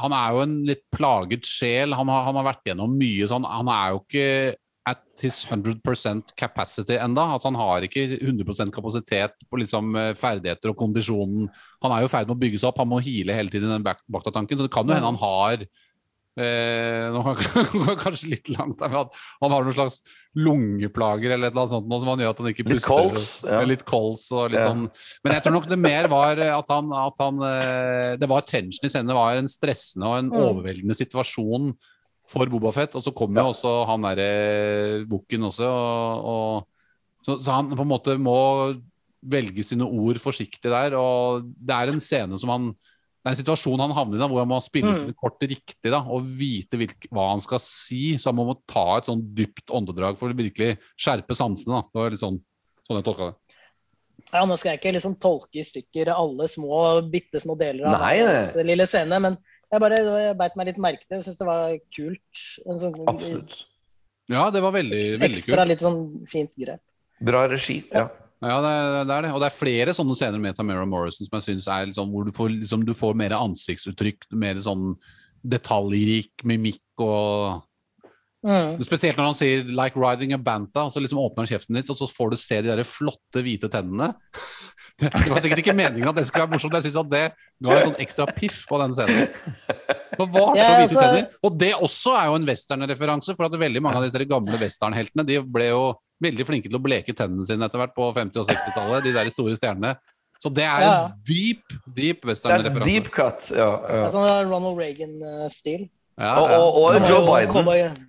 Han 0.00 0.16
er 0.16 0.32
jo 0.34 0.44
en 0.44 0.56
litt 0.68 0.86
plaget 0.94 1.48
sjel. 1.48 1.96
Han 1.98 2.10
har, 2.12 2.24
han 2.30 2.40
har 2.40 2.48
vært 2.52 2.70
gjennom 2.70 2.96
mye 2.98 3.28
sånn 3.30 3.46
Han 3.48 3.70
er 3.74 3.94
jo 3.94 4.02
ikke 4.04 4.30
at 4.88 5.02
his 5.20 5.42
100% 5.44 6.32
capacity 6.38 6.96
enda. 6.96 7.26
Altså, 7.34 7.50
han 7.50 7.58
har 7.60 7.84
ikke 7.84 8.06
100% 8.18 8.72
kapasitet 8.74 9.34
på 9.50 9.60
liksom, 9.60 9.90
eh, 10.00 10.14
ferdigheter 10.16 10.72
og 10.72 10.78
kondisjonen. 10.80 11.48
Han 11.84 11.92
er 11.92 12.02
jo 12.02 12.08
i 12.08 12.12
ferd 12.14 12.30
med 12.30 12.36
å 12.36 12.40
bygge 12.40 12.62
seg 12.62 12.70
opp. 12.70 12.80
Han 12.80 12.88
må 12.92 13.02
hile 13.04 13.36
hele 13.36 13.52
tiden 13.52 13.68
i 13.68 13.74
den 13.76 13.84
bak 13.84 14.00
bakta-tanken. 14.08 14.56
Så 14.56 14.64
det 14.64 14.72
kan 14.72 14.88
jo 14.88 14.96
hende 14.96 15.10
han 15.10 15.20
har 15.20 15.66
Eh, 16.38 17.08
nå 17.10 17.22
går 17.86 17.96
kanskje 17.98 18.28
litt 18.30 18.48
langt, 18.54 18.78
der, 18.78 18.92
men 18.92 19.00
at 19.04 19.16
han 19.42 19.54
har 19.56 19.64
noen 19.66 19.74
slags 19.74 19.96
lungeplager 20.38 21.32
eller 21.34 21.48
et 21.48 21.52
eller 21.54 21.64
annet 21.64 21.74
sånt 21.74 21.88
noe 21.90 21.98
som 22.02 22.10
han 22.12 22.22
gjør 22.22 22.34
at 22.34 22.42
han 22.42 22.50
ikke 22.52 22.66
Litt 22.70 22.84
kols, 22.86 23.24
ja. 23.48 23.60
Litt 23.66 23.84
kols 23.88 24.24
og 24.30 24.52
litt 24.52 24.60
Ja. 24.60 24.68
sånn. 24.70 24.84
Men 25.24 25.34
jeg 25.34 25.44
tror 25.44 25.56
nok 25.58 25.68
det 25.70 25.78
mer 25.82 26.08
var 26.12 26.38
at 26.46 26.70
han, 26.74 26.92
at 26.94 27.22
han 27.24 27.42
eh, 27.48 28.16
Det 28.22 28.28
var 28.30 28.46
tension 28.46 28.86
i 28.86 28.92
scenen. 28.92 29.10
Det 29.10 29.18
var 29.18 29.36
en 29.40 29.50
stressende 29.50 30.06
og 30.06 30.18
en 30.20 30.28
Mm. 30.30 30.38
overveldende 30.44 30.94
situasjon 30.98 31.72
for 32.28 32.46
Bobafett. 32.52 32.94
Og 32.94 33.02
så 33.02 33.12
kommer 33.16 33.42
jo 33.42 33.52
også 33.54 33.72
han 33.88 34.02
derre 34.04 35.04
Bukken 35.08 35.46
også, 35.48 35.64
og, 35.64 36.28
og 36.28 37.24
så, 37.26 37.38
så 37.42 37.50
han 37.56 37.72
på 37.74 37.82
en 37.82 37.88
måte 37.90 38.14
må 38.20 38.36
velge 39.26 39.64
sine 39.66 39.82
ord 39.88 40.20
forsiktig 40.22 40.70
der. 40.70 40.94
Og 40.94 41.48
det 41.58 41.74
er 41.74 41.90
en 41.90 41.98
scene 42.04 42.38
som 42.38 42.52
han 42.54 42.68
det 43.24 43.26
er 43.26 43.34
en 43.34 43.40
situasjon 43.44 43.80
han 43.82 43.90
havner 43.96 44.16
i 44.16 44.20
da, 44.22 44.28
hvor 44.30 44.38
han 44.44 44.48
må 44.48 44.58
spille 44.62 44.92
Mm. 44.92 44.98
sine 45.00 45.14
kort 45.18 45.40
riktig 45.42 45.90
da, 45.90 45.98
og 46.00 46.22
vite 46.24 46.78
hvilk, 46.78 47.08
hva 47.10 47.30
han 47.32 47.40
skal 47.40 47.58
si. 47.58 48.14
Så 48.16 48.30
han 48.30 48.36
må 48.36 48.54
ta 48.66 48.96
et 48.98 49.04
sånn 49.10 49.22
dypt 49.34 49.68
åndedrag 49.74 50.16
for 50.16 50.30
å 50.30 50.36
virkelig 50.38 50.78
skjerpe 50.96 51.34
sansene. 51.34 51.74
da. 51.74 51.82
Det 51.92 52.00
var 52.00 52.10
litt 52.10 52.20
sånn, 52.22 52.40
sånn 52.88 52.96
jeg 53.02 53.04
tolka 53.04 53.30
det. 53.32 53.36
Ja, 54.32 54.44
Nå 54.44 54.56
skal 54.58 54.72
jeg 54.72 54.80
ikke 54.80 54.92
liksom 54.94 55.14
tolke 55.18 55.56
i 55.60 55.62
stykker 55.66 56.08
alle 56.14 56.46
små, 56.48 57.02
bitte 57.10 57.40
små 57.40 57.56
deler 57.58 57.86
av 57.86 58.00
Nei, 58.00 58.18
den 58.54 58.66
lille 58.66 58.86
scenen, 58.86 59.22
men 59.22 59.36
jeg 59.70 59.80
bare 59.80 59.96
jeg 59.98 60.36
beit 60.38 60.56
meg 60.56 60.66
litt 60.66 60.78
merke 60.78 61.00
til 61.06 61.18
det. 61.18 61.24
Jeg 61.24 61.24
syns 61.28 61.38
det 61.38 61.46
var 61.46 61.78
kult. 61.94 62.44
En 62.66 62.78
sånn, 62.78 63.08
Absolutt. 63.08 63.64
Ja, 64.28 64.50
det 64.50 64.60
var 64.62 64.72
veldig, 64.72 65.18
veldig 65.18 65.36
Ekstra 65.38 65.56
kult. 65.56 65.68
litt 65.68 65.80
sånn 65.80 66.26
fint 66.28 66.50
grep. 66.58 66.80
Bra 67.20 67.46
regi. 67.48 67.82
Ja. 67.92 68.08
Ja, 68.38 68.58
det, 68.62 68.74
det 69.08 69.14
er 69.14 69.24
det. 69.26 69.30
Og 69.34 69.42
det 69.42 69.48
er 69.48 69.56
flere 69.56 69.94
sånne 69.96 70.14
scener 70.18 70.42
med 70.42 70.54
Tamara 70.58 70.86
Morrison 70.86 71.26
som 71.26 71.38
jeg 71.40 71.46
synes 71.48 71.70
er 71.74 71.88
liksom, 71.90 72.12
hvor 72.14 72.28
du 72.28 72.34
får, 72.34 72.52
liksom, 72.60 72.84
du 72.86 72.94
får 72.96 73.16
mer 73.18 73.34
ansiktsuttrykk, 73.38 74.28
mer 74.38 74.60
sånn 74.62 74.92
detaljrik 75.48 76.44
mimikk 76.46 77.02
og 77.02 77.64
Mm. 78.46 78.78
Spesielt 78.86 79.16
når 79.18 79.24
han 79.32 79.34
sier 79.34 79.64
'like 79.66 79.96
riding 79.98 80.32
a 80.32 80.38
banta', 80.38 80.84
og 80.86 80.92
så 80.92 81.00
liksom 81.02 81.18
åpner 81.18 81.42
han 81.42 81.50
kjeften 81.58 81.74
litt, 81.74 81.90
og 81.90 81.96
så 81.98 82.06
får 82.06 82.30
du 82.30 82.36
se 82.36 82.60
de 82.62 82.68
der 82.70 82.84
flotte, 82.86 83.42
hvite 83.42 83.68
tennene. 83.70 84.14
Det 84.98 85.14
var 85.30 85.38
sikkert 85.38 85.58
ikke 85.62 85.76
meningen 85.78 86.08
at 86.08 86.16
det 86.16 86.26
skulle 86.26 86.42
være 86.42 86.54
morsomt, 86.58 86.72
men 86.72 86.82
jeg 86.82 86.90
syns 86.90 87.04
at 87.04 87.10
det 87.12 87.32
ga 87.62 87.70
en 87.70 87.84
sånn 87.86 88.00
ekstra 88.02 88.24
piff 88.34 88.64
på 88.66 88.78
den 88.82 88.90
scenen. 88.96 89.28
Det 89.30 90.26
var 90.26 90.48
så 90.50 90.56
Ja, 90.58 90.64
hvite 90.74 90.82
altså- 90.88 91.00
tenner. 91.04 91.28
Og 91.46 91.58
det 91.58 91.72
også 91.74 92.14
er 92.18 92.24
jo 92.26 92.34
en 92.34 92.46
westernreferanse, 92.48 93.36
for 93.36 93.44
at 93.46 93.52
veldig 93.52 93.80
mange 93.80 93.94
av 93.96 94.02
disse 94.02 94.26
gamle 94.26 94.58
westernheltene 94.58 95.24
de 95.24 95.38
ble 95.40 95.68
jo 95.68 95.94
veldig 96.20 96.46
flinke 96.46 96.66
til 96.68 96.80
å 96.80 96.82
bleke 96.82 97.14
tennene 97.14 97.46
sine 97.46 97.62
etter 97.62 97.78
hvert 97.78 97.94
på 97.94 98.10
50- 98.12 98.40
og 98.42 98.46
60-tallet, 98.50 99.04
de 99.04 99.12
der 99.12 99.30
store 99.30 99.54
stjernene. 99.54 99.94
Så 100.42 100.50
det 100.52 100.64
er 100.64 100.80
Ja. 100.80 101.04
en 101.06 101.12
deep, 101.22 101.62
deep 101.94 102.22
That's 102.24 102.42
westernreferanse. 102.42 102.84
deep 102.84 103.10
cut. 103.12 103.52
Ja, 103.54 103.70
Det 103.78 104.02
er 104.02 104.10
sånn 104.10 104.50
Ronald 104.50 104.78
Reagan-stil. 104.78 105.88
Ja, 106.18 106.40
Og, 106.42 106.50
og, 106.50 106.96
og 106.96 107.08
Joe 107.08 107.22
Biden. 107.22 108.07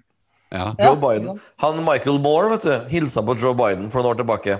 Ja. 0.52 0.74
Joe 0.80 0.96
Biden. 0.98 1.40
Han 1.62 1.84
Michael 1.86 2.20
Moore 2.20 2.50
vet 2.56 2.64
du, 2.68 2.76
hilsa 2.90 3.22
på 3.26 3.36
Joe 3.40 3.54
Biden 3.54 3.90
for 3.92 4.02
noen 4.02 4.14
år 4.16 4.22
tilbake. 4.24 4.60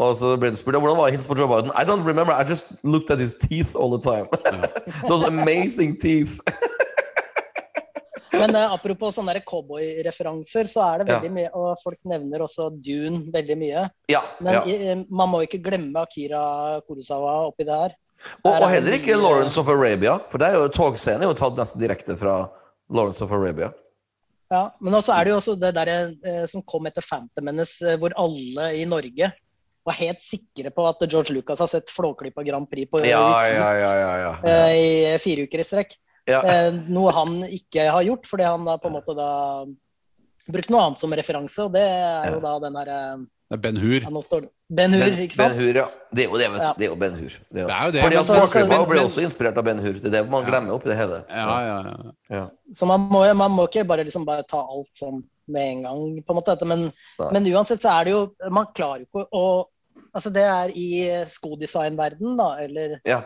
Og 0.00 0.14
så 0.16 0.36
ble 0.38 0.52
han 0.52 0.56
spurt 0.56 0.76
hvordan 0.78 0.96
var 0.96 1.08
det 1.10 1.12
å 1.12 1.16
hilse 1.18 1.28
på 1.28 1.36
Joe 1.38 1.48
Biden. 1.50 1.72
I 1.74 1.84
don't 1.84 2.04
remember, 2.06 2.32
I 2.32 2.44
just 2.48 2.72
looked 2.84 3.10
at 3.10 3.18
his 3.18 3.34
teeth 3.34 3.74
all 3.74 3.90
the 3.90 4.00
time. 4.00 4.28
Those 5.08 5.24
amazing 5.26 5.96
teeth. 5.98 6.38
Men 8.32 8.54
eh, 8.54 8.70
apropos 8.72 9.16
sånne 9.18 9.40
cowboy-referanser, 9.44 10.68
så 10.70 10.84
er 10.86 11.02
det 11.02 11.10
Ja. 11.10 11.16
veldig 11.18 11.32
mye 11.34 11.48
Og 11.58 11.80
folk 11.82 11.98
nevner 12.08 12.44
også 12.46 12.68
Dune 12.80 13.24
veldig 13.34 13.56
mye. 13.58 13.82
Ja, 14.08 14.20
Men 14.40 14.54
ja. 14.54 14.62
i- 14.64 14.78
eh, 14.92 15.02
man 15.10 15.28
må 15.28 15.42
ikke 15.44 15.58
glemme 15.64 15.98
Akira 16.00 16.80
Kurosawa 16.86 17.48
oppi 17.50 17.64
det 17.66 17.74
her. 17.74 17.96
Og, 18.44 18.52
og 18.62 18.68
heller 18.70 18.92
ikke 19.00 19.16
mye- 19.16 19.22
Lawrence 19.22 19.58
of 19.58 19.68
Arabia, 19.68 20.18
for 20.30 20.38
det 20.38 20.48
er 20.48 20.54
jo 20.60 20.68
togscenen 20.68 21.22
er 21.24 21.32
jo 21.32 21.34
tatt 21.34 21.56
nesten 21.58 21.80
direkte 21.82 22.16
fra 22.16 22.48
Lawrence 22.88 23.20
of 23.24 23.32
Arabia. 23.32 23.72
Ja, 24.50 24.64
Men 24.82 24.96
også 24.98 25.14
er 25.14 25.26
det 25.26 25.30
jo 25.30 25.38
også 25.38 25.54
det 25.60 25.70
der 25.76 25.90
eh, 25.94 26.42
som 26.50 26.64
kom 26.66 26.88
etter 26.90 27.04
Phantom 27.06 27.46
Menace, 27.46 27.78
eh, 27.86 27.98
hvor 28.00 28.14
alle 28.18 28.72
i 28.80 28.84
Norge 28.88 29.30
var 29.86 29.96
helt 29.96 30.22
sikre 30.22 30.72
på 30.74 30.86
at 30.88 31.02
George 31.06 31.34
Lucas 31.36 31.62
har 31.62 31.70
sett 31.70 31.92
Flåklypa 31.92 32.42
Grand 32.44 32.68
Prix 32.70 32.90
på 32.90 33.00
Ja, 33.06 33.22
repeat, 33.22 33.54
ja, 33.54 33.68
ja. 33.78 33.92
ja, 33.96 34.16
ja. 34.24 34.32
eh, 34.42 35.14
i 35.14 35.18
fire 35.22 35.46
uker 35.46 35.62
i 35.62 35.66
strekk. 35.66 35.94
ja. 36.28 36.42
Eh, 36.42 36.74
noe 36.90 37.14
han 37.16 37.38
ikke 37.46 37.86
har 37.94 38.04
gjort, 38.06 38.26
fordi 38.28 38.48
han 38.48 38.66
da 38.66 38.76
på 38.78 38.90
en 38.90 38.98
måte 38.98 39.16
da 39.16 39.30
brukt 40.50 40.72
noe 40.72 40.82
annet 40.86 41.02
som 41.02 41.14
referanse, 41.14 41.64
og 41.64 41.74
det 41.74 41.86
er 41.86 42.34
jo 42.34 42.42
da 42.42 42.56
den 42.66 42.78
herre 42.80 42.98
eh, 43.12 43.22
Det 43.50 43.56
er 43.58 43.62
Ben 43.64 43.76
Hur. 43.82 43.96
ja, 44.04 44.10
nå 44.14 44.20
står 44.22 44.44
det 44.44 44.50
Ben 44.70 44.92
Hur, 44.94 45.00
Ben, 45.02 45.18
ikke 45.24 45.36
ben? 45.40 45.54
Hur, 45.58 45.74
ja. 45.74 45.86
Det 46.14 46.22
er 46.22 46.28
jo 46.30 46.38
det, 46.38 46.46
vet 46.52 46.60
du. 46.60 46.66
Ja. 46.66 46.74
Det 46.78 46.84
er 46.86 46.90
jo 46.92 46.98
Ben 47.00 47.14
Hur. 47.18 47.32
Det 47.50 47.62
er, 47.62 47.66
Det 47.66 47.74
er 47.74 47.86
jo 47.88 47.92
det, 47.96 48.02
Fordi 48.04 48.16
at 48.20 48.26
så- 48.26 48.86
ble 48.92 49.00
også 49.02 49.22
inspirert 49.26 49.56
av 49.58 49.64
Ben 49.66 49.78
Hur. 49.82 49.92
Det 49.98 50.06
er 50.06 50.14
det 50.14 50.30
man 50.30 50.44
glemmer 50.46 50.70
oppi 50.76 50.88
det 50.92 50.96
hele. 51.00 51.18
Ja, 51.28 51.56
ja, 51.66 51.78
ja. 51.88 52.12
Ja. 52.36 52.44
Så 52.74 52.86
man 52.86 53.00
må, 53.10 53.24
man 53.34 53.50
må 53.50 53.66
ikke 53.66 53.84
bare 53.88 54.04
liksom 54.06 54.24
bare 54.24 54.44
ta 54.46 54.60
alt 54.62 54.92
sånn 54.94 55.24
med 55.48 55.62
en 55.72 55.82
gang, 55.82 56.22
på 56.22 56.30
en 56.30 56.36
måte. 56.38 56.54
dette, 56.54 56.64
Men, 56.70 56.92
men 57.32 57.44
uansett 57.50 57.80
så 57.82 57.90
er 58.00 58.04
det 58.04 58.12
jo 58.12 58.22
Man 58.50 58.66
klarer 58.74 59.00
jo 59.02 59.06
ikke 59.10 59.26
å 59.34 59.64
Altså 60.14 60.30
det 60.32 60.42
er 60.42 60.70
i 60.74 61.24
skodesignverden 61.30 62.36
da, 62.38 62.56
eller 62.62 63.00
Ja. 63.04 63.22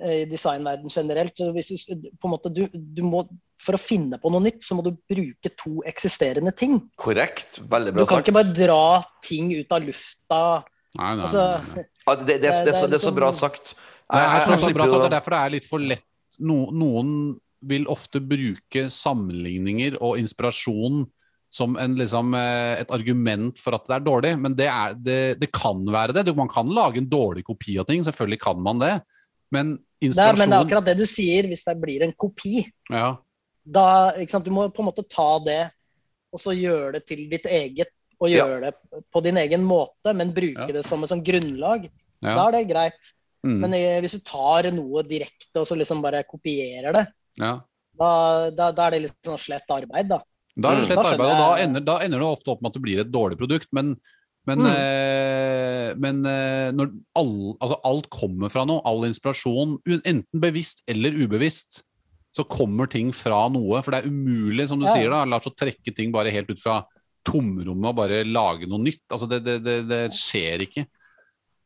eh, 0.00 0.22
i 0.22 0.24
designverden 0.24 0.88
generelt. 0.90 1.36
Så 1.36 1.52
hvis 1.52 1.86
du, 1.86 2.08
på 2.20 2.24
en 2.28 2.30
måte, 2.30 2.52
du, 2.52 2.66
du 2.72 3.02
må, 3.02 3.26
for 3.60 3.76
å 3.76 3.80
finne 3.80 4.16
på 4.22 4.30
noe 4.32 4.40
nytt, 4.46 4.62
så 4.64 4.76
må 4.78 4.82
du 4.86 4.92
bruke 5.10 5.50
to 5.60 5.82
eksisterende 5.88 6.52
ting. 6.56 6.78
Korrekt. 7.00 7.60
Veldig 7.60 7.92
bra 7.94 8.04
sagt. 8.04 8.08
Du 8.08 8.10
kan 8.10 8.16
sagt. 8.16 8.28
ikke 8.28 8.36
bare 8.38 8.56
dra 8.56 8.80
ting 9.26 9.50
ut 9.54 9.74
av 9.76 9.84
lufta. 9.84 10.40
Nei, 10.98 11.10
nei, 11.20 11.26
Altså, 11.28 11.44
nei, 11.76 11.84
nei. 11.84 11.86
Det, 12.10 12.24
det, 12.26 12.36
det, 12.42 12.50
det, 12.66 12.72
er 12.72 12.74
så, 12.80 12.86
det 12.90 12.96
er 12.98 13.04
så 13.04 13.12
bra 13.14 13.28
sagt. 13.36 13.74
Det 14.10 14.18
er, 14.18 14.24
Jeg- 14.24 14.48
jeg 14.50 14.58
så 14.64 14.72
bra, 14.74 14.86
jo- 14.88 14.98
det 14.98 15.06
er 15.10 15.14
derfor 15.18 15.36
det 15.36 15.40
er 15.44 15.54
litt 15.54 15.68
for 15.68 15.78
lett. 15.92 16.06
No, 16.40 16.56
noen 16.72 17.10
vil 17.70 17.84
ofte 17.92 18.18
bruke 18.24 18.86
sammenligninger 18.90 19.98
og 20.00 20.16
inspirasjon 20.18 21.04
som 21.52 21.74
en, 21.82 21.96
liksom, 21.98 22.32
eh, 22.38 22.80
et 22.80 22.90
argument 22.94 23.58
for 23.58 23.74
at 23.76 23.84
det 23.90 23.96
er 23.98 24.04
dårlig, 24.06 24.32
men 24.40 24.54
det, 24.56 24.68
er, 24.70 24.94
det, 24.94 25.18
det 25.42 25.48
kan 25.52 25.82
være 25.90 26.14
det. 26.16 26.24
Man 26.38 26.48
kan 26.50 26.70
lage 26.72 27.02
en 27.02 27.08
dårlig 27.10 27.42
kopi 27.44 27.76
av 27.82 27.88
ting, 27.90 28.04
selvfølgelig 28.06 28.40
kan 28.40 28.60
man 28.62 28.78
det. 28.82 28.92
Men 29.52 29.72
Nei, 29.74 30.08
inspirasjon 30.08 30.38
men 30.40 30.52
det 30.54 30.56
er 30.60 30.64
akkurat 30.66 30.86
det 30.86 30.96
du 31.02 31.06
sier, 31.10 31.48
hvis 31.50 31.64
det 31.66 31.74
blir 31.82 32.04
en 32.06 32.14
kopi. 32.16 32.62
ja, 32.90 33.16
Da? 33.66 34.12
Du 34.16 34.50
må 34.50 34.68
på 34.72 34.80
en 34.82 34.88
måte 34.90 35.04
ta 35.08 35.38
det 35.44 35.70
og 36.32 36.38
så 36.40 36.54
gjøre 36.54 36.92
det 36.98 37.06
til 37.06 37.28
ditt 37.30 37.46
eget. 37.46 37.88
Og 38.20 38.28
Ja. 38.28 38.44
gjøre 38.44 38.60
det 38.68 38.74
på 39.10 39.22
din 39.24 39.36
egen 39.40 39.62
måte, 39.64 40.12
men 40.14 40.30
bruke 40.32 40.68
Ja. 40.68 40.72
det 40.72 40.84
som 40.84 41.02
et 41.02 41.10
sånn 41.10 41.24
grunnlag. 41.24 41.88
ja. 42.22 42.34
Da 42.36 42.48
er 42.48 42.52
det 42.52 42.68
greit. 42.68 43.00
Mm, 43.42 43.60
Men 43.60 43.72
eh, 43.72 44.00
hvis 44.02 44.12
du 44.12 44.18
tar 44.20 44.70
noe 44.70 45.02
direkte 45.02 45.56
og 45.62 45.66
så 45.66 45.74
liksom 45.74 46.02
bare 46.02 46.22
kopierer 46.24 46.92
det, 46.92 47.06
ja. 47.38 47.60
da, 47.98 48.50
da, 48.50 48.70
da 48.70 48.86
er 48.86 48.90
det 48.90 49.02
litt 49.02 49.16
sånn 49.24 49.38
slett 49.40 49.64
arbeid, 49.70 50.08
da. 50.08 50.20
Da 50.60 50.68
er 50.72 50.76
det 50.76 50.82
Mm. 50.82 50.86
slett 50.86 51.02
Da 51.02 51.10
arbeid, 51.14 51.30
og 51.30 51.38
da 51.38 51.56
ender, 51.64 51.80
da 51.80 51.98
ender 52.04 52.18
det 52.18 52.26
ofte 52.28 52.50
opp 52.52 52.60
med 52.60 52.68
at 52.68 52.74
det 52.74 52.82
blir 52.82 53.00
et 53.00 53.10
dårlig 53.10 53.38
produkt. 53.38 53.68
Men, 53.72 53.96
men, 54.46 54.58
Mm. 54.58 54.66
eh, 54.66 55.94
men 55.96 56.26
eh, 56.26 56.70
når 56.72 56.92
all, 57.16 57.56
altså 57.62 57.80
alt 57.82 58.10
kommer 58.10 58.50
fra 58.50 58.66
noe, 58.66 58.82
all 58.84 59.04
inspirasjon, 59.04 59.78
enten 59.86 60.24
bevisst 60.38 60.82
eller 60.86 61.10
ubevisst, 61.12 61.82
så 62.36 62.44
kommer 62.46 62.86
ting 62.90 63.10
fra 63.16 63.42
noe. 63.52 63.80
For 63.82 63.94
det 63.94 64.02
er 64.04 64.10
umulig, 64.10 64.68
som 64.70 64.78
du 64.80 64.86
Ja. 64.86 64.94
sier, 64.94 65.10
da, 65.10 65.24
Lars, 65.26 65.48
å 65.50 65.54
trekke 65.56 65.94
ting 65.96 66.12
bare 66.14 66.30
helt 66.34 66.50
ut 66.50 66.60
fra 66.62 66.80
tomrommet 67.26 67.90
og 67.90 67.96
bare 67.98 68.22
lage 68.24 68.68
noe 68.70 68.80
nytt. 68.82 69.02
Altså, 69.10 69.28
det, 69.28 69.42
det, 69.44 69.58
det, 69.66 69.76
det 69.90 70.00
skjer 70.16 70.64
ikke. 70.66 70.86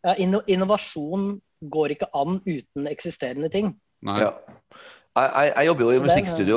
Ja, 0.05 0.17
inno, 0.21 0.41
innovasjon 0.51 1.35
går 1.73 1.95
ikke 1.95 2.11
an 2.17 2.41
uten 2.45 2.89
eksisterende 2.91 3.49
ting. 3.53 3.71
Nei. 4.05 4.19
Ja. 4.25 4.33
Jeg, 5.15 5.31
jeg, 5.31 5.53
jeg 5.55 5.67
jobber 5.69 5.85
jo 5.85 5.93
i 5.95 6.03
musikkstudio 6.03 6.57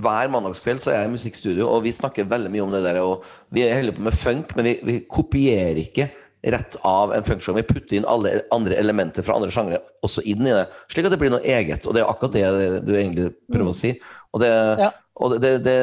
hver 0.00 0.30
mandagskveld, 0.32 0.80
så 0.80 0.90
er 0.94 1.02
jeg 1.02 1.10
i 1.10 1.12
musikkstudio, 1.18 1.66
og 1.68 1.82
vi 1.84 1.92
snakker 1.92 2.24
veldig 2.30 2.50
mye 2.54 2.64
om 2.64 2.72
det 2.72 2.80
der. 2.86 3.02
Og 3.04 3.26
vi 3.52 3.66
holder 3.68 3.98
på 3.98 4.06
med 4.06 4.16
funk, 4.16 4.54
men 4.56 4.70
vi, 4.70 4.72
vi 4.88 4.94
kopierer 5.04 5.82
ikke 5.84 6.08
rett 6.42 6.76
av 6.86 7.12
en 7.12 7.24
funksjon. 7.24 7.58
Vi 7.58 7.66
putter 7.68 7.98
inn 7.98 8.06
alle 8.08 8.38
andre 8.54 8.78
elementer 8.80 9.24
fra 9.26 9.36
andre 9.36 9.50
sjangre 9.52 9.80
også 10.06 10.24
inn 10.28 10.46
i 10.46 10.54
det, 10.54 10.66
slik 10.92 11.08
at 11.08 11.14
det 11.14 11.20
blir 11.20 11.32
noe 11.34 11.44
eget. 11.44 11.84
Og 11.86 11.96
det 11.96 12.02
er 12.02 12.08
akkurat 12.08 12.36
det 12.36 12.80
du 12.88 12.94
egentlig 12.96 13.30
prøver 13.50 13.72
å 13.72 13.76
si. 13.76 13.92
Og 14.32 14.40
det, 14.44 14.52
Ja. 14.80 14.90
og 15.20 15.36
det, 15.42 15.52
det, 15.66 15.76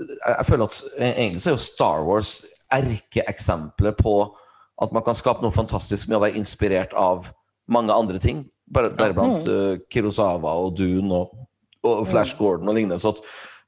jeg 0.00 0.46
føler 0.48 0.64
at 0.64 0.82
egentlig 0.96 1.42
så 1.42 1.50
er 1.50 1.58
jo 1.58 1.64
Star 1.64 2.06
Wars 2.06 2.32
erkeeksempelet 2.72 3.98
på 4.00 4.14
at 4.80 4.92
man 4.96 5.04
kan 5.04 5.16
skape 5.18 5.44
noe 5.44 5.52
fantastisk 5.52 6.08
med 6.08 6.16
å 6.16 6.24
være 6.24 6.40
inspirert 6.40 6.94
av 6.96 7.28
mange 7.68 7.92
andre 7.92 8.18
ting. 8.22 8.46
Bare, 8.72 8.92
Deriblant 8.96 9.48
uh, 9.50 9.76
Kurosawa 9.92 10.54
og 10.62 10.76
Dune 10.78 11.12
og, 11.12 11.34
og 11.84 12.06
Flash 12.08 12.38
Gordon 12.38 12.70
og 12.70 12.78
lignende. 12.78 13.00
Så 13.02 13.12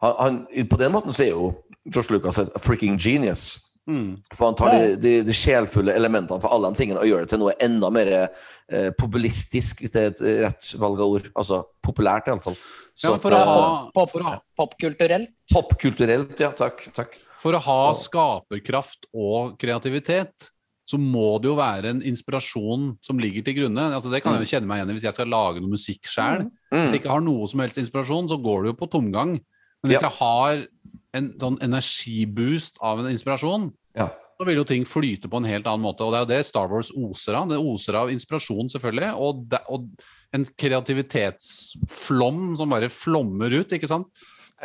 han, 0.01 0.15
han, 0.19 0.69
på 0.71 0.79
den 0.81 0.95
måten 0.95 1.12
så 1.12 1.27
er 1.27 1.35
jo 1.35 1.51
George 1.91 2.15
Lucas 2.15 2.39
et 2.39 2.55
freaking 2.62 2.97
genius. 2.97 3.59
Mm. 3.91 4.12
For 4.31 4.47
han 4.47 4.55
tar 4.55 4.70
de, 4.77 4.97
de, 5.02 5.12
de 5.27 5.35
sjelfulle 5.35 5.91
elementene 5.99 6.39
fra 6.41 6.52
alle 6.55 6.69
de 6.70 6.78
tingene 6.78 7.01
og 7.02 7.09
gjør 7.09 7.25
det 7.25 7.31
til 7.33 7.41
noe 7.43 7.55
enda 7.59 7.89
mer 7.91 8.11
eh, 8.15 8.91
populistisk, 8.99 9.81
hvis 9.83 9.91
det 9.97 10.02
er 10.05 10.12
et 10.12 10.23
rett 10.47 10.69
valg 10.78 11.01
av 11.02 11.17
ord. 11.17 11.27
Altså 11.35 11.62
populært, 11.83 12.31
iallfall. 12.31 12.55
Ja, 13.02 13.17
for, 13.19 13.35
å 13.35 13.41
ha, 13.43 13.57
eh, 13.59 13.91
Pop, 13.97 14.11
for, 14.12 14.23
å 14.23 14.28
ha, 14.28 14.36
popkulturelt. 14.61 15.33
Popkulturelt, 15.52 16.39
ja. 16.41 16.52
Takk. 16.57 16.86
takk. 16.94 17.19
for 17.43 17.59
å 17.59 17.62
ha 17.65 17.81
skaperkraft 17.99 19.09
og 19.19 19.57
kreativitet, 19.59 20.51
så 20.86 20.99
må 20.99 21.39
det 21.43 21.49
jo 21.49 21.55
være 21.59 21.91
en 21.94 22.02
inspirasjon 22.07 22.89
som 23.02 23.19
ligger 23.23 23.43
til 23.47 23.55
grunne. 23.61 23.85
Altså, 23.97 24.11
det 24.12 24.20
kan 24.23 24.35
jeg 24.36 24.44
jo 24.44 24.51
kjenne 24.52 24.69
meg 24.69 24.81
igjen 24.81 24.91
i 24.93 24.97
hvis 24.99 25.07
jeg 25.09 25.17
skal 25.17 25.31
lage 25.31 25.62
noe 25.62 25.73
musikk 25.73 26.07
sjøl. 26.11 26.44
Hvis 26.70 26.78
Mm. 26.78 26.91
jeg 26.93 27.01
ikke 27.02 27.12
har 27.15 27.23
noe 27.25 27.47
som 27.49 27.61
helst 27.61 27.78
inspirasjon, 27.83 28.28
så 28.31 28.39
går 28.43 28.62
det 28.62 28.70
jo 28.73 28.78
på 28.83 28.91
tomgang. 28.94 29.35
Men 29.83 29.91
hvis 29.91 30.02
Ja. 30.02 30.09
jeg 30.09 30.19
har 30.19 30.67
en 31.15 31.32
sånn 31.41 31.58
energiboost 31.62 32.78
av 32.81 33.00
en 33.02 33.10
inspirasjon, 33.12 33.73
Ja. 33.99 34.08
så 34.39 34.47
vil 34.47 34.57
jo 34.57 34.65
ting 34.65 34.84
flyte 34.84 35.28
på 35.28 35.36
en 35.36 35.44
helt 35.44 35.66
annen 35.66 35.84
måte. 35.84 36.00
Og 36.05 36.12
det 36.12 36.18
er 36.18 36.24
jo 36.24 36.32
det 36.32 36.47
Star 36.47 36.68
Wars 36.68 36.91
oser 36.97 37.34
av. 37.34 37.49
Det 37.49 37.58
oser 37.58 37.94
av 37.94 38.08
inspirasjon, 38.10 38.68
selvfølgelig, 38.73 39.12
og, 39.20 39.44
de, 39.49 39.58
og 39.68 39.89
en 40.32 40.47
kreativitetsflom 40.58 42.57
som 42.57 42.70
bare 42.73 42.89
flommer 42.92 43.52
ut, 43.60 43.73
ikke 43.76 43.91
sant? 43.91 44.08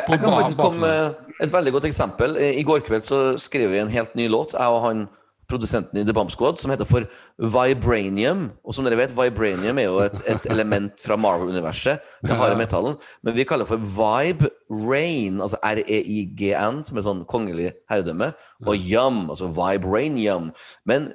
På 0.06 0.14
Jeg 0.14 0.22
kan 0.22 0.34
faktisk 0.36 0.60
komme 0.62 0.80
med 0.86 1.16
et 1.42 1.52
veldig 1.54 1.72
godt 1.74 1.88
eksempel. 1.90 2.38
I 2.38 2.64
går 2.64 2.84
kveld 2.86 3.02
så 3.06 3.22
skrev 3.42 3.72
vi 3.74 3.80
en 3.82 3.90
helt 3.90 4.14
ny 4.16 4.28
låt, 4.30 4.54
jeg 4.54 4.70
og 4.70 4.84
han 4.84 5.08
produsenten 5.48 6.00
i 6.00 6.06
The 6.06 6.14
Bomb 6.16 6.32
Squad, 6.32 6.60
som 6.60 6.72
heter 6.74 6.88
for 6.88 7.08
Vibranium. 7.38 8.50
Og 8.68 8.76
som 8.76 8.88
dere 8.88 9.00
vet, 9.00 9.16
Vibranium 9.16 9.80
er 9.80 9.88
jo 9.88 10.02
et, 10.04 10.20
et 10.28 10.50
element 10.52 11.00
fra 11.04 11.18
Marvel-universet. 11.20 12.04
Det 12.28 12.38
harde 12.38 12.60
metallen. 12.60 12.98
Men 13.24 13.38
vi 13.38 13.46
kaller 13.48 13.68
det 13.68 13.72
for 13.72 13.88
Vibe 13.98 14.52
Rain, 14.88 15.42
altså 15.44 15.60
R-E-I-G-N, 15.64 16.84
som 16.88 17.00
er 17.00 17.08
sånn 17.08 17.24
kongelig 17.32 17.72
herredømme. 17.92 18.34
Og 18.68 18.76
Yum, 18.76 19.26
altså 19.32 19.50
Vibranium. 19.56 20.52
Men 20.90 21.12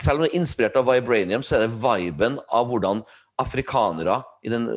selv 0.00 0.18
om 0.18 0.26
det 0.26 0.32
er 0.32 0.40
inspirert 0.40 0.78
av 0.80 0.88
Vibranium, 0.90 1.44
så 1.46 1.58
er 1.58 1.66
det 1.66 1.76
viben 1.78 2.40
av 2.50 2.66
hvordan 2.70 3.04
afrikanere 3.42 4.20
i 4.46 4.50
den 4.52 4.68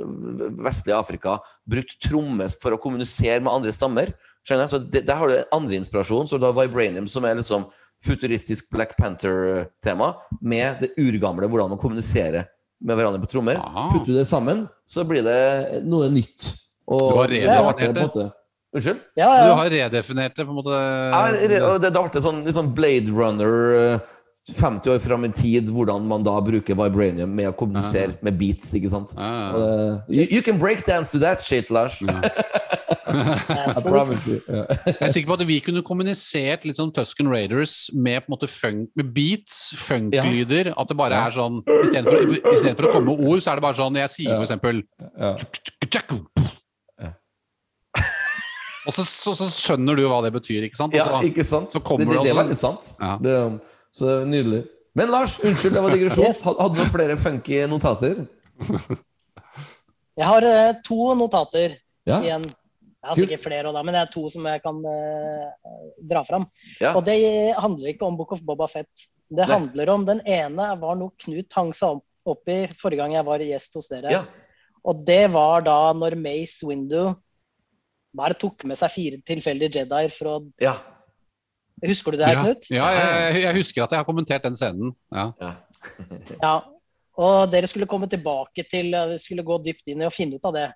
vestlige 0.65 0.97
Afrika 0.97 1.37
brukte 1.69 1.99
tromme 2.07 2.47
for 2.61 2.73
å 2.73 2.81
kommunisere 2.81 3.41
med 3.43 3.53
andre 3.53 3.73
stammer. 3.75 4.13
Skjønner 4.47 4.65
jeg? 4.65 4.71
Så 4.71 4.79
det, 4.79 5.03
Der 5.09 5.19
har 5.19 5.29
du 5.29 5.43
andre 5.51 5.77
inspirasjon. 5.77 6.29
Så 6.29 6.39
du 6.39 6.47
har 6.47 6.55
Vibranium, 6.57 7.07
som 7.07 7.25
er 7.25 7.37
liksom 7.37 7.67
futuristisk 8.05 8.71
Black 8.73 8.95
Panther-tema, 8.97 10.13
med 10.41 10.83
det 10.83 10.93
urgamle, 11.01 11.49
hvordan 11.49 11.73
man 11.73 11.81
kommuniserer 11.81 12.47
med 12.83 12.97
hverandre 12.97 13.21
på 13.23 13.29
trommer. 13.31 13.57
Aha. 13.61 13.87
Putter 13.93 14.13
du 14.13 14.19
det 14.19 14.27
sammen, 14.29 14.67
så 14.85 15.05
blir 15.07 15.25
det 15.25 15.83
noe 15.87 16.09
nytt. 16.13 16.51
Og 16.87 17.07
Du 17.09 17.17
har 17.17 17.31
redefinert 17.33 18.19
det. 18.19 18.27
Unnskyld? 18.77 18.99
Ja, 19.17 19.29
Du 19.47 19.53
har 19.57 19.69
redefinert 19.71 20.35
det, 20.35 20.45
på 20.45 20.53
en 20.53 20.59
måte. 20.59 20.77
Ja, 20.77 21.21
det, 21.31 21.79
det 21.87 21.91
ble 21.95 22.21
sånn, 22.21 22.43
litt 22.45 22.57
sånn 22.57 22.73
Blade 22.77 23.13
Runner 23.15 23.55
eh, 23.77 24.15
50 24.47 24.89
år 24.93 24.99
fram 25.03 25.25
i 25.25 25.29
tid, 25.35 25.69
hvordan 25.75 26.05
man 26.07 26.23
da 26.23 26.37
bruker 26.41 26.77
vibranium 26.79 27.33
med 27.35 27.49
å 27.49 27.55
kommunisere 27.57 28.15
med 28.23 28.37
beats, 28.39 28.71
ikke 28.77 28.91
sant. 28.93 29.15
Ja, 29.17 29.31
Og 29.51 29.65
Uh, 29.67 29.99
you, 30.07 30.23
you 30.31 30.41
can 30.41 30.57
breakdance 30.57 31.11
to 31.11 31.19
that 31.19 31.41
shit, 31.41 31.69
Lars. 31.69 31.99
I 33.07 33.81
promise 33.83 34.27
you. 34.27 34.39
Ja. 34.47 34.63
Jeg 34.85 34.95
er 35.01 35.11
sikker 35.15 35.29
på 35.31 35.37
at 35.37 35.43
vi 35.47 35.57
kunne 35.63 35.83
kommunisert 35.85 36.65
litt 36.67 36.79
sånn 36.79 36.91
Tusken 36.95 37.29
Raiders 37.31 37.89
med 37.93 38.23
på 38.23 38.31
en 38.31 38.35
måte 38.35 38.49
funk, 38.51 38.89
med 38.99 39.11
beats, 39.15 39.73
funk-lyder. 39.79 40.73
At 40.77 40.91
det 40.91 40.97
bare 40.99 41.19
er 41.27 41.35
sånn 41.35 41.61
Istedenfor 41.67 42.77
for 42.77 42.89
å 42.89 42.93
komme 42.97 43.13
med 43.13 43.27
ord, 43.27 43.43
så 43.43 43.51
er 43.53 43.59
det 43.59 43.65
bare 43.67 43.79
sånn 43.79 43.99
Jeg 43.99 44.13
sier 44.15 44.31
Ja. 44.31 44.39
for 44.39 44.47
eksempel 44.47 44.83
Ja. 45.17 45.31
Ja. 47.03 47.11
Og 48.87 48.95
så, 48.95 49.03
så, 49.03 49.33
så 49.35 49.47
skjønner 49.51 49.97
du 49.99 50.05
hva 50.07 50.21
det 50.23 50.31
betyr, 50.35 50.63
ikke 50.67 50.79
sant? 50.79 50.95
Også, 50.95 51.11
ja, 51.11 51.23
ikke 51.27 51.43
sant? 51.43 51.73
så 51.75 51.81
det, 51.83 51.97
det, 51.99 52.05
det 52.07 52.19
er 52.21 52.23
litt 52.29 52.39
veldig 52.39 52.59
sant. 52.59 52.85
Ja. 53.01 53.17
Det, 53.19 53.33
um, 53.35 53.57
så 53.97 54.19
nydelig. 54.29 54.63
Men 54.97 55.11
Lars, 55.13 55.35
unnskyld, 55.45 55.75
det 55.77 55.81
var 55.83 55.93
digresjon. 55.93 56.25
Yes. 56.29 56.39
Hadde 56.45 56.77
du 56.77 56.87
flere 56.89 57.17
funky 57.21 57.59
notater? 57.69 58.23
Jeg 60.17 60.25
har 60.25 60.47
uh, 60.47 60.79
to 60.85 61.11
notater 61.17 61.75
Ja. 62.07 62.21
igjen. 62.23 62.47
Jeg 62.47 63.11
har 63.11 63.15
Kult. 63.15 63.27
sikkert 63.29 63.43
flere, 63.45 63.71
da, 63.75 63.83
men 63.85 63.93
det 63.93 63.99
er 64.01 64.09
to 64.11 64.23
som 64.33 64.47
jeg 64.49 64.61
kan 64.63 64.79
uh, 64.81 65.75
dra 66.09 66.23
fram. 66.25 66.47
Ja. 66.81 66.95
Og 66.97 67.05
det 67.05 67.17
handler 67.55 67.91
ikke 67.93 68.07
om 68.07 68.17
Book 68.17 68.33
of 68.35 68.41
Boba 68.43 68.67
Fett. 68.71 68.89
Det 69.29 69.45
Nei. 69.45 69.53
handler 69.53 69.91
om 69.93 70.05
Den 70.07 70.21
ene 70.25 70.71
var 70.81 70.95
noe 70.97 71.11
Knut 71.19 71.53
hang 71.53 71.73
seg 71.75 71.97
opp, 71.99 72.05
opp 72.27 72.49
i 72.51 72.61
forrige 72.79 73.03
gang 73.03 73.13
jeg 73.17 73.27
var 73.27 73.43
gjest 73.43 73.77
hos 73.77 73.89
dere. 73.91 74.11
Ja. 74.11 74.23
Og 74.87 75.03
det 75.07 75.25
var 75.33 75.61
da 75.67 75.77
når 75.93 76.15
Mace 76.19 76.65
Windu 76.67 77.13
bare 78.17 78.37
tok 78.39 78.63
med 78.65 78.79
seg 78.79 78.91
fire 78.93 79.19
tilfeldige 79.27 79.81
Jedier 79.83 80.13
for 80.15 80.31
å 80.31 80.37
ja. 80.63 80.73
Husker 81.85 82.11
du 82.15 82.17
det 82.17 82.25
her, 82.25 82.33
ja, 82.39 82.43
Knut? 82.47 82.65
ja 82.73 82.87
jeg, 82.95 83.43
jeg 83.43 83.55
husker 83.59 83.83
at 83.85 83.91
jeg 83.93 84.01
har 84.01 84.07
kommentert 84.07 84.43
den 84.47 84.55
scenen. 84.57 84.95
Ja. 85.13 85.29
ja. 85.41 85.53
Ja. 86.47 86.55
Og 87.17 87.49
dere 87.49 87.65
skulle 87.69 87.87
komme 87.89 88.05
tilbake 88.09 88.61
til 88.69 88.93
eh, 88.93 89.07
Vi 89.13 89.17
skulle 89.21 89.45
gå 89.45 89.55
dypt 89.65 89.87
inn 89.89 90.03
i 90.03 90.05
og 90.05 90.13
finne 90.13 90.37
ut 90.37 90.45
av 90.45 90.53
det. 90.57 90.67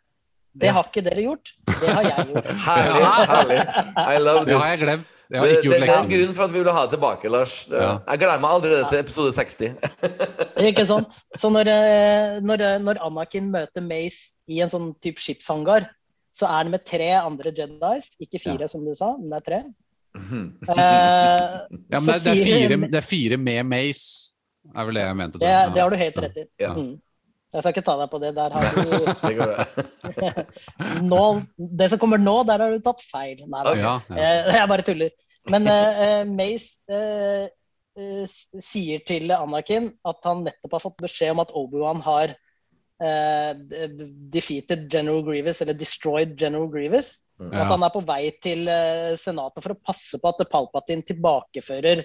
Det 0.53 0.67
Ja. 0.67 0.73
har 0.75 0.87
ikke 0.89 1.03
dere 1.05 1.21
gjort. 1.23 1.51
Det 1.69 1.89
har 1.95 2.03
jeg 2.03 2.25
gjort. 2.31 2.47
Herlig. 2.67 3.03
herlig. 3.31 3.59
I 4.01 4.17
love 4.19 4.45
Det 4.45 4.55
har 4.57 4.71
jeg 4.73 4.79
glemt. 4.81 5.11
Jeg 5.31 5.39
har 5.39 5.47
Det, 5.47 5.59
det, 5.63 5.69
det 5.71 5.89
er 5.89 5.99
en 6.01 6.09
grunn 6.11 6.33
for 6.35 6.43
at 6.43 6.51
vi 6.51 6.59
ville 6.59 6.73
ha 6.75 6.81
det 6.83 6.91
tilbake, 6.97 7.29
Lars. 7.31 7.53
Ja. 7.71 7.91
Jeg 8.09 8.19
gleder 8.23 8.41
meg 8.43 8.55
allerede 8.57 8.89
til 8.91 8.99
episode 8.99 9.31
60. 9.31 9.77
Ikke 10.71 10.85
sant? 10.89 11.15
Så 11.39 11.49
når, 11.53 11.69
eh, 11.71 12.41
når, 12.43 12.65
eh, 12.67 12.79
når 12.83 12.99
Anakin 13.05 13.47
møter 13.53 13.85
Mace 13.85 14.33
i 14.51 14.59
en 14.65 14.73
sånn 14.73 14.89
type 15.01 15.23
skipshangar, 15.23 15.87
så 16.35 16.49
er 16.49 16.57
han 16.65 16.73
med 16.73 16.83
tre 16.87 17.13
andre 17.21 17.53
Jedis. 17.55 18.11
Ikke 18.19 18.41
fire, 18.43 18.67
som 18.71 18.83
du 18.83 18.91
sa, 18.97 19.13
men 19.21 19.31
det 19.31 19.39
er 19.39 19.47
tre. 19.47 19.61
Eh, 20.11 21.45
Ja, 21.91 21.99
men 21.99 22.07
det, 22.07 22.19
det, 22.23 22.31
er 22.31 22.43
fire, 22.43 22.77
det 22.91 22.99
er 22.99 23.05
fire 23.05 23.37
med 23.39 23.63
Mace, 23.65 24.35
er 24.75 24.87
vel 24.89 24.99
det 24.99 25.05
jeg 25.05 25.17
mente. 25.21 25.39
Det, 25.41 25.53
det 25.75 25.81
har 25.83 25.93
du 25.93 25.97
helt 26.01 26.19
rett 26.25 26.37
i. 26.41 26.45
Ja. 26.61 26.73
Mm. 26.75 26.91
Jeg 27.51 27.63
skal 27.63 27.73
ikke 27.73 27.83
ta 27.83 27.95
deg 27.99 28.11
på 28.11 28.19
det. 28.23 28.29
Der 28.37 28.53
har 28.55 28.63
du 28.75 28.81
Det 30.21 31.07
nå, 31.11 31.23
Det 31.57 31.89
som 31.91 31.99
kommer 31.99 32.21
nå, 32.21 32.37
der 32.47 32.63
har 32.63 32.71
du 32.71 32.83
tatt 32.83 33.03
feil. 33.03 33.41
Nei. 33.43 33.63
Ja, 33.79 33.97
ja. 34.07 34.15
Eh, 34.15 34.53
Jeg 34.55 34.69
bare 34.71 34.85
tuller. 34.87 35.11
Men 35.51 35.67
eh, 35.67 36.21
Mace 36.29 36.77
uh, 36.91 37.49
eh, 37.97 38.37
sier 38.61 39.01
til 39.07 39.33
Anakin 39.35 39.89
at 40.07 40.29
han 40.29 40.45
nettopp 40.45 40.77
har 40.77 40.85
fått 40.85 41.03
beskjed 41.03 41.33
om 41.33 41.43
at 41.43 41.53
Obi-Wan 41.57 42.03
har 42.05 42.35
eh, 43.01 43.51
defeated 44.31 44.85
General 44.93 45.23
Grievous, 45.25 45.61
eller 45.61 45.77
destroyed 45.77 46.37
General 46.39 46.69
Grievous. 46.71 47.15
Og 47.49 47.55
at 47.57 47.71
han 47.71 47.83
er 47.85 47.93
på 47.93 48.03
vei 48.05 48.21
til 48.43 48.67
eh, 48.69 49.15
Senatet 49.19 49.63
for 49.63 49.73
å 49.73 49.79
passe 49.81 50.19
på 50.21 50.29
at 50.29 50.43
Palpatine 50.51 51.05
tilbakefører 51.07 52.03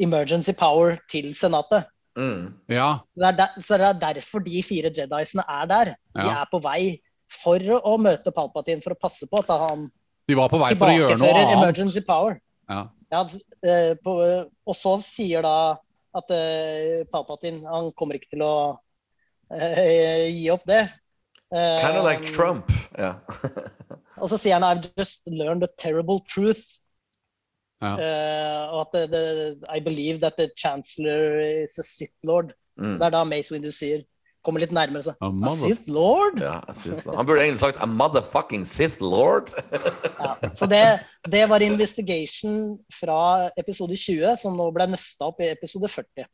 emergency 0.00 0.54
power 0.56 0.96
til 1.10 1.32
Senatet. 1.36 1.88
Mm. 2.16 2.54
ja. 2.72 3.02
Det 3.12 3.26
er 3.28 3.36
der, 3.36 3.60
så 3.60 3.76
det 3.76 3.90
er 3.90 3.98
derfor 4.00 4.40
de 4.40 4.62
fire 4.64 4.88
Jediene 4.88 5.44
er 5.44 5.66
der. 5.68 5.92
De 6.16 6.24
Ja. 6.24 6.42
er 6.42 6.48
på 6.48 6.62
vei 6.64 7.02
for 7.28 7.60
å 7.60 7.96
møte 8.00 8.32
Palpatine 8.32 8.82
for 8.82 8.94
å 8.94 9.00
passe 9.00 9.26
på 9.28 9.42
at 9.42 9.52
han 9.52 9.90
De 10.26 10.34
var 10.34 10.48
på 10.48 10.58
vei 10.58 10.74
for 10.74 10.88
å 10.88 10.96
gjøre 10.96 11.18
noe 11.20 11.34
annet. 11.34 11.58
emergency 11.58 12.00
power. 12.00 12.40
Ja. 12.68 12.88
Ja, 13.12 13.20
eh, 13.62 13.94
på, 14.02 14.14
og 14.66 14.74
så 14.74 14.96
sier 15.04 15.42
da 15.42 15.76
at 16.16 16.32
uh, 16.32 17.04
Palpatine 17.12 17.68
han 17.68 17.92
kommer 17.92 18.16
ikke 18.16 18.32
til 18.32 18.42
å 18.42 18.54
uh, 19.52 20.24
gi 20.32 20.48
opp 20.50 20.64
det. 20.66 20.86
Eh, 21.54 21.78
Kind 21.80 21.96
of 21.96 22.04
like 22.04 22.22
Trump. 22.24 22.72
Yeah. 22.98 23.14
Og 24.20 24.28
så 24.32 24.38
sier 24.40 24.58
han 24.58 24.64
I've 24.64 24.88
just 24.98 25.20
learned 25.26 25.62
a 25.62 25.68
terrible 25.78 26.20
truth. 26.28 26.64
Ja. 27.82 27.92
Uh, 27.92 28.72
og 28.72 28.80
at 28.80 28.92
the, 28.94 29.02
the, 29.12 29.24
I 29.68 29.80
believe 29.84 30.20
that 30.20 30.38
the 30.38 30.48
chancellor 30.56 31.40
is 31.40 31.76
a 31.78 31.84
Sith 31.84 32.16
lord. 32.24 32.54
Mm. 32.80 32.96
Det 32.96 33.04
er 33.04 33.12
da 33.12 33.24
Mace 33.24 33.52
Windu 33.52 33.68
sier 33.72 34.00
Kommer 34.46 34.62
litt 34.62 34.70
nærmere 34.70 35.02
seg. 35.02 35.16
A 35.20 35.28
A 35.50 35.54
Sith 35.58 35.88
lord? 35.90 36.38
ja. 36.38 36.60
Han 37.16 37.26
burde 37.26 37.42
egentlig 37.42 37.58
sagt 37.64 37.80
'a 37.82 37.86
motherfucking 37.86 38.66
Sith 38.66 39.02
lord'. 39.02 39.50
Ja. 40.22 40.36
Så 40.54 40.66
det, 40.66 41.00
det 41.28 41.48
var 41.50 41.60
investigation 41.60 42.78
fra 43.00 43.50
episode 43.58 43.96
20, 43.96 44.36
som 44.40 44.56
nå 44.56 44.70
ble 44.72 44.86
nøsta 44.94 45.26
opp 45.28 45.42
i 45.42 45.50
episode 45.50 45.88
40. 45.92 46.24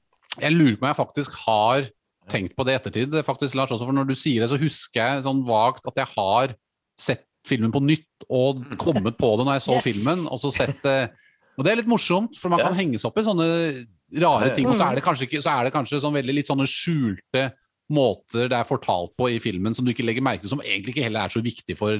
Jeg 0.40 0.52
lurer 0.52 0.76
på 0.76 0.84
om 0.84 0.90
jeg 0.92 0.96
faktisk 1.00 1.34
har 1.46 1.88
tenkt 2.30 2.54
på 2.56 2.64
det 2.64 2.72
i 2.74 2.78
ettertid, 2.78 3.14
er 3.14 3.22
faktisk, 3.26 3.54
Lars, 3.58 3.70
også, 3.74 3.86
for 3.88 3.92
når 3.96 4.06
du 4.08 4.14
sier 4.14 4.40
det, 4.44 4.48
så 4.52 4.58
husker 4.60 5.00
jeg 5.02 5.24
sånn 5.24 5.42
vagt 5.46 5.86
at 5.86 5.96
jeg 5.96 6.06
har 6.14 6.54
sett 6.98 7.24
filmen 7.48 7.72
på 7.74 7.80
nytt 7.82 8.26
og 8.30 8.62
kommet 8.78 9.16
på 9.18 9.32
det 9.38 9.46
når 9.48 9.56
jeg 9.58 9.64
så 9.66 9.74
Yes. 9.74 9.84
filmen, 9.84 10.26
og 10.30 10.38
så 10.40 10.52
sett 10.54 10.78
det 10.82 11.10
Og 11.58 11.64
det 11.66 11.72
er 11.72 11.76
litt 11.82 11.88
morsomt, 11.90 12.36
for 12.38 12.48
man 12.48 12.60
Ja. 12.60 12.68
kan 12.68 12.76
henge 12.78 12.96
seg 12.98 13.10
opp 13.10 13.18
i 13.18 13.22
sånne 13.26 13.86
rare 14.22 14.54
ting, 14.54 14.66
og 14.66 14.78
så 14.78 14.90
er 14.90 14.94
det 14.94 15.02
kanskje, 15.04 15.26
ikke, 15.28 15.42
så 15.42 15.50
er 15.60 15.64
det 15.64 15.72
kanskje 15.74 16.00
sånn 16.00 16.14
veldig 16.14 16.34
litt 16.34 16.46
sånne 16.48 16.64
skjulte 16.64 17.52
måter 17.92 18.48
det 18.48 18.56
er 18.56 18.64
fortalt 18.64 19.12
på 19.18 19.28
i 19.28 19.38
filmen 19.42 19.74
som 19.76 19.84
du 19.84 19.92
ikke 19.92 20.04
legger 20.06 20.22
merke 20.24 20.40
til, 20.46 20.48
som 20.48 20.62
egentlig 20.64 20.94
ikke 20.94 21.04
heller 21.04 21.26
er 21.26 21.28
så 21.34 21.42
viktig 21.44 21.76
for 21.76 21.98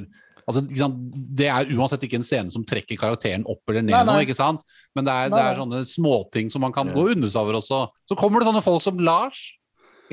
altså, 0.49 0.63
ikke 0.65 0.79
sant? 0.81 0.97
Det 1.37 1.49
er 1.53 1.69
uansett 1.77 2.07
ikke 2.07 2.17
en 2.21 2.25
scene 2.27 2.51
som 2.55 2.65
trekker 2.65 2.97
karakteren 2.97 3.45
opp 3.45 3.61
eller 3.69 3.83
ned 3.83 3.93
Nei, 3.93 4.05
nei. 4.05 4.15
nå, 4.15 4.25
ikke 4.25 4.39
sant? 4.39 4.63
Men 4.97 5.05
det 5.05 5.13
er, 5.13 5.29
Nei, 5.29 5.37
det 5.39 5.45
er 5.51 5.61
sånne 5.61 5.83
småting 5.91 6.51
som 6.51 6.63
man 6.65 6.73
kan 6.73 6.89
Ja. 6.89 6.95
gå 6.95 7.11
under 7.13 7.29
seg 7.29 7.43
over 7.43 7.59
også. 7.61 7.89
Så 8.09 8.17
kommer 8.17 8.41
det 8.41 8.49
sånne 8.49 8.63
folk 8.65 8.81
som 8.83 8.97
Lars, 8.99 9.53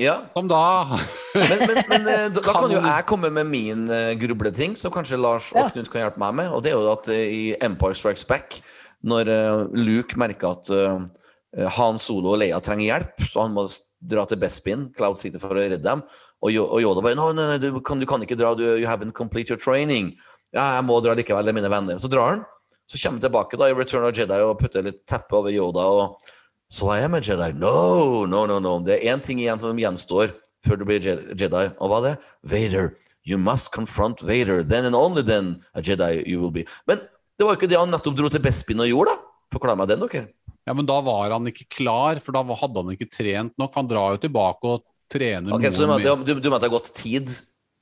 Ja, 0.00 0.14
som 0.32 0.48
da 0.48 0.96
men, 1.34 1.60
men, 1.60 1.78
men 1.90 2.06
eh, 2.12 2.26
da, 2.32 2.40
da 2.40 2.54
kan 2.56 2.72
jo 2.72 2.80
jeg 2.80 3.06
komme 3.10 3.28
med 3.34 3.50
min 3.50 3.84
uh, 3.92 4.14
grubleting, 4.18 4.76
som 4.78 4.92
kanskje 4.94 5.18
Lars 5.20 5.50
og 5.52 5.74
Knut 5.74 5.90
kan 5.92 6.06
hjelpe 6.06 6.22
meg 6.22 6.38
med. 6.40 6.48
Og 6.54 6.64
det 6.64 6.72
er 6.72 6.78
jo 6.78 6.92
at 6.94 7.10
eh, 7.12 7.26
i 7.28 7.42
Empire 7.60 7.96
Strikes 7.96 8.24
Back, 8.28 8.60
når 9.04 9.30
eh, 9.32 9.60
Luke 9.76 10.16
merker 10.20 10.54
at 10.54 10.72
eh, 10.72 11.68
Han 11.76 12.00
Solo 12.00 12.34
og 12.34 12.40
Leia 12.40 12.60
trenger 12.64 12.86
hjelp, 12.86 13.28
så 13.28 13.44
han 13.44 13.54
må 13.56 13.66
dra 14.10 14.24
til 14.28 14.40
Bespin, 14.40 14.88
Cloud 14.96 15.20
City, 15.20 15.40
for 15.42 15.52
å 15.52 15.60
redde 15.60 15.82
dem. 15.84 16.04
Og, 16.40 16.56
og 16.56 16.80
Yoda 16.80 17.04
bare 17.04 17.18
no, 17.18 17.30
no, 17.36 17.50
no, 17.52 17.60
du, 17.60 17.68
kan, 17.84 18.00
du 18.00 18.08
kan 18.08 18.24
ikke 18.24 18.38
dra, 18.40 18.54
du 18.56 18.64
you 18.64 18.88
haven't 18.88 19.16
complete 19.18 19.52
your 19.52 19.60
training. 19.60 20.14
Ja, 20.56 20.78
jeg 20.78 20.88
må 20.88 20.96
dra 21.04 21.12
likevel, 21.14 21.44
det 21.44 21.52
er 21.52 21.60
mine 21.60 21.72
venner. 21.72 22.00
Så 22.00 22.08
drar 22.10 22.32
han. 22.32 22.44
Så 22.88 22.98
kommer 22.98 23.20
han 23.20 23.26
tilbake 23.28 23.58
da 23.60 23.68
i 23.70 23.74
Return 23.76 24.08
of 24.08 24.16
Jedi 24.16 24.40
og 24.42 24.56
putter 24.58 24.82
litt 24.82 25.04
teppe 25.06 25.36
over 25.38 25.52
Yoda. 25.52 25.84
og 25.86 26.32
så 26.70 26.90
I 26.94 27.00
am 27.04 27.14
a 27.18 27.20
Jedi. 27.20 27.50
No, 27.58 28.26
no, 28.30 28.44
no, 28.46 28.58
no. 28.62 28.76
Det 28.86 28.98
er 29.00 29.12
én 29.16 29.22
ting 29.24 29.40
igjen 29.42 29.58
som 29.58 29.76
gjenstår 29.78 30.32
før 30.66 30.78
du 30.78 30.84
blir 30.86 31.00
Jedi. 31.02 31.64
Og 31.80 31.90
hva 31.90 31.98
er 32.00 32.04
det? 32.10 32.16
Vader. 32.52 32.92
You 33.26 33.36
must 33.38 33.72
confront 33.74 34.22
Vader. 34.24 34.62
Then 34.62 34.86
and 34.88 34.94
only 34.96 35.22
then 35.26 35.56
a 35.74 35.82
Jedi 35.82 36.22
you 36.26 36.40
will 36.40 36.52
be. 36.54 36.64
Men 36.86 37.02
det 37.38 37.46
var 37.46 37.54
jo 37.56 37.60
ikke 37.60 37.70
det 37.72 37.78
han 37.80 37.90
nettopp 37.90 38.16
dro 38.20 38.28
til 38.32 38.42
Bespin 38.44 38.80
og 38.84 38.88
gjorde, 38.90 39.16
da. 39.16 39.26
Forklar 39.50 39.76
meg 39.80 39.88
den, 39.90 40.04
dere. 40.06 40.28
Ja, 40.68 40.74
men 40.76 40.86
da 40.86 41.00
var 41.02 41.32
han 41.34 41.48
ikke 41.50 41.66
klar, 41.72 42.20
for 42.22 42.36
da 42.36 42.44
hadde 42.44 42.82
han 42.84 42.92
ikke 42.94 43.08
trent 43.10 43.54
nok. 43.58 43.72
Han 43.74 43.88
drar 43.90 44.14
jo 44.14 44.20
tilbake 44.28 44.68
og 44.76 44.84
trener 45.10 45.50
Ok, 45.56 45.64
Så 45.72 45.82
du 45.82 45.86
noe 45.88 45.96
mener 45.98 46.16
mer. 46.20 46.24
du, 46.28 46.34
du, 46.38 46.46
mener 46.52 46.60
det 46.62 46.68
har 46.68 46.74
gått 46.76 46.92
tid 46.94 47.32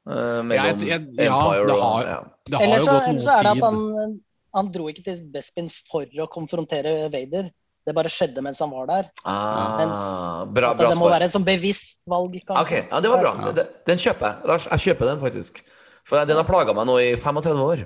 uh, 0.09 0.41
mellom 0.47 0.81
jeg- 0.87 0.89
ja, 0.89 0.97
Empire 1.29 1.67
det 1.69 1.75
og 1.77 1.83
har- 1.83 2.07
ja. 2.09 2.19
Det 2.49 2.55
har 2.57 2.65
Eller 2.65 2.79
jo 2.79 2.85
så, 2.87 2.93
gått 2.95 3.09
eller 3.11 3.21
så 3.21 3.27
noe 3.29 3.37
er 3.37 3.43
det 3.45 3.53
tid. 3.53 3.63
at 3.63 3.69
han, 3.69 4.21
han 4.57 4.71
dro 4.73 4.87
ikke 4.89 5.05
til 5.05 5.19
Bespin 5.35 5.69
for 5.91 6.07
å 6.25 6.29
konfrontere 6.33 6.95
Vader. 7.13 7.51
Det 7.89 7.95
bare 7.97 8.11
skjedde 8.13 8.43
mens 8.45 8.59
han 8.61 8.69
var 8.69 8.85
der. 8.91 9.07
Ah, 9.25 10.45
bra, 10.45 10.75
bra 10.77 10.91
det 10.91 10.99
må 10.99 11.07
svar. 11.07 11.15
være 11.17 11.25
et 11.31 11.35
sånn 11.35 11.47
bevisst 11.47 12.03
valg. 12.11 12.35
kanskje. 12.45 12.61
Ok, 12.61 12.73
ja, 12.93 13.01
det 13.01 13.09
var 13.15 13.23
bra. 13.23 13.33
Ja. 13.47 13.53
Den, 13.57 13.67
den 13.89 13.99
kjøper 14.03 14.27
jeg. 14.29 14.37
Lars, 14.51 14.67
jeg 14.69 14.81
kjøper 14.91 15.05
den 15.15 15.23
faktisk. 15.23 15.63
For 16.09 16.21
den 16.29 16.37
har 16.41 16.47
plaga 16.49 16.73
meg 16.77 16.85
nå 16.89 16.97
i 17.05 17.09
35 17.21 17.63
år. 17.65 17.79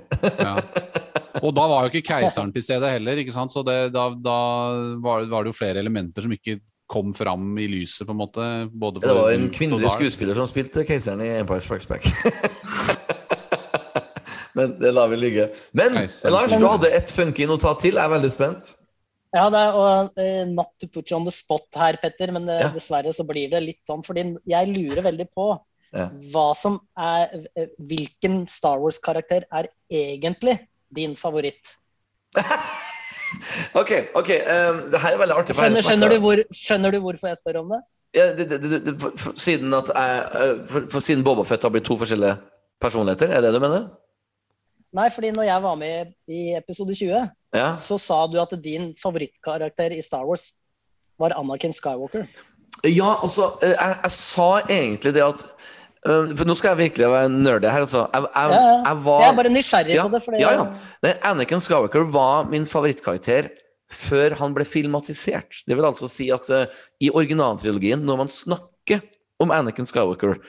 Ja. 0.43 0.53
Og 1.43 1.51
da 1.55 1.63
var 1.67 1.87
jo 1.87 1.91
ikke 1.91 2.05
keiseren 2.13 2.51
til 2.55 2.63
stede 2.63 2.87
heller, 2.93 3.15
ikke 3.19 3.33
sant? 3.35 3.51
så 3.51 3.63
det, 3.67 3.91
da, 3.95 4.03
da 4.15 4.35
var, 5.03 5.25
var 5.31 5.43
det 5.43 5.51
jo 5.51 5.57
flere 5.57 5.79
elementer 5.81 6.23
som 6.23 6.31
ikke 6.35 6.59
kom 6.93 7.09
fram 7.15 7.57
i 7.59 7.65
lyset, 7.71 8.05
på 8.05 8.11
en 8.13 8.19
måte. 8.19 8.41
Både 8.71 8.99
for 9.01 9.07
Det 9.09 9.15
var 9.17 9.31
en 9.33 9.49
kvinnelig 9.55 9.89
skuespiller 9.95 10.35
som 10.37 10.47
spilte 10.47 10.83
keiseren 10.87 11.21
i 11.25 11.31
Empire 11.39 11.63
Strikes 11.63 11.87
Back. 11.89 12.03
Men 14.53 14.75
det 14.79 14.91
lar 14.93 15.07
vi 15.09 15.17
ligge. 15.17 15.47
Men 15.73 15.95
Lars, 16.29 16.53
du 16.59 16.65
hadde 16.69 16.91
et 16.93 17.09
funky 17.09 17.47
notat 17.49 17.79
til. 17.81 17.97
Jeg 17.97 18.05
er 18.05 18.11
veldig 18.13 18.29
spent. 18.31 18.67
Ja, 19.33 19.47
det 19.49 19.59
er, 19.59 19.73
og, 19.73 20.17
uh, 20.19 20.43
not 20.45 20.73
to 20.79 20.87
put 20.87 21.09
you 21.09 21.17
on 21.17 21.25
the 21.25 21.33
spot 21.33 21.65
her, 21.79 21.97
Petter, 22.01 22.31
men 22.35 22.45
eh, 22.49 22.61
Ja. 22.61 22.69
dessverre 22.73 23.13
så 23.13 23.25
blir 23.25 23.49
det 23.49 23.63
litt 23.63 23.81
sånn. 23.89 24.03
Fordi 24.05 24.27
jeg 24.45 24.69
lurer 24.69 25.01
veldig 25.09 25.27
på 25.33 25.47
Ja. 25.93 26.09
hva 26.33 26.55
som 26.57 26.79
er 26.97 27.47
eh, 27.55 27.67
Hvilken 27.79 28.47
Star 28.49 28.79
Wars-karakter 28.81 29.45
er 29.51 29.69
egentlig 29.89 30.59
din 30.93 31.15
favoritt? 31.15 31.77
OK, 33.81 33.91
ok, 34.13 34.29
um, 34.29 34.91
det 34.93 35.01
her 35.01 35.15
er 35.15 35.17
veldig 35.17 35.37
artig. 35.37 35.55
Skjønner, 35.57 35.81
skjønner, 35.81 36.13
du 36.13 36.19
hvor, 36.21 36.43
skjønner 36.53 36.93
du 36.93 36.99
hvorfor 37.01 37.31
jeg 37.31 37.41
spør 37.41 37.61
om 37.63 37.73
det? 37.73 37.81
Ja, 38.13 38.27
det, 38.37 38.45
det, 38.49 38.61
det, 38.61 38.79
det, 38.85 38.93
for, 39.01 39.33
siden 39.41 39.73
at 39.73 39.89
jeg, 39.89 40.57
for, 40.69 40.85
for 40.93 41.01
siden 41.01 41.23
Boba 41.25 41.45
Fett 41.49 41.65
har 41.65 41.73
blitt 41.73 41.85
to 41.89 41.97
forskjellige 41.97 42.37
personligheter, 42.81 43.33
er 43.33 43.41
det 43.41 43.49
det 43.49 43.57
du 43.57 43.63
mener? 43.65 43.87
Nei, 44.93 45.07
fordi 45.13 45.31
når 45.33 45.47
jeg 45.47 45.63
var 45.63 45.77
med 45.79 46.11
i 46.29 46.41
episode 46.57 46.95
20, 46.95 47.29
Ja. 47.57 47.75
så 47.77 47.97
sa 48.01 48.25
du 48.27 48.39
at 48.41 48.53
din 48.63 48.91
favorittkarakter 48.97 49.93
i 49.97 50.01
Star 50.05 50.25
Wars 50.25 50.51
var 51.19 51.33
Anakin 51.37 51.73
Skywalker. 51.73 52.27
Ja, 52.85 53.15
altså, 53.21 53.51
eh, 53.61 53.73
jeg, 53.73 53.97
jeg 54.03 54.11
sa 54.11 54.47
egentlig 54.65 55.13
det 55.13 55.21
at 55.23 55.43
eh, 56.05 56.31
For 56.35 56.43
nå 56.49 56.55
skal 56.57 56.73
jeg 56.73 56.89
virkelig 56.89 57.09
være 57.13 57.29
nerdy 57.29 57.69
her, 57.69 57.85
altså. 57.85 58.07
Jeg, 58.13 58.25
jeg, 58.25 58.49
Ja, 58.51 58.61
ja. 58.63 58.79
jeg 58.89 59.03
var 59.05 59.21
Jeg 59.21 59.29
er 59.29 59.37
bare 59.37 59.51
nysgjerrig 59.53 59.95
Ja, 59.95 60.07
på 60.07 60.15
det. 60.17 60.23
Fordi, 60.25 60.41
ja, 60.41 60.51
ja. 60.57 60.65
Nei, 61.05 61.13
Anakin 61.29 61.61
Skywalker 61.63 62.07
var 62.11 62.49
min 62.49 62.65
favorittkarakter 62.69 63.51
før 63.93 64.33
han 64.39 64.55
ble 64.55 64.65
filmatisert. 64.65 65.59
Det 65.69 65.77
vil 65.77 65.85
altså 65.85 66.07
si 66.09 66.31
at 66.33 66.49
uh, 66.49 66.63
i 67.03 67.11
originaltrilogien, 67.13 68.01
når 68.01 68.23
man 68.23 68.31
snakker 68.31 69.03
om 69.43 69.51
Anakin 69.53 69.85
Skywalker, 69.85 70.39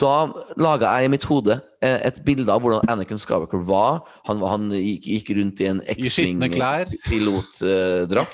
da 0.00 0.14
laga 0.60 0.90
jeg 0.96 1.08
i 1.08 1.12
mitt 1.12 1.24
hode 1.28 1.54
eh, 1.84 1.98
et 2.08 2.18
bilde 2.24 2.48
av 2.52 2.60
hvordan 2.64 2.88
Anakin 2.90 3.20
Skywalker 3.20 3.60
var. 3.68 4.00
Han, 4.28 4.40
han 4.42 4.68
gikk, 4.72 5.04
gikk 5.14 5.30
rundt 5.38 5.60
i 5.60 5.66
en. 5.70 5.80
X-Wing-pilotdrakt. 5.94 7.60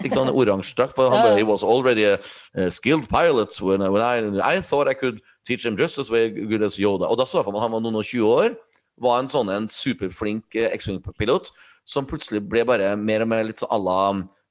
Uh, 0.07 0.21
en 0.23 0.31
oransje 0.33 0.77
drakt. 0.79 0.95
For 0.97 1.11
han 1.11 1.23
bare, 1.25 1.37
he 1.39 1.47
was 1.47 1.63
already 1.67 2.05
a, 2.05 2.19
skilled 2.71 3.09
pilot 3.11 3.61
when, 3.61 3.83
I- 3.83 3.91
when 3.91 4.03
I, 4.03 4.57
I 4.57 4.61
thought 4.61 4.89
I 4.89 4.95
could 4.95 5.21
teach 5.47 5.65
him 5.67 5.77
just 5.77 5.99
as 5.99 6.11
well 6.11 6.29
good 6.31 6.63
as 6.63 6.79
Yoda. 6.79 7.07
Og 7.11 7.19
da 7.19 7.25
så 7.27 7.39
jeg 7.41 7.45
for 7.49 7.53
meg 7.55 7.63
han 7.67 7.75
var 7.77 7.81
noen 7.85 8.01
og 8.01 8.05
20 8.07 8.27
år, 8.27 8.57
var 9.03 9.21
en 9.21 9.29
sånn 9.29 9.51
en 9.53 9.69
superflink 9.69 10.55
eh, 10.57 10.71
X-Wing-pilot, 10.77 11.51
som 11.87 12.07
plutselig 12.09 12.41
ble 12.51 12.65
bare 12.67 12.97
mer 12.99 13.23
og 13.23 13.29
mer 13.31 13.45
litt 13.47 13.61
sånn 13.63 13.71
à 13.75 13.79
la 13.79 14.01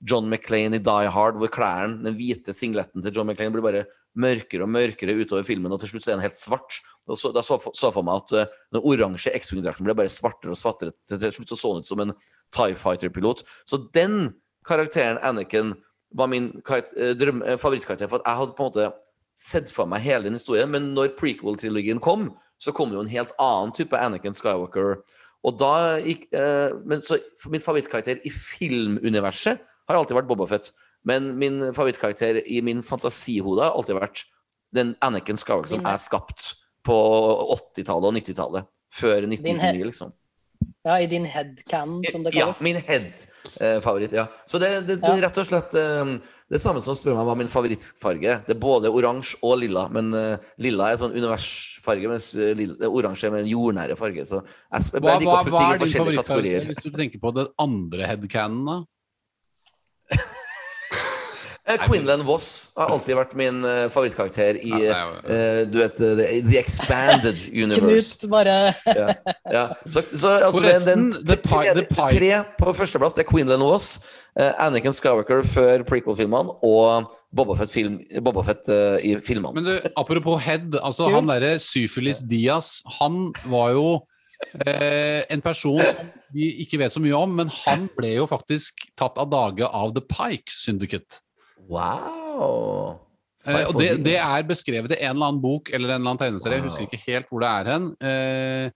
John 0.04 0.28
McClane 0.30 0.76
i 0.76 0.84
Die 0.84 1.12
Hard, 1.12 1.38
hvor 1.40 1.52
klærne, 1.52 2.02
den 2.04 2.18
hvite 2.18 2.54
singletten 2.54 3.04
til 3.04 3.16
John 3.16 3.30
McClane, 3.30 3.54
blir 3.54 3.64
bare 3.64 3.86
mørkere 4.20 4.66
og 4.66 4.72
mørkere 4.72 5.16
utover 5.16 5.46
filmen, 5.48 5.72
og 5.72 5.80
til 5.82 5.92
slutt 5.92 6.06
så 6.06 6.14
er 6.14 6.20
den 6.20 6.26
helt 6.26 6.40
svart. 6.40 6.80
Da 7.08 7.18
så, 7.20 7.32
da 7.36 7.44
så, 7.46 7.60
for 7.60 8.04
meg 8.06 8.24
at 8.24 8.34
uh, 8.36 8.60
den 8.76 8.84
oransje 8.84 9.34
X-Wing-drakten 9.38 9.88
ble 9.88 9.96
bare 9.98 10.12
svartere 10.12 10.56
og 10.56 10.60
svartere. 10.60 10.96
Til, 11.08 11.20
til 11.22 11.34
slutt 11.38 11.54
så 11.54 11.60
så 11.60 11.74
ut 11.80 11.90
som 11.90 12.04
en 12.04 12.14
TIE 12.56 12.78
Fighter-pilot. 12.80 13.46
Så 13.70 13.86
den 13.96 14.34
karakteren, 14.68 15.20
Anakin, 15.24 15.76
var 16.16 16.30
min 16.32 16.52
eh, 16.72 17.12
drøm, 17.18 17.44
eh, 17.44 17.60
favorittkarakter. 17.60 18.10
For 18.10 18.24
jeg 18.24 18.40
hadde 18.40 18.56
på 18.56 18.64
en 18.64 18.72
måte 18.72 18.90
sett 19.36 19.70
for 19.74 19.90
meg 19.90 20.04
hele 20.06 20.30
den 20.30 20.40
historien. 20.40 20.72
Men 20.72 20.94
når 20.96 21.16
prequel-trilogien 21.20 22.02
kom, 22.04 22.30
så 22.62 22.74
kom 22.76 22.92
det 22.92 23.00
jo 23.00 23.06
en 23.06 23.12
helt 23.12 23.36
annen 23.42 23.76
type 23.76 24.00
Anakin 24.00 24.36
Skywalker. 24.36 25.02
Og 25.46 25.58
da 25.62 26.00
gikk 26.02 26.26
uh, 26.34 26.74
Men 26.90 27.04
så 27.06 27.20
min 27.52 27.62
favorittkarakter 27.62 28.24
i 28.26 28.32
filmuniverset 28.34 29.62
har 29.88 30.00
alltid 30.00 30.18
vært 30.20 30.28
Boba 30.30 30.48
Fett. 30.50 30.72
Men 31.06 31.34
min 31.38 31.60
favorittkarakter 31.76 32.40
i 32.50 32.62
min 32.66 32.82
fantasihode 32.86 33.62
har 33.68 33.76
alltid 33.78 34.00
vært 34.00 34.24
den 34.76 34.96
Anakin 35.06 35.38
Skywalker 35.38 35.76
som 35.76 35.86
er 35.88 35.98
skapt 36.02 36.56
på 36.86 36.96
80-tallet 37.56 38.10
og 38.12 38.16
90-tallet. 38.18 38.70
Før 38.96 39.26
1999, 39.28 39.86
liksom. 39.92 40.14
Ja, 40.86 40.96
i 41.02 41.08
din 41.10 41.26
headcanon, 41.28 42.04
som 42.12 42.24
det 42.24 42.32
kalles. 42.34 42.58
Ja, 42.60 42.64
min 42.64 42.78
head-favoritt. 42.78 44.14
ja. 44.16 44.28
Så 44.48 44.60
det, 44.62 44.70
det, 44.88 44.96
det 45.02 45.10
Ja. 45.10 45.16
rett 45.28 45.38
og 45.42 45.46
slett 45.50 45.74
eh, 45.78 46.12
det 46.54 46.62
samme 46.62 46.82
som 46.82 46.96
spør 46.98 47.18
meg 47.18 47.26
hva 47.28 47.36
min 47.38 47.50
favorittfarge. 47.52 48.38
Det 48.48 48.54
er 48.56 48.60
både 48.62 48.90
oransje 48.94 49.38
og 49.46 49.58
lilla, 49.64 49.88
men 49.94 50.14
uh, 50.14 50.38
lilla 50.62 50.92
er 50.94 51.00
sånn 51.02 51.14
universfarge, 51.18 52.08
mens 52.10 52.30
eh, 52.38 52.62
oransje 52.88 53.28
er 53.28 53.34
mer 53.36 53.44
en 53.46 53.50
jordnære 53.52 53.98
farge. 54.00 54.26
Så 54.30 54.42
jeg, 54.46 54.86
sp- 54.88 55.00
jeg 55.00 55.06
Hva, 55.06 55.18
liker 55.20 55.34
å 55.34 55.44
putte 55.44 55.58
ting 55.58 55.66
i 55.66 55.74
er 55.74 55.78
din 55.78 55.86
forskjellige 55.86 56.26
favorittkarakter 56.26 56.34
kategorier. 56.34 56.70
hvis 56.72 56.84
du 56.86 57.00
tenker 57.02 57.24
på 57.26 57.34
den 57.42 57.52
andre 57.66 58.12
headcanon? 58.14 58.66
da? 58.70 58.78
Eh, 61.66 61.80
Quinlan 61.82 62.22
Voss 62.28 62.74
har 62.78 62.92
alltid 62.94 63.18
vært 63.18 63.32
min 63.38 63.64
eh, 63.66 63.88
favorittkarakter 63.90 64.60
i 64.62 64.70
Ja, 64.84 65.00
eh, 65.26 65.64
du 65.66 65.80
vet, 65.80 65.98
the, 65.98 66.60
Expanded 66.60 67.42
Universe. 67.66 68.20
Knut 68.22 68.30
bare 68.30 68.58
Ja, 68.86 69.08
ja. 69.50 69.64
Så, 69.88 70.04
så 70.14 70.36
altså, 70.46 70.60
Forresten, 70.60 71.10
den, 71.26 71.42
den, 71.42 71.90
tre, 71.90 72.44
på 72.60 72.76
førsteplass, 72.78 73.18
det 73.18 73.26
er 73.26 73.30
Quinlan 73.32 73.66
Voss, 73.66 73.98
Anakin 74.38 74.94
Skywalker 74.94 75.42
før 75.48 75.82
prequel-filmene 75.90 76.54
og 76.62 77.10
Boba 77.36 77.58
Fett, 77.58 77.74
film, 77.74 77.98
Boba 78.22 78.44
Fett 78.46 78.70
uh, 78.70 79.00
i 79.02 79.16
filmene. 79.24 79.58
Men 79.58 79.66
du, 79.66 79.90
apropos 79.98 80.38
head, 80.46 80.76
altså 80.86 81.10
han 81.12 81.28
derre 81.32 81.56
Syfilis 81.64 82.22
Diaz, 82.30 82.78
han 83.00 83.32
var 83.50 83.74
jo 83.74 83.88
en 84.66 85.42
person 85.42 85.82
som 85.82 86.10
vi 86.34 86.50
ikke 86.66 86.80
vet 86.82 86.94
så 86.94 87.02
mye 87.04 87.16
om, 87.18 87.36
men 87.36 87.50
han 87.66 87.88
ble 87.98 88.16
jo 88.18 88.28
faktisk 88.30 88.86
tatt 89.00 89.18
av 89.22 89.30
dage 89.32 89.68
av 89.68 89.94
The 89.96 90.02
Pike 90.02 90.52
Syndicate. 90.54 91.22
Wow! 91.70 93.00
Eh, 93.46 93.68
og 93.70 93.78
det, 93.78 93.92
det 94.06 94.16
er 94.18 94.48
beskrevet 94.48 94.96
i 94.96 95.04
en 95.04 95.16
eller 95.16 95.30
annen 95.30 95.42
bok 95.44 95.70
eller 95.70 95.92
en 95.92 96.00
eller 96.00 96.16
annen 96.16 96.22
tegneserie, 96.22 96.58
jeg 96.62 96.66
husker 96.70 96.88
ikke 96.90 97.04
helt 97.12 97.30
hvor 97.30 97.44
det 97.44 97.52
er 97.52 97.70
hen. 97.76 97.86
Eh, 98.02 98.72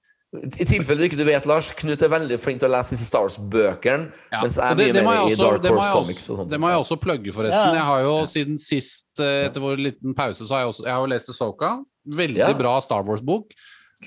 I 0.61 0.65
tilfelle 0.69 1.01
du 1.01 1.05
ikke 1.07 1.25
vet, 1.25 1.47
Lars, 1.49 1.71
Knut 1.79 2.03
er 2.05 2.11
veldig 2.13 2.37
flink 2.37 2.61
til 2.61 2.69
å 2.69 2.73
lese 2.75 2.93
disse 2.93 3.07
Star 3.09 3.25
Wars-bøkene, 3.25 4.11
Ja, 4.29 4.43
mens 4.43 4.59
jeg 4.59 4.65
er 4.67 4.77
det- 4.77 4.85
mye 4.91 4.93
det 4.99 5.03
må 5.07 5.09
mer 5.09 5.17
jeg 5.17 5.25
i 5.25 5.33
også- 5.33 5.47
Dark 5.49 5.65
Horse 5.65 5.87
også- 5.87 5.95
Comics 5.97 6.29
og 6.29 6.37
sånt. 6.37 6.49
Det 6.53 6.59
må 6.61 6.69
jeg 6.69 6.77
også 6.83 6.99
plugge, 7.01 7.33
forresten. 7.33 7.73
Ja. 7.73 7.73
Jeg 7.79 7.87
har 7.89 7.99
jo 8.05 8.13
siden 8.29 8.57
sist, 8.61 9.09
eh, 9.19 9.47
etter 9.49 9.59
vår 9.65 9.77
liten 9.81 10.13
pause, 10.13 10.45
så 10.45 10.53
har 10.53 10.59
jeg, 10.61 10.67
også, 10.75 10.83
jeg 10.85 10.93
har 10.93 11.01
jo 11.01 11.13
lest 11.15 11.33
Soka. 11.33 11.71
Veldig 12.07 12.37
Ja. 12.37 12.53
bra 12.53 12.79
Star 12.79 13.03
Wars-bok. 13.03 13.49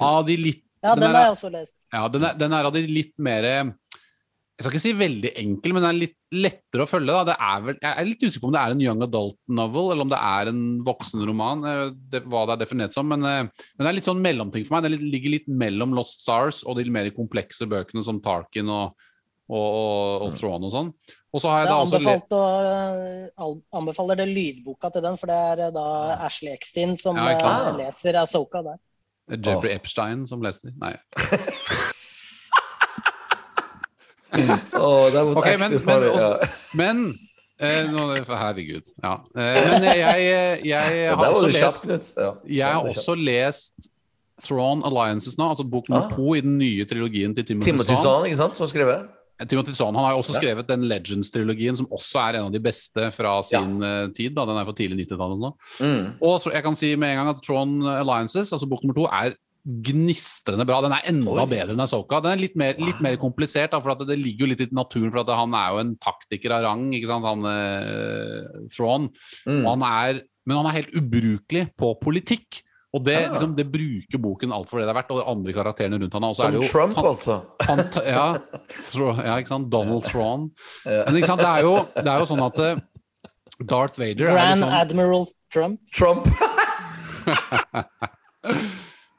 Av 0.01 0.25
de 0.25 0.37
litt 0.37 0.62
Ja, 0.83 0.95
den 0.99 1.05
er- 1.09 1.15
har 1.15 1.25
jeg 1.29 1.37
også 1.37 1.51
lest. 1.55 1.75
Ja, 1.93 2.09
den 2.09 2.25
er, 2.25 2.35
den 2.35 2.53
er 2.53 2.65
av 2.69 2.73
de 2.75 2.87
litt 2.87 3.15
mer 3.19 3.43
Jeg 3.43 4.67
skal 4.67 4.73
ikke 4.73 4.83
si 4.83 4.93
veldig 4.93 5.31
enkel, 5.41 5.73
men 5.73 5.83
den 5.83 5.89
er 5.95 5.99
litt 5.99 6.17
lettere 6.33 6.85
å 6.85 6.89
følge. 6.91 7.09
Da. 7.09 7.23
Det 7.25 7.37
er 7.41 7.63
vel, 7.65 7.77
jeg 7.83 7.95
er 7.99 8.05
litt 8.07 8.21
usikker 8.23 8.43
på 8.43 8.49
om 8.51 8.53
det 8.53 8.61
er 8.61 8.75
en 8.75 8.83
young 8.85 9.03
adult 9.03 9.39
novel, 9.49 9.89
eller 9.93 10.03
om 10.05 10.11
det 10.13 10.19
er 10.19 10.51
en 10.51 10.61
voksenroman. 10.85 11.65
eh, 11.67 11.91
Det, 12.13 12.21
hva 12.29 12.43
det 12.47 12.53
er 12.55 12.65
definert 12.67 12.93
som. 12.93 13.09
Men 13.09 13.21
men, 13.23 13.51
den 13.79 13.87
er 13.89 13.97
litt 13.97 14.05
sånn 14.05 14.21
mellomting 14.23 14.65
for 14.67 14.77
meg. 14.81 14.85
Den 14.91 15.11
ligger 15.11 15.31
litt 15.31 15.49
mellom 15.49 15.95
Lost 15.97 16.21
Stars 16.23 16.63
og 16.65 16.77
de 16.77 16.85
mer 16.91 17.09
komplekse 17.11 17.67
bøkene 17.67 18.05
som 18.05 18.21
Tarkin 18.21 18.69
og, 18.69 18.93
og, 19.49 19.67
og, 19.81 20.23
og 20.29 20.37
Thrawn 20.39 20.65
og 20.69 20.71
sånn. 20.71 20.93
Og 21.33 21.41
så 21.41 21.49
har 21.49 21.65
jeg 21.65 21.73
Jeg 21.73 21.87
anbefalt 21.89 22.37
å, 22.37 23.63
anbefaler 23.73 24.17
det 24.21 24.29
lydboka 24.29 24.93
til 24.93 25.03
den, 25.03 25.17
for 25.17 25.27
det 25.33 25.35
er 25.49 25.67
eh, 25.67 25.75
da 25.75 25.89
Ashley 26.29 26.53
Eckstein 26.53 26.97
som 27.01 27.17
Ja, 27.17 27.33
eh, 27.33 27.77
leser 27.87 28.21
Asoka 28.21 28.63
der. 28.63 28.79
Jeffrey 29.37 29.73
Epstein 29.75 30.27
som 30.27 30.43
leste. 30.43 30.73
Nei. 30.81 30.95
Oh, 34.73 35.11
that 35.11 35.27
was 35.27 35.37
okay, 35.37 35.57
men- 35.59 35.79
funny, 35.81 36.07
men 36.07 36.19
ja. 36.19 36.37
Men 36.75 37.19
eh, 37.61 38.37
Herregud. 38.39 38.83
Ja. 39.03 39.13
Eh, 39.37 39.71
men 39.71 39.83
jeg, 39.85 39.99
jeg, 40.01 40.61
jeg 40.65 41.17
har 41.17 41.27
også 41.27 41.47
lest 41.87 42.19
Jeg 42.49 42.73
har 42.73 42.81
også 42.89 43.15
lest 43.15 43.73
Thrawn 44.43 44.83
Alliances 44.85 45.37
nå, 45.39 45.49
altså 45.53 45.65
bok 45.69 45.89
nummer 45.89 46.07
Ah. 46.09 46.17
to 46.17 46.35
i 46.35 46.41
den 46.41 46.57
nye 46.59 46.85
trilogien 46.89 47.35
til 47.35 47.45
Timothy, 47.45 47.95
Zahn. 47.95 48.55
Som 48.55 48.67
skrevet? 48.67 49.05
Eh, 49.43 49.47
Timothy 49.51 49.75
Zahn. 49.77 49.99
Han 49.99 50.07
har 50.07 50.17
jo 50.17 50.23
også 50.23 50.39
skrevet 50.39 50.71
den 50.71 50.87
Legends-trilogien, 50.91 51.79
som 51.79 51.91
også 51.93 52.23
er 52.25 52.41
en 52.41 52.49
av 52.49 52.55
de 52.55 52.63
beste 52.63 53.11
fra 53.15 53.37
sin 53.47 53.79
ja. 53.83 54.09
tid. 54.15 54.37
Da. 54.39 54.47
Den 54.49 54.61
er 54.61 54.69
på 54.69 54.77
tidlig 54.79 55.05
90-tallet 55.05 55.43
nå. 55.43 55.55
Mm. 55.83 56.05
Og 56.23 56.51
jeg 56.53 56.67
kan 56.67 56.79
si 56.79 56.95
med 56.97 57.15
en 57.15 57.23
gang 57.23 57.33
at 57.35 57.43
Thrawn 57.45 57.81
Alliances, 57.99 58.53
altså 58.55 58.71
bok 58.71 58.85
nummer 58.87 59.03
to, 59.03 59.09
er 59.11 59.35
gnistrende 59.63 60.67
bra. 60.67 60.81
Den 60.83 60.95
er 60.97 61.07
enda 61.13 61.37
Oi. 61.37 61.47
bedre 61.51 61.77
enn 61.77 61.85
Asoka. 61.85 62.19
Den 62.23 62.35
er 62.35 62.43
litt 62.43 62.57
mer, 62.59 62.75
litt 62.83 62.99
mer 63.05 63.19
komplisert, 63.23 63.71
da, 63.75 63.81
for 63.83 63.95
at 63.95 64.03
det 64.09 64.19
ligger 64.19 64.47
jo 64.47 64.51
litt 64.51 64.65
i 64.65 64.69
naturen. 64.75 65.13
For 65.13 65.23
at 65.23 65.31
han 65.39 65.55
er 65.59 65.71
jo 65.71 65.83
en 65.85 65.95
taktiker 66.03 66.57
av 66.57 66.67
rang, 66.67 66.89
ikke 66.97 67.11
sant, 67.11 67.29
han 67.29 67.49
eh, 67.53 68.67
Thrawn. 68.75 69.09
Mm. 69.47 69.65
Han 69.69 69.87
er, 69.87 70.23
men 70.49 70.61
han 70.61 70.71
er 70.71 70.79
helt 70.81 70.97
ubrukelig 70.99 71.69
på 71.79 71.95
politikk. 72.03 72.63
Og 72.93 73.01
det, 73.07 73.15
ja. 73.17 73.29
liksom, 73.33 73.55
det 73.57 73.65
bruker 73.73 74.21
boken 74.21 74.53
alt 74.53 74.69
for 74.69 74.77
det 74.79 74.85
det 74.85 74.93
er 74.93 74.99
verdt, 74.99 75.13
og 75.15 75.21
de 75.23 75.29
andre 75.33 75.53
karakterene 75.57 75.99
rundt 76.03 76.17
han. 76.19 76.27
Som 76.37 76.57
jo 76.59 76.65
Trump, 76.69 76.99
altså. 77.01 77.39
ja, 78.05 78.27
ja, 78.37 79.37
ikke 79.41 79.53
sant? 79.55 79.71
Donald. 79.73 80.05
Ja. 80.13 81.05
Men 81.07 81.17
ikke 81.17 81.31
sant? 81.31 81.41
Det, 81.41 81.49
er 81.49 81.65
jo, 81.65 81.75
det 81.97 82.05
er 82.05 82.21
jo 82.21 82.29
sånn 82.29 82.45
at 82.45 82.61
eh, 82.61 82.83
Darth 83.65 83.97
Vader 84.01 84.29
er 84.29 84.37
Grand 84.37 84.61
liksom 84.61 84.77
Admiral 84.83 85.25
Trump. 85.53 85.81
Trump. 85.97 86.29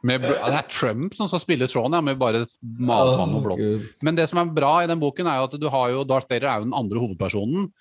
med, 0.04 0.22
Det 0.22 0.58
er 0.60 0.70
Trump 0.70 1.16
som 1.18 1.30
skal 1.32 1.42
spille 1.42 1.68
Thrawn, 1.72 1.96
ja, 1.98 2.02
med 2.06 2.20
bare 2.22 2.44
malmann 2.62 3.38
og 3.40 3.48
blått. 3.48 3.90
Men 4.06 4.18
det 4.20 4.28
som 4.30 4.42
er 4.42 4.54
bra 4.54 4.76
i 4.84 4.90
den 4.92 5.02
boken, 5.02 5.30
er 5.30 5.42
jo 5.42 5.48
at 5.50 5.58
du 5.60 5.70
har 5.74 5.94
jo 5.96 6.06
Darth 6.08 6.30
Vader 6.30 6.50
er 6.52 6.62
jo 6.62 6.70
den 6.70 6.78
andre 6.78 7.02
hovedpersonen. 7.02 7.72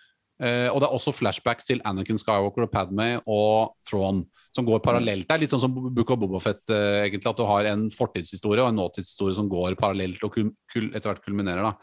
Eh, 0.42 0.68
og 0.72 0.80
det 0.80 0.88
er 0.88 0.96
også 0.96 1.14
flashbacks 1.14 1.68
til 1.68 1.82
Anakin 1.86 2.18
Skywalker 2.18 2.66
og 2.66 2.72
Padme 2.72 3.14
og 3.30 3.76
Thrawn, 3.88 4.24
som 4.52 4.66
går 4.68 4.82
parallelt. 4.84 5.26
Det 5.28 5.34
er 5.34 5.42
litt 5.44 5.52
sånn 5.52 5.64
som 5.64 5.74
Book 5.74 6.12
of 6.12 6.20
Bobafett, 6.20 6.62
uh, 6.70 7.02
egentlig, 7.02 7.28
at 7.30 7.40
du 7.40 7.44
har 7.48 7.68
en 7.70 7.86
fortidshistorie 7.92 8.64
og 8.64 8.72
en 8.72 8.80
nåtidshistorie 8.82 9.36
som 9.38 9.48
går 9.52 9.78
parallelt 9.80 10.24
og 10.26 10.38
etter 10.38 11.08
hvert 11.08 11.24
kulminerer. 11.24 11.70
da. 11.70 11.76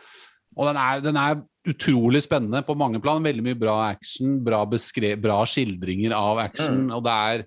Og 0.57 0.69
den 0.69 0.80
er, 0.81 1.01
den 1.06 1.19
er 1.19 1.41
utrolig 1.69 2.23
spennende 2.25 2.61
på 2.65 2.77
mange 2.77 3.01
plan. 3.03 3.23
Veldig 3.25 3.45
mye 3.45 3.59
bra 3.59 3.77
action, 3.89 4.39
bra, 4.45 4.64
bra 4.65 5.39
skildringer 5.49 6.15
av 6.17 6.41
action. 6.41 6.88
Og 6.95 7.03
det 7.06 7.15
er 7.33 7.45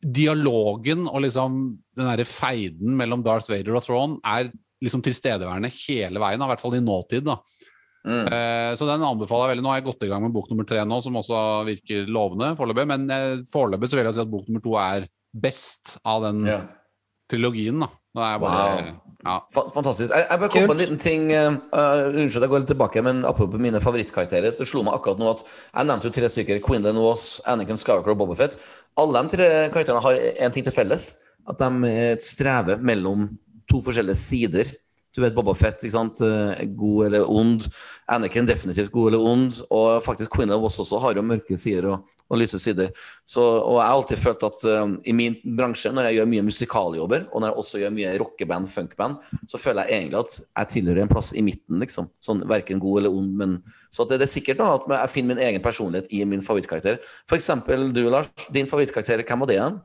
dialogen 0.00 1.04
og 1.10 1.22
liksom 1.26 1.60
den 1.98 2.08
derre 2.08 2.26
feiden 2.28 2.96
mellom 2.96 3.22
Darth 3.24 3.50
Vader 3.52 3.76
og 3.76 3.84
Thrawn 3.84 4.18
er 4.24 4.48
liksom 4.80 5.02
tilstedeværende 5.04 5.68
hele 5.82 6.22
veien, 6.22 6.40
i 6.40 6.48
hvert 6.48 6.62
fall 6.62 6.78
i 6.78 6.84
nåtid. 6.84 7.26
da. 7.26 7.36
Mm. 8.06 8.24
Eh, 8.32 8.72
så 8.80 8.86
den 8.88 9.02
anbefaler 9.04 9.48
jeg 9.50 9.56
veldig. 9.56 9.64
Nå 9.66 9.72
har 9.74 9.80
jeg 9.80 9.88
gått 9.90 10.04
i 10.06 10.10
gang 10.10 10.22
med 10.24 10.32
bok 10.32 10.48
nummer 10.50 10.64
tre 10.68 10.80
nå, 10.88 11.00
som 11.04 11.18
også 11.20 11.40
virker 11.68 12.06
lovende 12.08 12.54
foreløpig. 12.56 12.86
Men 12.88 13.08
eh, 13.12 13.42
foreløpig 13.50 13.90
så 13.92 13.98
vil 13.98 14.08
jeg 14.08 14.16
si 14.16 14.22
at 14.24 14.30
bok 14.32 14.48
nummer 14.48 14.64
to 14.64 14.76
er 14.80 15.08
best 15.36 15.98
av 16.08 16.22
den 16.28 16.44
Ja. 16.48 16.60
trilogien. 17.30 17.80
da. 17.84 17.90
Det 18.16 18.22
er 18.26 18.38
bare, 18.42 18.62
Wow. 18.82 18.94
ja. 19.24 19.34
Fantastisk. 19.70 20.10
Jeg, 20.10 20.26
jeg 20.30 20.40
bare 20.40 20.48
kom 20.50 20.66
på 20.66 20.74
en 20.74 20.80
liten 20.80 20.98
ting 20.98 21.28
uh, 21.30 21.52
Unnskyld, 22.10 22.42
jeg 22.42 22.50
går 22.50 22.62
litt 22.64 22.70
tilbake, 22.72 23.02
men 23.06 23.20
apropos 23.28 23.60
mine 23.62 23.78
favorittkarakterer. 23.78 24.50
Det 24.56 24.66
slo 24.66 24.82
meg 24.82 24.96
akkurat 24.96 25.20
nå 25.20 25.28
at 25.30 25.44
Jeg 25.44 25.86
nevnte 25.86 26.08
jo 26.08 26.14
tre 26.16 26.30
stykker. 26.32 26.58
Quinlan 26.64 26.98
Woss, 26.98 27.36
Anakin 27.46 27.78
Skywalker 27.78 28.16
og 28.16 28.18
Bobafett. 28.24 28.56
Alle 28.98 29.22
de 29.22 29.36
tre 29.36 29.46
karakterene 29.70 30.02
har 30.02 30.18
én 30.42 30.52
ting 30.56 30.64
til 30.66 30.74
felles. 30.74 31.12
At 31.46 31.62
de 31.62 32.16
strever 32.18 32.82
mellom 32.82 33.28
to 33.70 33.78
forskjellige 33.84 34.18
sider. 34.18 34.72
Du 35.10 35.24
vet 35.24 35.34
Bobafett, 35.34 35.80
ikke 35.82 35.94
sant? 35.96 36.20
Eh, 36.22 36.60
god 36.78 37.08
eller 37.08 37.26
ond. 37.26 37.64
Anakin 38.10 38.46
definitivt 38.46 38.92
god 38.94 39.10
eller 39.10 39.24
ond. 39.32 39.56
Og 39.74 40.04
faktisk 40.06 40.36
Queen 40.36 40.52
of 40.54 40.62
Us 40.68 40.78
også 40.82 41.00
har 41.02 41.18
jo 41.18 41.24
mørke 41.26 41.58
sider 41.58 41.88
og, 41.90 42.12
og 42.30 42.38
lyse 42.38 42.60
sider. 42.62 42.92
Så, 43.26 43.42
og 43.42 43.80
jeg 43.80 43.88
har 43.88 43.96
alltid 43.96 44.22
følt 44.22 44.46
at 44.46 44.66
eh, 44.70 44.94
i 45.10 45.16
min 45.16 45.34
bransje, 45.58 45.90
når 45.94 46.08
jeg 46.08 46.20
gjør 46.20 46.30
mye 46.30 46.46
musikaljobber, 46.46 47.26
og 47.32 47.42
når 47.42 47.50
jeg 47.50 47.64
også 47.64 47.82
gjør 47.82 47.96
mye 47.98 48.14
rockeband, 48.22 48.70
funkband, 48.70 49.18
så 49.50 49.62
føler 49.62 49.90
jeg 49.90 50.04
egentlig 50.04 50.22
at 50.22 50.38
jeg 50.46 50.72
tilhører 50.76 51.04
en 51.04 51.12
plass 51.16 51.34
i 51.34 51.44
midten, 51.46 51.82
liksom. 51.82 52.10
Sånn 52.22 52.46
verken 52.50 52.82
god 52.82 53.02
eller 53.02 53.20
ond, 53.20 53.34
men 53.42 53.58
Så 53.90 54.06
det, 54.06 54.20
det 54.22 54.28
er 54.28 54.36
sikkert 54.36 54.60
da 54.62 54.72
at 54.76 54.84
jeg 54.94 55.14
finner 55.16 55.34
min 55.34 55.46
egen 55.48 55.62
personlighet 55.64 56.06
i 56.14 56.22
min 56.22 56.44
favorittkarakter. 56.46 57.02
For 57.26 57.34
eksempel 57.34 57.88
du, 57.90 58.04
Lars. 58.06 58.30
Din 58.54 58.70
favorittkarakter, 58.70 59.26
hvem 59.26 59.42
var 59.42 59.50
det 59.50 59.58
igjen? 59.58 59.80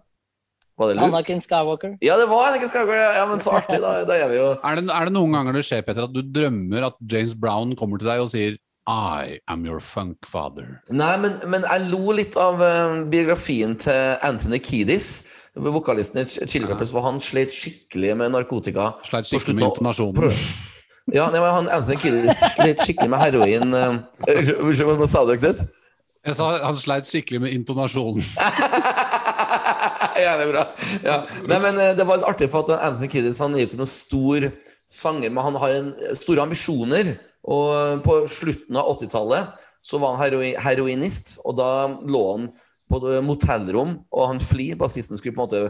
Var 0.78 0.90
det 0.92 0.96
lurt? 0.98 1.06
Anakin 1.08 1.40
Skywalker. 1.40 1.94
Ja, 2.04 2.18
det 2.20 2.26
var 2.28 2.50
Anakin 2.50 2.68
Skywalker. 2.68 3.00
Ja, 3.16 3.26
men 3.30 3.40
så 3.40 3.54
artig. 3.56 3.78
Da, 3.80 3.94
da 4.10 4.18
er 4.20 4.28
vi 4.34 4.36
jo 4.42 4.48
Er, 4.60 4.76
det, 4.82 4.90
er 4.92 5.06
det 5.08 5.14
noen 5.16 5.32
ganger 5.38 5.56
det 5.56 5.64
skjer, 5.70 5.86
Petter, 5.88 6.10
at 6.10 6.14
du 6.16 6.20
drømmer 6.36 6.90
at 6.90 6.98
James 7.12 7.32
Brown 7.40 7.72
kommer 7.80 8.02
til 8.02 8.10
deg 8.12 8.24
og 8.26 8.28
sier 8.34 8.58
I 8.92 9.40
am 9.50 9.64
your 9.66 9.80
funk 9.82 10.28
father. 10.30 10.68
Nei, 10.94 11.14
men, 11.24 11.40
men 11.50 11.64
jeg 11.66 11.88
lo 11.94 12.12
litt 12.14 12.36
av 12.38 12.60
um, 12.62 13.06
biografien 13.10 13.74
til 13.82 14.20
Anthony 14.22 14.60
Kiedis, 14.62 15.08
vokalisten 15.56 16.22
i 16.22 16.26
Ch- 16.30 16.44
Chili 16.52 16.68
Peppers, 16.70 16.92
for 16.94 17.02
han 17.08 17.18
slet 17.24 17.56
skikkelig 17.56 18.12
med 18.20 18.36
narkotika. 18.36 18.92
Sleit 19.08 19.26
skikkelig 19.32 19.56
med 19.62 19.70
intonasjonen. 19.72 20.30
Ja, 21.16 21.30
nei, 21.32 21.40
men 21.40 21.50
han 21.56 21.72
Anthony 21.80 21.98
Kiedis 22.04 22.44
slet 22.54 22.84
skikkelig 22.84 23.10
med 23.16 23.24
heroin. 23.24 23.74
eh, 23.74 23.98
Unnskyld, 24.28 24.60
unnskyld, 24.60 24.96
hva 25.02 25.10
sa 25.10 25.24
du, 25.32 25.34
Knut? 25.40 25.66
Jeg 26.26 26.34
sa 26.38 26.52
han 26.66 26.78
sleit 26.82 27.06
skikkelig 27.10 27.42
med 27.48 27.54
intonasjonen. 27.58 28.22
ja, 30.24 30.36
det 30.40 30.48
er 30.48 30.52
bra. 30.54 30.66
Ja. 31.06 31.18
Nei, 31.50 31.60
men 31.64 31.80
eh, 31.82 31.94
det 31.98 32.08
var 32.08 32.20
litt 32.20 32.30
artig, 32.30 32.50
for 32.54 32.66
at 32.66 32.88
Anthony 32.90 33.10
Kiddis 33.12 33.42
han 33.44 33.56
er 33.56 33.64
jo 33.64 33.70
ikke 33.70 33.80
noen 33.82 33.92
stor 33.92 34.50
sanger, 34.92 35.32
men 35.34 35.48
han 35.48 35.60
har 35.62 35.78
en, 35.80 35.90
store 36.18 36.46
ambisjoner. 36.46 37.16
Og 37.46 38.02
på 38.06 38.22
slutten 38.32 38.78
av 38.80 38.96
80-tallet 38.96 39.66
så 39.86 40.00
var 40.02 40.16
han 40.16 40.24
heroi, 40.24 40.54
heroinist, 40.58 41.36
og 41.46 41.60
da 41.60 41.70
lå 42.10 42.24
han 42.32 42.48
på 42.90 43.02
et 43.02 43.26
motellrom, 43.26 44.00
og 44.14 44.32
han 44.32 44.42
Flea, 44.42 44.78
bassisten, 44.78 45.18
skulle 45.20 45.36
på 45.36 45.44
en 45.44 45.50
måte 45.50 45.66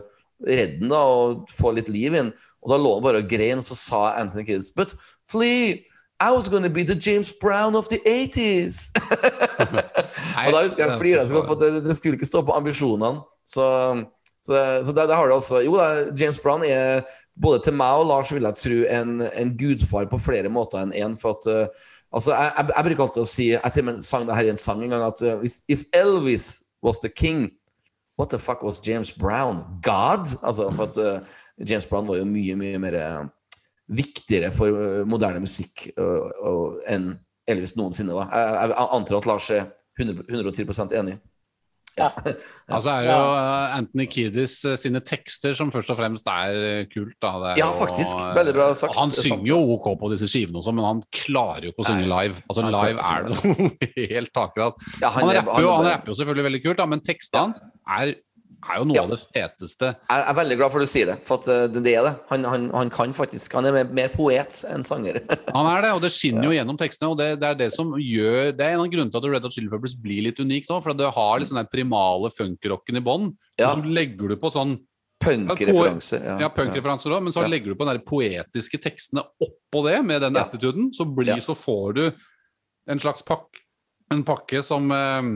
redde 0.45 0.79
han 0.83 0.91
da, 0.91 1.01
og 1.03 1.51
få 1.51 1.73
litt 1.75 1.91
liv 1.91 2.15
inn. 2.15 2.31
Og 2.63 2.71
da 2.71 2.79
lå 2.79 2.95
han 2.97 3.03
bare 3.05 3.23
og 3.23 3.29
grein, 3.31 3.59
og 3.59 3.67
så 3.67 3.77
sa 3.79 4.05
Anthony 4.21 4.47
Kiddis 4.47 4.71
But 4.75 4.95
Flea, 5.31 5.83
I 6.19 6.31
was 6.31 6.47
gonna 6.47 6.69
be 6.69 6.83
the 6.83 6.95
James 6.95 7.31
Brown 7.41 7.75
of 7.75 7.89
the 7.89 7.99
80s! 8.05 8.91
og 10.45 10.51
da 10.53 10.61
husker 10.63 10.85
jeg 10.85 10.99
flira 10.99 11.25
for 11.27 11.59
det, 11.59 11.83
det 11.83 11.95
skulle 11.97 12.15
ikke 12.15 12.29
stå 12.29 12.41
på 12.47 12.55
ambisjonene. 12.55 13.19
Så, 13.45 13.65
så, 14.45 14.53
så 14.85 14.93
der, 14.93 15.07
der 15.09 15.17
har 15.17 15.27
du 15.27 15.33
altså 15.33 15.59
Jo 15.65 15.77
da, 15.79 16.05
James 16.19 16.39
Brown 16.39 16.63
er 16.67 17.01
både 17.41 17.63
til 17.65 17.73
meg 17.73 18.01
og 18.01 18.09
Lars 18.11 18.31
vil 18.33 18.45
jeg 18.45 18.61
tro 18.61 18.81
en, 18.93 19.21
en 19.25 19.53
gudfar 19.57 20.05
på 20.11 20.19
flere 20.21 20.51
måter 20.53 20.83
enn 20.83 20.93
én. 20.93 21.09
En, 21.09 21.17
for 21.17 21.39
at 21.39 21.47
uh, 21.49 21.87
altså, 22.13 22.35
jeg, 22.35 22.51
jeg, 22.57 22.69
jeg, 22.75 22.85
bruker 22.87 23.05
alltid 23.07 23.23
å 23.23 23.31
si 23.31 23.47
Jeg 23.55 23.73
til 23.73 23.83
og 23.83 23.89
med 23.89 24.05
sang 24.05 24.27
det 24.29 24.37
her 24.37 24.49
i 24.49 24.53
en 24.53 24.61
sang 24.61 24.83
en 24.85 24.93
gang 24.93 25.05
at 25.07 25.23
uh, 25.25 25.41
if 25.67 25.83
Elvis 25.97 26.49
was 26.85 27.01
the 27.01 27.09
king, 27.09 27.49
what 28.21 28.29
the 28.29 28.39
fuck 28.39 28.61
was 28.63 28.79
James 28.85 29.11
Brown? 29.11 29.65
God? 29.81 30.29
Altså, 30.43 30.69
for 30.69 30.91
at 30.91 31.01
uh, 31.01 31.37
James 31.65 31.89
Brown 31.89 32.07
var 32.07 32.21
jo 32.21 32.29
mye, 32.29 32.55
mye 32.59 32.79
mer 32.79 32.99
viktigere 33.85 34.49
for 34.53 35.05
moderne 35.05 35.43
musikk 35.43 35.83
enn 36.89 37.11
Elvis 37.49 37.75
noensinne 37.77 38.15
var. 38.17 38.31
Jeg, 38.33 38.69
jeg, 38.71 38.87
antar 38.97 39.19
at 39.19 39.27
Lars 39.29 39.49
er 39.53 39.67
100, 40.01 40.25
110 40.29 40.97
enig. 40.97 41.19
Ja. 42.05 42.09
altså 42.75 42.91
er 42.91 43.05
det 43.05 43.11
jo 43.13 43.27
Anthony 43.77 44.05
Kiddis 44.11 44.57
sine 44.81 44.99
tekster 45.05 45.53
som 45.55 45.69
først 45.71 45.93
og 45.93 45.95
fremst 45.99 46.27
er 46.27 46.89
kult. 46.91 47.15
Da. 47.23 47.31
Er 47.53 47.61
ja, 47.61 47.69
faktisk. 47.71 48.19
Veldig 48.35 48.55
bra 48.57 48.65
sagt. 48.75 48.97
Han 48.99 49.13
synger 49.15 49.47
jo 49.47 49.59
OK 49.77 49.87
på 50.01 50.09
disse 50.11 50.27
skivene 50.27 50.59
også, 50.59 50.73
men 50.75 50.83
han 50.87 50.99
klarer 51.15 51.69
jo 51.69 51.71
ikke 51.71 51.85
å 51.85 51.87
synge 51.87 52.09
live. 52.11 52.43
Altså 52.51 52.67
Live 52.67 53.07
er 53.07 53.29
det 53.29 53.39
noe 53.39 53.89
helt 54.11 54.33
takrat. 54.35 54.85
Ja, 54.99 55.13
han, 55.15 55.23
han, 55.23 55.33
rapper 55.39 55.63
jo, 55.63 55.71
han 55.77 55.89
rapper 55.93 56.11
jo 56.11 56.19
selvfølgelig 56.19 56.47
veldig 56.49 56.63
kult, 56.65 56.79
da, 56.81 56.89
men 56.91 57.05
tekstene 57.05 57.45
hans 57.45 57.63
er 57.95 58.15
er 58.65 58.79
jo 58.81 58.87
noe 58.89 58.97
ja. 58.97 59.03
av 59.05 59.11
det 59.13 59.19
feteste. 59.21 59.91
Jeg 60.09 60.25
er 60.29 60.37
veldig 60.37 60.57
glad 60.59 60.73
for 60.73 60.81
at 60.81 60.87
du 60.87 60.91
sier 60.91 61.09
det, 61.11 61.17
for 61.27 61.41
at 61.41 61.49
eh, 61.51 61.65
det 61.75 61.93
er 61.93 62.07
det. 62.07 62.13
Han, 62.31 62.47
han, 62.49 62.67
han 62.73 62.91
kan 62.93 63.13
faktisk 63.15 63.53
Han 63.57 63.67
er 63.69 63.77
mer, 63.85 64.09
poet 64.13 64.63
enn 64.71 64.85
sanger. 64.85 65.21
han 65.57 65.69
er 65.71 65.85
det, 65.85 65.91
og 65.97 66.01
det 66.05 66.11
skinner 66.15 66.47
jo 66.49 66.55
gjennom 66.55 66.79
tekstene. 66.79 67.11
Og 67.13 67.19
det, 67.21 67.29
det, 67.41 67.51
er 67.51 67.61
det 67.65 67.69
som 67.75 67.93
gjør 67.99 68.51
Det 68.55 68.65
er 68.65 68.75
en 68.75 68.83
av 68.83 68.89
grunnene 68.91 69.13
til 69.13 69.21
at 69.21 69.29
Red 69.35 69.47
Hot 69.47 69.55
Chili 69.57 69.71
Peppers 69.71 69.95
blir 70.01 70.25
litt 70.27 70.41
unikt 70.41 70.71
nå. 70.71 70.81
For 70.83 70.97
det 70.97 71.13
har 71.17 71.39
litt 71.39 71.51
sånn 71.51 71.61
der 71.61 71.71
primale 71.71 72.31
funkrocken 72.33 72.99
i 72.99 73.05
bånn, 73.05 73.31
ja. 73.59 73.69
og 73.69 73.77
så 73.77 73.95
legger 73.97 74.33
du 74.33 74.39
på 74.41 74.53
sånn 74.53 74.77
Punkreferanser. 75.25 76.23
Ja, 76.27 76.33
ja 76.43 76.49
punkreferanser 76.53 77.13
òg, 77.15 77.23
men 77.25 77.33
så 77.33 77.45
legger 77.47 77.71
du 77.71 77.79
på 77.79 77.87
de 77.87 78.01
poetiske 78.05 78.79
tekstene 78.83 79.23
oppå 79.41 79.85
det, 79.87 79.99
med 80.05 80.21
den 80.21 80.37
attituden, 80.37 80.91
så, 80.93 81.07
blir, 81.07 81.39
så 81.41 81.55
får 81.57 81.95
du 81.97 82.03
en 82.91 83.01
slags 83.01 83.23
pakke, 83.25 83.63
en 84.13 84.25
pakke 84.27 84.61
som, 84.65 84.91
eh, 84.93 85.31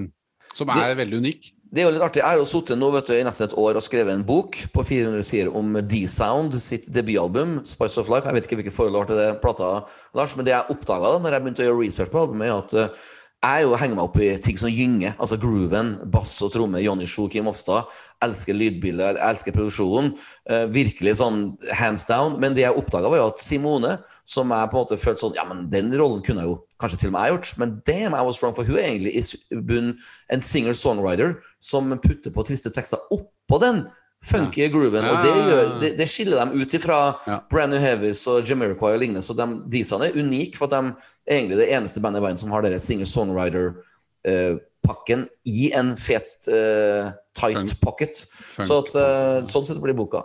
som 0.54 0.74
er 0.76 0.92
det, 0.92 1.00
veldig 1.00 1.22
unik. 1.24 1.50
Det 1.70 1.84
er 1.84 1.86
jo 1.86 1.94
litt 1.94 2.02
artig. 2.02 2.24
Jeg 2.24 2.26
har 2.26 2.40
jo 2.42 2.48
sittet 2.50 2.80
nå 2.82 2.88
vet 2.96 3.06
du, 3.06 3.14
i 3.14 3.26
nesten 3.26 3.46
et 3.46 3.54
år 3.62 3.78
og 3.78 3.84
skrevet 3.86 4.16
en 4.16 4.24
bok 4.26 4.58
på 4.74 4.86
400 4.90 5.26
sider 5.28 5.52
om 5.54 5.76
D-Sound 5.78 6.58
sitt 6.58 6.88
debutalbum, 6.90 7.60
'Spice 7.62 8.02
of 8.02 8.10
Life'. 8.10 8.26
Jeg 8.26 8.38
vet 8.40 8.48
ikke 8.48 8.58
hvilket 8.58 8.74
forhold 8.74 8.96
du 8.96 9.00
har 9.04 9.10
til 9.12 9.22
det 9.22 9.42
plata, 9.44 9.70
Lars, 10.18 10.34
men 10.34 10.48
det 10.48 10.56
jeg 10.56 10.74
oppdaga 10.74 11.14
da 11.14 11.22
når 11.22 11.36
jeg 11.36 11.44
begynte 11.46 11.62
å 11.62 11.68
gjøre 11.68 11.82
research 11.84 12.10
på 12.10 12.24
albumet, 12.24 12.50
er 12.50 12.58
at 12.58 12.74
uh, 12.74 13.06
jeg 13.46 13.68
jo 13.68 13.78
henger 13.78 14.00
meg 14.00 14.08
opp 14.08 14.18
i 14.18 14.32
ting 14.42 14.58
som 14.58 14.74
gynger. 14.74 15.14
Altså 15.22 15.38
grooven, 15.38 15.94
bass 16.10 16.34
og 16.42 16.52
tromme. 16.58 16.82
Johnny 16.82 17.06
Sjo, 17.06 17.30
Kim 17.30 17.48
Ofstad. 17.48 17.86
Elsker 18.26 18.58
lydbildet, 18.58 19.22
elsker 19.30 19.54
produksjonen. 19.54 20.10
Uh, 20.50 20.66
virkelig 20.74 21.20
sånn 21.22 21.54
hands 21.70 22.10
down. 22.10 22.40
Men 22.42 22.58
det 22.58 22.66
jeg 22.66 22.82
oppdaga, 22.82 23.14
var 23.14 23.22
jo 23.22 23.30
at 23.30 23.46
Simone, 23.46 23.94
som 24.30 24.52
jeg 24.54 24.70
på 24.70 24.78
en 24.78 24.84
måte 24.84 24.98
følte 25.02 25.24
sånn 25.24 25.38
Ja, 25.38 25.44
men 25.50 25.60
den 25.74 25.90
rollen 25.98 26.22
kunne 26.26 26.42
jeg 26.44 26.52
jo 26.52 26.58
kanskje 26.82 27.00
til 27.02 27.10
og 27.10 27.14
med 27.16 27.24
jeg 27.26 27.34
gjort. 27.36 27.50
Men 27.62 27.70
damn, 27.88 28.14
I 28.14 28.26
was 28.26 28.40
wrong, 28.42 28.56
for 28.56 28.64
hun 28.68 28.78
er 28.78 28.88
egentlig 28.92 29.14
i 29.18 29.22
bunn 29.70 29.90
en 30.34 30.44
singer-songwriter 30.46 31.30
som 31.66 31.84
putter 32.04 32.32
på 32.36 32.42
triste 32.46 32.70
tekster 32.76 33.00
oppå 33.16 33.56
den 33.64 33.78
funky 34.26 34.64
ja. 34.66 34.70
grooven. 34.74 35.06
Og 35.06 35.22
det, 35.24 35.34
gjør, 35.34 35.80
det, 35.82 35.98
det, 35.98 36.08
skiller 36.12 36.38
dem 36.44 36.52
ut 36.60 36.74
ifra 36.76 36.98
ja. 37.26 37.38
Brand 37.52 37.72
New 37.74 37.82
Heavies 37.82 38.28
og 38.30 38.38
Jamiroquai 38.46 38.94
og 38.94 39.02
lignende. 39.02 39.26
Så 39.26 39.34
de, 39.38 39.46
Disene 39.72 40.06
er 40.10 40.18
unike, 40.20 40.58
for 40.60 40.66
at 40.70 40.76
de 40.76 40.82
er 41.26 41.36
egentlig 41.40 41.62
det 41.64 41.74
eneste 41.74 42.02
bandet 42.04 42.20
i 42.22 42.26
verden 42.28 42.42
som 42.42 42.54
har 42.54 42.62
denne 42.66 42.86
singer-songwriter-pakken 42.86 45.22
i 45.50 45.62
en 45.80 45.90
fet, 45.98 46.30
uh, 46.52 47.06
tight 47.40 47.70
pocket. 47.82 48.14
Funk. 48.30 48.68
Så 48.70 48.76
at, 48.84 48.90
uh, 48.94 49.38
sånn 49.50 49.66
sett 49.66 49.82
blir 49.82 49.98
boka. 49.98 50.22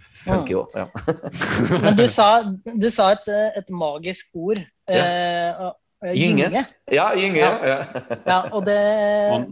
Funky 0.00 0.54
jo, 0.54 0.66
ja. 0.74 0.88
Men 1.84 1.96
du 1.98 2.04
sa, 2.10 2.28
du 2.64 2.88
sa 2.92 3.12
et, 3.16 3.30
et, 3.58 3.72
magisk 3.72 4.30
ord. 4.34 4.60
Ja. 4.90 5.06
Eh, 6.02 6.14
gynge. 6.18 6.48
gynge. 6.48 6.64
Ja, 6.90 7.06
gynge. 7.16 7.42
Ja. 7.42 7.52
ja. 7.66 8.18
ja 8.26 8.38
og 8.50 8.64
det, 8.66 8.78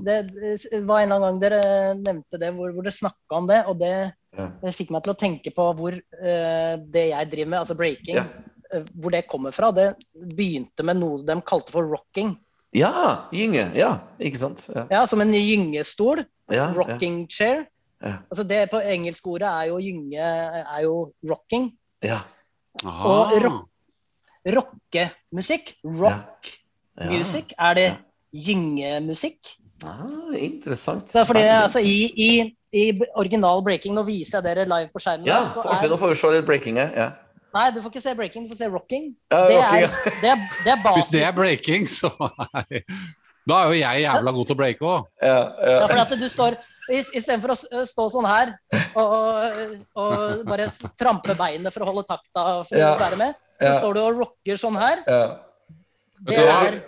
det, 0.07 0.17
det, 0.35 0.83
var 0.89 1.03
en 1.03 1.11
eller 1.11 1.17
annen 1.17 1.27
gang 1.27 1.41
dere 1.45 1.63
nevnte 1.99 2.41
det, 2.43 2.53
hvor, 2.57 2.73
hvor 2.75 2.87
dere 2.87 2.97
snakka 2.97 3.41
om 3.41 3.51
det. 3.51 3.61
Og 3.71 3.81
det, 3.81 3.95
det, 4.37 4.77
fikk 4.77 4.93
meg 4.95 5.07
til 5.07 5.15
å 5.15 5.19
tenke 5.21 5.55
på 5.55 5.71
hvor 5.79 5.97
eh, 5.97 6.75
det 6.91 7.07
jeg 7.13 7.33
driver 7.33 7.53
med, 7.55 7.59
altså 7.63 7.79
breaking, 7.79 8.21
uh, 8.21 8.87
hvor 8.99 9.15
det 9.15 9.27
kommer 9.31 9.55
fra. 9.55 9.73
Det 9.75 9.93
begynte 10.15 10.87
med 10.87 11.01
noe 11.03 11.25
de 11.27 11.39
kalte 11.47 11.75
for 11.75 11.87
rocking. 11.87 12.35
Ja, 12.77 13.27
gynge. 13.35 13.67
Ja, 13.75 13.97
ikke 14.23 14.39
sant. 14.39 14.63
Ja, 14.91 15.05
som 15.11 15.23
en 15.23 15.35
gyngestol. 15.35 16.25
rocking 16.77 17.25
chair. 17.31 17.67
Altså 18.01 18.45
det 18.49 18.63
på 18.73 18.81
engelskordet 18.81 19.49
er 19.49 19.71
jo 19.71 19.81
gynge 19.83 20.29
er 20.61 20.81
jo 20.87 21.11
rocking. 21.29 21.71
Ja. 22.05 22.23
Og 22.85 23.35
rock 23.45 23.67
rockemusikk. 24.49 25.75
Rock 25.85 26.49
ja. 26.97 27.05
ja. 27.05 27.11
music. 27.11 27.53
Er 27.59 27.75
det 27.75 27.89
gyngemusikk? 28.33 29.57
Ah, 29.85 30.33
interessant. 30.37 31.09
Så 31.09 31.25
fordi, 31.25 31.41
altså, 31.41 31.79
i, 31.79 32.13
i, 32.17 32.57
i, 32.73 33.01
original 33.17 33.63
breaking, 33.65 33.95
nå 33.97 34.05
viser 34.05 34.39
jeg 34.39 34.49
dere 34.51 34.69
live 34.69 34.91
på 34.93 35.01
skjermen. 35.01 35.27
Ja, 35.29 35.41
så, 35.57 35.71
artig. 35.73 35.89
Nå 35.93 35.97
får 36.01 36.13
vi 36.13 36.21
se 36.21 36.33
litt 36.35 36.49
breaking 36.49 36.81
her. 36.81 36.93
Ja. 36.97 37.11
Nei, 37.57 37.71
du 37.75 37.81
får 37.83 37.91
ikke 37.91 38.03
se 38.05 38.13
breaking, 38.15 38.45
du 38.47 38.53
får 38.53 38.61
se 38.61 38.69
rocking. 38.71 39.09
Ja, 39.33 39.41
det, 39.49 39.57
rocking 39.57 39.87
er, 39.87 40.13
det, 40.21 40.35
er, 40.35 40.45
det 40.65 40.75
er 40.75 40.85
Hvis 40.99 41.11
det 41.13 41.25
er 41.27 41.33
breaking, 41.35 41.89
så 41.91 42.13
Da 43.49 43.57
er 43.57 43.73
jo 43.73 43.79
jeg 43.81 44.03
jævla 44.05 44.33
god 44.37 44.47
til 44.47 44.55
å 44.55 44.59
breake 44.61 44.85
òg. 44.87 45.07
Ja, 45.25 45.39
ja. 45.41 45.73
ja, 45.81 45.87
for 45.89 46.03
at 46.05 46.13
du 46.21 46.27
står 46.31 46.59
Istedenfor 46.91 47.55
å 47.55 47.85
stå 47.87 48.07
sånn 48.13 48.27
her 48.29 48.53
og, 48.99 49.77
og, 49.95 50.43
bare 50.49 50.67
trampe 50.99 51.37
beinet 51.39 51.75
for 51.75 51.85
å 51.85 51.93
holde 51.93 52.07
takta 52.09 52.45
for 52.67 52.79
ja. 52.79 52.95
å 52.95 53.01
være 53.01 53.21
med, 53.21 53.39
så 53.61 53.77
står 53.79 53.97
du 53.97 54.03
og 54.03 54.21
rocker 54.25 54.61
sånn 54.61 54.79
her. 54.81 55.05
Det 56.27 56.37
er, 56.43 56.81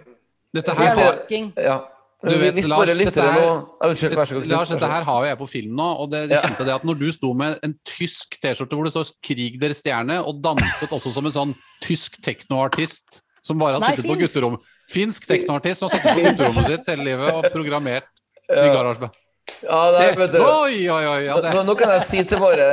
dette 0.52 0.76
her, 0.76 0.92
det 0.92 1.06
er 1.06 1.16
rocking. 1.16 1.50
Ja. 1.56 1.80
Du 2.22 2.36
vet, 2.38 2.54
Hvis 2.54 2.68
Lars, 2.70 2.92
dette 2.94 3.22
her, 3.24 3.46
Unnskyld, 3.82 4.14
vær 4.14 4.28
så 4.30 4.36
god. 4.36 4.44
Lars, 4.52 4.68
dette 4.70 4.90
her 4.92 5.06
har 5.08 5.24
jo 5.24 5.26
jeg 5.26 5.38
på 5.40 5.48
film 5.50 5.72
nå. 5.78 5.88
Og 6.04 6.10
det, 6.12 6.20
det 6.30 6.38
kjente 6.44 6.66
det 6.68 6.74
at 6.76 6.84
når 6.86 7.00
du 7.00 7.08
sto 7.14 7.32
med 7.34 7.58
en 7.66 7.74
tysk 7.88 8.36
T-skjorte 8.38 8.78
hvor 8.78 8.86
det 8.86 8.92
står 8.94 9.10
'Krig 9.26 9.58
deres 9.62 9.82
stjerne', 9.82 10.20
og 10.22 10.38
danset 10.44 10.94
også 10.94 11.10
som 11.16 11.26
en 11.26 11.34
sånn 11.34 11.54
tysk 11.82 12.20
teknoartist 12.22 13.22
som 13.42 13.58
bare 13.58 13.74
har 13.74 13.82
Nei, 13.82 13.90
sittet 13.96 14.06
finsk. 14.06 14.14
på 14.14 14.20
gutterom 14.22 14.60
Finsk 14.92 15.26
teknoartist 15.26 15.82
som 15.82 15.90
har 15.90 15.98
sittet 15.98 16.14
på 16.14 16.22
gutterommet 16.28 16.70
sitt 16.70 16.92
hele 16.92 17.08
livet 17.10 17.34
og 17.34 17.48
programmert 17.50 18.06
i 18.52 18.68
garasjen. 18.70 19.10
Ja, 19.62 19.78
nei, 19.90 20.12
vet 20.14 20.32
du. 20.34 20.38
Oi, 20.38 20.76
oi, 20.86 21.02
oi, 21.06 21.22
ja, 21.26 21.34
nå, 21.34 21.62
nå, 21.66 21.74
kan 21.78 21.90
jeg 21.96 22.02
si 22.06 22.20
til 22.30 22.38
våre 22.42 22.66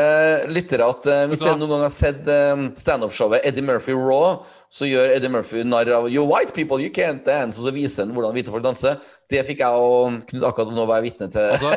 lyttere 0.53 0.85
at 0.85 1.05
uh, 1.09 1.23
hvis 1.29 1.41
dere 1.41 1.57
noen 1.57 1.71
gang 1.73 1.83
har 1.85 1.93
sett 1.93 2.29
um, 2.29 2.67
standup-showet 2.77 3.45
Eddie 3.45 3.65
Murphy 3.65 3.95
Raw, 3.97 4.43
så 4.73 4.85
gjør 4.89 5.15
Eddie 5.15 5.31
Murphy 5.33 5.63
narr 5.65 5.89
av 5.97 6.05
You 6.13 6.27
white 6.29 6.53
people, 6.53 6.77
you 6.81 6.93
can't 6.93 7.25
dance. 7.25 7.57
Og 7.57 7.65
så 7.65 7.73
viser 7.73 8.05
han 8.05 8.13
hvordan 8.13 8.35
hvite 8.37 8.53
folk 8.53 8.65
danser. 8.65 9.01
Det 9.29 9.41
fikk 9.47 9.63
jeg 9.65 9.81
og 9.81 10.21
Knut 10.29 10.45
akkurat 10.45 10.77
nå 10.77 10.85
være 10.89 11.07
vitne 11.07 11.29
til. 11.33 11.49
Altså, 11.57 11.73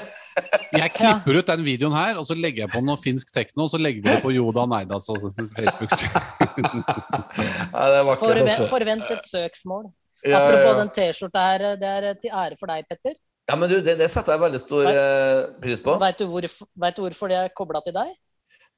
jeg 0.76 0.94
klipper 0.98 1.40
ut 1.40 1.50
den 1.54 1.64
videoen 1.66 1.96
her, 1.96 2.20
og 2.20 2.28
så 2.28 2.36
legger 2.36 2.66
jeg 2.66 2.74
på 2.76 2.84
noe 2.84 3.00
finsk 3.00 3.32
tekno, 3.32 3.64
og 3.64 3.72
så 3.72 3.80
legger 3.80 4.04
vi 4.04 4.12
det 4.12 4.20
på 4.24 4.36
Joda 4.36 4.68
Neidas 4.76 5.08
Facebook. 5.08 5.96
ja, 7.72 7.88
det 7.88 7.98
er 7.98 8.06
vakkert, 8.12 8.28
forvent, 8.28 8.54
altså. 8.54 8.70
forvent 8.76 9.12
et 9.16 9.28
søksmål. 9.32 9.90
Ja, 10.22 10.38
Apropos 10.38 10.62
ja, 10.62 10.70
ja. 10.70 10.80
den 10.84 10.96
T-skjorta 11.00 11.50
her, 11.50 11.68
det 11.80 11.92
er 11.98 12.12
til 12.20 12.30
ære 12.44 12.60
for 12.60 12.70
deg, 12.70 12.84
Petter. 12.92 13.16
Ja, 13.50 13.56
men 13.58 13.68
du, 13.68 13.80
det, 13.82 13.96
det 13.98 14.08
setter 14.10 14.36
jeg 14.36 14.42
veldig 14.44 14.60
stor 14.62 14.86
vet, 14.86 15.56
pris 15.62 15.82
på. 15.82 15.96
Vet 16.00 16.20
du, 16.20 16.28
hvorfor, 16.30 16.68
vet 16.84 16.96
du 16.96 17.02
hvorfor 17.02 17.32
det 17.32 17.40
er 17.40 17.50
kobla 17.58 17.82
til 17.82 17.96
deg? 17.96 18.12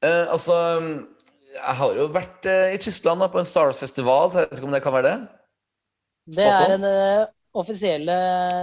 Eh, 0.04 0.24
altså, 0.32 0.56
jeg 1.54 1.76
har 1.80 1.98
jo 2.00 2.06
vært 2.14 2.48
eh, 2.48 2.72
i 2.74 2.80
Tyskland 2.80 3.20
da, 3.20 3.28
på 3.32 3.42
en 3.42 3.48
Star 3.48 3.68
Wars-festival, 3.68 4.32
så 4.32 4.40
jeg 4.40 4.48
vet 4.48 4.62
ikke 4.62 4.70
om 4.70 4.76
det 4.76 4.82
kan 4.86 4.96
være 4.96 5.10
det? 5.10 5.18
Det 6.38 6.48
er 6.48 6.74
en 6.78 6.88
offisielle 7.54 8.16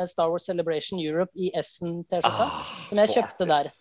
Star 0.09 0.33
Wars 0.33 0.49
Celebration 0.49 0.99
Europe 0.99 1.31
i 1.37 1.51
Essen-T-skjorta, 1.61 2.49
ah, 2.49 2.73
som 2.89 3.03
jeg 3.03 3.13
kjøpte 3.19 3.47
der. 3.53 3.71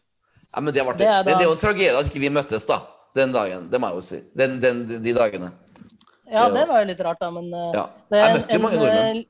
Ja, 0.50 0.60
men 0.60 0.74
det, 0.74 0.84
det. 0.84 0.94
Det, 1.00 1.08
det, 1.24 1.34
er 1.38 1.48
jo 1.48 1.56
en 1.56 1.64
tragedie 1.64 1.96
at 1.96 2.12
ikke 2.12 2.22
vi 2.22 2.34
møttes 2.36 2.68
da, 2.68 2.82
den 3.16 3.32
dagen. 3.32 3.70
Det 3.72 3.80
må 3.80 3.90
jeg 3.90 4.02
jo 4.02 4.06
si. 4.12 4.22
Den, 4.36 4.60
den, 4.62 4.84
de 5.00 5.16
dagene. 5.16 5.54
Ja, 6.30 6.46
det 6.52 6.68
var 6.68 6.84
jo 6.84 6.92
litt 6.92 7.00
rart, 7.02 7.18
da, 7.22 7.32
men 7.34 7.48
ja. 7.74 7.88
Jeg 8.12 8.36
møtte 8.36 8.58
jo 8.60 8.64
mange 8.68 8.84
nordmenn 8.84 9.24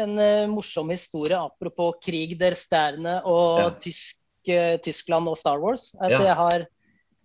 en 0.00 0.16
uh, 0.18 0.50
morsom 0.50 0.90
historie 0.94 1.38
apropos 1.38 1.98
krig 2.02 2.34
der 2.40 2.56
Sterne 2.58 3.18
og 3.28 3.60
ja. 3.60 3.70
tysk, 3.82 4.16
uh, 4.48 4.76
Tyskland 4.84 5.28
og 5.30 5.38
Star 5.40 5.60
Wars. 5.62 5.90
At 6.00 6.14
ja. 6.14 6.22
jeg 6.30 6.38
har 6.40 6.66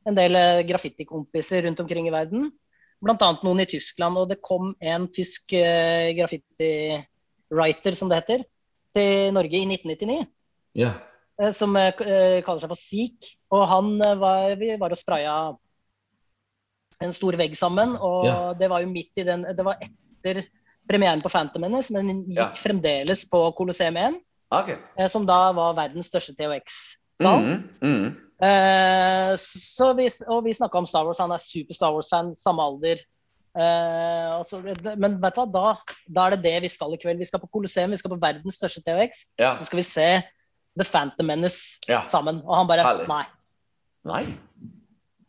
en 0.07 0.17
del 0.17 0.37
uh, 0.37 0.63
graffitikompiser 0.67 1.67
rundt 1.67 1.83
omkring 1.83 2.09
i 2.09 2.15
verden. 2.15 2.49
annet 3.05 3.43
noen 3.45 3.63
i 3.63 3.69
Tyskland. 3.69 4.17
Og 4.17 4.29
det 4.29 4.41
kom 4.41 4.73
en 4.81 5.07
tysk 5.07 5.53
uh, 5.53 6.09
graffiti-writer, 6.17 7.95
som 7.95 8.09
det 8.09 8.21
heter, 8.23 8.47
til 8.95 9.33
Norge 9.35 9.57
i 9.59 9.67
1999. 9.67 10.25
Ja. 10.77 10.93
Uh, 11.41 11.51
Som 11.53 11.75
uh, 11.77 11.89
eh, 11.89 12.41
kaller 12.45 12.63
seg 12.63 12.71
for 12.71 12.79
Seek. 12.79 13.31
Og 13.53 13.65
han 13.69 13.95
eh, 14.01 14.19
var, 14.19 14.53
vi 14.59 14.73
var 14.79 14.93
og 14.93 14.99
spraya 14.99 15.37
en 17.03 17.13
stor 17.13 17.37
vegg 17.37 17.53
sammen. 17.57 17.95
Og 18.01 18.57
det 18.57 18.69
var 18.71 18.81
jo 18.81 18.89
midt 18.89 19.21
i 19.21 19.27
den 19.27 19.45
Det 19.53 19.65
var 19.65 19.81
etter 19.83 20.41
premieren 20.89 21.21
på 21.23 21.29
Phantom 21.31 21.61
Menace, 21.61 21.91
men 21.93 22.07
den 22.07 22.21
gikk 22.25 22.37
Ja. 22.37 22.51
fremdeles 22.55 23.25
på 23.29 23.41
Colosseum 23.57 23.97
1, 23.97 24.21
Okay. 24.51 24.77
eh, 24.97 25.07
som 25.11 25.25
da 25.25 25.51
var 25.51 25.73
verdens 25.75 26.07
største 26.07 26.35
THX-sal. 26.37 27.41
Mm, 27.43 27.69
mm. 27.81 28.15
Eh, 28.39 29.33
så 29.37 29.93
vi, 29.97 30.09
og 30.29 30.43
vi 30.45 30.53
snakka 30.53 30.77
om 30.77 30.85
Star 30.85 31.03
Wars. 31.05 31.17
Han 31.19 31.31
er 31.31 31.41
super 31.43 31.73
Star 31.73 31.91
Wars-fan, 31.91 32.35
samme 32.35 32.61
alder. 32.63 33.01
Eh, 33.57 34.43
så, 34.45 34.59
men 34.61 35.17
vet 35.19 35.35
du 35.35 35.41
hva, 35.41 35.45
da, 35.51 35.75
da 36.13 36.25
er 36.27 36.35
det 36.37 36.43
det 36.45 36.55
vi 36.67 36.69
skal 36.69 36.93
i 36.93 36.99
kveld. 37.01 37.17
Vi 37.19 37.25
skal 37.25 37.41
på 37.41 37.49
Colosseum, 37.51 37.91
vi 37.91 37.97
skal 37.97 38.13
på 38.13 38.19
verdens 38.21 38.59
største 38.61 38.83
THX. 38.85 39.25
Ja. 39.41 39.55
Så 39.57 39.65
skal 39.65 39.81
vi 39.81 39.87
se 39.89 40.07
The 40.77 40.85
Phantom 40.85 41.25
Menace 41.25 41.79
Ja. 41.89 42.03
sammen. 42.07 42.43
Og 42.45 42.55
han 42.55 42.67
bare 42.69 42.85
Herlig. 42.85 43.07
Nei. 43.09 43.25
Nei. 44.05 44.23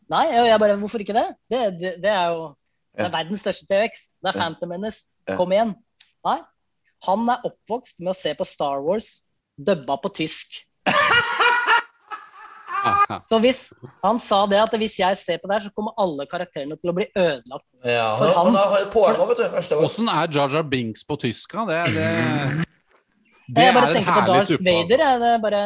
Nei, 0.09 0.25
og 0.39 0.47
jeg 0.47 0.59
bare 0.61 0.77
Hvorfor 0.77 1.01
ikke 1.03 1.13
det? 1.17 1.27
Det, 1.49 1.63
det, 1.81 1.95
det 2.05 2.09
er 2.13 2.29
jo 2.33 2.55
det 2.99 3.05
er 3.05 3.11
verdens 3.13 3.41
største 3.41 3.65
THX. 3.69 4.05
Det 4.21 4.29
er 4.31 4.37
Phantom 4.37 4.69
Menace. 4.69 5.08
Kom 5.37 5.51
igjen. 5.55 5.75
Nei. 6.25 6.39
Han 7.07 7.29
er 7.31 7.45
oppvokst 7.47 7.99
med 8.03 8.11
å 8.11 8.17
se 8.17 8.33
på 8.35 8.45
Star 8.47 8.81
Wars 8.83 9.21
dubba 9.59 9.95
på 10.03 10.09
tysk. 10.15 10.65
Så 13.29 13.37
hvis 13.43 13.59
han 14.03 14.19
sa 14.23 14.45
det 14.47 14.59
at 14.61 14.73
hvis 14.79 14.95
jeg 15.01 15.17
ser 15.19 15.39
på 15.41 15.49
det 15.49 15.57
her, 15.57 15.65
så 15.67 15.71
kommer 15.75 15.91
alle 15.99 16.23
karakterene 16.31 16.77
til 16.79 16.91
å 16.91 16.95
bli 16.95 17.07
ødelagt. 17.11 17.65
Ja, 17.83 18.13
For 18.15 18.31
han, 18.37 18.55
han- 18.55 18.89
poeng 18.93 19.19
vet 19.27 19.41
du. 19.69 19.75
Åssen 19.83 20.07
er 20.07 20.31
Jar 20.31 20.49
Jar 20.55 20.63
Binks 20.63 21.03
på 21.03 21.17
tysk? 21.19 21.51
da? 21.57 21.65
Det, 21.67 21.81
det, 21.93 22.65
det 23.49 23.65
jeg 23.65 23.73
er 23.73 23.75
bare 23.75 23.89
en 23.89 23.95
tenker 23.99 24.13
på 24.13 24.19
herlig 24.21 24.31
Darth 24.31 24.47
suppe. 24.47 24.63
altså. 24.63 24.79
Vader. 24.79 25.03
Jeg, 25.03 25.19
det 25.19 25.33
er 25.33 25.43
bare 25.47 25.63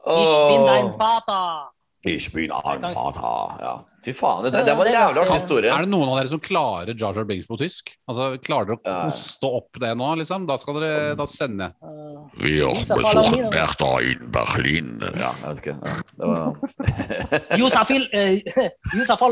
Ich 0.00 0.34
bin 0.50 0.66
dein 0.66 0.90
Vater. 0.98 1.70
Ich 2.08 2.32
bin 2.32 2.50
ein 2.50 2.82
Vater. 2.94 3.58
Ja. 3.60 3.74
Fy 4.04 4.14
faen, 4.16 4.46
det, 4.46 4.62
det 4.64 4.74
var 4.78 4.88
en 4.88 4.94
jævlig 4.94 5.20
artig 5.22 5.34
historie. 5.36 5.72
Er 5.74 5.84
det 5.84 5.90
noen 5.92 6.08
av 6.08 6.16
dere 6.20 6.30
som 6.32 6.40
klarer 6.40 6.94
Jar 6.94 7.18
Jar 7.18 7.26
Binks 7.28 7.48
på 7.50 7.58
tysk? 7.60 7.92
Altså, 8.08 8.30
Klarer 8.40 8.70
dere 8.70 8.78
å 8.78 8.94
koste 9.10 9.50
opp 9.60 9.80
det 9.82 9.90
nå, 10.00 10.08
liksom? 10.22 10.46
Da 10.48 10.56
skal 10.60 10.78
dere 10.80 11.12
da 11.18 11.26
sende 11.28 11.68
Vi 12.40 12.54
har 12.62 12.80
Palomino. 12.88 13.50
Bertha 13.52 13.90
in 14.08 14.24
Berlin. 14.32 14.96
Ja, 15.04 15.34
jeg 15.42 15.44
vet 15.44 15.60
ikke. 15.64 15.76
Ja, 15.84 15.92
det 16.16 16.32
var... 16.32 16.40
Yusafil, 17.60 18.08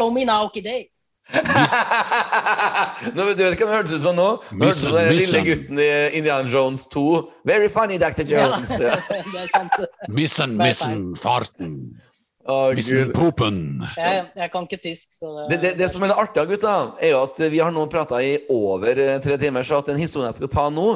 uh, 0.04 0.06
mina 0.12 0.42
okidei. 0.44 0.84
nå, 1.28 3.24
du 3.36 3.42
vet 3.44 3.58
hva 3.60 3.66
det 3.66 3.72
hørtes 3.72 3.92
ut 3.98 4.04
som 4.04 4.16
nå? 4.16 4.28
Det 4.48 4.64
hørtes 4.64 4.84
ut 4.84 4.86
som 4.86 4.94
den 4.96 5.10
lille 5.12 5.42
gutten 5.48 5.80
i 5.80 5.88
Indiana 6.20 6.48
Jones 6.48 6.86
2. 6.92 7.04
Very 7.48 7.68
funny, 7.72 7.98
Dr. 8.00 8.24
Jones. 8.28 8.76
Ja. 8.80 8.96
det 9.32 9.42
er 9.46 9.50
sant. 9.52 9.76
Missen, 10.08 10.56
missen, 10.60 11.10
farten. 11.20 11.74
Missen, 12.48 13.10
Jeg, 14.00 14.20
jeg 14.40 14.50
kan 14.54 14.64
ikke 14.64 14.78
tysk, 14.80 15.10
så 15.18 15.32
Det, 15.50 15.58
det, 15.60 15.72
det 15.76 15.88
som 15.92 16.04
er 16.04 16.10
litt 16.12 16.20
artig, 16.22 16.46
gutta, 16.48 16.74
er 16.96 17.12
jo 17.12 17.18
at 17.26 17.40
vi 17.52 17.60
har 17.60 17.74
nå 17.74 17.84
prata 17.92 18.22
i 18.24 18.38
over 18.54 19.00
eh, 19.02 19.18
tre 19.24 19.36
timer, 19.40 19.66
så 19.68 19.82
at 19.82 19.90
den 19.90 20.00
historien 20.00 20.30
jeg 20.30 20.38
skal 20.38 20.52
ta 20.54 20.64
nå, 20.72 20.86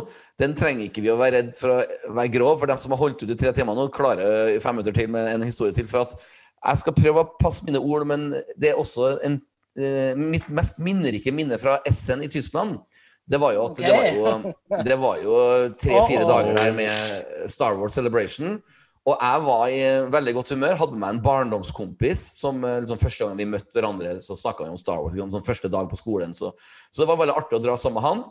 den 0.40 0.56
trenger 0.56 0.86
ikke 0.86 1.04
vi 1.04 1.12
å 1.12 1.18
være 1.20 1.36
redd 1.36 1.52
for 1.60 1.74
å 1.74 2.16
være 2.16 2.32
grov. 2.38 2.56
For 2.62 2.72
dem 2.72 2.80
som 2.80 2.96
har 2.96 3.02
holdt 3.02 3.26
ut 3.26 3.34
i 3.34 3.36
tre 3.36 3.52
timer 3.52 3.76
nå, 3.76 3.90
klarer 3.92 4.56
fem 4.64 4.78
minutter 4.78 4.96
til 4.96 5.12
med 5.12 5.28
en 5.34 5.44
historie 5.44 5.76
til. 5.76 5.88
For 5.90 6.06
at 6.06 6.16
jeg 6.16 6.82
skal 6.84 6.96
prøve 6.96 7.26
å 7.26 7.30
passe 7.42 7.68
mine 7.68 7.84
ord, 7.84 8.08
men 8.08 8.30
det 8.56 8.72
er 8.72 8.80
også 8.80 9.18
en, 9.26 9.40
eh, 9.76 10.16
mitt 10.16 10.48
mest 10.48 10.80
minnerike 10.80 11.36
minne 11.36 11.60
fra 11.60 11.82
Essen 11.88 12.24
i 12.24 12.32
Tyskland. 12.32 12.80
Det 13.28 13.38
var 13.38 13.52
jo 13.54 13.66
at 13.68 13.78
det 13.78 14.96
var 14.98 15.20
jo, 15.20 15.34
jo 15.36 15.42
tre-fire 15.78 16.24
Uh-oh. 16.24 16.30
dager 16.32 16.56
der 16.58 16.72
med 16.80 17.50
Star 17.50 17.76
Wars 17.76 17.94
Celebration. 17.94 18.56
Og 19.02 19.16
jeg 19.18 19.42
var 19.42 19.62
i 19.74 19.78
veldig 20.14 20.32
godt 20.36 20.52
humør. 20.54 20.76
Hadde 20.78 20.94
med 20.94 21.02
meg 21.02 21.16
en 21.16 21.22
barndomskompis 21.24 22.20
som 22.38 22.60
eh, 22.66 22.76
liksom, 22.84 23.00
første 23.02 23.26
gang 23.26 23.40
vi 23.40 23.48
møtte 23.50 23.74
hverandre, 23.74 24.12
så 24.22 24.36
snakka 24.38 24.66
vi 24.68 24.74
om 24.76 24.78
Star 24.78 25.00
Wars. 25.02 25.16
Liksom, 25.18 25.42
første 25.46 25.70
dag 25.72 25.88
på 25.90 25.98
skolen. 25.98 26.34
Så, 26.36 26.52
så 26.92 27.02
det 27.02 27.08
var 27.10 27.18
veldig 27.18 27.34
artig 27.40 27.58
å 27.58 27.64
dra 27.64 27.74
sammen 27.80 27.98
med 27.98 28.06
han. 28.08 28.22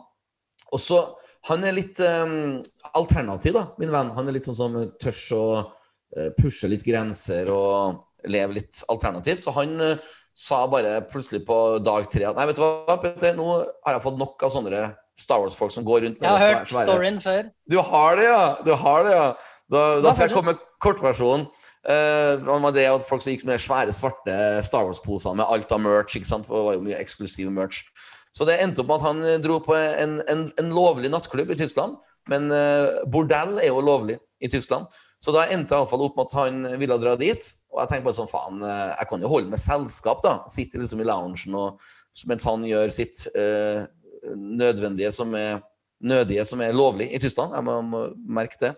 Og 0.72 0.80
så 0.80 1.02
Han 1.50 1.64
er 1.66 1.74
litt 1.74 1.98
um, 2.06 2.60
alternativ, 2.94 3.56
da, 3.56 3.64
min 3.82 3.90
venn. 3.90 4.12
Han 4.14 4.28
er 4.30 4.36
litt 4.36 4.46
sånn 4.46 4.54
som 4.54 4.76
tørs 5.02 5.24
å 5.34 5.44
uh, 5.58 6.28
pushe 6.38 6.70
litt 6.70 6.84
grenser 6.86 7.50
og 7.50 7.98
leve 8.30 8.60
litt 8.60 8.84
alternativt. 8.92 9.42
Så 9.42 9.50
han 9.56 9.74
uh, 9.82 10.12
sa 10.38 10.60
bare 10.70 11.00
plutselig 11.10 11.42
på 11.48 11.56
dag 11.82 12.06
tre 12.08 12.28
at 12.30 12.38
nei, 12.38 12.46
vet 12.46 12.60
du 12.60 12.62
hva, 12.62 12.94
Petter, 13.02 13.34
nå 13.34 13.48
har 13.58 13.96
jeg 13.96 14.04
fått 14.06 14.20
nok 14.22 14.46
av 14.46 14.54
sånne 14.54 14.84
Star 15.18 15.42
Wars-folk 15.42 15.74
som 15.74 15.84
går 15.84 16.06
rundt 16.06 16.22
med 16.22 16.30
Jeg 16.30 16.40
har 16.44 16.54
hørt 16.54 16.70
svære- 16.70 16.88
storyen 16.88 17.18
før. 17.20 17.50
du 17.68 17.76
har 17.90 18.16
det, 18.16 18.28
ja! 18.30 18.44
Du 18.64 18.72
har 18.86 19.02
det, 19.04 19.18
ja. 19.18 19.26
Da, 19.72 19.82
da 20.04 20.12
skal 20.12 20.28
jeg 20.28 20.36
komme 20.36 20.52
med 20.52 20.64
kortversjonen. 20.84 21.46
Uh, 21.88 22.68
det 22.76 22.84
at 22.90 23.06
folk 23.08 23.24
som 23.24 23.32
gikk 23.32 23.46
med 23.48 23.60
svære, 23.62 23.94
svarte 23.96 24.34
Star 24.66 24.84
Wars-poser 24.86 25.36
med 25.38 25.48
alt 25.48 25.72
av 25.72 25.80
merch. 25.80 26.16
ikke 26.16 26.28
sant? 26.28 26.48
For 26.48 26.58
det 26.58 26.66
var 26.66 26.76
jo 26.76 26.86
mye 26.88 27.00
eksklusiv 27.00 27.48
merch. 27.54 27.86
Så 28.32 28.46
det 28.48 28.58
endte 28.64 28.82
opp 28.82 28.88
med 28.88 29.00
at 29.00 29.06
han 29.06 29.24
eh, 29.28 29.40
dro 29.44 29.58
på 29.60 29.74
en, 29.76 30.20
en, 30.32 30.46
en 30.56 30.70
lovlig 30.72 31.10
nattklubb 31.12 31.50
i 31.52 31.58
Tyskland. 31.60 31.98
Men 32.30 32.48
eh, 32.54 33.02
bordell 33.12 33.58
er 33.60 33.68
jo 33.68 33.82
lovlig 33.84 34.16
i 34.42 34.48
Tyskland. 34.50 34.88
Så 35.22 35.34
da 35.34 35.44
endte 35.52 35.74
det 35.74 35.80
iallfall 35.80 36.06
opp 36.06 36.16
med 36.18 36.30
at 36.30 36.38
han 36.38 36.62
ville 36.80 36.98
dra 37.02 37.12
dit. 37.20 37.48
Og 37.74 37.82
jeg 37.82 37.90
tenkte 37.90 38.06
bare 38.08 38.18
sånn, 38.18 38.30
faen, 38.30 38.62
eh, 38.66 38.94
jeg 38.94 39.10
kan 39.10 39.24
jo 39.24 39.32
holde 39.32 39.52
med 39.52 39.62
selskap, 39.62 40.22
da. 40.24 40.38
Sitte 40.50 40.80
liksom 40.80 41.02
i 41.02 41.08
loungen 41.08 41.58
og, 41.58 41.84
mens 42.28 42.48
han 42.48 42.64
gjør 42.68 42.94
sitt 42.94 43.26
eh, 43.38 43.84
nødvendige 44.32 45.12
som 45.14 45.36
er 45.38 45.60
nødige 46.02 46.44
som 46.46 46.60
er 46.60 46.74
lovlig 46.76 47.08
i 47.14 47.20
Tyskland. 47.22 47.54
Jeg 47.56 47.64
må, 47.66 47.78
må 47.86 48.02
merke 48.38 48.58
det. 48.60 48.72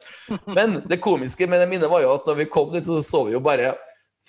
Men 0.46 0.80
det 0.88 1.02
komiske 1.04 1.48
med 1.50 1.62
det 1.62 1.68
minnet 1.70 1.90
var 1.90 2.04
jo 2.04 2.14
at 2.14 2.28
når 2.28 2.42
vi 2.42 2.50
kom 2.52 2.72
dit, 2.72 2.86
så 2.86 3.00
så 3.02 3.24
vi 3.28 3.36
jo 3.36 3.42
bare 3.44 3.74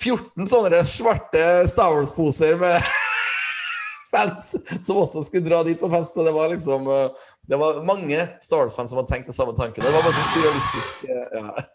14 0.02 0.48
sånne 0.50 0.82
svarte 0.84 1.44
Star 1.72 1.94
Wars-poser 1.96 2.58
med 2.60 2.84
fans 4.14 4.54
som 4.82 5.00
også 5.02 5.24
skulle 5.28 5.48
dra 5.48 5.62
dit 5.68 5.80
på 5.80 5.90
fest. 5.92 6.16
Så 6.16 6.26
det 6.28 6.36
var 6.36 6.52
liksom 6.52 6.88
eh, 6.92 7.30
Det 7.48 7.60
var 7.62 7.84
mange 7.88 8.28
Star 8.42 8.64
Wars-fans 8.64 8.92
som 8.92 9.02
hadde 9.02 9.12
tenkt 9.14 9.32
det 9.32 9.38
samme 9.38 9.56
tanken. 9.56 9.84
Det 9.84 9.94
var 9.94 10.04
bare 10.04 10.18
sånn 10.18 10.32
surrealistisk 10.34 11.08
eh, 11.08 11.40
ja. 11.40 11.66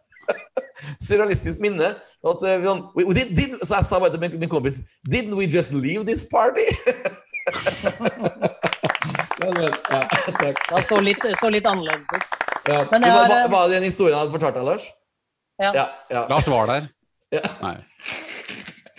Surrealistisk 1.07 1.61
minne. 1.61 1.95
At, 2.25 2.45
uh, 2.45 2.91
we, 2.95 3.05
we 3.05 3.15
did, 3.17 3.35
did, 3.37 3.57
så 3.65 3.81
jeg 3.81 3.89
sa 3.89 3.99
bare 4.01 4.15
til 4.15 4.23
min, 4.23 4.39
min 4.41 4.53
kompis 4.53 4.81
Didn't 5.09 5.37
we 5.37 5.49
just 5.51 5.75
leave 5.77 6.07
this 6.09 6.25
party? 6.29 6.69
Men, 9.41 9.55
men, 9.57 9.75
ja, 9.91 10.01
takk. 10.37 10.59
Det 10.69 10.83
så 10.89 11.01
litt, 11.01 11.25
så 11.41 11.49
litt 11.53 11.67
annerledes 11.67 12.11
ut. 12.13 12.41
Ja. 12.69 12.83
Men 12.91 13.07
jeg 13.07 13.15
var, 13.15 13.23
har, 13.23 13.29
var, 13.29 13.45
eh, 13.45 13.53
var 13.53 13.69
det 13.73 13.79
en 13.81 13.87
historie 13.89 14.15
han 14.15 14.27
hadde 14.27 14.35
fortalt 14.37 14.59
deg, 14.59 14.67
Lars? 14.69 14.89
Ja. 15.61 15.71
Ja, 15.75 15.87
ja. 16.13 16.27
Lars 16.29 16.49
var 16.53 16.69
der. 16.71 16.91
Ja. 17.35 17.45
Nei. 17.63 17.77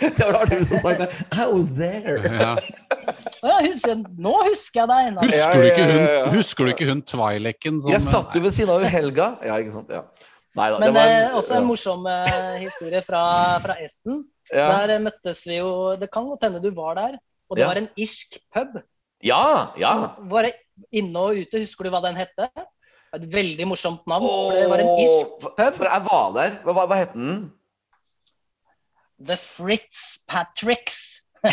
Det 0.01 0.25
var 0.33 0.49
du 0.49 0.63
sa 0.65 0.93
det. 0.97 1.07
I 1.37 1.45
was 1.45 1.75
there. 1.77 2.17
Ja. 2.41 2.55
Ja, 3.41 3.55
husker, 3.61 4.01
nå 4.21 4.33
husker 4.47 4.81
jeg 4.81 4.89
deg. 4.89 5.07
Nå. 5.13 5.23
Husker, 5.25 5.61
du 5.61 5.67
ikke 5.67 5.83
ja, 5.83 5.87
ja, 5.87 5.93
hun, 5.93 6.03
ja. 6.15 6.25
husker 6.35 6.65
du 6.65 6.71
ikke 6.73 6.87
hun 6.89 7.01
Twilecken 7.05 7.79
som 7.81 7.93
Jeg 7.93 8.03
satt 8.05 8.35
jo 8.37 8.41
ved 8.43 8.53
siden 8.53 8.73
av 8.73 8.85
Helga. 8.89 9.27
Ja, 9.45 9.57
ikke 9.61 9.73
sant? 9.73 9.93
Ja. 9.93 10.03
Nei 10.57 10.67
da. 10.73 10.79
Men 10.81 10.89
det 10.89 10.95
var 10.97 11.13
eh, 11.15 11.35
også 11.39 11.57
en 11.57 11.67
morsom 11.69 12.05
eh, 12.11 12.55
historie 12.61 13.01
fra, 13.05 13.23
fra 13.63 13.77
Essen. 13.81 14.23
ja. 14.49 14.67
Der 14.83 15.01
møttes 15.05 15.41
vi 15.47 15.61
jo 15.61 15.71
Det 16.01 16.09
kan 16.13 16.27
godt 16.29 16.45
hende 16.47 16.61
du 16.63 16.69
var 16.77 16.97
der. 16.97 17.17
Og 17.51 17.57
det 17.59 17.65
Ja. 17.65 17.67
var 17.67 17.77
en 17.81 17.89
irsk 17.99 18.37
pub. 18.55 18.81
ja, 19.23 19.67
ja. 19.77 19.93
Bare 20.29 20.53
inne 20.91 21.19
og 21.19 21.35
ute. 21.35 21.59
Husker 21.59 21.83
du 21.83 21.91
hva 21.91 22.01
den 22.01 22.15
hette? 22.15 22.47
Et 23.13 23.25
veldig 23.33 23.67
morsomt 23.67 24.07
navn. 24.07 24.23
for 24.23 24.55
det 24.55 24.69
var 24.71 24.79
en 24.79 24.93
irsk 25.03 25.33
pub. 25.43 25.73
For 25.75 25.83
jeg 25.89 26.05
var 26.07 26.31
der. 26.37 26.55
Hva, 26.63 26.73
hva, 26.77 26.85
hva 26.87 26.95
het 27.01 27.13
den? 27.13 27.51
The 29.21 29.37
Fritz 29.37 30.21
Patricks. 30.27 31.21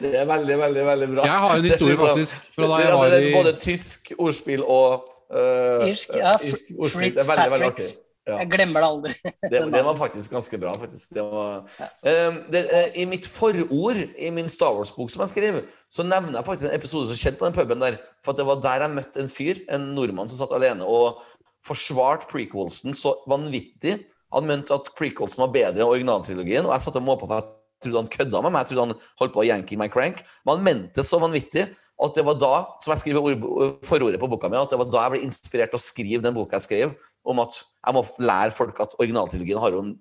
Det 0.00 0.10
er 0.18 0.26
veldig, 0.26 0.56
veldig 0.58 0.84
veldig 0.84 1.08
bra. 1.14 1.24
Jeg 1.24 1.38
har 1.44 1.56
en 1.56 1.64
historie 1.64 1.96
Det 1.96 2.00
faktisk 2.00 2.36
fra 2.54 2.66
da 2.66 2.76
det, 2.76 2.84
jeg 2.84 2.96
var 2.98 3.14
i 3.16 3.32
både 3.32 3.52
tysk 3.58 4.12
ordspill 4.18 4.62
og 4.66 5.06
uh, 5.30 5.88
Irsk, 5.88 6.08
ja, 6.14 6.34
øh, 6.34 6.48
irsk 6.48 6.72
ordspill. 6.78 7.14
Det 7.14 7.22
er 7.22 7.24
Fritz 7.24 7.30
veldig, 7.30 7.50
veldig 7.54 7.68
artig. 7.70 7.86
Ja. 8.28 8.36
Jeg 8.42 8.50
glemmer 8.52 8.84
det 8.84 8.88
aldri. 8.88 9.14
Det, 9.52 9.62
det 9.72 9.80
var 9.86 9.96
faktisk 9.98 10.34
ganske 10.34 10.58
bra. 10.60 10.74
faktisk. 10.78 11.14
Det 11.16 11.22
var, 11.24 11.64
uh, 11.80 12.36
det, 12.52 12.62
uh, 12.68 12.88
I 13.00 13.06
mitt 13.08 13.26
forord 13.26 14.02
i 14.18 14.30
min 14.34 14.50
Star 14.52 14.74
Wars-bok 14.76 15.10
som 15.10 15.24
jeg 15.24 15.32
skrev, 15.32 15.60
så 15.90 16.04
nevner 16.06 16.38
jeg 16.38 16.46
faktisk 16.46 16.68
en 16.68 16.76
episode 16.76 17.08
som 17.08 17.18
skjedde 17.18 17.40
på 17.40 17.48
den 17.48 17.56
puben 17.56 17.82
der. 17.82 17.98
For 18.24 18.36
det 18.36 18.46
var 18.46 18.60
der 18.62 18.84
jeg 18.84 18.96
møtte 18.98 19.24
en 19.24 19.32
fyr, 19.32 19.62
en 19.72 19.92
nordmann 19.96 20.30
som 20.30 20.42
satt 20.42 20.54
alene 20.56 20.86
og 20.86 21.22
forsvarte 21.66 22.28
prequelsen 22.30 22.96
så 22.96 23.16
vanvittig. 23.30 23.98
Han 24.36 24.46
mente 24.46 24.76
at 24.76 24.92
prequelsen 24.98 25.42
var 25.46 25.54
bedre 25.56 25.82
enn 25.82 25.90
originaltrilogien, 25.90 26.68
og 26.68 26.76
jeg 26.76 26.86
satt 26.86 27.00
og 27.00 27.08
måpa 27.08 27.26
på 27.26 27.40
at 27.40 27.50
jeg 27.50 27.88
trodde 27.88 28.02
han 28.04 28.12
kødda 28.12 28.40
med 28.44 28.52
meg. 28.52 28.60
Jeg 28.60 28.70
trodde 28.70 28.86
han 28.86 29.06
holdt 29.22 29.32
på 29.34 29.40
å 29.40 29.48
yanke 29.48 29.78
my 29.80 29.88
crank. 29.88 30.20
Men 30.44 30.58
han 30.58 30.66
mente 30.66 31.00
det 31.00 31.06
så 31.08 31.18
vanvittig 31.22 31.70
at 32.06 32.16
det 32.16 32.24
var 32.26 32.38
da, 32.40 32.54
som 32.80 32.94
jeg 32.94 33.02
skriver 33.02 33.26
ord- 33.26 33.80
forordet 33.86 34.20
på 34.20 34.28
boka 34.30 34.48
mi, 34.48 34.56
at 34.60 34.72
det 34.72 34.78
var 34.80 34.88
da 34.92 35.04
jeg 35.04 35.14
ble 35.14 35.24
inspirert 35.26 35.72
til 35.74 35.80
å 35.80 35.84
skrive 35.84 36.24
den 36.24 36.36
boka 36.36 36.56
jeg 36.56 36.68
skrev, 36.68 36.94
om 37.28 37.42
at 37.42 37.58
jeg 37.60 37.96
må 37.96 38.04
lære 38.24 38.56
folk 38.56 38.80
at 38.80 38.96
originaltrilogien 39.00 39.60
har 39.60 39.76
jo 39.76 39.84
en 39.84 39.94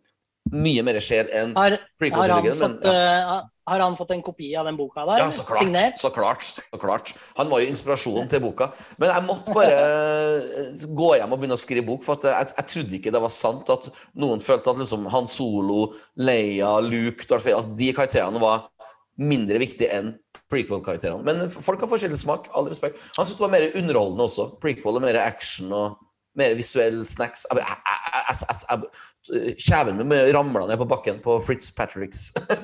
mye 0.50 0.84
mer 0.86 0.98
sjel 1.04 1.30
enn 1.36 1.52
prequel-trilogien. 1.54 2.56
Har, 2.58 2.72
fått, 2.72 2.86
eh, 2.90 3.34
har 3.70 3.84
han 3.84 3.98
fått 4.00 4.14
en 4.16 4.24
kopi 4.26 4.50
av 4.58 4.66
den 4.66 4.78
boka 4.80 5.04
der? 5.06 5.22
ja, 5.22 5.28
så 5.34 5.44
klart, 5.46 5.62
Signert? 5.62 6.00
så 6.02 6.10
klart. 6.14 6.46
Så 6.48 6.80
klart. 6.82 7.12
Han 7.38 7.52
var 7.52 7.62
jo 7.62 7.70
inspirasjonen 7.70 8.30
til 8.32 8.42
boka. 8.42 8.72
Men 8.98 9.12
jeg 9.14 9.26
måtte 9.28 9.54
bare 9.54 9.76
eh, 9.76 10.88
gå 10.98 11.12
hjem 11.20 11.36
og 11.36 11.42
begynne 11.42 11.60
å 11.60 11.62
skrive 11.62 11.86
bok, 11.86 12.06
for 12.08 12.18
at 12.18 12.30
jeg, 12.32 12.56
jeg 12.58 12.70
trodde 12.74 12.98
ikke 12.98 13.14
det 13.14 13.24
var 13.28 13.34
sant 13.36 13.70
at 13.76 13.92
noen 14.18 14.42
følte 14.42 14.74
at 14.74 14.82
liksom 14.82 15.06
Han 15.14 15.30
Solo, 15.30 15.92
Leia, 16.18 16.80
Luke, 16.82 17.28
Darth 17.30 17.46
Vader 17.46 17.62
at 17.62 17.78
de 17.78 17.92
karakterene 17.94 18.42
var 18.42 18.70
mindre 19.20 19.60
viktige 19.62 19.92
enn 19.94 20.14
prequel-karakterene. 20.50 21.24
Men 21.26 21.50
folk 21.54 21.82
har 21.84 21.90
forskjellig 21.92 22.20
smak. 22.22 22.48
All 22.58 22.70
respekt. 22.72 23.02
Han 23.18 23.26
syntes 23.26 23.40
det 23.40 23.46
var 23.48 23.54
mer 23.56 23.68
underholdende 23.80 24.26
også. 24.28 24.48
Prequel 24.64 25.00
er 25.00 25.06
mer 25.08 25.20
action 25.22 25.74
og 25.76 25.98
mer 26.40 26.56
visuell 26.58 27.02
snacks. 27.10 27.46
Kjeven 29.60 30.00
min 30.02 30.34
ramla 30.34 30.66
ned 30.70 30.80
på 30.82 30.88
bakken 30.90 31.22
på 31.26 31.40
Fritz 31.46 31.72
Patricks. 31.76 32.30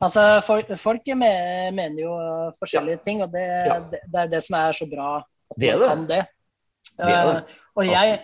Altså, 0.00 0.22
folk, 0.46 0.70
folk 0.80 1.08
me- 1.12 1.68
mener 1.76 1.98
jo 2.00 2.12
forskjellige 2.56 2.56
forskjellige 2.56 3.00
ting, 3.04 3.18
og 3.20 3.34
det, 3.34 3.42
Ja. 3.68 3.74
det, 3.92 3.98
det 4.08 4.20
er 4.22 4.30
det 4.32 4.38
som 4.46 4.54
er 4.56 4.72
så 4.72 4.86
bra. 4.88 5.08
Det 5.60 5.68
er 5.74 5.76
det. 5.82 5.90
det. 6.08 6.20
Det 6.96 7.10
er 7.12 7.26
det. 7.28 7.34
Uh, 7.36 7.58
og 7.76 7.84
jeg 7.84 8.14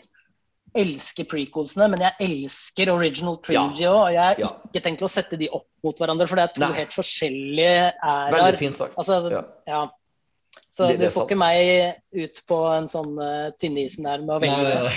elsker 0.76 1.24
prequelsene, 1.30 1.88
men 1.92 2.00
jeg 2.04 2.12
elsker 2.28 2.90
original 2.92 3.36
trilogy 3.44 3.84
òg. 3.88 4.00
Og 4.06 4.12
jeg 4.14 4.22
har 4.22 4.36
Ja. 4.40 4.50
ikke 4.68 4.82
tenkt 4.84 5.02
å 5.02 5.08
sette 5.10 5.38
de 5.38 5.48
opp 5.48 5.66
mot 5.84 5.98
hverandre, 5.98 6.26
for 6.28 6.36
det 6.36 6.44
er 6.44 6.52
to 6.54 6.60
Nei. 6.66 6.72
helt 6.80 6.92
forskjellige 6.92 7.92
Veldig 8.36 8.58
fint 8.58 8.76
sagt. 8.76 8.94
Altså, 8.98 9.30
ja. 9.30 9.42
Ja. 9.66 9.88
Så 10.76 10.88
Det- 10.88 10.98
det 10.98 11.06
du 11.06 11.06
får 11.06 11.12
sant. 11.12 11.30
ikke 11.30 11.38
meg 11.38 11.96
ut 12.12 12.42
på 12.46 12.58
en 12.76 12.86
sånn 12.88 13.18
uh, 13.18 13.50
tynnisen 13.58 14.04
der 14.04 14.18
med 14.18 14.36
å 14.36 14.40
velge. 14.40 14.90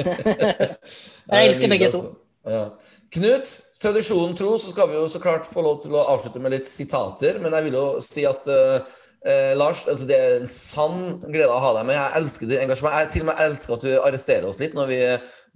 Jeg 1.30 1.50
elsker 1.50 1.68
begge 1.68 1.90
to. 1.92 2.16
Ja. 2.48 2.70
Knut, 3.12 3.50
tradisjonen 3.82 4.36
tro 4.38 4.54
så 4.56 4.70
skal 4.72 4.88
vi 4.88 4.94
jo 4.96 5.04
så 5.10 5.20
klart 5.20 5.44
få 5.48 5.62
lov 5.66 5.82
til 5.82 5.92
å 5.98 6.04
avslutte 6.12 6.40
med 6.40 6.52
litt 6.54 6.68
sitater, 6.68 7.38
men 7.42 7.52
jeg 7.52 7.64
vil 7.66 7.76
jo 7.76 7.84
si 8.00 8.24
at 8.24 8.46
eh, 8.48 8.80
eh, 9.26 9.52
Lars, 9.58 9.84
altså 9.90 10.08
det 10.08 10.16
er 10.16 10.34
en 10.38 10.50
sann 10.50 11.00
glede 11.26 11.52
å 11.52 11.60
ha 11.62 11.72
deg 11.78 11.88
med. 11.88 11.96
Jeg 11.96 12.22
elsker 12.22 12.50
ditt 12.50 12.62
engasjement. 12.62 12.96
Jeg 12.98 13.12
til 13.14 13.24
og 13.24 13.30
med 13.30 13.42
elsker 13.46 13.76
at 13.76 13.86
du 13.86 13.90
arresterer 13.98 14.48
oss 14.48 14.60
litt 14.62 14.76
når 14.78 14.90
vi 14.90 15.00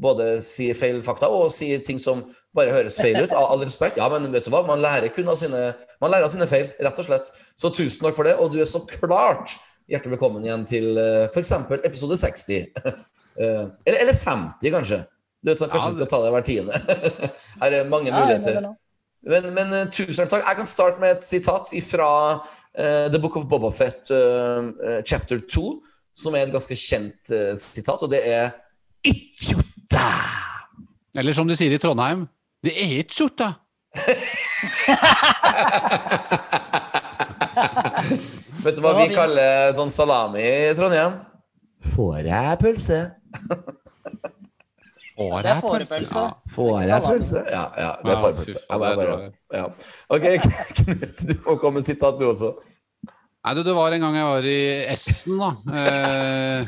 både 0.04 0.28
sier 0.44 0.76
feil 0.78 1.02
fakta 1.06 1.30
og 1.32 1.52
sier 1.54 1.82
ting 1.84 2.00
som 2.02 2.24
bare 2.56 2.74
høres 2.74 2.98
feil 3.00 3.20
ut. 3.20 3.34
Av 3.34 3.52
all 3.52 3.64
respekt. 3.66 4.00
Ja, 4.00 4.08
men 4.12 4.30
vet 4.34 4.46
du 4.46 4.52
hva? 4.54 4.64
Man 4.66 4.82
lærer 4.84 5.12
kun 5.14 5.30
av 5.30 5.38
sine, 5.40 5.70
man 6.02 6.14
lærer 6.14 6.28
av 6.28 6.34
sine 6.34 6.48
feil, 6.50 6.70
rett 6.82 7.00
og 7.00 7.08
slett. 7.08 7.30
Så 7.58 7.72
tusen 7.74 8.02
takk 8.02 8.18
for 8.18 8.28
det. 8.28 8.36
Og 8.42 8.52
du 8.54 8.60
er 8.62 8.70
så 8.70 8.82
klart 8.88 9.56
hjertelig 9.90 10.16
velkommen 10.16 10.44
igjen 10.46 10.64
til 10.68 10.94
uh, 10.96 11.26
f.eks. 11.32 11.52
episode 11.82 12.20
60. 12.20 12.70
Eh, 13.34 13.66
eller, 13.84 13.96
eller 13.98 14.14
50, 14.14 14.70
kanskje. 14.70 15.00
Du 15.42 15.50
vet 15.50 15.58
sånn, 15.58 15.70
Kanskje 15.72 15.88
Ja, 15.88 15.94
vi 15.96 16.04
skal 16.04 16.10
ta 16.12 16.18
det 16.22 16.28
hver 16.30 16.44
tiende. 16.46 16.76
Her 17.64 17.74
er 17.80 17.88
mange 17.90 18.12
muligheter. 18.14 18.68
Men, 19.24 19.48
men 19.56 19.72
eh, 19.72 19.88
tusen 19.92 20.28
takk. 20.28 20.44
Jeg 20.44 20.56
kan 20.60 20.68
starte 20.68 21.00
med 21.02 21.16
et 21.16 21.24
sitat 21.24 21.70
fra 21.86 22.10
uh, 22.36 23.06
The 23.12 23.20
Book 23.22 23.36
of 23.40 23.48
Bobafett 23.48 24.10
uh, 24.12 24.68
chapter 25.06 25.40
2, 25.40 25.82
som 26.14 26.34
er 26.36 26.42
et 26.46 26.52
ganske 26.54 26.76
kjent 26.76 27.32
uh, 27.32 27.54
sitat, 27.58 28.02
og 28.04 28.10
det 28.12 28.22
er 28.28 28.52
Ichuta! 29.04 30.08
Eller 31.16 31.32
som 31.36 31.48
de 31.48 31.56
sier 31.56 31.72
i 31.72 31.78
Trondheim, 31.80 32.26
det 32.64 32.74
er 32.80 33.04
skjorta. 33.12 33.54
Vet 38.64 38.76
du 38.76 38.80
hva 38.82 38.92
vi 38.98 39.14
kaller 39.14 39.70
sånn 39.76 39.92
salami 39.94 40.42
i 40.42 40.74
Trondheim? 40.74 41.12
Får 41.94 42.26
jeg 42.26 42.58
pølse? 42.64 43.00
Får 45.14 45.44
Det 45.46 45.50
jeg 45.52 45.62
pølse? 45.62 45.98
Ja. 46.10 46.26
Får 46.50 46.80
jeg 46.82 47.02
pølse? 47.04 47.38
Ja, 47.46 47.70
ja, 47.78 47.90
det 48.02 48.10
er 48.10 48.14
Ja, 48.14 48.20
forpølse. 48.24 48.58
Ja. 49.54 49.64
Ok, 50.10 50.24
Knut, 50.80 51.18
du 51.28 51.34
må 51.44 51.54
komme 51.62 51.78
med 51.78 51.86
sitat, 51.86 52.18
du 52.18 52.24
også. 52.32 52.50
Nei, 53.44 53.52
du, 53.54 53.60
det 53.66 53.74
var 53.76 53.92
en 53.94 54.02
gang 54.02 54.14
jeg 54.18 54.26
var 54.32 54.42
i 54.48 54.56
Essen, 54.90 55.38
da. 55.38 55.50
Eh, 55.78 56.60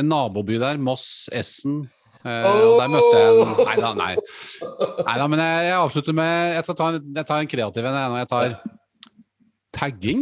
en 0.00 0.08
naboby 0.08 0.56
der, 0.62 0.76
Moss, 0.80 1.28
Essen. 1.34 1.82
Eh, 2.24 2.44
og 2.48 2.80
der 2.80 2.88
møtte 2.88 3.16
jeg 3.20 3.28
en 3.28 3.36
Nei 3.68 3.76
da, 3.82 3.90
nei. 3.98 4.14
Neida, 5.04 5.24
men 5.28 5.38
jeg, 5.44 5.60
jeg 5.66 5.76
avslutter 5.76 6.14
med 6.16 6.30
Jeg, 6.54 6.62
skal 6.64 6.76
ta 6.78 6.84
en, 6.94 7.02
jeg 7.18 7.26
tar 7.28 7.38
en 7.44 7.50
kreativ 7.52 7.84
en. 7.90 8.16
Jeg 8.22 8.28
tar 8.32 8.48
tagging. 9.76 10.20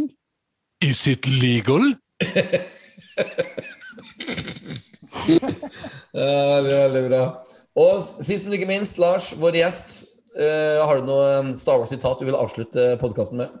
Is 0.83 1.07
it 1.07 1.23
legal? 1.31 1.95
Ja, 6.13 6.61
Veldig, 6.61 6.73
veldig 6.77 7.03
bra. 7.09 7.21
Og 7.83 8.01
sist, 8.01 8.45
men 8.45 8.57
ikke 8.57 8.69
minst, 8.69 8.99
Lars, 9.01 9.31
vår 9.39 9.59
gjest. 9.63 9.95
Uh, 10.33 10.81
har 10.81 10.99
du 11.01 11.09
noe 11.09 11.29
um, 11.43 11.51
Star 11.57 11.77
Wars-sitat 11.81 12.21
du 12.21 12.25
vil 12.27 12.37
avslutte 12.37 12.93
podkasten 13.01 13.41
med? 13.43 13.53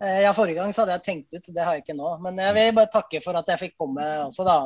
Eh, 0.00 0.22
Ja, 0.24 0.32
Forrige 0.36 0.60
gang 0.60 0.72
så 0.72 0.84
hadde 0.84 0.96
jeg 0.96 1.06
tenkt 1.06 1.36
ut, 1.36 1.52
det 1.52 1.64
har 1.64 1.76
jeg 1.76 1.84
ikke 1.84 1.96
nå. 1.98 2.14
Men 2.24 2.40
jeg 2.40 2.56
vil 2.56 2.74
bare 2.76 2.92
takke 2.92 3.20
for 3.24 3.36
at 3.36 3.48
jeg 3.52 3.62
fikk 3.66 3.78
komme 3.80 4.06
også, 4.26 4.46
da. 4.48 4.58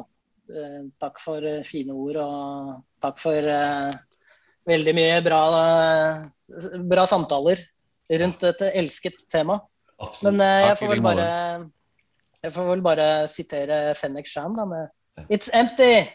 Uh, 0.52 0.80
Takk 1.02 1.20
for 1.22 1.42
eh, 1.46 1.62
fine 1.66 1.94
ord, 1.94 2.18
og 2.22 2.72
takk 3.02 3.20
for 3.22 3.50
uh, 3.50 3.90
veldig 4.68 4.94
mye 4.96 5.20
bra, 5.24 5.42
eh, 5.58 6.80
bra 6.90 7.06
samtaler 7.10 7.62
rundt 8.22 8.42
et 8.46 8.64
elsket 8.72 9.24
tema. 9.32 9.58
Men 10.26 10.40
eh, 10.42 10.66
jeg 10.68 10.78
får 10.80 10.92
vel 10.94 11.04
bare 11.04 11.28
jeg 12.42 12.52
får 12.52 12.64
vel 12.66 12.82
bare 12.82 13.28
sitere 13.30 13.94
Fennek 13.94 14.26
Shan, 14.26 14.54
da, 14.56 14.64
med 14.66 14.86
It's 15.30 15.48
empty! 15.54 16.08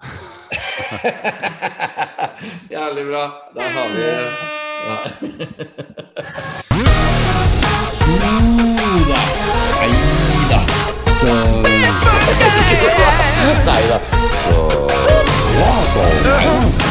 Jævlig 2.74 3.04
bra. 3.10 3.24
Da 3.54 3.62
har 3.62 3.88
vi 3.92 4.04
ja. 10.50 10.60
Så 11.20 11.26
Nei 13.66 13.82
da. 13.90 13.98
Så 14.32 14.54
Ja, 15.58 15.72
så 15.92 16.00
ja, 16.24 16.38
så. 16.72 16.88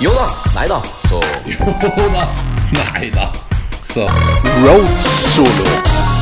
Jo 0.00 0.10
da. 0.10 0.26
Nei 0.54 0.66
da. 0.68 0.80
Så 1.08 1.20
Jo 1.46 1.56
da. 2.14 2.51
Nein, 2.72 3.12
Alter. 3.18 3.30
So. 3.80 4.06
Road 4.64 4.86
Solo. 4.96 6.21